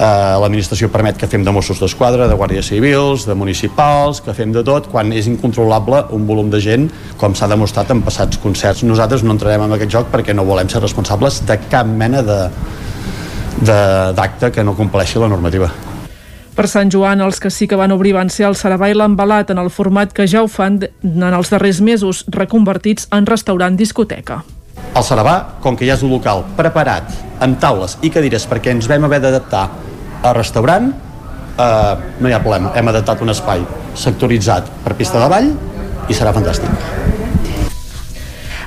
eh, 0.00 0.36
l'administració 0.40 0.90
permet 0.92 1.18
que 1.20 1.28
fem 1.30 1.44
de 1.44 1.52
Mossos 1.54 1.80
d'Esquadra, 1.82 2.28
de 2.30 2.36
Guàrdies 2.38 2.70
Civils, 2.72 3.26
de 3.28 3.36
municipals, 3.36 4.22
que 4.24 4.34
fem 4.36 4.54
de 4.54 4.64
tot, 4.66 4.88
quan 4.92 5.12
és 5.16 5.28
incontrolable 5.30 6.04
un 6.16 6.26
volum 6.28 6.50
de 6.52 6.62
gent, 6.64 6.88
com 7.20 7.36
s'ha 7.36 7.50
demostrat 7.50 7.92
en 7.94 8.02
passats 8.06 8.40
concerts. 8.42 8.84
Nosaltres 8.88 9.24
no 9.26 9.36
entrarem 9.36 9.66
en 9.66 9.78
aquest 9.78 9.96
joc 9.98 10.10
perquè 10.12 10.36
no 10.36 10.48
volem 10.48 10.70
ser 10.72 10.82
responsables 10.84 11.42
de 11.46 11.60
cap 11.68 11.88
mena 11.88 12.24
de 12.26 12.40
d'acte 13.60 14.48
que 14.54 14.64
no 14.64 14.72
compleixi 14.72 15.20
la 15.20 15.28
normativa. 15.28 15.68
Per 16.60 16.66
Sant 16.68 16.90
Joan, 16.92 17.22
els 17.24 17.38
que 17.40 17.48
sí 17.48 17.64
que 17.64 17.76
van 17.80 17.88
obrir 17.94 18.10
van 18.12 18.28
ser 18.28 18.44
el 18.44 18.52
Saravà 18.52 18.90
i 18.90 18.92
l'Embalat 18.92 19.48
en 19.48 19.56
el 19.62 19.70
format 19.72 20.10
que 20.12 20.26
ja 20.28 20.42
ho 20.44 20.48
fan 20.52 20.74
en 20.84 21.22
els 21.24 21.48
darrers 21.48 21.78
mesos, 21.80 22.18
reconvertits 22.36 23.06
en 23.16 23.24
restaurant 23.24 23.78
discoteca. 23.80 24.42
El 24.92 25.06
Saravà, 25.08 25.38
com 25.64 25.72
que 25.72 25.88
ja 25.88 25.96
és 25.96 26.04
un 26.04 26.12
local 26.12 26.44
preparat 26.58 27.08
amb 27.40 27.56
taules 27.64 27.96
i 28.04 28.10
cadires 28.12 28.44
perquè 28.50 28.74
ens 28.76 28.90
vam 28.92 29.08
haver 29.08 29.22
d'adaptar 29.24 29.62
a 30.20 30.34
restaurant, 30.36 30.90
eh, 30.92 31.94
no 32.20 32.28
hi 32.28 32.36
ha 32.36 32.42
problema. 32.44 32.74
Hem 32.76 32.92
adaptat 32.92 33.24
un 33.24 33.32
espai 33.32 33.64
sectoritzat 33.96 34.68
per 34.84 34.98
pista 35.00 35.16
de 35.16 35.32
ball 35.32 35.50
i 36.12 36.20
serà 36.20 36.36
fantàstic. 36.36 37.19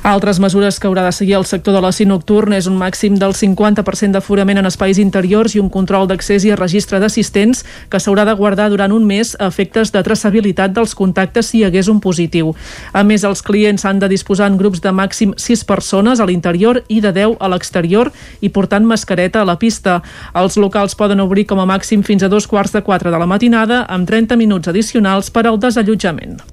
Altres 0.04 0.36
mesures 0.44 0.82
que 0.84 0.90
haurà 0.90 1.06
de 1.06 1.14
seguir 1.16 1.38
el 1.38 1.46
sector 1.48 1.72
de 1.72 1.80
l'oci 1.80 2.04
nocturn 2.04 2.52
és 2.52 2.66
un 2.68 2.76
màxim 2.76 3.16
del 3.16 3.32
50% 3.40 4.12
d'aforament 4.12 4.60
en 4.60 4.68
espais 4.68 4.98
interiors 5.00 5.54
i 5.56 5.62
un 5.62 5.70
control 5.72 6.10
d'accés 6.10 6.44
i 6.44 6.52
registre 6.60 6.98
d'assistents 7.00 7.62
que 7.88 8.02
s'haurà 8.04 8.26
de 8.28 8.34
guardar 8.36 8.66
durant 8.68 8.92
un 8.92 9.06
mes 9.08 9.32
a 9.40 9.48
efectes 9.48 9.94
de 9.96 10.02
traçabilitat 10.04 10.74
dels 10.76 10.92
contactes 11.00 11.48
si 11.48 11.62
hi 11.62 11.64
hagués 11.64 11.88
un 11.88 12.02
positiu. 12.04 12.52
A 12.92 13.06
més, 13.08 13.24
els 13.24 13.40
clients 13.48 13.86
han 13.88 14.02
de 14.04 14.10
disposar 14.12 14.50
en 14.52 14.58
grups 14.60 14.84
de 14.84 14.92
màxim 14.92 15.32
6 15.40 15.64
persones 15.64 16.20
a 16.20 16.28
l'interior 16.28 16.82
i 16.90 17.00
de 17.00 17.14
10 17.16 17.38
a 17.40 17.48
l'exterior 17.54 18.12
i 18.42 18.50
portant 18.52 18.84
mascareta 18.84 19.40
a 19.40 19.48
la 19.48 19.56
pista. 19.56 20.02
Els 20.36 20.60
locals 20.60 21.00
poden 21.00 21.24
obrir 21.24 21.48
com 21.48 21.64
a 21.64 21.70
màxim 21.70 22.04
fins 22.04 22.28
a 22.28 22.28
dos 22.28 22.44
quarts 22.52 22.76
de 22.76 22.84
4 22.84 23.08
de 23.08 23.24
la 23.24 23.30
matinada 23.38 23.86
amb 23.88 24.04
30 24.04 24.36
minuts 24.36 24.68
addicionals 24.68 25.32
per 25.32 25.48
al 25.48 25.64
desallotjament. 25.64 26.44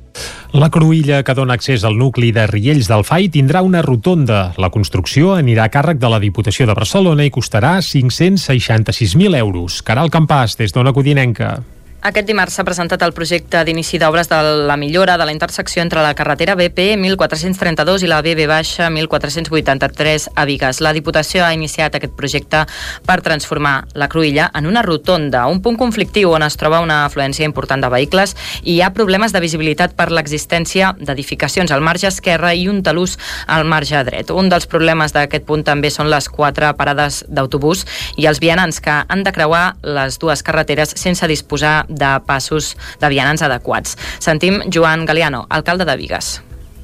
La 0.53 0.71
cruïlla 0.75 1.23
que 1.23 1.35
dona 1.39 1.55
accés 1.55 1.85
al 1.87 1.99
nucli 1.99 2.33
de 2.35 2.47
Riells 2.51 2.89
del 2.91 3.05
Fai 3.07 3.29
tindrà 3.31 3.63
una 3.63 3.83
rotonda. 3.87 4.53
La 4.59 4.71
construcció 4.75 5.37
anirà 5.37 5.69
a 5.69 5.73
càrrec 5.73 6.01
de 6.03 6.11
la 6.11 6.19
Diputació 6.23 6.67
de 6.67 6.75
Barcelona 6.75 7.27
i 7.27 7.31
costarà 7.31 7.77
566.000 7.79 9.39
euros. 9.39 9.83
Caral 9.87 10.11
Campàs, 10.11 10.59
des 10.59 10.75
d'Ona 10.75 10.93
Codinenca. 10.97 11.61
Aquest 12.01 12.25
dimarts 12.25 12.55
s'ha 12.57 12.65
presentat 12.65 13.03
el 13.05 13.13
projecte 13.13 13.61
d'inici 13.69 13.99
d'obres 14.01 14.31
de 14.31 14.37
la 14.65 14.77
millora 14.81 15.19
de 15.21 15.25
la 15.29 15.35
intersecció 15.35 15.83
entre 15.83 16.01
la 16.01 16.15
carretera 16.17 16.55
BP 16.57 16.95
1432 16.97 18.07
i 18.07 18.09
la 18.09 18.23
BB 18.25 18.47
baixa 18.49 18.87
1483 18.89 20.31
a 20.35 20.47
Vigues. 20.49 20.81
La 20.81 20.95
Diputació 20.97 21.45
ha 21.45 21.53
iniciat 21.53 21.99
aquest 21.99 22.15
projecte 22.17 22.63
per 23.05 23.19
transformar 23.21 23.85
la 23.93 24.09
Cruïlla 24.09 24.47
en 24.57 24.71
una 24.71 24.81
rotonda, 24.81 25.43
un 25.53 25.61
punt 25.61 25.77
conflictiu 25.77 26.33
on 26.33 26.47
es 26.47 26.57
troba 26.57 26.79
una 26.81 27.03
afluència 27.05 27.45
important 27.45 27.85
de 27.85 27.93
vehicles 27.93 28.33
i 28.63 28.79
hi 28.79 28.81
ha 28.81 28.95
problemes 28.97 29.37
de 29.37 29.45
visibilitat 29.45 29.93
per 29.93 30.09
l'existència 30.09 30.95
d'edificacions 30.97 31.69
al 31.69 31.85
marge 31.85 32.09
esquerre 32.09 32.55
i 32.57 32.65
un 32.73 32.81
talús 32.81 33.19
al 33.47 33.69
marge 33.69 34.01
dret. 34.09 34.33
Un 34.33 34.49
dels 34.49 34.65
problemes 34.65 35.13
d'aquest 35.13 35.45
punt 35.45 35.67
també 35.69 35.93
són 35.93 36.09
les 36.09 36.33
quatre 36.33 36.73
parades 36.81 37.27
d'autobús 37.29 37.85
i 38.17 38.25
els 38.25 38.41
vianants 38.41 38.81
que 38.81 39.03
han 39.05 39.29
de 39.29 39.37
creuar 39.37 39.77
les 39.85 40.17
dues 40.17 40.41
carreteres 40.43 40.97
sense 40.97 41.29
disposar 41.29 41.90
de 41.91 42.13
passos 42.27 42.77
de 43.01 43.11
vianants 43.13 43.43
adequats. 43.43 43.99
Sentim 44.19 44.63
Joan 44.73 45.05
Galiano, 45.05 45.47
alcalde 45.51 45.85
de 45.85 45.99
Vigues 46.01 46.39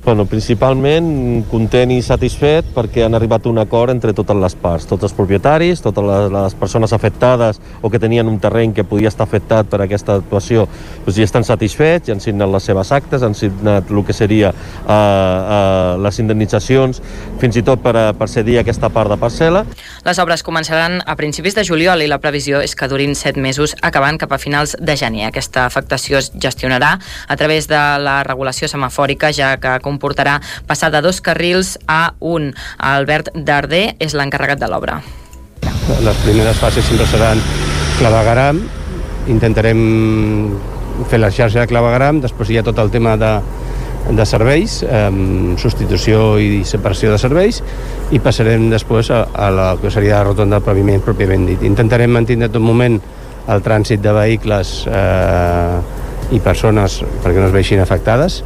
Bueno, 0.06 0.22
principalment 0.30 1.06
content 1.50 1.90
i 1.90 1.96
satisfet 1.98 2.68
perquè 2.70 3.02
han 3.02 3.16
arribat 3.18 3.42
a 3.42 3.50
un 3.50 3.56
acord 3.58 3.90
entre 3.90 4.12
totes 4.14 4.36
les 4.38 4.54
parts, 4.54 4.84
tots 4.86 5.02
els 5.02 5.14
propietaris, 5.18 5.80
totes 5.82 6.04
les, 6.06 6.26
les 6.30 6.54
persones 6.54 6.92
afectades 6.94 7.58
o 7.82 7.90
que 7.90 7.98
tenien 7.98 8.30
un 8.30 8.36
terreny 8.38 8.70
que 8.70 8.84
podia 8.86 9.10
estar 9.10 9.26
afectat 9.26 9.66
per 9.66 9.80
aquesta 9.82 10.20
actuació, 10.20 10.68
doncs 11.02 11.18
ja 11.18 11.26
estan 11.26 11.42
satisfets, 11.48 12.06
ja 12.06 12.14
han 12.14 12.22
signat 12.22 12.52
les 12.52 12.68
seves 12.70 12.92
actes, 12.94 13.24
han 13.26 13.34
signat 13.34 13.90
el 13.90 14.04
que 14.06 14.14
seria 14.14 14.52
uh, 14.52 14.92
uh, 14.92 15.98
les 16.04 16.22
indemnitzacions, 16.22 17.02
fins 17.42 17.58
i 17.58 17.64
tot 17.66 17.82
per, 17.82 17.96
a, 17.98 18.06
per 18.14 18.30
cedir 18.30 18.60
aquesta 18.62 18.92
part 18.94 19.10
de 19.10 19.18
parcel·la. 19.18 19.64
Les 20.06 20.22
obres 20.22 20.46
començaran 20.46 21.00
a 21.02 21.18
principis 21.18 21.58
de 21.58 21.66
juliol 21.66 22.06
i 22.06 22.06
la 22.06 22.20
previsió 22.22 22.62
és 22.62 22.78
que 22.78 22.86
durin 22.86 23.18
set 23.18 23.42
mesos, 23.42 23.74
acabant 23.82 24.22
cap 24.22 24.30
a 24.30 24.38
finals 24.38 24.78
de 24.78 24.94
gener. 25.02 25.26
Aquesta 25.32 25.66
afectació 25.66 26.22
es 26.22 26.30
gestionarà 26.30 26.94
a 27.26 27.40
través 27.42 27.66
de 27.66 27.82
la 28.06 28.20
regulació 28.22 28.70
semafòrica, 28.70 29.34
ja 29.34 29.56
que 29.58 29.74
comportarà 29.96 30.38
passar 30.68 30.92
de 30.92 31.00
dos 31.00 31.22
carrils 31.24 31.78
a 31.88 32.14
un. 32.20 32.52
Albert 32.78 33.32
Darder 33.34 33.96
és 33.98 34.14
l'encarregat 34.14 34.60
de 34.60 34.68
l'obra. 34.70 35.00
Les 36.04 36.24
primeres 36.24 36.58
fases 36.60 36.84
sempre 36.84 37.06
seran 37.08 37.40
clavegaram, 37.96 38.60
intentarem 39.32 39.78
fer 41.08 41.20
la 41.20 41.30
xarxa 41.32 41.62
de 41.62 41.70
clavegaram, 41.70 42.20
després 42.20 42.50
hi 42.50 42.58
ha 42.60 42.64
tot 42.66 42.78
el 42.82 42.90
tema 42.92 43.16
de, 43.20 43.32
de 44.16 44.26
serveis, 44.28 44.80
eh, 44.84 45.10
substitució 45.60 46.36
i 46.42 46.64
separació 46.68 47.12
de 47.12 47.20
serveis, 47.20 47.62
i 48.12 48.20
passarem 48.22 48.68
després 48.72 49.10
a, 49.14 49.26
a 49.32 49.50
la 49.54 49.68
que 49.80 49.92
seria 49.92 50.20
la 50.20 50.26
rotonda 50.30 50.60
de 50.60 50.66
paviment 50.66 51.04
pròpiament 51.04 51.46
dit. 51.52 51.64
Intentarem 51.68 52.12
mantenir 52.12 52.50
tot 52.50 52.64
moment 52.64 52.98
el 53.46 53.62
trànsit 53.62 54.02
de 54.02 54.12
vehicles 54.14 54.80
eh, 54.90 55.78
i 56.34 56.42
persones 56.42 56.98
perquè 57.22 57.38
no 57.38 57.46
es 57.46 57.54
veixin 57.54 57.78
afectades 57.82 58.40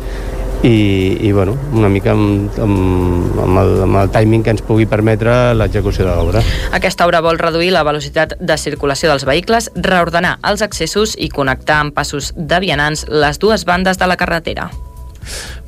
i, 0.62 1.16
i 1.20 1.32
bueno, 1.32 1.56
una 1.72 1.88
mica 1.88 2.12
amb, 2.12 2.58
amb, 2.60 3.38
amb, 3.40 3.60
el, 3.62 3.72
amb 3.86 4.00
el 4.02 4.12
timing 4.12 4.44
que 4.44 4.54
ens 4.54 4.62
pugui 4.66 4.86
permetre 4.90 5.54
l'execució 5.56 6.04
de 6.04 6.12
l'obra. 6.12 6.42
Aquesta 6.76 7.06
obra 7.08 7.22
vol 7.24 7.40
reduir 7.40 7.72
la 7.74 7.84
velocitat 7.86 8.36
de 8.40 8.58
circulació 8.60 9.10
dels 9.12 9.24
vehicles, 9.28 9.70
reordenar 9.74 10.36
els 10.46 10.62
accessos 10.66 11.16
i 11.18 11.30
connectar 11.32 11.80
amb 11.84 11.96
passos 11.96 12.34
de 12.36 12.60
vianants 12.60 13.06
les 13.08 13.40
dues 13.40 13.64
bandes 13.64 14.00
de 14.00 14.10
la 14.10 14.20
carretera. 14.20 14.70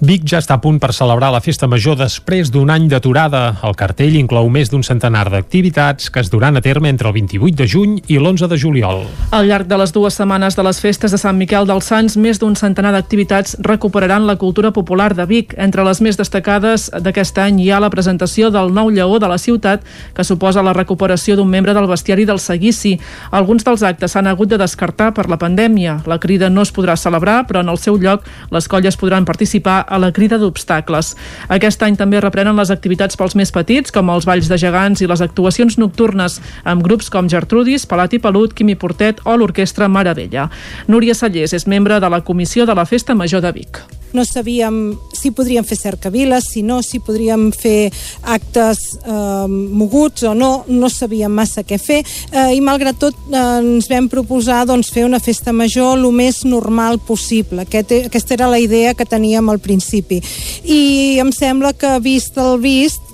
Vic 0.02 0.24
ja 0.26 0.40
està 0.42 0.56
a 0.56 0.58
punt 0.58 0.80
per 0.82 0.88
celebrar 0.90 1.28
la 1.30 1.38
festa 1.38 1.68
major 1.70 1.94
després 1.94 2.48
d'un 2.50 2.72
any 2.74 2.88
d'aturada. 2.90 3.60
El 3.62 3.76
cartell 3.78 4.16
inclou 4.18 4.48
més 4.50 4.66
d'un 4.72 4.80
centenar 4.82 5.28
d'activitats 5.30 6.08
que 6.10 6.18
es 6.18 6.30
duran 6.32 6.58
a 6.58 6.62
terme 6.64 6.90
entre 6.90 7.06
el 7.06 7.14
28 7.14 7.54
de 7.60 7.68
juny 7.70 7.92
i 8.10 8.16
l'11 8.18 8.48
de 8.50 8.58
juliol. 8.58 9.04
Al 9.30 9.46
llarg 9.46 9.68
de 9.70 9.78
les 9.78 9.94
dues 9.94 10.18
setmanes 10.18 10.58
de 10.58 10.64
les 10.66 10.80
festes 10.82 11.14
de 11.14 11.20
Sant 11.22 11.38
Miquel 11.38 11.68
dels 11.70 11.86
Sants, 11.86 12.16
més 12.18 12.42
d'un 12.42 12.56
centenar 12.58 12.90
d'activitats 12.96 13.54
recuperaran 13.62 14.26
la 14.26 14.34
cultura 14.40 14.72
popular 14.74 15.12
de 15.14 15.22
Vic. 15.30 15.54
Entre 15.54 15.84
les 15.86 16.02
més 16.02 16.18
destacades 16.18 16.88
d'aquest 16.98 17.38
any 17.38 17.62
hi 17.62 17.70
ha 17.70 17.78
la 17.78 17.92
presentació 17.94 18.50
del 18.50 18.74
nou 18.74 18.90
lleó 18.90 19.22
de 19.22 19.30
la 19.30 19.38
ciutat, 19.38 19.86
que 20.18 20.26
suposa 20.26 20.66
la 20.66 20.74
recuperació 20.74 21.38
d'un 21.38 21.54
membre 21.54 21.76
del 21.78 21.86
bestiari 21.86 22.26
del 22.26 22.42
Seguici. 22.42 22.96
Alguns 23.30 23.62
dels 23.62 23.86
actes 23.86 24.18
s'han 24.18 24.26
hagut 24.26 24.50
de 24.50 24.58
descartar 24.58 25.12
per 25.14 25.28
la 25.30 25.38
pandèmia. 25.38 26.00
La 26.10 26.18
crida 26.18 26.50
no 26.50 26.66
es 26.66 26.74
podrà 26.74 26.98
celebrar, 26.98 27.46
però 27.46 27.62
en 27.62 27.70
el 27.70 27.78
seu 27.78 28.02
lloc 28.02 28.26
les 28.50 28.66
colles 28.66 28.98
podran 28.98 29.30
participar 29.30 29.91
a 29.92 30.00
la 30.00 30.10
crida 30.16 30.40
d'obstacles. 30.40 31.12
Aquest 31.52 31.84
any 31.84 32.00
també 32.00 32.20
reprenen 32.24 32.56
les 32.56 32.72
activitats 32.72 33.18
pels 33.20 33.36
més 33.38 33.52
petits, 33.52 33.92
com 33.92 34.10
els 34.10 34.26
balls 34.28 34.48
de 34.48 34.58
gegants 34.58 35.04
i 35.04 35.10
les 35.10 35.22
actuacions 35.24 35.76
nocturnes, 35.78 36.40
amb 36.64 36.82
grups 36.82 37.12
com 37.12 37.28
Gertrudis, 37.28 37.86
Palat 37.86 38.16
i 38.16 38.22
Pelut, 38.24 38.56
Quimi 38.56 38.78
Portet 38.80 39.20
o 39.28 39.36
l'Orquestra 39.36 39.90
Maravella. 39.92 40.48
Núria 40.88 41.14
Sallés 41.14 41.52
és 41.52 41.68
membre 41.68 42.00
de 42.00 42.12
la 42.12 42.24
Comissió 42.24 42.66
de 42.66 42.78
la 42.78 42.88
Festa 42.88 43.14
Major 43.14 43.44
de 43.44 43.52
Vic 43.60 43.84
no 44.12 44.24
sabíem 44.24 44.98
si 45.12 45.30
podríem 45.30 45.64
fer 45.64 45.78
cercaviles, 45.78 46.48
si 46.52 46.62
no, 46.62 46.80
si 46.82 47.00
podríem 47.00 47.50
fer 47.52 47.92
actes 48.22 48.98
eh, 49.04 49.46
moguts 49.48 50.24
o 50.28 50.34
no, 50.34 50.64
no 50.68 50.90
sabíem 50.90 51.32
massa 51.32 51.64
què 51.66 51.78
fer 51.78 52.00
eh, 52.02 52.52
i 52.56 52.60
malgrat 52.64 52.98
tot 53.00 53.16
eh, 53.30 53.42
ens 53.60 53.88
vam 53.90 54.08
proposar 54.12 54.64
doncs, 54.68 54.92
fer 54.92 55.06
una 55.06 55.20
festa 55.22 55.52
major 55.52 55.96
el 55.98 56.08
més 56.12 56.42
normal 56.44 56.98
possible. 56.98 57.62
Aquest, 57.62 57.92
aquesta 58.08 58.34
era 58.34 58.50
la 58.50 58.60
idea 58.60 58.94
que 58.94 59.06
teníem 59.08 59.48
al 59.48 59.60
principi. 59.62 60.20
I 60.64 61.18
em 61.22 61.32
sembla 61.32 61.72
que 61.72 61.96
vist 62.02 62.38
el 62.40 62.58
vist 62.62 63.11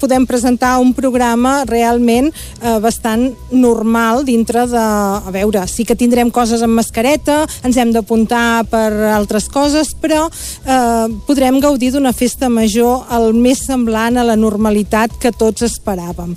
podem 0.00 0.26
presentar 0.28 0.78
un 0.82 0.92
programa 0.96 1.64
realment 1.68 2.30
eh, 2.30 2.78
bastant 2.82 3.30
normal 3.50 4.24
dintre 4.28 4.66
de... 4.68 4.84
A 5.28 5.32
veure, 5.34 5.64
sí 5.68 5.84
que 5.84 5.96
tindrem 5.98 6.30
coses 6.30 6.62
amb 6.64 6.76
mascareta, 6.78 7.42
ens 7.66 7.76
hem 7.80 7.92
d'apuntar 7.94 8.64
per 8.70 8.88
altres 9.12 9.48
coses, 9.52 9.94
però 10.00 10.26
eh, 10.28 11.08
podrem 11.28 11.60
gaudir 11.64 11.92
d'una 11.94 12.14
festa 12.16 12.48
major 12.52 13.08
el 13.14 13.32
més 13.36 13.64
semblant 13.66 14.16
a 14.18 14.26
la 14.26 14.38
normalitat 14.38 15.18
que 15.20 15.34
tots 15.34 15.66
esperàvem. 15.66 16.36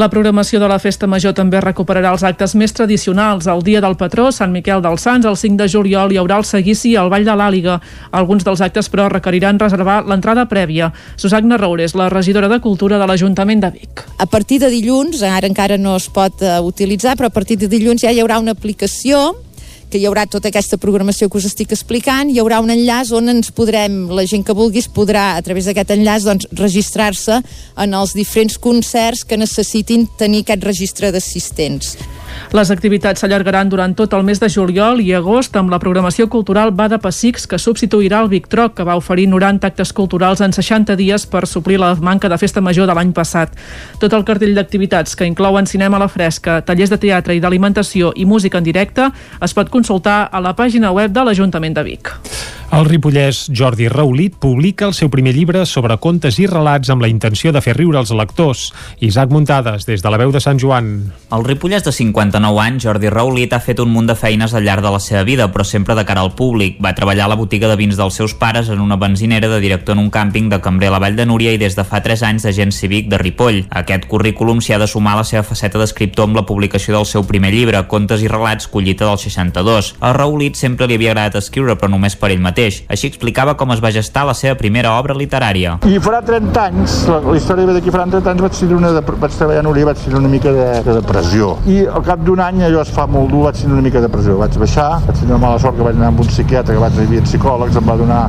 La 0.00 0.08
programació 0.08 0.56
de 0.56 0.68
la 0.70 0.78
Festa 0.80 1.04
Major 1.04 1.34
també 1.36 1.60
recuperarà 1.60 2.14
els 2.14 2.22
actes 2.24 2.54
més 2.56 2.72
tradicionals. 2.72 3.44
El 3.50 3.60
dia 3.66 3.82
del 3.84 3.96
patró, 4.00 4.30
Sant 4.32 4.52
Miquel 4.54 4.80
dels 4.80 5.04
Sants, 5.04 5.28
el 5.28 5.36
5 5.36 5.60
de 5.60 5.66
juliol 5.68 6.14
hi 6.14 6.20
haurà 6.20 6.38
el 6.40 6.46
seguici 6.48 6.94
al 6.96 7.10
Vall 7.12 7.28
de 7.28 7.34
l'Àliga. 7.36 7.76
Alguns 8.10 8.46
dels 8.48 8.64
actes, 8.64 8.88
però, 8.88 9.10
requeriran 9.12 9.60
reservar 9.60 10.00
l'entrada 10.08 10.46
prèvia. 10.48 10.88
Susagna 11.20 11.60
Roures, 11.60 11.92
la 11.94 12.08
regidora 12.08 12.48
de 12.48 12.62
Cultura 12.64 12.96
de 12.96 13.10
l'Ajuntament 13.10 13.60
de 13.60 13.72
Vic. 13.76 14.04
A 14.16 14.26
partir 14.26 14.62
de 14.64 14.72
dilluns, 14.72 15.20
ara 15.28 15.50
encara 15.50 15.76
no 15.76 15.98
es 16.00 16.08
pot 16.08 16.40
uh, 16.40 16.62
utilitzar, 16.64 17.18
però 17.20 17.28
a 17.28 17.36
partir 17.36 17.60
de 17.60 17.68
dilluns 17.68 18.00
ja 18.00 18.16
hi 18.16 18.24
haurà 18.24 18.40
una 18.40 18.56
aplicació 18.56 19.34
que 19.92 20.00
hi 20.00 20.06
haurà 20.08 20.24
tota 20.30 20.48
aquesta 20.48 20.78
programació 20.80 21.28
que 21.28 21.36
us 21.36 21.46
estic 21.50 21.74
explicant, 21.76 22.30
hi 22.32 22.40
haurà 22.40 22.62
un 22.64 22.72
enllaç 22.72 23.12
on 23.12 23.28
ens 23.34 23.52
podrem, 23.52 24.06
la 24.16 24.24
gent 24.28 24.46
que 24.48 24.56
vulguis 24.56 24.88
podrà 24.88 25.34
a 25.36 25.44
través 25.44 25.68
d'aquest 25.68 25.92
enllaç 25.92 26.24
doncs, 26.24 26.48
registrar-se 26.56 27.42
en 27.84 27.98
els 28.00 28.16
diferents 28.16 28.56
concerts 28.56 29.26
que 29.28 29.36
necessitin 29.36 30.08
tenir 30.18 30.46
aquest 30.46 30.64
registre 30.64 31.12
d'assistents. 31.12 31.96
Les 32.52 32.70
activitats 32.70 33.22
s'allargaran 33.22 33.68
durant 33.72 33.94
tot 33.96 34.12
el 34.12 34.24
mes 34.26 34.40
de 34.40 34.48
juliol 34.52 35.00
i 35.00 35.12
agost 35.16 35.56
amb 35.56 35.72
la 35.72 35.78
programació 35.82 36.28
cultural 36.28 36.72
Bada 36.76 36.98
Pessics 37.02 37.46
que 37.48 37.58
substituirà 37.58 38.20
el 38.22 38.28
Victroc, 38.28 38.74
que 38.76 38.86
va 38.88 38.96
oferir 39.00 39.28
90 39.28 39.66
actes 39.66 39.92
culturals 39.96 40.42
en 40.44 40.52
60 40.52 40.96
dies 40.96 41.26
per 41.26 41.46
suplir 41.46 41.80
la 41.80 41.94
manca 41.94 42.28
de 42.28 42.38
festa 42.38 42.60
major 42.60 42.86
de 42.86 42.96
l'any 42.96 43.12
passat. 43.16 43.56
Tot 43.98 44.12
el 44.12 44.24
cartell 44.28 44.54
d'activitats 44.54 45.16
que 45.16 45.28
inclouen 45.28 45.66
cinema 45.66 45.96
a 45.96 46.04
la 46.04 46.10
fresca, 46.12 46.60
tallers 46.60 46.92
de 46.92 47.00
teatre 47.00 47.36
i 47.36 47.40
d'alimentació 47.40 48.12
i 48.16 48.26
música 48.28 48.58
en 48.58 48.68
directe 48.68 49.10
es 49.40 49.54
pot 49.54 49.70
consultar 49.70 50.28
a 50.32 50.40
la 50.40 50.56
pàgina 50.56 50.92
web 50.92 51.12
de 51.12 51.24
l'Ajuntament 51.24 51.78
de 51.78 51.88
Vic. 51.88 52.16
El 52.72 52.86
ripollès 52.86 53.50
Jordi 53.52 53.84
Raulit 53.92 54.38
publica 54.40 54.86
el 54.88 54.94
seu 54.96 55.10
primer 55.12 55.34
llibre 55.36 55.66
sobre 55.68 55.98
contes 56.00 56.38
i 56.40 56.46
relats 56.48 56.88
amb 56.88 57.02
la 57.04 57.08
intenció 57.12 57.50
de 57.52 57.60
fer 57.60 57.74
riure 57.76 57.98
els 58.00 58.08
lectors. 58.16 58.62
Isaac 59.04 59.28
Muntades, 59.28 59.84
des 59.84 60.00
de 60.00 60.08
la 60.08 60.16
veu 60.16 60.30
de 60.32 60.40
Sant 60.40 60.56
Joan. 60.56 60.86
El 61.36 61.44
ripollès 61.44 61.84
de 61.84 61.92
59 61.92 62.62
anys, 62.62 62.86
Jordi 62.86 63.10
Raulit, 63.12 63.52
ha 63.52 63.60
fet 63.60 63.82
un 63.84 63.92
munt 63.92 64.08
de 64.08 64.16
feines 64.16 64.54
al 64.56 64.64
llarg 64.64 64.80
de 64.80 64.92
la 64.94 65.02
seva 65.04 65.20
vida, 65.28 65.50
però 65.52 65.66
sempre 65.68 65.92
de 65.98 66.06
cara 66.08 66.22
al 66.24 66.32
públic. 66.38 66.78
Va 66.80 66.94
treballar 66.96 67.26
a 67.26 67.32
la 67.34 67.36
botiga 67.36 67.68
de 67.68 67.76
vins 67.76 67.98
dels 68.00 68.16
seus 68.16 68.32
pares 68.32 68.72
en 68.72 68.80
una 68.80 68.96
benzinera 68.96 69.52
de 69.52 69.60
director 69.60 69.92
en 69.92 70.06
un 70.06 70.08
càmping 70.10 70.48
de 70.48 70.62
Cambrer 70.64 70.88
a 70.88 70.94
la 70.96 71.02
Vall 71.04 71.20
de 71.20 71.28
Núria 71.28 71.52
i 71.52 71.60
des 71.60 71.76
de 71.76 71.84
fa 71.84 72.00
3 72.00 72.24
anys 72.30 72.48
d'agent 72.48 72.72
cívic 72.72 73.12
de 73.12 73.20
Ripoll. 73.20 73.66
A 73.68 73.84
aquest 73.84 74.08
currículum 74.08 74.64
s'hi 74.64 74.72
ha 74.72 74.80
de 74.80 74.88
sumar 74.88 75.18
la 75.20 75.26
seva 75.28 75.44
faceta 75.44 75.76
d'escriptor 75.76 76.30
amb 76.30 76.40
la 76.40 76.46
publicació 76.48 76.96
del 76.96 77.04
seu 77.04 77.28
primer 77.28 77.52
llibre, 77.52 77.84
Contes 77.84 78.24
i 78.24 78.32
relats, 78.32 78.64
collita 78.64 79.12
del 79.12 79.20
62. 79.20 79.92
A 80.00 80.16
Raulit 80.16 80.56
sempre 80.56 80.88
li 80.88 80.96
havia 80.96 81.12
agradat 81.12 81.36
escriure, 81.44 81.76
però 81.76 81.92
només 81.92 82.16
per 82.16 82.32
ell 82.32 82.40
mateix 82.40 82.61
mateix. 82.62 82.82
Així 82.88 83.08
explicava 83.10 83.54
com 83.58 83.72
es 83.72 83.80
va 83.82 83.90
gestar 83.90 84.24
la 84.26 84.34
seva 84.34 84.54
primera 84.58 84.92
obra 84.98 85.14
literària. 85.14 85.78
I 85.88 85.98
farà 86.02 86.22
30 86.22 86.62
anys, 86.62 86.96
la, 87.08 87.18
la 87.24 87.36
història 87.36 87.66
ve 87.66 87.76
d'aquí 87.76 87.92
farà 87.94 88.06
30 88.10 88.32
anys, 88.32 88.42
vaig, 88.46 88.74
una 88.78 88.92
de, 88.94 89.02
vaig 89.02 89.36
treballar 89.36 89.62
a 89.62 89.66
Núria, 89.66 89.88
vaig 89.88 90.02
tenir 90.02 90.18
una 90.18 90.30
mica 90.32 90.52
de, 90.54 90.66
de 90.86 90.96
depressió. 91.00 91.56
I 91.66 91.82
al 91.86 92.04
cap 92.06 92.22
d'un 92.26 92.42
any, 92.42 92.62
allò 92.68 92.82
es 92.82 92.92
fa 92.94 93.06
molt 93.10 93.30
dur, 93.32 93.44
vaig 93.48 93.60
tenir 93.60 93.76
una 93.76 93.86
mica 93.86 94.00
de 94.00 94.08
depressió. 94.08 94.38
Vaig 94.40 94.58
baixar, 94.62 94.90
vaig 95.06 95.18
tenir 95.18 95.34
una 95.34 95.42
mala 95.46 95.62
sort 95.62 95.78
que 95.78 95.86
vaig 95.86 95.98
anar 95.98 96.12
amb 96.12 96.22
un 96.24 96.30
psiquiatre, 96.30 96.76
que 96.76 96.84
vaig 96.84 97.00
havia 97.06 97.24
psicòlegs, 97.26 97.80
em 97.80 97.88
va 97.88 97.98
donar 98.00 98.22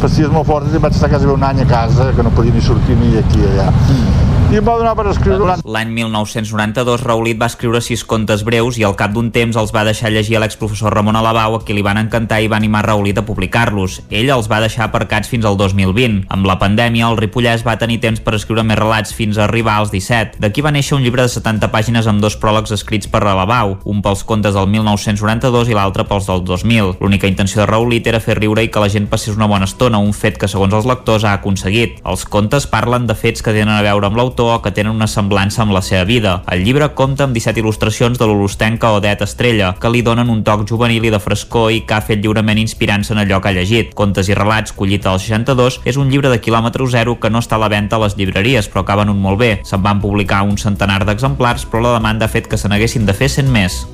pastilles 0.00 0.32
molt 0.32 0.48
fortes 0.48 0.74
i 0.74 0.82
vaig 0.82 0.96
estar 0.96 1.10
quasi 1.12 1.30
un 1.30 1.50
any 1.50 1.64
a 1.64 1.68
casa, 1.70 2.12
que 2.16 2.26
no 2.26 2.32
podia 2.36 2.54
ni 2.54 2.64
sortir 2.64 2.98
ni 3.00 3.16
aquí 3.20 3.44
allà. 3.52 3.70
Mm 3.88 4.33
i 4.54 4.58
em 4.60 4.66
va 4.66 4.76
donar 4.78 4.92
per 4.94 5.08
escriure. 5.10 5.56
L'any 5.66 5.88
1992, 5.90 7.02
Raulit 7.02 7.38
va 7.40 7.48
escriure 7.50 7.80
sis 7.82 8.04
contes 8.06 8.44
breus 8.46 8.76
i 8.78 8.84
al 8.86 8.92
cap 8.94 9.10
d'un 9.10 9.32
temps 9.34 9.56
els 9.58 9.72
va 9.74 9.82
deixar 9.82 10.12
llegir 10.14 10.36
a 10.38 10.42
l'exprofessor 10.44 10.94
Ramon 10.94 11.16
Alabau, 11.18 11.56
a 11.56 11.62
qui 11.66 11.74
li 11.74 11.82
van 11.82 11.98
encantar 11.98 12.38
i 12.38 12.46
va 12.46 12.60
animar 12.60 12.84
Raulit 12.86 13.18
a 13.18 13.24
publicar-los. 13.26 13.96
Ell 14.14 14.30
els 14.30 14.46
va 14.50 14.60
deixar 14.62 14.84
aparcats 14.86 15.32
fins 15.32 15.48
al 15.48 15.58
2020. 15.58 16.28
Amb 16.30 16.46
la 16.46 16.54
pandèmia, 16.60 17.08
el 17.10 17.18
Ripollès 17.18 17.64
va 17.66 17.74
tenir 17.80 17.98
temps 18.04 18.22
per 18.22 18.36
escriure 18.38 18.62
més 18.62 18.78
relats 18.78 19.16
fins 19.16 19.40
a 19.40 19.48
arribar 19.48 19.80
als 19.80 19.90
17. 19.90 20.38
D'aquí 20.44 20.62
va 20.62 20.70
néixer 20.76 20.94
un 21.00 21.02
llibre 21.02 21.26
de 21.26 21.34
70 21.34 21.72
pàgines 21.74 22.06
amb 22.06 22.22
dos 22.22 22.38
pròlegs 22.38 22.76
escrits 22.78 23.10
per 23.10 23.24
Alabau, 23.24 23.80
un 23.90 24.06
pels 24.06 24.22
contes 24.22 24.54
del 24.54 24.70
1992 24.70 25.72
i 25.72 25.78
l'altre 25.80 26.06
pels 26.06 26.30
del 26.30 26.46
2000. 26.46 26.92
L'única 27.02 27.26
intenció 27.26 27.64
de 27.64 27.68
Raulit 27.72 28.06
era 28.06 28.22
fer 28.22 28.38
riure 28.38 28.62
i 28.62 28.70
que 28.70 28.86
la 28.86 28.92
gent 28.92 29.10
passés 29.10 29.34
una 29.34 29.50
bona 29.50 29.66
estona, 29.66 29.98
un 29.98 30.14
fet 30.14 30.38
que, 30.38 30.52
segons 30.52 30.78
els 30.78 30.86
lectors, 30.86 31.26
ha 31.26 31.34
aconseguit. 31.40 31.98
Els 32.06 32.22
contes 32.30 32.70
parlen 32.70 33.10
de 33.10 33.18
fets 33.18 33.42
que 33.42 33.50
tenen 33.50 33.74
a 33.74 33.82
veure 33.82 34.12
amb 34.12 34.22
l'autor 34.22 34.43
pastor 34.44 34.58
o 34.58 34.62
que 34.62 34.70
tenen 34.70 34.94
una 34.94 35.06
semblança 35.06 35.62
amb 35.62 35.72
la 35.72 35.82
seva 35.82 36.04
vida. 36.04 36.42
El 36.50 36.64
llibre 36.64 36.88
compta 36.94 37.24
amb 37.24 37.34
17 37.34 37.60
il·lustracions 37.60 38.18
de 38.18 38.26
l'holostenca 38.26 38.92
Odet 38.92 39.22
Estrella, 39.22 39.74
que 39.80 39.90
li 39.90 40.02
donen 40.02 40.30
un 40.30 40.42
toc 40.44 40.66
juvenil 40.68 41.04
i 41.04 41.10
de 41.10 41.20
frescor 41.20 41.72
i 41.72 41.82
que 41.86 41.94
ha 41.94 42.02
fet 42.04 42.20
lliurement 42.22 42.58
inspirant-se 42.58 43.14
en 43.14 43.22
allò 43.22 43.40
que 43.40 43.48
ha 43.48 43.56
llegit. 43.56 43.94
Contes 43.94 44.28
i 44.28 44.34
relats, 44.34 44.72
collit 44.72 45.06
al 45.06 45.20
62, 45.20 45.80
és 45.84 45.96
un 45.96 46.10
llibre 46.10 46.30
de 46.30 46.40
quilòmetre 46.40 46.84
zero 46.90 47.18
que 47.20 47.30
no 47.30 47.40
està 47.40 47.56
a 47.56 47.62
la 47.62 47.70
venda 47.72 47.96
a 47.96 48.04
les 48.04 48.16
llibreries, 48.18 48.68
però 48.68 48.84
que 48.84 48.98
venut 49.00 49.16
molt 49.16 49.40
bé. 49.40 49.52
Se'n 49.64 49.82
van 49.82 50.02
publicar 50.02 50.42
un 50.44 50.58
centenar 50.58 51.04
d'exemplars, 51.04 51.66
però 51.66 51.82
la 51.86 51.96
demanda 51.98 52.26
ha 52.26 52.32
fet 52.32 52.48
que 52.48 52.58
se 52.60 52.68
n'haguessin 52.68 53.06
de 53.06 53.16
fer 53.16 53.30
100 53.30 53.50
més. 53.50 53.84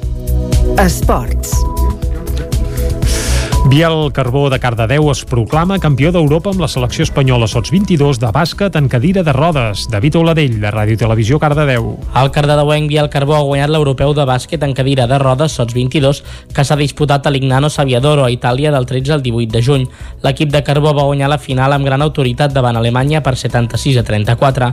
Esports. 0.79 1.55
Biel 3.71 4.11
Carbó 4.11 4.51
de 4.51 4.59
Cardedeu 4.59 5.13
es 5.13 5.21
proclama 5.23 5.77
campió 5.79 6.11
d'Europa 6.11 6.51
amb 6.51 6.65
la 6.65 6.69
selecció 6.69 7.05
espanyola 7.07 7.47
sots 7.47 7.71
22 7.71 8.19
de 8.19 8.31
bàsquet 8.35 8.75
en 8.75 8.89
cadira 8.91 9.23
de 9.23 9.31
rodes. 9.31 9.85
David 9.93 10.17
Oladell, 10.19 10.57
de 10.59 10.73
Ràdio 10.75 10.99
Televisió 10.99 11.39
Cardedeu. 11.39 11.93
El 12.19 12.33
cardedeuenc 12.35 12.91
Biel 12.91 13.07
Carbó 13.13 13.37
ha 13.37 13.45
guanyat 13.47 13.71
l'europeu 13.71 14.11
de 14.11 14.25
bàsquet 14.27 14.65
en 14.67 14.75
cadira 14.75 15.07
de 15.07 15.21
rodes 15.23 15.55
sots 15.55 15.77
22 15.77 16.25
que 16.51 16.65
s'ha 16.67 16.79
disputat 16.81 17.29
a 17.29 17.31
l'Ignano 17.31 17.71
Saviadoro 17.71 18.25
a 18.25 18.33
Itàlia 18.35 18.73
del 18.75 18.91
13 18.91 19.15
al 19.21 19.23
18 19.23 19.55
de 19.55 19.63
juny. 19.63 19.87
L'equip 20.27 20.51
de 20.51 20.65
Carbó 20.67 20.91
va 20.91 21.07
guanyar 21.07 21.31
la 21.31 21.39
final 21.39 21.71
amb 21.71 21.87
gran 21.87 22.03
autoritat 22.03 22.51
davant 22.51 22.75
Alemanya 22.75 23.23
per 23.23 23.37
76 23.39 24.03
a 24.03 24.03
34. 24.03 24.73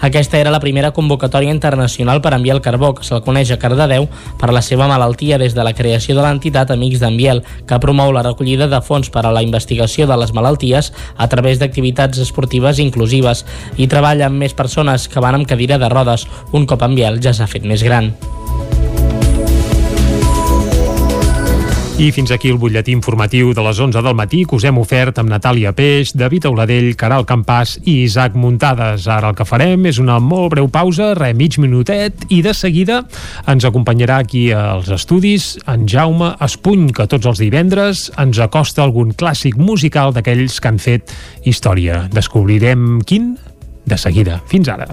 Aquesta 0.00 0.36
era 0.38 0.50
la 0.50 0.60
primera 0.60 0.90
convocatòria 0.92 1.50
internacional 1.50 2.20
per 2.20 2.34
enviar 2.36 2.56
el 2.56 2.62
carbó, 2.62 2.92
que 2.94 3.04
se'l 3.04 3.22
coneix 3.24 3.50
a 3.50 3.56
Cardedeu 3.56 4.04
per 4.36 4.52
la 4.52 4.60
seva 4.60 4.88
malaltia 4.90 5.38
des 5.40 5.54
de 5.56 5.64
la 5.64 5.72
creació 5.72 6.14
de 6.18 6.22
l'entitat 6.26 6.70
Amics 6.70 7.00
d'en 7.00 7.16
Biel, 7.16 7.40
que 7.66 7.78
promou 7.80 8.12
la 8.12 8.22
recollida 8.36 8.68
de 8.68 8.82
fons 8.84 9.08
per 9.08 9.24
a 9.24 9.32
la 9.32 9.42
investigació 9.42 10.06
de 10.06 10.16
les 10.20 10.34
malalties 10.36 10.92
a 11.16 11.28
través 11.32 11.58
d'activitats 11.58 12.20
esportives 12.20 12.78
inclusives 12.78 13.46
i 13.80 13.88
treballa 13.88 14.28
amb 14.28 14.44
més 14.44 14.52
persones 14.52 15.08
que 15.08 15.24
van 15.24 15.40
amb 15.40 15.48
cadira 15.48 15.80
de 15.80 15.88
rodes. 15.88 16.28
Un 16.52 16.68
cop 16.68 16.84
en 16.84 16.94
Biel 16.94 17.22
ja 17.24 17.32
s'ha 17.32 17.48
fet 17.48 17.64
més 17.64 17.82
gran. 17.82 18.12
I 21.96 22.10
fins 22.12 22.28
aquí 22.28 22.50
el 22.52 22.58
butlletí 22.60 22.92
informatiu 22.92 23.54
de 23.56 23.62
les 23.64 23.78
11 23.80 24.02
del 24.04 24.14
matí 24.18 24.42
que 24.44 24.58
us 24.58 24.66
hem 24.68 24.76
ofert 24.76 25.16
amb 25.16 25.30
Natàlia 25.32 25.70
Peix, 25.72 26.10
David 26.12 26.44
Auladell, 26.44 26.90
Caral 27.00 27.24
Campàs 27.24 27.78
i 27.88 28.02
Isaac 28.02 28.36
Muntades. 28.36 29.06
Ara 29.08 29.30
el 29.32 29.38
que 29.38 29.46
farem 29.48 29.88
és 29.88 29.96
una 30.02 30.18
molt 30.20 30.52
breu 30.52 30.68
pausa, 30.68 31.14
re, 31.16 31.32
mig 31.32 31.56
minutet, 31.56 32.26
i 32.28 32.42
de 32.44 32.52
seguida 32.52 33.00
ens 33.48 33.64
acompanyarà 33.64 34.20
aquí 34.20 34.50
als 34.52 34.92
estudis 34.92 35.54
en 35.64 35.88
Jaume 35.88 36.34
Espuny, 36.44 36.92
que 36.92 37.08
tots 37.08 37.32
els 37.32 37.40
divendres 37.40 38.10
ens 38.20 38.44
acosta 38.44 38.84
algun 38.84 39.16
clàssic 39.16 39.56
musical 39.56 40.12
d'aquells 40.12 40.60
que 40.60 40.74
han 40.74 40.82
fet 40.82 41.16
història. 41.48 42.04
Descobrirem 42.12 43.00
quin 43.08 43.38
de 43.88 43.96
seguida. 43.96 44.42
Fins 44.52 44.68
ara. 44.68 44.92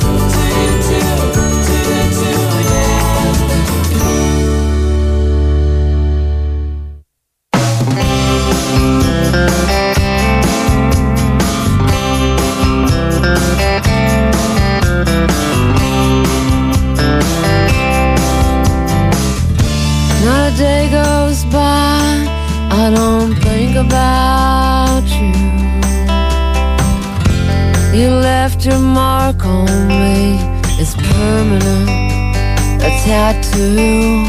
Tattoo. 33.03 34.25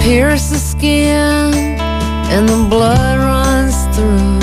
Pierce 0.00 0.48
the 0.48 0.56
skin, 0.56 1.54
and 2.34 2.48
the 2.48 2.66
blood 2.68 3.18
runs 3.18 3.96
through. 3.96 4.41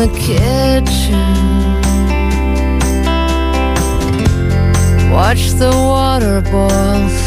The 0.00 0.08
kitchen. 0.16 1.12
Watch 5.12 5.50
the 5.60 5.70
water 5.70 6.40
boil. 6.40 7.19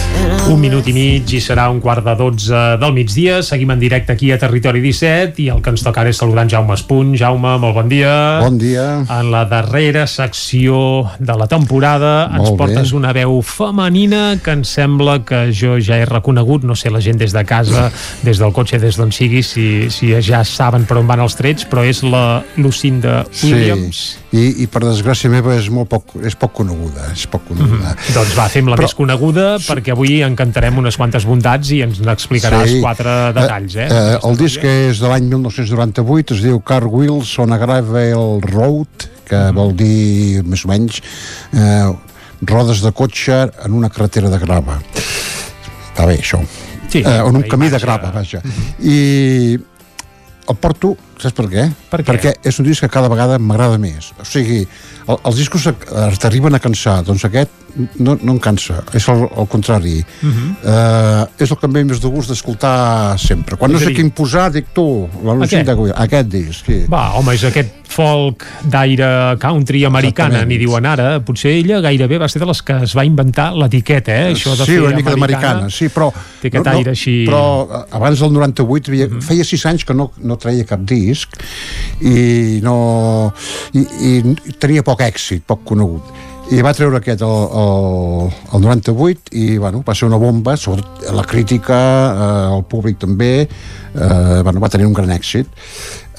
Un 0.51 0.59
minut 0.59 0.85
i 0.85 0.93
mig 0.93 1.31
i 1.33 1.39
serà 1.41 1.69
un 1.71 1.79
quart 1.81 2.03
de 2.05 2.13
12 2.19 2.57
del 2.81 2.91
migdia. 2.93 3.37
Seguim 3.45 3.71
en 3.73 3.79
directe 3.79 4.11
aquí 4.13 4.29
a 4.31 4.37
Territori 4.37 4.81
17 4.83 5.39
i 5.41 5.47
el 5.49 5.61
que 5.63 5.71
ens 5.71 5.81
toca 5.85 6.01
ara 6.03 6.11
és 6.11 6.19
saludar 6.19 6.43
en 6.45 6.51
Jaume 6.51 6.75
Espuny. 6.75 7.15
Jaume, 7.17 7.53
molt 7.63 7.77
bon 7.79 7.87
dia. 7.89 8.11
Bon 8.43 8.57
dia. 8.59 8.83
En 9.07 9.31
la 9.33 9.45
darrera 9.49 10.03
secció 10.05 11.07
de 11.17 11.37
la 11.39 11.47
temporada 11.49 12.27
Molt 12.33 12.41
ens 12.41 12.51
bé. 12.51 12.57
portes 12.59 12.91
una 12.93 13.13
veu 13.15 13.39
femenina 13.41 14.35
que 14.43 14.51
em 14.53 14.65
sembla 14.67 15.21
que 15.25 15.45
jo 15.55 15.77
ja 15.81 15.97
he 16.01 16.05
reconegut, 16.09 16.67
no 16.67 16.75
sé 16.75 16.91
la 16.93 17.01
gent 17.01 17.17
des 17.23 17.33
de 17.33 17.45
casa, 17.49 17.87
des 18.21 18.37
del 18.37 18.53
cotxe, 18.53 18.77
des 18.83 18.99
d'on 18.99 19.11
sigui, 19.15 19.41
si, 19.47 19.89
si 19.89 20.11
ja 20.21 20.43
saben 20.43 20.85
per 20.85 20.99
on 21.01 21.07
van 21.07 21.23
els 21.23 21.39
trets, 21.39 21.65
però 21.65 21.85
és 21.87 22.03
la 22.03 22.43
Lucinda 22.57 23.23
Williams. 23.43 24.03
Sí, 24.19 24.37
i, 24.37 24.45
i 24.65 24.67
per 24.67 24.83
desgràcia 24.83 25.31
meva 25.31 25.55
és 25.55 25.69
molt 25.73 25.89
poc, 25.89 26.17
és 26.25 26.35
poc 26.35 26.53
coneguda, 26.61 27.09
és 27.15 27.25
poc 27.31 27.47
coneguda. 27.47 27.95
Doncs 28.13 28.35
va, 28.37 28.49
fem 28.51 28.67
la 28.69 28.75
Però- 28.77 28.85
més 28.91 28.97
coneguda 28.97 29.49
perquè 29.63 29.93
avui 29.95 30.19
encantarem 30.33 30.77
unes 30.81 30.97
quantes 30.99 31.25
bondats 31.29 31.71
i 31.75 31.83
ens 31.85 32.01
n'explicaràs 32.03 32.75
quatre 32.83 33.17
detalls, 33.37 33.77
eh? 33.79 33.87
eh 33.87 34.17
el 34.27 34.39
disc 34.39 34.63
és 34.67 35.01
de 35.01 35.11
l'any 35.11 35.29
1998, 35.31 36.37
es 36.37 36.43
diu 36.45 36.59
Car 36.65 36.83
Wheels 36.89 37.31
on 37.43 37.55
a 37.55 37.59
Gravel 37.61 38.41
Road, 38.49 39.07
que 39.29 39.37
Mhm. 39.37 39.55
vol 39.55 39.75
dir, 39.75 40.43
més 40.43 40.65
o 40.65 40.73
menys, 40.73 41.01
eh, 41.53 41.93
rodes 42.41 42.81
de 42.81 42.91
cotxe 42.91 43.51
en 43.65 43.73
una 43.73 43.89
carretera 43.89 44.29
de 44.29 44.39
grava. 44.39 44.81
Està 45.93 46.05
bé, 46.05 46.19
això. 46.19 46.41
Sí, 46.89 46.99
eh, 46.99 47.21
en 47.25 47.35
un 47.35 47.43
camí 47.43 47.69
de 47.69 47.77
imatge. 47.77 47.85
grava, 47.85 48.11
vaja. 48.11 48.41
I 48.79 49.57
el 50.49 50.55
porto, 50.59 50.97
saps 51.23 51.35
per 51.39 51.47
què? 51.51 51.65
Per 51.89 52.01
què? 52.03 52.07
Perquè 52.11 52.33
és 52.49 52.59
un 52.59 52.65
disc 52.67 52.83
que 52.85 52.91
cada 52.93 53.09
vegada 53.11 53.39
m'agrada 53.39 53.79
més. 53.81 54.11
O 54.19 54.25
sigui, 54.27 54.61
el, 55.07 55.17
els 55.23 55.35
discos 55.41 55.65
eh, 55.71 55.75
t'arriben 56.19 56.53
a 56.55 56.59
cansar, 56.63 57.01
doncs 57.07 57.25
aquest 57.25 57.59
no, 57.97 58.13
no 58.21 58.35
em 58.35 58.39
cansa, 58.39 58.83
és 58.93 59.07
el, 59.09 59.23
el 59.33 59.47
contrari. 59.49 59.95
Uh 60.21 60.29
-huh. 60.29 60.49
Uh, 60.61 61.25
és 61.41 61.49
el 61.49 61.57
que 61.57 61.65
em 61.65 61.73
ve 61.73 61.83
més 61.83 61.99
de 61.99 62.07
gust 62.07 62.29
d'escoltar 62.29 63.17
sempre. 63.17 63.57
Quan 63.57 63.71
no 63.71 63.77
És 63.77 63.81
a 63.83 63.85
sé 63.85 63.89
dir- 63.91 63.97
quin 63.97 64.11
posar, 64.11 64.51
dic 64.51 64.67
tu, 64.73 65.09
la 65.23 65.33
Lucinda 65.33 65.71
Aquest? 65.73 65.79
Guia, 65.81 65.93
aquest 65.97 66.27
disc, 66.29 66.65
sí. 66.67 66.85
Va, 66.87 67.13
home, 67.17 67.33
és 67.33 67.43
aquest 67.43 67.69
folk 67.87 68.45
d'aire 68.65 69.37
country 69.39 69.83
americana, 69.85 70.43
n'hi 70.45 70.57
diuen 70.57 70.85
ara. 70.85 71.19
Potser 71.25 71.51
ella 71.51 71.79
gairebé 71.81 72.17
va 72.17 72.27
ser 72.27 72.39
de 72.41 72.45
les 72.45 72.61
que 72.61 72.73
es 72.83 72.93
va 72.97 73.05
inventar 73.05 73.53
l'etiqueta, 73.55 74.11
eh? 74.11 74.33
Això 74.33 74.55
de 74.57 74.65
sí, 74.65 74.71
fer 74.71 74.79
una 74.81 74.95
mica 74.95 75.09
d'americana, 75.09 75.69
sí, 75.69 75.89
però... 75.89 76.11
Té 76.41 76.47
aquest 76.47 76.67
aire 76.67 76.91
així... 76.91 77.25
Però 77.25 77.67
eh, 77.69 77.85
abans 77.95 78.19
del 78.19 78.31
98 78.33 78.91
havia, 78.91 79.07
Mhm. 79.07 79.21
feia 79.21 79.43
sis 79.43 79.65
anys 79.65 79.83
que 79.85 79.93
no, 79.93 80.11
no 80.17 80.37
treia 80.37 80.65
cap 80.65 80.79
disc 80.79 81.12
i 82.01 82.59
no... 82.65 82.75
I, 83.73 83.83
i 83.83 84.57
tenia 84.59 84.83
poc 84.85 85.01
èxit, 85.05 85.45
poc 85.47 85.63
conegut. 85.67 86.13
i 86.51 86.59
va 86.61 86.73
treure 86.75 86.99
aquest 86.99 87.21
el, 87.23 87.43
el, 87.59 88.31
el 88.53 88.63
98 88.65 89.31
i 89.39 89.57
bueno, 89.57 89.79
va 89.87 89.95
ser 89.95 90.09
una 90.09 90.19
bomba 90.19 90.57
sobretot 90.59 91.07
la 91.15 91.23
crítica, 91.23 91.79
eh, 92.11 92.55
el 92.57 92.65
públic 92.69 92.99
també 92.99 93.31
eh, 93.47 94.41
bueno, 94.43 94.59
va 94.59 94.69
tenir 94.69 94.85
un 94.89 94.93
gran 94.93 95.09
èxit 95.15 95.47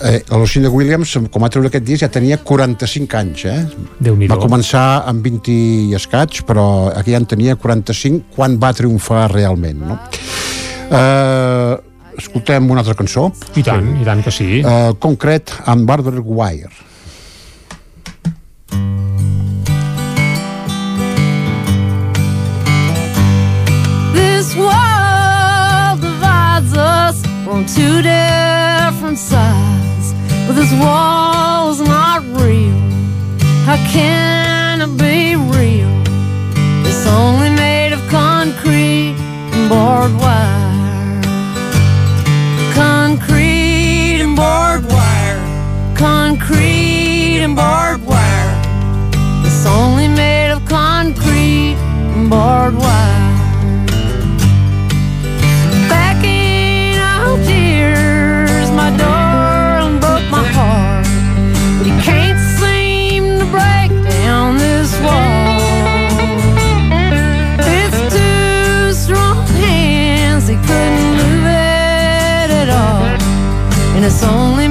eh, 0.02 0.22
la 0.30 0.38
Lucinda 0.40 0.70
Williams 0.70 1.12
com 1.30 1.44
va 1.44 1.50
treure 1.52 1.70
aquest 1.70 1.86
disc 1.86 2.02
ja 2.02 2.10
tenia 2.12 2.40
45 2.42 3.20
anys 3.20 3.44
eh? 3.50 3.58
va 4.30 4.40
començar 4.40 5.04
amb 5.10 5.24
20 5.24 5.54
i 5.54 5.94
escaig 5.98 6.42
però 6.48 6.66
aquí 6.94 7.14
ja 7.14 7.20
en 7.20 7.28
tenia 7.30 7.56
45 7.60 8.34
quan 8.34 8.58
va 8.60 8.72
triomfar 8.76 9.28
realment 9.32 9.84
no? 9.92 9.98
eh, 10.90 11.74
escoltem 12.18 12.70
una 12.70 12.80
altra 12.84 12.94
cançó 12.98 13.30
i 13.56 13.62
tant, 13.66 13.94
i 14.00 14.04
tant 14.06 14.22
que 14.24 14.32
sí 14.34 14.60
eh, 14.62 14.90
concret 15.00 15.54
amb 15.66 15.86
Barbara 15.88 16.22
Wire 16.24 16.72
This 24.12 24.54
world 24.56 26.00
divides 26.00 26.76
us 26.76 27.16
on 27.48 27.66
two 27.66 28.02
different 28.02 29.18
sides. 29.18 30.12
But 30.46 30.54
this 30.54 30.72
wall's 30.72 31.80
not 31.80 32.22
real. 32.40 32.78
How 33.64 33.76
can 33.90 34.82
it 34.82 34.96
be 34.98 35.34
real? 35.36 35.92
It's 36.86 37.06
only 37.06 37.50
made 37.50 37.92
of 37.92 38.00
concrete 38.10 39.16
and 39.52 39.68
barbed 39.68 40.20
wire. 40.20 40.73
Concrete 46.04 47.40
and 47.40 47.56
barbed 47.56 48.04
wire. 48.04 48.60
It's 49.46 49.64
only 49.64 50.06
made 50.06 50.50
of 50.50 50.62
concrete 50.66 51.76
and 52.14 52.28
barbed 52.28 52.76
wire. 52.76 53.32
Backing 55.88 56.96
out 56.98 57.38
tears, 57.46 58.70
my 58.72 58.94
darling 58.98 59.98
broke 59.98 60.28
my 60.30 60.44
heart. 60.56 61.06
But 61.78 61.86
he 61.86 61.94
can't 62.02 62.40
seem 62.60 63.38
to 63.38 63.46
break 63.46 63.90
down 64.04 64.58
this 64.58 64.92
wall. 65.00 65.56
It's 67.80 68.00
too 68.14 68.92
strong 68.92 69.46
hands, 69.56 70.48
he 70.48 70.56
couldn't 70.56 71.12
move 71.20 71.46
it 71.46 72.50
at 72.62 72.68
all. 72.68 73.06
And 73.96 74.04
it's 74.04 74.22
only 74.22 74.63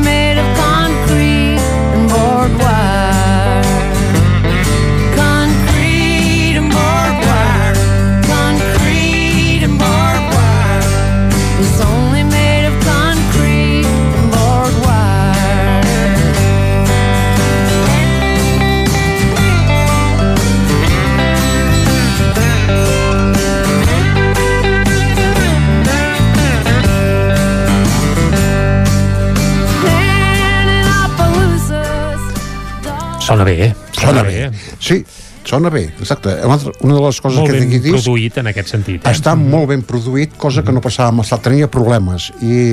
Sona 33.44 33.52
bé, 33.52 33.60
eh? 33.66 33.74
Sona 34.00 34.24
bé. 34.24 34.52
Sí, 34.80 35.04
sona 35.44 35.70
bé, 35.70 35.84
exacte. 36.00 36.30
Una, 36.46 36.54
altra, 36.54 36.72
una 36.82 36.96
de 36.96 37.02
les 37.02 37.20
coses 37.22 37.40
Molt 37.42 37.52
que 37.52 37.58
té 37.60 37.66
aquí 37.66 37.80
disc 37.84 37.98
produït 37.98 38.38
en 38.40 38.50
aquest 38.54 38.72
sentit. 38.72 39.04
Eh? 39.04 39.12
està 39.12 39.36
molt 39.40 39.68
ben 39.74 39.84
produït, 39.88 40.38
cosa 40.40 40.64
que 40.64 40.72
no 40.72 40.84
passava 40.84 41.12
amb 41.12 41.24
l'estat, 41.24 41.44
tenia 41.50 41.68
problemes 41.72 42.30
i 42.42 42.72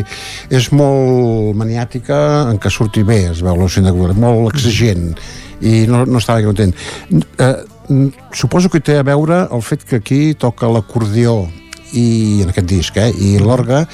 és 0.55 0.71
molt 0.77 1.57
maniàtica 1.59 2.21
en 2.51 2.61
què 2.63 2.71
surti 2.71 3.03
bé, 3.07 3.25
es 3.33 3.43
veu 3.43 3.59
la 3.59 3.67
Aguilera, 3.67 4.15
molt 4.15 4.55
exigent 4.55 5.11
i 5.61 5.85
no, 5.91 6.05
no 6.07 6.23
estava 6.23 6.43
content. 6.47 6.73
Eh, 7.11 7.55
mm, 7.89 8.31
suposo 8.33 8.71
que 8.71 8.81
té 8.81 9.01
a 9.01 9.07
veure 9.07 9.47
el 9.51 9.63
fet 9.67 9.85
que 9.85 10.01
aquí 10.01 10.23
toca 10.39 10.71
l'acordió 10.71 11.43
i 11.97 12.43
en 12.45 12.53
aquest 12.53 12.69
disc, 12.71 12.97
eh? 13.01 13.11
i 13.17 13.39
l'orga 13.43 13.85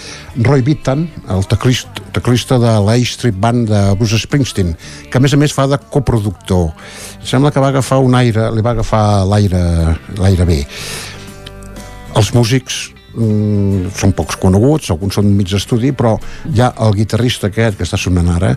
Roy 0.47 0.65
Bittan, 0.67 1.07
el 1.33 1.47
teclista, 1.51 2.05
teclista 2.17 2.59
de 2.63 2.73
la 2.85 2.97
Street 3.05 3.39
Band 3.41 3.69
de 3.71 3.83
Bruce 3.99 4.21
Springsteen, 4.23 4.75
que 5.11 5.19
a 5.19 5.23
més 5.23 5.35
a 5.35 5.41
més 5.41 5.55
fa 5.55 5.69
de 5.71 5.79
coproductor. 5.93 6.71
Sembla 7.25 7.53
que 7.53 7.63
va 7.63 7.73
agafar 7.75 8.01
un 8.05 8.17
aire, 8.19 8.51
li 8.55 8.65
va 8.65 8.77
agafar 8.77 9.25
l'aire 9.29 9.63
l'aire 10.19 10.49
bé. 10.49 10.61
Els 12.17 12.33
músics 12.33 12.87
mm, 13.17 13.93
són 13.97 14.13
pocs 14.17 14.39
coneguts, 14.41 14.91
alguns 14.95 15.17
són 15.19 15.31
mig 15.37 15.51
d'estudi, 15.51 15.93
però 15.97 16.15
hi 16.53 16.63
ha 16.63 16.73
el 16.87 16.95
guitarrista 16.97 17.51
aquest 17.51 17.79
que 17.79 17.87
està 17.87 17.99
sonant 18.01 18.29
ara, 18.37 18.53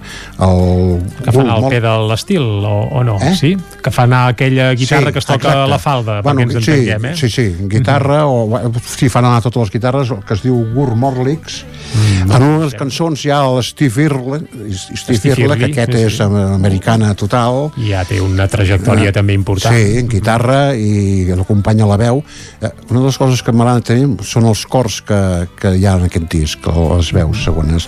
el... 0.46 1.00
Que 1.24 1.34
fan 1.36 1.52
el 1.56 1.68
P 1.70 1.82
de 1.84 1.96
l'estil, 2.10 2.46
o, 2.68 2.76
o 3.00 3.04
no? 3.08 3.18
Eh? 3.24 3.34
Sí? 3.40 3.56
Que 3.84 3.94
fan 3.96 4.14
aquella 4.18 4.72
guitarra 4.76 5.10
Sí, 5.10 5.14
que 5.14 5.20
es 5.24 5.26
toca 5.26 5.38
exacte. 5.40 5.64
a 5.64 5.68
la 5.68 5.80
falda, 5.80 6.20
bueno, 6.26 6.44
perquè 6.44 6.58
ens 6.60 6.66
sí, 6.66 6.72
entenguem, 6.72 7.10
eh? 7.12 7.16
Sí, 7.20 7.30
sí, 7.30 7.48
guitarra, 7.72 8.22
o 8.28 8.74
sí, 8.84 9.10
fan 9.10 9.28
anar 9.30 9.42
totes 9.46 9.68
les 9.68 9.74
guitarres, 9.78 10.14
el 10.16 10.24
que 10.26 10.36
es 10.38 10.44
diu 10.46 10.58
Gur 10.74 10.96
Morlix. 11.00 11.64
Mm, 11.90 12.30
en 12.30 12.44
una 12.44 12.58
de 12.60 12.66
les 12.68 12.76
cançons 12.78 13.26
hi 13.26 13.32
ha 13.34 13.40
el 13.48 13.62
Steve 13.66 14.04
Irle, 14.06 14.42
Steve, 14.76 15.18
Steve 15.18 15.36
Irle, 15.36 15.58
que 15.58 15.70
aquest 15.72 15.96
sí, 15.96 16.04
és 16.10 16.20
sí. 16.20 16.28
americana 16.60 17.14
total. 17.18 17.70
Ja 17.88 18.04
té 18.08 18.20
una 18.22 18.48
trajectòria 18.52 19.14
també 19.16 19.34
important. 19.38 19.76
Sí, 19.76 19.98
en 20.02 20.10
guitarra 20.12 20.60
i 20.78 21.26
l'acompanya 21.30 21.88
la 21.90 21.98
veu. 22.00 22.24
Eh, 22.62 22.72
Una 22.90 23.02
de 23.02 23.06
les 23.06 23.18
coses 23.22 23.42
que 23.46 23.54
m'agrada 23.54 23.84
tenir 23.86 24.08
són 24.26 24.49
els 24.50 24.66
cors 24.70 25.00
que, 25.06 25.20
que 25.60 25.74
hi 25.78 25.86
ha 25.88 25.96
en 26.00 26.08
aquest 26.08 26.28
disc, 26.32 26.70
les 26.70 27.12
veus 27.16 27.44
segones. 27.46 27.88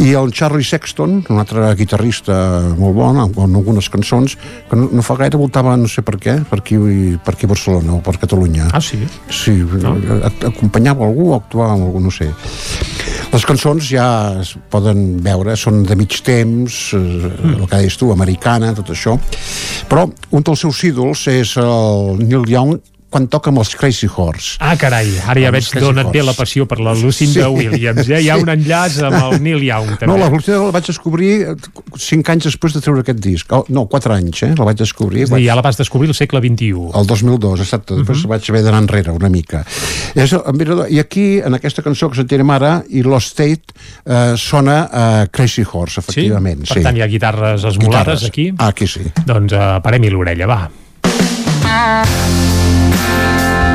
I 0.00 0.12
el 0.18 0.32
Charlie 0.36 0.66
Sexton, 0.66 1.20
un 1.30 1.40
altre 1.42 1.70
guitarrista 1.78 2.36
molt 2.78 2.96
bon, 2.96 3.20
amb 3.22 3.38
amb 3.44 3.58
algunes 3.58 3.88
cançons, 3.92 4.36
que 4.70 4.78
no, 4.78 4.88
no 4.92 5.04
fa 5.04 5.16
gaire 5.20 5.40
voltava, 5.40 5.76
no 5.80 5.88
sé 5.90 6.04
per 6.06 6.16
què, 6.20 6.36
per 6.48 6.60
aquí, 6.62 6.78
per 7.24 7.34
aquí 7.34 7.48
a 7.48 7.52
Barcelona 7.52 7.96
o 7.96 8.00
per 8.04 8.16
Catalunya. 8.22 8.70
Ah, 8.72 8.82
sí? 8.84 9.00
Sí, 9.30 9.56
no? 9.82 9.96
acompanyava 10.48 11.06
algú 11.06 11.30
o 11.32 11.36
actuava 11.38 11.74
amb 11.74 11.88
algú, 11.88 12.02
no 12.04 12.12
sé. 12.14 12.30
Les 13.34 13.44
cançons 13.48 13.82
ja 13.88 14.06
es 14.40 14.54
poden 14.70 15.18
veure, 15.24 15.56
són 15.58 15.82
de 15.88 15.96
mig 15.98 16.20
temps, 16.26 16.80
eh, 16.94 17.32
el 17.54 17.64
que 17.66 17.80
deies 17.80 17.98
tu, 17.98 18.12
americana, 18.14 18.74
tot 18.76 18.92
això, 18.94 19.16
però 19.90 20.06
un 20.30 20.44
dels 20.46 20.64
seus 20.64 20.82
ídols 20.86 21.26
és 21.32 21.56
el 21.60 22.20
Neil 22.22 22.46
Young 22.50 22.76
quan 23.14 23.28
toca 23.30 23.52
amb 23.52 23.60
els 23.62 23.70
Crazy 23.78 24.08
Horse. 24.10 24.56
Ah, 24.58 24.74
carai, 24.80 25.12
ara 25.22 25.38
ja 25.44 25.52
veig 25.54 25.68
d'on 25.78 26.00
et 26.02 26.08
ve 26.14 26.22
la 26.26 26.34
passió 26.34 26.66
per 26.66 26.80
la 26.82 26.92
Lucinda 26.98 27.44
Sí. 27.46 27.50
Williams. 27.54 28.08
Eh? 28.10 28.20
Hi 28.24 28.30
ha 28.32 28.36
un 28.40 28.48
enllaç 28.50 28.96
amb 29.06 29.14
el 29.20 29.36
Neil 29.44 29.62
Young, 29.62 29.92
també. 30.00 30.08
No, 30.10 30.16
la 30.18 30.26
Lucinda 30.32 30.58
la 30.64 30.72
vaig 30.74 30.88
descobrir 30.90 31.30
eh, 31.46 31.54
cinc 32.02 32.28
anys 32.34 32.48
després 32.50 32.74
de 32.74 32.82
treure 32.82 33.04
aquest 33.04 33.20
disc. 33.22 33.52
Oh, 33.54 33.62
no, 33.70 33.86
quatre 33.92 34.16
anys, 34.16 34.42
eh? 34.48 34.50
La 34.58 34.66
vaig 34.66 34.80
descobrir. 34.82 35.22
És 35.28 35.32
a 35.32 35.38
dir, 35.38 35.46
ja 35.46 35.54
la 35.54 35.62
vas 35.62 35.78
descobrir 35.78 36.10
al 36.10 36.18
segle 36.18 36.42
XXI. 36.42 36.90
El 36.98 37.06
2002, 37.06 37.62
exacte. 37.64 37.94
Després 38.00 38.26
vaig 38.34 38.50
haver 38.50 38.62
d'anar 38.66 38.82
enrere 38.82 39.14
una 39.14 39.30
mica. 39.30 39.62
És, 40.14 40.32
el 40.34 40.58
mirador- 40.58 40.90
I 40.90 40.98
aquí, 41.02 41.38
en 41.44 41.54
aquesta 41.54 41.82
cançó 41.86 42.10
que 42.10 42.16
sentirem 42.20 42.50
ara, 42.50 42.74
i 42.90 43.02
Lost 43.06 43.34
State, 43.38 43.74
eh, 44.04 44.34
sona 44.36 44.80
a 44.90 45.04
Crazy 45.30 45.62
Horse, 45.70 46.00
efectivament. 46.00 46.66
Per 46.68 46.82
tant, 46.82 46.96
hi 46.98 47.02
ha 47.04 47.06
guitarres 47.06 47.62
esmolades 47.64 48.22
Guitarres. 48.24 48.24
aquí. 48.24 48.50
Ah, 48.58 48.68
aquí 48.74 48.86
sí. 48.90 49.06
Doncs 49.24 49.52
uh, 49.54 49.78
parem-hi 49.84 50.10
l'orella, 50.10 50.46
va. 50.50 50.62
I 51.64 52.43
Thank 53.16 53.68
you. 53.68 53.73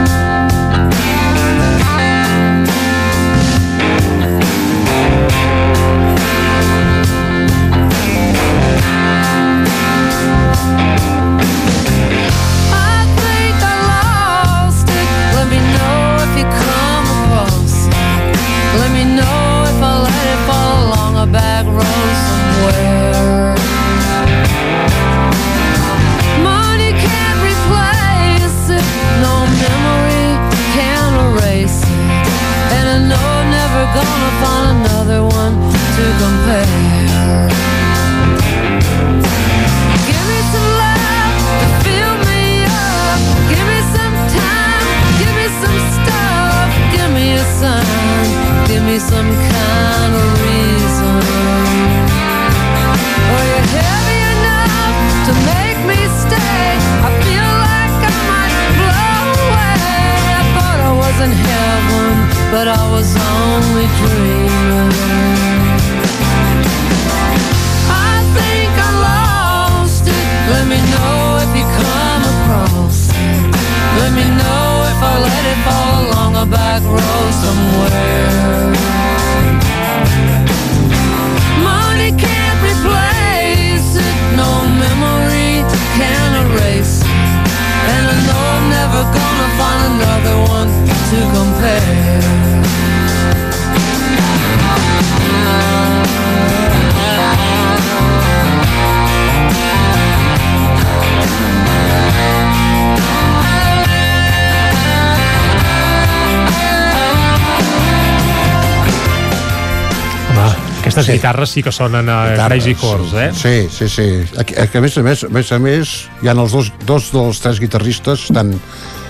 Aquestes 110.99 111.13
sí. 111.13 111.17
guitarres 111.19 111.49
sí 111.49 111.63
que 111.63 111.71
sonen 111.71 112.09
a 112.09 112.31
Guitarres, 112.31 112.63
Crazy 112.63 112.85
Horse, 112.85 113.25
eh? 113.25 113.31
Sí, 113.33 113.67
sí, 113.71 113.89
sí. 113.89 114.07
Aquí, 114.37 114.55
a, 114.55 114.81
més 114.81 114.97
a 114.97 115.03
més, 115.03 115.23
a 115.23 115.29
més 115.33 115.51
a 115.51 115.59
més, 115.59 115.93
hi 116.21 116.29
ha 116.29 116.35
els 116.35 116.55
dos, 116.55 116.71
dos 116.85 117.11
dels 117.15 117.39
tres 117.43 117.61
guitarristes 117.63 118.27
estan 118.29 118.53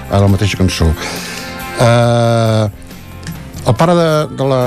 a 0.10 0.22
la 0.22 0.30
mateixa 0.32 0.60
cançó. 0.60 0.90
Uh, 1.80 2.70
el 3.66 3.76
pare 3.80 3.96
de, 3.96 4.12
de 4.36 4.48
la 4.50 4.64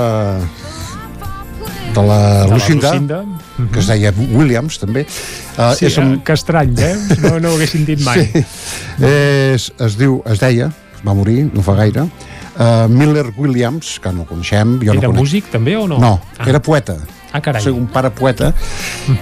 de 1.93 2.01
la 2.01 2.19
la 2.47 2.47
Lucinda, 2.47 2.93
Lucinda. 2.93 3.23
que 3.71 3.79
es 3.79 3.87
deia 3.87 4.11
Williams 4.17 4.79
també 4.81 5.03
uh, 5.05 5.75
Sí, 5.77 5.85
eh, 5.85 6.05
que 6.25 6.33
estrany, 6.33 6.73
eh? 6.81 6.95
No, 7.21 7.35
no 7.39 7.51
ho 7.51 7.57
haguessin 7.59 7.85
dit 7.85 8.01
mai. 8.01 8.25
Sí. 8.33 9.05
És, 9.09 9.71
es 9.81 9.97
diu, 9.97 10.19
es 10.29 10.41
deia, 10.41 10.67
va 11.05 11.15
morir 11.17 11.47
no 11.53 11.63
fa 11.65 11.73
gaire, 11.77 12.07
uh, 12.57 12.87
Miller 12.89 13.27
Williams, 13.37 13.99
que 13.99 14.11
no 14.13 14.25
coneixem. 14.25 14.79
Jo 14.83 14.91
Era 14.93 15.01
no 15.01 15.07
conec. 15.13 15.21
músic 15.21 15.51
també 15.51 15.75
o 15.77 15.87
no? 15.87 15.97
No, 15.99 16.19
Ah. 16.37 16.47
era 16.49 16.59
poeta. 16.61 16.97
Ah, 17.31 17.41
carai. 17.41 17.61
O 17.61 17.63
sigui, 17.65 17.79
un 17.79 17.87
pare 17.87 18.09
poeta. 18.11 18.53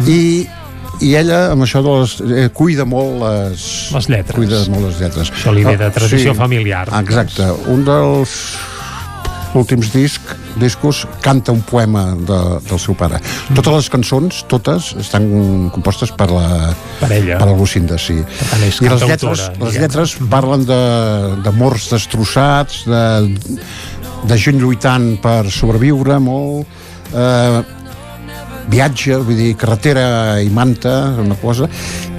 I, 0.07 0.47
I 1.01 1.15
ella, 1.15 1.51
amb 1.53 1.63
això 1.63 1.81
de 1.81 1.93
les, 2.01 2.17
eh, 2.45 2.49
cuida 2.53 2.83
molt 2.85 3.21
les... 3.23 3.63
Les 3.95 4.09
lletres. 4.09 4.35
Cuida 4.35 4.59
molt 4.69 4.85
les 4.89 4.99
lletres. 4.99 5.31
Això 5.31 5.53
li 5.55 5.63
ve 5.63 5.77
de 5.77 5.89
tradició 5.89 6.33
familiar. 6.35 6.87
Exacte. 6.99 7.47
Un 7.71 7.85
dels 7.87 8.35
últims 9.57 9.91
disc, 9.93 10.21
discos 10.59 11.05
canta 11.21 11.51
un 11.51 11.61
poema 11.61 12.15
de, 12.15 12.39
del 12.69 12.79
seu 12.79 12.95
pare. 12.95 13.19
Mm. 13.19 13.55
Totes 13.59 13.73
les 13.73 13.89
cançons, 13.93 14.41
totes, 14.51 14.91
estan 14.99 15.25
compostes 15.73 16.11
per 16.15 16.29
la, 16.31 16.73
Per 16.99 17.11
ella. 17.11 17.37
per 17.41 17.47
la 17.51 17.57
Lucinda, 17.57 17.97
sí. 17.99 18.17
tant, 18.49 18.61
I 18.61 18.89
les 18.89 19.05
lletres, 19.07 19.45
les 19.49 19.57
diguem. 19.59 19.81
lletres 19.81 20.15
parlen 20.31 20.65
de- 20.65 21.35
d'amors 21.43 21.89
de, 21.89 21.95
destrossats, 21.97 22.83
de, 22.85 23.03
de 24.27 24.37
gent 24.37 24.59
lluitant 24.61 25.15
per 25.21 25.49
sobreviure 25.51 26.19
molt, 26.19 26.67
eh, 27.13 27.61
viatge, 28.69 29.17
vull 29.25 29.35
dir, 29.35 29.55
carretera 29.59 30.39
i 30.43 30.49
manta, 30.53 31.15
una 31.19 31.35
cosa, 31.41 31.67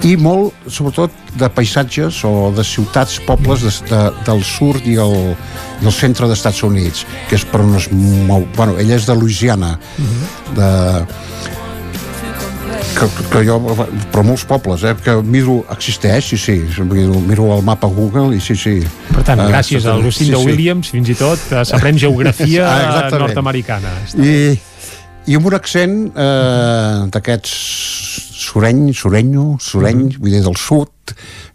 i 0.02 0.16
molt, 0.16 0.52
sobretot, 0.68 1.10
de 1.38 1.48
paisatges 1.48 2.18
o 2.28 2.50
de 2.52 2.64
ciutats, 2.66 3.20
pobles 3.24 3.62
de, 3.64 3.70
de, 3.88 4.00
del 4.26 4.42
sud 4.44 4.84
i 4.84 4.98
el, 5.00 5.14
i 5.80 5.86
el 5.88 5.94
centre 5.96 6.26
dels 6.28 6.42
Estats 6.42 6.62
Units, 6.66 7.06
que 7.30 7.38
és 7.38 7.44
per 7.48 7.62
on 7.64 7.76
es 7.78 7.86
mou... 7.92 8.44
Bueno, 8.56 8.76
ella 8.82 8.98
és 8.98 9.06
de 9.08 9.14
Louisiana, 9.16 9.78
de, 10.56 10.68
que, 12.98 13.06
que 13.32 13.40
jo, 13.46 13.56
però 14.12 14.24
molts 14.26 14.44
pobles, 14.48 14.82
eh, 14.84 14.92
que 15.02 15.14
miro, 15.24 15.62
existeix, 15.72 16.26
sí, 16.34 16.36
sí, 16.38 16.58
miro, 16.84 17.16
miro 17.24 17.48
el 17.56 17.62
mapa 17.64 17.88
Google 17.88 18.36
i 18.36 18.40
sí, 18.44 18.56
sí. 18.58 18.74
Per 19.12 19.24
tant, 19.24 19.40
Eh, 19.40 19.48
gràcies 19.48 19.86
a 19.88 19.96
Lucinda 19.96 20.36
sí, 20.36 20.42
sí. 20.42 20.50
Williams, 20.50 20.90
fins 20.92 21.08
i 21.08 21.16
tot 21.16 21.40
eh, 21.52 21.64
s'aprèn 21.64 21.96
geografia 22.04 22.68
Ah, 22.68 23.08
nord-americana. 23.10 23.94
I, 24.20 24.58
i 25.30 25.36
amb 25.38 25.46
un 25.46 25.54
accent 25.54 25.98
eh, 26.16 27.06
d'aquests 27.14 27.52
sureny, 28.42 28.88
surenyo, 28.92 29.56
sureny, 29.62 30.08
Mhm. 30.08 30.18
vull 30.20 30.30
dir, 30.34 30.42
del 30.42 30.56
sud, 30.56 30.88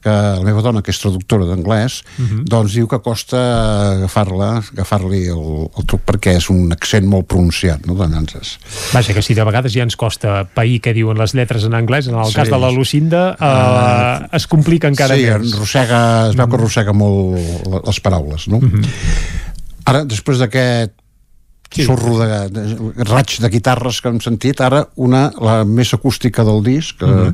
que 0.02 0.10
la 0.10 0.40
meva 0.46 0.62
dona, 0.62 0.82
que 0.82 0.92
és 0.92 1.00
traductora 1.00 1.44
d'anglès, 1.46 2.04
Mhm. 2.18 2.46
doncs 2.46 2.74
diu 2.74 2.88
que 2.88 3.00
costa 3.02 3.92
agafar-la, 3.98 4.62
agafar-li 4.72 5.26
el, 5.28 5.68
el 5.78 5.86
truc 5.86 6.02
perquè 6.06 6.38
és 6.38 6.50
un 6.50 6.72
accent 6.72 7.06
molt 7.06 7.28
pronunciat, 7.28 7.86
no, 7.86 7.94
de 7.96 8.08
nanses. 8.08 8.58
Vaja, 8.94 9.14
que 9.14 9.22
si 9.22 9.34
de 9.34 9.44
vegades 9.44 9.74
ja 9.74 9.84
ens 9.84 9.98
costa 9.98 10.46
pair 10.54 10.80
què 10.82 10.94
diuen 10.94 11.18
les 11.18 11.34
lletres 11.36 11.66
en 11.66 11.74
anglès, 11.74 12.08
en 12.08 12.16
el 12.16 12.26
Sí. 12.32 12.36
cas 12.36 12.50
de 12.50 12.58
la 12.58 12.72
Lucinda 12.72 13.32
eh, 13.32 13.36
Ah. 13.42 14.30
es 14.32 14.48
complica 14.48 14.88
encara 14.88 15.16
sí, 15.16 15.24
més. 15.26 15.54
arrossega, 15.54 16.30
es 16.30 16.36
veu 16.36 16.48
que 16.48 16.56
arrossega 16.56 16.94
molt 16.94 17.38
le- 17.68 17.82
les 17.86 18.00
paraules, 18.00 18.48
no? 18.48 18.60
Ara, 19.88 20.04
després 20.06 20.38
d'aquest 20.40 20.92
sí. 21.72 21.84
xorro 21.86 22.18
de, 22.20 22.50
de, 22.50 23.04
raig 23.10 23.38
de 23.44 23.50
guitarres 23.50 24.02
que 24.02 24.10
hem 24.10 24.20
sentit, 24.24 24.62
ara 24.62 24.86
una, 24.96 25.32
la 25.42 25.64
més 25.66 25.94
acústica 25.94 26.44
del 26.48 26.64
disc, 26.64 26.98
que, 27.00 27.06
Mhm. 27.06 27.34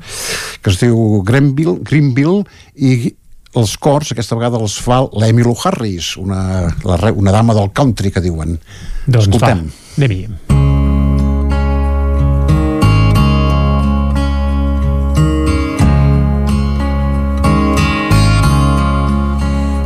que 0.61 0.69
es 0.69 0.79
diu 0.79 1.21
Greenville, 1.23 1.79
Greenville 1.83 2.43
i 2.75 3.13
els 3.55 3.77
cors, 3.77 4.11
aquesta 4.11 4.35
vegada 4.35 4.57
els 4.57 4.79
fa 4.81 5.03
l'Emily 5.13 5.53
Harris, 5.63 6.15
una, 6.17 6.73
la, 6.83 7.11
una 7.13 7.31
dama 7.31 7.53
del 7.53 7.71
country, 7.71 8.09
que 8.11 8.21
diuen. 8.21 8.59
Doncs 9.05 9.27
Escoltem. 9.27 9.67
va, 9.67 10.03
anem-hi. 10.03 10.27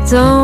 Don't 0.09 0.36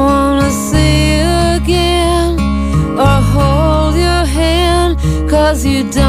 cause 5.54 5.66
you 5.66 5.84
don't 5.92 6.03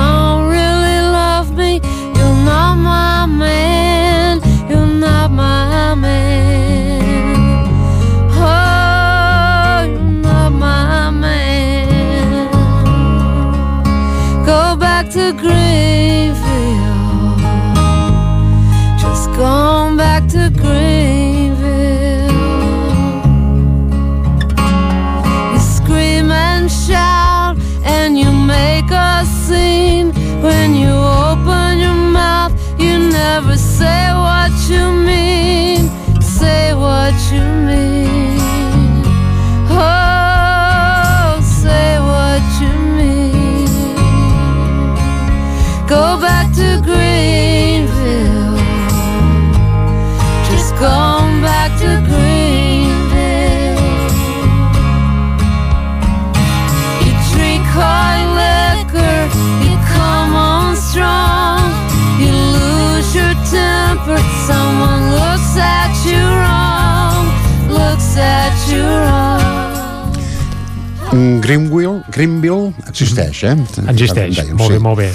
Greenville, 71.44 72.00
Greenville 72.10 72.72
existeix, 72.88 73.42
eh? 73.44 73.56
Existeix, 73.92 74.40
Dèiem, 74.40 74.56
molt 74.56 74.72
sí. 74.72 74.78
bé, 74.78 74.80
molt 74.88 75.02
bé. 75.02 75.10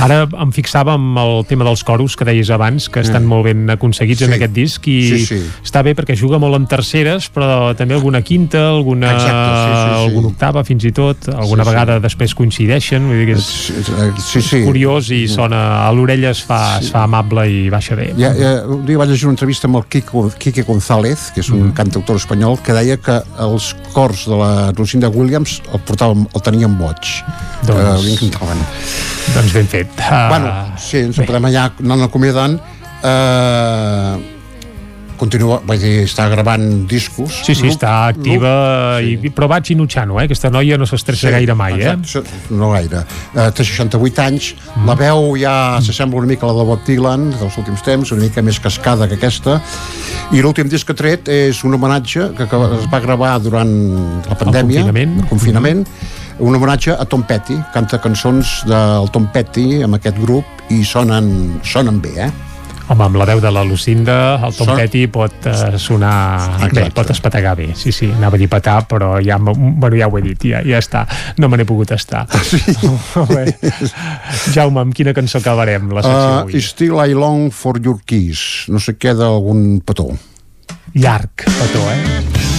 Ara 0.00 0.22
em 0.42 0.52
fixava 0.52 0.94
amb 0.96 1.18
el 1.20 1.44
tema 1.46 1.64
dels 1.66 1.82
coros 1.84 2.16
que 2.16 2.24
deies 2.24 2.48
abans, 2.50 2.88
que 2.88 3.00
estan 3.00 3.24
Mm. 3.24 3.28
molt 3.28 3.44
ben 3.44 3.70
aconseguits 3.70 4.22
en 4.22 4.30
Sí. 4.30 4.34
aquest 4.34 4.52
disc 4.52 4.86
i 4.88 5.02
Sí, 5.08 5.26
sí. 5.26 5.40
està 5.62 5.82
bé 5.84 5.94
perquè 5.94 6.16
juga 6.16 6.38
molt 6.38 6.54
en 6.56 6.66
terceres, 6.66 7.30
però 7.32 7.74
també 7.76 7.94
alguna 7.94 8.22
quinta, 8.22 8.68
alguna, 8.70 9.12
Exacte, 9.12 9.30
sí, 9.30 9.70
sí, 9.70 9.90
sí. 10.00 10.06
alguna 10.08 10.28
octava 10.28 10.64
fins 10.64 10.84
i 10.84 10.92
tot, 10.92 11.28
alguna 11.28 11.64
Sí, 11.64 11.68
sí. 11.70 11.74
vegada 11.74 12.00
després 12.00 12.34
coincideixen, 12.34 13.06
vull 13.06 13.18
dir 13.18 13.26
que 13.26 13.32
és, 13.38 13.44
sí, 13.44 14.40
sí. 14.40 14.56
és 14.56 14.64
curiós 14.64 15.10
i 15.10 15.28
sona 15.28 15.86
a 15.86 15.92
l'orella 15.92 16.30
es, 16.30 16.42
fa, 16.42 16.78
es 16.80 16.90
fa 16.90 17.04
amable 17.04 17.44
i 17.50 17.68
baixa 17.68 17.94
bé. 17.94 18.14
Ja, 18.16 18.32
ja, 18.34 18.64
un 18.66 18.86
dia 18.86 18.96
vaig 18.96 19.10
llegir 19.10 19.26
una 19.26 19.32
entrevista 19.34 19.66
amb 19.68 19.76
el 19.76 19.84
Quico, 19.84 20.30
Quique 20.38 20.62
González, 20.62 21.30
que 21.34 21.40
és 21.40 21.50
un 21.50 21.72
cantautor 21.72 22.16
espanyol, 22.16 22.58
que 22.62 22.72
deia 22.72 22.96
que 22.96 23.20
els 23.38 23.74
cors 23.92 24.24
de 24.26 24.36
la 24.36 24.72
Lucinda 24.72 25.08
Williams 25.10 25.60
el, 25.74 25.80
portàvem, 25.80 26.26
el 26.34 26.40
teníem 26.40 26.78
boig. 26.78 26.96
Doncs- 27.66 27.80
Eh, 27.80 28.02
li 28.06 28.12
encantaven. 28.12 28.58
Doncs 29.34 29.52
ben 29.52 29.66
fet. 29.66 29.89
Uh, 29.98 30.28
Bueno, 30.30 30.52
sí, 30.80 31.04
ens 31.06 31.22
podem 31.22 31.50
allà 31.50 31.70
anant 31.82 32.06
acomiadant. 32.06 32.58
Eh, 33.00 34.38
continua, 35.20 35.58
vull 35.68 35.80
dir, 35.80 36.06
està 36.06 36.24
gravant 36.32 36.64
discos. 36.88 37.42
Sí, 37.44 37.54
sí, 37.56 37.68
està 37.68 37.92
activa, 38.08 38.52
i, 39.04 39.18
però 39.34 39.50
vaig 39.52 39.68
inutxant 39.74 40.14
eh? 40.14 40.24
Aquesta 40.24 40.48
noia 40.52 40.78
no 40.80 40.88
s'estressa 40.88 41.28
sí, 41.28 41.32
gaire 41.34 41.56
mai, 41.58 41.76
eh? 41.76 41.92
exacte, 41.92 42.38
No 42.56 42.70
gaire. 42.72 43.02
Eh, 43.34 43.50
té 43.56 43.66
68 43.68 44.24
anys, 44.24 44.54
mm. 44.54 44.86
la 44.88 44.96
veu 45.00 45.34
ja 45.40 45.54
s'assembla 45.84 46.22
una 46.22 46.30
mica 46.32 46.48
a 46.48 46.52
la 46.52 46.62
de 46.62 46.68
Bob 46.70 46.86
Dylan 46.88 47.28
dels 47.36 47.58
últims 47.60 47.84
temps, 47.84 48.14
una 48.16 48.24
mica 48.24 48.44
més 48.46 48.60
cascada 48.64 49.08
que 49.10 49.20
aquesta, 49.20 49.58
i 50.32 50.40
l'últim 50.40 50.72
disc 50.72 50.88
que 50.88 50.96
ha 50.96 51.02
tret 51.02 51.28
és 51.32 51.60
un 51.68 51.76
homenatge 51.76 52.30
que, 52.38 52.48
que 52.48 52.64
es 52.80 52.88
va 52.92 53.04
gravar 53.04 53.36
durant 53.44 53.76
la 54.24 54.40
pandèmia, 54.40 54.86
el 54.86 54.88
confinament, 54.88 55.20
el 55.20 55.30
confinament 55.34 55.86
un 56.40 56.54
homenatge 56.56 56.94
a 56.96 57.04
Tom 57.04 57.22
Petty, 57.28 57.56
canta 57.74 58.00
cançons 58.00 58.60
del 58.68 59.10
Tom 59.12 59.28
Petty 59.32 59.82
amb 59.84 59.98
aquest 60.00 60.16
grup 60.22 60.44
i 60.72 60.82
sonen, 60.86 61.58
sonen 61.66 62.00
bé, 62.02 62.14
eh? 62.28 62.30
Home, 62.90 63.04
amb 63.06 63.18
la 63.20 63.26
veu 63.28 63.38
de 63.38 63.50
la 63.54 63.60
Lucinda, 63.62 64.14
el 64.48 64.54
Tom 64.56 64.66
Son- 64.72 64.80
Petty 64.80 65.04
pot 65.06 65.44
uh, 65.46 65.76
sonar... 65.78 66.40
Exacte. 66.56 66.74
Bé, 66.80 66.86
pot 66.96 67.12
espetegar 67.14 67.52
bé, 67.60 67.68
sí, 67.78 67.92
sí, 67.94 68.08
anava 68.10 68.34
a 68.34 68.40
dir 68.42 68.48
petar, 68.50 68.80
però 68.90 69.12
ja, 69.22 69.36
bueno, 69.38 69.92
ja 69.94 70.08
ho 70.10 70.18
he 70.18 70.24
dit, 70.24 70.48
ja, 70.50 70.64
ja 70.66 70.80
està, 70.82 71.04
no 71.38 71.46
me 71.52 71.60
n'he 71.60 71.68
pogut 71.68 71.92
estar. 71.94 72.24
Sí. 72.42 72.58
Jaume, 74.56 74.82
amb 74.82 74.96
quina 74.96 75.14
cançó 75.14 75.38
acabarem 75.38 75.92
la 75.94 76.02
secció 76.02 76.18
Uh, 76.18 76.42
avui? 76.42 76.60
Still 76.66 76.98
I 77.04 77.14
long 77.14 77.50
for 77.54 77.78
your 77.78 78.00
kiss. 78.06 78.66
No 78.72 78.82
sé 78.82 78.96
què 78.98 79.14
d'algun 79.14 79.80
petó. 79.86 80.10
Llarg, 80.98 81.46
petó, 81.46 81.86
eh? 81.94 82.49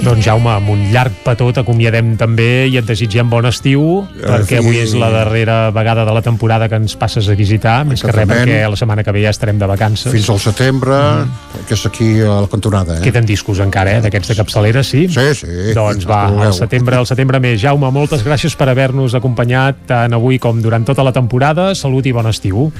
Doncs 0.00 0.24
Jaume, 0.24 0.48
amb 0.48 0.70
un 0.72 0.86
llarg 0.94 1.12
petó 1.20 1.50
t'acomiadem 1.52 2.14
també 2.16 2.64
i 2.70 2.78
et 2.80 2.86
desitgem 2.88 3.28
bon 3.28 3.44
estiu 3.44 3.82
perquè 4.16 4.60
avui 4.62 4.78
és 4.80 4.94
la 4.96 5.10
darrera 5.12 5.58
vegada 5.76 6.06
de 6.08 6.14
la 6.16 6.22
temporada 6.24 6.70
que 6.72 6.78
ens 6.80 6.94
passes 6.96 7.28
a 7.28 7.36
visitar 7.36 7.82
més 7.84 8.00
que 8.00 8.14
res 8.14 8.28
perquè 8.30 8.62
la 8.64 8.78
setmana 8.80 9.04
que 9.04 9.12
ve 9.12 9.26
ja 9.26 9.32
estarem 9.34 9.58
de 9.60 9.68
vacances 9.68 10.08
Fins 10.14 10.30
al 10.32 10.40
setembre, 10.40 10.96
mm. 10.96 11.66
que 11.68 11.76
és 11.76 11.84
aquí 11.86 12.08
a 12.24 12.38
la 12.46 12.48
cantonada. 12.48 12.96
Eh? 12.96 13.04
Queden 13.04 13.28
discos 13.28 13.60
encara, 13.60 13.98
eh, 13.98 14.04
d'aquests 14.06 14.32
de 14.32 14.38
capçalera, 14.38 14.82
sí? 14.86 15.04
Sí, 15.12 15.26
sí. 15.36 15.74
Doncs 15.76 16.08
va, 16.08 16.22
al 16.46 16.56
setembre, 16.56 16.96
al 16.96 17.08
setembre 17.10 17.42
més. 17.44 17.60
Jaume, 17.60 17.92
moltes 17.92 18.24
gràcies 18.24 18.56
per 18.56 18.70
haver-nos 18.72 19.18
acompanyat 19.20 19.84
tant 19.90 20.16
avui 20.16 20.40
com 20.40 20.64
durant 20.64 20.86
tota 20.88 21.04
la 21.04 21.12
temporada. 21.12 21.74
Salut 21.76 22.08
i 22.08 22.16
bon 22.16 22.30
estiu. 22.30 22.70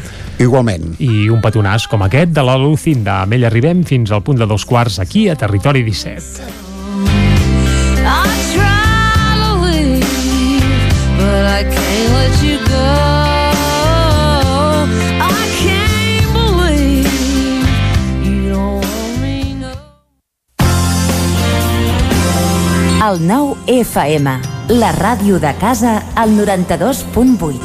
Igualment. 0.41 0.95
I 1.05 1.29
un 1.29 1.45
petonàs 1.45 1.85
com 1.91 2.09
aquest 2.09 2.33
de 2.33 2.49
la 2.49 2.57
Lucinda. 2.61 3.21
Amb 3.27 3.37
ell 3.37 3.47
arribem 3.51 3.85
fins 3.85 4.11
al 4.11 4.25
punt 4.25 4.41
de 4.41 4.49
dos 4.49 4.65
quarts 4.65 5.03
aquí 5.05 5.29
a 5.29 5.37
Territori 5.37 5.85
17. 5.85 6.70
El 23.01 23.23
nou 23.25 23.55
FM, 23.65 24.33
la 24.77 24.91
ràdio 24.93 25.39
de 25.41 25.55
casa, 25.57 25.95
al 26.21 26.35
92.8. 26.37 27.57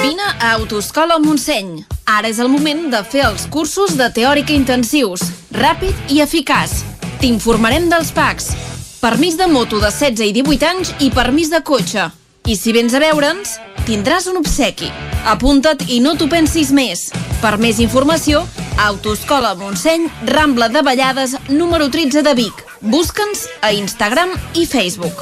Vine 0.00 0.28
a 0.40 0.54
Autoscola 0.54 1.18
Montseny. 1.20 1.82
Ara 2.08 2.30
és 2.32 2.40
el 2.40 2.48
moment 2.48 2.86
de 2.94 3.02
fer 3.04 3.26
els 3.28 3.44
cursos 3.52 3.92
de 4.00 4.08
teòrica 4.16 4.56
intensius, 4.56 5.26
ràpid 5.52 6.08
i 6.08 6.22
eficaç. 6.24 6.78
T'informarem 7.20 7.90
dels 7.92 8.14
PACs, 8.16 8.54
permís 9.02 9.36
de 9.36 9.50
moto 9.52 9.76
de 9.76 9.92
16 9.92 10.30
i 10.30 10.32
18 10.40 10.70
anys 10.70 10.94
i 11.04 11.12
permís 11.12 11.52
de 11.52 11.60
cotxe. 11.60 12.08
I 12.48 12.54
si 12.56 12.72
vens 12.72 12.94
a 12.96 13.00
veure'ns, 13.02 13.58
tindràs 13.84 14.24
un 14.30 14.38
obsequi. 14.40 14.86
Apunta't 15.28 15.82
i 15.92 15.98
no 16.00 16.14
t'ho 16.16 16.30
pensis 16.32 16.70
més. 16.72 17.10
Per 17.42 17.58
més 17.60 17.76
informació, 17.84 18.40
Autoscola 18.80 19.50
Montseny, 19.58 20.06
Rambla 20.30 20.70
de 20.72 20.80
Vallades, 20.80 21.34
número 21.50 21.90
13 21.92 22.22
de 22.24 22.32
Vic. 22.38 22.62
Busca'ns 22.80 23.44
a 23.60 23.74
Instagram 23.76 24.32
i 24.56 24.64
Facebook. 24.64 25.20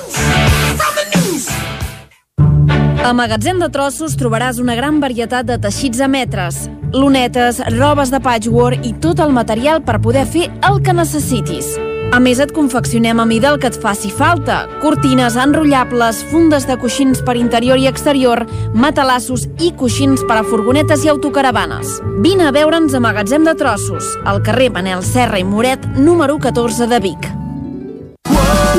A 3.03 3.11
Magatzem 3.11 3.59
de 3.59 3.73
Trossos 3.75 4.15
trobaràs 4.15 4.63
una 4.63 4.79
gran 4.79 5.03
varietat 5.03 5.51
de 5.51 5.59
teixits 5.67 5.99
a 5.99 6.07
metres, 6.07 6.69
lunetes, 6.95 7.59
robes 7.75 8.15
de 8.15 8.23
patchwork 8.23 8.87
i 8.87 8.95
tot 9.03 9.19
el 9.19 9.35
material 9.35 9.83
per 9.83 9.99
poder 9.99 10.29
fer 10.31 10.47
el 10.71 10.79
que 10.79 10.95
necessitis. 10.95 11.75
A 12.17 12.21
més, 12.25 12.39
et 12.41 12.53
confeccionem 12.57 13.19
a 13.21 13.27
mida 13.29 13.51
el 13.53 13.59
que 13.61 13.69
et 13.69 13.75
faci 13.77 14.09
falta. 14.09 14.63
Cortines 14.81 15.35
enrotllables, 15.37 16.23
fundes 16.31 16.65
de 16.65 16.79
coixins 16.81 17.21
per 17.21 17.35
interior 17.37 17.77
i 17.77 17.85
exterior, 17.91 18.41
matalassos 18.73 19.45
i 19.61 19.69
coixins 19.77 20.25
per 20.25 20.39
a 20.41 20.47
furgonetes 20.47 21.05
i 21.05 21.13
autocaravanes. 21.13 21.99
Vine 22.25 22.49
a 22.49 22.55
veure'ns 22.57 22.97
a 22.97 23.03
Magatzem 23.05 23.45
de 23.45 23.53
Trossos, 23.61 24.15
al 24.25 24.41
carrer 24.41 24.71
Manel 24.73 25.05
Serra 25.05 25.43
i 25.43 25.45
Moret, 25.45 25.85
número 26.01 26.41
14 26.41 26.89
de 26.89 27.05
Vic. 27.05 27.29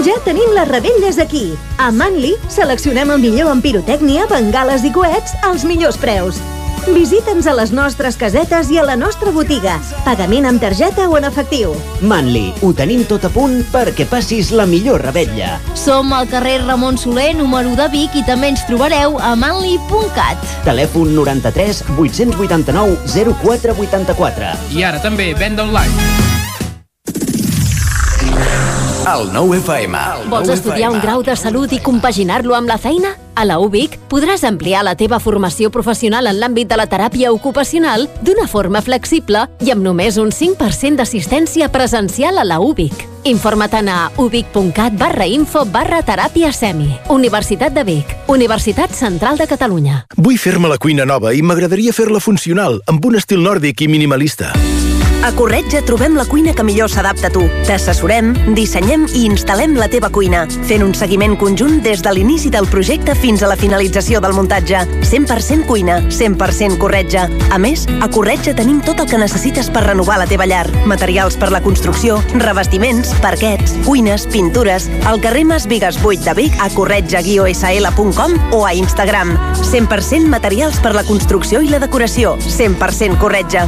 Ja 0.02 0.18
tenim 0.26 0.58
les 0.58 0.72
rebelles 0.74 1.22
aquí. 1.22 1.52
A 1.78 1.92
Manli 1.94 2.34
seleccionem 2.50 3.14
el 3.14 3.22
millor 3.22 3.54
en 3.54 3.62
pirotècnia, 3.62 4.26
bengales 4.34 4.82
i 4.82 4.90
coets 4.98 5.38
als 5.46 5.62
millors 5.62 6.02
preus. 6.02 6.42
Visita'ns 6.86 7.48
a 7.50 7.54
les 7.58 7.72
nostres 7.76 8.18
casetes 8.20 8.70
i 8.72 8.78
a 8.80 8.86
la 8.86 8.96
nostra 9.00 9.32
botiga. 9.36 9.78
Pagament 10.06 10.48
amb 10.50 10.62
targeta 10.62 11.08
o 11.10 11.18
en 11.18 11.28
efectiu. 11.28 11.74
Manli, 12.02 12.52
ho 12.62 12.72
tenim 12.78 13.04
tot 13.10 13.26
a 13.28 13.32
punt 13.34 13.60
perquè 13.74 14.08
passis 14.10 14.54
la 14.56 14.68
millor 14.70 15.04
rebetlla. 15.08 15.58
Som 15.76 16.14
al 16.16 16.30
carrer 16.32 16.60
Ramon 16.64 16.98
Soler, 16.98 17.34
número 17.38 17.76
de 17.80 17.90
Vic, 17.94 18.16
i 18.16 18.24
també 18.28 18.54
ens 18.54 18.66
trobareu 18.70 19.20
a 19.20 19.34
manli.cat. 19.40 20.48
Telèfon 20.68 21.16
93 21.18 21.84
889 21.98 23.04
0484. 23.42 24.56
I 24.78 24.88
ara 24.88 25.04
també 25.04 25.34
venda 25.38 25.68
online. 25.68 26.27
El 29.08 29.30
nou 29.32 29.54
FM. 29.56 29.96
Vols 30.28 30.50
estudiar 30.52 30.90
un 30.92 30.98
grau 31.00 31.22
de 31.24 31.32
salut 31.40 31.72
i 31.72 31.78
compaginar-lo 31.80 32.58
amb 32.58 32.68
la 32.68 32.76
feina? 32.76 33.14
A 33.40 33.46
la 33.48 33.56
UBIC 33.64 33.94
podràs 34.12 34.42
ampliar 34.44 34.82
la 34.84 34.98
teva 35.00 35.22
formació 35.24 35.70
professional 35.72 36.28
en 36.28 36.36
l'àmbit 36.42 36.68
de 36.68 36.76
la 36.76 36.90
teràpia 36.92 37.32
ocupacional 37.32 38.10
d'una 38.20 38.50
forma 38.52 38.82
flexible 38.84 39.46
i 39.64 39.72
amb 39.72 39.86
només 39.86 40.18
un 40.20 40.34
5% 40.36 41.00
d'assistència 41.00 41.70
presencial 41.72 42.42
a 42.42 42.44
la 42.44 42.60
UBIC. 42.60 43.06
Informa't 43.32 43.88
a 43.88 44.02
ubic.cat 44.20 45.00
barra 45.00 45.28
info 45.28 45.64
barra 45.64 46.02
teràpia 46.04 46.52
semi. 46.52 46.90
Universitat 47.08 47.72
de 47.72 47.86
Vic. 47.88 48.12
Universitat 48.28 48.92
Central 48.92 49.40
de 49.40 49.48
Catalunya. 49.48 50.02
Vull 50.18 50.36
fer-me 50.36 50.68
la 50.68 50.82
cuina 50.82 51.08
nova 51.08 51.32
i 51.32 51.40
m'agradaria 51.40 51.96
fer-la 51.96 52.20
funcional, 52.20 52.82
amb 52.92 53.06
un 53.08 53.16
estil 53.16 53.40
nòrdic 53.40 53.88
i 53.88 53.88
minimalista. 53.88 54.52
A 55.24 55.32
Corretja 55.36 55.82
trobem 55.82 56.16
la 56.16 56.26
cuina 56.26 56.54
que 56.54 56.64
millor 56.64 56.90
s'adapta 56.90 57.28
a 57.28 57.32
tu. 57.34 57.42
T'assessorem, 57.68 58.30
dissenyem 58.56 59.08
i 59.18 59.26
instal·lem 59.28 59.74
la 59.76 59.90
teva 59.92 60.10
cuina, 60.14 60.46
fent 60.70 60.86
un 60.86 60.94
seguiment 60.96 61.36
conjunt 61.40 61.82
des 61.84 62.04
de 62.06 62.14
l'inici 62.14 62.52
del 62.54 62.70
projecte 62.72 63.16
fins 63.18 63.44
a 63.44 63.50
la 63.52 63.58
finalització 63.60 64.22
del 64.24 64.36
muntatge. 64.38 64.86
100% 65.02 65.66
cuina, 65.68 66.00
100% 66.14 66.78
Corretja. 66.80 67.28
A 67.52 67.58
més, 67.60 67.88
a 68.00 68.08
Corretja 68.14 68.56
tenim 68.56 68.80
tot 68.86 69.02
el 69.04 69.10
que 69.10 69.20
necessites 69.20 69.72
per 69.74 69.84
renovar 69.88 70.20
la 70.22 70.30
teva 70.30 70.48
llar. 70.48 70.66
Materials 70.88 71.36
per 71.36 71.52
la 71.52 71.64
construcció, 71.66 72.22
revestiments, 72.38 73.14
parquets, 73.24 73.76
cuines, 73.88 74.28
pintures... 74.32 74.90
Al 75.08 75.22
carrer 75.24 75.46
Mas 75.48 75.68
Vigues 75.68 75.98
8 76.04 76.26
de 76.26 76.34
Vic 76.36 76.56
a 76.62 76.70
corretja-sl.com 76.76 78.54
o 78.54 78.66
a 78.66 78.74
Instagram. 78.76 79.34
100% 79.64 80.28
materials 80.28 80.80
per 80.84 80.94
la 80.96 81.06
construcció 81.08 81.64
i 81.64 81.72
la 81.72 81.80
decoració. 81.84 82.36
100% 82.44 83.18
Corretja. 83.24 83.68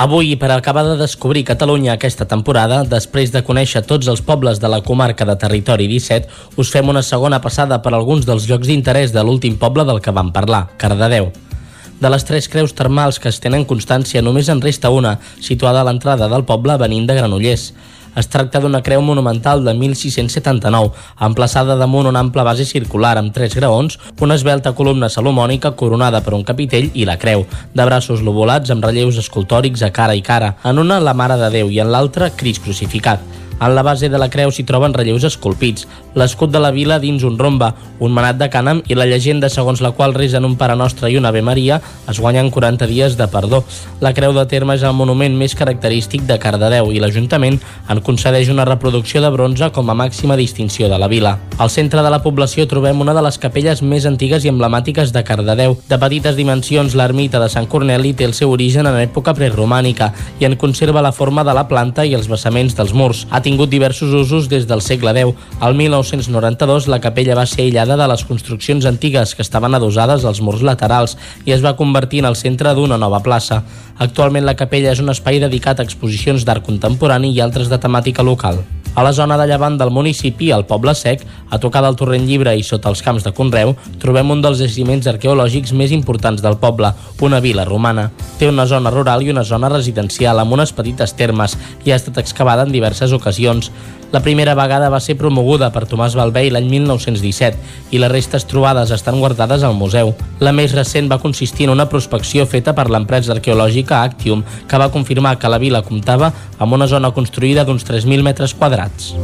Avui, 0.00 0.36
per 0.40 0.48
acabar 0.50 0.86
de 0.88 0.96
descobrir 0.96 1.42
Catalunya 1.44 1.92
aquesta 1.92 2.24
temporada, 2.24 2.78
després 2.88 3.34
de 3.34 3.42
conèixer 3.44 3.82
tots 3.84 4.08
els 4.08 4.24
pobles 4.24 4.56
de 4.56 4.70
la 4.72 4.80
comarca 4.80 5.26
de 5.28 5.36
Territori 5.36 5.90
17, 5.92 6.56
us 6.56 6.72
fem 6.72 6.88
una 6.88 7.04
segona 7.04 7.42
passada 7.44 7.82
per 7.84 7.92
alguns 7.92 8.24
dels 8.24 8.48
llocs 8.48 8.72
d'interès 8.72 9.12
de 9.12 9.20
l'últim 9.20 9.60
poble 9.60 9.84
del 9.84 10.00
que 10.00 10.16
vam 10.16 10.32
parlar, 10.32 10.70
Cardedeu. 10.80 11.28
De 12.00 12.08
les 12.08 12.24
tres 12.24 12.46
creus 12.48 12.72
termals 12.72 13.18
que 13.20 13.28
es 13.28 13.38
tenen 13.44 13.66
constància, 13.68 14.22
només 14.24 14.48
en 14.48 14.62
resta 14.64 14.88
una, 14.88 15.18
situada 15.44 15.82
a 15.82 15.84
l'entrada 15.84 16.30
del 16.32 16.46
poble 16.48 16.78
venint 16.80 17.04
de 17.04 17.16
Granollers. 17.18 17.66
Es 18.16 18.26
tracta 18.32 18.58
d'una 18.58 18.80
creu 18.82 19.02
monumental 19.04 19.60
de 19.66 19.74
1679, 19.76 20.94
emplaçada 21.26 21.76
damunt 21.76 22.08
una 22.08 22.22
ampla 22.24 22.42
base 22.48 22.64
circular 22.64 23.12
amb 23.20 23.34
tres 23.36 23.52
graons, 23.54 23.98
una 24.18 24.38
esbelta 24.40 24.72
columna 24.72 25.12
salomònica 25.12 25.74
coronada 25.76 26.24
per 26.24 26.34
un 26.38 26.46
capitell 26.48 26.88
i 26.94 27.04
la 27.04 27.18
creu, 27.20 27.44
de 27.76 27.86
braços 27.86 28.24
lobulats 28.24 28.72
amb 28.72 28.88
relleus 28.88 29.20
escultòrics 29.20 29.84
a 29.84 29.92
cara 29.92 30.16
i 30.16 30.24
cara, 30.24 30.56
en 30.64 30.80
una 30.80 30.98
la 31.04 31.14
Mare 31.14 31.36
de 31.44 31.52
Déu 31.60 31.70
i 31.70 31.84
en 31.84 31.92
l'altra 31.92 32.32
Crist 32.32 32.64
crucificat. 32.64 33.20
En 33.60 33.74
la 33.74 33.82
base 33.82 34.08
de 34.08 34.18
la 34.18 34.30
creu 34.32 34.48
s'hi 34.50 34.64
troben 34.64 34.94
relleus 34.96 35.24
esculpits, 35.28 35.86
l'escut 36.16 36.50
de 36.50 36.60
la 36.62 36.70
vila 36.72 36.98
dins 36.98 37.22
un 37.28 37.36
rombe, 37.38 37.68
un 38.00 38.14
manat 38.16 38.38
de 38.40 38.48
cànem 38.48 38.80
i 38.88 38.96
la 38.96 39.04
llegenda 39.04 39.50
segons 39.52 39.82
la 39.84 39.92
qual 39.92 40.14
resen 40.16 40.46
un 40.48 40.56
Pare 40.56 40.74
Nostre 40.80 41.10
i 41.12 41.18
una 41.20 41.28
Ave 41.28 41.42
Maria 41.44 41.80
es 42.08 42.18
guanyen 42.18 42.50
40 42.50 42.88
dies 42.88 43.18
de 43.18 43.26
perdó. 43.28 43.62
La 44.00 44.14
creu 44.16 44.32
de 44.32 44.46
terme 44.48 44.74
és 44.78 44.82
el 44.82 44.96
monument 44.96 45.36
més 45.36 45.54
característic 45.54 46.24
de 46.26 46.38
Cardedeu 46.40 46.88
i 46.94 47.02
l'Ajuntament 47.02 47.60
en 47.92 48.00
concedeix 48.00 48.48
una 48.48 48.64
reproducció 48.64 49.20
de 49.20 49.30
bronze 49.34 49.68
com 49.76 49.90
a 49.90 49.98
màxima 49.98 50.38
distinció 50.40 50.88
de 50.88 50.98
la 50.98 51.10
vila. 51.12 51.36
Al 51.58 51.70
centre 51.70 52.02
de 52.02 52.10
la 52.10 52.22
població 52.24 52.64
trobem 52.66 53.00
una 53.04 53.14
de 53.14 53.22
les 53.26 53.38
capelles 53.38 53.82
més 53.82 54.08
antigues 54.08 54.44
i 54.44 54.52
emblemàtiques 54.52 55.12
de 55.12 55.24
Cardedeu. 55.24 55.76
De 55.88 56.00
petites 56.00 56.36
dimensions, 56.36 56.96
l'ermita 56.96 57.40
de 57.42 57.50
Sant 57.52 57.68
Corneli 57.68 58.14
té 58.16 58.24
el 58.24 58.34
seu 58.34 58.56
origen 58.56 58.88
en 58.88 58.96
època 59.04 59.36
preromànica 59.36 60.14
i 60.40 60.48
en 60.48 60.56
conserva 60.56 61.04
la 61.04 61.12
forma 61.12 61.44
de 61.44 61.54
la 61.54 61.68
planta 61.68 62.08
i 62.08 62.16
els 62.16 62.30
vessaments 62.32 62.76
dels 62.78 62.96
murs. 62.96 63.26
Ha 63.30 63.42
tingut 63.50 63.70
diversos 63.70 64.14
usos 64.14 64.48
des 64.48 64.66
del 64.70 64.80
segle 64.80 65.12
X. 65.18 65.34
Al 65.60 65.74
1992 65.74 66.86
la 66.88 67.00
capella 67.02 67.34
va 67.34 67.46
ser 67.50 67.64
aïllada 67.66 67.98
de 67.98 68.08
les 68.08 68.24
construccions 68.24 68.86
antigues 68.86 69.34
que 69.34 69.42
estaven 69.42 69.74
adossades 69.74 70.24
als 70.24 70.40
murs 70.40 70.62
laterals 70.62 71.16
i 71.44 71.56
es 71.56 71.64
va 71.64 71.76
convertir 71.76 72.22
en 72.22 72.30
el 72.30 72.38
centre 72.38 72.74
d'una 72.74 72.98
nova 72.98 73.24
plaça. 73.26 73.64
Actualment 73.98 74.46
la 74.46 74.56
capella 74.56 74.94
és 74.94 75.02
un 75.02 75.10
espai 75.10 75.42
dedicat 75.42 75.80
a 75.80 75.88
exposicions 75.88 76.46
d'art 76.46 76.64
contemporani 76.66 77.34
i 77.34 77.42
altres 77.42 77.68
de 77.68 77.80
temàtica 77.82 78.22
local. 78.22 78.62
A 78.94 79.04
la 79.06 79.12
zona 79.14 79.36
de 79.38 79.46
llevant 79.46 79.76
del 79.78 79.92
municipi, 79.94 80.48
al 80.50 80.64
Poble 80.66 80.96
Sec, 80.98 81.22
a 81.50 81.58
tocar 81.62 81.82
del 81.84 81.94
Torrent 81.96 82.24
Llibre 82.26 82.56
i 82.58 82.64
sota 82.66 82.90
els 82.90 83.02
camps 83.06 83.22
de 83.22 83.30
Conreu, 83.36 83.76
trobem 84.02 84.32
un 84.34 84.42
dels 84.42 84.58
jaciments 84.58 85.06
arqueològics 85.06 85.70
més 85.78 85.94
importants 85.94 86.42
del 86.42 86.58
poble, 86.58 86.90
una 87.22 87.38
vila 87.40 87.64
romana. 87.68 88.08
Té 88.40 88.48
una 88.50 88.66
zona 88.66 88.90
rural 88.90 89.22
i 89.22 89.30
una 89.30 89.46
zona 89.46 89.70
residencial 89.70 90.42
amb 90.42 90.58
unes 90.58 90.74
petites 90.74 91.14
termes 91.14 91.54
i 91.86 91.94
ha 91.94 92.00
estat 92.00 92.18
excavada 92.18 92.66
en 92.66 92.74
diverses 92.74 93.14
ocasions. 93.14 93.70
La 94.12 94.20
primera 94.20 94.56
vegada 94.58 94.88
va 94.90 94.98
ser 94.98 95.14
promoguda 95.14 95.68
per 95.70 95.84
Tomàs 95.86 96.16
Balvei 96.18 96.50
l'any 96.50 96.66
1917 96.66 97.94
i 97.94 98.00
les 98.02 98.10
restes 98.10 98.46
trobades 98.50 98.90
estan 98.90 99.20
guardades 99.22 99.62
al 99.62 99.76
museu. 99.78 100.10
La 100.42 100.50
més 100.50 100.74
recent 100.74 101.06
va 101.10 101.20
consistir 101.22 101.68
en 101.68 101.76
una 101.76 101.86
prospecció 101.86 102.46
feta 102.50 102.74
per 102.74 102.88
l'empresa 102.90 103.36
arqueològica 103.36 104.02
Actium, 104.02 104.42
que 104.66 104.82
va 104.82 104.90
confirmar 104.90 105.36
que 105.38 105.50
la 105.52 105.62
vila 105.62 105.84
comptava 105.86 106.32
amb 106.58 106.74
una 106.74 106.90
zona 106.90 107.14
construïda 107.14 107.64
d'uns 107.64 107.86
3.000 107.86 108.26
metres 108.26 108.54
quadrats. 108.54 109.14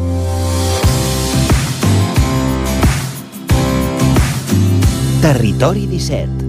Territori 5.26 5.88
17. 5.90 6.45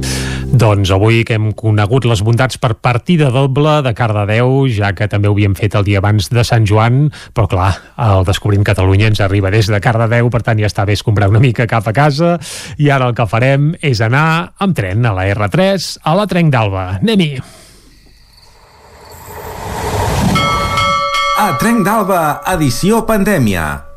Doncs 0.58 0.90
avui 0.90 1.20
que 1.22 1.36
hem 1.38 1.52
conegut 1.54 2.08
les 2.10 2.24
bondats 2.26 2.58
per 2.58 2.72
partida 2.82 3.28
doble 3.30 3.76
de 3.86 3.92
Cardedeu, 3.94 4.64
ja 4.74 4.90
que 4.98 5.06
també 5.12 5.30
ho 5.30 5.36
havíem 5.36 5.54
fet 5.54 5.76
el 5.78 5.86
dia 5.86 6.00
abans 6.02 6.32
de 6.34 6.42
Sant 6.48 6.66
Joan, 6.66 7.12
però 7.38 7.46
clar, 7.52 7.68
el 8.02 8.26
Descobrint 8.26 8.66
Catalunya 8.66 9.12
ens 9.12 9.22
arriba 9.22 9.52
des 9.54 9.70
de 9.70 9.78
Cardedeu, 9.84 10.32
per 10.34 10.42
tant 10.48 10.58
ja 10.58 10.66
està 10.66 10.88
bé 10.88 10.98
escombrar 10.98 11.30
una 11.30 11.44
mica 11.44 11.68
cap 11.70 11.86
a 11.86 11.94
casa, 11.94 12.40
i 12.82 12.90
ara 12.90 13.12
el 13.12 13.14
que 13.14 13.28
farem 13.30 13.76
és 13.86 14.02
anar 14.02 14.56
amb 14.58 14.74
tren 14.74 15.06
a 15.06 15.14
la 15.14 15.28
R3 15.36 15.92
a 16.02 16.18
la 16.18 16.26
Trenc 16.26 16.50
d'Alba. 16.56 16.88
Anem-hi! 17.04 17.36
A 21.38 21.52
Trenc 21.62 21.86
d'Alba, 21.86 22.24
edició 22.56 23.06
pandèmia. 23.06 23.87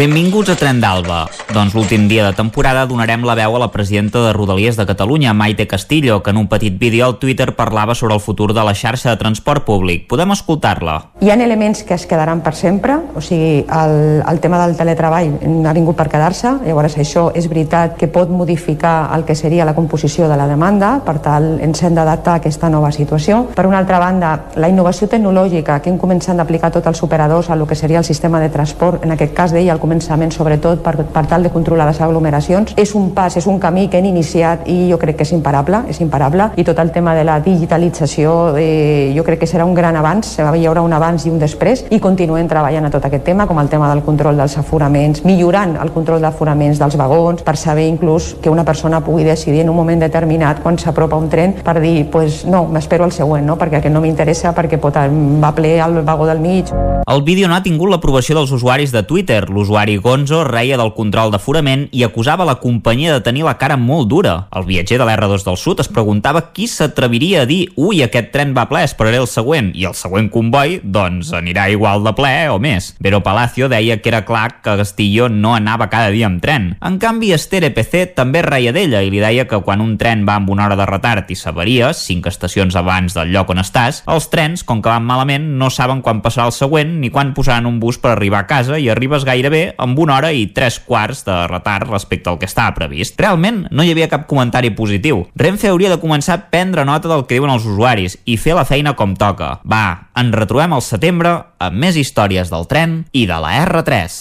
Benvinguts 0.00 0.48
a 0.48 0.54
Tren 0.56 0.78
d'Alba. 0.80 1.26
Doncs 1.52 1.74
l'últim 1.76 2.06
dia 2.08 2.24
de 2.24 2.32
temporada 2.32 2.86
donarem 2.88 3.20
la 3.28 3.34
veu 3.36 3.52
a 3.52 3.58
la 3.60 3.66
presidenta 3.68 4.22
de 4.24 4.30
Rodalies 4.32 4.78
de 4.78 4.86
Catalunya, 4.88 5.34
Maite 5.36 5.66
Castillo, 5.68 6.22
que 6.22 6.30
en 6.30 6.38
un 6.38 6.46
petit 6.48 6.78
vídeo 6.78 7.04
al 7.04 7.18
Twitter 7.18 7.54
parlava 7.54 7.94
sobre 7.94 8.14
el 8.14 8.20
futur 8.20 8.54
de 8.54 8.64
la 8.64 8.72
xarxa 8.72 9.10
de 9.10 9.18
transport 9.20 9.66
públic. 9.66 10.06
Podem 10.08 10.32
escoltar-la. 10.32 10.94
Hi 11.20 11.28
ha 11.28 11.34
elements 11.36 11.82
que 11.84 11.92
es 11.92 12.06
quedaran 12.08 12.40
per 12.40 12.54
sempre, 12.56 12.96
o 13.12 13.20
sigui, 13.20 13.66
el, 13.68 14.22
el 14.24 14.40
tema 14.40 14.62
del 14.62 14.72
teletreball 14.78 15.34
ha 15.68 15.76
vingut 15.76 16.00
per 16.00 16.08
quedar-se, 16.08 16.54
llavors 16.64 16.96
això 16.96 17.26
és 17.36 17.50
veritat 17.52 17.98
que 18.00 18.08
pot 18.08 18.32
modificar 18.32 19.10
el 19.18 19.26
que 19.28 19.36
seria 19.36 19.68
la 19.68 19.76
composició 19.76 20.30
de 20.32 20.40
la 20.40 20.48
demanda, 20.48 20.94
per 21.04 21.18
tal 21.20 21.50
ens 21.60 21.84
hem 21.84 22.00
d'adaptar 22.00 22.38
a 22.38 22.40
aquesta 22.40 22.72
nova 22.72 22.88
situació. 22.88 23.42
Per 23.52 23.68
una 23.68 23.82
altra 23.84 24.00
banda, 24.00 24.32
la 24.56 24.72
innovació 24.72 25.12
tecnològica 25.12 25.82
que 25.84 25.92
hem 25.92 26.00
començat 26.00 26.40
a 26.40 26.48
aplicar 26.48 26.72
tots 26.72 26.88
els 26.88 27.04
operadors 27.04 27.52
a 27.52 27.60
lo 27.60 27.68
que 27.68 27.76
seria 27.76 28.00
el 28.00 28.08
sistema 28.08 28.40
de 28.40 28.48
transport, 28.48 29.04
en 29.04 29.12
aquest 29.12 29.36
cas 29.36 29.52
deia 29.52 29.76
al 29.76 29.84
començament 29.90 30.30
sobretot 30.30 30.84
per, 30.84 30.94
per 31.10 31.24
tal 31.26 31.42
de 31.42 31.50
controlar 31.50 31.88
les 31.88 32.00
aglomeracions, 32.00 32.74
és 32.78 32.94
un 32.94 33.10
pas, 33.16 33.34
és 33.36 33.46
un 33.50 33.58
camí 33.58 33.88
que 33.90 33.98
hem 33.98 34.06
iniciat 34.12 34.68
i 34.70 34.86
jo 34.90 34.98
crec 35.02 35.18
que 35.18 35.26
és 35.26 35.32
imparable, 35.34 35.82
és 35.90 35.98
imparable, 36.00 36.50
i 36.56 36.64
tot 36.66 36.78
el 36.78 36.92
tema 36.94 37.16
de 37.18 37.24
la 37.26 37.40
digitalització 37.42 38.54
eh, 38.60 39.10
jo 39.16 39.24
crec 39.26 39.42
que 39.42 39.48
serà 39.50 39.66
un 39.66 39.74
gran 39.74 39.98
avanç, 39.98 40.36
hi 40.38 40.66
haurà 40.68 40.84
un 40.84 40.94
abans 40.94 41.26
i 41.26 41.32
un 41.32 41.40
després, 41.42 41.84
i 41.90 41.98
continuem 42.02 42.48
treballant 42.48 42.86
a 42.86 42.92
tot 42.92 43.08
aquest 43.08 43.26
tema, 43.26 43.48
com 43.50 43.58
el 43.58 43.70
tema 43.72 43.90
del 43.90 44.04
control 44.06 44.38
dels 44.38 44.56
aforaments, 44.60 45.24
millorant 45.26 45.74
el 45.82 45.90
control 45.94 46.22
d'aforaments 46.22 46.78
dels 46.78 46.98
vagons, 47.00 47.42
per 47.42 47.56
saber 47.58 47.88
inclús 47.90 48.36
que 48.42 48.52
una 48.52 48.64
persona 48.64 49.02
pugui 49.02 49.26
decidir 49.26 49.64
en 49.64 49.72
un 49.72 49.78
moment 49.80 50.06
determinat 50.06 50.62
quan 50.62 50.78
s'apropa 50.78 51.18
un 51.18 51.28
tren 51.32 51.56
per 51.64 51.80
dir, 51.80 52.06
pues, 52.12 52.44
no, 52.46 52.66
m'espero 52.70 53.08
el 53.08 53.16
següent, 53.16 53.46
no? 53.46 53.58
perquè 53.58 53.80
aquest 53.80 53.94
no 53.94 54.04
m'interessa 54.04 54.54
perquè 54.54 54.78
pot, 54.80 54.94
va 54.94 55.54
ple 55.56 55.78
al 55.80 56.02
vagó 56.06 56.28
del 56.30 56.40
mig. 56.40 56.70
El 57.10 57.24
vídeo 57.26 57.48
no 57.48 57.56
ha 57.56 57.62
tingut 57.64 57.90
l'aprovació 57.90 58.36
dels 58.36 58.52
usuaris 58.54 58.92
de 58.92 59.02
Twitter. 59.02 59.48
L'usuari 59.50 59.69
Gonzo 59.70 60.42
reia 60.44 60.76
del 60.76 60.90
control 60.96 61.30
d'aforament 61.30 61.84
i 61.94 62.02
acusava 62.02 62.44
la 62.44 62.56
companyia 62.58 63.12
de 63.14 63.22
tenir 63.22 63.44
la 63.46 63.54
cara 63.58 63.76
molt 63.78 64.08
dura. 64.10 64.48
El 64.56 64.64
viatger 64.66 64.98
de 64.98 65.06
l'R2 65.06 65.44
del 65.46 65.56
Sud 65.56 65.80
es 65.80 65.88
preguntava 65.88 66.42
qui 66.50 66.66
s'atreviria 66.66 67.44
a 67.44 67.46
dir 67.46 67.68
ui, 67.76 68.02
aquest 68.02 68.32
tren 68.34 68.50
va 68.56 68.66
ple, 68.66 68.82
esperaré 68.82 69.20
el 69.22 69.28
següent, 69.30 69.70
i 69.78 69.86
el 69.86 69.94
següent 69.94 70.26
comboi, 70.32 70.80
doncs, 70.82 71.30
anirà 71.38 71.68
igual 71.70 72.02
de 72.02 72.12
ple 72.18 72.32
o 72.50 72.58
més. 72.58 72.94
Vero 72.98 73.22
Palacio 73.22 73.68
deia 73.70 74.00
que 74.02 74.10
era 74.10 74.24
clar 74.26 74.60
que 74.64 74.74
Castillo 74.80 75.28
no 75.30 75.54
anava 75.54 75.86
cada 75.92 76.10
dia 76.10 76.26
amb 76.26 76.42
tren. 76.42 76.72
En 76.82 76.98
canvi, 76.98 77.30
Esther 77.36 77.62
EPC 77.70 78.16
també 78.18 78.42
reia 78.42 78.74
d'ella 78.74 79.04
i 79.06 79.12
li 79.14 79.22
deia 79.22 79.46
que 79.46 79.62
quan 79.62 79.84
un 79.84 79.94
tren 80.00 80.26
va 80.26 80.40
amb 80.40 80.50
una 80.50 80.66
hora 80.66 80.78
de 80.80 80.88
retard 80.90 81.30
i 81.30 81.38
s'avaria, 81.38 81.92
cinc 81.94 82.26
estacions 82.26 82.74
abans 82.74 83.14
del 83.14 83.30
lloc 83.30 83.54
on 83.54 83.62
estàs, 83.62 84.02
els 84.10 84.26
trens, 84.34 84.66
com 84.66 84.82
que 84.82 84.90
van 84.90 85.06
malament, 85.06 85.46
no 85.62 85.70
saben 85.70 86.02
quan 86.02 86.24
passarà 86.24 86.48
el 86.50 86.56
següent 86.56 86.98
ni 86.98 87.14
quan 87.14 87.34
posaran 87.38 87.70
un 87.70 87.78
bus 87.78 88.00
per 88.02 88.16
arribar 88.16 88.42
a 88.42 88.50
casa 88.50 88.78
i 88.80 88.90
arribes 88.90 89.24
gairebé 89.28 89.59
amb 89.80 89.98
una 90.02 90.16
hora 90.16 90.32
i 90.32 90.46
tres 90.54 90.78
quarts 90.82 91.22
de 91.26 91.36
retard 91.50 91.88
respecte 91.90 92.30
al 92.30 92.38
que 92.40 92.48
estava 92.48 92.74
previst. 92.76 93.18
Realment 93.20 93.64
no 93.70 93.84
hi 93.84 93.92
havia 93.94 94.10
cap 94.12 94.26
comentari 94.30 94.72
positiu. 94.76 95.24
Renfe 95.38 95.70
hauria 95.70 95.92
de 95.92 96.00
començar 96.02 96.38
a 96.38 96.44
prendre 96.52 96.84
nota 96.88 97.10
del 97.12 97.26
que 97.26 97.38
diuen 97.38 97.52
els 97.54 97.68
usuaris 97.68 98.18
i 98.24 98.38
fer 98.40 98.58
la 98.58 98.66
feina 98.68 98.96
com 98.98 99.14
toca. 99.18 99.56
Va, 99.64 100.10
ens 100.18 100.36
retrobem 100.36 100.76
al 100.76 100.84
setembre 100.84 101.36
amb 101.60 101.80
més 101.86 101.98
històries 102.00 102.52
del 102.52 102.68
tren 102.70 103.00
i 103.12 103.26
de 103.30 103.40
la 103.40 103.56
R3. 103.64 104.20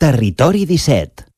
Territori 0.00 0.64
17. 0.68 1.30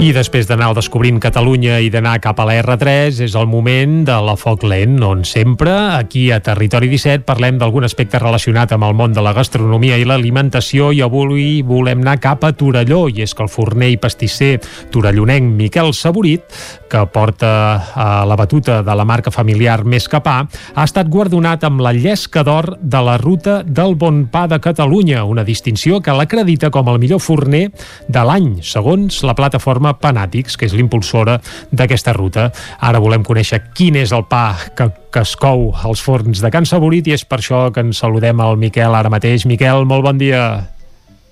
I 0.00 0.14
després 0.16 0.46
d'anar 0.48 0.70
descobrint 0.72 1.18
Catalunya 1.20 1.74
i 1.84 1.90
d'anar 1.92 2.14
cap 2.24 2.38
a 2.40 2.46
la 2.48 2.54
R3 2.62 3.18
és 3.26 3.34
el 3.36 3.44
moment 3.52 3.98
de 4.08 4.14
la 4.24 4.32
Foc 4.40 4.62
Lent, 4.64 4.94
on 5.04 5.26
sempre, 5.28 5.74
aquí 5.92 6.30
a 6.32 6.38
Territori 6.40 6.88
17, 6.88 7.26
parlem 7.28 7.58
d'algun 7.60 7.84
aspecte 7.84 8.16
relacionat 8.16 8.72
amb 8.72 8.86
el 8.88 8.96
món 8.96 9.12
de 9.12 9.20
la 9.20 9.34
gastronomia 9.36 9.98
i 10.00 10.06
l'alimentació 10.08 10.88
i 10.96 11.02
avui 11.04 11.60
volem 11.68 12.00
anar 12.00 12.16
cap 12.16 12.46
a 12.48 12.52
Torelló 12.56 13.02
i 13.12 13.20
és 13.26 13.36
que 13.36 13.44
el 13.44 13.52
forner 13.52 13.90
i 13.92 13.98
pastisser 14.00 14.54
torellonenc 14.88 15.52
Miquel 15.58 15.92
Saborit, 15.92 16.48
que 16.88 17.04
porta 17.12 17.52
a 17.92 18.08
la 18.24 18.40
batuta 18.40 18.80
de 18.80 18.96
la 18.96 19.04
marca 19.04 19.28
familiar 19.30 19.82
Més 19.84 20.08
que 20.08 20.22
Pa, 20.24 20.38
ha 20.48 20.88
estat 20.88 21.12
guardonat 21.12 21.68
amb 21.68 21.84
la 21.84 21.92
llesca 21.92 22.40
d'or 22.40 22.78
de 22.80 23.04
la 23.04 23.18
ruta 23.20 23.60
del 23.68 23.98
Bon 24.00 24.24
Pa 24.32 24.46
de 24.48 24.62
Catalunya, 24.64 25.26
una 25.28 25.44
distinció 25.44 26.00
que 26.00 26.16
l'acredita 26.16 26.72
com 26.72 26.88
el 26.88 26.98
millor 27.04 27.20
forner 27.20 27.66
de 28.08 28.24
l'any, 28.24 28.62
segons 28.64 29.20
la 29.28 29.36
plataforma 29.36 29.89
Panàtics, 29.98 30.56
que 30.56 30.68
és 30.68 30.74
l'impulsora 30.76 31.38
d'aquesta 31.72 32.14
ruta. 32.16 32.50
Ara 32.80 33.00
volem 33.02 33.24
conèixer 33.26 33.62
quin 33.76 33.96
és 34.00 34.12
el 34.16 34.26
pa 34.30 34.54
que, 34.76 34.90
que 35.12 35.24
es 35.24 35.36
cou 35.36 35.70
als 35.74 36.02
forns 36.04 36.42
de 36.42 36.50
Can 36.52 36.68
Saborit 36.68 37.08
i 37.08 37.16
és 37.16 37.24
per 37.24 37.40
això 37.40 37.68
que 37.74 37.84
ens 37.84 38.02
saludem 38.02 38.40
al 38.40 38.60
Miquel 38.60 38.94
ara 38.94 39.12
mateix. 39.12 39.46
Miquel, 39.46 39.86
molt 39.88 40.06
bon 40.06 40.20
dia. 40.20 40.44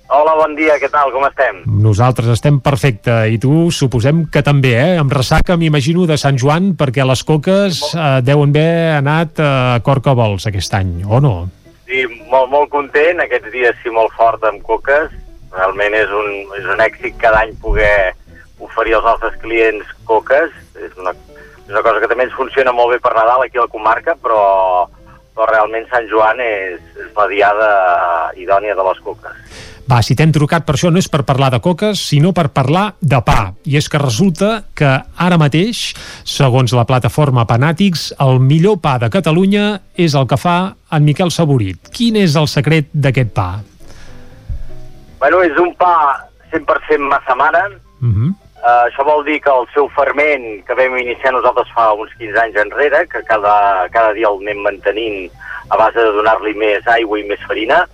Hola, 0.09 0.33
bon 0.39 0.55
dia, 0.57 0.73
què 0.81 0.87
tal, 0.89 1.11
com 1.13 1.21
estem? 1.27 1.59
Nosaltres 1.83 2.31
estem 2.33 2.55
perfecte 2.65 3.13
i 3.29 3.37
tu 3.37 3.67
suposem 3.69 4.23
que 4.33 4.41
també, 4.41 4.71
eh? 4.73 4.95
Amb 4.97 5.13
ressaca, 5.13 5.53
m'imagino, 5.53 6.07
de 6.09 6.17
Sant 6.17 6.39
Joan, 6.41 6.71
perquè 6.79 7.05
les 7.05 7.21
coques 7.21 7.83
eh, 7.93 8.07
deuen 8.25 8.49
haver 8.49 8.95
anat 8.97 9.37
a 9.45 9.51
Corcovols 9.85 10.49
aquest 10.49 10.73
any, 10.79 11.03
o 11.05 11.21
no? 11.21 11.35
Sí, 11.85 12.07
molt, 12.31 12.49
molt 12.49 12.73
content, 12.73 13.21
aquests 13.21 13.53
dies 13.53 13.77
sí 13.83 13.93
molt 13.93 14.09
fort 14.17 14.41
amb 14.49 14.65
coques, 14.65 15.13
realment 15.53 15.99
és 16.01 16.09
un, 16.09 16.33
és 16.57 16.65
un 16.73 16.81
èxit 16.81 17.21
cada 17.21 17.43
any 17.45 17.53
poder 17.61 18.15
oferir 18.59 18.95
als 18.95 19.07
nostres 19.07 19.39
clients 19.41 19.87
coques, 20.05 20.53
és 20.77 20.95
una, 20.99 21.13
és 21.65 21.71
una 21.71 21.83
cosa 21.85 22.01
que 22.01 22.09
també 22.11 22.27
ens 22.27 22.37
funciona 22.37 22.75
molt 22.75 22.93
bé 22.93 23.01
per 23.03 23.15
Nadal 23.15 23.45
aquí 23.45 23.59
a 23.59 23.65
la 23.65 23.71
comarca, 23.71 24.15
però, 24.19 24.43
però 25.35 25.49
realment 25.49 25.87
Sant 25.89 26.07
Joan 26.11 26.41
és, 26.43 26.79
és 26.99 27.09
la 27.15 27.27
diada 27.31 27.71
idònia 28.39 28.77
de 28.77 28.85
les 28.89 29.01
coques. 29.05 29.65
Va, 29.89 30.03
si 30.05 30.13
t'hem 30.13 30.29
trucat 30.29 30.67
per 30.67 30.75
això 30.75 30.91
no 30.93 31.01
és 31.01 31.07
per 31.09 31.23
parlar 31.25 31.49
de 31.49 31.57
coques, 31.65 32.03
sinó 32.11 32.29
per 32.37 32.51
parlar 32.53 32.91
de 33.01 33.17
pa. 33.25 33.55
I 33.65 33.79
és 33.79 33.87
que 33.89 33.97
resulta 33.97 34.51
que 34.77 34.91
ara 35.17 35.39
mateix, 35.41 35.95
segons 36.29 36.75
la 36.77 36.85
plataforma 36.85 37.47
Panàtics, 37.49 38.11
el 38.21 38.37
millor 38.43 38.77
pa 38.83 38.99
de 39.01 39.09
Catalunya 39.09 39.79
és 39.97 40.13
el 40.13 40.29
que 40.29 40.37
fa 40.37 40.59
en 40.93 41.07
Miquel 41.07 41.33
Saborit. 41.33 41.89
Quin 41.95 42.19
és 42.21 42.37
el 42.37 42.45
secret 42.51 42.93
d'aquest 42.93 43.33
pa? 43.33 43.49
Bueno, 45.19 45.41
és 45.41 45.57
un 45.57 45.73
pa 45.75 45.95
100% 46.53 47.09
massa 47.09 47.33
mare, 47.35 47.65
Uh 48.01 48.07
-huh. 48.07 48.35
Uh, 48.59 48.89
això 48.89 49.05
vol 49.07 49.23
dir 49.23 49.37
que 49.39 49.51
el 49.55 49.69
seu 49.71 49.87
ferment, 49.95 50.45
que 50.67 50.75
vam 50.75 50.97
iniciar 50.99 51.31
nosaltres 51.31 51.69
fa 51.71 51.93
uns 51.95 52.11
15 52.19 52.41
anys 52.41 52.57
enrere, 52.59 53.05
que 53.07 53.21
cada, 53.23 53.87
cada 53.93 54.11
dia 54.17 54.27
el 54.27 54.41
anem 54.41 54.59
mantenint 54.65 55.29
a 55.71 55.77
base 55.79 55.95
de 55.95 56.11
donar-li 56.17 56.51
més 56.59 56.87
aigua 56.91 57.21
i 57.21 57.23
més 57.29 57.39
farina, 57.47 57.85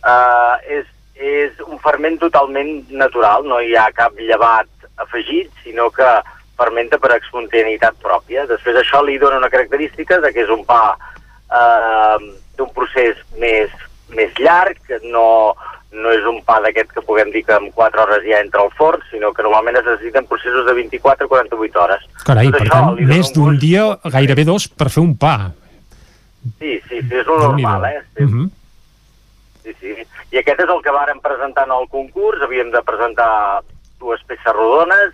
uh, 0.00 0.56
és, 0.72 0.88
és 1.20 1.60
un 1.66 1.76
ferment 1.84 2.16
totalment 2.22 2.72
natural, 2.88 3.44
no 3.44 3.60
hi 3.60 3.76
ha 3.76 3.90
cap 3.92 4.16
llevat 4.16 4.70
afegit, 5.04 5.52
sinó 5.66 5.90
que 5.92 6.08
fermenta 6.56 6.96
per 6.96 7.12
espontaneïtat 7.18 8.00
pròpia. 8.00 8.46
Després 8.48 8.80
això 8.80 9.02
li 9.04 9.18
dona 9.20 9.42
una 9.42 9.52
característica 9.52 10.22
de 10.24 10.32
que 10.32 10.46
és 10.46 10.52
un 10.52 10.64
pa 10.64 10.96
uh, 10.96 12.16
d'un 12.56 12.72
procés 12.72 13.20
més, 13.36 13.72
més 14.16 14.32
llarg, 14.40 14.80
no, 15.04 15.52
no 15.96 16.10
és 16.12 16.24
un 16.28 16.42
pa 16.44 16.58
d'aquest 16.60 16.90
que 16.92 17.02
puguem 17.02 17.30
dir 17.32 17.42
que 17.46 17.54
en 17.56 17.70
4 17.72 18.02
hores 18.02 18.24
ja 18.28 18.40
entra 18.40 18.60
al 18.62 18.70
forn, 18.76 19.00
sinó 19.10 19.32
que 19.32 19.42
normalment 19.42 19.76
es 19.80 19.84
necessiten 19.86 20.26
processos 20.30 20.66
de 20.66 20.74
24 20.76 21.24
a 21.24 21.28
48 21.28 21.80
hores. 21.82 22.04
Carai, 22.24 22.50
Tot 22.50 22.58
per 22.58 22.66
això 22.66 22.72
tant, 22.74 23.00
més 23.08 23.28
un 23.30 23.34
d'un 23.34 23.50
gust- 23.54 23.60
dia, 23.64 23.84
gairebé 24.16 24.44
dos, 24.44 24.68
per 24.68 24.90
fer 24.90 25.02
un 25.02 25.16
pa. 25.16 25.50
Sí, 26.58 26.76
sí, 26.88 27.00
sí, 27.02 27.14
és 27.16 27.26
lo 27.26 27.38
normal, 27.40 27.84
eh? 27.90 28.02
Sí, 28.16 28.22
Uh 28.24 28.28
-huh. 28.30 28.50
sí, 29.64 29.74
sí. 29.80 29.94
I 30.32 30.38
aquest 30.38 30.60
és 30.60 30.68
el 30.68 30.82
que 30.82 30.90
vàrem 30.92 31.20
presentar 31.20 31.64
en 31.66 31.72
el 31.72 31.88
concurs, 31.88 32.42
havíem 32.42 32.70
de 32.70 32.82
presentar 32.82 33.62
dues 33.98 34.22
peces 34.26 34.52
rodones, 34.52 35.12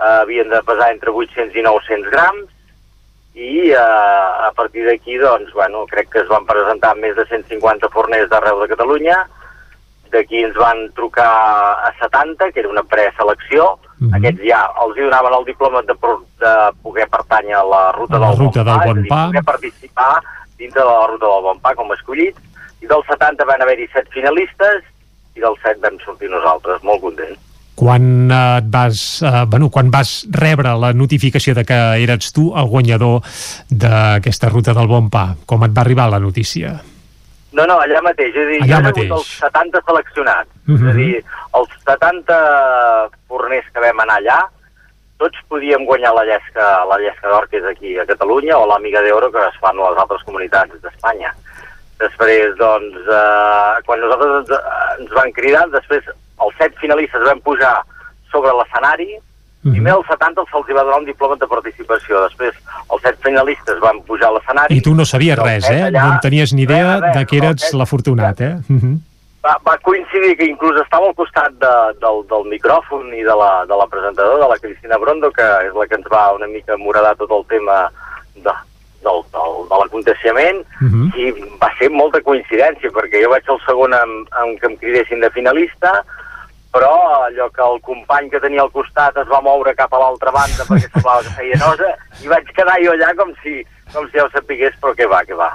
eh, 0.00 0.20
havien 0.22 0.48
de 0.48 0.62
pesar 0.62 0.90
entre 0.92 1.10
800 1.10 1.54
i 1.56 1.62
900 1.62 2.10
grams, 2.10 2.48
i 3.34 3.70
eh, 3.70 3.76
a 3.76 4.50
partir 4.56 4.84
d'aquí, 4.86 5.18
doncs, 5.18 5.52
bueno, 5.52 5.84
crec 5.86 6.08
que 6.08 6.20
es 6.20 6.28
van 6.28 6.46
presentar 6.46 6.96
més 6.96 7.14
de 7.16 7.26
150 7.26 7.88
forners 7.90 8.28
d'arreu 8.30 8.60
de 8.62 8.68
Catalunya, 8.68 9.26
d'aquí 10.12 10.44
ens 10.44 10.56
van 10.56 10.90
trucar 10.94 11.26
a 11.26 11.92
70, 12.00 12.50
que 12.52 12.60
era 12.60 12.68
una 12.68 12.82
preselecció, 12.84 13.78
Mhm. 13.98 14.12
aquests 14.12 14.42
ja 14.44 14.58
els 14.84 14.96
hi 14.98 15.04
donaven 15.06 15.32
el 15.32 15.44
diploma 15.46 15.80
de, 15.82 15.94
de 15.96 16.50
poder 16.82 17.06
pertànyer 17.08 17.54
a 17.56 17.64
la 17.64 17.92
ruta 17.92 18.16
A 18.16 18.18
la 18.20 18.26
del 18.28 18.38
ruta 18.38 18.62
Bon 18.62 18.66
del 18.84 18.94
Bon 18.94 19.06
Pa. 19.08 19.26
poder 19.28 19.42
participar 19.44 20.22
dintre 20.58 20.82
de 20.82 20.86
la 20.86 21.06
ruta 21.06 21.26
del 21.26 21.42
Bon 21.42 21.60
Pa 21.60 21.74
com 21.74 21.90
a 21.90 21.94
escollits, 21.94 22.38
i 22.82 22.86
dels 22.86 23.06
70 23.08 23.44
van 23.48 23.62
haver-hi 23.62 23.88
7 23.92 24.10
finalistes, 24.12 24.84
i 25.34 25.40
dels 25.40 25.58
7 25.62 25.80
vam 25.80 25.96
sortir 26.04 26.28
nosaltres, 26.28 26.82
molt 26.84 27.00
contents. 27.00 27.40
Quan 27.76 28.30
eh, 28.30 28.58
et 28.58 28.68
vas, 28.72 29.22
eh, 29.22 29.44
bueno, 29.48 29.70
quan 29.70 29.90
vas 29.90 30.26
rebre 30.30 30.74
la 30.76 30.92
notificació 30.92 31.54
de 31.54 31.64
que 31.64 31.74
eres 32.02 32.32
tu 32.32 32.52
el 32.56 32.68
guanyador 32.68 33.20
d'aquesta 33.70 34.48
ruta 34.48 34.72
del 34.74 34.88
Bon 34.88 35.08
Pa, 35.10 35.34
com 35.46 35.64
et 35.64 35.72
va 35.76 35.80
arribar 35.82 36.08
la 36.10 36.20
notícia? 36.20 36.80
No, 37.56 37.64
no, 37.64 37.78
allà 37.80 38.02
mateix, 38.04 38.34
és 38.36 38.42
a 38.42 38.50
dir, 38.50 38.58
Allà 38.62 38.66
hi 38.66 38.72
ha 38.76 38.80
mateix. 38.84 39.06
hagut 39.10 39.18
els 39.18 39.28
70 39.40 39.80
seleccionats, 39.86 40.50
és 40.68 40.80
Mhm. 40.80 40.88
a 40.88 40.92
dir, 40.92 41.24
els 41.56 41.68
70 41.86 42.36
forners 43.28 43.64
que 43.72 43.80
vam 43.80 44.00
anar 44.04 44.18
allà, 44.20 44.38
tots 45.18 45.38
podíem 45.48 45.86
guanyar 45.88 46.12
la 46.14 46.24
llesca, 46.28 46.84
la 46.84 46.98
llesca 47.00 47.28
d'or 47.32 47.48
que 47.48 47.56
és 47.56 47.64
aquí 47.64 47.98
a 47.98 48.04
Catalunya 48.04 48.58
o 48.58 48.66
l'Amiga 48.66 49.00
d'Euro 49.00 49.30
que 49.32 49.38
es 49.48 49.56
fan 49.60 49.78
a 49.78 49.88
les 49.90 49.98
altres 49.98 50.22
comunitats 50.24 50.76
d'Espanya. 50.82 51.32
Després, 51.98 52.54
doncs, 52.58 52.96
eh, 53.08 53.82
quan 53.86 54.00
nosaltres 54.00 54.50
ens, 54.50 54.50
ens 55.00 55.10
van 55.16 55.32
cridar, 55.32 55.66
després 55.70 56.04
els 56.44 56.54
set 56.58 56.76
finalistes 56.76 57.24
vam 57.24 57.40
pujar 57.40 57.80
sobre 58.30 58.52
l'escenari, 58.52 59.16
primer 59.72 59.92
als 59.92 60.06
70 60.06 60.44
se'ls 60.50 60.66
va 60.76 60.82
donar 60.84 60.98
un 61.00 61.04
diploma 61.06 61.36
de 61.36 61.46
participació, 61.46 62.22
després 62.28 62.54
els 62.92 63.02
set 63.02 63.18
finalistes 63.22 63.78
van 63.80 64.00
pujar 64.02 64.28
a 64.28 64.32
l'escenari, 64.36 64.76
I 64.76 64.80
tu 64.82 64.94
no 64.94 65.04
sabies 65.04 65.38
res, 65.38 65.68
eh? 65.70 65.82
allà- 65.90 66.04
No 66.06 66.12
en 66.14 66.20
tenies 66.20 66.52
ni 66.52 66.62
idea 66.62 67.00
res, 67.00 67.14
de 67.16 67.26
que 67.26 67.36
eres 67.38 67.72
l'afortunat, 67.74 68.40
eh? 68.40 68.56
Uh 68.68 68.76
-huh. 68.80 68.98
va, 69.46 69.58
va 69.64 69.78
coincidir 69.78 70.36
que 70.36 70.44
inclús 70.44 70.76
estava 70.82 71.06
al 71.06 71.14
costat 71.14 71.52
de, 71.52 71.74
del, 72.02 72.26
del 72.28 72.44
micròfon 72.50 73.14
i 73.14 73.22
de 73.22 73.34
la, 73.42 73.64
de 73.66 73.76
la 73.76 73.86
presentadora, 73.86 74.42
de 74.44 74.48
la 74.50 74.58
Cristina 74.58 74.96
Brondo, 74.98 75.30
que 75.30 75.42
és 75.66 75.72
la 75.74 75.86
que 75.86 75.94
ens 75.94 76.06
va 76.12 76.32
una 76.34 76.46
mica 76.48 76.76
moradar 76.76 77.14
tot 77.16 77.30
el 77.30 77.44
tema 77.46 77.88
de, 78.34 78.50
del, 79.04 79.22
del, 79.34 79.52
de 79.70 79.76
l'aconteixement, 79.78 80.64
Mhm. 80.80 81.12
i 81.16 81.24
va 81.62 81.70
ser 81.78 81.90
molta 81.90 82.20
coincidència, 82.22 82.90
perquè 82.90 83.22
jo 83.22 83.30
vaig 83.30 83.44
el 83.48 83.60
segon 83.66 83.94
en, 83.94 84.26
en 84.42 84.58
que 84.58 84.66
em 84.66 84.76
cridessin 84.76 85.20
de 85.20 85.30
finalista, 85.30 86.02
però 86.72 86.92
allò 87.26 87.48
que 87.54 87.62
el 87.64 87.80
company 87.84 88.28
que 88.32 88.40
tenia 88.42 88.62
al 88.64 88.72
costat 88.74 89.16
es 89.22 89.28
va 89.30 89.40
moure 89.44 89.74
cap 89.78 89.92
a 89.94 90.00
l'altra 90.02 90.32
banda 90.34 90.66
perquè 90.68 90.90
semblava 90.90 91.24
que 91.24 91.36
feia 91.38 91.60
nosa, 91.62 91.92
i 92.22 92.30
vaig 92.32 92.50
quedar 92.56 92.76
jo 92.82 92.92
allà 92.92 93.12
com 93.18 93.32
si, 93.42 93.60
com 93.94 94.08
si 94.08 94.18
ja 94.18 94.26
ho 94.26 94.32
sapigués, 94.34 94.76
però 94.82 94.94
què 94.98 95.08
va, 95.10 95.22
què 95.28 95.38
va. 95.38 95.50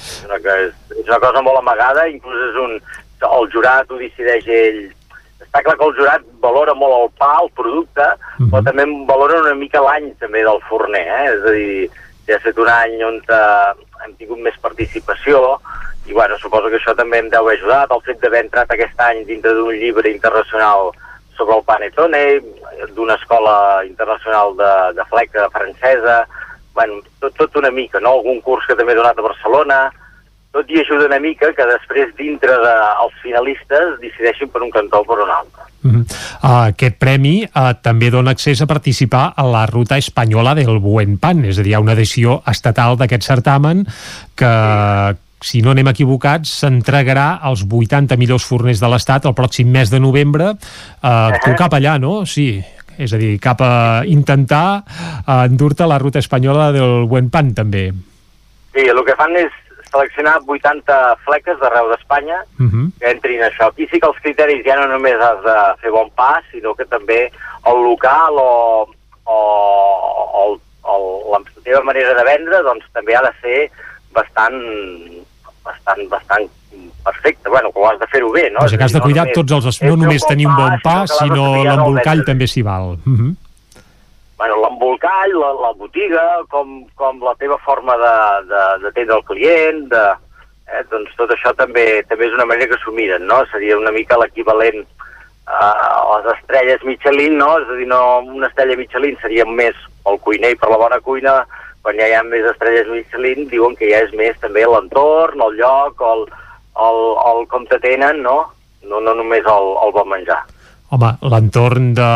És 0.00 0.24
una, 0.24 0.38
cosa, 0.40 0.70
és 0.96 1.06
una 1.06 1.20
cosa 1.22 1.44
molt 1.44 1.60
amagada, 1.60 2.08
inclús 2.08 2.48
és 2.50 2.64
un... 2.64 2.80
El 3.20 3.50
jurat 3.52 3.90
ho 3.92 3.98
decideix 4.00 4.46
ell. 4.48 4.78
Està 5.44 5.60
clar 5.60 5.74
que 5.76 5.84
el 5.84 5.96
jurat 5.98 6.22
valora 6.40 6.72
molt 6.72 6.94
el 6.96 7.10
pa, 7.20 7.34
el 7.42 7.50
producte, 7.52 8.06
però 8.38 8.62
també 8.64 8.86
valora 9.08 9.42
una 9.42 9.52
mica 9.58 9.82
l'any 9.84 10.08
també 10.22 10.40
del 10.46 10.62
forner, 10.70 11.04
eh? 11.04 11.26
És 11.34 11.44
a 11.44 11.52
dir, 11.52 11.74
ja 12.28 12.38
ha 12.38 12.40
estat 12.40 12.62
un 12.64 12.70
any 12.72 12.96
on 13.04 13.20
eh, 13.20 13.72
hem 14.06 14.16
tingut 14.16 14.40
més 14.46 14.56
participació 14.64 15.58
i 16.06 16.12
bueno, 16.12 16.38
suposo 16.38 16.70
que 16.70 16.80
això 16.80 16.94
també 16.96 17.20
em 17.20 17.28
deu 17.30 17.48
ajudat, 17.48 17.92
el 17.92 18.02
fet 18.06 18.20
d'haver 18.22 18.44
entrat 18.46 18.72
aquest 18.72 19.00
any 19.04 19.24
dintre 19.28 19.54
d'un 19.54 19.76
llibre 19.76 20.10
internacional 20.10 20.90
sobre 21.36 21.56
el 21.56 21.64
panettone, 21.64 22.22
d'una 22.96 23.16
escola 23.16 23.82
internacional 23.86 24.56
de, 24.56 24.72
de 24.96 25.04
fleca 25.12 25.48
francesa, 25.54 26.26
bueno, 26.74 27.00
tot, 27.20 27.34
tot 27.36 27.56
una 27.56 27.70
mica, 27.70 28.00
no? 28.00 28.18
Algun 28.18 28.40
curs 28.44 28.66
que 28.68 28.76
també 28.76 28.92
he 28.92 29.00
donat 29.00 29.18
a 29.18 29.24
Barcelona, 29.24 29.80
tot 30.50 30.70
hi 30.70 30.80
ajuda 30.82 31.06
una 31.06 31.20
mica 31.22 31.52
que 31.54 31.66
després 31.68 32.12
dintre 32.18 32.56
dels 32.64 33.18
finalistes 33.22 33.98
decideixin 34.02 34.50
per 34.50 34.64
un 34.66 34.72
cantó 34.74 35.04
o 35.04 35.06
per 35.06 35.20
un 35.22 35.30
altre. 35.30 35.66
Uh 35.80 35.90
-huh. 35.90 36.04
uh, 36.42 36.68
aquest 36.68 36.98
premi 36.98 37.44
uh, 37.44 37.72
també 37.82 38.10
dona 38.10 38.32
accés 38.32 38.60
a 38.60 38.66
participar 38.66 39.32
a 39.36 39.44
la 39.46 39.64
ruta 39.66 39.96
espanyola 39.96 40.54
del 40.54 40.78
Buen 40.78 41.18
Pan, 41.18 41.44
és 41.44 41.58
a 41.58 41.62
dir, 41.62 41.70
hi 41.70 41.74
ha 41.74 41.80
una 41.80 41.92
edició 41.92 42.42
estatal 42.46 42.96
d'aquest 42.96 43.22
certamen 43.22 43.86
que, 44.34 45.16
si 45.40 45.62
no 45.64 45.72
anem 45.72 45.88
equivocats, 45.88 46.52
s'entregarà 46.60 47.40
als 47.42 47.64
80 47.64 48.16
millors 48.20 48.44
forners 48.44 48.80
de 48.80 48.90
l'Estat 48.92 49.26
el 49.26 49.36
pròxim 49.36 49.70
mes 49.72 49.90
de 49.90 50.00
novembre. 50.00 50.52
Uh, 51.00 51.32
tu 51.44 51.54
cap 51.58 51.74
allà, 51.76 51.96
no? 51.98 52.26
Sí, 52.28 52.60
és 53.00 53.14
a 53.16 53.20
dir, 53.20 53.38
cap 53.40 53.62
a 53.64 54.02
intentar 54.04 54.82
uh, 54.82 55.46
endur-te 55.46 55.88
la 55.88 55.98
ruta 55.98 56.20
espanyola 56.20 56.70
del 56.76 57.06
Buen 57.08 57.30
Pan, 57.32 57.54
també. 57.56 57.88
Sí, 58.74 58.84
el 58.84 59.02
que 59.06 59.16
fan 59.18 59.34
és 59.40 59.50
seleccionar 59.90 60.36
80 60.46 60.98
fleques 61.24 61.58
d'arreu 61.58 61.88
d'Espanya 61.90 62.44
Uh 62.60 62.66
-huh. 62.68 62.90
que 63.00 63.10
entrin 63.10 63.42
a 63.42 63.48
això. 63.48 63.68
Aquí 63.68 63.88
sí 63.90 63.98
que 63.98 64.06
els 64.06 64.20
criteris 64.22 64.64
ja 64.64 64.76
no 64.76 64.86
només 64.86 65.16
has 65.16 65.42
de 65.42 65.56
fer 65.80 65.90
bon 65.90 66.10
pas, 66.14 66.44
sinó 66.52 66.74
que 66.74 66.84
també 66.84 67.32
el 67.66 67.78
local 67.82 68.34
o, 68.36 68.88
o, 69.24 69.36
o, 70.40 70.60
o 70.82 71.38
la 71.64 71.80
manera 71.82 72.14
de 72.14 72.24
vendre 72.24 72.62
doncs 72.62 72.84
també 72.92 73.14
ha 73.16 73.22
de 73.22 73.32
ser 73.40 73.70
bastant 74.12 74.54
bastant, 75.70 76.08
bastant 76.10 76.48
perfecte. 77.04 77.48
Bueno, 77.48 77.70
que 77.72 77.78
ho 77.80 77.86
has 77.90 77.98
de 77.98 78.06
fer-ho 78.12 78.30
bé, 78.34 78.50
no? 78.50 78.60
O 78.64 78.68
sigui 78.68 78.78
que 78.78 78.84
has 78.84 78.92
de 78.92 79.00
cuidar 79.00 79.24
només- 79.28 79.38
tots 79.40 79.52
els... 79.70 79.82
No 79.82 79.96
només 79.96 80.26
tenir 80.26 80.46
un 80.46 80.56
bon 80.56 80.76
pa, 80.84 81.06
sinó 81.06 81.52
de 81.56 81.64
l'embolcall 81.68 82.24
també 82.26 82.46
s'hi 82.46 82.62
val. 82.62 82.96
Uh 83.06 83.14
-huh. 83.18 83.30
bueno, 84.40 84.54
l'embolcall, 84.62 85.32
la, 85.36 85.50
la 85.66 85.72
botiga, 85.76 86.22
com, 86.48 86.86
com 86.96 87.20
la 87.22 87.34
teva 87.36 87.58
forma 87.58 87.92
de- 87.96 88.46
de- 88.48 88.78
d'atendre 88.84 89.16
el 89.16 89.24
client, 89.24 89.88
de, 89.92 90.04
eh, 90.72 90.84
doncs 90.90 91.10
tot 91.16 91.28
això 91.30 91.52
també 91.56 92.02
també 92.08 92.24
és 92.26 92.32
una 92.32 92.46
manera 92.46 92.68
que 92.70 92.78
s'ho 92.82 92.92
miren, 92.92 93.26
no? 93.26 93.44
Seria 93.52 93.76
una 93.76 93.90
mica 93.90 94.16
l'equivalent 94.16 94.86
a 95.46 96.22
les 96.24 96.32
estrelles 96.38 96.82
Michelin, 96.84 97.36
no? 97.36 97.58
És 97.58 97.68
a 97.68 97.72
dir, 97.74 97.86
no, 97.86 98.20
una 98.20 98.46
estrella 98.46 98.76
Michelin 98.76 99.16
seria 99.20 99.44
més 99.44 99.74
el 100.06 100.18
cuiner 100.20 100.52
i 100.52 100.56
per 100.56 100.70
la 100.70 100.76
bona 100.76 101.00
cuina, 101.00 101.46
quan 101.82 101.98
ja 102.00 102.08
hi 102.08 102.14
ha 102.16 102.22
més 102.26 102.46
estrelles 102.52 102.88
Michelin, 102.92 103.48
diuen 103.50 103.76
que 103.78 103.88
ja 103.90 104.04
és 104.04 104.14
més 104.16 104.38
també 104.42 104.66
l'entorn, 104.68 105.40
el 105.40 105.58
lloc, 105.60 106.00
el, 106.12 106.24
el, 106.86 107.02
el 107.32 107.44
com 107.52 107.66
t'atenen, 107.68 108.22
no? 108.24 108.38
No, 108.86 109.00
no 109.04 109.14
només 109.16 109.46
el, 109.48 109.70
el 109.84 109.94
bon 109.96 110.08
menjar. 110.12 110.40
Home, 110.90 111.12
l'entorn 111.30 111.92
de... 111.94 112.08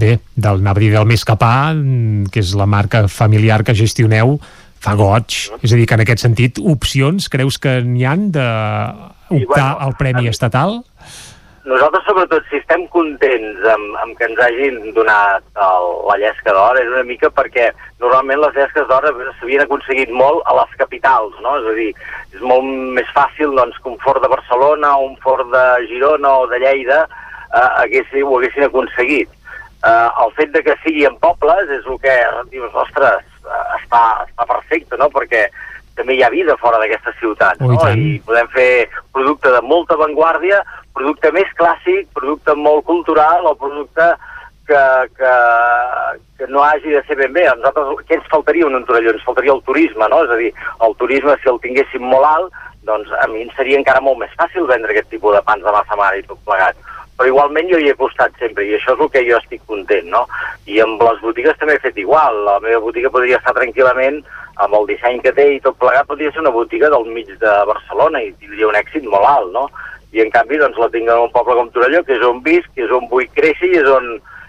bé, 0.00 0.14
del, 0.34 0.62
a 0.64 0.74
dir 0.78 0.92
del 0.94 1.08
Més 1.08 1.24
Capà, 1.28 1.74
mm, 1.74 2.30
que 2.32 2.40
és 2.40 2.54
la 2.56 2.66
marca 2.70 3.04
familiar 3.12 3.60
que 3.66 3.76
gestioneu, 3.76 4.38
fa 4.80 4.94
goig. 4.96 5.36
És 5.60 5.74
a 5.74 5.76
dir, 5.76 5.84
que 5.86 5.98
en 5.98 6.04
aquest 6.06 6.24
sentit, 6.24 6.60
opcions, 6.62 7.28
creus 7.28 7.58
que 7.60 7.78
n'hi 7.84 8.06
han 8.08 8.30
de 8.32 8.46
optar 9.42 9.74
al 9.84 9.98
Premi 10.00 10.30
Estatal? 10.30 10.78
Nosaltres, 11.68 12.04
sobretot, 12.08 12.46
si 12.48 12.56
estem 12.56 12.86
contents 12.88 13.64
amb, 13.68 13.96
amb 14.00 14.14
que 14.16 14.24
ens 14.24 14.38
hagin 14.40 14.78
donat 14.96 15.44
el, 15.66 15.88
la 16.08 16.14
llesca 16.22 16.54
d'or, 16.56 16.78
és 16.80 16.88
una 16.88 17.02
mica 17.04 17.28
perquè 17.28 17.66
normalment 18.00 18.40
les 18.40 18.56
llesques 18.56 18.86
d'or 18.88 19.04
s'havien 19.10 19.66
aconseguit 19.66 20.08
molt 20.16 20.40
a 20.48 20.54
les 20.56 20.72
capitals, 20.80 21.36
no? 21.44 21.58
És 21.60 21.68
a 21.68 21.74
dir, 21.76 21.90
és 22.32 22.46
molt 22.52 22.64
més 22.96 23.12
fàcil 23.12 23.52
doncs, 23.58 23.76
que 23.84 23.92
un 23.92 24.00
fort 24.00 24.24
de 24.24 24.32
Barcelona 24.32 24.94
o 24.96 25.10
un 25.10 25.18
fort 25.20 25.52
de 25.52 25.64
Girona 25.90 26.32
o 26.38 26.46
de 26.48 26.62
Lleida 26.64 27.02
eh, 27.04 27.68
haguessin, 27.84 28.24
ho 28.24 28.38
haguessin 28.38 28.64
aconseguit. 28.70 29.36
Eh, 29.84 30.08
el 30.24 30.32
fet 30.40 30.56
de 30.56 30.64
que 30.64 30.80
sigui 30.86 31.04
en 31.04 31.20
pobles 31.20 31.68
és 31.68 31.84
el 31.84 32.00
que 32.00 32.16
dius, 32.54 32.72
ostres, 32.86 33.28
eh, 33.44 33.64
està, 33.82 34.06
està 34.24 34.48
perfecte, 34.56 34.96
no? 34.96 35.12
Perquè 35.12 35.50
també 35.98 36.16
hi 36.16 36.22
ha 36.22 36.30
vida 36.32 36.56
fora 36.62 36.78
d'aquesta 36.80 37.12
ciutat, 37.20 37.60
Oh, 37.60 37.68
i 37.72 37.74
no? 37.74 37.82
tant. 37.82 37.98
I 37.98 38.16
podem 38.26 38.48
fer 38.54 38.70
producte 39.12 39.52
de 39.52 39.60
molta 39.66 39.98
avantguàrdia, 39.98 40.62
producte 40.94 41.32
més 41.34 41.50
clàssic, 41.58 42.08
producte 42.14 42.54
molt 42.54 42.86
cultural 42.86 43.46
o 43.50 43.54
producte 43.58 44.08
que, 44.68 44.80
que, 45.18 45.34
que 46.38 46.46
no 46.52 46.62
hagi 46.62 46.92
de 46.92 47.02
ser 47.08 47.16
ben 47.16 47.32
bé. 47.32 47.46
A 47.48 47.54
nosaltres, 47.56 48.04
què 48.08 48.18
ens 48.18 48.30
faltaria 48.32 48.66
un 48.68 48.84
Torelló? 48.84 49.14
Ens 49.16 49.24
faltaria 49.24 49.54
el 49.54 49.62
turisme, 49.66 50.08
no? 50.12 50.22
És 50.26 50.34
a 50.34 50.40
dir, 50.40 50.50
el 50.86 50.96
turisme, 51.00 51.36
si 51.42 51.48
el 51.52 51.60
tinguéssim 51.64 52.04
molt 52.04 52.28
alt, 52.28 52.58
doncs 52.88 53.10
a 53.20 53.26
mi 53.32 53.42
em 53.44 53.50
seria 53.56 53.78
encara 53.80 54.00
molt 54.04 54.20
més 54.20 54.32
fàcil 54.40 54.68
vendre 54.68 54.92
aquest 54.94 55.10
tipus 55.12 55.34
de 55.36 55.42
pans 55.44 55.64
de 55.64 55.72
massa 55.74 55.96
mare 56.00 56.20
i 56.20 56.26
tot 56.28 56.40
plegat. 56.46 56.76
Però 57.18 57.26
igualment 57.26 57.66
jo 57.66 57.78
hi 57.82 57.88
he 57.90 57.96
costat 57.98 58.36
sempre 58.38 58.62
i 58.62 58.76
això 58.76 58.94
és 58.94 59.00
el 59.02 59.08
que 59.10 59.24
jo 59.26 59.38
estic 59.40 59.64
content, 59.66 60.06
no? 60.12 60.20
I 60.70 60.78
amb 60.84 61.02
les 61.02 61.18
botigues 61.24 61.58
també 61.58 61.74
he 61.74 61.82
fet 61.82 61.98
igual. 61.98 62.44
La 62.46 62.60
meva 62.62 62.78
botiga 62.84 63.10
podria 63.10 63.40
estar 63.40 63.56
tranquil·lament 63.56 64.20
amb 64.62 64.74
el 64.78 64.86
disseny 64.90 65.18
que 65.24 65.32
té 65.34 65.46
i 65.54 65.60
tot 65.64 65.78
plegat 65.82 66.06
podria 66.06 66.30
ser 66.34 66.42
una 66.44 66.54
botiga 66.54 66.90
del 66.94 67.06
mig 67.10 67.30
de 67.42 67.54
Barcelona 67.66 68.22
i 68.22 68.32
tindria 68.38 68.70
un 68.70 68.78
èxit 68.78 69.06
molt 69.10 69.26
alt, 69.26 69.50
no? 69.54 69.66
I 70.14 70.22
en 70.24 70.30
canvi 70.34 70.58
doncs 70.62 70.78
la 70.80 70.88
tinc 70.94 71.10
en 71.10 71.26
un 71.26 71.34
poble 71.34 71.58
com 71.58 71.68
Torelló, 71.74 72.04
que 72.06 72.16
és 72.16 72.24
on 72.26 72.38
visc, 72.46 72.70
que 72.74 72.86
és 72.86 72.94
on 72.94 73.10
vull 73.10 73.26
créixer 73.34 73.68
i 73.70 73.82
és 73.82 73.90
on, 73.92 74.08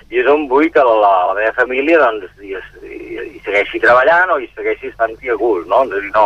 i 0.10 0.22
és 0.22 0.30
on 0.30 0.48
vull 0.50 0.70
que 0.74 0.86
la, 0.86 0.96
la 1.32 1.36
meva 1.38 1.52
família 1.58 2.00
doncs, 2.02 2.30
hi, 2.42 2.56
hi, 2.86 3.42
segueixi 3.46 3.82
treballant 3.84 4.34
o 4.34 4.40
hi 4.40 4.50
segueixi 4.56 4.94
estant 4.94 5.18
a 5.18 5.42
gust, 5.42 5.68
no? 5.68 5.84
És 5.90 5.98
a 5.98 6.02
dir, 6.06 6.14
no, 6.16 6.26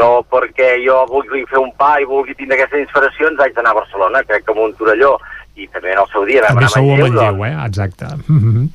no 0.00 0.10
perquè 0.32 0.74
jo 0.86 1.02
vulgui 1.10 1.44
fer 1.50 1.60
un 1.60 1.70
pa 1.78 1.96
i 2.00 2.08
vulgui 2.08 2.34
tindre 2.34 2.58
aquestes 2.58 2.86
inspiracions 2.86 3.38
haig 3.38 3.54
d'anar 3.54 3.76
a 3.76 3.80
Barcelona, 3.82 4.24
crec 4.26 4.46
que 4.46 4.54
amb 4.56 4.64
un 4.66 4.76
Torelló 4.78 5.18
i 5.56 5.68
també 5.68 5.92
en 5.92 5.98
el 6.02 6.08
seu 6.12 6.24
dia 6.26 6.42
vam 6.42 6.56
També 6.56 6.64
anar 6.64 6.72
a 6.72 6.74
sou 6.74 6.88
a 6.90 6.96
Manlleu, 6.96 7.12
Manlleu, 7.14 7.44
eh? 7.44 7.66
Exacte. 7.66 8.04
-huh. 8.04 8.68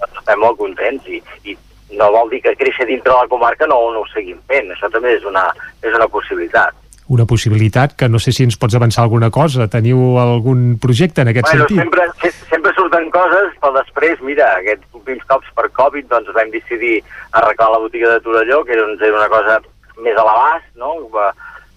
doncs 0.00 0.18
estem 0.18 0.38
molt 0.40 0.58
contents 0.58 1.06
i, 1.08 1.22
i 1.44 1.56
no 1.98 2.10
vol 2.12 2.28
dir 2.30 2.42
que 2.42 2.54
créixer 2.56 2.86
dintre 2.86 3.12
de 3.12 3.18
la 3.18 3.28
comarca 3.28 3.66
no, 3.66 3.78
no 3.92 4.00
ho 4.00 4.06
seguim 4.12 4.36
fent, 4.46 4.68
això 4.70 4.90
també 4.92 5.14
és 5.16 5.24
una, 5.24 5.48
és 5.82 5.94
una 5.94 6.06
possibilitat. 6.08 6.74
Una 7.08 7.24
possibilitat 7.24 7.94
que 7.96 8.08
no 8.08 8.18
sé 8.18 8.32
si 8.32 8.42
ens 8.44 8.58
pots 8.58 8.74
avançar 8.74 9.02
alguna 9.02 9.30
cosa. 9.30 9.66
Teniu 9.66 10.18
algun 10.20 10.76
projecte 10.78 11.22
en 11.22 11.28
aquest 11.28 11.46
bueno, 11.48 11.64
sentit? 11.64 11.78
sempre, 11.80 12.02
se- 12.20 12.46
sempre 12.50 12.72
surten 12.76 13.10
coses, 13.10 13.54
però 13.62 13.72
després, 13.72 14.20
mira, 14.20 14.44
aquests 14.58 14.84
últims 14.92 15.24
cops 15.24 15.46
per 15.56 15.70
Covid, 15.72 16.04
doncs 16.10 16.28
vam 16.34 16.50
decidir 16.50 17.02
arreglar 17.32 17.70
la 17.72 17.78
botiga 17.78 18.10
de 18.12 18.20
Torelló, 18.20 18.62
que 18.64 18.76
doncs, 18.76 19.00
era 19.00 19.16
una 19.16 19.28
cosa 19.28 19.58
més 20.04 20.16
a 20.18 20.24
l'abast, 20.28 20.66
no? 20.76 21.08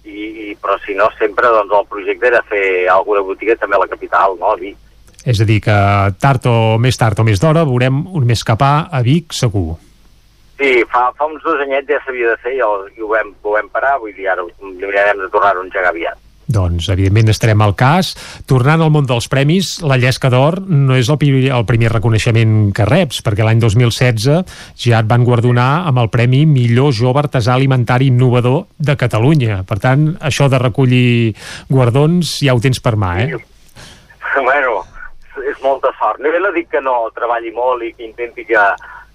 I, 0.04 0.24
i, 0.50 0.56
però 0.58 0.78
si 0.82 0.96
no, 0.98 1.12
sempre 1.20 1.52
doncs, 1.54 1.74
el 1.78 1.86
projecte 1.90 2.32
era 2.32 2.42
fer 2.50 2.64
alguna 2.90 3.22
botiga 3.26 3.56
també 3.60 3.78
a 3.78 3.84
la 3.84 3.92
capital, 3.92 4.38
no? 4.40 4.56
A 4.56 4.58
Vic. 4.58 4.78
És 5.22 5.38
a 5.42 5.46
dir, 5.46 5.60
que 5.62 5.78
tard 6.18 6.48
o 6.50 6.58
més 6.82 6.98
tard 6.98 7.20
o 7.22 7.26
més 7.28 7.42
d'hora 7.42 7.68
veurem 7.70 8.02
un 8.10 8.26
més 8.26 8.42
capà 8.48 8.90
a 8.90 9.04
Vic 9.06 9.36
segur. 9.38 9.78
Sí, 10.62 10.74
fa, 10.90 11.08
fa 11.18 11.26
uns 11.26 11.42
dos 11.42 11.62
anyets 11.64 11.90
ja 11.90 11.98
s'havia 12.06 12.34
de 12.34 12.42
fer 12.42 12.56
i, 12.58 12.62
el, 12.66 12.88
i 12.94 13.02
ho, 13.02 13.08
vam, 13.10 13.32
ho 13.42 13.54
vam 13.56 13.70
parar, 13.74 13.96
vull 14.02 14.14
dir, 14.14 14.28
ara 14.30 14.46
mirarem 14.62 15.24
de 15.24 15.30
tornar-ho 15.34 15.64
a 15.64 15.66
engegar 15.66 15.90
aviat. 15.90 16.21
Doncs, 16.52 16.90
evidentment, 16.92 17.32
estarem 17.32 17.62
al 17.64 17.74
cas. 17.80 18.14
Tornant 18.50 18.84
al 18.84 18.92
món 18.94 19.08
dels 19.10 19.30
premis, 19.32 19.78
la 19.88 19.98
Llesca 20.02 20.32
d'Or 20.34 20.60
no 20.68 20.98
és 21.00 21.10
el, 21.12 21.20
el 21.52 21.66
primer 21.70 21.92
reconeixement 21.94 22.72
que 22.76 22.88
reps, 22.88 23.22
perquè 23.26 23.48
l'any 23.48 23.62
2016 23.64 24.30
ja 24.86 25.02
et 25.02 25.10
van 25.10 25.26
guardonar 25.28 25.88
amb 25.90 26.04
el 26.04 26.12
Premi 26.14 26.44
Millor 26.50 26.94
Jove 26.98 27.24
Artesà 27.24 27.56
Alimentari 27.56 28.12
Innovador 28.12 28.66
de 28.78 28.98
Catalunya. 29.00 29.62
Per 29.68 29.80
tant, 29.82 30.10
això 30.20 30.50
de 30.52 30.60
recollir 30.62 31.34
guardons 31.70 32.40
ja 32.46 32.56
ho 32.56 32.64
tens 32.64 32.82
per 32.84 32.98
mà, 33.00 33.16
eh? 33.24 33.40
bueno, 34.48 34.82
és 35.48 35.62
molta 35.64 35.94
sort. 36.00 36.20
No, 36.20 36.32
no 36.44 36.52
dic 36.56 36.72
que 36.72 36.82
no 36.84 37.06
treballi 37.16 37.54
molt 37.56 37.86
i 37.86 37.94
que 37.96 38.08
intenti 38.08 38.46
que 38.50 38.66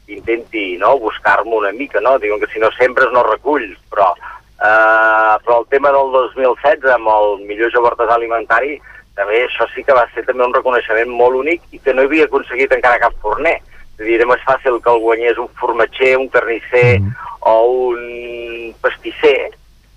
intenti 0.06 0.76
no, 0.78 0.98
buscar-me 1.02 1.54
una 1.56 1.72
mica, 1.72 2.00
no? 2.00 2.16
Diuen 2.22 2.40
que 2.40 2.50
si 2.52 2.62
no 2.62 2.70
sempre 2.78 3.08
no 3.12 3.24
reculls, 3.26 3.78
però, 3.90 4.12
eh, 4.60 5.34
però 5.44 5.60
el 5.60 5.66
tema 5.72 5.92
del 5.92 6.12
2016 6.12 6.92
amb 6.94 7.10
el 7.12 7.40
millor 7.48 7.72
jove 7.74 7.92
artesà 7.92 8.16
alimentari 8.16 8.78
també 9.16 9.42
això 9.44 9.66
sí 9.72 9.82
que 9.84 9.96
va 9.96 10.04
ser 10.14 10.26
també 10.26 10.44
un 10.44 10.54
reconeixement 10.54 11.12
molt 11.18 11.40
únic 11.40 11.62
i 11.72 11.80
que 11.80 11.94
no 11.94 12.04
havia 12.04 12.26
aconseguit 12.28 12.72
encara 12.76 13.00
cap 13.00 13.14
forner. 13.22 13.56
És 13.96 14.04
dir, 14.04 14.18
era 14.18 14.26
més 14.28 14.42
fàcil 14.44 14.76
que 14.84 14.92
el 14.92 15.00
guanyés 15.00 15.38
un 15.40 15.48
formatger, 15.56 16.16
un 16.20 16.28
carnisser 16.28 16.98
mm. 17.00 17.14
o 17.48 17.54
un 17.88 18.74
pastisser 18.84 19.54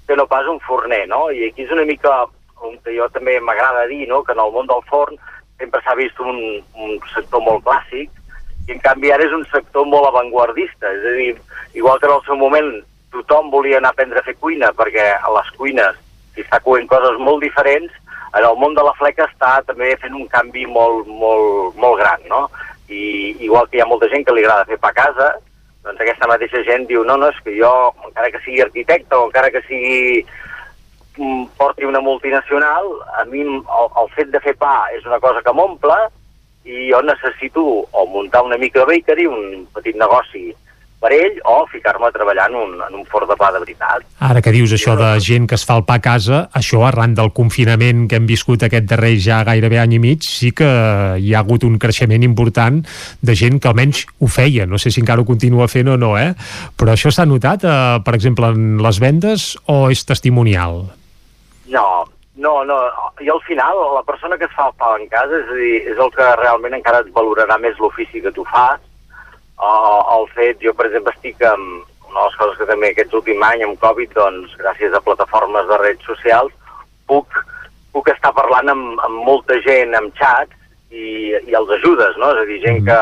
que 0.08 0.16
no 0.16 0.26
pas 0.26 0.48
un 0.48 0.62
forner, 0.64 1.04
no? 1.12 1.28
I 1.36 1.50
aquí 1.50 1.68
és 1.68 1.74
una 1.76 1.84
mica 1.86 2.14
on 2.64 2.78
que 2.84 2.96
jo 2.96 3.10
també 3.12 3.38
m'agrada 3.44 3.86
dir, 3.92 4.08
no?, 4.08 4.24
que 4.24 4.34
en 4.36 4.40
el 4.44 4.56
món 4.56 4.72
del 4.72 4.82
forn 4.88 5.20
sempre 5.60 5.84
s'ha 5.84 5.96
vist 6.00 6.20
un, 6.24 6.40
un 6.80 6.96
sector 7.12 7.44
molt 7.44 7.66
clàssic 7.68 8.16
i 8.70 8.76
en 8.76 8.80
canvi 8.84 9.12
ara 9.12 9.26
és 9.28 9.36
un 9.36 9.44
sector 9.52 9.86
molt 9.90 10.08
avantguardista, 10.10 10.92
és 10.96 11.06
a 11.06 11.14
dir, 11.18 11.30
igual 11.76 12.00
que 12.00 12.08
en 12.08 12.16
el 12.16 12.26
seu 12.26 12.40
moment 12.40 12.72
tothom 13.12 13.50
volia 13.52 13.80
anar 13.80 13.94
a 13.94 13.98
aprendre 13.98 14.20
a 14.20 14.28
fer 14.28 14.36
cuina 14.38 14.72
perquè 14.78 15.12
a 15.18 15.34
les 15.38 15.50
cuines 15.58 15.98
s'hi 16.34 16.46
està 16.46 16.60
coent 16.64 16.88
coses 16.88 17.18
molt 17.20 17.44
diferents, 17.44 17.92
en 18.38 18.46
el 18.46 18.58
món 18.62 18.76
de 18.78 18.84
la 18.86 18.94
fleca 19.00 19.26
està 19.26 19.60
també 19.68 19.96
fent 20.02 20.16
un 20.16 20.28
canvi 20.30 20.66
molt, 20.70 21.08
molt, 21.08 21.78
molt 21.82 21.98
gran, 22.02 22.22
no? 22.30 22.48
I 22.90 23.36
igual 23.46 23.68
que 23.70 23.80
hi 23.80 23.82
ha 23.84 23.90
molta 23.90 24.10
gent 24.10 24.26
que 24.26 24.36
li 24.36 24.46
agrada 24.46 24.68
fer 24.70 24.78
pa 24.82 24.92
a 24.94 24.98
casa, 24.98 25.32
doncs 25.86 26.02
aquesta 26.04 26.30
mateixa 26.30 26.62
gent 26.68 26.86
diu, 26.90 27.04
no, 27.08 27.18
no, 27.18 27.32
és 27.34 27.42
que 27.46 27.56
jo, 27.58 27.72
encara 28.06 28.30
que 28.34 28.42
sigui 28.46 28.62
arquitecte 28.62 29.18
o 29.18 29.26
encara 29.28 29.52
que 29.54 29.64
sigui 29.66 30.22
mm, 31.18 31.44
porti 31.58 31.90
una 31.90 32.02
multinacional, 32.06 32.90
a 33.18 33.26
mi 33.32 33.44
el, 33.46 33.60
el 34.04 34.10
fet 34.16 34.32
de 34.34 34.42
fer 34.46 34.56
pa 34.62 34.90
és 34.96 35.06
una 35.10 35.22
cosa 35.24 35.44
que 35.46 35.54
m'omple 35.56 35.98
i 36.70 36.90
jo 36.92 37.02
necessito 37.02 37.66
o 37.90 38.06
muntar 38.14 38.44
una 38.46 38.60
microbakery, 38.62 39.26
un 39.26 39.66
petit 39.74 39.98
negoci 39.98 40.50
per 41.00 41.14
ell, 41.16 41.38
o 41.48 41.64
ficar-me 41.72 42.10
a 42.10 42.12
treballar 42.12 42.50
en 42.50 42.58
un, 42.60 42.74
en 42.84 42.98
un 43.00 43.06
forn 43.08 43.30
de 43.30 43.38
pa 43.40 43.52
de 43.56 43.62
veritat. 43.64 44.04
Ara 44.30 44.42
que 44.44 44.52
dius 44.52 44.74
això 44.76 44.98
de 45.00 45.14
gent 45.24 45.48
que 45.48 45.56
es 45.56 45.64
fa 45.68 45.78
el 45.80 45.86
pa 45.88 46.00
a 46.00 46.04
casa, 46.04 46.42
això 46.56 46.84
arran 46.88 47.16
del 47.16 47.32
confinament 47.36 48.06
que 48.12 48.20
hem 48.20 48.28
viscut 48.28 48.66
aquest 48.68 48.90
darrer 48.90 49.14
ja 49.24 49.40
gairebé 49.48 49.80
any 49.80 49.96
i 49.96 50.02
mig, 50.04 50.28
sí 50.28 50.52
que 50.56 50.68
hi 51.16 51.34
ha 51.34 51.40
hagut 51.40 51.64
un 51.64 51.80
creixement 51.80 52.26
important 52.28 52.82
de 53.24 53.38
gent 53.40 53.62
que 53.64 53.72
almenys 53.72 54.04
ho 54.20 54.28
feia. 54.28 54.68
No 54.68 54.78
sé 54.82 54.92
si 54.92 55.00
encara 55.04 55.24
ho 55.24 55.28
continua 55.28 55.70
fent 55.72 55.88
o 55.94 55.98
no, 55.98 56.18
eh? 56.20 56.34
Però 56.76 56.94
això 56.94 57.14
s'ha 57.16 57.28
notat, 57.30 57.64
eh, 57.64 58.00
per 58.04 58.16
exemple, 58.20 58.52
en 58.52 58.84
les 58.84 59.00
vendes 59.00 59.54
o 59.72 59.88
és 59.94 60.04
testimonial? 60.06 60.84
No, 61.70 61.88
no, 62.36 62.64
no. 62.66 62.78
I 63.24 63.30
al 63.30 63.42
final, 63.48 63.80
la 63.96 64.04
persona 64.04 64.38
que 64.38 64.46
es 64.46 64.54
fa 64.56 64.68
el 64.68 64.76
pa 64.80 64.94
en 64.98 65.08
casa 65.12 65.40
és, 65.40 65.48
a 65.48 65.58
dir, 65.60 65.74
és 65.94 65.98
el 65.98 66.12
que 66.16 66.28
realment 66.40 66.76
encara 66.76 67.04
et 67.04 67.12
valorarà 67.16 67.60
més 67.60 67.80
l'ofici 67.80 68.24
que 68.24 68.32
tu 68.36 68.44
fas. 68.52 68.80
Uh, 69.60 70.00
el 70.16 70.28
fet, 70.36 70.62
jo 70.64 70.72
per 70.74 70.88
exemple 70.88 71.12
estic 71.16 71.42
amb, 71.44 71.84
una 72.10 72.22
de 72.22 72.28
les 72.30 72.38
coses 72.40 72.58
que 72.58 72.68
també 72.70 72.92
aquest 72.94 73.14
últim 73.14 73.44
any 73.44 73.64
amb 73.66 73.80
Covid, 73.82 74.14
doncs, 74.16 74.56
gràcies 74.62 74.96
a 74.96 75.04
plataformes 75.04 75.68
de 75.70 75.78
redes 75.82 76.06
socials, 76.08 76.54
puc, 77.12 77.36
puc 77.94 78.10
estar 78.14 78.32
parlant 78.38 78.72
amb, 78.72 79.02
amb 79.06 79.26
molta 79.28 79.60
gent, 79.66 79.94
amb 79.98 80.16
xats, 80.18 80.56
i, 80.90 81.36
i 81.46 81.54
els 81.58 81.70
ajudes, 81.78 82.18
no? 82.18 82.32
És 82.34 82.42
a 82.42 82.48
dir, 82.50 82.60
gent 82.64 82.82
que 82.88 82.98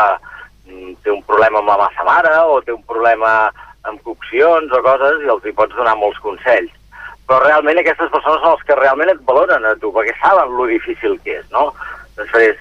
mm, 0.68 0.98
té 1.04 1.14
un 1.14 1.24
problema 1.30 1.62
amb 1.62 1.72
la 1.72 1.80
massa 1.86 2.04
mare 2.08 2.34
o 2.52 2.60
té 2.66 2.74
un 2.76 2.84
problema 2.90 3.50
amb 3.88 4.02
coccions 4.04 4.74
o 4.76 4.82
coses 4.84 5.24
i 5.24 5.32
els 5.32 5.46
hi 5.46 5.56
pots 5.56 5.76
donar 5.78 5.96
molts 6.00 6.20
consells. 6.24 6.74
Però 7.28 7.40
realment 7.44 7.80
aquestes 7.80 8.12
persones 8.12 8.42
són 8.44 8.56
els 8.56 8.64
que 8.68 8.76
realment 8.80 9.12
et 9.12 9.24
valoren 9.28 9.66
a 9.68 9.76
tu, 9.80 9.92
perquè 9.96 10.16
saben 10.20 10.56
lo 10.56 10.68
difícil 10.68 11.18
que 11.24 11.40
és, 11.40 11.48
no? 11.52 11.70
Després, 12.20 12.60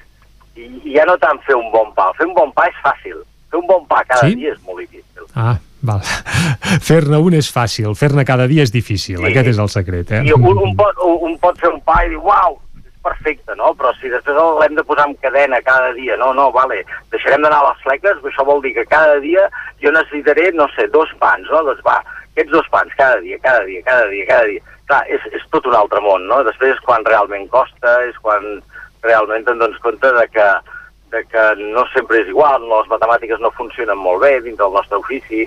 i, 0.59 0.67
i 0.85 0.97
ja 0.97 1.07
no 1.07 1.19
tant 1.23 1.39
fer 1.47 1.59
un 1.59 1.71
bon 1.75 1.93
pa. 1.99 2.11
Fer 2.19 2.27
un 2.29 2.35
bon 2.39 2.55
pa 2.55 2.67
és 2.71 2.79
fàcil. 2.83 3.23
Fer 3.57 3.63
un 3.63 3.71
bon 3.71 3.87
pa 3.89 4.03
cada 4.05 4.29
Sí? 4.29 4.37
dia 4.37 4.53
és 4.53 4.61
molt 4.67 4.83
difícil. 4.85 5.25
Ah, 5.35 5.57
val. 5.83 6.03
Fer-ne 6.89 7.17
un 7.25 7.35
és 7.39 7.49
fàcil, 7.53 7.95
fer-ne 7.97 8.25
cada 8.29 8.47
dia 8.51 8.67
és 8.67 8.73
difícil. 8.75 9.17
Sí. 9.17 9.31
Aquest 9.31 9.55
és 9.55 9.59
el 9.63 9.71
secret, 9.73 10.13
eh? 10.13 10.23
I 10.29 10.35
un, 10.37 10.45
un, 10.53 10.77
pot, 10.77 11.01
un 11.01 11.37
pot 11.41 11.57
fer 11.61 11.73
un 11.73 11.81
pa 11.87 12.03
i 12.05 12.11
dir, 12.13 12.21
uau, 12.21 12.59
és 12.85 12.93
perfecte, 13.07 13.57
no? 13.57 13.73
Però 13.79 13.95
si 13.97 14.13
després 14.13 14.37
l'hem 14.61 14.77
de 14.77 14.85
posar 14.85 15.09
en 15.09 15.17
cadena 15.25 15.63
cada 15.65 15.95
dia, 15.97 16.19
no, 16.21 16.35
no, 16.37 16.51
vale, 16.53 16.83
deixarem 17.15 17.43
d'anar 17.47 17.63
a 17.65 17.71
les 17.71 17.83
fleques, 17.87 18.21
això 18.29 18.45
vol 18.45 18.61
dir 18.65 18.75
que 18.77 18.85
cada 18.93 19.17
dia 19.25 19.49
jo 19.81 19.93
necessitaré, 19.95 20.51
no 20.53 20.69
sé, 20.77 20.89
dos 20.93 21.09
pans, 21.23 21.49
no? 21.49 21.65
Doncs 21.71 21.81
va, 21.87 22.03
aquests 22.35 22.53
dos 22.53 22.69
pans 22.73 22.93
cada 23.01 23.21
dia, 23.25 23.41
cada 23.41 23.65
dia, 23.65 23.81
cada 23.89 24.09
dia, 24.13 24.29
cada 24.29 24.47
dia. 24.53 24.61
Clar, 24.87 25.03
és, 25.11 25.23
és 25.35 25.43
tot 25.51 25.65
un 25.67 25.75
altre 25.75 25.99
món, 26.05 26.29
no? 26.29 26.45
Després 26.45 26.77
és 26.77 26.85
quan 26.85 27.05
realment 27.09 27.49
costa, 27.49 27.97
és 28.07 28.17
quan 28.23 28.61
realment 29.03 29.49
te'n 29.49 29.59
dones 29.65 29.81
compte 29.83 30.13
de 30.13 30.27
que, 30.35 30.49
de 31.13 31.23
que 31.31 31.45
no 31.61 31.87
sempre 31.93 32.21
és 32.23 32.29
igual, 32.33 32.65
no, 32.67 32.81
les 32.81 32.91
matemàtiques 32.91 33.41
no 33.43 33.55
funcionen 33.57 33.99
molt 33.99 34.23
bé 34.25 34.41
dins 34.45 34.59
del 34.59 34.75
nostre 34.75 34.99
ofici, 34.99 35.45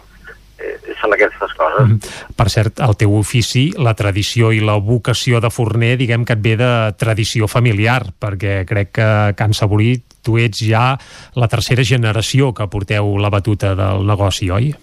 eh, 0.60 0.76
són 1.02 1.14
aquestes 1.16 1.54
coses. 1.58 2.12
Per 2.36 2.48
cert, 2.52 2.80
el 2.86 2.96
teu 3.00 3.16
ofici, 3.18 3.70
la 3.78 3.96
tradició 3.98 4.52
i 4.56 4.62
la 4.64 4.78
vocació 4.80 5.42
de 5.44 5.52
forner, 5.54 5.96
diguem 6.00 6.26
que 6.26 6.38
et 6.38 6.44
ve 6.44 6.56
de 6.60 6.72
tradició 7.00 7.50
familiar, 7.52 8.02
perquè 8.20 8.64
crec 8.70 8.94
que 9.00 9.10
Can 9.40 9.56
Saborí 9.58 9.98
tu 10.24 10.38
ets 10.40 10.62
ja 10.64 10.94
la 11.40 11.50
tercera 11.52 11.84
generació 11.84 12.54
que 12.54 12.68
porteu 12.72 13.16
la 13.18 13.32
batuta 13.34 13.76
del 13.76 14.06
negoci, 14.08 14.50
oi? 14.52 14.74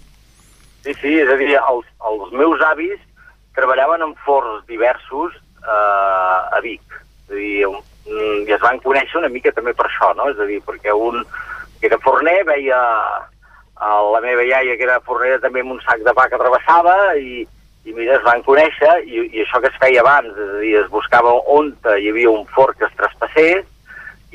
Sí, 0.85 0.93
sí, 1.01 1.13
és 1.19 1.29
a 1.29 1.37
dir, 1.39 1.53
els, 1.57 1.85
els 2.09 2.33
meus 2.37 2.61
avis 2.69 2.97
treballaven 3.57 4.05
en 4.05 4.13
forns 4.25 4.65
diversos 4.69 5.33
eh, 5.35 6.55
a 6.57 6.61
Vic. 6.63 6.81
És 7.27 7.33
a 7.33 7.39
dir, 7.39 7.67
mm, 7.67 7.86
i 8.07 8.53
es 8.53 8.61
van 8.63 8.79
conèixer 8.83 9.19
una 9.19 9.31
mica 9.31 9.51
també 9.55 9.73
per 9.75 9.87
això, 9.87 10.13
no? 10.15 10.29
És 10.31 10.39
a 10.39 10.47
dir, 10.49 10.61
perquè 10.65 10.93
un 10.95 11.23
que 11.79 11.89
era 11.89 11.99
forner 12.01 12.39
veia 12.47 12.77
a 13.77 13.91
la 14.13 14.21
meva 14.23 14.43
iaia 14.43 14.77
que 14.77 14.87
era 14.87 14.99
fornera 15.05 15.39
també 15.43 15.61
amb 15.61 15.75
un 15.75 15.81
sac 15.85 16.01
de 16.05 16.13
pa 16.17 16.25
que 16.31 16.39
travessava 16.41 16.95
i, 17.21 17.43
i 17.85 17.93
mira, 17.93 18.17
es 18.17 18.25
van 18.25 18.41
conèixer 18.45 18.93
i, 19.05 19.21
i 19.27 19.43
això 19.43 19.61
que 19.61 19.69
es 19.69 19.79
feia 19.81 20.01
abans, 20.01 20.31
és 20.33 20.53
a 20.55 20.61
dir, 20.63 20.75
es 20.81 20.89
buscava 20.93 21.35
on 21.53 21.73
hi 21.97 22.09
havia 22.09 22.33
un 22.33 22.47
forn 22.55 22.77
que 22.79 22.87
es 22.89 22.95
traspassés 22.97 23.65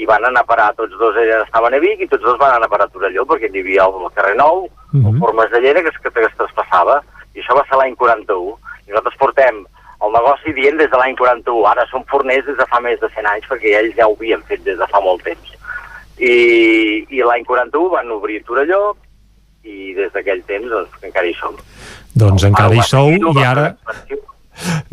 i 0.01 0.07
van 0.09 0.25
anar 0.25 0.45
a 0.45 0.49
parar, 0.49 0.71
tots 0.79 0.95
dos 1.01 1.19
eren, 1.21 1.43
estaven 1.45 1.75
a 1.77 1.81
Vic 1.83 2.01
i 2.01 2.09
tots 2.09 2.25
dos 2.25 2.39
van 2.41 2.55
anar 2.57 2.71
a 2.71 2.73
parar 2.73 2.87
a 2.89 2.95
Torelló 2.95 3.27
perquè 3.29 3.51
hi 3.51 3.61
havia 3.61 3.89
el 3.91 4.09
carrer 4.17 4.39
Nou, 4.39 4.65
el 4.95 5.19
forn 5.21 5.37
Masdellera 5.37 5.83
que 5.85 5.93
es, 5.93 5.99
que 6.01 6.13
es 6.15 6.39
traspassava. 6.39 7.03
I 7.35 7.41
això 7.41 7.57
va 7.57 7.65
ser 7.69 7.79
l'any 7.81 7.95
41 8.01 8.57
i 8.87 8.93
nosaltres 8.93 9.19
portem 9.21 9.63
el 10.03 10.15
negoci 10.17 10.55
dient 10.57 10.79
des 10.81 10.91
de 10.91 10.99
l'any 10.99 11.15
41 11.19 11.67
ara 11.71 11.87
som 11.91 12.05
forners 12.11 12.45
des 12.47 12.59
de 12.59 12.67
fa 12.71 12.81
més 12.81 12.99
de 13.01 13.09
100 13.15 13.31
anys 13.35 13.49
perquè 13.51 13.77
ells 13.79 13.97
ja 13.99 14.09
ho 14.09 14.17
havien 14.19 14.43
fet 14.49 14.65
des 14.67 14.79
de 14.79 14.89
fa 14.91 15.01
molt 15.05 15.23
temps 15.27 15.55
i, 16.19 16.35
i 17.09 17.23
l'any 17.23 17.47
41 17.49 17.89
van 17.95 18.11
obrir 18.17 18.43
Torelló 18.49 18.83
i 19.63 19.95
des 19.95 20.11
d'aquell 20.15 20.43
temps 20.49 20.69
doncs, 20.75 20.99
encara 21.07 21.31
hi 21.31 21.37
som 21.39 21.57
Doncs 22.19 22.45
encara 22.51 22.75
hi 22.75 22.85
sou 22.89 23.15
i 23.15 23.45
ara... 23.47 23.71
fer 23.71 23.71
l'expansió. 23.71 24.32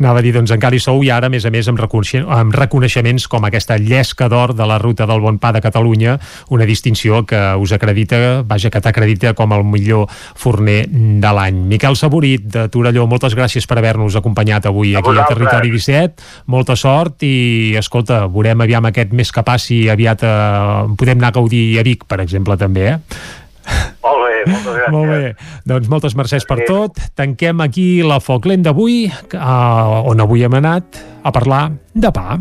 Anava 0.00 0.20
a 0.20 0.24
dir, 0.24 0.32
doncs 0.34 0.50
encara 0.54 0.76
hi 0.76 0.80
sou 0.82 1.02
i 1.04 1.10
ara, 1.12 1.28
a 1.28 1.32
més 1.32 1.44
a 1.44 1.50
més, 1.52 1.68
amb, 1.68 1.80
amb 1.80 2.54
reconeixements 2.56 3.26
com 3.28 3.44
aquesta 3.44 3.76
llesca 3.78 4.28
d'or 4.32 4.54
de 4.56 4.66
la 4.66 4.78
Ruta 4.80 5.06
del 5.06 5.20
Bon 5.20 5.38
Pa 5.38 5.52
de 5.52 5.60
Catalunya, 5.60 6.18
una 6.50 6.66
distinció 6.66 7.24
que 7.26 7.38
us 7.60 7.72
acredita, 7.72 8.42
vaja, 8.46 8.70
que 8.70 8.80
t'acredita 8.80 9.34
com 9.34 9.52
el 9.52 9.64
millor 9.64 10.08
forner 10.10 10.86
de 10.88 11.32
l'any. 11.36 11.60
Miquel 11.70 11.96
Saborit, 11.96 12.46
de 12.50 12.68
Torelló, 12.72 13.06
moltes 13.10 13.36
gràcies 13.36 13.68
per 13.68 13.78
haver-nos 13.78 14.16
acompanyat 14.16 14.70
avui 14.70 14.96
aquí 14.96 15.16
a. 15.16 15.28
Territori 15.28 15.70
17. 15.70 16.24
Molta 16.50 16.76
sort 16.76 17.22
i, 17.26 17.76
escolta, 17.78 18.24
veurem 18.26 18.64
aviam 18.64 18.88
aquest 18.88 19.12
mes 19.16 19.30
que 19.30 19.44
passi 19.46 19.82
aviat 19.92 20.24
eh, 20.24 20.96
podem 20.96 21.20
anar 21.20 21.34
a 21.34 21.38
gaudir 21.40 21.64
a 21.80 21.86
Vic, 21.86 22.08
per 22.08 22.22
exemple, 22.24 22.56
també, 22.60 22.88
eh? 22.94 22.98
Molt 24.00 24.24
bé, 24.24 24.36
moltes 24.48 24.74
gràcies. 24.74 24.94
Molt 24.94 25.12
bé, 25.12 25.52
doncs 25.68 25.92
moltes 25.92 26.16
mercès 26.18 26.48
per 26.48 26.60
tot. 26.68 27.00
Tanquem 27.18 27.60
aquí 27.64 27.88
la 28.06 28.20
Foc 28.24 28.48
Lent 28.50 28.64
d'avui, 28.66 29.04
eh, 29.10 30.10
on 30.10 30.26
avui 30.26 30.44
hem 30.46 30.58
anat 30.60 31.02
a 31.22 31.34
parlar 31.36 31.64
de 31.94 32.10
pa. 32.14 32.40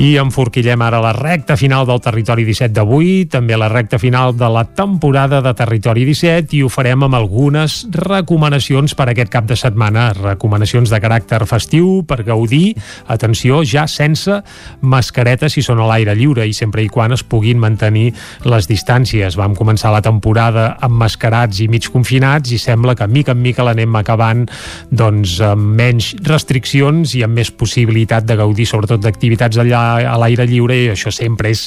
I 0.00 0.14
enforquillem 0.16 0.80
ara 0.80 0.96
la 1.04 1.10
recta 1.12 1.58
final 1.60 1.84
del 1.84 1.98
Territori 2.00 2.46
17 2.46 2.72
d'avui, 2.72 3.26
també 3.28 3.52
la 3.60 3.66
recta 3.68 3.98
final 4.00 4.30
de 4.32 4.48
la 4.48 4.62
temporada 4.64 5.42
de 5.44 5.50
Territori 5.52 6.06
17 6.08 6.56
i 6.56 6.62
ho 6.64 6.70
farem 6.72 7.04
amb 7.04 7.18
algunes 7.18 7.82
recomanacions 7.92 8.94
per 8.96 9.10
aquest 9.12 9.28
cap 9.28 9.44
de 9.44 9.58
setmana, 9.60 10.06
recomanacions 10.16 10.88
de 10.88 11.00
caràcter 11.04 11.42
festiu 11.44 11.98
per 12.08 12.22
gaudir, 12.24 12.78
atenció, 13.12 13.58
ja 13.60 13.84
sense 13.92 14.38
mascareta 14.80 15.50
si 15.52 15.60
són 15.60 15.82
a 15.84 15.90
l'aire 15.90 16.16
lliure 16.16 16.48
i 16.48 16.56
sempre 16.56 16.80
i 16.80 16.88
quan 16.88 17.12
es 17.12 17.20
puguin 17.20 17.60
mantenir 17.60 18.14
les 18.48 18.70
distàncies. 18.72 19.36
Vam 19.36 19.52
començar 19.52 19.92
la 19.92 20.00
temporada 20.00 20.78
amb 20.80 20.96
mascarats 21.04 21.60
i 21.60 21.68
mig 21.68 21.90
confinats 21.92 22.56
i 22.56 22.62
sembla 22.62 22.96
que 22.96 23.04
mica 23.04 23.36
en 23.36 23.44
mica 23.44 23.68
l'anem 23.68 24.00
acabant 24.00 24.48
doncs 24.88 25.36
amb 25.44 25.76
menys 25.76 26.14
restriccions 26.24 27.12
i 27.20 27.26
amb 27.28 27.36
més 27.36 27.52
possibilitat 27.52 28.24
de 28.24 28.40
gaudir 28.40 28.64
sobretot 28.64 29.04
d'activitats 29.04 29.60
allà 29.60 29.89
a 29.98 30.16
l'aire 30.20 30.46
lliure 30.48 30.76
i 30.76 30.90
això 30.92 31.12
sempre 31.14 31.50
és 31.54 31.66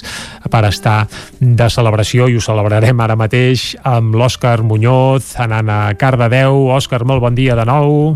per 0.51 0.63
estar 0.69 1.03
de 1.39 1.69
celebració 1.69 2.29
i 2.29 2.37
ho 2.37 2.43
celebrarem 2.43 2.99
ara 3.03 3.17
mateix 3.19 3.73
amb 3.83 4.15
l'Òscar 4.15 4.61
Muñoz 4.63 5.33
anant 5.43 5.69
a 5.69 5.81
Cardedeu. 5.99 6.69
Òscar, 6.73 7.03
molt 7.05 7.23
bon 7.23 7.35
dia 7.35 7.57
de 7.59 7.65
nou. 7.67 8.15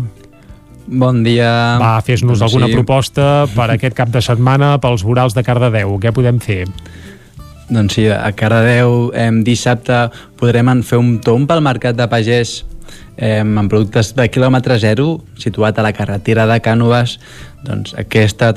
Bon 0.88 1.20
dia. 1.22 1.50
Va, 1.80 1.98
fes-nos 2.00 2.38
Doncs 2.38 2.46
alguna 2.48 2.70
sí. 2.70 2.78
proposta 2.78 3.46
per 3.52 3.68
aquest 3.76 3.96
cap 3.96 4.08
de 4.14 4.22
setmana 4.24 4.76
pels 4.80 5.04
vorals 5.04 5.36
de 5.36 5.44
Cardedeu. 5.44 5.98
Què 6.00 6.14
podem 6.16 6.40
fer? 6.40 6.64
Doncs 7.68 7.98
sí, 7.98 8.06
a 8.08 8.32
Cardedeu 8.32 9.10
eh, 9.12 9.28
dissabte 9.44 10.06
podrem 10.40 10.80
fer 10.80 11.00
un 11.00 11.18
tomb 11.20 11.48
pel 11.48 11.60
mercat 11.64 11.98
de 11.98 12.08
pagès 12.08 12.62
eh, 13.18 13.42
amb 13.42 13.68
productes 13.68 14.14
de 14.16 14.28
quilòmetre 14.32 14.78
zero 14.80 15.18
situat 15.36 15.78
a 15.78 15.84
la 15.84 15.92
carretera 15.92 16.46
de 16.48 16.56
Cànoves 16.64 17.18
doncs 17.66 17.94
aquesta, 17.98 18.52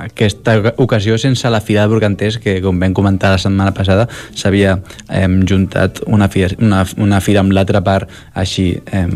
aquesta 0.00 0.56
ocasió 0.80 1.18
sense 1.20 1.50
la 1.52 1.60
Fira 1.60 1.84
de 1.84 1.92
Brocanters 1.92 2.38
que 2.40 2.58
com 2.64 2.78
vam 2.80 2.94
comentar 2.96 3.34
la 3.34 3.40
setmana 3.40 3.74
passada 3.76 4.06
s'havia 4.34 4.78
eh, 5.08 5.26
juntat 5.48 6.00
una, 6.06 6.30
fira, 6.32 6.54
una, 6.60 6.84
una 6.96 7.20
fira 7.20 7.44
amb 7.44 7.52
l'altra 7.52 7.82
part 7.84 8.08
així 8.34 8.70
eh, 8.92 9.08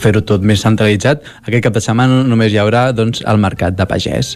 fer-ho 0.00 0.22
tot 0.24 0.44
més 0.46 0.62
centralitzat. 0.64 1.22
Aquest 1.44 1.66
cap 1.66 1.76
de 1.76 1.82
setmana 1.84 2.24
només 2.26 2.52
hi 2.52 2.60
haurà 2.60 2.88
doncs, 2.96 3.22
el 3.28 3.40
mercat 3.42 3.76
de 3.76 3.86
pagès. 3.88 4.34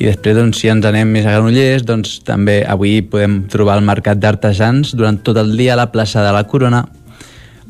I 0.00 0.08
després, 0.08 0.34
doncs, 0.34 0.58
si 0.58 0.70
ens 0.72 0.86
anem 0.88 1.12
més 1.14 1.26
a 1.26 1.36
Granollers, 1.36 1.84
doncs, 1.86 2.16
també 2.26 2.62
avui 2.66 2.98
podem 3.06 3.44
trobar 3.50 3.78
el 3.78 3.86
mercat 3.86 4.18
d'artesans 4.18 4.94
durant 4.98 5.20
tot 5.22 5.38
el 5.38 5.54
dia 5.58 5.76
a 5.76 5.80
la 5.84 5.90
plaça 5.92 6.24
de 6.24 6.32
la 6.34 6.42
Corona 6.50 6.82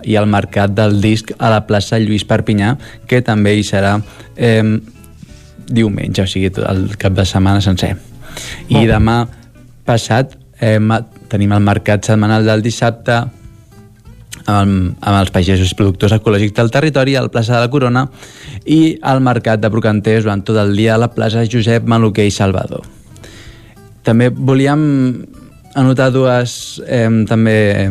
i 0.05 0.17
el 0.21 0.29
mercat 0.29 0.73
del 0.77 0.99
disc 1.01 1.33
a 1.39 1.51
la 1.53 1.63
plaça 1.69 2.01
Lluís 2.01 2.25
Perpinyà, 2.29 2.75
que 3.09 3.21
també 3.25 3.55
hi 3.57 3.65
serà 3.67 3.99
eh, 4.37 4.63
diumenge, 5.69 6.25
o 6.25 6.31
sigui, 6.31 6.51
el 6.69 6.97
cap 7.01 7.15
de 7.17 7.25
setmana 7.29 7.63
sencer. 7.65 7.95
I 8.69 8.85
demà 8.89 9.23
passat 9.87 10.35
eh, 10.61 10.79
tenim 11.31 11.53
el 11.55 11.65
mercat 11.65 12.07
setmanal 12.07 12.47
del 12.47 12.65
dissabte 12.65 13.21
amb, 14.47 14.97
amb 15.01 15.17
els 15.19 15.33
pagesos 15.35 15.73
productors 15.77 16.15
ecològics 16.17 16.57
del 16.57 16.73
territori 16.75 17.17
a 17.17 17.25
la 17.25 17.33
plaça 17.33 17.55
de 17.57 17.63
la 17.65 17.71
Corona 17.73 18.07
i 18.67 18.99
al 19.03 19.23
mercat 19.25 19.63
de 19.63 19.71
Brocanters 19.73 20.25
durant 20.25 20.45
tot 20.45 20.59
el 20.61 20.75
dia 20.77 20.95
a 20.95 21.01
la 21.01 21.13
plaça 21.15 21.47
Josep 21.51 21.89
Maluquer 21.89 22.27
i 22.29 22.35
Salvador. 22.35 22.85
També 24.05 24.29
volíem 24.29 24.85
anotar 25.75 26.11
dues 26.13 26.81
eh, 26.87 27.09
també 27.29 27.57
eh, 27.73 27.89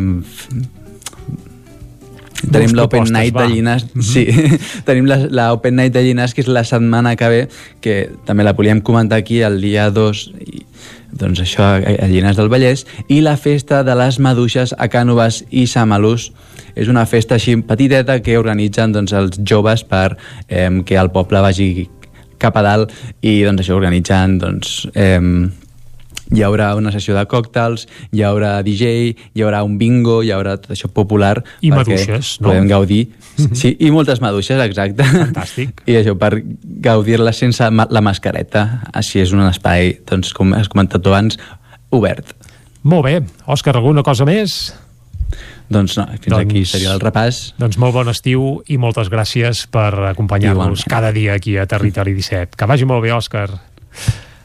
Tenim 2.51 2.73
l'Open 2.75 3.03
Night 3.11 3.33
va. 3.35 3.43
de 3.47 3.53
Llinars, 3.53 3.85
Mhm. 3.93 4.01
sí, 4.03 4.25
tenim 4.85 5.05
la, 5.05 5.17
la 5.29 5.53
Open 5.53 5.75
Night 5.75 5.93
de 5.93 6.03
Llinars, 6.03 6.33
que 6.33 6.41
és 6.41 6.47
la 6.47 6.63
setmana 6.63 7.15
que 7.15 7.29
ve, 7.29 7.47
que 7.81 8.09
també 8.25 8.43
la 8.43 8.53
volíem 8.53 8.81
comentar 8.81 9.17
aquí 9.19 9.41
el 9.41 9.61
dia 9.61 9.89
2, 9.91 10.23
i, 10.43 10.65
doncs 11.13 11.39
això, 11.39 11.63
a, 11.63 11.77
a 12.03 12.07
Llinars 12.07 12.37
del 12.37 12.49
Vallès, 12.49 12.85
i 13.07 13.21
la 13.21 13.37
festa 13.37 13.83
de 13.83 13.95
les 13.95 14.19
maduixes 14.19 14.73
a 14.77 14.89
Cànoves 14.89 15.43
i 15.51 15.67
Samalús. 15.67 16.31
És 16.75 16.87
una 16.89 17.05
festa 17.05 17.35
així 17.35 17.55
petiteta 17.61 18.19
que 18.25 18.37
organitzen 18.37 18.91
doncs, 18.91 19.13
els 19.13 19.37
joves 19.45 19.83
per 19.85 20.17
eh, 20.49 20.69
que 20.85 20.95
el 20.97 21.11
poble 21.13 21.39
vagi 21.39 21.87
cap 22.41 22.57
a 22.57 22.63
dalt 22.65 22.91
i 23.21 23.43
doncs 23.45 23.61
això 23.61 23.75
organitzen 23.77 24.39
doncs, 24.41 24.87
eh, 24.95 25.19
hi 26.33 26.43
haurà 26.45 26.73
una 26.75 26.91
sessió 26.93 27.15
de 27.15 27.23
còctels, 27.29 27.87
hi 28.11 28.23
haurà 28.25 28.55
DJ, 28.65 29.13
hi 29.33 29.45
haurà 29.45 29.63
un 29.65 29.77
bingo, 29.77 30.21
hi 30.25 30.31
haurà 30.33 30.57
tot 30.61 30.73
això 30.75 30.89
popular 30.91 31.37
I 31.61 31.71
maduixes, 31.73 32.37
no? 32.41 32.49
podem 32.49 32.69
gaudir. 32.71 33.03
Sí, 33.33 33.71
i 33.79 33.89
moltes 33.93 34.21
maduixes, 34.21 34.59
exacte. 34.65 35.05
Fantàstic. 35.09 35.83
I 35.89 35.97
això, 36.01 36.13
per 36.19 36.35
gaudir-la 36.85 37.33
sense 37.33 37.69
la 37.69 38.03
mascareta. 38.05 38.83
Així 38.93 39.23
és 39.23 39.33
un 39.33 39.45
espai, 39.47 39.95
doncs, 40.09 40.33
com 40.37 40.53
has 40.57 40.69
comentat 40.69 41.05
abans, 41.09 41.39
obert. 41.93 42.35
Molt 42.83 43.07
bé. 43.07 43.19
Òscar, 43.49 43.77
alguna 43.79 44.03
cosa 44.05 44.27
més? 44.27 44.73
Doncs 45.73 45.95
no, 45.97 46.05
fins 46.11 46.29
Doncs- 46.29 46.43
aquí 46.43 46.65
seria 46.67 46.93
el 46.93 47.01
repàs. 47.01 47.53
Doncs 47.57 47.79
molt 47.81 47.95
bon 47.95 48.11
estiu 48.11 48.59
i 48.69 48.77
moltes 48.77 49.09
gràcies 49.09 49.65
per 49.71 49.89
acompanyar-nos 50.11 50.85
cada 50.89 51.13
dia 51.15 51.37
aquí 51.39 51.57
a 51.57 51.65
Territori 51.69 52.13
17. 52.13 52.57
Que 52.59 52.69
vagi 52.69 52.85
molt 52.89 53.05
bé, 53.05 53.13
Òscar. 53.15 53.49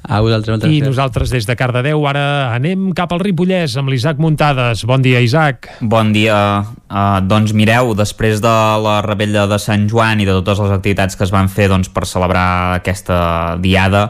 A 0.03 0.21
vosaltres, 0.23 0.55
moltes 0.55 0.71
I 0.71 0.79
gràcies. 0.79 0.87
nosaltres 0.87 1.31
des 1.35 1.47
de 1.49 1.57
Cardedeu 1.59 2.07
ara 2.07 2.55
anem 2.55 2.93
cap 2.97 3.13
al 3.13 3.21
Ripollès 3.21 3.77
amb 3.77 3.91
l'Isaac 3.91 4.19
Muntades. 4.23 4.85
Bon 4.89 5.03
dia, 5.03 5.21
Isaac. 5.21 5.69
Bon 5.81 6.13
dia. 6.13 6.65
Uh, 6.89 7.21
doncs 7.27 7.53
mireu, 7.53 7.95
després 7.99 8.41
de 8.41 8.55
la 8.85 9.01
rebella 9.05 9.47
de 9.51 9.59
Sant 9.59 9.89
Joan 9.91 10.21
i 10.21 10.29
de 10.29 10.39
totes 10.39 10.63
les 10.65 10.71
activitats 10.79 11.17
que 11.19 11.25
es 11.27 11.35
van 11.35 11.49
fer 11.49 11.69
doncs, 11.69 11.91
per 11.93 12.07
celebrar 12.07 12.79
aquesta 12.79 13.57
diada, 13.61 14.09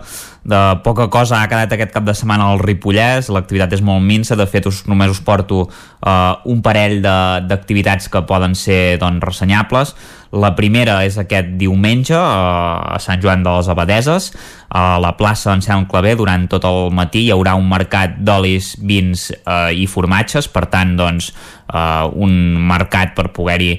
de 0.48 0.80
poca 0.82 1.10
cosa 1.12 1.42
ha 1.42 1.48
quedat 1.48 1.74
aquest 1.74 1.90
cap 1.92 2.06
de 2.06 2.14
setmana 2.16 2.46
al 2.48 2.62
Ripollès, 2.62 3.28
l'activitat 3.28 3.74
és 3.76 3.82
molt 3.84 4.00
minsa, 4.00 4.36
de 4.38 4.46
fet 4.48 4.64
us, 4.70 4.80
només 4.88 5.12
us 5.12 5.20
porto 5.24 5.66
uh, 5.66 6.12
un 6.48 6.62
parell 6.64 7.02
d'activitats 7.02 8.08
que 8.08 8.24
poden 8.24 8.56
ser 8.56 8.96
doncs, 9.02 9.20
ressenyables. 9.28 9.92
La 10.32 10.54
primera 10.56 11.02
és 11.04 11.18
aquest 11.20 11.52
diumenge 11.60 12.16
uh, 12.16 12.94
a 12.94 12.96
Sant 13.00 13.20
Joan 13.20 13.44
de 13.44 13.52
les 13.58 13.68
Abadeses, 13.68 14.30
a 14.68 14.96
la 15.00 15.12
plaça 15.20 15.52
Anselm 15.52 15.84
Clavé 15.88 16.14
durant 16.16 16.48
tot 16.48 16.64
el 16.68 16.90
matí 16.96 17.26
hi 17.26 17.32
haurà 17.36 17.54
un 17.56 17.68
mercat 17.68 18.16
d'olis, 18.20 18.74
vins 18.84 19.30
eh, 19.32 19.70
i 19.72 19.86
formatges, 19.88 20.48
per 20.52 20.66
tant 20.68 20.92
doncs 20.98 21.30
eh, 21.32 22.04
un 22.12 22.34
mercat 22.68 23.14
per 23.16 23.30
poder-hi 23.32 23.78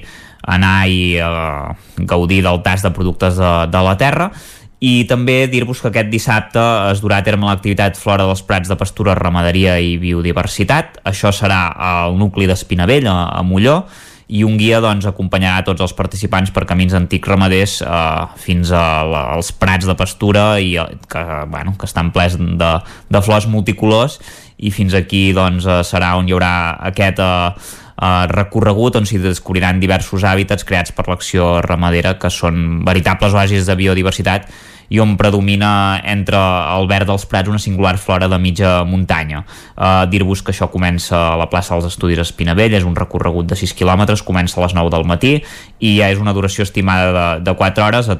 anar 0.50 0.88
i 0.90 1.14
eh, 1.22 2.06
gaudir 2.10 2.40
del 2.42 2.58
tas 2.66 2.82
de 2.82 2.90
productes 2.90 3.38
de, 3.38 3.52
de 3.70 3.84
la 3.86 3.94
terra 4.00 4.30
i 4.80 5.04
també 5.04 5.44
dir-vos 5.52 5.82
que 5.82 5.90
aquest 5.90 6.08
dissabte 6.08 6.60
es 6.90 7.02
durà 7.04 7.20
a 7.20 7.24
terme 7.24 7.44
l'activitat 7.44 7.98
Flora 8.00 8.24
dels 8.24 8.40
Prats 8.48 8.70
de 8.70 8.76
Pastura, 8.80 9.16
Ramaderia 9.18 9.76
i 9.76 9.98
Biodiversitat. 10.00 11.02
Això 11.04 11.32
serà 11.36 11.66
al 11.76 12.16
nucli 12.16 12.48
d'Espinavell, 12.48 13.08
a, 13.12 13.18
a 13.36 13.42
Molló, 13.44 13.82
i 14.30 14.44
un 14.46 14.54
guia 14.56 14.78
doncs, 14.80 15.08
acompanyarà 15.10 15.64
tots 15.66 15.82
els 15.84 15.92
participants 15.98 16.52
per 16.54 16.62
camins 16.68 16.94
antics 16.96 17.28
ramaders 17.28 17.80
eh, 17.82 18.26
fins 18.40 18.70
a 18.70 18.84
la, 19.04 19.24
als 19.34 19.50
prats 19.52 19.88
de 19.88 19.96
pastura 19.98 20.44
i, 20.62 20.76
eh, 20.78 20.86
que, 21.10 21.24
bueno, 21.50 21.74
que 21.76 21.88
estan 21.90 22.12
plens 22.14 22.38
de, 22.38 22.70
de 23.10 23.22
flors 23.26 23.48
multicolors 23.50 24.20
i 24.56 24.70
fins 24.70 24.94
aquí 24.94 25.30
doncs, 25.36 25.66
eh, 25.66 25.80
serà 25.84 26.14
on 26.20 26.30
hi 26.30 26.36
haurà 26.36 26.52
aquest 26.92 27.20
eh, 27.20 27.70
eh, 28.00 28.26
recorregut 28.32 28.96
on 28.96 29.06
s'hi 29.06 29.20
descobriran 29.22 29.80
diversos 29.82 30.24
hàbitats 30.24 30.66
creats 30.66 30.96
per 30.96 31.06
l'acció 31.10 31.60
ramadera 31.66 32.16
que 32.18 32.32
són 32.32 32.82
veritables 32.86 33.36
oasis 33.36 33.68
de 33.68 33.76
biodiversitat 33.76 34.50
i 34.90 34.98
on 34.98 35.14
predomina 35.14 36.00
entre 36.02 36.38
el 36.74 36.88
verd 36.90 37.06
dels 37.12 37.24
prats 37.30 37.48
una 37.48 37.60
singular 37.62 37.94
flora 38.02 38.26
de 38.28 38.38
mitja 38.42 38.80
muntanya. 38.84 39.44
Uh, 39.76 40.02
Dir-vos 40.10 40.42
que 40.42 40.50
això 40.50 40.66
comença 40.72 41.14
a 41.14 41.36
la 41.38 41.46
plaça 41.50 41.76
dels 41.76 41.92
Estudis 41.92 42.18
Espinavell, 42.18 42.74
és 42.74 42.86
un 42.86 42.98
recorregut 42.98 43.46
de 43.46 43.58
6 43.58 43.76
quilòmetres, 43.78 44.24
comença 44.26 44.58
a 44.58 44.64
les 44.64 44.74
9 44.74 44.90
del 44.90 45.06
matí 45.06 45.36
i 45.78 45.94
ja 46.00 46.10
és 46.10 46.18
una 46.18 46.34
duració 46.34 46.66
estimada 46.66 47.14
de, 47.14 47.44
de 47.46 47.54
4 47.54 47.86
hores 47.86 48.10
uh, 48.10 48.18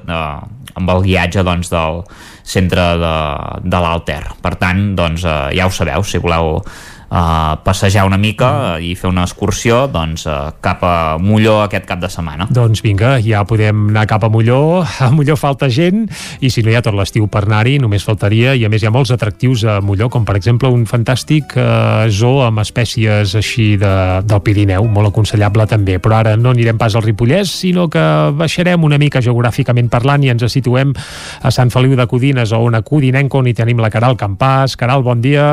amb 0.79 0.95
el 0.95 1.03
guiatge 1.09 1.43
doncs, 1.43 1.73
del 1.75 2.05
centre 2.47 2.87
de, 3.03 3.17
de 3.67 3.83
l'Alter. 3.83 4.23
Per 4.39 4.55
tant, 4.63 4.93
doncs, 4.95 5.27
uh, 5.27 5.51
ja 5.51 5.67
ho 5.67 5.75
sabeu, 5.75 6.07
si 6.07 6.23
voleu 6.23 6.63
uh, 7.11 7.59
passejar 7.65 8.07
una 8.09 8.19
mica 8.19 8.79
i 8.81 8.95
fer 8.99 9.11
una 9.11 9.27
excursió 9.27 9.85
doncs, 9.91 10.25
uh, 10.31 10.55
cap 10.63 10.85
a 10.87 10.95
Molló 11.21 11.61
aquest 11.65 11.87
cap 11.89 12.01
de 12.01 12.11
setmana. 12.11 12.47
Doncs 12.51 12.83
vinga, 12.87 13.17
ja 13.25 13.43
podem 13.49 13.89
anar 13.91 14.07
cap 14.11 14.25
a 14.25 14.31
Molló. 14.33 14.81
A 15.01 15.11
Molló 15.13 15.37
falta 15.39 15.69
gent 15.71 16.07
i 16.41 16.51
si 16.51 16.63
no 16.65 16.71
hi 16.71 16.79
ha 16.79 16.85
tot 16.85 16.97
l'estiu 16.97 17.27
per 17.31 17.45
anar-hi, 17.47 17.79
només 17.83 18.07
faltaria. 18.07 18.55
I 18.55 18.65
a 18.67 18.71
més 18.73 18.83
hi 18.83 18.89
ha 18.89 18.95
molts 18.95 19.13
atractius 19.15 19.65
a 19.65 19.81
Molló, 19.85 20.11
com 20.13 20.25
per 20.29 20.37
exemple 20.39 20.71
un 20.71 20.87
fantàstic 20.89 21.57
eh, 21.59 22.09
zoo 22.15 22.45
amb 22.47 22.63
espècies 22.63 23.35
així 23.39 23.75
de, 23.81 23.93
del 24.27 24.43
Pirineu, 24.47 24.87
molt 24.89 25.11
aconsellable 25.11 25.67
també. 25.71 25.99
Però 26.03 26.21
ara 26.21 26.37
no 26.41 26.55
anirem 26.55 26.79
pas 26.81 26.95
al 26.97 27.05
Ripollès, 27.07 27.53
sinó 27.65 27.89
que 27.93 28.05
baixarem 28.39 28.85
una 28.87 29.01
mica 29.01 29.23
geogràficament 29.25 29.91
parlant 29.93 30.25
i 30.25 30.33
ens 30.33 30.47
situem 30.51 30.95
a 31.43 31.53
Sant 31.55 31.73
Feliu 31.73 31.97
de 31.99 32.07
Codines, 32.11 32.53
o 32.53 32.63
una 32.65 32.83
codinenca 32.87 33.41
on 33.41 33.51
hi 33.51 33.57
tenim 33.57 33.81
la 33.83 33.93
Caral 33.93 34.19
Campàs. 34.21 34.77
Caral, 34.81 35.05
bon 35.07 35.23
dia. 35.25 35.51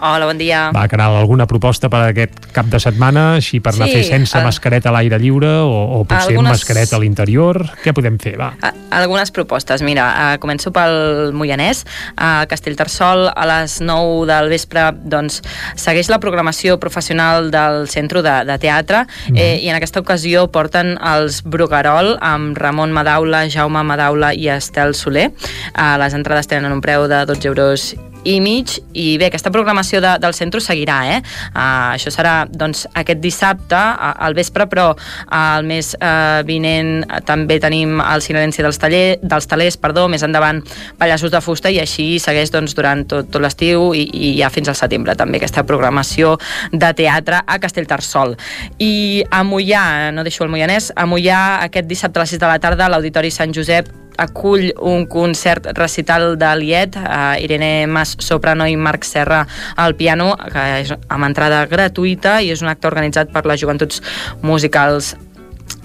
Hola, 0.00 0.26
bon 0.26 0.38
dia. 0.38 0.70
Va, 0.70 0.84
Caral, 0.86 1.16
alguna 1.18 1.46
proposta 1.50 1.88
per 1.90 2.04
aquest 2.12 2.44
cap 2.54 2.66
de 2.70 2.78
setmana, 2.78 3.34
així 3.40 3.58
per 3.58 3.72
anar 3.74 3.88
Sí, 3.88 3.96
a 3.96 3.98
fer 3.98 4.04
sense 4.06 4.38
eh, 4.38 4.42
mascareta 4.46 4.90
a 4.90 4.92
l'aire 4.94 5.18
lliure 5.18 5.48
o, 5.64 5.72
o 5.98 6.04
potser 6.04 6.36
algunes- 6.36 6.52
amb 6.52 6.54
mascareta 6.54 6.94
a 6.96 7.00
l'interior? 7.02 7.58
Què 7.82 7.90
podem 7.96 8.18
fer, 8.22 8.36
va? 8.38 8.52
A- 8.62 8.74
Algunes 8.98 9.30
propostes. 9.34 9.82
Mira, 9.84 10.06
uh, 10.08 10.38
començo 10.40 10.70
pel 10.72 11.32
Moianès. 11.36 11.82
A 12.16 12.46
Castellterçol, 12.48 13.26
a 13.34 13.44
les 13.50 13.80
9 13.82 14.24
del 14.30 14.48
vespre, 14.48 14.86
doncs, 15.02 15.42
segueix 15.76 16.08
la 16.08 16.18
programació 16.22 16.78
professional 16.80 17.50
del 17.52 17.88
Centre 17.92 18.22
de, 18.22 18.36
de 18.48 18.56
Teatre 18.58 19.02
Mhm. 19.28 19.36
eh, 19.36 19.58
i 19.62 19.68
en 19.68 19.76
aquesta 19.76 20.00
ocasió 20.00 20.46
porten 20.50 20.96
els 21.02 21.42
Brugarol 21.42 22.16
amb 22.22 22.56
Ramon 22.56 22.92
Madaula, 22.92 23.44
Jaume 23.50 23.82
Madaula 23.82 24.32
i 24.32 24.48
Estel 24.48 24.94
Soler. 24.94 25.32
Uh, 25.76 25.98
les 25.98 26.14
entrades 26.14 26.46
tenen 26.46 26.72
un 26.72 26.80
preu 26.80 27.06
de 27.08 27.26
12 27.26 27.48
euros 27.48 27.94
i 28.24 28.38
mig 28.42 28.74
i 28.98 29.16
bé, 29.20 29.28
aquesta 29.28 29.52
programació 29.54 30.00
de, 30.02 30.14
del 30.22 30.34
centre 30.36 30.60
seguirà, 30.62 30.98
eh? 31.14 31.18
Uh, 31.52 31.94
això 31.94 32.10
serà 32.12 32.32
doncs, 32.50 32.86
aquest 32.98 33.20
dissabte 33.22 33.78
uh, 33.78 34.12
al 34.26 34.36
vespre, 34.38 34.66
però 34.70 34.88
uh, 34.92 35.36
el 35.58 35.68
mes 35.68 35.92
uh, 35.98 36.40
vinent 36.48 37.04
uh, 37.04 37.20
també 37.26 37.58
tenim 37.62 37.98
el 38.02 38.24
silenci 38.24 38.64
dels, 38.64 38.80
taller, 38.80 39.18
dels 39.22 39.48
talers, 39.50 39.78
perdó, 39.80 40.08
més 40.10 40.24
endavant 40.26 40.62
pallassos 40.98 41.32
de 41.34 41.42
fusta 41.44 41.70
i 41.70 41.80
així 41.82 42.08
segueix 42.22 42.52
doncs, 42.54 42.74
durant 42.78 43.04
tot, 43.08 43.30
tot 43.30 43.44
l'estiu 43.44 43.92
i, 43.94 44.04
i 44.08 44.32
ja 44.40 44.50
fins 44.52 44.70
al 44.72 44.78
setembre 44.78 45.16
també 45.18 45.40
aquesta 45.40 45.64
programació 45.68 46.36
de 46.72 46.92
teatre 46.98 47.42
a 47.46 47.60
Castellterçol. 47.62 48.36
I 48.82 49.24
a 49.30 49.44
Mollà, 49.46 50.10
no 50.14 50.26
deixo 50.26 50.44
el 50.46 50.52
Moianès, 50.52 50.92
a 50.96 51.06
Mollà 51.08 51.40
aquest 51.68 51.88
dissabte 51.90 52.20
a 52.20 52.26
les 52.26 52.36
6 52.36 52.42
de 52.42 52.50
la 52.50 52.60
tarda 52.62 52.86
a 52.86 52.92
l'Auditori 52.92 53.32
Sant 53.34 53.54
Josep 53.54 54.07
acull 54.18 54.72
un 54.82 55.06
concert 55.06 55.70
recital 55.78 56.36
de 56.38 56.50
Liet, 56.58 56.98
uh, 56.98 57.38
Irene 57.40 57.86
Mas 57.86 58.16
soprano 58.24 58.66
i 58.66 58.76
Marc 58.76 59.06
Serra 59.06 59.44
al 59.76 59.94
piano, 59.96 60.34
que 60.52 60.66
és 60.82 60.92
amb 60.92 61.28
entrada 61.28 61.64
gratuïta 61.70 62.38
i 62.42 62.52
és 62.54 62.62
un 62.64 62.72
acte 62.72 62.90
organitzat 62.90 63.32
per 63.32 63.46
les 63.46 63.62
joventuts 63.62 64.02
musicals 64.42 65.14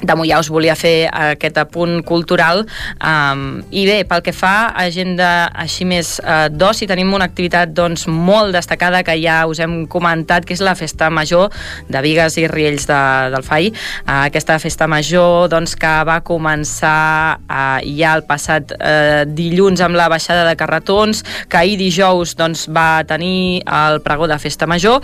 de 0.04 0.16
Mollà 0.18 0.40
us 0.44 0.52
volia 0.52 0.76
fer 0.78 1.08
aquest 1.08 1.58
apunt 1.62 2.02
cultural 2.08 2.64
um, 3.00 3.64
i 3.72 3.86
bé, 3.88 4.02
pel 4.08 4.24
que 4.26 4.34
fa 4.36 4.54
a 4.70 4.86
agenda 4.88 5.30
així 5.64 5.88
més 5.88 6.18
uh, 6.24 6.48
d'oci, 6.52 6.88
tenim 6.90 7.14
una 7.16 7.28
activitat 7.30 7.72
doncs, 7.76 8.06
molt 8.08 8.54
destacada 8.56 9.04
que 9.06 9.16
ja 9.22 9.44
us 9.50 9.62
hem 9.64 9.84
comentat, 9.92 10.46
que 10.46 10.56
és 10.56 10.64
la 10.64 10.76
Festa 10.76 11.10
Major 11.14 11.54
de 11.90 12.04
Vigues 12.04 12.38
i 12.42 12.48
Riells 12.52 12.88
de, 12.90 13.00
del 13.34 13.46
FAI. 13.48 13.72
Uh, 14.04 14.26
aquesta 14.28 14.60
Festa 14.62 14.90
Major 14.92 15.50
doncs, 15.52 15.78
que 15.80 15.94
va 16.08 16.20
començar 16.26 17.40
uh, 17.40 17.80
ja 17.84 18.16
el 18.18 18.26
passat 18.28 18.76
uh, 18.76 19.24
dilluns 19.28 19.84
amb 19.84 19.98
la 20.00 20.10
baixada 20.12 20.44
de 20.48 20.58
carretons, 20.60 21.24
que 21.48 21.62
ahir 21.62 21.80
dijous 21.80 22.36
doncs, 22.40 22.68
va 22.74 23.04
tenir 23.08 23.64
el 23.64 24.02
pregó 24.04 24.28
de 24.28 24.40
Festa 24.42 24.68
Major 24.70 25.02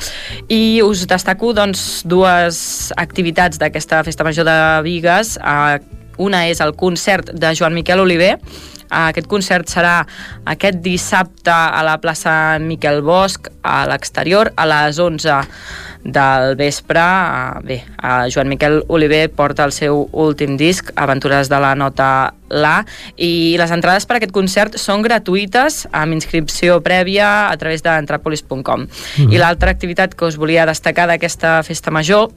i 0.51 0.81
us 0.83 1.05
destaco 1.09 1.53
doncs, 1.55 2.03
dues 2.09 2.91
activitats 2.99 3.59
d'aquesta 3.61 4.03
Festa 4.03 4.27
Major 4.27 4.47
de 4.47 4.59
Vigues. 4.83 4.88
Uh, 4.89 5.77
una 6.19 6.47
és 6.49 6.59
el 6.59 6.73
concert 6.75 7.31
de 7.31 7.53
Joan 7.55 7.73
Miquel 7.77 8.01
Oliver, 8.03 8.35
aquest 8.89 9.27
concert 9.29 9.69
serà 9.69 10.01
aquest 10.49 10.81
dissabte 10.81 11.53
a 11.53 11.83
la 11.85 11.99
plaça 12.01 12.57
Miquel 12.59 13.03
Bosch, 13.05 13.51
a 13.61 13.83
l'exterior, 13.89 14.49
a 14.57 14.65
les 14.65 14.97
11 14.99 15.37
del 16.03 16.55
vespre. 16.57 16.99
Eh, 16.99 17.61
Bé, 17.63 17.75
eh, 17.75 18.31
Joan 18.33 18.49
Miquel 18.49 18.83
Oliver 18.87 19.29
porta 19.29 19.65
el 19.65 19.71
seu 19.71 20.09
últim 20.11 20.57
disc, 20.57 20.91
Aventures 20.95 21.49
de 21.49 21.59
la 21.59 21.75
nota 21.75 22.33
La, 22.49 22.83
i 23.15 23.55
les 23.59 23.71
entrades 23.71 24.07
per 24.07 24.15
a 24.15 24.17
aquest 24.17 24.33
concert 24.33 24.77
són 24.81 25.03
gratuïtes, 25.05 25.85
amb 25.91 26.13
inscripció 26.13 26.81
prèvia 26.81 27.51
a 27.51 27.57
través 27.57 27.83
d'entrapolis.com. 27.83 28.87
Mhm. 28.87 29.31
I 29.31 29.37
l'altra 29.37 29.69
activitat 29.69 30.15
que 30.15 30.25
us 30.25 30.37
volia 30.37 30.65
destacar 30.65 31.05
d'aquesta 31.07 31.61
festa 31.61 31.91
major 31.91 32.31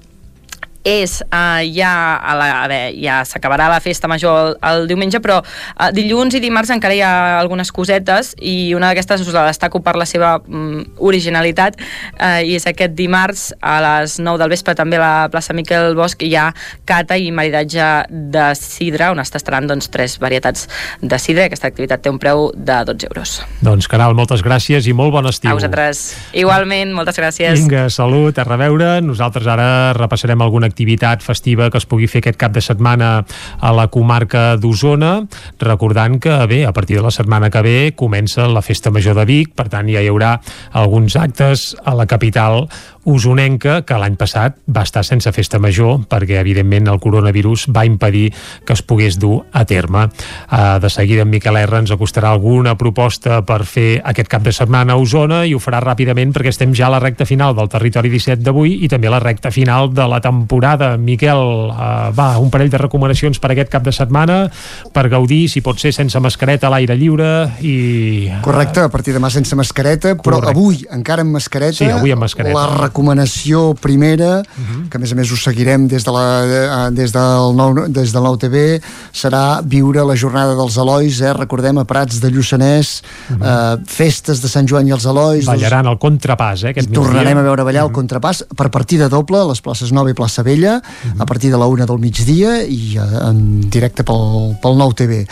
és 0.84 1.20
eh, 1.22 1.62
ja, 1.74 1.92
a 2.18 2.34
la, 2.38 2.48
a 2.62 2.68
veure, 2.70 2.90
ja 2.98 3.20
s'acabarà 3.28 3.68
la 3.70 3.80
festa 3.82 4.10
major 4.10 4.52
el, 4.52 4.56
el 4.70 4.88
diumenge, 4.90 5.20
però 5.22 5.38
eh, 5.42 5.90
dilluns 5.94 6.34
i 6.36 6.42
dimarts 6.42 6.72
encara 6.74 6.96
hi 6.96 7.02
ha 7.06 7.12
algunes 7.38 7.72
cosetes 7.74 8.32
i 8.40 8.74
una 8.76 8.90
d'aquestes 8.90 9.22
us 9.22 9.32
la 9.34 9.46
destaco 9.48 9.82
per 9.84 9.94
la 10.00 10.06
seva 10.08 10.34
mm, 10.40 10.98
originalitat 11.02 11.78
eh, 11.78 12.42
i 12.48 12.56
és 12.58 12.66
aquest 12.68 12.96
dimarts 12.98 13.50
a 13.60 13.78
les 13.84 14.18
9 14.20 14.42
del 14.42 14.52
vespre 14.52 14.74
també 14.78 14.98
a 14.98 15.04
la 15.04 15.30
plaça 15.32 15.54
Miquel 15.56 15.94
Bosch 15.98 16.22
hi 16.26 16.34
ha 16.36 16.50
cata 16.88 17.16
i 17.16 17.30
maridatge 17.34 17.90
de 18.10 18.48
sidra 18.58 19.12
on 19.14 19.22
es 19.22 19.30
tastaran 19.32 19.68
doncs, 19.70 19.90
tres 19.92 20.18
varietats 20.22 20.66
de 21.00 21.18
sidra 21.22 21.46
aquesta 21.46 21.70
activitat 21.70 22.02
té 22.02 22.10
un 22.10 22.18
preu 22.22 22.50
de 22.56 22.80
12 22.88 23.08
euros. 23.10 23.36
Doncs, 23.62 23.88
Caral, 23.90 24.16
moltes 24.18 24.42
gràcies 24.44 24.88
i 24.88 24.96
molt 24.96 25.14
bon 25.14 25.28
estiu. 25.30 25.50
A 25.52 25.56
vosaltres. 25.58 26.02
Igualment, 26.38 26.94
moltes 26.96 27.18
gràcies. 27.20 27.60
Vinga, 27.60 27.86
salut, 27.92 28.38
a 28.38 28.46
reveure. 28.48 28.94
Nosaltres 29.04 29.46
ara 29.50 29.68
repassarem 29.96 30.42
alguna 30.42 30.71
activitat 30.72 31.22
festiva 31.22 31.68
que 31.70 31.78
es 31.78 31.86
pugui 31.88 32.08
fer 32.10 32.24
aquest 32.24 32.40
cap 32.40 32.56
de 32.56 32.64
setmana 32.64 33.12
a 33.60 33.72
la 33.76 33.86
comarca 33.92 34.56
d'Osona, 34.56 35.12
recordant 35.60 36.18
que, 36.22 36.34
bé, 36.50 36.64
a 36.66 36.72
partir 36.72 36.98
de 36.98 37.04
la 37.04 37.14
setmana 37.14 37.52
que 37.52 37.62
ve 37.62 37.76
comença 37.96 38.48
la 38.48 38.64
Festa 38.64 38.90
Major 38.90 39.20
de 39.20 39.28
Vic, 39.28 39.52
per 39.54 39.68
tant 39.72 39.88
ja 39.92 40.02
hi 40.02 40.10
haurà 40.10 40.38
alguns 40.72 41.16
actes 41.20 41.72
a 41.84 41.94
la 41.98 42.08
capital 42.10 42.66
usonenca 43.08 43.80
que 43.86 43.96
l'any 43.98 44.16
passat 44.20 44.58
va 44.70 44.84
estar 44.86 45.02
sense 45.06 45.30
festa 45.32 45.58
major 45.62 46.02
perquè 46.10 46.38
evidentment 46.40 46.90
el 46.92 47.00
coronavirus 47.02 47.66
va 47.74 47.86
impedir 47.88 48.28
que 48.66 48.76
es 48.76 48.82
pogués 48.82 49.18
dur 49.18 49.42
a 49.52 49.64
terme. 49.64 50.08
Uh, 50.50 50.78
de 50.82 50.90
seguida 50.90 51.22
en 51.22 51.30
Miquel 51.30 51.56
R 51.62 51.80
ens 51.82 51.94
acostarà 51.94 52.30
alguna 52.30 52.76
proposta 52.78 53.40
per 53.46 53.62
fer 53.66 54.02
aquest 54.04 54.28
cap 54.28 54.44
de 54.44 54.52
setmana 54.52 54.94
a 54.94 55.00
Osona 55.00 55.42
i 55.48 55.54
ho 55.54 55.62
farà 55.62 55.80
ràpidament 55.82 56.34
perquè 56.34 56.52
estem 56.52 56.74
ja 56.76 56.86
a 56.90 56.94
la 56.94 57.00
recta 57.02 57.26
final 57.26 57.56
del 57.56 57.70
territori 57.72 58.12
17 58.12 58.44
d'avui 58.44 58.78
i 58.84 58.90
també 58.92 59.10
a 59.10 59.16
la 59.16 59.22
recta 59.22 59.50
final 59.50 59.90
de 59.94 60.06
la 60.08 60.20
temporada. 60.20 60.96
Miquel, 61.00 61.72
uh, 61.72 62.12
va, 62.12 62.36
un 62.38 62.52
parell 62.52 62.70
de 62.70 62.82
recomanacions 62.84 63.40
per 63.40 63.54
aquest 63.54 63.72
cap 63.72 63.86
de 63.86 63.94
setmana 63.96 64.44
per 64.92 65.08
gaudir, 65.08 65.48
si 65.48 65.64
pot 65.64 65.80
ser 65.80 65.94
sense 65.96 66.20
mascareta 66.20 66.68
a 66.68 66.74
l'aire 66.76 66.96
lliure 67.00 67.32
i... 67.64 68.30
Correcte, 68.44 68.84
a 68.84 68.92
partir 68.92 69.14
de 69.14 69.22
demà 69.22 69.30
sense 69.30 69.54
mascareta, 69.54 70.16
però 70.18 70.40
Correcte. 70.40 70.58
avui 70.58 70.80
encara 70.90 71.22
amb 71.22 71.36
mascareta. 71.36 71.78
Sí, 71.78 71.86
avui 71.86 72.10
amb 72.10 72.24
mascareta. 72.24 72.58
La 72.58 72.66
recomanació 72.92 73.74
primera, 73.74 74.40
uh 74.40 74.44
-huh. 74.44 74.88
que 74.88 74.98
a 74.98 75.00
més 75.00 75.12
a 75.12 75.14
més 75.14 75.30
us 75.32 75.42
seguirem 75.42 75.88
des, 75.88 76.04
de 76.04 76.12
la, 76.12 76.44
eh, 76.44 76.90
des, 76.92 77.10
del 77.12 77.54
nou, 77.56 77.88
des 77.88 78.12
del 78.12 78.22
nou 78.22 78.36
TV, 78.36 78.80
serà 79.12 79.62
viure 79.64 80.04
la 80.04 80.14
jornada 80.14 80.54
dels 80.54 80.76
Elois, 80.76 81.20
eh? 81.20 81.32
recordem, 81.32 81.78
a 81.78 81.84
Prats 81.84 82.20
de 82.20 82.28
Lluçanès, 82.28 83.02
uh 83.30 83.36
-huh. 83.36 83.78
eh, 83.78 83.82
festes 83.86 84.40
de 84.42 84.48
Sant 84.48 84.68
Joan 84.68 84.86
i 84.86 84.92
els 84.92 85.04
Elois. 85.04 85.44
Ballaran 85.44 85.86
el 85.86 85.98
contrapàs, 85.98 86.64
eh, 86.64 86.70
aquest 86.70 86.90
I 86.90 86.92
tornarem 86.92 87.38
a 87.38 87.42
veure 87.42 87.64
ballar 87.64 87.84
uh 87.84 87.90
-huh. 87.90 87.96
el 87.96 87.96
contrapàs 87.96 88.44
per 88.54 88.68
partida 88.70 89.08
doble 89.08 89.38
a 89.38 89.46
les 89.48 89.60
places 89.60 89.90
Nova 89.92 90.10
i 90.10 90.14
Plaça 90.14 90.42
Vella, 90.42 90.76
uh 90.76 90.82
-huh. 90.82 91.22
a 91.22 91.24
partir 91.24 91.50
de 91.50 91.56
la 91.56 91.66
una 91.66 91.86
del 91.86 91.98
migdia 91.98 92.62
i 92.64 92.96
eh, 92.96 93.28
en 93.28 93.60
directe 93.70 94.02
pel, 94.02 94.56
pel 94.60 94.76
nou 94.76 94.92
TV. 94.92 95.26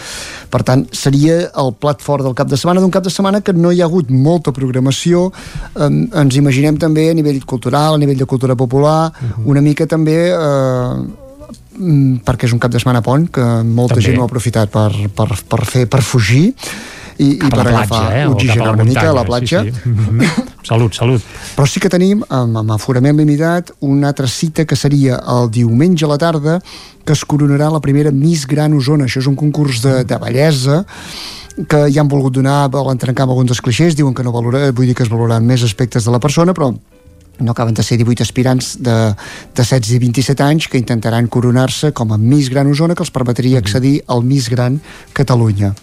Per 0.50 0.62
tant, 0.62 0.86
seria 0.92 1.50
el 1.56 1.74
plat 1.78 2.00
fort 2.00 2.24
del 2.24 2.34
cap 2.34 2.48
de 2.48 2.56
setmana, 2.56 2.80
d'un 2.80 2.90
cap 2.90 3.04
de 3.04 3.10
setmana 3.10 3.40
que 3.40 3.52
no 3.52 3.70
hi 3.70 3.80
ha 3.80 3.84
hagut 3.84 4.10
molta 4.10 4.52
programació, 4.52 5.32
eh, 5.76 6.08
ens 6.22 6.36
imaginem 6.36 6.76
també 6.76 7.10
a 7.10 7.14
nivell 7.14 7.44
cultural, 7.50 7.96
a 7.96 8.00
nivell 8.00 8.20
de 8.22 8.28
cultura 8.30 8.54
popular, 8.56 9.10
uh 9.10 9.26
-huh. 9.26 9.50
una 9.52 9.60
mica 9.60 9.86
també 9.86 10.30
eh, 10.30 10.94
mm, 11.78 12.22
perquè 12.24 12.46
és 12.46 12.52
un 12.52 12.62
cap 12.62 12.70
de 12.70 12.78
setmana 12.78 13.02
pont 13.02 13.28
que 13.30 13.44
molta 13.64 13.94
També. 13.94 14.06
gent 14.06 14.18
ho 14.18 14.22
ha 14.22 14.30
aprofitat 14.30 14.70
per, 14.70 14.90
per, 15.14 15.28
per 15.48 15.64
fer 15.66 15.86
per 15.86 16.02
fugir 16.02 16.54
i, 17.20 17.34
i 17.34 17.38
Cap 17.38 17.52
a 17.52 17.56
per 17.56 17.66
agafar 17.66 17.86
platja, 17.86 18.20
eh? 18.20 18.26
oxigen 18.26 18.68
una 18.68 18.84
mica 18.84 19.10
a 19.10 19.12
la 19.12 19.24
platja 19.24 19.62
sí, 19.64 19.72
sí. 19.72 19.88
Mhm. 19.88 20.20
salut, 20.62 20.94
salut 20.94 21.22
però 21.56 21.66
sí 21.66 21.80
que 21.80 21.88
tenim 21.88 22.22
amb, 22.28 22.56
amb 22.56 22.70
aforament 22.72 23.16
limitat 23.16 23.72
una 23.80 24.08
altra 24.08 24.26
cita 24.26 24.64
que 24.64 24.76
seria 24.76 25.20
el 25.28 25.50
diumenge 25.50 26.04
a 26.04 26.08
la 26.08 26.18
tarda 26.18 26.60
que 27.04 27.12
es 27.12 27.24
coronarà 27.24 27.70
la 27.70 27.80
primera 27.80 28.10
Miss 28.10 28.46
Gran 28.46 28.72
Osona 28.72 29.04
això 29.04 29.20
és 29.20 29.28
un 29.28 29.36
concurs 29.36 29.82
de, 29.82 30.04
de 30.04 30.18
bellesa 30.18 30.84
que 31.68 31.90
ja 31.92 32.00
han 32.00 32.08
volgut 32.08 32.32
donar, 32.32 32.70
volen 32.72 32.98
trencar 32.98 33.26
amb 33.26 33.34
alguns 33.34 33.50
dels 33.50 33.60
clixés, 33.60 33.96
diuen 33.96 34.14
que 34.14 34.24
no 34.24 34.32
valora, 34.32 34.70
vull 34.72 34.86
dir 34.88 34.94
que 34.96 35.04
es 35.04 35.10
valoraran 35.12 35.44
més 35.46 35.64
aspectes 35.66 36.06
de 36.06 36.14
la 36.14 36.20
persona, 36.22 36.54
però 36.56 36.70
no 37.40 37.52
acaben 37.52 37.74
de 37.74 37.82
ser 37.82 37.98
18 37.98 38.22
aspirants 38.22 38.76
de, 38.80 38.96
de 39.54 39.64
16 39.64 39.96
i 39.96 40.00
27 40.02 40.44
anys 40.44 40.68
que 40.68 40.80
intentaran 40.80 41.28
coronar-se 41.28 41.92
com 41.92 42.12
a 42.12 42.18
Miss 42.18 42.50
Gran 42.52 42.70
Osona 42.70 42.94
que 42.94 43.04
els 43.06 43.14
permetria 43.14 43.58
accedir 43.58 44.00
al 44.06 44.24
Miss 44.24 44.50
Gran 44.52 44.80
Catalunya. 45.12 45.74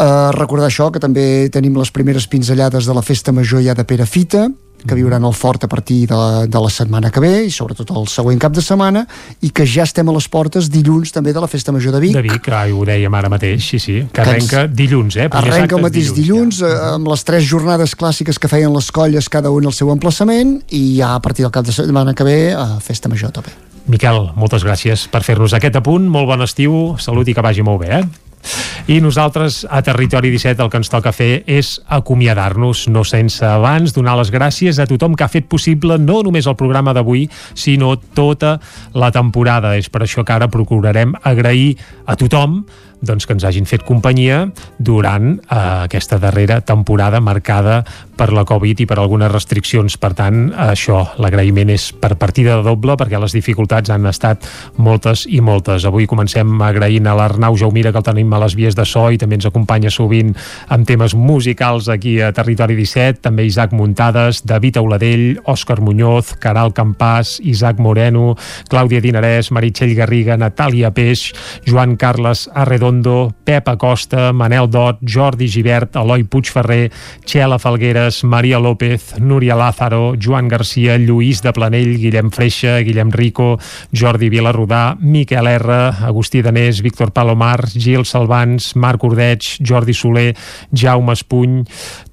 Uh, 0.00 0.30
recordar 0.32 0.70
això, 0.70 0.88
que 0.88 1.02
també 1.02 1.50
tenim 1.52 1.74
les 1.76 1.90
primeres 1.92 2.24
pinzellades 2.30 2.86
de 2.88 2.94
la 2.96 3.02
festa 3.04 3.34
major 3.36 3.60
ja 3.60 3.74
de 3.76 3.84
Perafita, 3.84 4.46
que 4.86 4.94
viuran 4.94 5.24
al 5.24 5.34
fort 5.34 5.64
a 5.64 5.68
partir 5.68 6.06
de 6.08 6.14
la, 6.16 6.46
de 6.46 6.60
la 6.60 6.70
setmana 6.70 7.10
que 7.10 7.20
ve 7.20 7.32
i 7.46 7.50
sobretot 7.50 7.90
el 7.96 8.06
següent 8.08 8.38
cap 8.40 8.52
de 8.56 8.62
setmana 8.64 9.04
i 9.42 9.50
que 9.50 9.66
ja 9.66 9.84
estem 9.88 10.08
a 10.08 10.14
les 10.16 10.28
portes 10.28 10.70
dilluns 10.72 11.12
també 11.12 11.32
de 11.36 11.40
la 11.40 11.48
festa 11.50 11.72
major 11.72 11.92
de 11.92 12.00
Vic 12.00 12.14
de 12.16 12.22
Vic, 12.22 12.48
ai, 12.54 12.72
ho 12.72 12.84
dèiem 12.88 13.14
ara 13.14 13.28
mateix, 13.32 13.64
sí, 13.64 13.78
sí, 13.78 13.98
que 14.12 14.22
Que 14.22 14.22
ens- 14.22 14.52
arrenca 14.52 14.66
dilluns, 14.66 15.16
eh? 15.16 15.28
Arrenca 15.30 15.76
el 15.76 15.82
mateix 15.82 16.12
dilluns, 16.14 16.60
dilluns 16.60 16.62
eh, 16.62 16.94
amb 16.94 17.08
les 17.12 17.24
tres 17.24 17.44
jornades 17.48 17.96
clàssiques 17.96 18.38
que 18.38 18.48
feien 18.48 18.72
les 18.74 18.90
colles 18.92 19.28
cada 19.28 19.50
un 19.50 19.66
al 19.66 19.72
seu 19.76 19.90
emplaçament 19.92 20.60
i 20.70 20.96
ja 20.98 21.14
a 21.14 21.20
partir 21.20 21.44
del 21.44 21.52
cap 21.52 21.66
de 21.66 21.72
setmana 21.72 22.14
que 22.14 22.24
ve 22.24 22.38
a 22.54 22.78
Festa 22.80 23.08
Major 23.08 23.30
també. 23.32 23.50
Miquel, 23.90 24.30
moltes 24.36 24.62
gràcies 24.62 25.06
per 25.10 25.22
fer-nos 25.26 25.52
aquest 25.56 25.76
apunt, 25.80 26.04
molt 26.08 26.28
bon 26.28 26.42
estiu, 26.44 26.96
salut 27.00 27.26
i 27.28 27.34
que 27.34 27.42
vagi 27.42 27.62
molt 27.66 27.80
bé, 27.82 28.00
eh? 28.00 28.29
I 28.90 29.00
nosaltres, 29.00 29.66
a 29.70 29.82
Territori 29.86 30.30
17, 30.32 30.62
el 30.64 30.70
que 30.72 30.80
ens 30.80 30.90
toca 30.90 31.12
fer 31.14 31.44
és 31.46 31.76
acomiadar-nos, 31.86 32.86
no 32.90 33.04
sense 33.06 33.44
abans 33.46 33.92
donar 33.94 34.16
les 34.18 34.32
gràcies 34.34 34.80
a 34.80 34.86
tothom 34.90 35.14
que 35.14 35.26
ha 35.26 35.30
fet 35.30 35.46
possible 35.46 35.98
no 36.00 36.22
només 36.26 36.48
el 36.50 36.56
programa 36.58 36.94
d'avui, 36.96 37.28
sinó 37.54 37.92
tota 38.16 38.56
la 38.94 39.12
temporada. 39.14 39.76
És 39.78 39.90
per 39.92 40.02
això 40.06 40.24
que 40.24 40.34
ara 40.34 40.50
procurarem 40.50 41.14
agrair 41.22 41.76
a 42.10 42.18
tothom 42.18 42.64
doncs, 43.00 43.24
que 43.26 43.32
ens 43.32 43.44
hagin 43.48 43.64
fet 43.64 43.84
companyia 43.86 44.44
durant 44.78 45.32
eh, 45.38 45.56
aquesta 45.86 46.18
darrera 46.20 46.60
temporada 46.60 47.20
marcada 47.20 47.80
per 48.20 48.28
la 48.36 48.44
Covid 48.44 48.82
i 48.82 48.86
per 48.86 48.98
algunes 49.00 49.32
restriccions. 49.32 49.96
Per 50.00 50.12
tant, 50.16 50.50
això, 50.52 51.00
l'agraïment 51.22 51.72
és 51.72 51.88
per 51.96 52.12
partida 52.20 52.58
de 52.58 52.66
doble 52.66 52.96
perquè 53.00 53.20
les 53.20 53.32
dificultats 53.32 53.92
han 53.92 54.04
estat 54.10 54.44
moltes 54.76 55.24
i 55.24 55.40
moltes. 55.40 55.86
Avui 55.88 56.08
comencem 56.10 56.60
agraint 56.60 57.08
a 57.08 57.16
l'Arnau 57.16 57.56
Jaumira 57.56 57.92
que 57.92 58.02
el 58.02 58.06
tenim 58.10 58.34
a 58.36 58.42
les 58.44 58.56
vies 58.58 58.76
de 58.76 58.84
so 58.84 59.06
i 59.08 59.18
també 59.20 59.38
ens 59.38 59.48
acompanya 59.48 59.92
sovint 59.92 60.34
amb 60.68 60.84
temes 60.88 61.16
musicals 61.16 61.88
aquí 61.88 62.18
a 62.20 62.34
Territori 62.36 62.76
17, 62.76 63.24
també 63.24 63.46
Isaac 63.48 63.72
Muntades, 63.72 64.42
David 64.44 64.76
Auladell, 64.82 65.40
Òscar 65.48 65.80
Muñoz, 65.80 66.34
Caral 66.40 66.74
Campàs, 66.76 67.38
Isaac 67.40 67.80
Moreno, 67.80 68.34
Clàudia 68.68 69.00
Dinarès, 69.00 69.48
Meritxell 69.56 69.96
Garriga, 69.96 70.36
Natàlia 70.36 70.92
Peix, 70.92 71.30
Joan 71.64 71.96
Carles 72.00 72.48
Arredondo, 72.54 73.34
Pep 73.44 73.68
Acosta, 73.68 74.32
Manel 74.32 74.70
Dot, 74.72 75.02
Jordi 75.04 75.50
Givert, 75.52 75.98
Eloi 76.00 76.24
Puigferrer, 76.24 76.88
Txela 77.28 77.58
Falgueres, 77.60 78.22
Maria 78.24 78.58
López, 78.58 79.20
Núria 79.20 79.54
Lázaro, 79.54 80.14
Joan 80.16 80.48
Garcia, 80.48 80.96
Lluís 80.96 81.42
de 81.44 81.52
Planell, 81.52 81.98
Guillem 82.00 82.32
Freixa, 82.32 82.78
Guillem 82.80 83.12
Rico, 83.12 83.58
Jordi 83.92 84.30
Vilarrodà, 84.32 84.96
Miquel 84.98 85.46
R, 85.52 85.80
Agustí 86.08 86.40
Danés, 86.40 86.80
Víctor 86.80 87.12
Palomar, 87.12 87.68
Gil 87.68 88.06
Salvans, 88.08 88.74
Marc 88.76 89.04
Ordeig, 89.04 89.60
Jordi 89.60 89.92
Soler, 89.92 90.32
Jaume 90.72 91.12
Espuny, 91.12 91.66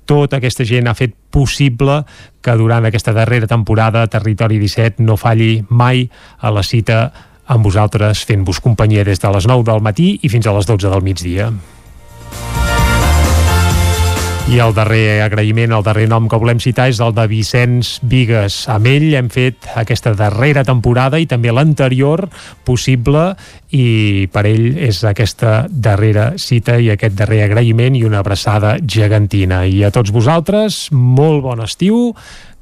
tota 0.08 0.40
aquesta 0.40 0.66
gent 0.66 0.88
ha 0.88 0.96
fet 0.96 1.14
possible 1.32 2.02
que 2.42 2.56
durant 2.56 2.88
aquesta 2.88 3.12
darrera 3.14 3.48
temporada 3.48 4.06
Territori 4.08 4.58
17 4.62 5.04
no 5.04 5.18
falli 5.20 5.60
mai 5.70 6.08
a 6.40 6.52
la 6.56 6.64
cita 6.64 7.12
amb 7.48 7.66
vosaltres 7.66 8.26
fent-vos 8.28 8.60
companyia 8.64 9.08
des 9.08 9.24
de 9.24 9.32
les 9.34 9.48
9 9.48 9.66
del 9.68 9.82
matí 9.82 10.18
i 10.22 10.30
fins 10.30 10.48
a 10.48 10.54
les 10.56 10.68
12 10.68 10.92
del 10.92 11.04
migdia. 11.04 11.52
I 14.48 14.62
el 14.64 14.72
darrer 14.72 15.20
agraïment, 15.26 15.74
el 15.76 15.84
darrer 15.84 16.06
nom 16.08 16.30
que 16.32 16.38
volem 16.40 16.62
citar 16.64 16.86
és 16.88 17.02
el 17.04 17.12
de 17.12 17.26
Vicenç 17.28 17.98
Vigues. 18.08 18.62
Amb 18.72 18.88
ell 18.88 19.10
hem 19.20 19.28
fet 19.28 19.68
aquesta 19.76 20.14
darrera 20.16 20.64
temporada 20.64 21.20
i 21.20 21.28
també 21.28 21.52
l'anterior 21.52 22.24
possible 22.64 23.34
i 23.76 24.30
per 24.32 24.46
ell 24.48 24.80
és 24.88 25.02
aquesta 25.04 25.66
darrera 25.68 26.30
cita 26.40 26.78
i 26.80 26.88
aquest 26.94 27.20
darrer 27.20 27.42
agraïment 27.50 28.00
i 28.00 28.06
una 28.08 28.24
abraçada 28.24 28.78
gegantina. 28.80 29.66
I 29.68 29.84
a 29.84 29.92
tots 29.92 30.16
vosaltres, 30.16 30.86
molt 30.96 31.44
bon 31.44 31.68
estiu, 31.68 32.14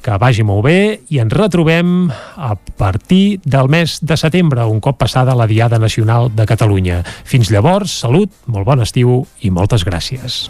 que 0.06 0.18
vagi 0.22 0.46
molt 0.46 0.68
bé 0.68 0.78
i 1.10 1.20
ens 1.24 1.34
retrobem 1.34 2.12
a 2.12 2.54
partir 2.78 3.40
del 3.44 3.70
mes 3.74 3.98
de 4.06 4.18
setembre, 4.20 4.68
un 4.70 4.80
cop 4.80 5.00
passada 5.02 5.34
la 5.36 5.48
Diada 5.50 5.80
Nacional 5.82 6.30
de 6.36 6.46
Catalunya. 6.46 7.02
Fins 7.26 7.50
llavors, 7.50 7.98
salut, 8.06 8.30
molt 8.46 8.70
bon 8.70 8.86
estiu 8.86 9.24
i 9.42 9.50
moltes 9.50 9.86
gràcies. 9.88 10.46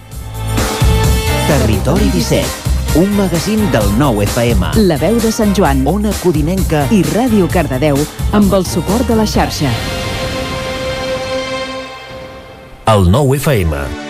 Territori 1.47 2.09
17, 2.11 2.99
un 2.99 3.15
magazín 3.15 3.63
del 3.71 3.87
nou 3.99 4.19
FM. 4.25 4.75
La 4.89 4.99
veu 4.99 5.19
de 5.23 5.31
Sant 5.31 5.55
Joan, 5.55 5.85
Ona 5.87 6.11
Codinenca 6.19 6.87
i 6.91 7.03
Ràdio 7.13 7.47
Cardedeu 7.51 8.01
amb 8.35 8.55
el 8.59 8.67
suport 8.67 9.07
de 9.07 9.15
la 9.15 9.27
xarxa. 9.29 9.71
El 12.91 13.07
nou 13.09 13.31
FM. 13.37 14.04